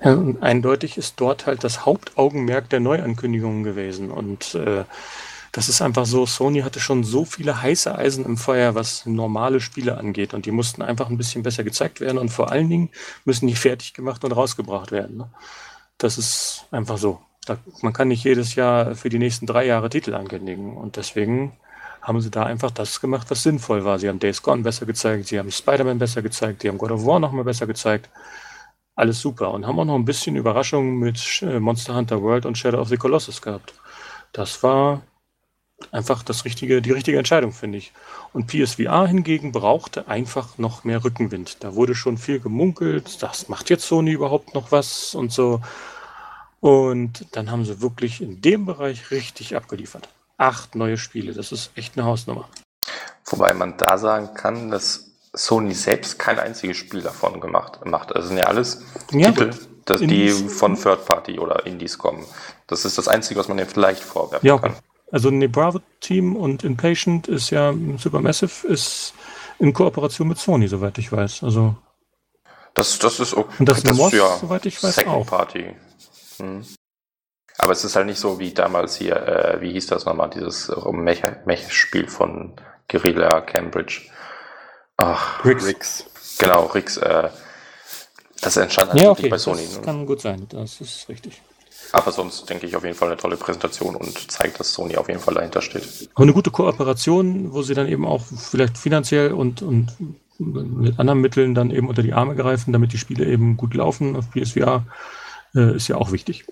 Ja, 0.02 0.12
und 0.12 0.42
eindeutig 0.42 0.98
ist 0.98 1.18
dort 1.22 1.46
halt 1.46 1.64
das 1.64 1.86
Hauptaugenmerk 1.86 2.68
der 2.68 2.80
Neuankündigungen 2.80 3.64
gewesen. 3.64 4.10
Und 4.10 4.54
äh, 4.56 4.84
das 5.54 5.68
ist 5.68 5.80
einfach 5.80 6.04
so, 6.04 6.26
Sony 6.26 6.62
hatte 6.62 6.80
schon 6.80 7.04
so 7.04 7.24
viele 7.24 7.62
heiße 7.62 7.96
Eisen 7.96 8.24
im 8.24 8.36
Feuer, 8.36 8.74
was 8.74 9.06
normale 9.06 9.60
Spiele 9.60 9.96
angeht. 9.96 10.34
Und 10.34 10.46
die 10.46 10.50
mussten 10.50 10.82
einfach 10.82 11.08
ein 11.08 11.16
bisschen 11.16 11.44
besser 11.44 11.62
gezeigt 11.62 12.00
werden. 12.00 12.18
Und 12.18 12.30
vor 12.30 12.50
allen 12.50 12.68
Dingen 12.68 12.90
müssen 13.24 13.46
die 13.46 13.54
fertig 13.54 13.94
gemacht 13.94 14.24
und 14.24 14.32
rausgebracht 14.32 14.90
werden. 14.90 15.16
Ne? 15.16 15.30
Das 15.96 16.18
ist 16.18 16.66
einfach 16.72 16.98
so. 16.98 17.20
Da, 17.46 17.56
man 17.82 17.92
kann 17.92 18.08
nicht 18.08 18.24
jedes 18.24 18.56
Jahr 18.56 18.96
für 18.96 19.10
die 19.10 19.20
nächsten 19.20 19.46
drei 19.46 19.64
Jahre 19.64 19.90
Titel 19.90 20.14
ankündigen. 20.14 20.76
Und 20.76 20.96
deswegen 20.96 21.52
haben 22.02 22.20
sie 22.20 22.32
da 22.32 22.42
einfach 22.42 22.72
das 22.72 23.00
gemacht, 23.00 23.30
was 23.30 23.44
sinnvoll 23.44 23.84
war. 23.84 24.00
Sie 24.00 24.08
haben 24.08 24.18
Days 24.18 24.42
Gone 24.42 24.64
besser 24.64 24.86
gezeigt, 24.86 25.28
sie 25.28 25.38
haben 25.38 25.52
Spider-Man 25.52 26.00
besser 26.00 26.20
gezeigt, 26.22 26.62
sie 26.62 26.68
haben 26.68 26.78
God 26.78 26.90
of 26.90 27.06
War 27.06 27.20
nochmal 27.20 27.44
besser 27.44 27.68
gezeigt. 27.68 28.10
Alles 28.96 29.20
super. 29.20 29.52
Und 29.52 29.68
haben 29.68 29.78
auch 29.78 29.84
noch 29.84 29.94
ein 29.94 30.04
bisschen 30.04 30.34
Überraschungen 30.34 30.98
mit 30.98 31.42
äh, 31.42 31.60
Monster 31.60 31.94
Hunter 31.94 32.20
World 32.22 32.44
und 32.44 32.58
Shadow 32.58 32.80
of 32.80 32.88
the 32.88 32.96
Colossus 32.96 33.40
gehabt. 33.40 33.72
Das 34.32 34.60
war 34.64 35.02
einfach 35.90 36.22
das 36.22 36.44
richtige, 36.44 36.82
die 36.82 36.92
richtige 36.92 37.18
Entscheidung, 37.18 37.52
finde 37.52 37.78
ich. 37.78 37.92
Und 38.32 38.46
PSVR 38.46 39.06
hingegen 39.06 39.52
brauchte 39.52 40.08
einfach 40.08 40.58
noch 40.58 40.84
mehr 40.84 41.04
Rückenwind. 41.04 41.62
Da 41.62 41.74
wurde 41.74 41.94
schon 41.94 42.18
viel 42.18 42.40
gemunkelt, 42.40 43.22
das 43.22 43.48
macht 43.48 43.70
jetzt 43.70 43.86
Sony 43.86 44.12
überhaupt 44.12 44.54
noch 44.54 44.72
was 44.72 45.14
und 45.14 45.32
so. 45.32 45.60
Und 46.60 47.26
dann 47.32 47.50
haben 47.50 47.64
sie 47.64 47.80
wirklich 47.80 48.22
in 48.22 48.40
dem 48.40 48.66
Bereich 48.66 49.10
richtig 49.10 49.54
abgeliefert. 49.54 50.08
Acht 50.38 50.74
neue 50.74 50.96
Spiele, 50.96 51.32
das 51.32 51.52
ist 51.52 51.70
echt 51.74 51.96
eine 51.96 52.06
Hausnummer. 52.06 52.48
Wobei 53.26 53.54
man 53.54 53.76
da 53.76 53.98
sagen 53.98 54.34
kann, 54.34 54.70
dass 54.70 55.10
Sony 55.32 55.74
selbst 55.74 56.18
kein 56.18 56.38
einziges 56.38 56.76
Spiel 56.76 57.02
davon 57.02 57.40
gemacht 57.40 57.84
macht. 57.84 58.14
Also 58.14 58.28
sind 58.28 58.38
ja 58.38 58.44
alles 58.44 58.82
ja, 59.12 59.30
Titel, 59.30 59.50
dass 59.84 60.00
die 60.00 60.30
von 60.30 60.76
Third 60.76 61.04
Party 61.04 61.38
oder 61.38 61.66
Indies 61.66 61.98
kommen. 61.98 62.24
Das 62.66 62.84
ist 62.84 62.96
das 62.96 63.08
Einzige, 63.08 63.40
was 63.40 63.48
man 63.48 63.56
dem 63.56 63.68
vielleicht 63.68 64.02
vorwerfen 64.02 64.46
ja, 64.46 64.54
okay. 64.54 64.68
kann. 64.68 64.76
Also 65.10 65.30
ne 65.30 65.48
Bravo 65.48 65.80
Team 66.00 66.36
und 66.36 66.64
Impatient 66.64 67.28
ist 67.28 67.50
ja 67.50 67.72
Supermassive 67.98 68.66
ist 68.66 69.14
in 69.58 69.72
Kooperation 69.72 70.28
mit 70.28 70.38
Sony, 70.38 70.68
soweit 70.68 70.98
ich 70.98 71.12
weiß. 71.12 71.44
Also 71.44 71.76
das, 72.74 72.98
das 72.98 73.20
ist 73.20 73.34
okay. 73.34 73.54
Und 73.60 73.68
das, 73.68 73.82
das 73.82 73.96
Moss, 73.96 74.12
ja 74.12 74.36
soweit 74.38 74.66
ich 74.66 74.82
weiß, 74.82 74.96
Second 74.96 75.14
auch. 75.14 75.26
Party. 75.26 75.74
Hm. 76.38 76.64
Aber 77.58 77.72
es 77.72 77.84
ist 77.84 77.94
halt 77.94 78.06
nicht 78.06 78.18
so 78.18 78.40
wie 78.40 78.52
damals 78.52 78.96
hier, 78.96 79.16
äh, 79.16 79.60
wie 79.60 79.72
hieß 79.72 79.86
das 79.86 80.04
nochmal, 80.04 80.30
dieses 80.30 80.72
Mech-Spiel 80.90 82.08
von 82.08 82.54
Guerilla 82.88 83.40
Cambridge. 83.42 84.02
Ach, 84.96 85.44
Rix. 85.44 85.64
Rix. 85.64 86.06
Genau, 86.38 86.66
Rix. 86.66 86.96
Äh, 86.96 87.30
das 88.40 88.56
entstand 88.56 88.90
halt 88.90 89.00
ja, 89.00 89.10
okay, 89.10 89.28
bei 89.28 89.38
Sony. 89.38 89.62
Das 89.62 89.76
ne? 89.76 89.82
kann 89.82 90.04
gut 90.04 90.20
sein, 90.20 90.46
das 90.48 90.80
ist 90.80 91.08
richtig. 91.08 91.40
Aber 91.94 92.10
sonst 92.10 92.50
denke 92.50 92.66
ich 92.66 92.74
auf 92.74 92.82
jeden 92.82 92.96
Fall 92.96 93.06
eine 93.06 93.16
tolle 93.16 93.36
Präsentation 93.36 93.94
und 93.94 94.28
zeigt, 94.28 94.58
dass 94.58 94.72
Sony 94.72 94.96
auf 94.96 95.06
jeden 95.06 95.20
Fall 95.20 95.34
dahinter 95.34 95.62
steht. 95.62 96.10
Und 96.14 96.24
eine 96.24 96.32
gute 96.32 96.50
Kooperation, 96.50 97.52
wo 97.52 97.62
sie 97.62 97.74
dann 97.74 97.86
eben 97.86 98.04
auch 98.04 98.20
vielleicht 98.20 98.76
finanziell 98.76 99.32
und, 99.32 99.62
und 99.62 99.92
mit 100.38 100.98
anderen 100.98 101.20
Mitteln 101.20 101.54
dann 101.54 101.70
eben 101.70 101.88
unter 101.88 102.02
die 102.02 102.12
Arme 102.12 102.34
greifen, 102.34 102.72
damit 102.72 102.92
die 102.92 102.98
Spiele 102.98 103.24
eben 103.24 103.56
gut 103.56 103.74
laufen 103.74 104.16
auf 104.16 104.28
PSVR, 104.32 104.84
äh, 105.54 105.76
ist 105.76 105.86
ja 105.86 105.94
auch 105.94 106.10
wichtig. 106.10 106.44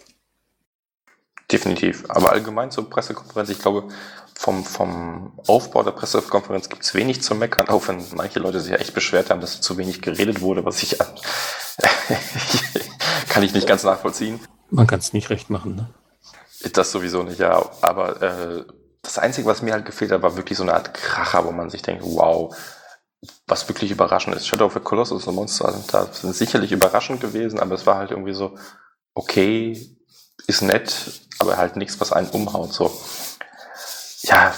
Definitiv. 1.51 2.05
Aber 2.09 2.31
allgemein 2.31 2.71
zur 2.71 2.89
Pressekonferenz, 2.89 3.51
ich 3.51 3.59
glaube, 3.59 3.89
vom, 4.37 4.65
vom 4.65 5.33
Aufbau 5.49 5.83
der 5.83 5.91
Pressekonferenz 5.91 6.69
gibt 6.69 6.85
es 6.85 6.95
wenig 6.95 7.21
zu 7.21 7.35
meckern, 7.35 7.69
auch 7.69 7.89
wenn 7.89 8.01
manche 8.15 8.39
Leute 8.39 8.61
sich 8.61 8.71
ja 8.71 8.77
echt 8.77 8.95
beschwert 8.95 9.29
haben, 9.29 9.41
dass 9.41 9.61
zu 9.61 9.77
wenig 9.77 10.03
geredet 10.03 10.41
wurde, 10.41 10.65
was 10.65 10.85
ich 10.85 10.97
kann 13.29 13.43
ich 13.43 13.53
nicht 13.53 13.67
ganz 13.67 13.83
nachvollziehen. 13.83 14.39
Man 14.73 14.87
kann 14.87 15.01
es 15.01 15.13
nicht 15.13 15.29
recht 15.29 15.51
machen, 15.51 15.77
ne? 15.77 15.89
Das 16.73 16.93
sowieso 16.93 17.23
nicht, 17.23 17.39
ja. 17.39 17.71
Aber 17.83 18.23
äh, 18.23 18.65
das 19.03 19.19
Einzige, 19.19 19.47
was 19.47 19.61
mir 19.61 19.75
halt 19.75 19.85
gefehlt 19.85 20.13
hat, 20.13 20.23
war 20.23 20.37
wirklich 20.37 20.57
so 20.57 20.63
eine 20.63 20.73
Art 20.73 20.95
Kracher, 20.95 21.45
wo 21.45 21.53
man 21.53 21.69
sich 21.69 21.83
denkt, 21.83 22.03
wow, 22.07 22.57
was 23.47 23.69
wirklich 23.69 23.91
überraschend 23.91 24.35
ist. 24.35 24.47
Shadow 24.47 24.67
of 24.67 24.73
the 24.73 24.81
Colossus 24.81 25.27
und 25.27 25.35
Monster 25.35 25.75
Hunter 25.75 26.09
sind 26.13 26.35
sicherlich 26.35 26.73
überraschend 26.73 27.21
gewesen, 27.21 27.61
aber 27.61 27.75
es 27.75 27.85
war 27.85 27.97
halt 27.97 28.13
irgendwie 28.13 28.33
so, 28.33 28.57
okay, 29.15 29.95
ist 30.47 30.63
nett, 30.63 31.21
aber 31.39 31.59
halt 31.59 31.77
nichts, 31.77 32.01
was 32.01 32.13
einen 32.13 32.29
umhaut. 32.31 32.73
So. 32.73 32.91
Ja, 34.23 34.55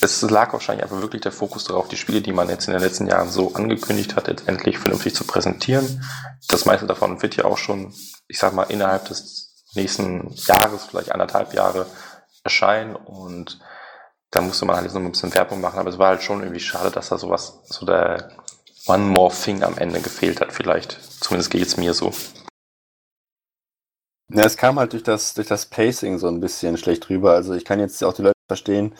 es 0.00 0.22
lag 0.22 0.52
wahrscheinlich 0.54 0.84
einfach 0.84 1.02
wirklich 1.02 1.22
der 1.22 1.32
Fokus 1.32 1.64
darauf, 1.64 1.88
die 1.88 1.96
Spiele, 1.96 2.22
die 2.22 2.32
man 2.32 2.48
jetzt 2.48 2.68
in 2.68 2.72
den 2.72 2.82
letzten 2.82 3.06
Jahren 3.06 3.28
so 3.28 3.52
angekündigt 3.52 4.16
hat, 4.16 4.28
jetzt 4.28 4.48
endlich 4.48 4.78
vernünftig 4.78 5.14
zu 5.14 5.24
präsentieren. 5.24 6.02
Das 6.48 6.64
meiste 6.64 6.86
davon 6.86 7.20
wird 7.20 7.36
ja 7.36 7.44
auch 7.44 7.58
schon, 7.58 7.92
ich 8.28 8.38
sag 8.38 8.52
mal, 8.52 8.64
innerhalb 8.64 9.06
des 9.06 9.64
nächsten 9.74 10.28
Jahres, 10.34 10.84
vielleicht 10.84 11.12
anderthalb 11.12 11.54
Jahre 11.54 11.86
erscheinen 12.44 12.96
und 12.96 13.60
da 14.30 14.40
musste 14.40 14.64
man 14.64 14.76
halt 14.76 14.86
jetzt 14.86 14.94
noch 14.94 15.02
ein 15.02 15.12
bisschen 15.12 15.34
Werbung 15.34 15.60
machen, 15.60 15.78
aber 15.78 15.90
es 15.90 15.98
war 15.98 16.08
halt 16.08 16.22
schon 16.22 16.40
irgendwie 16.40 16.60
schade, 16.60 16.90
dass 16.90 17.10
da 17.10 17.18
sowas, 17.18 17.60
so 17.64 17.84
der 17.86 18.30
One 18.86 19.04
More 19.04 19.32
Thing 19.32 19.62
am 19.62 19.78
Ende 19.78 20.00
gefehlt 20.00 20.40
hat, 20.40 20.52
vielleicht. 20.52 20.98
Zumindest 21.22 21.50
geht 21.50 21.66
es 21.66 21.76
mir 21.76 21.94
so. 21.94 22.12
Ja, 24.28 24.44
es 24.44 24.56
kam 24.56 24.78
halt 24.78 24.94
durch 24.94 25.02
das, 25.02 25.34
durch 25.34 25.46
das 25.46 25.66
Pacing 25.66 26.18
so 26.18 26.26
ein 26.28 26.40
bisschen 26.40 26.78
schlecht 26.78 27.08
rüber. 27.10 27.32
Also 27.32 27.52
ich 27.52 27.64
kann 27.64 27.78
jetzt 27.78 28.02
auch 28.02 28.14
die 28.14 28.22
Leute 28.22 28.38
verstehen, 28.48 28.94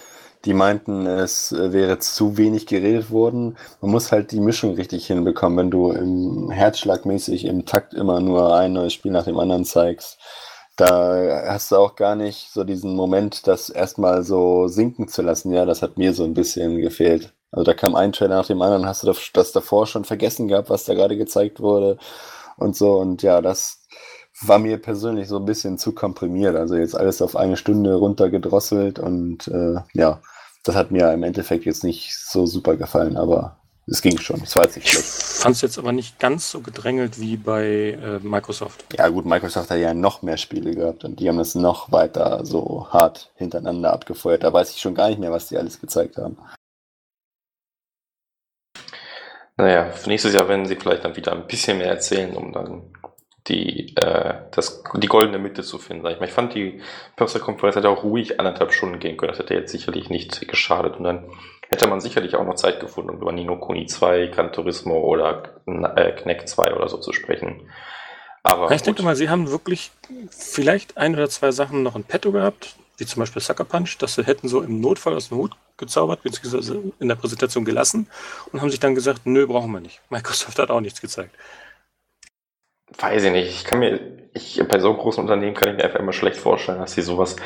die 0.45 0.55
meinten, 0.55 1.07
es 1.07 1.53
wäre 1.53 1.99
zu 1.99 2.37
wenig 2.37 2.67
geredet 2.67 3.11
worden. 3.11 3.57
Man 3.81 3.91
muss 3.91 4.13
halt 4.13 4.33
die 4.33 4.41
Mischung 4.41 4.75
richtig 4.75 5.07
hinbekommen, 5.07 5.59
wenn 5.59 5.71
du 5.71 5.93
im 5.93 6.51
Herzschlagmäßig 6.51 7.45
im 7.45 7.67
Takt 7.67 7.95
immer 7.95 8.21
nur 8.21 8.55
ein 8.57 8.73
neues 8.73 8.93
Spiel 8.93 9.13
nach 9.13 9.25
dem 9.25 9.39
anderen 9.39 9.65
zeigst 9.65 10.19
da 10.77 11.45
hast 11.47 11.71
du 11.71 11.77
auch 11.77 11.97
gar 11.97 12.17
nicht 12.17 12.51
so 12.53 12.65
diesen 12.65 12.97
Moment, 12.97 13.47
das 13.47 13.69
erstmal 13.71 14.23
so 14.23 14.69
sinken 14.69 15.09
zu 15.09 15.23
lassen. 15.23 15.53
Ja, 15.53 15.65
das 15.65 15.83
hat 15.83 15.99
mir 15.99 16.15
so 16.15 16.25
ein 16.25 16.35
bisschen 16.35 16.79
gefehlt. 16.79 17.33
Also 17.51 17.65
da 17.65 17.75
kam 17.75 17.95
ein 17.95 18.13
Trailer 18.13 18.37
nach 18.37 18.47
dem 18.47 18.63
anderen, 18.63 18.87
hast 18.87 19.03
du 19.03 19.13
das 19.35 19.53
davor 19.53 19.87
schon 19.87 20.05
vergessen 20.05 20.49
gehabt, 20.49 20.71
was 20.71 20.85
da 20.85 20.95
gerade 20.95 21.17
gezeigt 21.19 21.61
wurde 21.61 21.99
und 22.57 22.75
so. 22.77 22.99
Und 22.99 23.23
ja, 23.23 23.43
das 23.43 23.87
war 24.41 24.59
mir 24.59 24.79
persönlich 24.79 25.29
so 25.29 25.37
ein 25.37 25.45
bisschen 25.45 25.77
zu 25.79 25.93
komprimiert. 25.93 26.57
Also 26.57 26.77
jetzt 26.77 26.97
alles 26.97 27.21
auf 27.21 27.37
eine 27.37 27.59
Stunde 27.59 27.95
runtergedrosselt 27.95 28.99
und 28.99 29.49
äh, 29.49 29.77
ja, 29.93 30.23
das 30.63 30.75
hat 30.77 30.91
mir 30.91 31.13
im 31.13 31.23
Endeffekt 31.23 31.65
jetzt 31.65 31.85
nicht 31.85 32.17
so 32.17 32.47
super 32.47 32.77
gefallen, 32.77 33.17
aber 33.17 33.59
es 33.87 34.01
ging 34.01 34.19
schon, 34.19 34.41
es 34.43 34.55
war 34.55 34.65
jetzt 34.65 34.77
nicht 34.77 34.89
schlecht. 34.89 35.09
Ich 35.09 35.43
fand 35.43 35.57
es 35.57 35.63
jetzt 35.63 35.79
aber 35.79 35.91
nicht 35.91 36.21
ganz 36.21 36.51
so 36.51 36.61
gedrängelt 36.61 37.19
wie 37.21 37.37
bei 37.37 37.99
äh, 38.01 38.21
Microsoft. 38.21 38.85
Ja 38.97 39.09
gut, 39.09 39.27
Microsoft 39.27 39.71
hat 39.71 39.79
ja 39.79 39.93
noch 39.93 40.23
mehr 40.23 40.37
Spiele 40.37 40.73
gehabt 40.75 41.05
und 41.05 41.19
die 41.19 41.29
haben 41.29 41.39
das 41.39 41.57
noch 41.57 41.91
weiter 41.91 42.47
so 42.47 42.87
hart 42.91 43.33
hintereinander 43.35 43.93
abgefeuert. 43.93 44.45
Da 44.45 44.53
weiß 44.53 44.71
ich 44.71 44.81
schon 44.81 44.95
gar 44.95 45.09
nicht 45.09 45.19
mehr, 45.19 45.33
was 45.33 45.49
die 45.49 45.59
alles 45.59 45.81
gezeigt 45.81 46.17
haben. 46.17 46.39
Naja, 49.57 49.91
für 49.91 50.09
nächstes 50.09 50.33
Jahr 50.33 50.49
werden 50.49 50.67
sie 50.67 50.77
vielleicht 50.77 51.05
dann 51.05 51.17
wieder 51.17 51.33
ein 51.33 51.47
bisschen 51.47 51.79
mehr 51.79 51.89
erzählen, 51.89 52.37
um 52.37 52.53
dann 52.53 52.93
die, 53.49 53.97
äh, 53.97 54.35
das, 54.53 54.83
die 54.95 55.09
goldene 55.09 55.39
Mitte 55.39 55.63
zu 55.63 55.79
finden. 55.79 56.07
Ich, 56.07 56.21
mal. 56.21 56.27
ich 56.27 56.33
fand 56.33 56.55
die 56.55 56.81
Pressekonferenz 57.17 57.77
hätte 57.77 57.89
auch 57.89 58.05
ruhig 58.05 58.39
anderthalb 58.39 58.73
Stunden 58.73 58.99
gehen 58.99 59.17
können. 59.17 59.31
Das 59.31 59.39
hätte 59.39 59.55
jetzt 59.55 59.73
sicherlich 59.73 60.11
nicht 60.11 60.47
geschadet. 60.49 60.97
Und 60.97 61.05
dann 61.05 61.25
hätte 61.69 61.89
man 61.89 62.01
sicherlich 62.01 62.37
auch 62.37 62.45
noch 62.45 62.55
Zeit 62.55 62.81
gefunden, 62.81 63.11
um 63.11 63.17
über 63.17 63.33
Nino 63.33 63.57
Kuni 63.57 63.87
2, 63.87 64.29
Gran 64.29 64.53
Turismo 64.53 64.99
oder 65.01 65.43
äh, 65.67 66.13
Knack 66.13 66.49
2 66.49 66.75
oder 66.75 66.89
so 66.89 66.99
zu 66.99 67.13
sprechen. 67.13 67.69
Aber 68.43 68.71
ich 68.71 68.79
gut. 68.79 68.87
denke 68.87 69.03
mal, 69.03 69.17
sie 69.17 69.31
haben 69.31 69.51
wirklich 69.51 69.93
vielleicht 70.31 70.97
ein 70.97 71.15
oder 71.15 71.29
zwei 71.29 71.53
Sachen 71.53 71.83
noch 71.83 71.97
in 71.97 72.05
petto 72.05 72.33
gehabt, 72.33 72.75
wie 72.99 73.07
zum 73.07 73.21
Beispiel 73.21 73.41
Sucker 73.41 73.65
Punch, 73.65 73.97
dass 73.99 74.17
sie 74.17 74.25
hätten 74.25 74.49
so 74.49 74.61
im 74.61 74.81
Notfall 74.81 75.15
aus 75.15 75.29
dem 75.29 75.39
Hut 75.39 75.53
gezaubert, 75.77 76.23
beziehungsweise 76.23 76.93
in 76.99 77.09
der 77.09 77.15
Präsentation 77.15 77.65
gelassen 77.65 78.09
und 78.53 78.61
haben 78.61 78.71
sich 78.71 78.81
dann 78.81 78.95
gesagt, 78.95 79.23
nö, 79.25 79.47
brauchen 79.47 79.73
wir 79.73 79.81
nicht. 79.81 80.01
Microsoft 80.11 80.59
hat 80.59 80.71
auch 80.71 80.81
nichts 80.81 81.01
gezeigt. 81.01 81.35
Weiß 82.99 83.25
ich 83.25 83.33
nicht. 83.33 83.49
Ich 83.49 83.65
kann 83.65 83.79
mir, 83.79 84.01
ich, 84.35 84.63
bei 84.69 84.79
so 84.79 84.95
großen 84.95 85.23
Unternehmen 85.23 85.55
kann 85.55 85.71
ich 85.71 85.77
mir 85.77 85.85
einfach 85.85 86.01
immer 86.01 86.13
schlecht 86.13 86.37
vorstellen, 86.37 86.79
dass 86.79 86.93
sie 86.93 87.03
sowas 87.03 87.37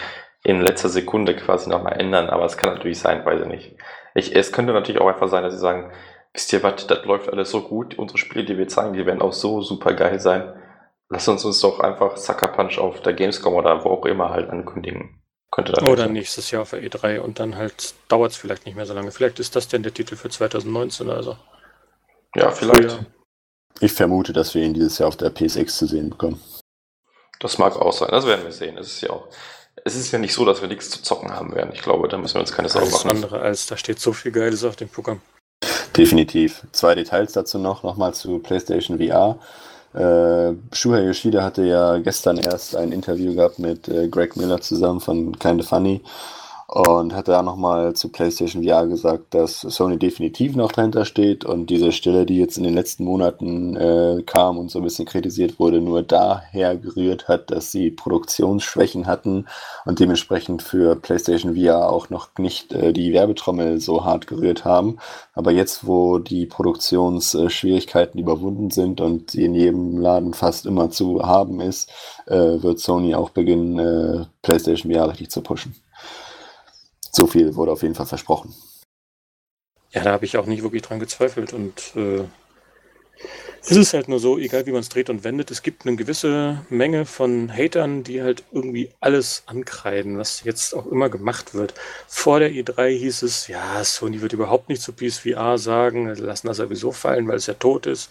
in 0.42 0.60
letzter 0.60 0.88
Sekunde 0.88 1.34
quasi 1.34 1.68
nochmal 1.68 2.00
ändern, 2.00 2.28
aber 2.30 2.44
es 2.44 2.56
kann 2.56 2.72
natürlich 2.72 2.98
sein, 2.98 3.24
weiß 3.24 3.42
ich 3.42 3.48
nicht. 3.48 3.76
Ich, 4.14 4.34
es 4.34 4.52
könnte 4.52 4.72
natürlich 4.72 5.00
auch 5.00 5.08
einfach 5.08 5.28
sein, 5.28 5.42
dass 5.42 5.54
sie 5.54 5.60
sagen, 5.60 5.92
wisst 6.32 6.52
ihr 6.52 6.62
was, 6.62 6.86
das 6.86 7.04
läuft 7.04 7.32
alles 7.32 7.50
so 7.50 7.62
gut, 7.62 7.98
unsere 7.98 8.18
Spiele, 8.18 8.44
die 8.44 8.56
wir 8.56 8.68
zeigen, 8.68 8.92
die 8.92 9.06
werden 9.06 9.22
auch 9.22 9.32
so 9.32 9.60
super 9.60 9.94
geil 9.94 10.20
sein. 10.20 10.52
Lass 11.08 11.28
uns 11.28 11.44
uns 11.44 11.60
doch 11.60 11.80
einfach 11.80 12.16
Sucker 12.16 12.48
Punch 12.48 12.78
auf 12.78 13.00
der 13.00 13.12
Gamescom 13.12 13.54
oder 13.54 13.84
wo 13.84 13.90
auch 13.90 14.06
immer 14.06 14.30
halt 14.30 14.50
ankündigen. 14.50 15.20
Könnte 15.50 15.72
das 15.72 15.84
Oder 15.84 16.08
nächstes 16.08 16.50
Jahr 16.50 16.66
für 16.66 16.76
E3 16.76 17.20
und 17.20 17.38
dann 17.38 17.56
halt 17.56 17.94
dauert 18.08 18.32
es 18.32 18.36
vielleicht 18.36 18.66
nicht 18.66 18.74
mehr 18.74 18.86
so 18.86 18.94
lange. 18.94 19.12
Vielleicht 19.12 19.38
ist 19.38 19.56
das 19.56 19.68
denn 19.68 19.82
der 19.82 19.94
Titel 19.94 20.16
für 20.16 20.28
2019 20.28 21.08
oder 21.08 21.22
so. 21.22 21.36
Ja, 22.34 22.50
vielleicht. 22.50 22.90
Früher. 22.92 23.06
Ich 23.80 23.92
vermute, 23.92 24.32
dass 24.32 24.54
wir 24.54 24.62
ihn 24.62 24.74
dieses 24.74 24.98
Jahr 24.98 25.08
auf 25.08 25.16
der 25.16 25.30
PSX 25.30 25.76
zu 25.76 25.86
sehen 25.86 26.10
bekommen. 26.10 26.40
Das 27.40 27.58
mag 27.58 27.76
auch 27.76 27.92
sein, 27.92 28.08
das 28.10 28.26
werden 28.26 28.44
wir 28.44 28.52
sehen. 28.52 28.78
Es 28.78 28.86
ist 28.86 29.00
ja 29.02 29.10
auch, 29.10 29.28
es 29.84 29.94
ist 29.94 30.10
ja 30.12 30.18
nicht 30.18 30.32
so, 30.32 30.44
dass 30.44 30.62
wir 30.62 30.68
nichts 30.68 30.90
zu 30.90 31.02
zocken 31.02 31.30
haben 31.32 31.54
werden. 31.54 31.70
Ich 31.74 31.82
glaube, 31.82 32.08
da 32.08 32.16
müssen 32.16 32.34
wir 32.34 32.40
uns 32.40 32.52
keine 32.52 32.68
Sorgen 32.68 32.90
machen. 32.90 33.10
Alles 33.10 33.22
andere 33.24 33.40
als, 33.40 33.66
da 33.66 33.76
steht 33.76 34.00
so 34.00 34.12
viel 34.12 34.32
Geiles 34.32 34.64
auf 34.64 34.76
dem 34.76 34.88
Programm. 34.88 35.20
Definitiv. 35.96 36.62
Zwei 36.72 36.94
Details 36.94 37.32
dazu 37.32 37.58
noch, 37.58 37.82
nochmal 37.82 38.14
zu 38.14 38.38
PlayStation 38.38 38.98
VR. 38.98 39.38
Äh, 39.94 40.54
Shuhei 40.74 41.04
Yoshida 41.04 41.42
hatte 41.42 41.64
ja 41.64 41.98
gestern 41.98 42.36
erst 42.36 42.76
ein 42.76 42.92
Interview 42.92 43.34
gehabt 43.34 43.58
mit 43.58 43.88
äh, 43.88 44.08
Greg 44.08 44.36
Miller 44.36 44.60
zusammen 44.60 45.00
von 45.00 45.38
Kinda 45.38 45.64
Funny. 45.64 46.02
Und 46.68 47.14
hat 47.14 47.28
da 47.28 47.42
nochmal 47.42 47.94
zu 47.94 48.08
PlayStation 48.08 48.64
VR 48.64 48.86
gesagt, 48.88 49.34
dass 49.34 49.60
Sony 49.60 49.98
definitiv 49.98 50.56
noch 50.56 50.72
dahinter 50.72 51.04
steht 51.04 51.44
und 51.44 51.70
diese 51.70 51.92
Stille, 51.92 52.26
die 52.26 52.38
jetzt 52.38 52.58
in 52.58 52.64
den 52.64 52.74
letzten 52.74 53.04
Monaten 53.04 53.76
äh, 53.76 54.22
kam 54.26 54.58
und 54.58 54.70
so 54.70 54.80
ein 54.80 54.84
bisschen 54.84 55.06
kritisiert 55.06 55.60
wurde, 55.60 55.80
nur 55.80 56.02
daher 56.02 56.76
gerührt 56.76 57.28
hat, 57.28 57.52
dass 57.52 57.70
sie 57.70 57.92
Produktionsschwächen 57.92 59.06
hatten 59.06 59.46
und 59.84 60.00
dementsprechend 60.00 60.62
für 60.62 60.96
PlayStation 60.96 61.54
VR 61.54 61.88
auch 61.88 62.10
noch 62.10 62.30
nicht 62.38 62.72
äh, 62.72 62.92
die 62.92 63.12
Werbetrommel 63.12 63.80
so 63.80 64.04
hart 64.04 64.26
gerührt 64.26 64.64
haben. 64.64 64.98
Aber 65.34 65.52
jetzt, 65.52 65.86
wo 65.86 66.18
die 66.18 66.46
Produktionsschwierigkeiten 66.46 68.18
überwunden 68.18 68.70
sind 68.70 69.00
und 69.00 69.30
sie 69.30 69.44
in 69.44 69.54
jedem 69.54 69.98
Laden 69.98 70.34
fast 70.34 70.66
immer 70.66 70.90
zu 70.90 71.22
haben 71.22 71.60
ist, 71.60 71.92
äh, 72.26 72.34
wird 72.62 72.80
Sony 72.80 73.14
auch 73.14 73.30
beginnen, 73.30 73.78
äh, 73.78 74.26
PlayStation 74.42 74.92
VR 74.92 75.10
richtig 75.10 75.30
zu 75.30 75.42
pushen. 75.42 75.74
So 77.16 77.26
viel 77.26 77.54
wurde 77.56 77.72
auf 77.72 77.80
jeden 77.80 77.94
Fall 77.94 78.04
versprochen. 78.04 78.54
Ja, 79.90 80.04
da 80.04 80.12
habe 80.12 80.26
ich 80.26 80.36
auch 80.36 80.44
nicht 80.44 80.62
wirklich 80.62 80.82
dran 80.82 81.00
gezweifelt 81.00 81.54
und 81.54 81.96
äh, 81.96 82.24
es 83.62 83.70
ist 83.70 83.94
halt 83.94 84.08
nur 84.08 84.20
so, 84.20 84.36
egal 84.38 84.66
wie 84.66 84.72
man 84.72 84.82
es 84.82 84.90
dreht 84.90 85.08
und 85.08 85.24
wendet, 85.24 85.50
es 85.50 85.62
gibt 85.62 85.86
eine 85.86 85.96
gewisse 85.96 86.66
Menge 86.68 87.06
von 87.06 87.50
Hatern, 87.50 88.02
die 88.02 88.22
halt 88.22 88.44
irgendwie 88.52 88.90
alles 89.00 89.44
ankreiden, 89.46 90.18
was 90.18 90.44
jetzt 90.44 90.74
auch 90.74 90.84
immer 90.84 91.08
gemacht 91.08 91.54
wird. 91.54 91.72
Vor 92.06 92.38
der 92.38 92.50
E3 92.50 92.88
hieß 92.88 93.22
es, 93.22 93.48
ja, 93.48 93.82
Sony 93.82 94.20
wird 94.20 94.34
überhaupt 94.34 94.68
nicht 94.68 94.82
zu 94.82 94.92
PSVR 94.92 95.56
sagen, 95.56 96.14
lassen 96.16 96.48
das 96.48 96.58
sowieso 96.58 96.92
fallen, 96.92 97.28
weil 97.28 97.36
es 97.36 97.46
ja 97.46 97.54
tot 97.54 97.86
ist. 97.86 98.10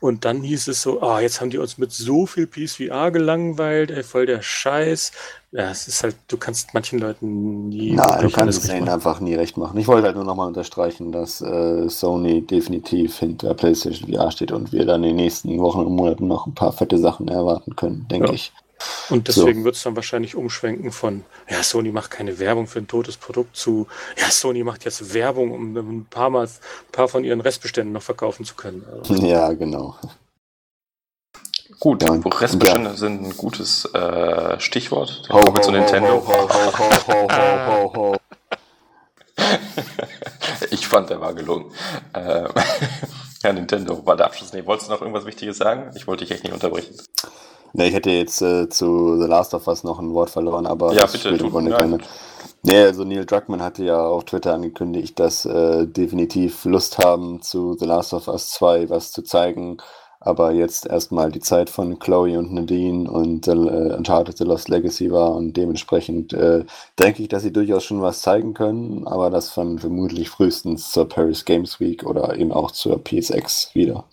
Und 0.00 0.24
dann 0.24 0.42
hieß 0.42 0.68
es 0.68 0.82
so, 0.82 1.00
ah, 1.02 1.20
jetzt 1.20 1.40
haben 1.40 1.50
die 1.50 1.58
uns 1.58 1.78
mit 1.78 1.92
so 1.92 2.26
viel 2.26 2.46
PSVR 2.46 3.10
gelangweilt, 3.10 3.90
ey, 3.90 4.02
voll 4.02 4.26
der 4.26 4.42
Scheiß. 4.42 5.12
Ja, 5.50 5.70
es 5.70 5.88
ist 5.88 6.02
halt, 6.02 6.16
du 6.28 6.36
kannst 6.36 6.74
manchen 6.74 6.98
Leuten 6.98 7.68
nie. 7.68 7.92
Nein, 7.92 8.22
du 8.22 8.30
kannst 8.30 8.64
es 8.64 8.70
ihnen 8.70 8.88
einfach 8.88 9.20
nie 9.20 9.34
recht 9.34 9.56
machen. 9.56 9.78
Ich 9.78 9.88
wollte 9.88 10.06
halt 10.06 10.16
nur 10.16 10.24
nochmal 10.24 10.48
unterstreichen, 10.48 11.10
dass 11.10 11.40
äh, 11.40 11.88
Sony 11.88 12.42
definitiv 12.42 13.18
hinter 13.18 13.54
PlayStation 13.54 14.12
VR 14.12 14.30
steht 14.30 14.52
und 14.52 14.72
wir 14.72 14.84
dann 14.84 15.02
in 15.02 15.10
den 15.10 15.16
nächsten 15.16 15.58
Wochen 15.58 15.80
und 15.80 15.94
Monaten 15.94 16.28
noch 16.28 16.46
ein 16.46 16.54
paar 16.54 16.72
fette 16.72 16.98
Sachen 16.98 17.28
erwarten 17.28 17.76
können, 17.76 18.06
denke 18.08 18.28
ja. 18.28 18.34
ich. 18.34 18.52
Und 19.10 19.28
deswegen 19.28 19.60
so. 19.60 19.64
wird 19.64 19.76
es 19.76 19.82
dann 19.82 19.96
wahrscheinlich 19.96 20.36
umschwenken 20.36 20.92
von, 20.92 21.24
ja, 21.48 21.62
Sony 21.62 21.90
macht 21.90 22.10
keine 22.10 22.38
Werbung 22.38 22.66
für 22.66 22.78
ein 22.78 22.88
totes 22.88 23.16
Produkt 23.16 23.56
zu, 23.56 23.86
ja, 24.16 24.30
Sony 24.30 24.62
macht 24.64 24.84
jetzt 24.84 25.14
Werbung, 25.14 25.52
um 25.52 25.76
ein 25.76 26.06
paar, 26.08 26.30
Mal, 26.30 26.46
ein 26.46 26.92
paar 26.92 27.08
von 27.08 27.24
ihren 27.24 27.40
Restbeständen 27.40 27.92
noch 27.92 28.02
verkaufen 28.02 28.44
zu 28.44 28.54
können. 28.54 28.84
Also. 28.90 29.14
Ja, 29.28 29.52
genau. 29.52 29.96
Gut, 31.80 32.02
ja, 32.02 32.12
Restbestände 32.12 32.90
ja. 32.90 32.96
sind 32.96 33.22
ein 33.22 33.36
gutes 33.36 33.84
äh, 33.94 34.58
Stichwort. 34.58 35.28
Ho, 35.30 35.40
kommen 35.40 35.56
wir 35.56 35.62
zu 35.62 35.70
Nintendo. 35.70 36.26
Ho, 36.26 38.16
ich 40.70 40.86
fand, 40.86 41.10
der 41.10 41.20
war 41.20 41.34
gelungen. 41.34 41.72
Äh, 42.12 42.48
ja, 43.42 43.52
Nintendo 43.52 44.04
war 44.04 44.16
der 44.16 44.26
Abschluss. 44.26 44.52
Nee, 44.52 44.64
wolltest 44.66 44.88
du 44.88 44.94
noch 44.94 45.00
irgendwas 45.02 45.26
Wichtiges 45.26 45.58
sagen? 45.58 45.90
Ich 45.94 46.06
wollte 46.06 46.24
dich 46.24 46.32
echt 46.32 46.44
nicht 46.44 46.52
unterbrechen. 46.52 46.96
Ne, 47.72 47.88
ich 47.88 47.94
hätte 47.94 48.10
jetzt 48.10 48.40
äh, 48.42 48.68
zu 48.68 49.20
The 49.20 49.26
Last 49.26 49.54
of 49.54 49.66
Us 49.66 49.84
noch 49.84 49.98
ein 49.98 50.14
Wort 50.14 50.30
verloren, 50.30 50.66
aber 50.66 50.92
ja, 50.94 51.06
bitte, 51.06 51.36
du, 51.36 51.50
gerne. 51.50 51.98
Nee, 52.62 52.82
also 52.82 53.04
Neil 53.04 53.24
Druckmann 53.24 53.62
hatte 53.62 53.84
ja 53.84 54.04
auf 54.04 54.24
Twitter 54.24 54.54
angekündigt, 54.54 55.18
dass 55.20 55.44
äh, 55.44 55.86
definitiv 55.86 56.64
Lust 56.64 56.98
haben, 56.98 57.40
zu 57.40 57.74
The 57.78 57.84
Last 57.84 58.12
of 58.14 58.26
Us 58.28 58.50
2 58.50 58.90
was 58.90 59.12
zu 59.12 59.22
zeigen. 59.22 59.78
Aber 60.20 60.50
jetzt 60.50 60.84
erstmal 60.86 61.30
die 61.30 61.40
Zeit 61.40 61.70
von 61.70 62.00
Chloe 62.00 62.38
und 62.38 62.52
Nadine 62.52 63.08
und 63.08 63.46
äh, 63.46 63.52
Uncharted 63.52 64.36
The 64.36 64.44
Lost 64.44 64.68
Legacy 64.68 65.12
war 65.12 65.32
und 65.32 65.56
dementsprechend 65.56 66.32
äh, 66.32 66.64
denke 66.98 67.22
ich, 67.22 67.28
dass 67.28 67.44
sie 67.44 67.52
durchaus 67.52 67.84
schon 67.84 68.02
was 68.02 68.20
zeigen 68.22 68.52
können, 68.52 69.06
aber 69.06 69.30
das 69.30 69.54
dann 69.54 69.78
vermutlich 69.78 70.28
frühestens 70.28 70.90
zur 70.90 71.08
Paris 71.08 71.44
Games 71.44 71.78
Week 71.78 72.04
oder 72.04 72.36
eben 72.36 72.50
auch 72.50 72.72
zur 72.72 73.02
PSX 73.02 73.70
wieder. 73.74 74.04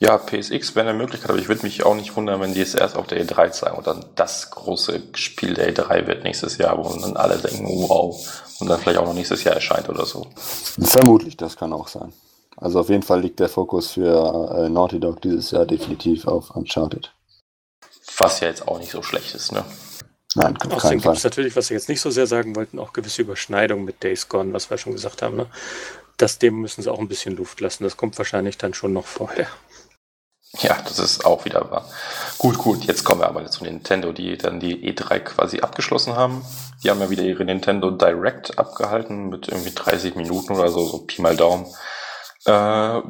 Ja, 0.00 0.16
PSX 0.16 0.76
wäre 0.76 0.88
eine 0.88 0.96
Möglichkeit, 0.96 1.30
aber 1.30 1.40
ich 1.40 1.48
würde 1.48 1.62
mich 1.62 1.82
auch 1.84 1.96
nicht 1.96 2.14
wundern, 2.14 2.40
wenn 2.40 2.54
die 2.54 2.60
es 2.60 2.74
erst 2.74 2.96
auf 2.96 3.08
der 3.08 3.24
E3 3.24 3.50
zeigen 3.50 3.76
und 3.76 3.86
dann 3.86 4.04
das 4.14 4.50
große 4.50 5.02
Spiel 5.14 5.54
der 5.54 5.74
E3 5.74 6.06
wird 6.06 6.22
nächstes 6.22 6.56
Jahr, 6.56 6.78
wo 6.78 6.88
dann 6.88 7.16
alle 7.16 7.36
denken, 7.38 7.66
wow, 7.66 8.16
und 8.60 8.68
dann 8.68 8.78
vielleicht 8.78 8.98
auch 8.98 9.06
noch 9.06 9.14
nächstes 9.14 9.42
Jahr 9.42 9.56
erscheint 9.56 9.88
oder 9.88 10.06
so. 10.06 10.26
Vermutlich, 10.80 11.36
das 11.36 11.56
kann 11.56 11.72
auch 11.72 11.88
sein. 11.88 12.12
Also 12.56 12.80
auf 12.80 12.88
jeden 12.88 13.02
Fall 13.02 13.20
liegt 13.20 13.40
der 13.40 13.48
Fokus 13.48 13.92
für 13.92 14.56
äh, 14.56 14.68
Naughty 14.68 15.00
Dog 15.00 15.20
dieses 15.22 15.50
Jahr 15.50 15.64
definitiv 15.66 16.26
auf 16.26 16.50
Uncharted. 16.50 17.12
Was 18.18 18.40
ja 18.40 18.48
jetzt 18.48 18.66
auch 18.66 18.78
nicht 18.78 18.90
so 18.90 19.02
schlecht 19.02 19.34
ist, 19.34 19.52
ne? 19.52 19.64
Nein, 20.34 20.56
auf 20.56 20.72
Außerdem 20.72 21.00
gibt 21.00 21.16
es 21.16 21.24
natürlich, 21.24 21.56
was 21.56 21.70
wir 21.70 21.76
jetzt 21.76 21.88
nicht 21.88 22.00
so 22.00 22.10
sehr 22.10 22.26
sagen 22.26 22.54
wollten, 22.54 22.78
auch 22.78 22.92
gewisse 22.92 23.22
Überschneidungen 23.22 23.84
mit 23.84 24.02
Days 24.02 24.28
Gone, 24.28 24.52
was 24.52 24.70
wir 24.70 24.78
schon 24.78 24.92
gesagt 24.92 25.22
haben. 25.22 25.36
Ne? 25.36 25.46
Das 26.16 26.38
dem 26.38 26.60
müssen 26.60 26.82
sie 26.82 26.92
auch 26.92 26.98
ein 26.98 27.08
bisschen 27.08 27.36
Luft 27.36 27.60
lassen. 27.60 27.84
Das 27.84 27.96
kommt 27.96 28.18
wahrscheinlich 28.18 28.58
dann 28.58 28.74
schon 28.74 28.92
noch 28.92 29.06
vorher. 29.06 29.46
Ja, 30.54 30.78
das 30.82 30.98
ist 30.98 31.26
auch 31.26 31.44
wieder 31.44 31.70
wahr. 31.70 31.84
Gut, 32.38 32.56
gut, 32.56 32.84
jetzt 32.84 33.04
kommen 33.04 33.20
wir 33.20 33.28
aber 33.28 33.46
zu 33.46 33.64
Nintendo, 33.64 34.12
die 34.12 34.38
dann 34.38 34.60
die 34.60 34.92
E3 34.92 35.20
quasi 35.20 35.60
abgeschlossen 35.60 36.16
haben. 36.16 36.44
Die 36.82 36.90
haben 36.90 37.00
ja 37.00 37.10
wieder 37.10 37.22
ihre 37.22 37.44
Nintendo 37.44 37.90
Direct 37.90 38.58
abgehalten 38.58 39.28
mit 39.28 39.48
irgendwie 39.48 39.74
30 39.74 40.14
Minuten 40.14 40.54
oder 40.54 40.70
so, 40.70 40.86
so 40.86 40.98
Pi 40.98 41.20
mal 41.20 41.36
Daumen. 41.36 41.66
Äh, 42.46 43.02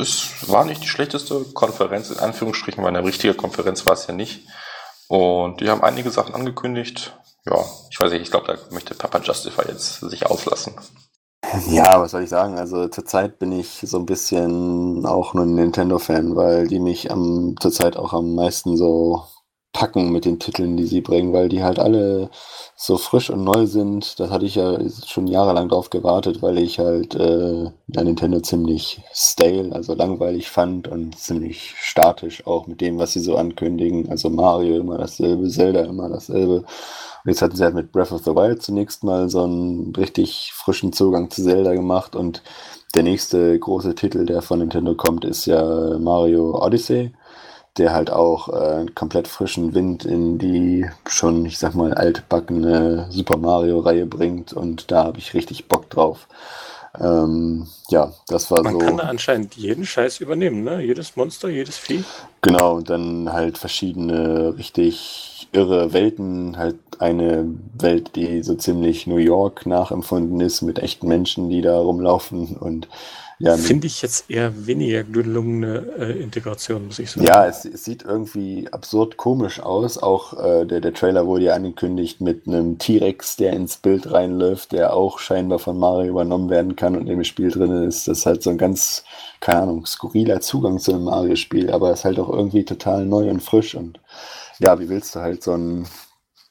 es 0.00 0.48
war 0.48 0.64
nicht 0.64 0.82
die 0.82 0.88
schlechteste 0.88 1.44
Konferenz, 1.52 2.10
in 2.10 2.18
Anführungsstrichen, 2.18 2.82
weil 2.82 2.96
eine 2.96 3.04
richtige 3.06 3.34
Konferenz 3.34 3.86
war 3.86 3.94
es 3.94 4.08
ja 4.08 4.14
nicht. 4.14 4.46
Und 5.06 5.60
die 5.60 5.70
haben 5.70 5.84
einige 5.84 6.10
Sachen 6.10 6.34
angekündigt. 6.34 7.16
Ja, 7.44 7.64
ich 7.90 8.00
weiß 8.00 8.12
nicht, 8.12 8.22
ich 8.22 8.30
glaube, 8.30 8.46
da 8.46 8.74
möchte 8.74 8.94
Papa 8.94 9.20
Justify 9.20 9.68
jetzt 9.68 10.00
sich 10.00 10.26
auslassen. 10.26 10.74
Ja, 11.68 12.00
was 12.00 12.12
soll 12.12 12.22
ich 12.22 12.30
sagen? 12.30 12.58
Also 12.58 12.88
zurzeit 12.88 13.38
bin 13.38 13.52
ich 13.52 13.68
so 13.84 13.98
ein 13.98 14.06
bisschen 14.06 15.04
auch 15.06 15.34
nur 15.34 15.44
ein 15.44 15.54
Nintendo-Fan, 15.54 16.36
weil 16.36 16.66
die 16.68 16.78
mich 16.78 17.10
am, 17.10 17.56
zurzeit 17.60 17.96
auch 17.96 18.12
am 18.12 18.34
meisten 18.34 18.76
so 18.76 19.24
packen 19.82 20.12
mit 20.12 20.24
den 20.26 20.38
Titeln, 20.38 20.76
die 20.76 20.86
sie 20.86 21.00
bringen, 21.00 21.32
weil 21.32 21.48
die 21.48 21.64
halt 21.64 21.80
alle 21.80 22.30
so 22.76 22.96
frisch 22.96 23.30
und 23.30 23.42
neu 23.42 23.66
sind. 23.66 24.20
Das 24.20 24.30
hatte 24.30 24.46
ich 24.46 24.54
ja 24.54 24.78
schon 25.04 25.26
jahrelang 25.26 25.68
drauf 25.68 25.90
gewartet, 25.90 26.40
weil 26.40 26.58
ich 26.58 26.78
halt 26.78 27.16
äh, 27.16 27.64
ja, 27.64 28.04
Nintendo 28.04 28.38
ziemlich 28.38 29.00
stale, 29.12 29.72
also 29.72 29.94
langweilig 29.94 30.48
fand 30.48 30.86
und 30.86 31.18
ziemlich 31.18 31.74
statisch 31.76 32.46
auch 32.46 32.68
mit 32.68 32.80
dem, 32.80 33.00
was 33.00 33.14
sie 33.14 33.18
so 33.18 33.36
ankündigen. 33.36 34.08
Also 34.08 34.30
Mario 34.30 34.78
immer 34.78 34.98
dasselbe, 34.98 35.48
Zelda 35.48 35.80
immer 35.80 36.08
dasselbe. 36.08 36.58
Und 36.58 37.28
jetzt 37.28 37.42
hatten 37.42 37.56
sie 37.56 37.64
halt 37.64 37.74
mit 37.74 37.90
Breath 37.90 38.12
of 38.12 38.22
the 38.22 38.36
Wild 38.36 38.62
zunächst 38.62 39.02
mal 39.02 39.28
so 39.28 39.42
einen 39.42 39.92
richtig 39.96 40.52
frischen 40.54 40.92
Zugang 40.92 41.28
zu 41.28 41.42
Zelda 41.42 41.74
gemacht 41.74 42.14
und 42.14 42.40
der 42.94 43.02
nächste 43.02 43.58
große 43.58 43.96
Titel, 43.96 44.26
der 44.26 44.42
von 44.42 44.60
Nintendo 44.60 44.94
kommt, 44.94 45.24
ist 45.24 45.46
ja 45.46 45.98
Mario 45.98 46.62
Odyssey, 46.62 47.12
der 47.78 47.92
halt 47.92 48.10
auch 48.10 48.48
äh, 48.48 48.86
komplett 48.94 49.28
frischen 49.28 49.74
Wind 49.74 50.04
in 50.04 50.38
die 50.38 50.86
schon, 51.08 51.46
ich 51.46 51.58
sag 51.58 51.74
mal, 51.74 51.94
altbackene 51.94 53.06
Super 53.10 53.38
Mario-Reihe 53.38 54.06
bringt 54.06 54.52
und 54.52 54.90
da 54.90 55.04
habe 55.04 55.18
ich 55.18 55.34
richtig 55.34 55.68
Bock 55.68 55.88
drauf. 55.88 56.28
Ähm, 57.00 57.66
ja, 57.88 58.12
das 58.28 58.50
war 58.50 58.62
Man 58.62 58.74
so. 58.74 58.78
Man 58.78 58.88
kann 58.88 58.96
da 58.98 59.04
anscheinend 59.04 59.54
jeden 59.56 59.86
Scheiß 59.86 60.20
übernehmen, 60.20 60.62
ne? 60.62 60.82
Jedes 60.82 61.16
Monster, 61.16 61.48
jedes 61.48 61.78
Vieh. 61.78 62.04
Genau, 62.42 62.76
und 62.76 62.90
dann 62.90 63.32
halt 63.32 63.56
verschiedene 63.56 64.54
richtig 64.58 65.48
irre 65.52 65.94
Welten. 65.94 66.58
Halt 66.58 66.76
eine 66.98 67.46
Welt, 67.78 68.14
die 68.16 68.42
so 68.42 68.54
ziemlich 68.54 69.06
New 69.06 69.16
York 69.16 69.64
nachempfunden 69.64 70.40
ist, 70.40 70.60
mit 70.60 70.78
echten 70.80 71.08
Menschen, 71.08 71.48
die 71.48 71.62
da 71.62 71.78
rumlaufen 71.78 72.56
und 72.58 72.88
ja, 73.42 73.56
Finde 73.56 73.88
ich 73.88 74.02
jetzt 74.02 74.30
eher 74.30 74.66
weniger 74.68 75.02
gelungene 75.02 75.84
äh, 75.98 76.22
Integration, 76.22 76.86
muss 76.86 77.00
ich 77.00 77.10
sagen. 77.10 77.26
Ja, 77.26 77.44
es, 77.44 77.64
es, 77.64 77.84
sieht 77.84 78.04
irgendwie 78.04 78.68
absurd 78.70 79.16
komisch 79.16 79.58
aus. 79.58 79.98
Auch 79.98 80.38
äh, 80.40 80.64
der, 80.64 80.80
der 80.80 80.94
Trailer 80.94 81.26
wurde 81.26 81.46
ja 81.46 81.54
angekündigt 81.54 82.20
mit 82.20 82.46
einem 82.46 82.78
T-Rex, 82.78 83.34
der 83.34 83.54
ins 83.54 83.78
Bild 83.78 84.12
reinläuft, 84.12 84.70
der 84.70 84.94
auch 84.94 85.18
scheinbar 85.18 85.58
von 85.58 85.76
Mario 85.76 86.10
übernommen 86.10 86.50
werden 86.50 86.76
kann 86.76 86.96
und 86.96 87.08
im 87.08 87.24
Spiel 87.24 87.50
drin 87.50 87.82
ist. 87.82 88.06
Das 88.06 88.18
ist 88.18 88.26
halt 88.26 88.44
so 88.44 88.50
ein 88.50 88.58
ganz, 88.58 89.02
keine 89.40 89.62
Ahnung, 89.62 89.86
skurriler 89.86 90.40
Zugang 90.40 90.78
zu 90.78 90.92
einem 90.92 91.04
Mario-Spiel, 91.04 91.72
aber 91.72 91.90
es 91.90 92.00
ist 92.00 92.04
halt 92.04 92.20
auch 92.20 92.28
irgendwie 92.28 92.64
total 92.64 93.04
neu 93.04 93.28
und 93.28 93.42
frisch 93.42 93.74
und 93.74 93.98
ja, 94.60 94.78
wie 94.78 94.88
willst 94.88 95.16
du 95.16 95.20
halt 95.20 95.42
so 95.42 95.54
ein 95.54 95.88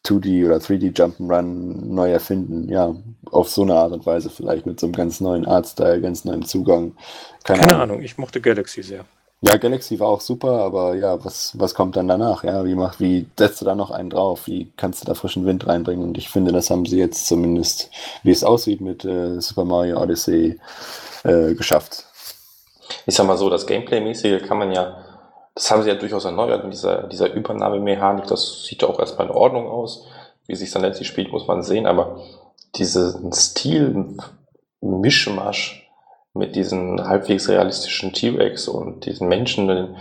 2D 0.06 0.45
oder 0.45 0.57
3D 0.57 0.95
Jump'n'Run 0.95 1.94
neu 1.94 2.11
erfinden. 2.11 2.69
Ja, 2.69 2.95
auf 3.30 3.49
so 3.49 3.61
eine 3.61 3.76
Art 3.76 3.91
und 3.91 4.06
Weise 4.06 4.30
vielleicht 4.30 4.65
mit 4.65 4.80
so 4.80 4.88
einem 4.88 4.94
ganz 4.94 5.22
neuen 5.22 5.45
Artstyle, 5.45 6.02
ganz 6.02 6.26
neuen 6.26 6.44
Zugang. 6.44 6.94
Keine, 7.44 7.61
Keine 7.61 7.73
Ahnung. 7.73 7.82
Ahnung. 7.82 8.02
ich 8.02 8.18
mochte 8.18 8.41
Galaxy 8.41 8.82
sehr. 8.82 9.06
Ja, 9.44 9.57
Galaxy 9.57 9.99
war 9.99 10.07
auch 10.07 10.22
super, 10.22 10.60
aber 10.60 10.94
ja, 10.95 11.23
was, 11.26 11.57
was 11.57 11.73
kommt 11.73 11.95
dann 11.95 12.07
danach? 12.07 12.44
Ja, 12.44 12.64
wie 12.64 12.76
mach, 12.76 12.99
wie 12.99 13.26
setzt 13.38 13.60
du 13.61 13.65
da 13.65 13.73
noch 13.73 13.90
einen 13.90 14.11
drauf? 14.11 14.45
Wie 14.45 14.72
kannst 14.78 15.02
du 15.02 15.07
da 15.07 15.15
frischen 15.15 15.48
Wind 15.48 15.65
reinbringen? 15.65 16.03
Und 16.07 16.18
ich 16.18 16.30
finde, 16.30 16.52
das 16.52 16.69
haben 16.69 16.86
sie 16.86 16.99
jetzt 16.99 17.26
zumindest, 17.26 17.90
wie 18.22 18.30
es 18.30 18.44
aussieht, 18.44 18.82
mit 18.82 19.03
äh, 19.03 19.41
Super 19.41 19.65
Mario 19.65 19.99
Odyssey 19.99 20.60
äh, 21.23 21.56
geschafft. 21.56 22.06
Ich 23.07 23.15
sag 23.15 23.26
mal 23.26 23.38
so, 23.38 23.49
das 23.49 23.65
Gameplay-mäßige 23.65 24.44
kann 24.44 24.60
man 24.60 24.72
ja 24.73 25.03
das 25.56 25.69
haben 25.69 25.84
sie 25.84 25.90
ja 25.90 25.95
durchaus 25.95 26.26
erneuert 26.26 26.64
mit 26.64 26.73
dieser, 26.73 27.03
dieser 27.07 27.34
Übernahmemechanik. 27.34 28.26
Das 28.28 28.64
sieht 28.65 28.82
ja 28.82 28.88
auch 28.88 28.99
erstmal 28.99 29.28
in 29.28 29.34
Ordnung 29.34 29.68
aus. 29.68 30.07
wie 30.48 30.56
sich 30.56 30.72
dann 30.72 30.82
letztlich 30.82 31.07
spielt, 31.07 31.32
muss 31.32 31.48
man 31.48 31.64
sehen, 31.64 31.86
aber 31.86 32.19
diesen 32.76 33.32
Stil, 33.32 34.18
Mischmasch 34.82 35.90
mit 36.34 36.56
diesen 36.56 37.07
halbwegs 37.07 37.48
realistischen 37.48 38.14
T-Rex 38.14 38.68
und 38.68 39.06
diesen 39.06 39.28
Menschen, 39.28 39.95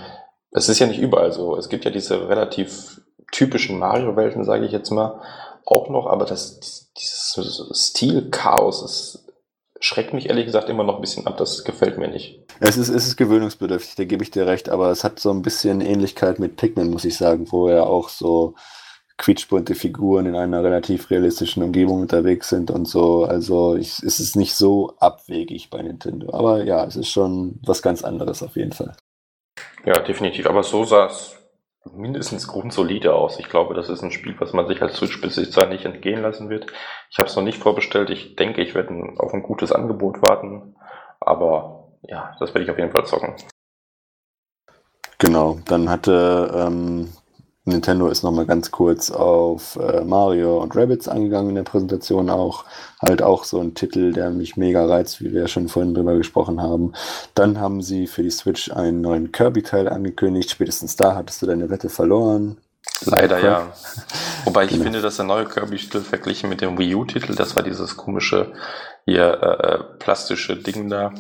es 0.53 0.69
ist 0.69 0.79
ja 0.79 0.87
nicht 0.87 1.01
überall 1.01 1.33
so. 1.33 1.57
Es 1.57 1.69
gibt 1.69 1.85
ja 1.85 1.91
diese 1.91 2.29
relativ 2.29 3.01
typischen 3.33 3.79
Mario-Welten, 3.79 4.45
sage 4.45 4.65
ich 4.65 4.73
jetzt 4.73 4.91
mal, 4.91 5.21
auch 5.67 5.89
noch, 5.89 6.07
aber 6.07 6.25
das, 6.25 6.91
dieses 6.97 7.71
Stil-Chaos 7.73 8.83
ist 8.83 9.20
schreckt 9.81 10.13
mich 10.13 10.29
ehrlich 10.29 10.45
gesagt 10.45 10.69
immer 10.69 10.85
noch 10.85 10.97
ein 10.97 11.01
bisschen 11.01 11.27
ab. 11.27 11.37
Das 11.39 11.65
gefällt 11.65 11.99
mir 11.99 12.09
nicht. 12.09 12.41
Es 12.61 12.77
ist, 12.77 12.89
es 12.91 13.07
ist 13.07 13.17
gewöhnungsbedürftig, 13.17 13.95
da 13.97 14.05
gebe 14.05 14.23
ich 14.23 14.31
dir 14.31 14.47
recht, 14.47 14.69
aber 14.69 14.91
es 14.91 15.03
hat 15.03 15.19
so 15.19 15.31
ein 15.31 15.43
bisschen 15.43 15.81
Ähnlichkeit 15.81 16.39
mit 16.39 16.57
Pikmin, 16.57 16.91
muss 16.91 17.07
ich 17.07 17.17
sagen, 17.17 17.51
wo 17.51 17.69
er 17.69 17.87
auch 17.87 18.11
so 18.11 18.55
quietschbunte 19.17 19.75
Figuren 19.75 20.27
in 20.27 20.37
einer 20.37 20.63
relativ 20.63 21.11
realistischen 21.11 21.63
Umgebung 21.63 22.01
unterwegs 22.01 22.49
sind 22.49 22.71
und 22.71 22.87
so. 22.87 23.25
Also 23.25 23.77
ich, 23.77 24.03
es 24.03 24.21
ist 24.21 24.37
nicht 24.37 24.55
so 24.55 24.95
abwegig 24.99 25.69
bei 25.71 25.83
Nintendo. 25.83 26.33
Aber 26.33 26.65
ja, 26.65 26.85
es 26.85 26.97
ist 26.97 27.11
schon 27.11 27.59
was 27.63 27.83
ganz 27.83 28.03
anderes 28.03 28.43
auf 28.43 28.57
jeden 28.57 28.73
Fall. 28.73 28.97
Ja, 29.85 29.99
definitiv. 30.01 30.47
Aber 30.47 30.63
so 30.63 30.85
sah 30.85 31.07
es 31.07 31.37
mindestens 31.85 32.47
grundsolide 32.47 33.15
aus. 33.15 33.39
Ich 33.39 33.49
glaube, 33.49 33.75
das 33.75 33.89
ist 33.89 34.03
ein 34.03 34.13
Spiel, 34.13 34.35
was 34.39 34.53
man 34.53 34.67
sich 34.67 34.83
als 34.83 34.97
Switch-Besitzer 34.97 35.67
nicht 35.67 35.85
entgehen 35.85 36.23
lassen 36.23 36.51
wird. 36.51 36.67
Ich 37.11 37.19
habe 37.19 37.29
es 37.29 37.37
noch 37.37 37.43
nicht 37.43 37.59
vorbestellt. 37.59 38.11
Ich 38.11 38.37
denke, 38.37 38.63
ich 38.63 38.75
werde 38.75 39.15
auf 39.19 39.33
ein 39.33 39.43
gutes 39.43 39.73
Angebot 39.73 40.23
warten. 40.23 40.77
Aber 41.21 41.89
ja, 42.03 42.35
das 42.39 42.51
werde 42.51 42.65
ich 42.65 42.71
auf 42.71 42.79
jeden 42.79 42.93
Fall 42.93 43.07
zocken. 43.07 43.35
Genau, 45.19 45.59
dann 45.67 45.91
hatte 45.91 46.51
ähm, 46.55 47.13
Nintendo 47.65 48.09
ist 48.09 48.23
nochmal 48.23 48.47
ganz 48.47 48.71
kurz 48.71 49.11
auf 49.11 49.77
äh, 49.77 50.03
Mario 50.03 50.63
und 50.63 50.75
Rabbits 50.75 51.09
angegangen 51.09 51.51
in 51.51 51.55
der 51.57 51.63
Präsentation 51.63 52.31
auch. 52.31 52.65
Halt 53.01 53.23
auch 53.23 53.45
so 53.45 53.61
ein 53.61 53.75
Titel, 53.75 54.13
der 54.13 54.31
mich 54.31 54.57
mega 54.57 54.87
reizt, 54.87 55.21
wie 55.21 55.33
wir 55.33 55.43
ja 55.43 55.49
schon 55.49 55.69
vorhin 55.69 55.95
drüber 55.95 56.17
gesprochen 56.17 56.63
haben. 56.63 56.95
Dann 57.35 57.61
haben 57.61 57.83
sie 57.83 58.07
für 58.07 58.23
die 58.23 58.31
Switch 58.31 58.71
einen 58.73 59.03
neuen 59.03 59.31
Kirby-Teil 59.31 59.89
angekündigt. 59.89 60.51
Spätestens 60.51 60.97
da 60.97 61.15
hattest 61.15 61.43
du 61.43 61.47
deine 61.47 61.69
Wette 61.69 61.91
verloren. 61.91 62.57
Leider 63.05 63.43
ja. 63.43 63.73
Wobei 64.45 64.65
ich 64.65 64.71
genau. 64.71 64.85
finde, 64.85 65.03
dass 65.03 65.17
der 65.17 65.27
neue 65.27 65.45
Kirby-Titel 65.45 66.01
verglichen 66.01 66.49
mit 66.49 66.63
dem 66.63 66.79
Wii 66.79 66.95
U-Titel, 66.95 67.35
das 67.35 67.57
war 67.57 67.63
dieses 67.63 67.97
komische 67.97 68.53
hier 69.05 69.39
äh, 69.43 69.75
äh 69.75 69.79
plastische 69.99 70.57
Ding 70.57 70.89
da, 70.89 71.13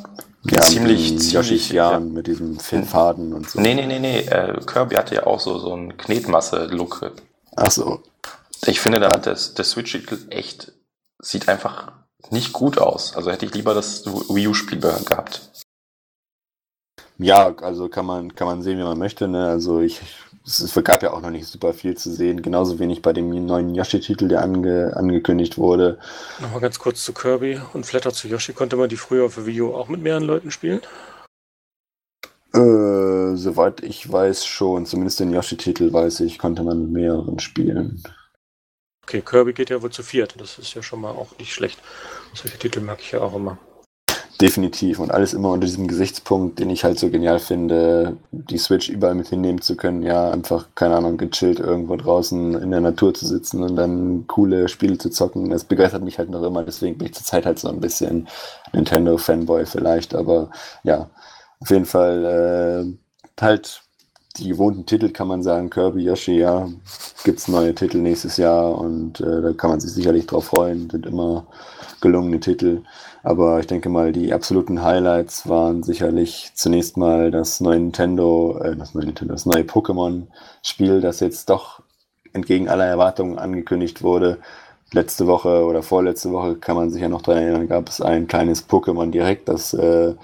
ja, 0.44 0.62
ziemlich, 0.62 1.18
ziemlich 1.18 1.70
ja. 1.70 2.00
mit 2.00 2.26
diesem 2.26 2.58
Faden 2.58 3.34
und 3.34 3.50
so. 3.50 3.60
Nee, 3.60 3.74
nee, 3.74 3.86
nee, 3.86 3.98
nee. 3.98 4.20
Äh, 4.20 4.58
Kirby 4.64 4.94
hatte 4.94 5.14
ja 5.14 5.26
auch 5.26 5.40
so, 5.40 5.58
so 5.58 5.72
einen 5.72 5.96
Knetmasse-Look. 5.96 7.12
Ach 7.56 7.70
so. 7.70 8.02
Ich 8.66 8.80
finde, 8.80 9.00
da 9.00 9.08
hat 9.08 9.26
der, 9.26 9.34
der 9.34 9.64
Switch 9.64 9.98
echt, 10.30 10.72
sieht 11.18 11.48
einfach 11.48 11.92
nicht 12.30 12.52
gut 12.52 12.78
aus. 12.78 13.16
Also 13.16 13.30
hätte 13.30 13.46
ich 13.46 13.54
lieber 13.54 13.74
das 13.74 14.06
Wii 14.06 14.48
U-Spiel 14.48 14.78
gehabt. 14.78 15.50
Ja, 17.18 17.54
also 17.56 17.88
kann 17.88 18.06
man, 18.06 18.34
kann 18.34 18.46
man 18.46 18.62
sehen, 18.62 18.78
wie 18.78 18.82
man 18.82 18.98
möchte. 18.98 19.28
Ne? 19.28 19.46
Also 19.46 19.80
ich 19.80 20.00
es 20.44 20.74
gab 20.84 21.02
ja 21.02 21.12
auch 21.12 21.20
noch 21.20 21.30
nicht 21.30 21.46
super 21.46 21.74
viel 21.74 21.96
zu 21.96 22.10
sehen. 22.10 22.42
Genauso 22.42 22.78
wenig 22.78 23.02
bei 23.02 23.12
dem 23.12 23.28
neuen 23.46 23.74
Yoshi-Titel, 23.74 24.28
der 24.28 24.42
ange, 24.42 24.96
angekündigt 24.96 25.58
wurde. 25.58 25.98
Nochmal 26.40 26.60
ganz 26.60 26.78
kurz 26.78 27.04
zu 27.04 27.12
Kirby 27.12 27.60
und 27.72 27.84
Flatter 27.84 28.12
zu 28.12 28.28
Yoshi. 28.28 28.52
Konnte 28.52 28.76
man 28.76 28.88
die 28.88 28.96
früher 28.96 29.26
auf 29.26 29.44
Wii 29.44 29.60
U 29.60 29.74
auch 29.74 29.88
mit 29.88 30.00
mehreren 30.02 30.24
Leuten 30.24 30.50
spielen? 30.50 30.80
Äh, 32.52 33.36
soweit 33.36 33.82
ich 33.82 34.10
weiß 34.10 34.46
schon. 34.46 34.86
Zumindest 34.86 35.20
den 35.20 35.32
Yoshi-Titel 35.32 35.92
weiß 35.92 36.20
ich, 36.20 36.38
konnte 36.38 36.62
man 36.62 36.82
mit 36.82 36.90
mehreren 36.90 37.38
spielen. 37.38 38.02
Okay, 39.04 39.22
Kirby 39.22 39.52
geht 39.52 39.70
ja 39.70 39.82
wohl 39.82 39.90
zu 39.90 40.02
viert. 40.02 40.34
Das 40.38 40.58
ist 40.58 40.74
ja 40.74 40.82
schon 40.82 41.00
mal 41.00 41.10
auch 41.10 41.36
nicht 41.38 41.52
schlecht. 41.52 41.80
Solche 42.32 42.58
Titel 42.58 42.80
mag 42.80 43.00
ich 43.00 43.12
ja 43.12 43.20
auch 43.20 43.34
immer. 43.34 43.58
Definitiv 44.40 44.98
und 45.00 45.10
alles 45.10 45.34
immer 45.34 45.50
unter 45.50 45.66
diesem 45.66 45.86
Gesichtspunkt, 45.86 46.58
den 46.58 46.70
ich 46.70 46.84
halt 46.84 46.98
so 46.98 47.10
genial 47.10 47.38
finde, 47.38 48.16
die 48.32 48.56
Switch 48.56 48.88
überall 48.88 49.14
mit 49.14 49.28
hinnehmen 49.28 49.60
zu 49.60 49.76
können. 49.76 50.02
Ja, 50.02 50.30
einfach, 50.30 50.68
keine 50.74 50.96
Ahnung, 50.96 51.18
gechillt 51.18 51.60
irgendwo 51.60 51.96
draußen 51.96 52.54
in 52.54 52.70
der 52.70 52.80
Natur 52.80 53.12
zu 53.12 53.26
sitzen 53.26 53.62
und 53.62 53.76
dann 53.76 54.26
coole 54.28 54.68
Spiele 54.68 54.96
zu 54.96 55.10
zocken. 55.10 55.50
Das 55.50 55.64
begeistert 55.64 56.02
mich 56.02 56.18
halt 56.18 56.30
noch 56.30 56.42
immer, 56.42 56.62
deswegen 56.62 56.96
bin 56.96 57.08
ich 57.08 57.14
zurzeit 57.14 57.44
halt 57.44 57.58
so 57.58 57.68
ein 57.68 57.80
bisschen 57.80 58.28
Nintendo-Fanboy 58.72 59.66
vielleicht, 59.66 60.14
aber 60.14 60.50
ja, 60.84 61.10
auf 61.60 61.68
jeden 61.70 61.84
Fall 61.84 62.24
äh, 62.88 63.42
halt 63.42 63.82
die 64.38 64.48
gewohnten 64.48 64.86
Titel 64.86 65.10
kann 65.10 65.28
man 65.28 65.42
sagen, 65.42 65.70
Kirby, 65.70 66.04
Yoshi, 66.04 66.38
ja, 66.38 66.68
gibt 67.24 67.40
es 67.40 67.48
neue 67.48 67.74
Titel 67.74 67.98
nächstes 67.98 68.36
Jahr 68.36 68.78
und 68.78 69.20
äh, 69.20 69.42
da 69.42 69.52
kann 69.52 69.70
man 69.70 69.80
sich 69.80 69.92
sicherlich 69.92 70.26
drauf 70.26 70.46
freuen, 70.46 70.88
sind 70.88 71.04
immer 71.04 71.46
gelungene 72.00 72.40
Titel. 72.40 72.82
Aber 73.22 73.60
ich 73.60 73.66
denke 73.66 73.88
mal, 73.88 74.12
die 74.12 74.32
absoluten 74.32 74.82
Highlights 74.82 75.48
waren 75.48 75.82
sicherlich 75.82 76.52
zunächst 76.54 76.96
mal 76.96 77.30
das 77.30 77.60
neue 77.60 77.78
Nintendo, 77.80 78.58
äh, 78.62 78.76
das 78.76 78.94
neue 78.94 79.06
Nintendo, 79.06 79.34
das 79.34 79.46
neue 79.46 79.62
Pokémon-Spiel, 79.62 81.00
das 81.00 81.20
jetzt 81.20 81.50
doch 81.50 81.82
entgegen 82.32 82.68
aller 82.68 82.86
Erwartungen 82.86 83.38
angekündigt 83.38 84.02
wurde. 84.02 84.38
Letzte 84.92 85.26
Woche 85.26 85.64
oder 85.64 85.82
vorletzte 85.82 86.32
Woche 86.32 86.56
kann 86.56 86.76
man 86.76 86.90
sich 86.90 87.02
ja 87.02 87.08
noch 87.08 87.22
daran 87.22 87.42
erinnern, 87.42 87.68
gab 87.68 87.88
es 87.88 88.00
ein 88.00 88.26
kleines 88.26 88.68
Pokémon 88.68 89.10
direkt, 89.10 89.48
das, 89.48 89.74
äh, 89.74 90.14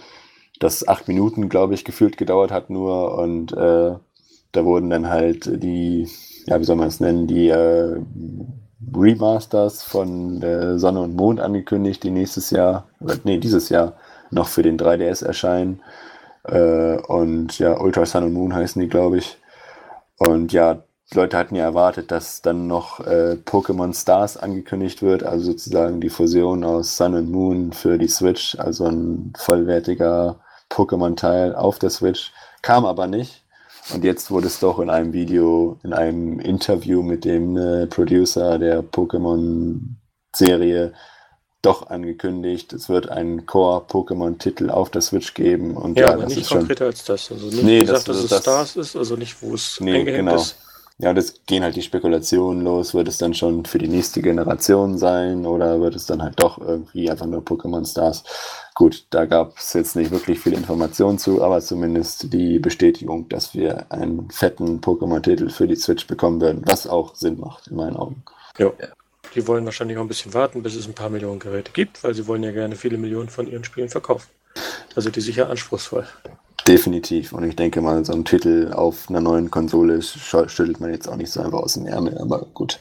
das 0.58 0.88
acht 0.88 1.06
Minuten, 1.08 1.48
glaube 1.48 1.74
ich, 1.74 1.84
gefühlt 1.84 2.16
gedauert 2.16 2.50
hat 2.50 2.70
nur 2.70 3.18
und 3.18 3.52
äh, 3.52 3.94
da 4.52 4.64
wurden 4.64 4.90
dann 4.90 5.08
halt 5.08 5.62
die, 5.62 6.08
ja, 6.46 6.58
wie 6.58 6.64
soll 6.64 6.76
man 6.76 6.88
es 6.88 7.00
nennen, 7.00 7.26
die 7.26 7.48
äh, 7.48 8.00
Remasters 8.94 9.82
von 9.82 10.42
äh, 10.42 10.78
Sonne 10.78 11.00
und 11.00 11.16
Mond 11.16 11.40
angekündigt, 11.40 12.02
die 12.02 12.10
nächstes 12.10 12.50
Jahr, 12.50 12.88
oder 13.00 13.16
nee, 13.24 13.38
dieses 13.38 13.68
Jahr 13.68 13.94
noch 14.30 14.48
für 14.48 14.62
den 14.62 14.78
3DS 14.78 15.24
erscheinen. 15.24 15.82
Äh, 16.44 16.98
und 16.98 17.58
ja, 17.58 17.80
Ultra 17.80 18.06
Sun 18.06 18.24
und 18.24 18.32
Moon 18.34 18.54
heißen 18.54 18.80
die, 18.80 18.88
glaube 18.88 19.18
ich. 19.18 19.38
Und 20.18 20.52
ja, 20.52 20.82
Leute 21.14 21.38
hatten 21.38 21.54
ja 21.54 21.64
erwartet, 21.64 22.10
dass 22.10 22.42
dann 22.42 22.66
noch 22.66 23.00
äh, 23.00 23.36
Pokémon 23.44 23.98
Stars 23.98 24.36
angekündigt 24.36 25.02
wird, 25.02 25.22
also 25.22 25.46
sozusagen 25.52 26.00
die 26.00 26.10
Fusion 26.10 26.64
aus 26.64 26.96
Sun 26.96 27.14
und 27.14 27.30
Moon 27.30 27.72
für 27.72 27.96
die 27.96 28.08
Switch, 28.08 28.58
also 28.58 28.86
ein 28.86 29.32
vollwertiger 29.36 30.40
Pokémon-Teil 30.68 31.54
auf 31.54 31.78
der 31.78 31.90
Switch. 31.90 32.32
Kam 32.60 32.84
aber 32.84 33.06
nicht. 33.06 33.45
Und 33.92 34.04
jetzt 34.04 34.30
wurde 34.30 34.48
es 34.48 34.60
doch 34.60 34.78
in 34.78 34.90
einem 34.90 35.12
Video, 35.12 35.78
in 35.82 35.92
einem 35.92 36.40
Interview 36.40 37.02
mit 37.02 37.24
dem 37.24 37.56
äh, 37.56 37.86
Producer 37.86 38.58
der 38.58 38.82
Pokémon-Serie 38.82 40.92
doch 41.62 41.88
angekündigt, 41.88 42.72
es 42.72 42.88
wird 42.88 43.08
einen 43.08 43.44
Core-Pokémon-Titel 43.44 44.70
auf 44.70 44.90
der 44.90 45.02
Switch 45.02 45.34
geben. 45.34 45.76
Und 45.76 45.98
ja, 45.98 46.06
ja 46.06 46.14
aber 46.14 46.26
nicht 46.26 46.48
konkreter 46.48 46.84
schon, 46.84 46.86
als 46.86 47.04
das. 47.04 47.32
Also 47.32 47.46
nicht 47.46 47.64
nee, 47.64 47.80
gesagt, 47.80 47.98
das, 47.98 48.04
dass 48.04 48.16
es 48.18 48.30
das, 48.30 48.42
Stars 48.42 48.76
ist, 48.76 48.96
also 48.96 49.16
nicht, 49.16 49.42
wo 49.42 49.54
es 49.54 49.80
nee, 49.80 50.04
genau. 50.04 50.36
ist. 50.36 50.56
Ja, 50.98 51.12
das 51.12 51.44
gehen 51.44 51.62
halt 51.62 51.76
die 51.76 51.82
Spekulationen 51.82 52.62
los. 52.62 52.94
Wird 52.94 53.08
es 53.08 53.18
dann 53.18 53.34
schon 53.34 53.66
für 53.66 53.78
die 53.78 53.88
nächste 53.88 54.22
Generation 54.22 54.96
sein 54.96 55.44
oder 55.44 55.80
wird 55.80 55.94
es 55.94 56.06
dann 56.06 56.22
halt 56.22 56.40
doch 56.40 56.58
irgendwie 56.58 57.10
einfach 57.10 57.26
nur 57.26 57.42
Pokémon 57.42 57.84
Stars? 57.84 58.24
Gut, 58.76 59.06
da 59.08 59.24
gab 59.24 59.56
es 59.56 59.72
jetzt 59.72 59.96
nicht 59.96 60.10
wirklich 60.10 60.38
viel 60.38 60.52
Informationen 60.52 61.16
zu, 61.16 61.42
aber 61.42 61.62
zumindest 61.62 62.30
die 62.30 62.58
Bestätigung, 62.58 63.26
dass 63.30 63.54
wir 63.54 63.90
einen 63.90 64.30
fetten 64.30 64.82
Pokémon-Titel 64.82 65.48
für 65.48 65.66
die 65.66 65.76
Switch 65.76 66.06
bekommen 66.06 66.42
werden, 66.42 66.62
was 66.66 66.86
auch 66.86 67.14
Sinn 67.14 67.40
macht 67.40 67.68
in 67.68 67.76
meinen 67.76 67.96
Augen. 67.96 68.22
Ja. 68.58 68.70
Die 69.34 69.46
wollen 69.48 69.64
wahrscheinlich 69.64 69.96
auch 69.96 70.02
ein 70.02 70.08
bisschen 70.08 70.34
warten, 70.34 70.62
bis 70.62 70.74
es 70.74 70.86
ein 70.86 70.92
paar 70.92 71.08
Millionen 71.08 71.38
Geräte 71.38 71.72
gibt, 71.72 72.04
weil 72.04 72.12
sie 72.12 72.26
wollen 72.26 72.42
ja 72.42 72.52
gerne 72.52 72.76
viele 72.76 72.98
Millionen 72.98 73.30
von 73.30 73.50
ihren 73.50 73.64
Spielen 73.64 73.88
verkaufen. 73.88 74.28
Da 74.94 75.00
sind 75.00 75.16
die 75.16 75.22
sicher 75.22 75.48
anspruchsvoll. 75.48 76.06
Definitiv. 76.68 77.32
Und 77.32 77.44
ich 77.44 77.56
denke 77.56 77.80
mal, 77.80 78.04
so 78.04 78.12
ein 78.12 78.26
Titel 78.26 78.72
auf 78.74 79.08
einer 79.08 79.22
neuen 79.22 79.50
Konsole 79.50 80.02
schüttelt 80.02 80.80
man 80.80 80.90
jetzt 80.90 81.08
auch 81.08 81.16
nicht 81.16 81.32
so 81.32 81.40
einfach 81.40 81.60
aus 81.60 81.74
dem 81.74 81.86
Ärmel, 81.86 82.18
aber 82.18 82.46
gut. 82.52 82.78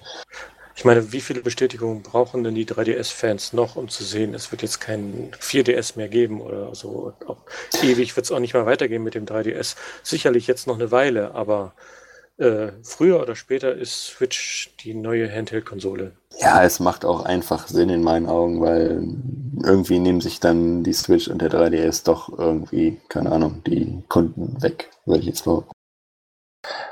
Ich 0.78 0.84
meine, 0.84 1.14
wie 1.14 1.22
viele 1.22 1.42
Bestätigungen 1.42 2.04
brauchen 2.04 2.44
denn 2.44 2.54
die 2.54 2.66
3DS-Fans 2.66 3.54
noch, 3.54 3.78
um 3.78 3.88
zu 3.88 4.04
sehen, 4.04 4.34
es 4.34 4.52
wird 4.52 4.62
jetzt 4.62 4.82
kein 4.82 5.32
4DS 5.40 5.96
mehr 5.96 6.10
geben 6.10 6.42
oder 6.42 6.76
so. 6.76 7.14
Auch 7.26 7.38
ewig 7.82 8.16
wird 8.16 8.26
es 8.26 8.32
auch 8.32 8.40
nicht 8.40 8.54
mehr 8.54 8.66
weitergehen 8.66 9.04
mit 9.04 9.16
dem 9.16 9.26
3DS. 9.26 9.78
Sicherlich 10.04 10.48
jetzt 10.48 10.68
noch 10.68 10.76
eine 10.76 10.92
Weile, 10.92 11.34
aber 11.34 11.74
äh, 12.38 12.74
früher 12.84 13.22
oder 13.22 13.36
später 13.36 13.74
ist 13.74 14.08
Switch 14.08 14.76
die 14.84 14.94
neue 14.94 15.32
Handheld-Konsole. 15.32 16.12
Ja, 16.40 16.62
es 16.66 16.82
macht 16.82 17.06
auch 17.06 17.24
einfach 17.24 17.70
Sinn 17.70 17.90
in 17.90 18.04
meinen 18.04 18.28
Augen, 18.28 18.60
weil 18.60 19.02
irgendwie 19.64 20.00
nehmen 20.00 20.20
sich 20.20 20.42
dann 20.42 20.84
die 20.84 20.92
Switch 20.92 21.30
und 21.30 21.42
der 21.42 21.50
3DS 21.50 22.04
doch 22.04 22.38
irgendwie, 22.38 22.98
keine 23.08 23.32
Ahnung, 23.32 23.62
die 23.66 24.04
Kunden 24.10 24.62
weg, 24.62 24.90
würde 25.06 25.22
ich 25.22 25.28
jetzt 25.28 25.46
behaupten. 25.46 25.72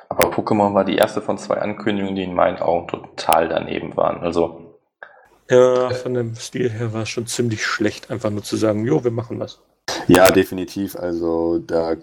Aber 0.09 0.29
Pokémon 0.29 0.73
war 0.73 0.85
die 0.85 0.95
erste 0.95 1.21
von 1.21 1.37
zwei 1.37 1.55
Ankündigungen, 1.55 2.15
die 2.15 2.23
in 2.23 2.33
meinen 2.33 2.59
Augen 2.59 2.87
total 2.87 3.49
daneben 3.49 3.95
waren. 3.97 4.21
Also. 4.21 4.59
Ja, 5.49 5.89
von 5.89 6.13
dem 6.13 6.35
Stil 6.35 6.69
her 6.69 6.93
war 6.93 7.03
es 7.03 7.09
schon 7.09 7.27
ziemlich 7.27 7.65
schlecht, 7.65 8.09
einfach 8.09 8.29
nur 8.29 8.43
zu 8.43 8.55
sagen, 8.55 8.85
jo, 8.85 9.03
wir 9.03 9.11
machen 9.11 9.39
was. 9.39 9.59
Ja, 10.07 10.31
definitiv. 10.31 10.95
Also 10.95 11.59
da 11.59 11.95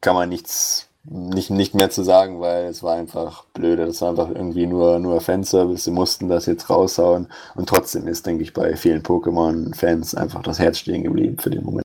kann 0.00 0.14
man 0.14 0.28
nichts 0.28 0.88
nicht, 1.04 1.50
nicht 1.50 1.74
mehr 1.74 1.90
zu 1.90 2.04
sagen, 2.04 2.40
weil 2.40 2.66
es 2.66 2.82
war 2.82 2.94
einfach 2.94 3.44
blöde. 3.54 3.86
Das 3.86 4.00
war 4.00 4.10
einfach 4.10 4.28
irgendwie 4.28 4.66
nur, 4.66 4.98
nur 4.98 5.20
Fanservice. 5.20 5.84
Sie 5.84 5.90
mussten 5.90 6.28
das 6.28 6.46
jetzt 6.46 6.70
raushauen. 6.70 7.28
Und 7.54 7.68
trotzdem 7.68 8.06
ist, 8.06 8.26
denke 8.26 8.42
ich, 8.42 8.52
bei 8.52 8.76
vielen 8.76 9.02
Pokémon-Fans 9.02 10.14
einfach 10.14 10.42
das 10.42 10.58
Herz 10.58 10.78
stehen 10.78 11.02
geblieben 11.02 11.38
für 11.38 11.50
den 11.50 11.64
Moment. 11.64 11.82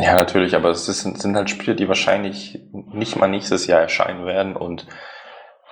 Ja, 0.00 0.14
natürlich, 0.14 0.54
aber 0.54 0.70
es 0.70 0.86
sind, 0.86 1.20
sind 1.20 1.36
halt 1.36 1.50
Spiele, 1.50 1.74
die 1.74 1.88
wahrscheinlich 1.88 2.60
nicht 2.72 3.16
mal 3.16 3.28
nächstes 3.28 3.66
Jahr 3.66 3.80
erscheinen 3.80 4.26
werden 4.26 4.56
und 4.56 4.86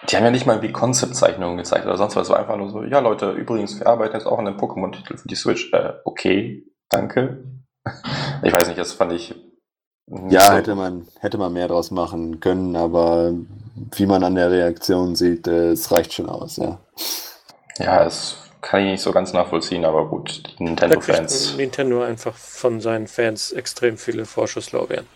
die 0.08 0.16
haben 0.16 0.24
ja 0.24 0.30
nicht 0.30 0.46
mal 0.46 0.62
wie 0.62 0.72
Konzeptzeichnungen 0.72 1.56
gezeigt 1.56 1.86
oder 1.86 1.96
sonst 1.96 2.16
was. 2.16 2.26
Es 2.26 2.30
war 2.30 2.38
einfach 2.38 2.56
nur 2.56 2.70
so, 2.70 2.82
ja 2.82 2.98
Leute, 3.00 3.30
übrigens, 3.30 3.78
wir 3.78 3.86
arbeiten 3.86 4.14
jetzt 4.14 4.26
auch 4.26 4.38
an 4.38 4.46
einem 4.46 4.58
Pokémon-Titel 4.58 5.16
für 5.16 5.28
die 5.28 5.34
Switch. 5.36 5.72
Äh, 5.72 5.94
okay, 6.04 6.64
danke. 6.88 7.44
Ich 8.42 8.52
weiß 8.52 8.68
nicht, 8.68 8.78
das 8.78 8.92
fand 8.92 9.12
ich. 9.12 9.34
Ja, 10.28 10.42
so. 10.42 10.52
hätte 10.52 10.74
man, 10.74 11.06
hätte 11.20 11.38
man 11.38 11.52
mehr 11.52 11.68
draus 11.68 11.90
machen 11.90 12.40
können, 12.40 12.76
aber 12.76 13.32
wie 13.94 14.06
man 14.06 14.22
an 14.22 14.34
der 14.34 14.50
Reaktion 14.50 15.16
sieht, 15.16 15.48
äh, 15.48 15.70
es 15.70 15.90
reicht 15.90 16.12
schon 16.12 16.28
aus, 16.28 16.56
ja. 16.56 16.78
Ja, 17.78 18.04
es 18.04 18.45
kann 18.66 18.80
ich 18.80 18.90
nicht 18.90 19.02
so 19.02 19.12
ganz 19.12 19.32
nachvollziehen, 19.32 19.84
aber 19.84 20.08
gut, 20.08 20.42
die 20.58 20.64
Nintendo-Fans. 20.64 21.56
Nintendo 21.56 22.02
einfach 22.02 22.34
von 22.34 22.80
seinen 22.80 23.06
Fans 23.06 23.52
extrem 23.52 23.96
viele 23.96 24.24
Vorschusslorbeeren. 24.24 25.06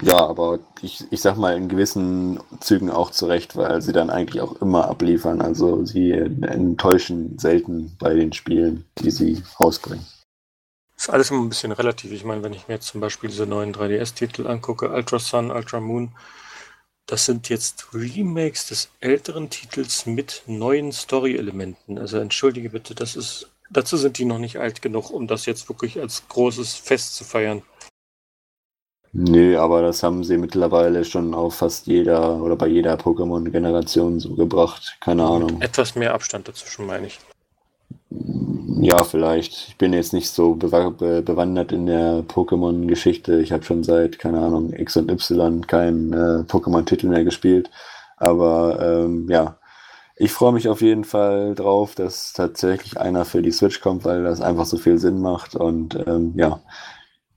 Ja, 0.00 0.16
aber 0.16 0.58
ich, 0.80 1.04
ich 1.10 1.20
sag 1.20 1.36
mal 1.36 1.54
in 1.54 1.68
gewissen 1.68 2.40
Zügen 2.60 2.90
auch 2.90 3.10
zurecht, 3.10 3.56
weil 3.56 3.82
sie 3.82 3.92
dann 3.92 4.08
eigentlich 4.08 4.40
auch 4.40 4.62
immer 4.62 4.88
abliefern. 4.88 5.42
Also 5.42 5.84
sie 5.84 6.12
enttäuschen 6.12 7.38
selten 7.38 7.94
bei 7.98 8.14
den 8.14 8.32
Spielen, 8.32 8.86
die 9.00 9.10
sie 9.10 9.42
rausbringen. 9.60 10.06
Ist 10.96 11.10
alles 11.10 11.30
immer 11.30 11.42
ein 11.42 11.50
bisschen 11.50 11.72
relativ. 11.72 12.12
Ich 12.12 12.24
meine, 12.24 12.42
wenn 12.42 12.54
ich 12.54 12.68
mir 12.68 12.74
jetzt 12.74 12.86
zum 12.86 13.02
Beispiel 13.02 13.28
diese 13.28 13.44
neuen 13.44 13.74
3DS-Titel 13.74 14.46
angucke, 14.46 14.88
Ultra 14.88 15.18
Sun, 15.18 15.50
Ultra 15.50 15.80
Moon, 15.80 16.12
das 17.08 17.24
sind 17.24 17.48
jetzt 17.48 17.86
Remakes 17.94 18.68
des 18.68 18.90
älteren 19.00 19.48
Titels 19.48 20.04
mit 20.04 20.42
neuen 20.46 20.92
Story-Elementen. 20.92 21.98
Also 21.98 22.18
entschuldige 22.18 22.70
bitte, 22.70 22.94
das 22.94 23.16
ist, 23.16 23.48
dazu 23.70 23.96
sind 23.96 24.18
die 24.18 24.26
noch 24.26 24.38
nicht 24.38 24.58
alt 24.58 24.82
genug, 24.82 25.10
um 25.10 25.26
das 25.26 25.46
jetzt 25.46 25.70
wirklich 25.70 25.98
als 25.98 26.28
großes 26.28 26.74
Fest 26.74 27.16
zu 27.16 27.24
feiern. 27.24 27.62
Nö, 29.12 29.58
aber 29.58 29.80
das 29.80 30.02
haben 30.02 30.22
sie 30.22 30.36
mittlerweile 30.36 31.02
schon 31.02 31.34
auf 31.34 31.54
fast 31.54 31.86
jeder 31.86 32.42
oder 32.42 32.56
bei 32.56 32.66
jeder 32.66 32.94
Pokémon-Generation 32.96 34.20
so 34.20 34.34
gebracht. 34.34 34.98
Keine 35.00 35.24
Ahnung. 35.24 35.62
Etwas 35.62 35.94
mehr 35.94 36.12
Abstand 36.12 36.46
dazwischen, 36.46 36.84
meine 36.84 37.06
ich. 37.06 37.18
Ja, 38.10 39.04
vielleicht. 39.04 39.68
Ich 39.68 39.76
bin 39.76 39.92
jetzt 39.92 40.12
nicht 40.12 40.30
so 40.30 40.54
bewandert 40.54 41.72
in 41.72 41.86
der 41.86 42.24
Pokémon-Geschichte. 42.26 43.40
Ich 43.40 43.52
habe 43.52 43.64
schon 43.64 43.84
seit, 43.84 44.18
keine 44.18 44.40
Ahnung, 44.40 44.72
X 44.72 44.96
und 44.96 45.10
Y 45.10 45.66
keinen 45.66 46.12
äh, 46.12 46.44
Pokémon-Titel 46.44 47.08
mehr 47.08 47.24
gespielt. 47.24 47.70
Aber 48.16 48.78
ähm, 48.80 49.28
ja, 49.30 49.58
ich 50.16 50.32
freue 50.32 50.52
mich 50.52 50.68
auf 50.68 50.80
jeden 50.80 51.04
Fall 51.04 51.54
drauf, 51.54 51.94
dass 51.94 52.32
tatsächlich 52.32 52.98
einer 52.98 53.24
für 53.24 53.42
die 53.42 53.52
Switch 53.52 53.80
kommt, 53.80 54.04
weil 54.04 54.24
das 54.24 54.40
einfach 54.40 54.66
so 54.66 54.78
viel 54.78 54.98
Sinn 54.98 55.20
macht. 55.20 55.54
Und 55.54 55.94
ähm, 56.06 56.32
ja, 56.36 56.60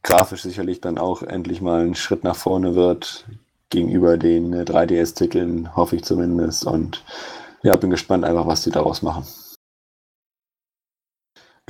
grafisch 0.03 0.43
sicherlich 0.43 0.81
dann 0.81 0.97
auch 0.97 1.21
endlich 1.21 1.61
mal 1.61 1.81
ein 1.81 1.95
Schritt 1.95 2.23
nach 2.23 2.35
vorne 2.35 2.75
wird 2.75 3.25
gegenüber 3.69 4.17
den 4.17 4.53
3DS-Titeln, 4.53 5.65
äh, 5.65 5.69
hoffe 5.75 5.97
ich 5.97 6.03
zumindest. 6.03 6.65
Und 6.65 7.03
ja, 7.63 7.75
bin 7.75 7.89
gespannt 7.89 8.25
einfach, 8.25 8.47
was 8.47 8.63
die 8.63 8.71
daraus 8.71 9.01
machen. 9.01 9.25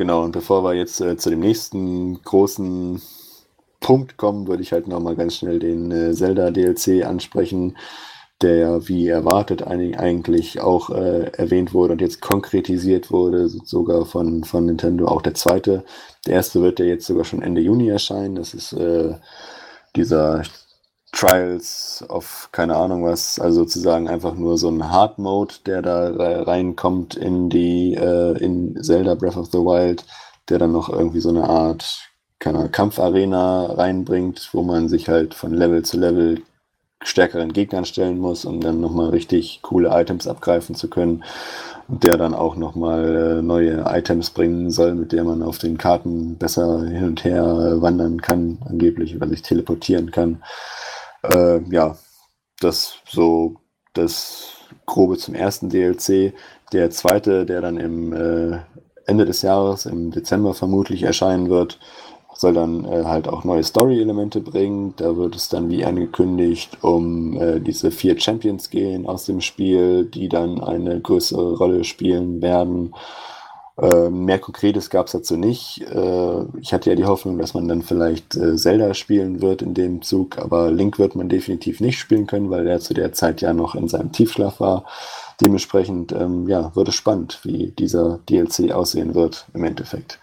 Genau, 0.02 0.24
und 0.24 0.32
bevor 0.32 0.64
wir 0.64 0.74
jetzt 0.74 1.00
äh, 1.00 1.16
zu 1.16 1.30
dem 1.30 1.42
nächsten 1.42 2.24
großen 2.24 3.00
Punkt 3.80 4.18
kommen, 4.18 4.48
würde 4.48 4.64
ich 4.64 4.72
halt 4.72 4.88
nochmal 4.88 5.16
ganz 5.16 5.36
schnell 5.36 5.60
den 5.60 5.92
äh, 5.92 6.12
Zelda-DLC 6.12 7.06
ansprechen 7.06 7.78
der 8.42 8.88
wie 8.88 9.08
erwartet 9.08 9.62
eigentlich 9.68 10.60
auch 10.60 10.90
äh, 10.90 11.26
erwähnt 11.38 11.76
wurde 11.76 11.94
und 11.94 12.02
jetzt 12.02 12.20
konkretisiert 12.20 13.12
wurde, 13.12 13.48
sogar 13.48 14.08
von, 14.08 14.44
von 14.44 14.66
Nintendo. 14.66 15.06
Auch 15.06 15.22
der 15.22 15.36
zweite. 15.36 15.84
Der 16.26 16.34
erste 16.34 16.64
wird 16.64 16.80
ja 16.80 16.86
jetzt 16.86 17.06
sogar 17.06 17.24
schon 17.24 17.44
Ende 17.44 17.62
Juni 17.62 17.88
erscheinen. 17.88 18.34
Das 18.34 18.56
ist 18.56 18.74
äh, 18.74 19.14
dieser 19.96 20.42
Trials 21.12 22.04
of 22.10 22.50
keine 22.52 22.76
Ahnung 22.78 23.04
was, 23.04 23.38
also 23.40 23.62
sozusagen 23.62 24.08
einfach 24.08 24.34
nur 24.36 24.58
so 24.58 24.70
ein 24.70 24.90
Hard 24.90 25.20
Mode, 25.20 25.56
der 25.66 25.82
da 25.82 26.10
reinkommt 26.44 27.16
in 27.16 27.50
die 27.50 27.96
äh, 27.96 28.38
in 28.38 28.82
Zelda 28.82 29.16
Breath 29.16 29.38
of 29.38 29.48
the 29.52 29.60
Wild, 29.60 30.06
der 30.50 30.60
dann 30.60 30.72
noch 30.72 30.90
irgendwie 30.90 31.20
so 31.20 31.30
eine 31.30 31.48
Art 31.50 32.12
keine 32.40 32.70
Kampfarena 32.70 33.74
reinbringt, 33.74 34.50
wo 34.54 34.64
man 34.64 34.90
sich 34.90 35.10
halt 35.10 35.34
von 35.34 35.54
Level 35.54 35.84
zu 35.84 35.98
Level 35.98 36.42
stärkeren 37.04 37.54
Gegnern 37.54 37.86
stellen 37.86 38.20
muss, 38.20 38.46
um 38.46 38.60
dann 38.62 38.80
nochmal 38.80 39.10
richtig 39.10 39.60
coole 39.62 39.90
Items 39.90 40.28
abgreifen 40.28 40.76
zu 40.76 40.90
können. 40.90 41.24
Der 41.88 42.18
dann 42.18 42.34
auch 42.34 42.56
nochmal 42.56 43.40
äh, 43.40 43.42
neue 43.42 43.84
Items 43.88 44.30
bringen 44.30 44.72
soll, 44.72 44.94
mit 44.94 45.12
der 45.12 45.24
man 45.24 45.44
auf 45.44 45.58
den 45.58 45.78
Karten 45.78 46.38
besser 46.38 46.84
hin 46.84 47.04
und 47.04 47.24
her 47.26 47.82
wandern 47.82 48.22
kann, 48.22 48.60
angeblich, 48.66 49.16
oder 49.16 49.28
sich 49.28 49.42
teleportieren 49.42 50.12
kann. 50.12 50.42
Äh, 51.24 51.62
ja, 51.72 51.98
das 52.60 52.96
so 53.08 53.56
das 53.94 54.54
Grobe 54.86 55.18
zum 55.18 55.36
ersten 55.36 55.70
DLC. 55.70 56.34
Der 56.74 56.90
zweite, 56.92 57.46
der 57.46 57.62
dann 57.62 57.78
im 57.78 58.14
äh, 58.14 58.60
Ende 59.06 59.26
des 59.26 59.42
Jahres, 59.42 59.86
im 59.86 60.12
Dezember 60.12 60.54
vermutlich 60.54 61.04
erscheinen 61.04 61.50
wird, 61.50 61.80
soll 62.34 62.54
dann 62.54 62.86
äh, 62.86 63.04
halt 63.06 63.28
auch 63.28 63.44
neue 63.44 63.64
Story-Elemente 63.64 64.42
bringen. 64.42 64.94
Da 64.98 65.16
wird 65.18 65.36
es 65.36 65.50
dann 65.50 65.70
wie 65.70 65.86
angekündigt 65.86 66.84
um 66.84 67.40
äh, 67.40 67.60
diese 67.60 67.92
vier 67.92 68.20
Champions 68.20 68.70
gehen 68.70 69.06
aus 69.06 69.26
dem 69.26 69.42
Spiel, 69.42 70.06
die 70.06 70.30
dann 70.30 70.62
eine 70.62 71.00
größere 71.00 71.58
Rolle 71.58 71.84
spielen 71.84 72.42
werden. 72.42 72.94
Äh, 73.78 74.10
mehr 74.10 74.40
Konkretes 74.40 74.90
gab 74.90 75.08
es 75.08 75.14
dazu 75.14 75.38
nicht. 75.38 75.82
Äh, 75.82 76.44
ich 76.60 76.74
hatte 76.74 76.90
ja 76.90 76.96
die 76.96 77.06
Hoffnung, 77.06 77.38
dass 77.38 77.54
man 77.54 77.68
dann 77.68 77.82
vielleicht 77.82 78.36
äh, 78.36 78.56
Zelda 78.56 78.94
spielen 78.94 79.42
wird 79.42 79.62
in 79.62 79.74
dem 79.74 80.02
Zug, 80.02 80.38
aber 80.38 80.72
Link 80.72 81.00
wird 81.00 81.16
man 81.16 81.30
definitiv 81.30 81.80
nicht 81.80 82.00
spielen 82.00 82.28
können, 82.28 82.50
weil 82.50 82.68
er 82.68 82.80
zu 82.80 82.94
der 82.94 83.14
Zeit 83.14 83.42
ja 83.42 83.54
noch 83.54 83.76
in 83.76 83.88
seinem 83.88 84.12
Tiefschlaf 84.12 84.60
war. 84.60 84.86
Dementsprechend 85.40 86.12
ähm, 86.12 86.48
ja, 86.48 86.76
wird 86.76 86.90
es 86.90 86.96
spannend, 86.96 87.40
wie 87.44 87.72
dieser 87.72 88.20
DLC 88.30 88.72
aussehen 88.72 89.16
wird 89.16 89.48
im 89.54 89.64
Endeffekt. 89.64 90.20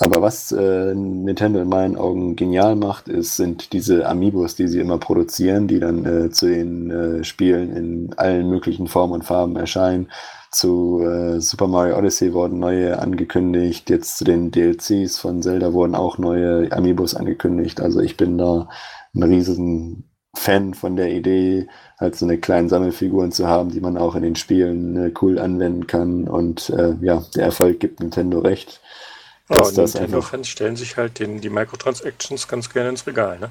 Aber 0.00 0.22
was 0.22 0.52
äh, 0.52 0.94
Nintendo 0.94 1.60
in 1.60 1.68
meinen 1.68 1.96
Augen 1.96 2.36
genial 2.36 2.76
macht, 2.76 3.08
ist, 3.08 3.36
sind 3.36 3.72
diese 3.72 4.06
Amiibos, 4.06 4.54
die 4.54 4.68
sie 4.68 4.78
immer 4.78 4.98
produzieren, 4.98 5.66
die 5.66 5.80
dann 5.80 6.04
äh, 6.04 6.30
zu 6.30 6.46
den 6.46 6.90
äh, 6.90 7.24
Spielen 7.24 7.74
in 7.74 8.14
allen 8.16 8.48
möglichen 8.48 8.86
Formen 8.86 9.14
und 9.14 9.24
Farben 9.24 9.56
erscheinen. 9.56 10.08
Zu 10.50 11.02
äh, 11.02 11.40
Super 11.40 11.66
Mario 11.66 11.98
Odyssey 11.98 12.32
wurden 12.32 12.58
neue 12.58 12.98
angekündigt. 12.98 13.90
Jetzt 13.90 14.18
zu 14.18 14.24
den 14.24 14.50
DLCs 14.50 15.18
von 15.18 15.42
Zelda 15.42 15.72
wurden 15.72 15.94
auch 15.94 16.18
neue 16.18 16.72
Amiibos 16.72 17.14
angekündigt. 17.14 17.80
Also 17.80 18.00
ich 18.00 18.16
bin 18.16 18.38
da 18.38 18.68
ein 19.14 19.22
riesen 19.22 20.08
Fan 20.34 20.74
von 20.74 20.96
der 20.96 21.10
Idee, 21.10 21.68
halt 21.98 22.16
so 22.16 22.24
eine 22.24 22.38
kleine 22.38 22.68
Sammelfiguren 22.68 23.32
zu 23.32 23.46
haben, 23.46 23.70
die 23.70 23.80
man 23.80 23.96
auch 23.96 24.14
in 24.14 24.22
den 24.22 24.36
Spielen 24.36 24.96
äh, 24.96 25.12
cool 25.20 25.38
anwenden 25.38 25.86
kann. 25.86 26.28
Und 26.28 26.70
äh, 26.70 26.94
ja, 27.00 27.24
der 27.34 27.44
Erfolg 27.44 27.80
gibt 27.80 28.00
Nintendo 28.00 28.38
recht. 28.38 28.80
Ja, 29.50 29.62
Nintendo-Fans 29.70 30.46
stellen 30.46 30.76
sich 30.76 30.96
halt 30.98 31.18
den, 31.18 31.40
die 31.40 31.48
Microtransactions 31.48 32.48
ganz 32.48 32.68
gerne 32.68 32.90
ins 32.90 33.06
Regal, 33.06 33.38
ne? 33.38 33.50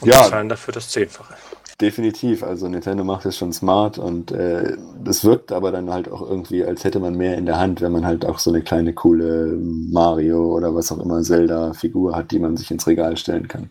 Und 0.00 0.08
ja, 0.08 0.24
bezahlen 0.24 0.48
dafür 0.48 0.74
das 0.74 0.88
Zehnfache. 0.88 1.34
Definitiv, 1.80 2.42
also 2.42 2.66
Nintendo 2.68 3.04
macht 3.04 3.24
es 3.24 3.36
schon 3.36 3.52
smart 3.52 3.98
und 3.98 4.32
äh, 4.32 4.76
das 5.00 5.24
wirkt 5.24 5.52
aber 5.52 5.70
dann 5.70 5.90
halt 5.90 6.10
auch 6.10 6.28
irgendwie, 6.28 6.64
als 6.64 6.82
hätte 6.82 6.98
man 6.98 7.14
mehr 7.14 7.38
in 7.38 7.46
der 7.46 7.60
Hand, 7.60 7.80
wenn 7.80 7.92
man 7.92 8.04
halt 8.04 8.26
auch 8.26 8.40
so 8.40 8.50
eine 8.50 8.62
kleine 8.62 8.94
coole 8.94 9.56
Mario 9.56 10.56
oder 10.56 10.74
was 10.74 10.90
auch 10.90 10.98
immer 10.98 11.22
Zelda-Figur 11.22 12.16
hat, 12.16 12.32
die 12.32 12.40
man 12.40 12.56
sich 12.56 12.72
ins 12.72 12.88
Regal 12.88 13.16
stellen 13.16 13.46
kann. 13.46 13.70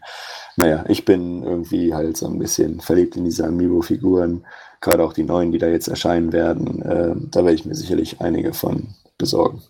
Naja, 0.55 0.85
ich 0.87 1.03
bin 1.03 1.43
irgendwie 1.43 1.93
halt 1.93 2.15
so 2.15 2.27
ein 2.27 2.39
bisschen 2.39 2.79
verliebt 2.79 3.17
in 3.17 3.25
diese 3.25 3.45
Amiibo-Figuren, 3.45 4.45
gerade 4.79 5.03
auch 5.03 5.11
die 5.11 5.25
neuen, 5.25 5.51
die 5.51 5.57
da 5.57 5.67
jetzt 5.67 5.89
erscheinen 5.89 6.31
werden. 6.31 6.81
Äh, 6.83 7.13
da 7.29 7.43
werde 7.43 7.55
ich 7.55 7.65
mir 7.65 7.75
sicherlich 7.75 8.21
einige 8.21 8.53
von 8.53 8.95
besorgen. 9.17 9.63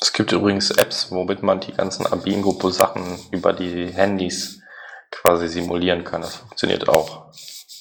Es 0.00 0.12
gibt 0.12 0.30
übrigens 0.30 0.70
Apps, 0.70 1.10
womit 1.10 1.42
man 1.42 1.58
die 1.58 1.72
ganzen 1.72 2.06
Abingo-Sachen 2.06 3.02
über 3.32 3.52
die 3.52 3.88
Handys 3.88 4.57
quasi 5.10 5.48
simulieren 5.48 6.04
kann. 6.04 6.22
Das 6.22 6.36
funktioniert 6.36 6.88
auch. 6.88 7.26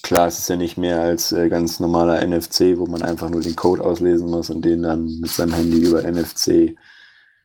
Klar, 0.04 0.28
es 0.28 0.40
ist 0.40 0.50
ja 0.50 0.56
nicht 0.56 0.78
mehr 0.78 1.02
als 1.02 1.32
äh, 1.32 1.50
ganz 1.50 1.80
normaler 1.80 2.26
NFC, 2.26 2.78
wo 2.78 2.86
man 2.86 3.02
einfach 3.02 3.30
nur 3.30 3.42
den 3.42 3.56
Code 3.56 3.84
auslesen 3.84 4.30
muss 4.30 4.50
und 4.50 4.64
den 4.64 4.84
dann 4.84 5.20
mit 5.20 5.30
seinem 5.30 5.54
Handy 5.54 5.80
über 5.80 6.04
NFC 6.04 6.76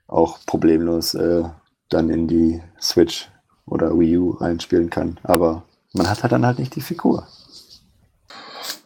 auch 0.07 0.39
problemlos 0.47 1.15
äh, 1.15 1.43
dann 1.89 2.11
in 2.11 2.29
die 2.29 2.63
Switch 2.81 3.29
oder 3.67 3.99
Wii 3.99 4.19
U 4.19 4.31
reinspielen 4.33 4.91
kann. 4.91 5.19
Aber 5.23 5.65
man 5.93 6.09
hat 6.09 6.23
halt 6.23 6.33
dann 6.33 6.47
halt 6.47 6.59
nicht 6.59 6.77
die 6.77 6.81
Figur. 6.81 7.27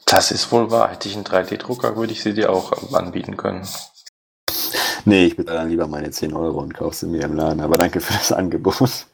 Das 0.07 0.31
ist 0.31 0.53
wohl 0.53 0.71
wahr. 0.71 0.91
Hätte 0.91 1.09
ich 1.09 1.17
einen 1.17 1.25
3D-Drucker, 1.25 1.97
würde 1.97 2.13
ich 2.13 2.23
sie 2.23 2.33
dir 2.33 2.51
auch 2.51 2.95
anbieten 2.95 3.37
können. 3.37 3.67
Nee, 5.05 5.27
ich 5.27 5.37
bezahle 5.37 5.59
dann 5.59 5.69
lieber 5.69 5.87
meine 5.87 6.11
10 6.11 6.33
Euro 6.33 6.61
und 6.61 6.75
kaufe 6.75 6.97
sie 6.97 7.07
mir 7.07 7.23
im 7.23 7.35
Laden. 7.35 7.61
Aber 7.61 7.77
danke 7.77 8.01
für 8.01 8.13
das 8.13 8.33
Angebot. 8.33 9.07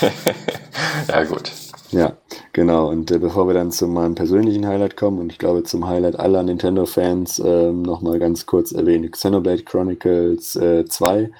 ja, 1.08 1.24
gut. 1.24 1.52
Ja, 1.90 2.16
Genau, 2.54 2.88
und 2.88 3.10
äh, 3.10 3.18
bevor 3.18 3.48
wir 3.48 3.54
dann 3.54 3.72
zu 3.72 3.88
meinem 3.88 4.14
persönlichen 4.14 4.68
Highlight 4.68 4.96
kommen, 4.96 5.18
und 5.18 5.32
ich 5.32 5.38
glaube 5.38 5.64
zum 5.64 5.88
Highlight 5.88 6.20
aller 6.20 6.44
Nintendo-Fans, 6.44 7.40
ähm, 7.44 7.82
nochmal 7.82 8.20
ganz 8.20 8.46
kurz 8.46 8.70
erwähne 8.70 9.10
Xenoblade 9.10 9.64
Chronicles 9.64 10.54
äh, 10.54 10.84
2, 10.84 11.32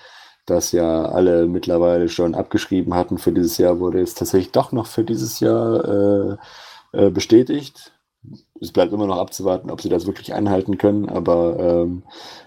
das 0.45 0.73
ja 0.73 1.05
alle 1.05 1.47
mittlerweile 1.47 2.09
schon 2.09 2.35
abgeschrieben 2.35 2.95
hatten 2.95 3.19
für 3.19 3.31
dieses 3.31 3.59
Jahr, 3.59 3.79
wurde 3.79 4.01
jetzt 4.01 4.19
tatsächlich 4.19 4.51
doch 4.51 4.73
noch 4.73 4.87
für 4.89 5.05
dieses 5.05 5.39
Jahr 5.39 6.39
äh, 6.93 7.07
äh, 7.07 7.11
bestätigt. 7.11 7.93
Es 8.61 8.71
bleibt 8.71 8.93
immer 8.93 9.07
noch 9.07 9.19
abzuwarten, 9.19 9.71
ob 9.71 9.81
sie 9.81 9.89
das 9.89 10.07
wirklich 10.07 10.33
einhalten 10.33 10.79
können, 10.79 11.09
aber 11.09 11.59
ähm, 11.59 12.03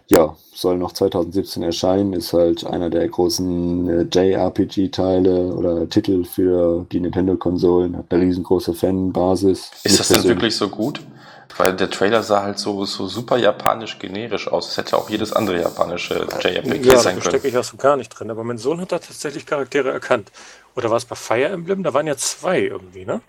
ja, 0.08 0.36
soll 0.54 0.78
noch 0.78 0.94
2017 0.94 1.64
erscheinen, 1.64 2.14
ist 2.14 2.32
halt 2.32 2.66
einer 2.66 2.90
der 2.90 3.08
großen 3.08 3.90
äh, 3.90 4.06
JRPG-Teile 4.10 5.54
oder 5.54 5.90
Titel 5.90 6.24
für 6.24 6.86
die 6.92 7.02
Nintendo-Konsolen, 7.02 7.98
hat 7.98 8.06
eine 8.10 8.24
riesengroße 8.24 8.74
Fanbasis. 8.74 9.72
Ist 9.84 10.00
das 10.00 10.08
denn 10.08 10.24
wirklich 10.24 10.56
so 10.56 10.70
gut? 10.70 11.02
Weil 11.58 11.76
der 11.76 11.90
Trailer 11.90 12.24
sah 12.24 12.44
halt 12.44 12.60
so, 12.60 12.86
so 12.86 13.08
super 13.08 13.38
japanisch 13.38 13.98
generisch 14.00 14.48
aus. 14.48 14.70
Es 14.70 14.78
hätte 14.78 14.96
auch 14.98 15.10
jedes 15.10 15.34
andere 15.34 15.62
japanische 15.62 16.28
JRPG 16.40 16.88
ja, 16.88 16.98
sein 16.98 17.16
da 17.16 17.22
können. 17.22 17.22
stecke 17.22 17.48
ich 17.48 17.54
erst 17.54 17.72
so 17.72 17.78
gar 17.78 17.98
nicht 17.98 18.10
drin. 18.10 18.30
Aber 18.30 18.44
mein 18.44 18.60
Sohn 18.60 18.80
hat 18.80 18.92
da 18.92 19.00
tatsächlich 19.00 19.46
Charaktere 19.46 19.92
erkannt. 19.92 20.32
Oder 20.76 20.92
war 20.92 20.98
es 20.98 21.06
bei 21.06 21.16
Fire 21.16 21.50
Emblem? 21.50 21.82
Da 21.82 21.94
waren 21.94 22.06
ja 22.06 22.16
zwei 22.16 22.62
irgendwie, 22.62 23.06
ne? 23.06 23.22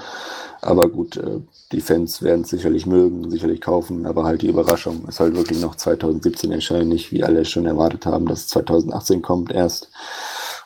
Aber 0.65 0.89
gut, 0.89 1.19
äh, 1.19 1.41
die 1.73 1.83
Fans 1.83 2.23
werden 2.23 2.43
es 2.43 2.49
sicherlich 2.49 2.87
mögen, 2.87 3.31
sicherlich 3.31 3.61
kaufen, 3.61 4.07
aber 4.07 4.25
halt 4.25 4.41
die 4.41 4.49
Überraschung 4.49 5.07
ist 5.09 5.21
halt 5.21 5.37
wirklich 5.37 5.61
noch 5.61 5.75
2017 5.75 6.53
erscheinen, 6.53 6.89
nicht 6.89 7.13
wie 7.13 7.23
alle 7.23 7.45
schon 7.45 7.67
erwartet 7.67 8.07
haben, 8.07 8.27
dass 8.27 8.41
es 8.41 8.49
2018 8.49 9.21
kommt 9.21 9.53
erst. 9.53 9.91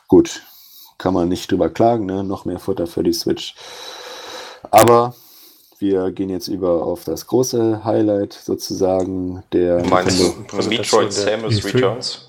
Gut, 0.07 0.41
kann 0.97 1.13
man 1.13 1.27
nicht 1.27 1.51
drüber 1.51 1.69
klagen, 1.69 2.05
ne? 2.05 2.23
noch 2.23 2.45
mehr 2.45 2.59
Futter 2.59 2.87
für 2.87 3.03
die 3.03 3.11
Switch. 3.11 3.55
Aber 4.71 5.15
wir 5.79 6.11
gehen 6.11 6.29
jetzt 6.29 6.47
über 6.47 6.83
auf 6.83 7.03
das 7.03 7.27
große 7.27 7.83
Highlight 7.83 8.33
sozusagen 8.33 9.43
der 9.51 9.81
Du 9.81 9.89
meinst 9.89 10.19
Metroid 10.69 11.05
der 11.05 11.11
Samus 11.11 11.55
E3? 11.55 11.65
Returns? 11.75 12.25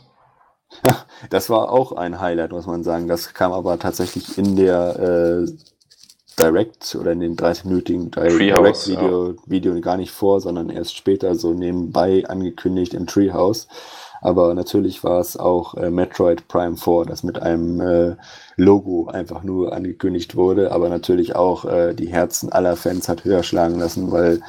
Das 1.28 1.50
war 1.50 1.70
auch 1.70 1.92
ein 1.92 2.18
Highlight, 2.20 2.52
muss 2.52 2.66
man 2.66 2.82
sagen. 2.82 3.07
Das 3.07 3.34
kam 3.34 3.52
aber 3.52 3.78
tatsächlich 3.78 4.39
in 4.39 4.57
der 4.57 5.44
äh, 5.47 5.52
Direct 6.41 6.97
oder 6.99 7.12
in 7.12 7.20
den 7.20 7.36
30-minütigen 7.36 8.10
Treehouse, 8.10 8.85
Direct-Video 8.85 9.35
Video 9.47 9.81
gar 9.81 9.97
nicht 9.97 10.10
vor, 10.10 10.41
sondern 10.41 10.70
erst 10.70 10.97
später 10.97 11.35
so 11.35 11.52
nebenbei 11.52 12.25
angekündigt 12.27 12.94
im 12.94 13.07
Treehouse. 13.07 13.69
Aber 14.23 14.55
natürlich 14.55 15.02
war 15.02 15.20
es 15.20 15.36
auch 15.36 15.75
äh, 15.75 15.91
Metroid 15.91 16.47
Prime 16.49 16.77
4, 16.77 17.05
das 17.07 17.23
mit 17.23 17.41
einem 17.41 17.81
äh, 17.81 18.17
Logo 18.57 19.09
einfach 19.09 19.43
nur 19.43 19.73
angekündigt 19.73 20.36
wurde, 20.36 20.73
aber 20.73 20.89
natürlich 20.89 21.36
auch 21.36 21.65
äh, 21.65 21.94
die 21.94 22.09
Herzen 22.09 22.52
aller 22.52 22.77
Fans 22.77 23.09
hat 23.09 23.25
höher 23.25 23.43
schlagen 23.43 23.78
lassen, 23.78 24.12
weil 24.12 24.43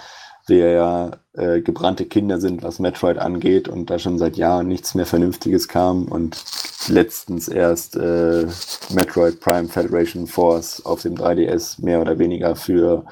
wir 0.51 0.69
ja 0.71 1.11
äh, 1.33 1.61
gebrannte 1.61 2.05
Kinder 2.05 2.39
sind, 2.39 2.61
was 2.61 2.77
Metroid 2.77 3.17
angeht 3.17 3.67
und 3.67 3.89
da 3.89 3.97
schon 3.97 4.19
seit 4.19 4.37
Jahren 4.37 4.67
nichts 4.67 4.93
mehr 4.93 5.07
Vernünftiges 5.07 5.67
kam 5.67 6.05
und 6.05 6.43
letztens 6.87 7.47
erst 7.47 7.95
äh, 7.95 8.45
Metroid 8.93 9.39
Prime 9.39 9.67
Federation 9.67 10.27
Force 10.27 10.85
auf 10.85 11.01
dem 11.01 11.15
3DS 11.15 11.83
mehr 11.83 12.01
oder 12.01 12.19
weniger 12.19 12.55
für 12.55 13.05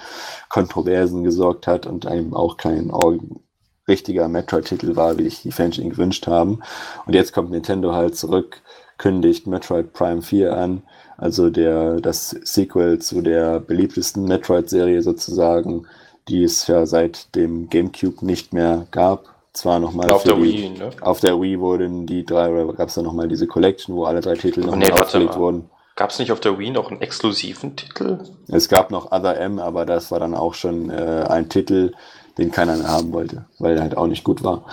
Kontroversen 0.50 1.24
gesorgt 1.24 1.66
hat 1.66 1.88
und 1.88 2.06
einem 2.06 2.34
auch 2.36 2.58
kein 2.58 2.92
richtiger 3.88 4.28
Metroid-Titel 4.28 4.96
war, 4.96 5.18
wie 5.18 5.24
sich 5.24 5.42
die 5.42 5.52
Fans 5.52 5.78
ihn 5.78 5.90
gewünscht 5.90 6.28
haben. 6.28 6.62
Und 7.06 7.16
jetzt 7.16 7.34
kommt 7.34 7.52
Nintendo 7.52 7.94
halt 7.94 8.16
zurück, 8.16 8.62
kündigt 8.98 9.48
Metroid 9.48 9.94
Prime 9.94 10.22
4 10.22 10.56
an, 10.56 10.84
also 11.18 11.50
der, 11.50 12.00
das 12.00 12.30
Sequel 12.30 13.00
zu 13.00 13.22
der 13.22 13.60
beliebtesten 13.60 14.26
Metroid-Serie 14.26 15.02
sozusagen, 15.02 15.88
die 16.28 16.44
es 16.44 16.68
ja 16.68 16.86
seit 16.86 17.34
dem 17.36 17.70
GameCube 17.70 18.26
nicht 18.26 18.54
mehr 18.54 18.86
gab. 18.92 19.26
Zwar 19.54 19.80
nochmal 19.80 20.12
Auf 20.12 20.24
der 20.24 20.36
die, 20.36 20.44
Wii, 20.44 20.70
ne? 20.70 20.90
auf 21.02 21.20
der 21.20 21.42
Wii 21.42 21.60
wurden 21.60 22.06
die 22.06 22.24
drei, 22.24 22.52
oder 22.52 22.72
gab 22.74 22.90
es 22.90 22.96
da 22.96 23.02
nochmal 23.02 23.28
diese 23.28 23.48
Collection, 23.48 23.96
wo 23.96 24.06
alle 24.06 24.22
drei 24.22 24.36
Titel 24.36 24.62
Oh, 24.62 24.66
nochmal 24.68 24.80
nee, 24.80 24.92
warte 24.92 25.04
aufgelegt 25.06 25.38
wurden. 25.38 25.70
Gab 25.96 26.12
es 26.12 26.20
nicht 26.20 26.32
auf 26.32 26.40
der 26.40 26.58
Wii 26.58 26.70
noch 26.70 26.92
einen 26.92 27.02
exklusiven 27.02 27.76
Titel? 27.76 28.20
Es 28.48 28.70
gab 28.70 28.92
noch 28.92 29.12
Other 29.12 29.38
M, 29.40 29.60
aber 29.60 29.86
das 29.86 30.12
war 30.12 30.20
dann 30.20 30.36
auch 30.36 30.54
schon 30.54 30.90
äh, 30.92 31.26
ein 31.28 31.50
Titel, 31.50 31.94
den 32.38 32.52
keiner 32.52 32.78
mehr 32.78 32.88
haben 32.88 33.12
wollte, 33.12 33.46
weil 33.58 33.76
er 33.76 33.82
halt 33.82 33.98
auch 33.98 34.08
nicht 34.08 34.24
gut 34.24 34.44
war. 34.44 34.66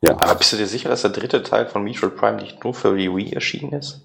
Ja, 0.00 0.18
Aber 0.18 0.34
bist 0.34 0.52
du 0.52 0.56
dir 0.58 0.66
sicher, 0.66 0.90
dass 0.90 1.00
der 1.02 1.10
dritte 1.10 1.42
Teil 1.42 1.66
von 1.66 1.82
Metroid 1.82 2.14
Prime 2.14 2.36
nicht 2.36 2.62
nur 2.62 2.74
für 2.74 2.96
die 2.96 3.10
Wii 3.10 3.32
erschienen 3.32 3.72
ist? 3.72 4.02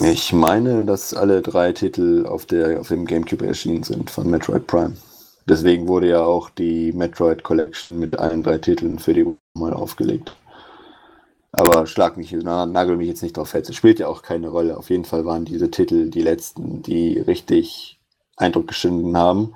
ich 0.00 0.32
meine, 0.32 0.84
dass 0.84 1.12
alle 1.12 1.42
drei 1.42 1.72
Titel 1.72 2.24
auf, 2.26 2.46
der, 2.46 2.80
auf 2.80 2.88
dem 2.88 3.04
GameCube 3.04 3.44
erschienen 3.44 3.82
sind 3.82 4.10
von 4.10 4.30
Metroid 4.30 4.66
Prime. 4.68 4.96
Deswegen 5.46 5.88
wurde 5.88 6.08
ja 6.08 6.24
auch 6.24 6.50
die 6.50 6.92
Metroid 6.92 7.42
Collection 7.42 7.98
mit 7.98 8.18
allen 8.18 8.42
drei 8.42 8.58
Titeln 8.58 8.98
für 8.98 9.14
die 9.14 9.26
mal 9.54 9.72
aufgelegt. 9.72 10.36
Aber 11.52 11.86
schlag 11.86 12.16
mich, 12.16 12.32
na, 12.32 12.64
nagel 12.64 12.96
mich 12.96 13.08
jetzt 13.08 13.22
nicht 13.22 13.36
drauf 13.36 13.50
fest. 13.50 13.68
Es 13.68 13.76
spielt 13.76 13.98
ja 13.98 14.08
auch 14.08 14.22
keine 14.22 14.48
Rolle. 14.48 14.76
Auf 14.78 14.88
jeden 14.88 15.04
Fall 15.04 15.26
waren 15.26 15.44
diese 15.44 15.70
Titel 15.70 16.08
die 16.10 16.22
letzten, 16.22 16.82
die 16.82 17.18
richtig 17.18 18.00
Eindruck 18.36 18.68
geschinden 18.68 19.16
haben. 19.16 19.54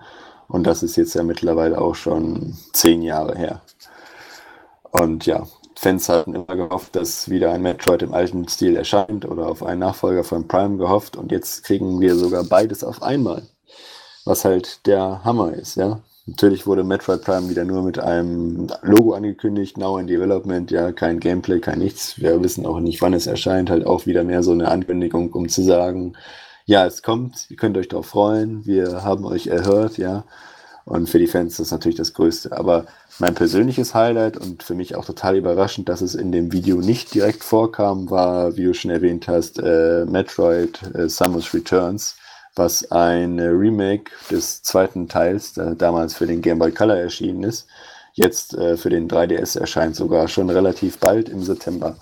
Und 0.48 0.66
das 0.66 0.82
ist 0.82 0.96
jetzt 0.96 1.14
ja 1.14 1.22
mittlerweile 1.22 1.80
auch 1.80 1.94
schon 1.94 2.54
zehn 2.72 3.02
Jahre 3.02 3.36
her. 3.36 3.62
Und 4.90 5.26
ja, 5.26 5.46
Fans 5.78 6.08
hatten 6.08 6.34
immer 6.34 6.56
gehofft, 6.56 6.96
dass 6.96 7.28
wieder 7.30 7.52
ein 7.52 7.62
Metroid 7.62 8.02
im 8.02 8.14
alten 8.14 8.48
Stil 8.48 8.76
erscheint 8.76 9.26
oder 9.26 9.48
auf 9.48 9.62
einen 9.62 9.80
Nachfolger 9.80 10.24
von 10.24 10.48
Prime 10.48 10.78
gehofft. 10.78 11.16
Und 11.16 11.32
jetzt 11.32 11.64
kriegen 11.64 12.00
wir 12.00 12.14
sogar 12.14 12.44
beides 12.44 12.84
auf 12.84 13.02
einmal. 13.02 13.42
Was 14.26 14.44
halt 14.44 14.86
der 14.86 15.24
Hammer 15.24 15.54
ist, 15.54 15.76
ja. 15.76 16.00
Natürlich 16.26 16.66
wurde 16.66 16.82
Metroid 16.82 17.22
Prime 17.22 17.48
wieder 17.48 17.64
nur 17.64 17.84
mit 17.84 18.00
einem 18.00 18.66
Logo 18.82 19.14
angekündigt, 19.14 19.78
now 19.78 19.96
in 19.98 20.08
development, 20.08 20.72
ja, 20.72 20.90
kein 20.90 21.20
Gameplay, 21.20 21.60
kein 21.60 21.78
nichts. 21.78 22.20
Wir 22.20 22.42
wissen 22.42 22.66
auch 22.66 22.80
nicht, 22.80 23.00
wann 23.00 23.14
es 23.14 23.28
erscheint, 23.28 23.70
halt 23.70 23.86
auch 23.86 24.06
wieder 24.06 24.24
mehr 24.24 24.42
so 24.42 24.50
eine 24.50 24.68
Ankündigung, 24.68 25.32
um 25.32 25.48
zu 25.48 25.62
sagen, 25.62 26.14
ja, 26.64 26.84
es 26.84 27.02
kommt, 27.02 27.48
ihr 27.48 27.56
könnt 27.56 27.78
euch 27.78 27.86
darauf 27.86 28.06
freuen, 28.06 28.66
wir 28.66 29.04
haben 29.04 29.24
euch 29.24 29.46
erhört, 29.46 29.98
ja. 29.98 30.24
Und 30.84 31.08
für 31.08 31.20
die 31.20 31.28
Fans 31.28 31.52
ist 31.52 31.60
das 31.60 31.70
natürlich 31.70 31.96
das 31.96 32.12
Größte. 32.12 32.56
Aber 32.56 32.86
mein 33.20 33.34
persönliches 33.34 33.94
Highlight 33.94 34.36
und 34.36 34.64
für 34.64 34.74
mich 34.74 34.96
auch 34.96 35.04
total 35.04 35.36
überraschend, 35.36 35.88
dass 35.88 36.00
es 36.00 36.16
in 36.16 36.32
dem 36.32 36.52
Video 36.52 36.78
nicht 36.78 37.14
direkt 37.14 37.44
vorkam, 37.44 38.10
war, 38.10 38.56
wie 38.56 38.64
du 38.64 38.74
schon 38.74 38.90
erwähnt 38.90 39.28
hast, 39.28 39.60
äh, 39.60 40.04
Metroid 40.04 40.80
äh, 40.94 41.08
Samus 41.08 41.54
Returns, 41.54 42.16
was 42.56 42.90
ein 42.90 43.38
Remake 43.38 44.10
des 44.30 44.62
zweiten 44.62 45.08
Teils, 45.08 45.52
der 45.52 45.74
damals 45.74 46.14
für 46.14 46.26
den 46.26 46.40
Game 46.40 46.58
Boy 46.58 46.72
Color 46.72 46.96
erschienen 46.96 47.44
ist, 47.44 47.66
jetzt 48.14 48.54
äh, 48.54 48.76
für 48.76 48.90
den 48.90 49.08
3DS 49.08 49.58
erscheint, 49.60 49.94
sogar 49.94 50.26
schon 50.26 50.50
relativ 50.50 50.98
bald 50.98 51.28
im 51.28 51.42
September. 51.42 51.96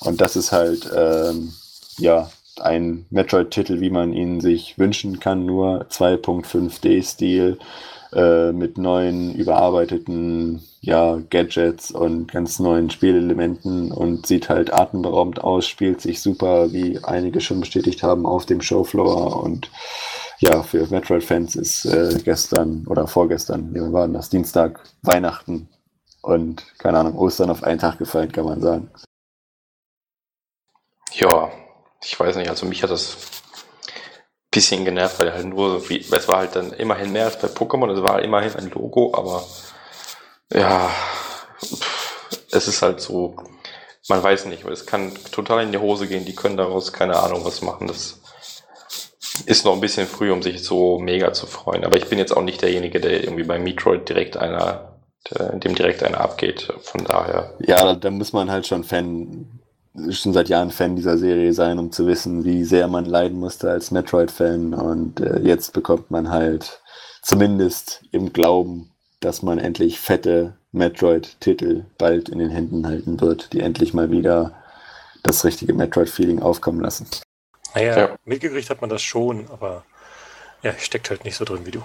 Und 0.00 0.20
das 0.20 0.36
ist 0.36 0.52
halt, 0.52 0.88
ähm, 0.96 1.52
ja, 1.98 2.30
ein 2.60 3.04
Metroid-Titel, 3.10 3.80
wie 3.80 3.90
man 3.90 4.12
ihn 4.12 4.40
sich 4.40 4.78
wünschen 4.78 5.20
kann, 5.20 5.44
nur 5.44 5.86
2.5D-Stil 5.90 7.58
äh, 8.14 8.52
mit 8.52 8.78
neuen 8.78 9.34
überarbeiteten 9.34 10.62
ja, 10.86 11.20
Gadgets 11.30 11.90
und 11.90 12.30
ganz 12.30 12.60
neuen 12.60 12.90
Spielelementen 12.90 13.90
und 13.90 14.24
sieht 14.24 14.48
halt 14.48 14.72
atemberaubend 14.72 15.42
aus, 15.42 15.66
spielt 15.66 16.00
sich 16.00 16.22
super, 16.22 16.72
wie 16.72 17.00
einige 17.02 17.40
schon 17.40 17.58
bestätigt 17.58 18.04
haben, 18.04 18.24
auf 18.24 18.46
dem 18.46 18.62
Showfloor 18.62 19.42
und 19.42 19.68
ja, 20.38 20.62
für 20.62 20.86
Metroid-Fans 20.86 21.56
ist 21.56 21.86
äh, 21.86 22.20
gestern 22.22 22.86
oder 22.86 23.08
vorgestern, 23.08 23.74
wie 23.74 23.80
war 23.92 24.06
denn 24.06 24.14
das, 24.14 24.30
Dienstag, 24.30 24.78
Weihnachten 25.02 25.68
und 26.22 26.64
keine 26.78 27.00
Ahnung, 27.00 27.18
Ostern 27.18 27.50
auf 27.50 27.64
einen 27.64 27.80
Tag 27.80 27.98
gefallen, 27.98 28.30
kann 28.30 28.44
man 28.44 28.60
sagen. 28.60 28.88
Ja, 31.14 31.50
ich 32.00 32.18
weiß 32.18 32.36
nicht, 32.36 32.48
also 32.48 32.64
mich 32.64 32.84
hat 32.84 32.90
das 32.92 33.16
ein 33.16 34.50
bisschen 34.52 34.84
genervt, 34.84 35.18
weil 35.18 35.32
halt 35.32 35.46
nur, 35.46 35.88
wie, 35.88 35.98
es 35.98 36.28
war 36.28 36.38
halt 36.38 36.54
dann 36.54 36.72
immerhin 36.74 37.10
mehr 37.10 37.24
als 37.24 37.40
bei 37.40 37.48
Pokémon, 37.48 37.90
es 37.90 38.02
war 38.04 38.22
immerhin 38.22 38.54
ein 38.54 38.70
Logo, 38.70 39.12
aber 39.16 39.44
ja, 40.52 40.90
es 42.50 42.68
ist 42.68 42.82
halt 42.82 43.00
so, 43.00 43.36
man 44.08 44.22
weiß 44.22 44.46
nicht, 44.46 44.64
es 44.64 44.86
kann 44.86 45.12
total 45.32 45.64
in 45.64 45.72
die 45.72 45.78
Hose 45.78 46.06
gehen, 46.06 46.24
die 46.24 46.34
können 46.34 46.56
daraus 46.56 46.92
keine 46.92 47.18
Ahnung 47.18 47.44
was 47.44 47.62
machen, 47.62 47.88
das 47.88 48.20
ist 49.44 49.64
noch 49.64 49.74
ein 49.74 49.80
bisschen 49.80 50.06
früh, 50.06 50.30
um 50.30 50.42
sich 50.42 50.62
so 50.62 50.98
mega 50.98 51.32
zu 51.32 51.46
freuen. 51.46 51.84
Aber 51.84 51.96
ich 51.96 52.06
bin 52.06 52.18
jetzt 52.18 52.34
auch 52.34 52.42
nicht 52.42 52.62
derjenige, 52.62 53.00
der 53.00 53.22
irgendwie 53.22 53.44
bei 53.44 53.58
Metroid 53.58 54.08
direkt 54.08 54.36
einer, 54.36 54.96
dem 55.52 55.74
direkt 55.74 56.02
einer 56.02 56.20
abgeht. 56.20 56.72
Von 56.80 57.04
daher. 57.04 57.52
Ja, 57.58 57.84
da, 57.84 57.94
da 57.94 58.10
muss 58.10 58.32
man 58.32 58.50
halt 58.50 58.66
schon 58.66 58.84
Fan, 58.84 59.60
schon 60.10 60.32
seit 60.32 60.48
Jahren 60.48 60.70
Fan 60.70 60.96
dieser 60.96 61.18
Serie 61.18 61.52
sein, 61.52 61.78
um 61.78 61.92
zu 61.92 62.06
wissen, 62.06 62.44
wie 62.44 62.64
sehr 62.64 62.88
man 62.88 63.04
leiden 63.04 63.38
musste 63.38 63.70
als 63.70 63.90
Metroid-Fan. 63.90 64.72
Und 64.72 65.20
äh, 65.20 65.40
jetzt 65.40 65.72
bekommt 65.72 66.10
man 66.10 66.30
halt 66.30 66.80
zumindest 67.22 68.02
im 68.12 68.32
Glauben, 68.32 68.95
dass 69.20 69.42
man 69.42 69.58
endlich 69.58 70.00
fette 70.00 70.56
Metroid-Titel 70.72 71.84
bald 71.98 72.28
in 72.28 72.38
den 72.38 72.50
Händen 72.50 72.86
halten 72.86 73.20
wird, 73.20 73.52
die 73.52 73.60
endlich 73.60 73.94
mal 73.94 74.10
wieder 74.10 74.62
das 75.22 75.44
richtige 75.44 75.74
Metroid-Feeling 75.74 76.40
aufkommen 76.40 76.80
lassen. 76.80 77.08
Naja, 77.74 77.98
ja. 77.98 78.16
mitgekriegt 78.24 78.70
hat 78.70 78.80
man 78.80 78.90
das 78.90 79.02
schon, 79.02 79.48
aber 79.50 79.84
ja, 80.62 80.72
steckt 80.78 81.10
halt 81.10 81.24
nicht 81.24 81.36
so 81.36 81.44
drin 81.44 81.66
wie 81.66 81.72
du. 81.72 81.82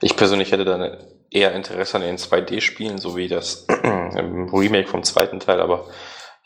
Ich 0.00 0.16
persönlich 0.16 0.52
hätte 0.52 0.64
dann 0.64 0.96
eher 1.30 1.52
Interesse 1.54 1.96
an 1.96 2.02
den 2.02 2.16
2D-Spielen, 2.16 2.98
so 2.98 3.16
wie 3.16 3.28
das 3.28 3.66
Remake 3.68 4.88
vom 4.88 5.02
zweiten 5.02 5.40
Teil, 5.40 5.60
aber 5.60 5.88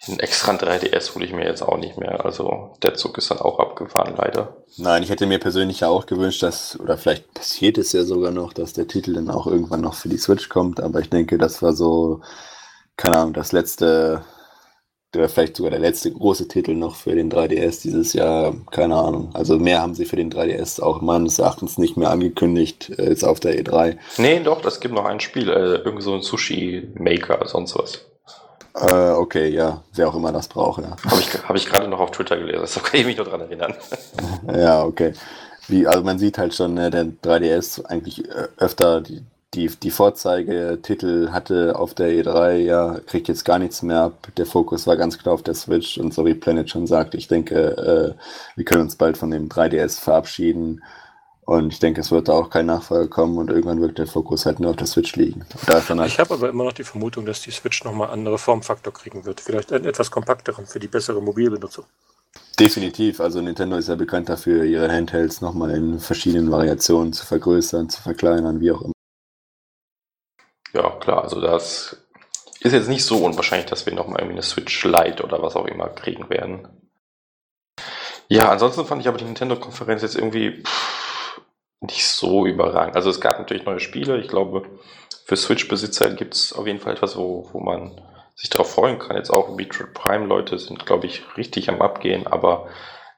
einen 0.08 0.20
extra 0.20 0.52
3DS 0.52 1.14
hole 1.14 1.24
ich 1.24 1.32
mir 1.32 1.44
jetzt 1.44 1.62
auch 1.62 1.78
nicht 1.78 1.96
mehr. 1.96 2.24
Also 2.24 2.74
der 2.82 2.94
Zug 2.94 3.18
ist 3.18 3.30
dann 3.30 3.38
auch 3.38 3.58
abgefahren, 3.58 4.14
leider. 4.16 4.56
Nein, 4.76 5.02
ich 5.02 5.10
hätte 5.10 5.26
mir 5.26 5.38
persönlich 5.38 5.80
ja 5.80 5.88
auch 5.88 6.06
gewünscht, 6.06 6.42
dass, 6.42 6.78
oder 6.80 6.98
vielleicht 6.98 7.32
passiert 7.34 7.78
es 7.78 7.92
ja 7.92 8.04
sogar 8.04 8.32
noch, 8.32 8.52
dass 8.52 8.72
der 8.72 8.88
Titel 8.88 9.14
dann 9.14 9.30
auch 9.30 9.46
irgendwann 9.46 9.80
noch 9.80 9.94
für 9.94 10.08
die 10.08 10.18
Switch 10.18 10.48
kommt, 10.48 10.80
aber 10.80 11.00
ich 11.00 11.10
denke, 11.10 11.38
das 11.38 11.62
war 11.62 11.72
so, 11.72 12.20
keine 12.96 13.18
Ahnung, 13.18 13.32
das 13.32 13.52
letzte 13.52 14.24
der 15.14 15.28
vielleicht 15.28 15.56
sogar 15.56 15.70
der 15.70 15.80
letzte 15.80 16.10
große 16.10 16.48
Titel 16.48 16.74
noch 16.74 16.96
für 16.96 17.14
den 17.14 17.30
3DS 17.30 17.82
dieses 17.82 18.14
Jahr, 18.14 18.54
keine 18.70 18.96
Ahnung. 18.96 19.30
Also 19.34 19.58
mehr 19.58 19.82
haben 19.82 19.94
sie 19.94 20.06
für 20.06 20.16
den 20.16 20.32
3DS 20.32 20.80
auch 20.80 21.02
meines 21.02 21.38
Erachtens 21.38 21.76
nicht 21.76 21.96
mehr 21.96 22.10
angekündigt, 22.10 22.90
äh, 22.98 23.10
jetzt 23.10 23.24
auf 23.24 23.38
der 23.38 23.62
E3. 23.62 23.98
Nee, 24.16 24.40
doch, 24.40 24.62
das 24.62 24.80
gibt 24.80 24.94
noch 24.94 25.04
ein 25.04 25.20
Spiel, 25.20 25.50
äh, 25.50 25.82
irgend 25.84 26.02
so 26.02 26.14
ein 26.14 26.22
Sushi-Maker, 26.22 27.46
sonst 27.46 27.76
was. 27.76 28.06
Äh, 28.74 29.10
okay, 29.10 29.48
ja, 29.48 29.82
wer 29.94 30.08
auch 30.08 30.14
immer 30.14 30.32
das 30.32 30.48
braucht, 30.48 30.82
ja. 30.82 30.96
Habe 31.04 31.20
ich, 31.20 31.48
hab 31.48 31.56
ich 31.56 31.66
gerade 31.66 31.88
noch 31.88 32.00
auf 32.00 32.10
Twitter 32.10 32.38
gelesen, 32.38 32.60
das 32.62 32.82
kann 32.82 33.00
ich 33.00 33.06
mich 33.06 33.16
nur 33.16 33.26
dran 33.26 33.40
erinnern. 33.42 33.74
ja, 34.54 34.82
okay. 34.82 35.12
Wie, 35.68 35.86
also 35.86 36.02
man 36.02 36.18
sieht 36.18 36.38
halt 36.38 36.54
schon, 36.54 36.74
ne, 36.74 36.90
der 36.90 37.04
3DS 37.04 37.84
eigentlich 37.84 38.28
äh, 38.28 38.48
öfter 38.56 39.00
die, 39.00 39.22
die, 39.54 39.68
die 39.68 39.90
Vorzeigetitel 39.90 41.30
hatte 41.30 41.78
auf 41.78 41.92
der 41.92 42.08
E3, 42.08 42.56
ja, 42.56 42.98
kriegt 43.06 43.28
jetzt 43.28 43.44
gar 43.44 43.58
nichts 43.58 43.82
mehr 43.82 44.00
ab. 44.00 44.28
Der 44.38 44.46
Fokus 44.46 44.86
war 44.86 44.96
ganz 44.96 45.18
klar 45.18 45.34
auf 45.34 45.42
der 45.42 45.54
Switch 45.54 45.98
und 45.98 46.14
so 46.14 46.24
wie 46.24 46.34
Planet 46.34 46.70
schon 46.70 46.86
sagt, 46.86 47.14
ich 47.14 47.28
denke, 47.28 48.16
äh, 48.16 48.56
wir 48.56 48.64
können 48.64 48.82
uns 48.82 48.96
bald 48.96 49.18
von 49.18 49.30
dem 49.30 49.48
3DS 49.50 50.00
verabschieden. 50.00 50.82
Und 51.44 51.72
ich 51.72 51.80
denke, 51.80 52.00
es 52.00 52.12
wird 52.12 52.28
da 52.28 52.32
auch 52.34 52.50
kein 52.50 52.66
Nachfolger 52.66 53.08
kommen 53.08 53.36
und 53.36 53.50
irgendwann 53.50 53.80
wird 53.80 53.98
der 53.98 54.06
Fokus 54.06 54.46
halt 54.46 54.60
nur 54.60 54.70
auf 54.70 54.76
der 54.76 54.86
Switch 54.86 55.16
liegen. 55.16 55.44
Halt 55.66 55.90
ich 56.06 56.20
habe 56.20 56.34
aber 56.34 56.48
immer 56.48 56.64
noch 56.64 56.72
die 56.72 56.84
Vermutung, 56.84 57.26
dass 57.26 57.42
die 57.42 57.50
Switch 57.50 57.82
nochmal 57.82 58.10
andere 58.10 58.38
Formfaktor 58.38 58.92
kriegen 58.92 59.24
wird. 59.24 59.40
Vielleicht 59.40 59.72
einen 59.72 59.84
etwas 59.84 60.10
kompakteren 60.10 60.66
für 60.66 60.78
die 60.78 60.86
bessere 60.86 61.20
Mobilbenutzung. 61.20 61.84
Definitiv. 62.58 63.20
Also 63.20 63.40
Nintendo 63.40 63.76
ist 63.76 63.88
ja 63.88 63.96
bekannt 63.96 64.28
dafür, 64.28 64.64
ihre 64.64 64.90
Handhelds 64.90 65.40
nochmal 65.40 65.72
in 65.72 65.98
verschiedenen 65.98 66.50
Variationen 66.50 67.12
zu 67.12 67.26
vergrößern, 67.26 67.88
zu 67.90 68.00
verkleinern, 68.00 68.60
wie 68.60 68.70
auch 68.70 68.82
immer. 68.82 68.92
Ja, 70.72 70.90
klar, 71.00 71.24
also 71.24 71.40
das 71.40 71.96
ist 72.60 72.72
jetzt 72.72 72.88
nicht 72.88 73.04
so 73.04 73.24
unwahrscheinlich, 73.24 73.68
dass 73.68 73.84
wir 73.84 73.94
nochmal 73.94 74.20
irgendwie 74.20 74.36
eine 74.36 74.42
Switch 74.42 74.84
Lite 74.84 75.24
oder 75.24 75.42
was 75.42 75.56
auch 75.56 75.66
immer 75.66 75.88
kriegen 75.88 76.30
werden. 76.30 76.68
Ja, 78.28 78.48
ansonsten 78.50 78.86
fand 78.86 79.02
ich 79.02 79.08
aber 79.08 79.18
die 79.18 79.24
Nintendo-Konferenz 79.24 80.02
jetzt 80.02 80.14
irgendwie 80.14 80.62
pff, 80.62 81.11
nicht 81.82 82.06
so 82.06 82.46
überragend. 82.46 82.96
Also 82.96 83.10
es 83.10 83.20
gab 83.20 83.38
natürlich 83.38 83.64
neue 83.64 83.80
Spiele. 83.80 84.18
Ich 84.18 84.28
glaube, 84.28 84.62
für 85.24 85.36
Switch-Besitzer 85.36 86.10
gibt 86.10 86.34
es 86.34 86.52
auf 86.52 86.66
jeden 86.66 86.80
Fall 86.80 86.94
etwas, 86.94 87.16
wo, 87.16 87.48
wo 87.52 87.60
man 87.60 88.00
sich 88.34 88.50
darauf 88.50 88.72
freuen 88.72 88.98
kann. 88.98 89.16
Jetzt 89.16 89.30
auch 89.30 89.54
Metroid 89.54 89.94
Prime-Leute 89.94 90.58
sind, 90.58 90.86
glaube 90.86 91.06
ich, 91.06 91.22
richtig 91.36 91.68
am 91.68 91.82
Abgehen, 91.82 92.26
aber 92.26 92.68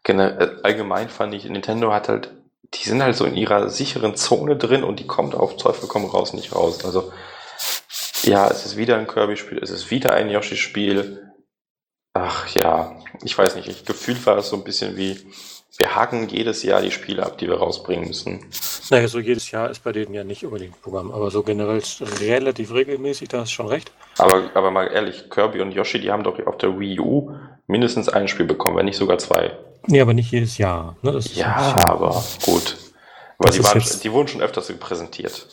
generell, 0.02 0.60
allgemein 0.62 1.08
fand 1.08 1.34
ich, 1.34 1.44
Nintendo 1.44 1.92
hat 1.92 2.08
halt, 2.08 2.30
die 2.74 2.88
sind 2.88 3.02
halt 3.02 3.16
so 3.16 3.24
in 3.24 3.36
ihrer 3.36 3.70
sicheren 3.70 4.16
Zone 4.16 4.56
drin 4.56 4.84
und 4.84 4.98
die 5.00 5.06
kommt 5.06 5.34
auf 5.34 5.56
Teufel 5.56 5.88
komm 5.88 6.04
raus 6.06 6.32
nicht 6.32 6.54
raus. 6.54 6.84
Also 6.84 7.12
ja, 8.22 8.48
es 8.48 8.66
ist 8.66 8.76
wieder 8.76 8.96
ein 8.96 9.06
Kirby-Spiel, 9.06 9.58
es 9.62 9.70
ist 9.70 9.90
wieder 9.90 10.12
ein 10.12 10.30
Yoshi-Spiel. 10.30 11.32
Ach 12.14 12.48
ja, 12.54 12.96
ich 13.22 13.36
weiß 13.36 13.56
nicht, 13.56 13.68
ich, 13.68 13.84
gefühlt 13.84 14.24
war 14.26 14.38
es 14.38 14.48
so 14.48 14.56
ein 14.56 14.64
bisschen 14.64 14.96
wie, 14.96 15.18
wir 15.76 15.96
haken 15.96 16.28
jedes 16.28 16.62
Jahr 16.62 16.82
die 16.82 16.90
Spiele 16.90 17.24
ab, 17.24 17.38
die 17.38 17.48
wir 17.48 17.58
rausbringen 17.58 18.06
müssen. 18.06 18.44
Naja, 18.90 19.08
so 19.08 19.18
jedes 19.18 19.50
Jahr 19.50 19.70
ist 19.70 19.82
bei 19.82 19.92
denen 19.92 20.14
ja 20.14 20.22
nicht 20.22 20.44
unbedingt 20.44 20.80
Programm, 20.82 21.10
aber 21.10 21.30
so 21.30 21.42
generell 21.42 21.82
relativ 22.20 22.72
regelmäßig, 22.72 23.28
da 23.28 23.40
hast 23.40 23.50
du 23.50 23.54
schon 23.54 23.66
recht. 23.66 23.90
Aber, 24.18 24.50
aber 24.54 24.70
mal 24.70 24.86
ehrlich, 24.86 25.30
Kirby 25.30 25.60
und 25.60 25.72
Yoshi, 25.72 26.00
die 26.00 26.12
haben 26.12 26.22
doch 26.22 26.38
auf 26.46 26.58
der 26.58 26.78
Wii 26.78 27.00
U 27.00 27.32
mindestens 27.66 28.08
ein 28.08 28.28
Spiel 28.28 28.46
bekommen, 28.46 28.76
wenn 28.76 28.84
nicht 28.84 28.98
sogar 28.98 29.18
zwei. 29.18 29.56
Nee, 29.86 30.00
aber 30.00 30.14
nicht 30.14 30.30
jedes 30.30 30.58
Jahr. 30.58 30.96
Ne? 31.02 31.18
ja, 31.34 31.76
aber 31.86 32.22
gut. 32.44 32.76
Aber 33.38 33.50
die, 33.50 33.64
waren, 33.64 33.82
die 34.02 34.12
wurden 34.12 34.28
schon 34.28 34.42
öfters 34.42 34.72
präsentiert. 34.78 35.46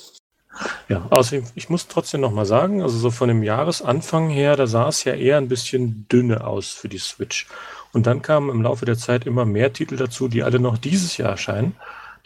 Ja, 0.88 1.08
außerdem, 1.10 1.46
ich 1.56 1.70
muss 1.70 1.88
trotzdem 1.88 2.22
noch 2.22 2.32
mal 2.32 2.46
sagen, 2.46 2.82
also 2.82 2.98
so 2.98 3.10
von 3.10 3.28
dem 3.28 3.42
Jahresanfang 3.42 4.30
her, 4.30 4.56
da 4.56 4.68
sah 4.68 4.90
es 4.90 5.04
ja 5.04 5.14
eher 5.14 5.38
ein 5.38 5.48
bisschen 5.48 6.06
dünne 6.10 6.46
aus 6.46 6.70
für 6.70 6.90
die 6.90 7.00
Switch. 7.00 7.48
Und 7.94 8.08
dann 8.08 8.22
kamen 8.22 8.50
im 8.50 8.62
Laufe 8.62 8.86
der 8.86 8.98
Zeit 8.98 9.26
immer 9.26 9.46
mehr 9.46 9.74
Titel 9.74 9.98
dazu, 9.98 10.28
die 10.28 10.44
alle 10.44 10.60
noch 10.60 10.78
dieses 10.78 11.18
Jahr 11.18 11.32
erscheinen. 11.32 11.76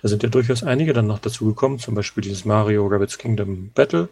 Da 0.02 0.08
sind 0.08 0.24
ja 0.24 0.30
durchaus 0.30 0.64
einige 0.64 0.94
dann 0.94 1.08
noch 1.08 1.20
dazu 1.20 1.46
gekommen, 1.46 1.80
zum 1.80 1.96
Beispiel 1.96 2.22
dieses 2.22 2.46
Mario 2.46 2.86
Rabbits 2.88 3.18
Kingdom 3.18 3.72
Battle 3.74 4.10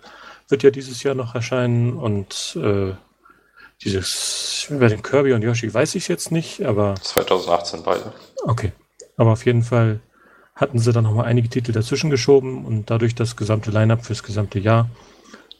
wird 0.49 0.63
ja 0.63 0.71
dieses 0.71 1.03
Jahr 1.03 1.15
noch 1.15 1.35
erscheinen 1.35 1.93
und 1.93 2.57
äh, 2.61 2.93
dieses, 3.83 4.67
bei 4.69 4.87
den 4.87 5.03
Kirby 5.03 5.33
und 5.33 5.41
Yoshi 5.41 5.73
weiß 5.73 5.95
ich 5.95 6.07
jetzt 6.07 6.31
nicht, 6.31 6.63
aber. 6.65 6.95
2018 6.95 7.83
beide. 7.83 8.13
Okay. 8.43 8.71
Aber 9.17 9.31
auf 9.31 9.45
jeden 9.45 9.63
Fall 9.63 9.99
hatten 10.55 10.79
sie 10.79 10.91
dann 10.91 11.03
nochmal 11.03 11.25
einige 11.25 11.49
Titel 11.49 11.71
dazwischen 11.71 12.09
geschoben 12.09 12.65
und 12.65 12.89
dadurch 12.89 13.15
das 13.15 13.35
gesamte 13.35 13.71
Line-up 13.71 14.05
fürs 14.05 14.23
gesamte 14.23 14.59
Jahr 14.59 14.89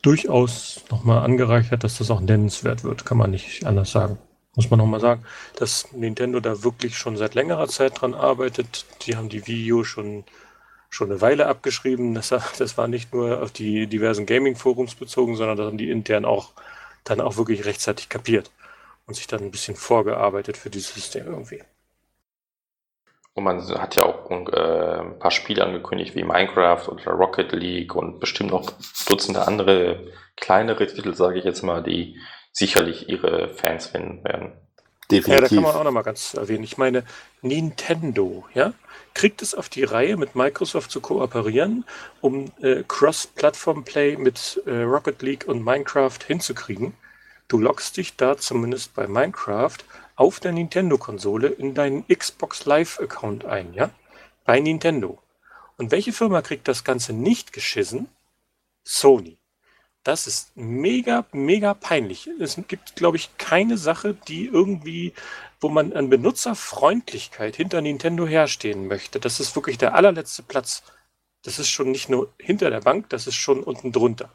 durchaus 0.02 0.82
nochmal 0.92 1.24
angereichert, 1.24 1.84
dass 1.84 1.98
das 1.98 2.12
auch 2.12 2.22
nennenswert 2.22 2.84
wird, 2.84 3.06
kann 3.06 3.18
man 3.18 3.32
nicht 3.32 3.66
anders 3.66 3.92
sagen. 3.92 4.18
Muss 4.56 4.70
man 4.70 4.78
nochmal 4.78 5.00
sagen, 5.00 5.26
dass 5.56 5.92
Nintendo 5.94 6.40
da 6.40 6.64
wirklich 6.64 6.98
schon 6.98 7.18
seit 7.18 7.34
längerer 7.34 7.68
Zeit 7.68 8.02
dran 8.02 8.14
arbeitet. 8.14 8.86
Die 9.02 9.16
haben 9.16 9.30
die 9.30 9.74
U 9.74 9.84
schon, 9.84 10.24
schon 10.90 11.10
eine 11.10 11.22
Weile 11.22 11.48
abgeschrieben. 11.48 12.14
Das, 12.14 12.30
das 12.30 12.78
war 12.78 12.88
nicht 12.88 13.14
nur 13.14 13.42
auf 13.42 13.52
die 13.52 13.88
diversen 13.88 14.26
Gaming-Forums 14.26 14.96
bezogen, 14.96 15.36
sondern 15.36 15.58
das 15.58 15.68
haben 15.68 15.78
die 15.78 15.90
intern 15.90 16.26
auch 16.26 16.52
dann 17.04 17.20
auch 17.20 17.38
wirklich 17.38 17.66
rechtzeitig 17.66 18.10
kapiert 18.10 18.52
und 19.08 19.16
sich 19.16 19.28
dann 19.28 19.42
ein 19.42 19.52
bisschen 19.52 19.76
vorgearbeitet 19.76 20.56
für 20.56 20.70
dieses 20.70 20.94
System 20.94 21.26
irgendwie. 21.28 21.62
Und 23.34 23.44
man 23.46 23.68
hat 23.80 23.96
ja 23.96 24.04
auch 24.04 24.30
äh, 24.30 25.00
ein 25.02 25.18
paar 25.18 25.32
Spiele 25.32 25.66
angekündigt 25.66 26.16
wie 26.16 26.24
Minecraft 26.24 26.88
oder 26.88 27.12
Rocket 27.12 27.52
League 27.54 27.96
und 27.96 28.20
bestimmt 28.20 28.52
noch 28.52 28.72
Dutzende 29.08 29.48
andere 29.48 30.08
kleinere 30.36 30.86
Titel, 30.86 31.16
sage 31.16 31.40
ich 31.40 31.46
jetzt 31.46 31.64
mal, 31.64 31.82
die 31.82 32.20
sicherlich 32.54 33.10
ihre 33.10 33.50
Fans 33.50 33.88
finden 33.88 34.24
werden. 34.24 34.54
Definitiv. 35.12 35.34
Ja, 35.34 35.42
da 35.42 35.48
kann 35.48 35.64
man 35.64 35.76
auch 35.76 35.84
nochmal 35.84 36.04
ganz 36.04 36.34
erwähnen. 36.34 36.64
Ich 36.64 36.78
meine, 36.78 37.04
Nintendo, 37.42 38.46
ja, 38.54 38.74
kriegt 39.14 39.42
es 39.42 39.54
auf 39.54 39.68
die 39.68 39.84
Reihe, 39.84 40.16
mit 40.16 40.36
Microsoft 40.36 40.92
zu 40.92 41.02
kooperieren, 41.02 41.84
um 42.22 42.52
äh, 42.62 42.84
Cross-Platform-Play 42.88 44.16
mit 44.16 44.62
äh, 44.66 44.84
Rocket 44.84 45.22
League 45.22 45.46
und 45.48 45.64
Minecraft 45.64 46.20
hinzukriegen. 46.26 46.94
Du 47.50 47.58
loggst 47.60 47.98
dich 47.98 48.16
da 48.16 48.38
zumindest 48.38 48.96
bei 48.96 49.08
Minecraft 49.08 49.78
auf 50.16 50.40
der 50.40 50.54
Nintendo-Konsole 50.54 51.50
in 51.50 51.74
deinen 51.74 52.08
Xbox 52.08 52.66
Live-Account 52.66 53.46
ein, 53.46 53.74
ja? 53.74 53.90
Bei 54.46 54.60
Nintendo. 54.60 55.20
Und 55.78 55.92
welche 55.92 56.14
Firma 56.14 56.42
kriegt 56.42 56.68
das 56.68 56.84
Ganze 56.84 57.14
nicht 57.14 57.52
geschissen? 57.52 58.08
Sony. 58.84 59.38
Das 60.04 60.28
ist 60.28 60.56
mega, 60.56 61.26
mega 61.32 61.74
peinlich. 61.74 62.28
Es 62.40 62.60
gibt, 62.68 62.96
glaube 62.96 63.18
ich, 63.18 63.38
keine 63.38 63.78
Sache, 63.78 64.16
die 64.28 64.46
irgendwie, 64.46 65.14
wo 65.62 65.70
man 65.70 65.94
an 65.94 66.10
Benutzerfreundlichkeit 66.10 67.56
hinter 67.56 67.82
Nintendo 67.82 68.28
herstehen 68.28 68.88
möchte. 68.88 69.20
Das 69.20 69.40
ist 69.40 69.56
wirklich 69.56 69.78
der 69.78 69.96
allerletzte 69.96 70.44
Platz. 70.44 70.84
Das 71.44 71.60
ist 71.60 71.70
schon 71.70 71.92
nicht 71.92 72.10
nur 72.10 72.34
hinter 72.38 72.70
der 72.70 72.82
Bank, 72.82 73.10
das 73.10 73.28
ist 73.28 73.36
schon 73.36 73.64
unten 73.64 73.92
drunter. 73.92 74.30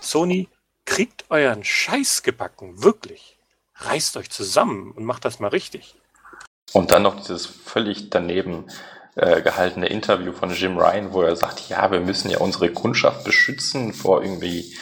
Sony, 0.00 0.48
kriegt 0.84 1.30
euren 1.30 1.64
Scheiß 1.64 2.22
gebacken, 2.22 2.82
wirklich 2.82 3.38
reißt 3.76 4.16
euch 4.16 4.30
zusammen 4.30 4.92
und 4.92 5.04
macht 5.04 5.24
das 5.24 5.40
mal 5.40 5.48
richtig. 5.48 5.94
Und 6.72 6.90
dann 6.90 7.02
noch 7.02 7.20
dieses 7.20 7.46
völlig 7.46 8.10
daneben 8.10 8.66
äh, 9.14 9.42
gehaltene 9.42 9.86
Interview 9.88 10.32
von 10.32 10.50
Jim 10.50 10.78
Ryan, 10.78 11.12
wo 11.12 11.22
er 11.22 11.36
sagt, 11.36 11.68
ja, 11.68 11.90
wir 11.90 12.00
müssen 12.00 12.30
ja 12.30 12.38
unsere 12.38 12.70
Kundschaft 12.70 13.24
beschützen 13.24 13.92
vor 13.92 14.22
irgendwie 14.22 14.74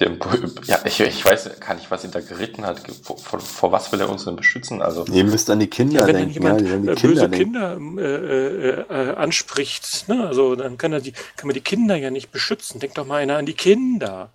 dem, 0.00 0.18
ja, 0.64 0.80
ich, 0.84 1.00
ich 1.00 1.24
weiß 1.24 1.60
gar 1.60 1.74
nicht, 1.74 1.88
was 1.90 2.04
ihn 2.04 2.10
da 2.10 2.20
geritten 2.20 2.66
hat. 2.66 2.80
Vor, 3.02 3.16
vor, 3.16 3.38
vor 3.38 3.70
was 3.70 3.92
will 3.92 4.00
er 4.00 4.08
uns 4.08 4.24
denn 4.24 4.34
beschützen? 4.34 4.82
Also, 4.82 5.04
Ihr 5.06 5.22
müsst 5.22 5.48
an 5.50 5.60
die 5.60 5.68
Kinder 5.68 6.00
Ja, 6.00 6.06
wenn 6.08 6.16
denken. 6.16 6.32
jemand 6.34 6.60
ja, 6.62 6.70
wenn 6.72 6.82
die 6.82 6.88
äh, 6.88 6.94
Kinder 6.96 7.28
böse 7.28 7.28
denken. 7.28 7.52
Kinder 7.52 7.78
äh, 8.02 8.16
äh, 8.16 9.10
äh, 9.10 9.14
anspricht, 9.14 10.08
ne? 10.08 10.26
also 10.26 10.56
dann 10.56 10.78
kann, 10.78 10.92
er 10.92 11.00
die, 11.00 11.12
kann 11.12 11.46
man 11.46 11.54
die 11.54 11.60
Kinder 11.60 11.94
ja 11.94 12.10
nicht 12.10 12.32
beschützen. 12.32 12.80
Denkt 12.80 12.98
doch 12.98 13.06
mal 13.06 13.22
einer 13.22 13.36
an 13.36 13.46
die 13.46 13.54
Kinder. 13.54 14.30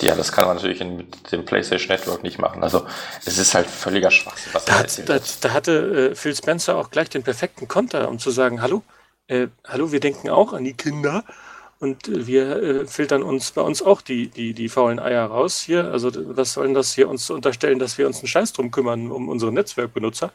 Ja, 0.00 0.14
das 0.14 0.32
kann 0.32 0.46
man 0.46 0.56
natürlich 0.56 0.84
mit 0.84 1.32
dem 1.32 1.44
PlayStation 1.44 1.88
Network 1.88 2.22
nicht 2.22 2.38
machen. 2.38 2.62
Also, 2.62 2.86
es 3.24 3.38
ist 3.38 3.54
halt 3.54 3.66
völliger 3.66 4.10
Schwachsinn, 4.10 4.52
was 4.52 4.64
Da, 4.64 4.78
hat, 4.78 5.08
da, 5.08 5.18
da 5.40 5.52
hatte 5.52 6.10
äh, 6.10 6.14
Phil 6.14 6.36
Spencer 6.36 6.76
auch 6.76 6.90
gleich 6.90 7.08
den 7.08 7.22
perfekten 7.22 7.66
Konter, 7.66 8.08
um 8.08 8.18
zu 8.18 8.30
sagen, 8.30 8.60
hallo, 8.60 8.82
äh, 9.28 9.48
hallo, 9.66 9.92
wir 9.92 10.00
denken 10.00 10.28
auch 10.28 10.52
an 10.52 10.64
die 10.64 10.74
Kinder 10.74 11.24
und 11.78 12.08
äh, 12.08 12.26
wir 12.26 12.62
äh, 12.62 12.86
filtern 12.86 13.22
uns 13.22 13.52
bei 13.52 13.62
uns 13.62 13.82
auch 13.82 14.02
die, 14.02 14.28
die, 14.28 14.54
die 14.54 14.68
faulen 14.68 14.98
Eier 14.98 15.26
raus 15.26 15.60
hier. 15.60 15.90
Also 15.90 16.10
was 16.36 16.52
soll 16.52 16.66
denn 16.66 16.74
das 16.74 16.94
hier 16.94 17.08
uns 17.08 17.26
zu 17.26 17.34
unterstellen, 17.34 17.78
dass 17.78 17.98
wir 17.98 18.06
uns 18.06 18.18
einen 18.18 18.28
Scheiß 18.28 18.52
drum 18.52 18.70
kümmern 18.70 19.10
um 19.10 19.28
unsere 19.28 19.52
Netzwerkbenutzer? 19.52 20.32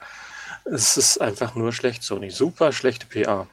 Es 0.65 0.97
ist 0.97 1.19
einfach 1.19 1.55
nur 1.55 1.71
schlecht, 1.71 2.03
Sony. 2.03 2.29
Super 2.29 2.71
schlechte 2.71 3.07
PA. 3.07 3.47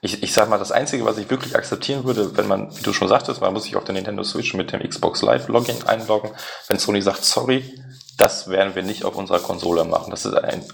Ich, 0.00 0.22
ich 0.22 0.32
sag 0.32 0.48
mal, 0.48 0.58
das 0.58 0.72
Einzige, 0.72 1.04
was 1.04 1.18
ich 1.18 1.30
wirklich 1.30 1.56
akzeptieren 1.56 2.04
würde, 2.04 2.36
wenn 2.36 2.48
man, 2.48 2.76
wie 2.76 2.82
du 2.82 2.92
schon 2.92 3.08
sagtest, 3.08 3.40
man 3.40 3.52
muss 3.52 3.64
sich 3.64 3.76
auf 3.76 3.84
der 3.84 3.94
Nintendo 3.94 4.22
Switch 4.24 4.54
mit 4.54 4.72
dem 4.72 4.80
Xbox 4.80 5.22
Live 5.22 5.48
Login 5.48 5.82
einloggen, 5.86 6.30
wenn 6.68 6.78
Sony 6.78 7.02
sagt, 7.02 7.24
sorry, 7.24 7.80
das 8.18 8.48
werden 8.48 8.74
wir 8.74 8.82
nicht 8.82 9.04
auf 9.04 9.16
unserer 9.16 9.40
Konsole 9.40 9.84
machen. 9.84 10.10
Das 10.10 10.24
ist 10.24 10.34
ein, 10.34 10.64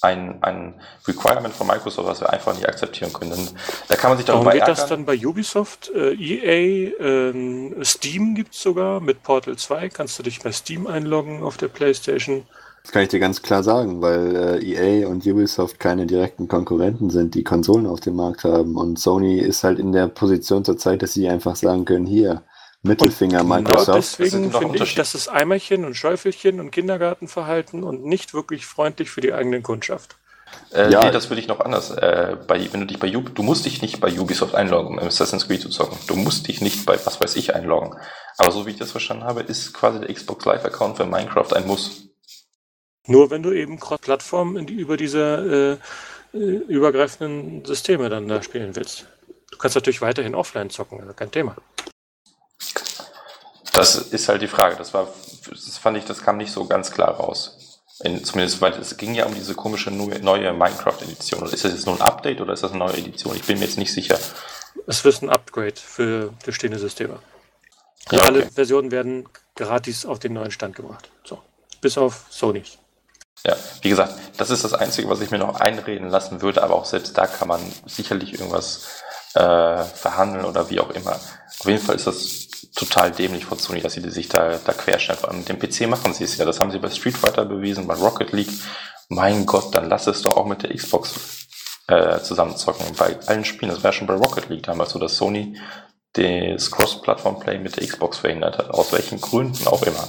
ein, 0.00 0.42
ein 0.42 0.80
Requirement 1.06 1.54
von 1.54 1.66
Microsoft, 1.66 2.06
was 2.06 2.20
wir 2.20 2.30
einfach 2.30 2.54
nicht 2.54 2.68
akzeptieren 2.68 3.12
können. 3.12 3.30
Dann, 3.30 3.48
da 3.88 3.96
kann 3.96 4.10
man 4.10 4.18
sich 4.18 4.28
Warum 4.28 4.44
darüber 4.44 4.58
geht 4.58 4.68
das 4.68 4.82
ärgern. 4.82 5.06
dann 5.06 5.06
bei 5.06 5.26
Ubisoft? 5.26 5.90
Äh, 5.94 6.14
EA, 6.14 6.92
ähm, 7.00 7.76
Steam 7.82 8.34
gibt 8.34 8.54
es 8.54 8.62
sogar 8.62 9.00
mit 9.00 9.22
Portal 9.22 9.56
2. 9.56 9.88
Kannst 9.88 10.18
du 10.18 10.22
dich 10.22 10.40
bei 10.40 10.52
Steam 10.52 10.86
einloggen 10.86 11.42
auf 11.42 11.56
der 11.56 11.68
PlayStation? 11.68 12.46
Das 12.86 12.92
kann 12.92 13.02
ich 13.02 13.08
dir 13.08 13.18
ganz 13.18 13.42
klar 13.42 13.64
sagen, 13.64 14.00
weil 14.00 14.60
äh, 14.62 15.00
EA 15.02 15.08
und 15.08 15.26
Ubisoft 15.26 15.80
keine 15.80 16.06
direkten 16.06 16.46
Konkurrenten 16.46 17.10
sind, 17.10 17.34
die 17.34 17.42
Konsolen 17.42 17.84
auf 17.84 17.98
dem 17.98 18.14
Markt 18.14 18.44
haben. 18.44 18.76
Und 18.76 19.00
Sony 19.00 19.40
ist 19.40 19.64
halt 19.64 19.80
in 19.80 19.90
der 19.90 20.06
Position 20.06 20.64
zurzeit, 20.64 21.02
dass 21.02 21.12
sie 21.12 21.28
einfach 21.28 21.56
sagen 21.56 21.84
können, 21.84 22.06
hier, 22.06 22.44
Mittelfinger 22.82 23.40
Genau 23.40 23.56
Microsoft. 23.56 23.88
Das 23.88 24.06
ist 24.06 24.18
deswegen 24.20 24.52
finde 24.52 24.84
ich, 24.84 24.94
dass 24.94 25.14
es 25.14 25.26
Eimerchen 25.26 25.84
und 25.84 25.96
Schäufelchen 25.96 26.60
und 26.60 26.70
Kindergartenverhalten 26.70 27.82
und 27.82 28.04
nicht 28.04 28.34
wirklich 28.34 28.66
freundlich 28.66 29.10
für 29.10 29.20
die 29.20 29.32
eigene 29.32 29.62
Kundschaft. 29.62 30.14
Äh, 30.72 30.92
Ja. 30.92 31.06
Nee, 31.06 31.10
das 31.10 31.28
würde 31.28 31.40
ich 31.40 31.48
noch 31.48 31.58
anders. 31.58 31.90
Äh, 31.90 32.36
bei, 32.46 32.72
wenn 32.72 32.78
du 32.82 32.86
dich 32.86 33.00
bei 33.00 33.16
Ub 33.16 33.34
du 33.34 33.42
musst 33.42 33.66
dich 33.66 33.82
nicht 33.82 34.00
bei 34.00 34.16
Ubisoft 34.16 34.54
einloggen, 34.54 35.00
um 35.00 35.04
Assassin's 35.04 35.48
Creed 35.48 35.60
zu 35.60 35.70
zocken. 35.70 35.98
Du 36.06 36.14
musst 36.14 36.46
dich 36.46 36.60
nicht 36.60 36.86
bei 36.86 36.96
was 37.04 37.20
weiß 37.20 37.34
ich 37.34 37.52
einloggen. 37.52 37.96
Aber 38.38 38.52
so 38.52 38.64
wie 38.64 38.70
ich 38.70 38.78
das 38.78 38.92
verstanden 38.92 39.24
habe, 39.24 39.40
ist 39.40 39.74
quasi 39.74 39.98
der 39.98 40.14
Xbox 40.14 40.44
Live 40.44 40.64
Account 40.64 40.98
für 40.98 41.04
Minecraft 41.04 41.52
ein 41.52 41.66
Muss. 41.66 42.05
Nur 43.06 43.30
wenn 43.30 43.42
du 43.42 43.52
eben 43.52 43.78
Cross-Plattform 43.78 44.66
die, 44.66 44.74
über 44.74 44.96
diese 44.96 45.78
äh, 46.32 46.36
äh, 46.36 46.38
übergreifenden 46.38 47.64
Systeme 47.64 48.08
dann 48.08 48.28
da 48.28 48.42
spielen 48.42 48.76
willst. 48.76 49.06
Du 49.50 49.58
kannst 49.58 49.76
natürlich 49.76 50.02
weiterhin 50.02 50.34
offline 50.34 50.70
zocken, 50.70 51.00
also 51.00 51.12
kein 51.12 51.30
Thema. 51.30 51.56
Das 53.72 53.96
ist 53.96 54.28
halt 54.28 54.42
die 54.42 54.48
Frage. 54.48 54.76
Das 54.76 54.92
war, 54.92 55.08
das 55.48 55.78
fand 55.78 55.98
ich, 55.98 56.04
das 56.04 56.22
kam 56.22 56.36
nicht 56.36 56.52
so 56.52 56.66
ganz 56.66 56.90
klar 56.90 57.10
raus. 57.10 57.80
In, 58.02 58.22
zumindest, 58.24 58.60
weil 58.60 58.72
es 58.72 58.96
ging 58.96 59.14
ja 59.14 59.24
um 59.24 59.34
diese 59.34 59.54
komische 59.54 59.90
neue, 59.90 60.52
Minecraft-Edition. 60.52 61.44
Ist 61.46 61.64
das 61.64 61.72
jetzt 61.72 61.86
nur 61.86 61.94
ein 61.94 62.02
Update 62.02 62.40
oder 62.40 62.52
ist 62.52 62.62
das 62.62 62.72
eine 62.72 62.80
neue 62.80 62.96
Edition? 62.96 63.34
Ich 63.36 63.44
bin 63.44 63.58
mir 63.58 63.64
jetzt 63.64 63.78
nicht 63.78 63.92
sicher. 63.92 64.18
Es 64.86 65.04
wird 65.04 65.22
ein 65.22 65.30
Upgrade 65.30 65.76
für 65.76 66.34
bestehende 66.44 66.78
Systeme. 66.78 67.18
Ja, 68.10 68.20
Alle 68.20 68.40
okay. 68.40 68.50
Versionen 68.54 68.90
werden 68.90 69.26
gratis 69.54 70.04
auf 70.04 70.18
den 70.18 70.34
neuen 70.34 70.50
Stand 70.50 70.76
gebracht. 70.76 71.10
So. 71.24 71.38
Bis 71.80 71.96
auf 71.96 72.26
Sony. 72.28 72.62
Ja, 73.44 73.56
wie 73.82 73.90
gesagt, 73.90 74.14
das 74.38 74.50
ist 74.50 74.64
das 74.64 74.74
Einzige, 74.74 75.08
was 75.08 75.20
ich 75.20 75.30
mir 75.30 75.38
noch 75.38 75.60
einreden 75.60 76.08
lassen 76.08 76.42
würde, 76.42 76.62
aber 76.62 76.74
auch 76.74 76.84
selbst 76.84 77.16
da 77.16 77.26
kann 77.26 77.48
man 77.48 77.60
sicherlich 77.86 78.32
irgendwas 78.32 79.02
äh, 79.34 79.84
verhandeln 79.84 80.44
oder 80.44 80.70
wie 80.70 80.80
auch 80.80 80.90
immer. 80.90 81.12
Auf 81.12 81.66
jeden 81.66 81.82
Fall 81.82 81.96
ist 81.96 82.06
das 82.06 82.70
total 82.74 83.10
dämlich 83.10 83.44
von 83.44 83.58
Sony, 83.58 83.80
dass 83.80 83.94
sie 83.94 84.08
sich 84.10 84.28
da, 84.28 84.58
da 84.64 84.72
allem 85.28 85.38
mit 85.38 85.48
dem 85.48 85.58
PC 85.58 85.88
machen 85.88 86.12
sie 86.12 86.24
es 86.24 86.36
ja. 86.36 86.44
Das 86.44 86.60
haben 86.60 86.70
sie 86.70 86.78
bei 86.78 86.90
Street 86.90 87.16
Fighter 87.16 87.44
bewiesen, 87.44 87.86
bei 87.86 87.94
Rocket 87.94 88.32
League. 88.32 88.52
Mein 89.08 89.46
Gott, 89.46 89.74
dann 89.74 89.88
lass 89.88 90.06
es 90.06 90.22
doch 90.22 90.36
auch 90.36 90.46
mit 90.46 90.62
der 90.62 90.74
Xbox 90.74 91.46
äh, 91.86 92.20
zusammenzocken. 92.20 92.86
Bei 92.96 93.18
allen 93.26 93.44
Spielen, 93.44 93.70
das 93.70 93.82
ja 93.82 93.92
schon 93.92 94.06
bei 94.06 94.14
Rocket 94.14 94.48
League 94.48 94.64
damals 94.64 94.90
so, 94.90 94.98
dass 94.98 95.16
Sony 95.16 95.58
das 96.12 96.70
Cross-Plattform-Play 96.70 97.58
mit 97.58 97.76
der 97.76 97.86
Xbox 97.86 98.18
verhindert 98.18 98.58
hat. 98.58 98.70
Aus 98.70 98.92
welchen 98.92 99.20
Gründen 99.20 99.66
auch 99.68 99.82
immer. 99.82 100.08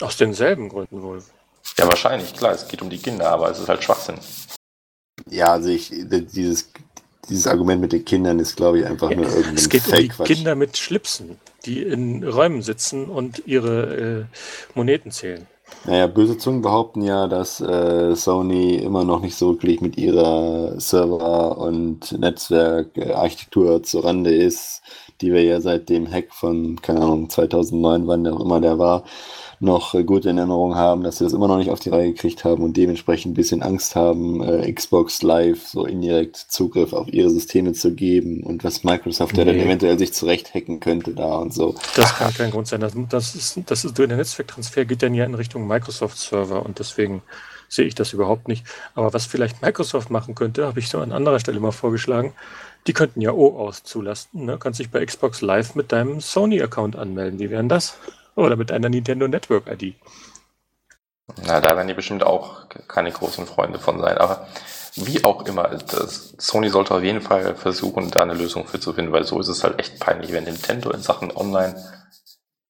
Aus 0.00 0.16
denselben 0.16 0.68
Gründen 0.68 1.02
wohl. 1.02 1.22
Ja, 1.76 1.86
wahrscheinlich, 1.86 2.34
klar, 2.34 2.52
es 2.52 2.66
geht 2.66 2.82
um 2.82 2.90
die 2.90 2.98
Kinder, 2.98 3.30
aber 3.30 3.50
es 3.50 3.58
ist 3.58 3.68
halt 3.68 3.82
Schwachsinn. 3.82 4.18
Ja, 5.28 5.52
also 5.52 5.68
ich, 5.68 5.90
dieses, 5.90 6.70
dieses 7.28 7.46
Argument 7.46 7.80
mit 7.80 7.92
den 7.92 8.04
Kindern 8.04 8.38
ist, 8.38 8.56
glaube 8.56 8.80
ich, 8.80 8.86
einfach 8.86 9.10
nur 9.10 9.26
irgendein 9.26 9.54
Es 9.54 9.68
geht 9.68 9.86
um 9.88 9.94
die. 9.96 10.08
Kinder 10.08 10.54
mit 10.54 10.76
Schlipsen, 10.76 11.38
die 11.64 11.82
in 11.82 12.24
Räumen 12.24 12.62
sitzen 12.62 13.06
und 13.06 13.42
ihre 13.46 13.96
äh, 13.96 14.24
Moneten 14.74 15.10
zählen. 15.10 15.46
Naja, 15.84 16.06
böse 16.06 16.38
Zungen 16.38 16.62
behaupten 16.62 17.02
ja, 17.02 17.28
dass 17.28 17.60
äh, 17.60 18.14
Sony 18.14 18.76
immer 18.76 19.04
noch 19.04 19.20
nicht 19.20 19.36
so 19.36 19.52
wirklich 19.52 19.80
mit 19.80 19.96
ihrer 19.96 20.80
Server- 20.80 21.58
und 21.58 22.12
Netzwerkarchitektur 22.18 23.82
zur 23.82 24.04
Rande 24.04 24.34
ist, 24.34 24.82
die 25.20 25.32
wir 25.32 25.42
ja 25.42 25.60
seit 25.60 25.88
dem 25.88 26.10
Hack 26.10 26.34
von, 26.34 26.80
keine 26.82 27.00
Ahnung, 27.00 27.30
2009, 27.30 28.06
wann 28.06 28.26
auch 28.26 28.40
immer 28.40 28.60
der 28.60 28.78
war, 28.78 29.04
noch 29.60 29.94
äh, 29.94 30.04
gut 30.04 30.24
in 30.24 30.38
Erinnerung 30.38 30.74
haben, 30.76 31.02
dass 31.02 31.18
sie 31.18 31.24
das 31.24 31.32
immer 31.32 31.48
noch 31.48 31.58
nicht 31.58 31.70
auf 31.70 31.80
die 31.80 31.88
Reihe 31.90 32.12
gekriegt 32.12 32.44
haben 32.44 32.62
und 32.62 32.76
dementsprechend 32.76 33.32
ein 33.32 33.34
bisschen 33.34 33.62
Angst 33.62 33.96
haben, 33.96 34.42
äh, 34.42 34.72
Xbox 34.72 35.22
Live 35.22 35.66
so 35.66 35.84
indirekt 35.84 36.36
Zugriff 36.36 36.92
auf 36.92 37.08
ihre 37.08 37.30
Systeme 37.30 37.72
zu 37.72 37.94
geben 37.94 38.42
und 38.42 38.64
was 38.64 38.84
Microsoft 38.84 39.36
ja 39.36 39.44
dann 39.44 39.56
Nee. 39.56 39.64
eventuell 39.64 39.98
sich 39.98 40.12
zurecht 40.12 40.54
hacken 40.54 40.80
könnte 40.80 41.14
da 41.14 41.38
und 41.38 41.52
so. 41.52 41.74
Das 41.96 42.14
kann 42.16 42.32
kein 42.32 42.50
Grund 42.50 42.68
sein. 42.68 42.80
Das, 42.80 42.92
das 43.08 43.34
ist, 43.34 43.60
das 43.66 43.84
ist, 43.84 43.98
der 43.98 44.06
Netzwerktransfer 44.08 44.84
geht 44.84 45.02
dann 45.02 45.14
ja 45.14 45.24
in 45.24 45.34
Richtung 45.34 45.66
Microsoft-Server 45.66 46.64
und 46.64 46.78
deswegen 46.78 47.22
sehe 47.68 47.84
ich 47.86 47.94
das 47.94 48.12
überhaupt 48.12 48.48
nicht. 48.48 48.64
Aber 48.94 49.12
was 49.12 49.26
vielleicht 49.26 49.60
Microsoft 49.62 50.10
machen 50.10 50.34
könnte, 50.34 50.66
habe 50.66 50.78
ich 50.80 50.88
so 50.88 50.98
an 50.98 51.12
anderer 51.12 51.38
Stelle 51.38 51.60
mal 51.60 51.72
vorgeschlagen, 51.72 52.32
die 52.86 52.92
könnten 52.92 53.20
ja 53.20 53.32
OAuth 53.32 53.74
zulasten. 53.84 54.46
Ne? 54.46 54.56
Kannst 54.58 54.80
dich 54.80 54.90
bei 54.90 55.04
Xbox 55.04 55.42
Live 55.42 55.74
mit 55.74 55.92
deinem 55.92 56.20
Sony-Account 56.20 56.96
anmelden. 56.96 57.38
Wie 57.38 57.50
wären 57.50 57.68
das? 57.68 57.98
Oder 58.38 58.54
mit 58.54 58.70
einer 58.70 58.88
Nintendo 58.88 59.26
Network-ID. 59.26 59.96
Na, 61.44 61.60
da 61.60 61.76
werden 61.76 61.88
die 61.88 61.94
bestimmt 61.94 62.22
auch 62.22 62.68
keine 62.86 63.10
großen 63.10 63.46
Freunde 63.46 63.80
von 63.80 64.00
sein. 64.00 64.16
Aber 64.16 64.46
wie 64.94 65.24
auch 65.24 65.44
immer, 65.44 65.64
das, 65.64 66.34
Sony 66.38 66.70
sollte 66.70 66.94
auf 66.94 67.02
jeden 67.02 67.20
Fall 67.20 67.56
versuchen, 67.56 68.12
da 68.12 68.22
eine 68.22 68.34
Lösung 68.34 68.66
für 68.68 68.78
zu 68.78 68.92
finden, 68.92 69.10
weil 69.10 69.24
so 69.24 69.40
ist 69.40 69.48
es 69.48 69.64
halt 69.64 69.80
echt 69.80 69.98
peinlich, 69.98 70.30
wenn 70.32 70.44
Nintendo 70.44 70.92
in 70.92 71.02
Sachen 71.02 71.36
Online 71.36 71.74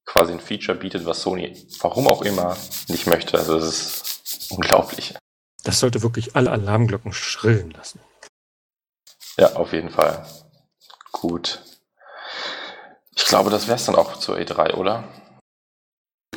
quasi 0.06 0.32
ein 0.32 0.40
Feature 0.40 0.78
bietet, 0.78 1.04
was 1.04 1.20
Sony, 1.20 1.68
warum 1.80 2.08
auch 2.08 2.22
immer, 2.22 2.56
nicht 2.88 3.06
möchte. 3.06 3.38
Also 3.38 3.58
das 3.58 3.68
ist 3.68 4.50
unglaublich. 4.50 5.16
Das 5.64 5.80
sollte 5.80 6.02
wirklich 6.02 6.34
alle 6.34 6.50
Alarmglocken 6.50 7.12
schrillen 7.12 7.72
lassen. 7.72 8.00
Ja, 9.36 9.52
auf 9.56 9.74
jeden 9.74 9.90
Fall. 9.90 10.24
Gut. 11.12 11.62
Ich 13.14 13.26
glaube, 13.26 13.50
das 13.50 13.66
wäre 13.66 13.76
es 13.76 13.84
dann 13.84 13.96
auch 13.96 14.16
zur 14.16 14.38
E3, 14.38 14.72
oder? 14.72 15.04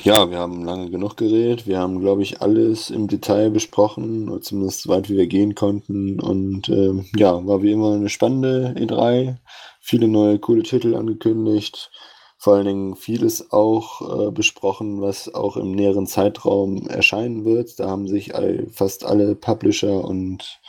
Ja, 0.03 0.31
wir 0.31 0.39
haben 0.39 0.63
lange 0.65 0.89
genug 0.89 1.15
geredet. 1.15 1.67
Wir 1.67 1.77
haben, 1.79 1.99
glaube 1.99 2.23
ich, 2.23 2.41
alles 2.41 2.89
im 2.89 3.07
Detail 3.07 3.51
besprochen, 3.51 4.29
oder 4.29 4.41
zumindest 4.41 4.81
so 4.81 4.89
weit 4.89 5.09
wie 5.09 5.17
wir 5.17 5.27
gehen 5.27 5.53
konnten. 5.53 6.19
Und 6.19 6.69
ähm, 6.69 7.05
ja, 7.15 7.45
war 7.45 7.61
wie 7.61 7.71
immer 7.71 7.93
eine 7.93 8.09
spannende 8.09 8.73
E3. 8.77 9.37
Viele 9.79 10.07
neue 10.07 10.39
coole 10.39 10.63
Titel 10.63 10.95
angekündigt. 10.95 11.91
Vor 12.39 12.55
allen 12.55 12.65
Dingen 12.65 12.95
vieles 12.95 13.51
auch 13.51 14.27
äh, 14.27 14.31
besprochen, 14.31 15.01
was 15.01 15.31
auch 15.35 15.55
im 15.55 15.71
näheren 15.73 16.07
Zeitraum 16.07 16.87
erscheinen 16.87 17.45
wird. 17.45 17.79
Da 17.79 17.87
haben 17.87 18.07
sich 18.07 18.33
all, 18.33 18.65
fast 18.71 19.05
alle 19.05 19.35
Publisher 19.35 20.03
und 20.03 20.59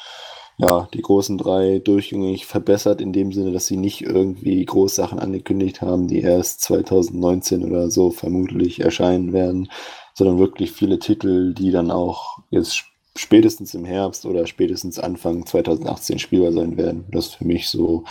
ja, 0.63 0.89
die 0.95 1.03
großen 1.03 1.39
drei 1.39 1.81
durchgängig 1.81 2.47
verbessert, 2.47 3.01
in 3.01 3.13
dem 3.13 3.33
Sinne, 3.33 3.51
dass 3.53 3.67
sie 3.67 3.77
nicht 3.77 4.03
irgendwie 4.03 4.65
Großsachen 4.65 5.19
angekündigt 5.19 5.83
haben, 5.83 6.07
die 6.09 6.21
erst 6.21 6.61
2019 6.63 7.65
oder 7.65 7.91
so 7.91 8.11
vermutlich 8.11 8.81
erscheinen 8.81 9.33
werden, 9.33 9.69
sondern 10.15 10.39
wirklich 10.39 10.71
viele 10.73 10.99
Titel, 11.01 11.53
die 11.55 11.71
dann 11.73 11.91
auch 11.91 12.39
jetzt 12.51 12.75
sp- 12.79 12.89
spätestens 13.17 13.75
im 13.75 13.85
Herbst 13.85 14.25
oder 14.25 14.47
spätestens 14.47 14.99
Anfang 14.99 15.45
2018 15.45 16.19
spielbar 16.19 16.53
sein 16.53 16.77
werden. 16.79 17.05
Das 17.11 17.27
ist 17.27 17.35
für 17.35 17.45
mich 17.45 17.69
so 17.69 18.05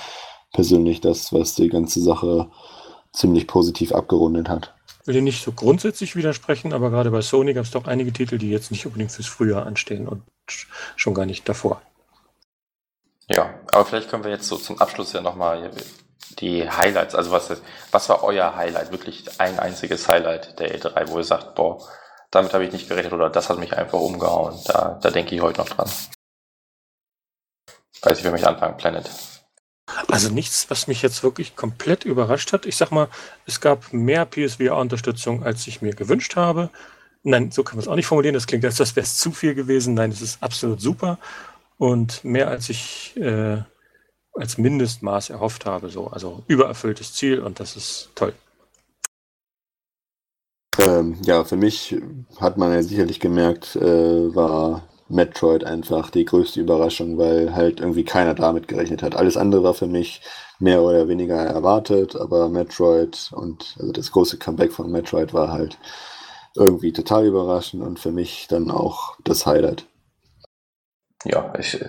persönlich 0.54 1.02
das, 1.02 1.34
was 1.34 1.56
die 1.56 1.70
ganze 1.70 2.02
Sache 2.02 2.52
ziemlich 3.14 3.48
positiv 3.48 3.94
abgerundet 3.94 4.50
hat. 4.50 4.74
Ich 5.02 5.08
will 5.08 5.16
dir 5.16 5.22
nicht 5.24 5.44
so 5.44 5.52
grundsätzlich 5.54 6.16
widersprechen, 6.16 6.74
aber 6.74 6.92
gerade 6.92 7.10
bei 7.12 7.22
Sony 7.22 7.54
gab 7.54 7.66
es 7.66 7.72
doch 7.72 7.88
einige 7.88 8.14
Titel, 8.14 8.38
die 8.38 8.52
jetzt 8.52 8.72
nicht 8.72 8.86
unbedingt 8.86 9.12
fürs 9.12 9.28
Frühjahr 9.28 9.66
anstehen 9.66 10.08
und 10.08 10.22
sch- 10.50 10.68
schon 10.96 11.16
gar 11.16 11.26
nicht 11.26 11.50
davor. 11.50 11.82
Ja, 13.34 13.53
aber 13.72 13.85
vielleicht 13.85 14.10
können 14.10 14.24
wir 14.24 14.32
jetzt 14.32 14.48
so 14.48 14.58
zum 14.58 14.80
Abschluss 14.80 15.14
ja 15.14 15.22
nochmal 15.22 15.72
die 16.40 16.69
Highlights, 16.69 17.16
also 17.16 17.32
was, 17.32 17.61
was 17.92 18.10
war 18.10 18.24
euer 18.24 18.56
Highlight? 18.56 18.92
Wirklich 18.92 19.40
ein 19.40 19.60
einziges 19.60 20.08
Highlight 20.08 20.60
der 20.60 20.77
E3, 20.77 21.10
wo 21.10 21.18
ihr 21.18 21.24
sagt, 21.24 21.56
boah, 21.56 21.85
damit 22.30 22.53
habe 22.53 22.66
ich 22.66 22.72
nicht 22.72 22.88
gerechnet 22.88 23.14
oder 23.14 23.30
das 23.30 23.50
hat 23.50 23.60
mich 23.60 23.77
einfach 23.77 24.00
umgehauen. 24.00 24.60
Da, 24.66 25.00
da 25.01 25.11
denke 25.11 25.35
ich 25.35 25.42
heute 25.42 25.60
noch 25.60 25.69
dran. 25.69 25.90
Weiß 28.01 28.18
ich, 28.18 28.24
wer 28.24 28.32
mich 28.32 28.48
anfangen, 28.48 28.77
Planet. 28.77 29.10
Also 30.08 30.30
nichts, 30.30 30.69
was 30.69 30.88
mich 30.88 31.01
jetzt 31.01 31.24
wirklich 31.24 31.56
komplett 31.56 32.06
überrascht 32.06 32.53
hat. 32.53 32.66
Ich 32.66 32.77
sag 32.77 32.92
mal, 32.92 33.10
es 33.45 33.60
gab 33.60 33.92
mehr 33.92 34.26
PSVR-Unterstützung, 34.26 35.43
als 35.43 35.68
ich 35.68 35.82
mir 35.82 35.93
gewünscht 35.93 36.35
habe. 36.35 36.69
Nein, 37.24 37.51
so 37.51 37.64
kann 37.64 37.76
man 37.76 37.84
es 37.84 37.88
auch 37.88 37.95
nicht 37.95 38.08
formulieren. 38.08 38.34
Das 38.34 38.48
klingt, 38.48 38.66
als 38.66 38.80
wäre 38.80 39.03
es 39.03 39.18
zu 39.18 39.32
viel 39.32 39.53
gewesen. 39.53 39.93
Nein, 39.93 40.11
es 40.11 40.22
ist 40.22 40.42
absolut 40.42 40.82
super 40.82 41.19
und 41.82 42.24
mehr 42.24 42.48
als 42.48 42.69
ich 42.69 43.18
äh, 43.18 43.58
als 44.35 44.60
Mindestmaß 44.60 45.32
erhofft 45.32 45.66
habe. 45.66 45.90
So. 45.90 46.06
Also 46.08 46.43
übererfülltes 46.45 47.16
Ziel 47.16 47.40
und 47.40 47.60
das 47.60 47.76
ist 47.76 48.10
toll. 48.14 48.34
Ähm, 50.77 51.18
ja, 51.24 51.43
für 51.43 51.56
mich 51.56 51.95
hat 52.40 52.58
man 52.58 52.72
ja 52.72 52.84
sicherlich 52.84 53.19
gemerkt, 53.19 53.76
äh, 53.77 54.35
war 54.35 54.84
Metroid 55.10 55.64
einfach 55.64 56.11
die 56.11 56.24
größte 56.24 56.61
Überraschung, 56.61 57.18
weil 57.18 57.56
halt 57.56 57.80
irgendwie 57.80 58.06
keiner 58.06 58.35
damit 58.35 58.68
gerechnet 58.68 59.01
hat. 59.01 59.16
Alles 59.16 59.35
andere 59.35 59.64
war 59.64 59.74
für 59.74 59.88
mich 59.88 60.22
mehr 60.60 60.84
oder 60.84 61.08
weniger 61.08 61.38
erwartet, 61.38 62.16
aber 62.16 62.48
Metroid 62.48 63.32
und 63.32 63.76
also 63.80 63.92
das 63.92 64.11
große 64.11 64.38
Comeback 64.38 64.72
von 64.72 64.92
Metroid 64.92 65.34
war 65.34 65.51
halt 65.51 65.80
irgendwie 66.56 66.93
total 66.93 67.26
überraschend 67.26 67.82
und 67.82 67.98
für 68.00 68.11
mich 68.11 68.45
dann 68.48 68.69
auch 68.69 69.16
das 69.24 69.48
Highlight. 69.48 69.88
Ja, 71.25 71.53
ich, 71.58 71.83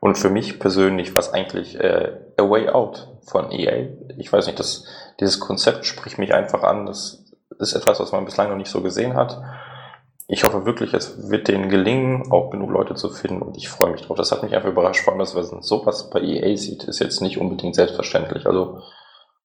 und 0.00 0.16
für 0.16 0.30
mich 0.30 0.58
persönlich 0.58 1.14
war 1.14 1.20
es 1.20 1.32
eigentlich 1.32 1.78
äh, 1.78 2.12
A 2.38 2.48
Way 2.48 2.70
Out 2.70 3.08
von 3.26 3.52
EA. 3.52 3.88
Ich 4.16 4.32
weiß 4.32 4.46
nicht, 4.46 4.58
das, 4.58 4.84
dieses 5.20 5.40
Konzept 5.40 5.84
spricht 5.84 6.18
mich 6.18 6.32
einfach 6.32 6.62
an. 6.62 6.86
Das 6.86 7.24
ist 7.58 7.74
etwas, 7.74 8.00
was 8.00 8.12
man 8.12 8.24
bislang 8.24 8.48
noch 8.48 8.56
nicht 8.56 8.70
so 8.70 8.80
gesehen 8.80 9.14
hat. 9.14 9.42
Ich 10.26 10.44
hoffe 10.44 10.64
wirklich, 10.64 10.94
es 10.94 11.28
wird 11.28 11.48
denen 11.48 11.68
gelingen, 11.68 12.30
auch 12.30 12.50
genug 12.50 12.70
Leute 12.70 12.94
zu 12.94 13.10
finden 13.10 13.42
und 13.42 13.56
ich 13.56 13.68
freue 13.68 13.90
mich 13.90 14.02
drauf. 14.02 14.16
Das 14.16 14.30
hat 14.30 14.42
mich 14.42 14.54
einfach 14.54 14.68
überrascht, 14.68 15.02
vor 15.02 15.12
allem, 15.12 15.18
dass 15.18 15.34
man 15.34 15.62
sowas 15.62 16.08
bei 16.08 16.20
EA 16.20 16.56
sieht, 16.56 16.84
ist 16.84 17.00
jetzt 17.00 17.20
nicht 17.20 17.38
unbedingt 17.38 17.74
selbstverständlich. 17.74 18.46
Also, 18.46 18.80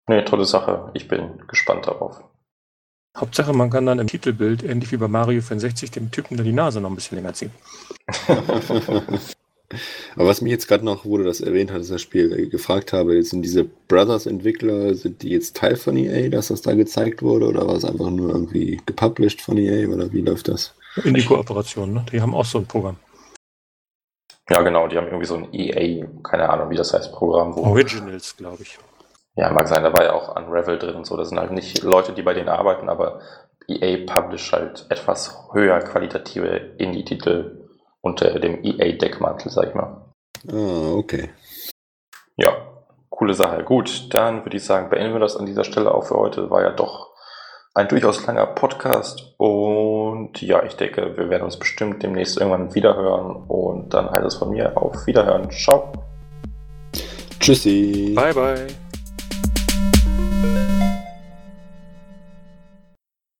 eine 0.06 0.24
tolle 0.24 0.46
Sache. 0.46 0.92
Ich 0.94 1.08
bin 1.08 1.42
gespannt 1.48 1.88
darauf. 1.88 2.24
Hauptsache, 3.16 3.54
man 3.54 3.70
kann 3.70 3.86
dann 3.86 4.00
im 4.00 4.08
Titelbild, 4.08 4.64
ähnlich 4.64 4.92
wie 4.92 4.98
bei 4.98 5.08
Mario 5.08 5.42
64, 5.42 5.92
dem 5.92 6.12
Typen 6.12 6.36
dann 6.36 6.46
die 6.46 6.52
Nase 6.52 6.82
noch 6.82 6.90
ein 6.90 6.96
bisschen 6.96 7.18
länger 7.18 7.34
ziehen. 7.34 7.52
Aber 10.16 10.28
was 10.28 10.42
mich 10.42 10.52
jetzt 10.52 10.68
gerade 10.68 10.86
noch, 10.86 11.06
wo 11.06 11.18
du 11.18 11.24
das 11.24 11.42
erwähnt 11.42 11.72
hast, 11.72 11.90
das 11.90 12.02
Spiel 12.02 12.32
äh, 12.38 12.48
gefragt 12.48 12.94
habe, 12.94 13.22
sind 13.24 13.42
diese 13.42 13.64
Brothers-Entwickler, 13.64 14.94
sind 14.96 15.24
die 15.24 15.30
jetzt 15.30 15.56
Teil 15.56 15.76
von 15.76 15.98
EA, 15.98 16.30
dass 16.30 16.50
das 16.50 16.62
da 16.62 16.74
gezeigt 16.74 17.24
wurde, 17.24 17.48
oder 17.48 17.66
war 17.68 17.76
es 17.76 17.86
einfach 17.86 18.10
nur 18.10 18.30
irgendwie 18.30 18.80
gepublished 18.86 19.42
von 19.42 19.58
EA, 19.58 19.88
oder 19.88 20.12
wie 20.12 20.22
läuft 20.22 20.50
das? 20.50 20.76
In 21.04 21.14
die 21.14 21.26
Kooperation, 21.26 21.94
ne? 21.94 22.06
Die 22.12 22.22
haben 22.22 22.36
auch 22.36 22.46
so 22.46 22.60
ein 22.60 22.66
Programm. 22.66 22.98
Ja, 24.50 24.62
genau, 24.62 24.88
die 24.88 24.98
haben 24.98 25.08
irgendwie 25.08 25.26
so 25.26 25.36
ein 25.36 25.52
EA, 25.52 26.06
keine 26.24 26.48
Ahnung, 26.50 26.70
wie 26.70 26.76
das 26.76 26.94
heißt, 26.94 27.12
Programm. 27.12 27.56
Wo 27.56 27.64
Originals, 27.64 28.38
glaube 28.38 28.62
ich. 28.62 28.78
Ja, 29.36 29.52
mag 29.52 29.68
sein, 29.68 29.84
da 29.84 29.92
war 29.92 30.04
ja 30.04 30.14
auch 30.14 30.36
Unravel 30.36 30.80
drin 30.80 30.96
und 30.96 31.06
so. 31.06 31.18
Das 31.18 31.30
sind 31.30 31.40
halt 31.40 31.52
nicht 31.52 31.84
Leute, 31.84 32.14
die 32.14 32.22
bei 32.22 32.34
denen 32.34 32.50
arbeiten, 32.50 32.88
aber 32.88 33.20
EA 33.68 34.06
published 34.06 34.54
halt 34.54 34.86
etwas 34.90 35.38
höher 35.52 35.80
qualitative 35.80 36.76
Indie-Titel 36.78 37.68
unter 38.02 38.40
dem 38.40 38.64
EA-Deckmantel, 38.64 39.52
sag 39.52 39.70
ich 39.70 39.74
mal. 39.74 40.06
Ah, 40.52 40.94
okay. 40.94 41.30
Ja, 42.38 42.50
coole 43.10 43.34
Sache. 43.34 43.64
Gut, 43.64 44.14
dann 44.14 44.46
würde 44.46 44.58
ich 44.58 44.64
sagen, 44.64 44.90
beenden 44.90 45.14
wir 45.14 45.20
das 45.20 45.36
an 45.36 45.46
dieser 45.46 45.64
Stelle 45.64 45.94
auch 45.94 46.06
für 46.06 46.16
heute. 46.16 46.50
War 46.50 46.62
ja 46.62 46.72
doch 46.72 47.16
ein 47.74 47.90
durchaus 47.90 48.26
langer 48.26 48.46
Podcast 48.46 49.34
und 49.38 50.42
ja, 50.42 50.64
ich 50.64 50.76
denke, 50.78 51.18
wir 51.18 51.30
werden 51.30 51.44
uns 51.44 51.60
bestimmt 51.60 52.02
demnächst 52.04 52.38
irgendwann 52.38 52.74
wiederhören 52.74 53.36
und 53.48 53.94
dann 53.94 54.10
heißt 54.10 54.26
es 54.26 54.36
von 54.36 54.52
mir 54.52 54.78
auf 54.78 55.06
Wiederhören. 55.06 55.52
Ciao. 55.52 55.92
Tschüssi. 57.40 58.14
Bye, 58.16 58.34
bye. 58.34 58.85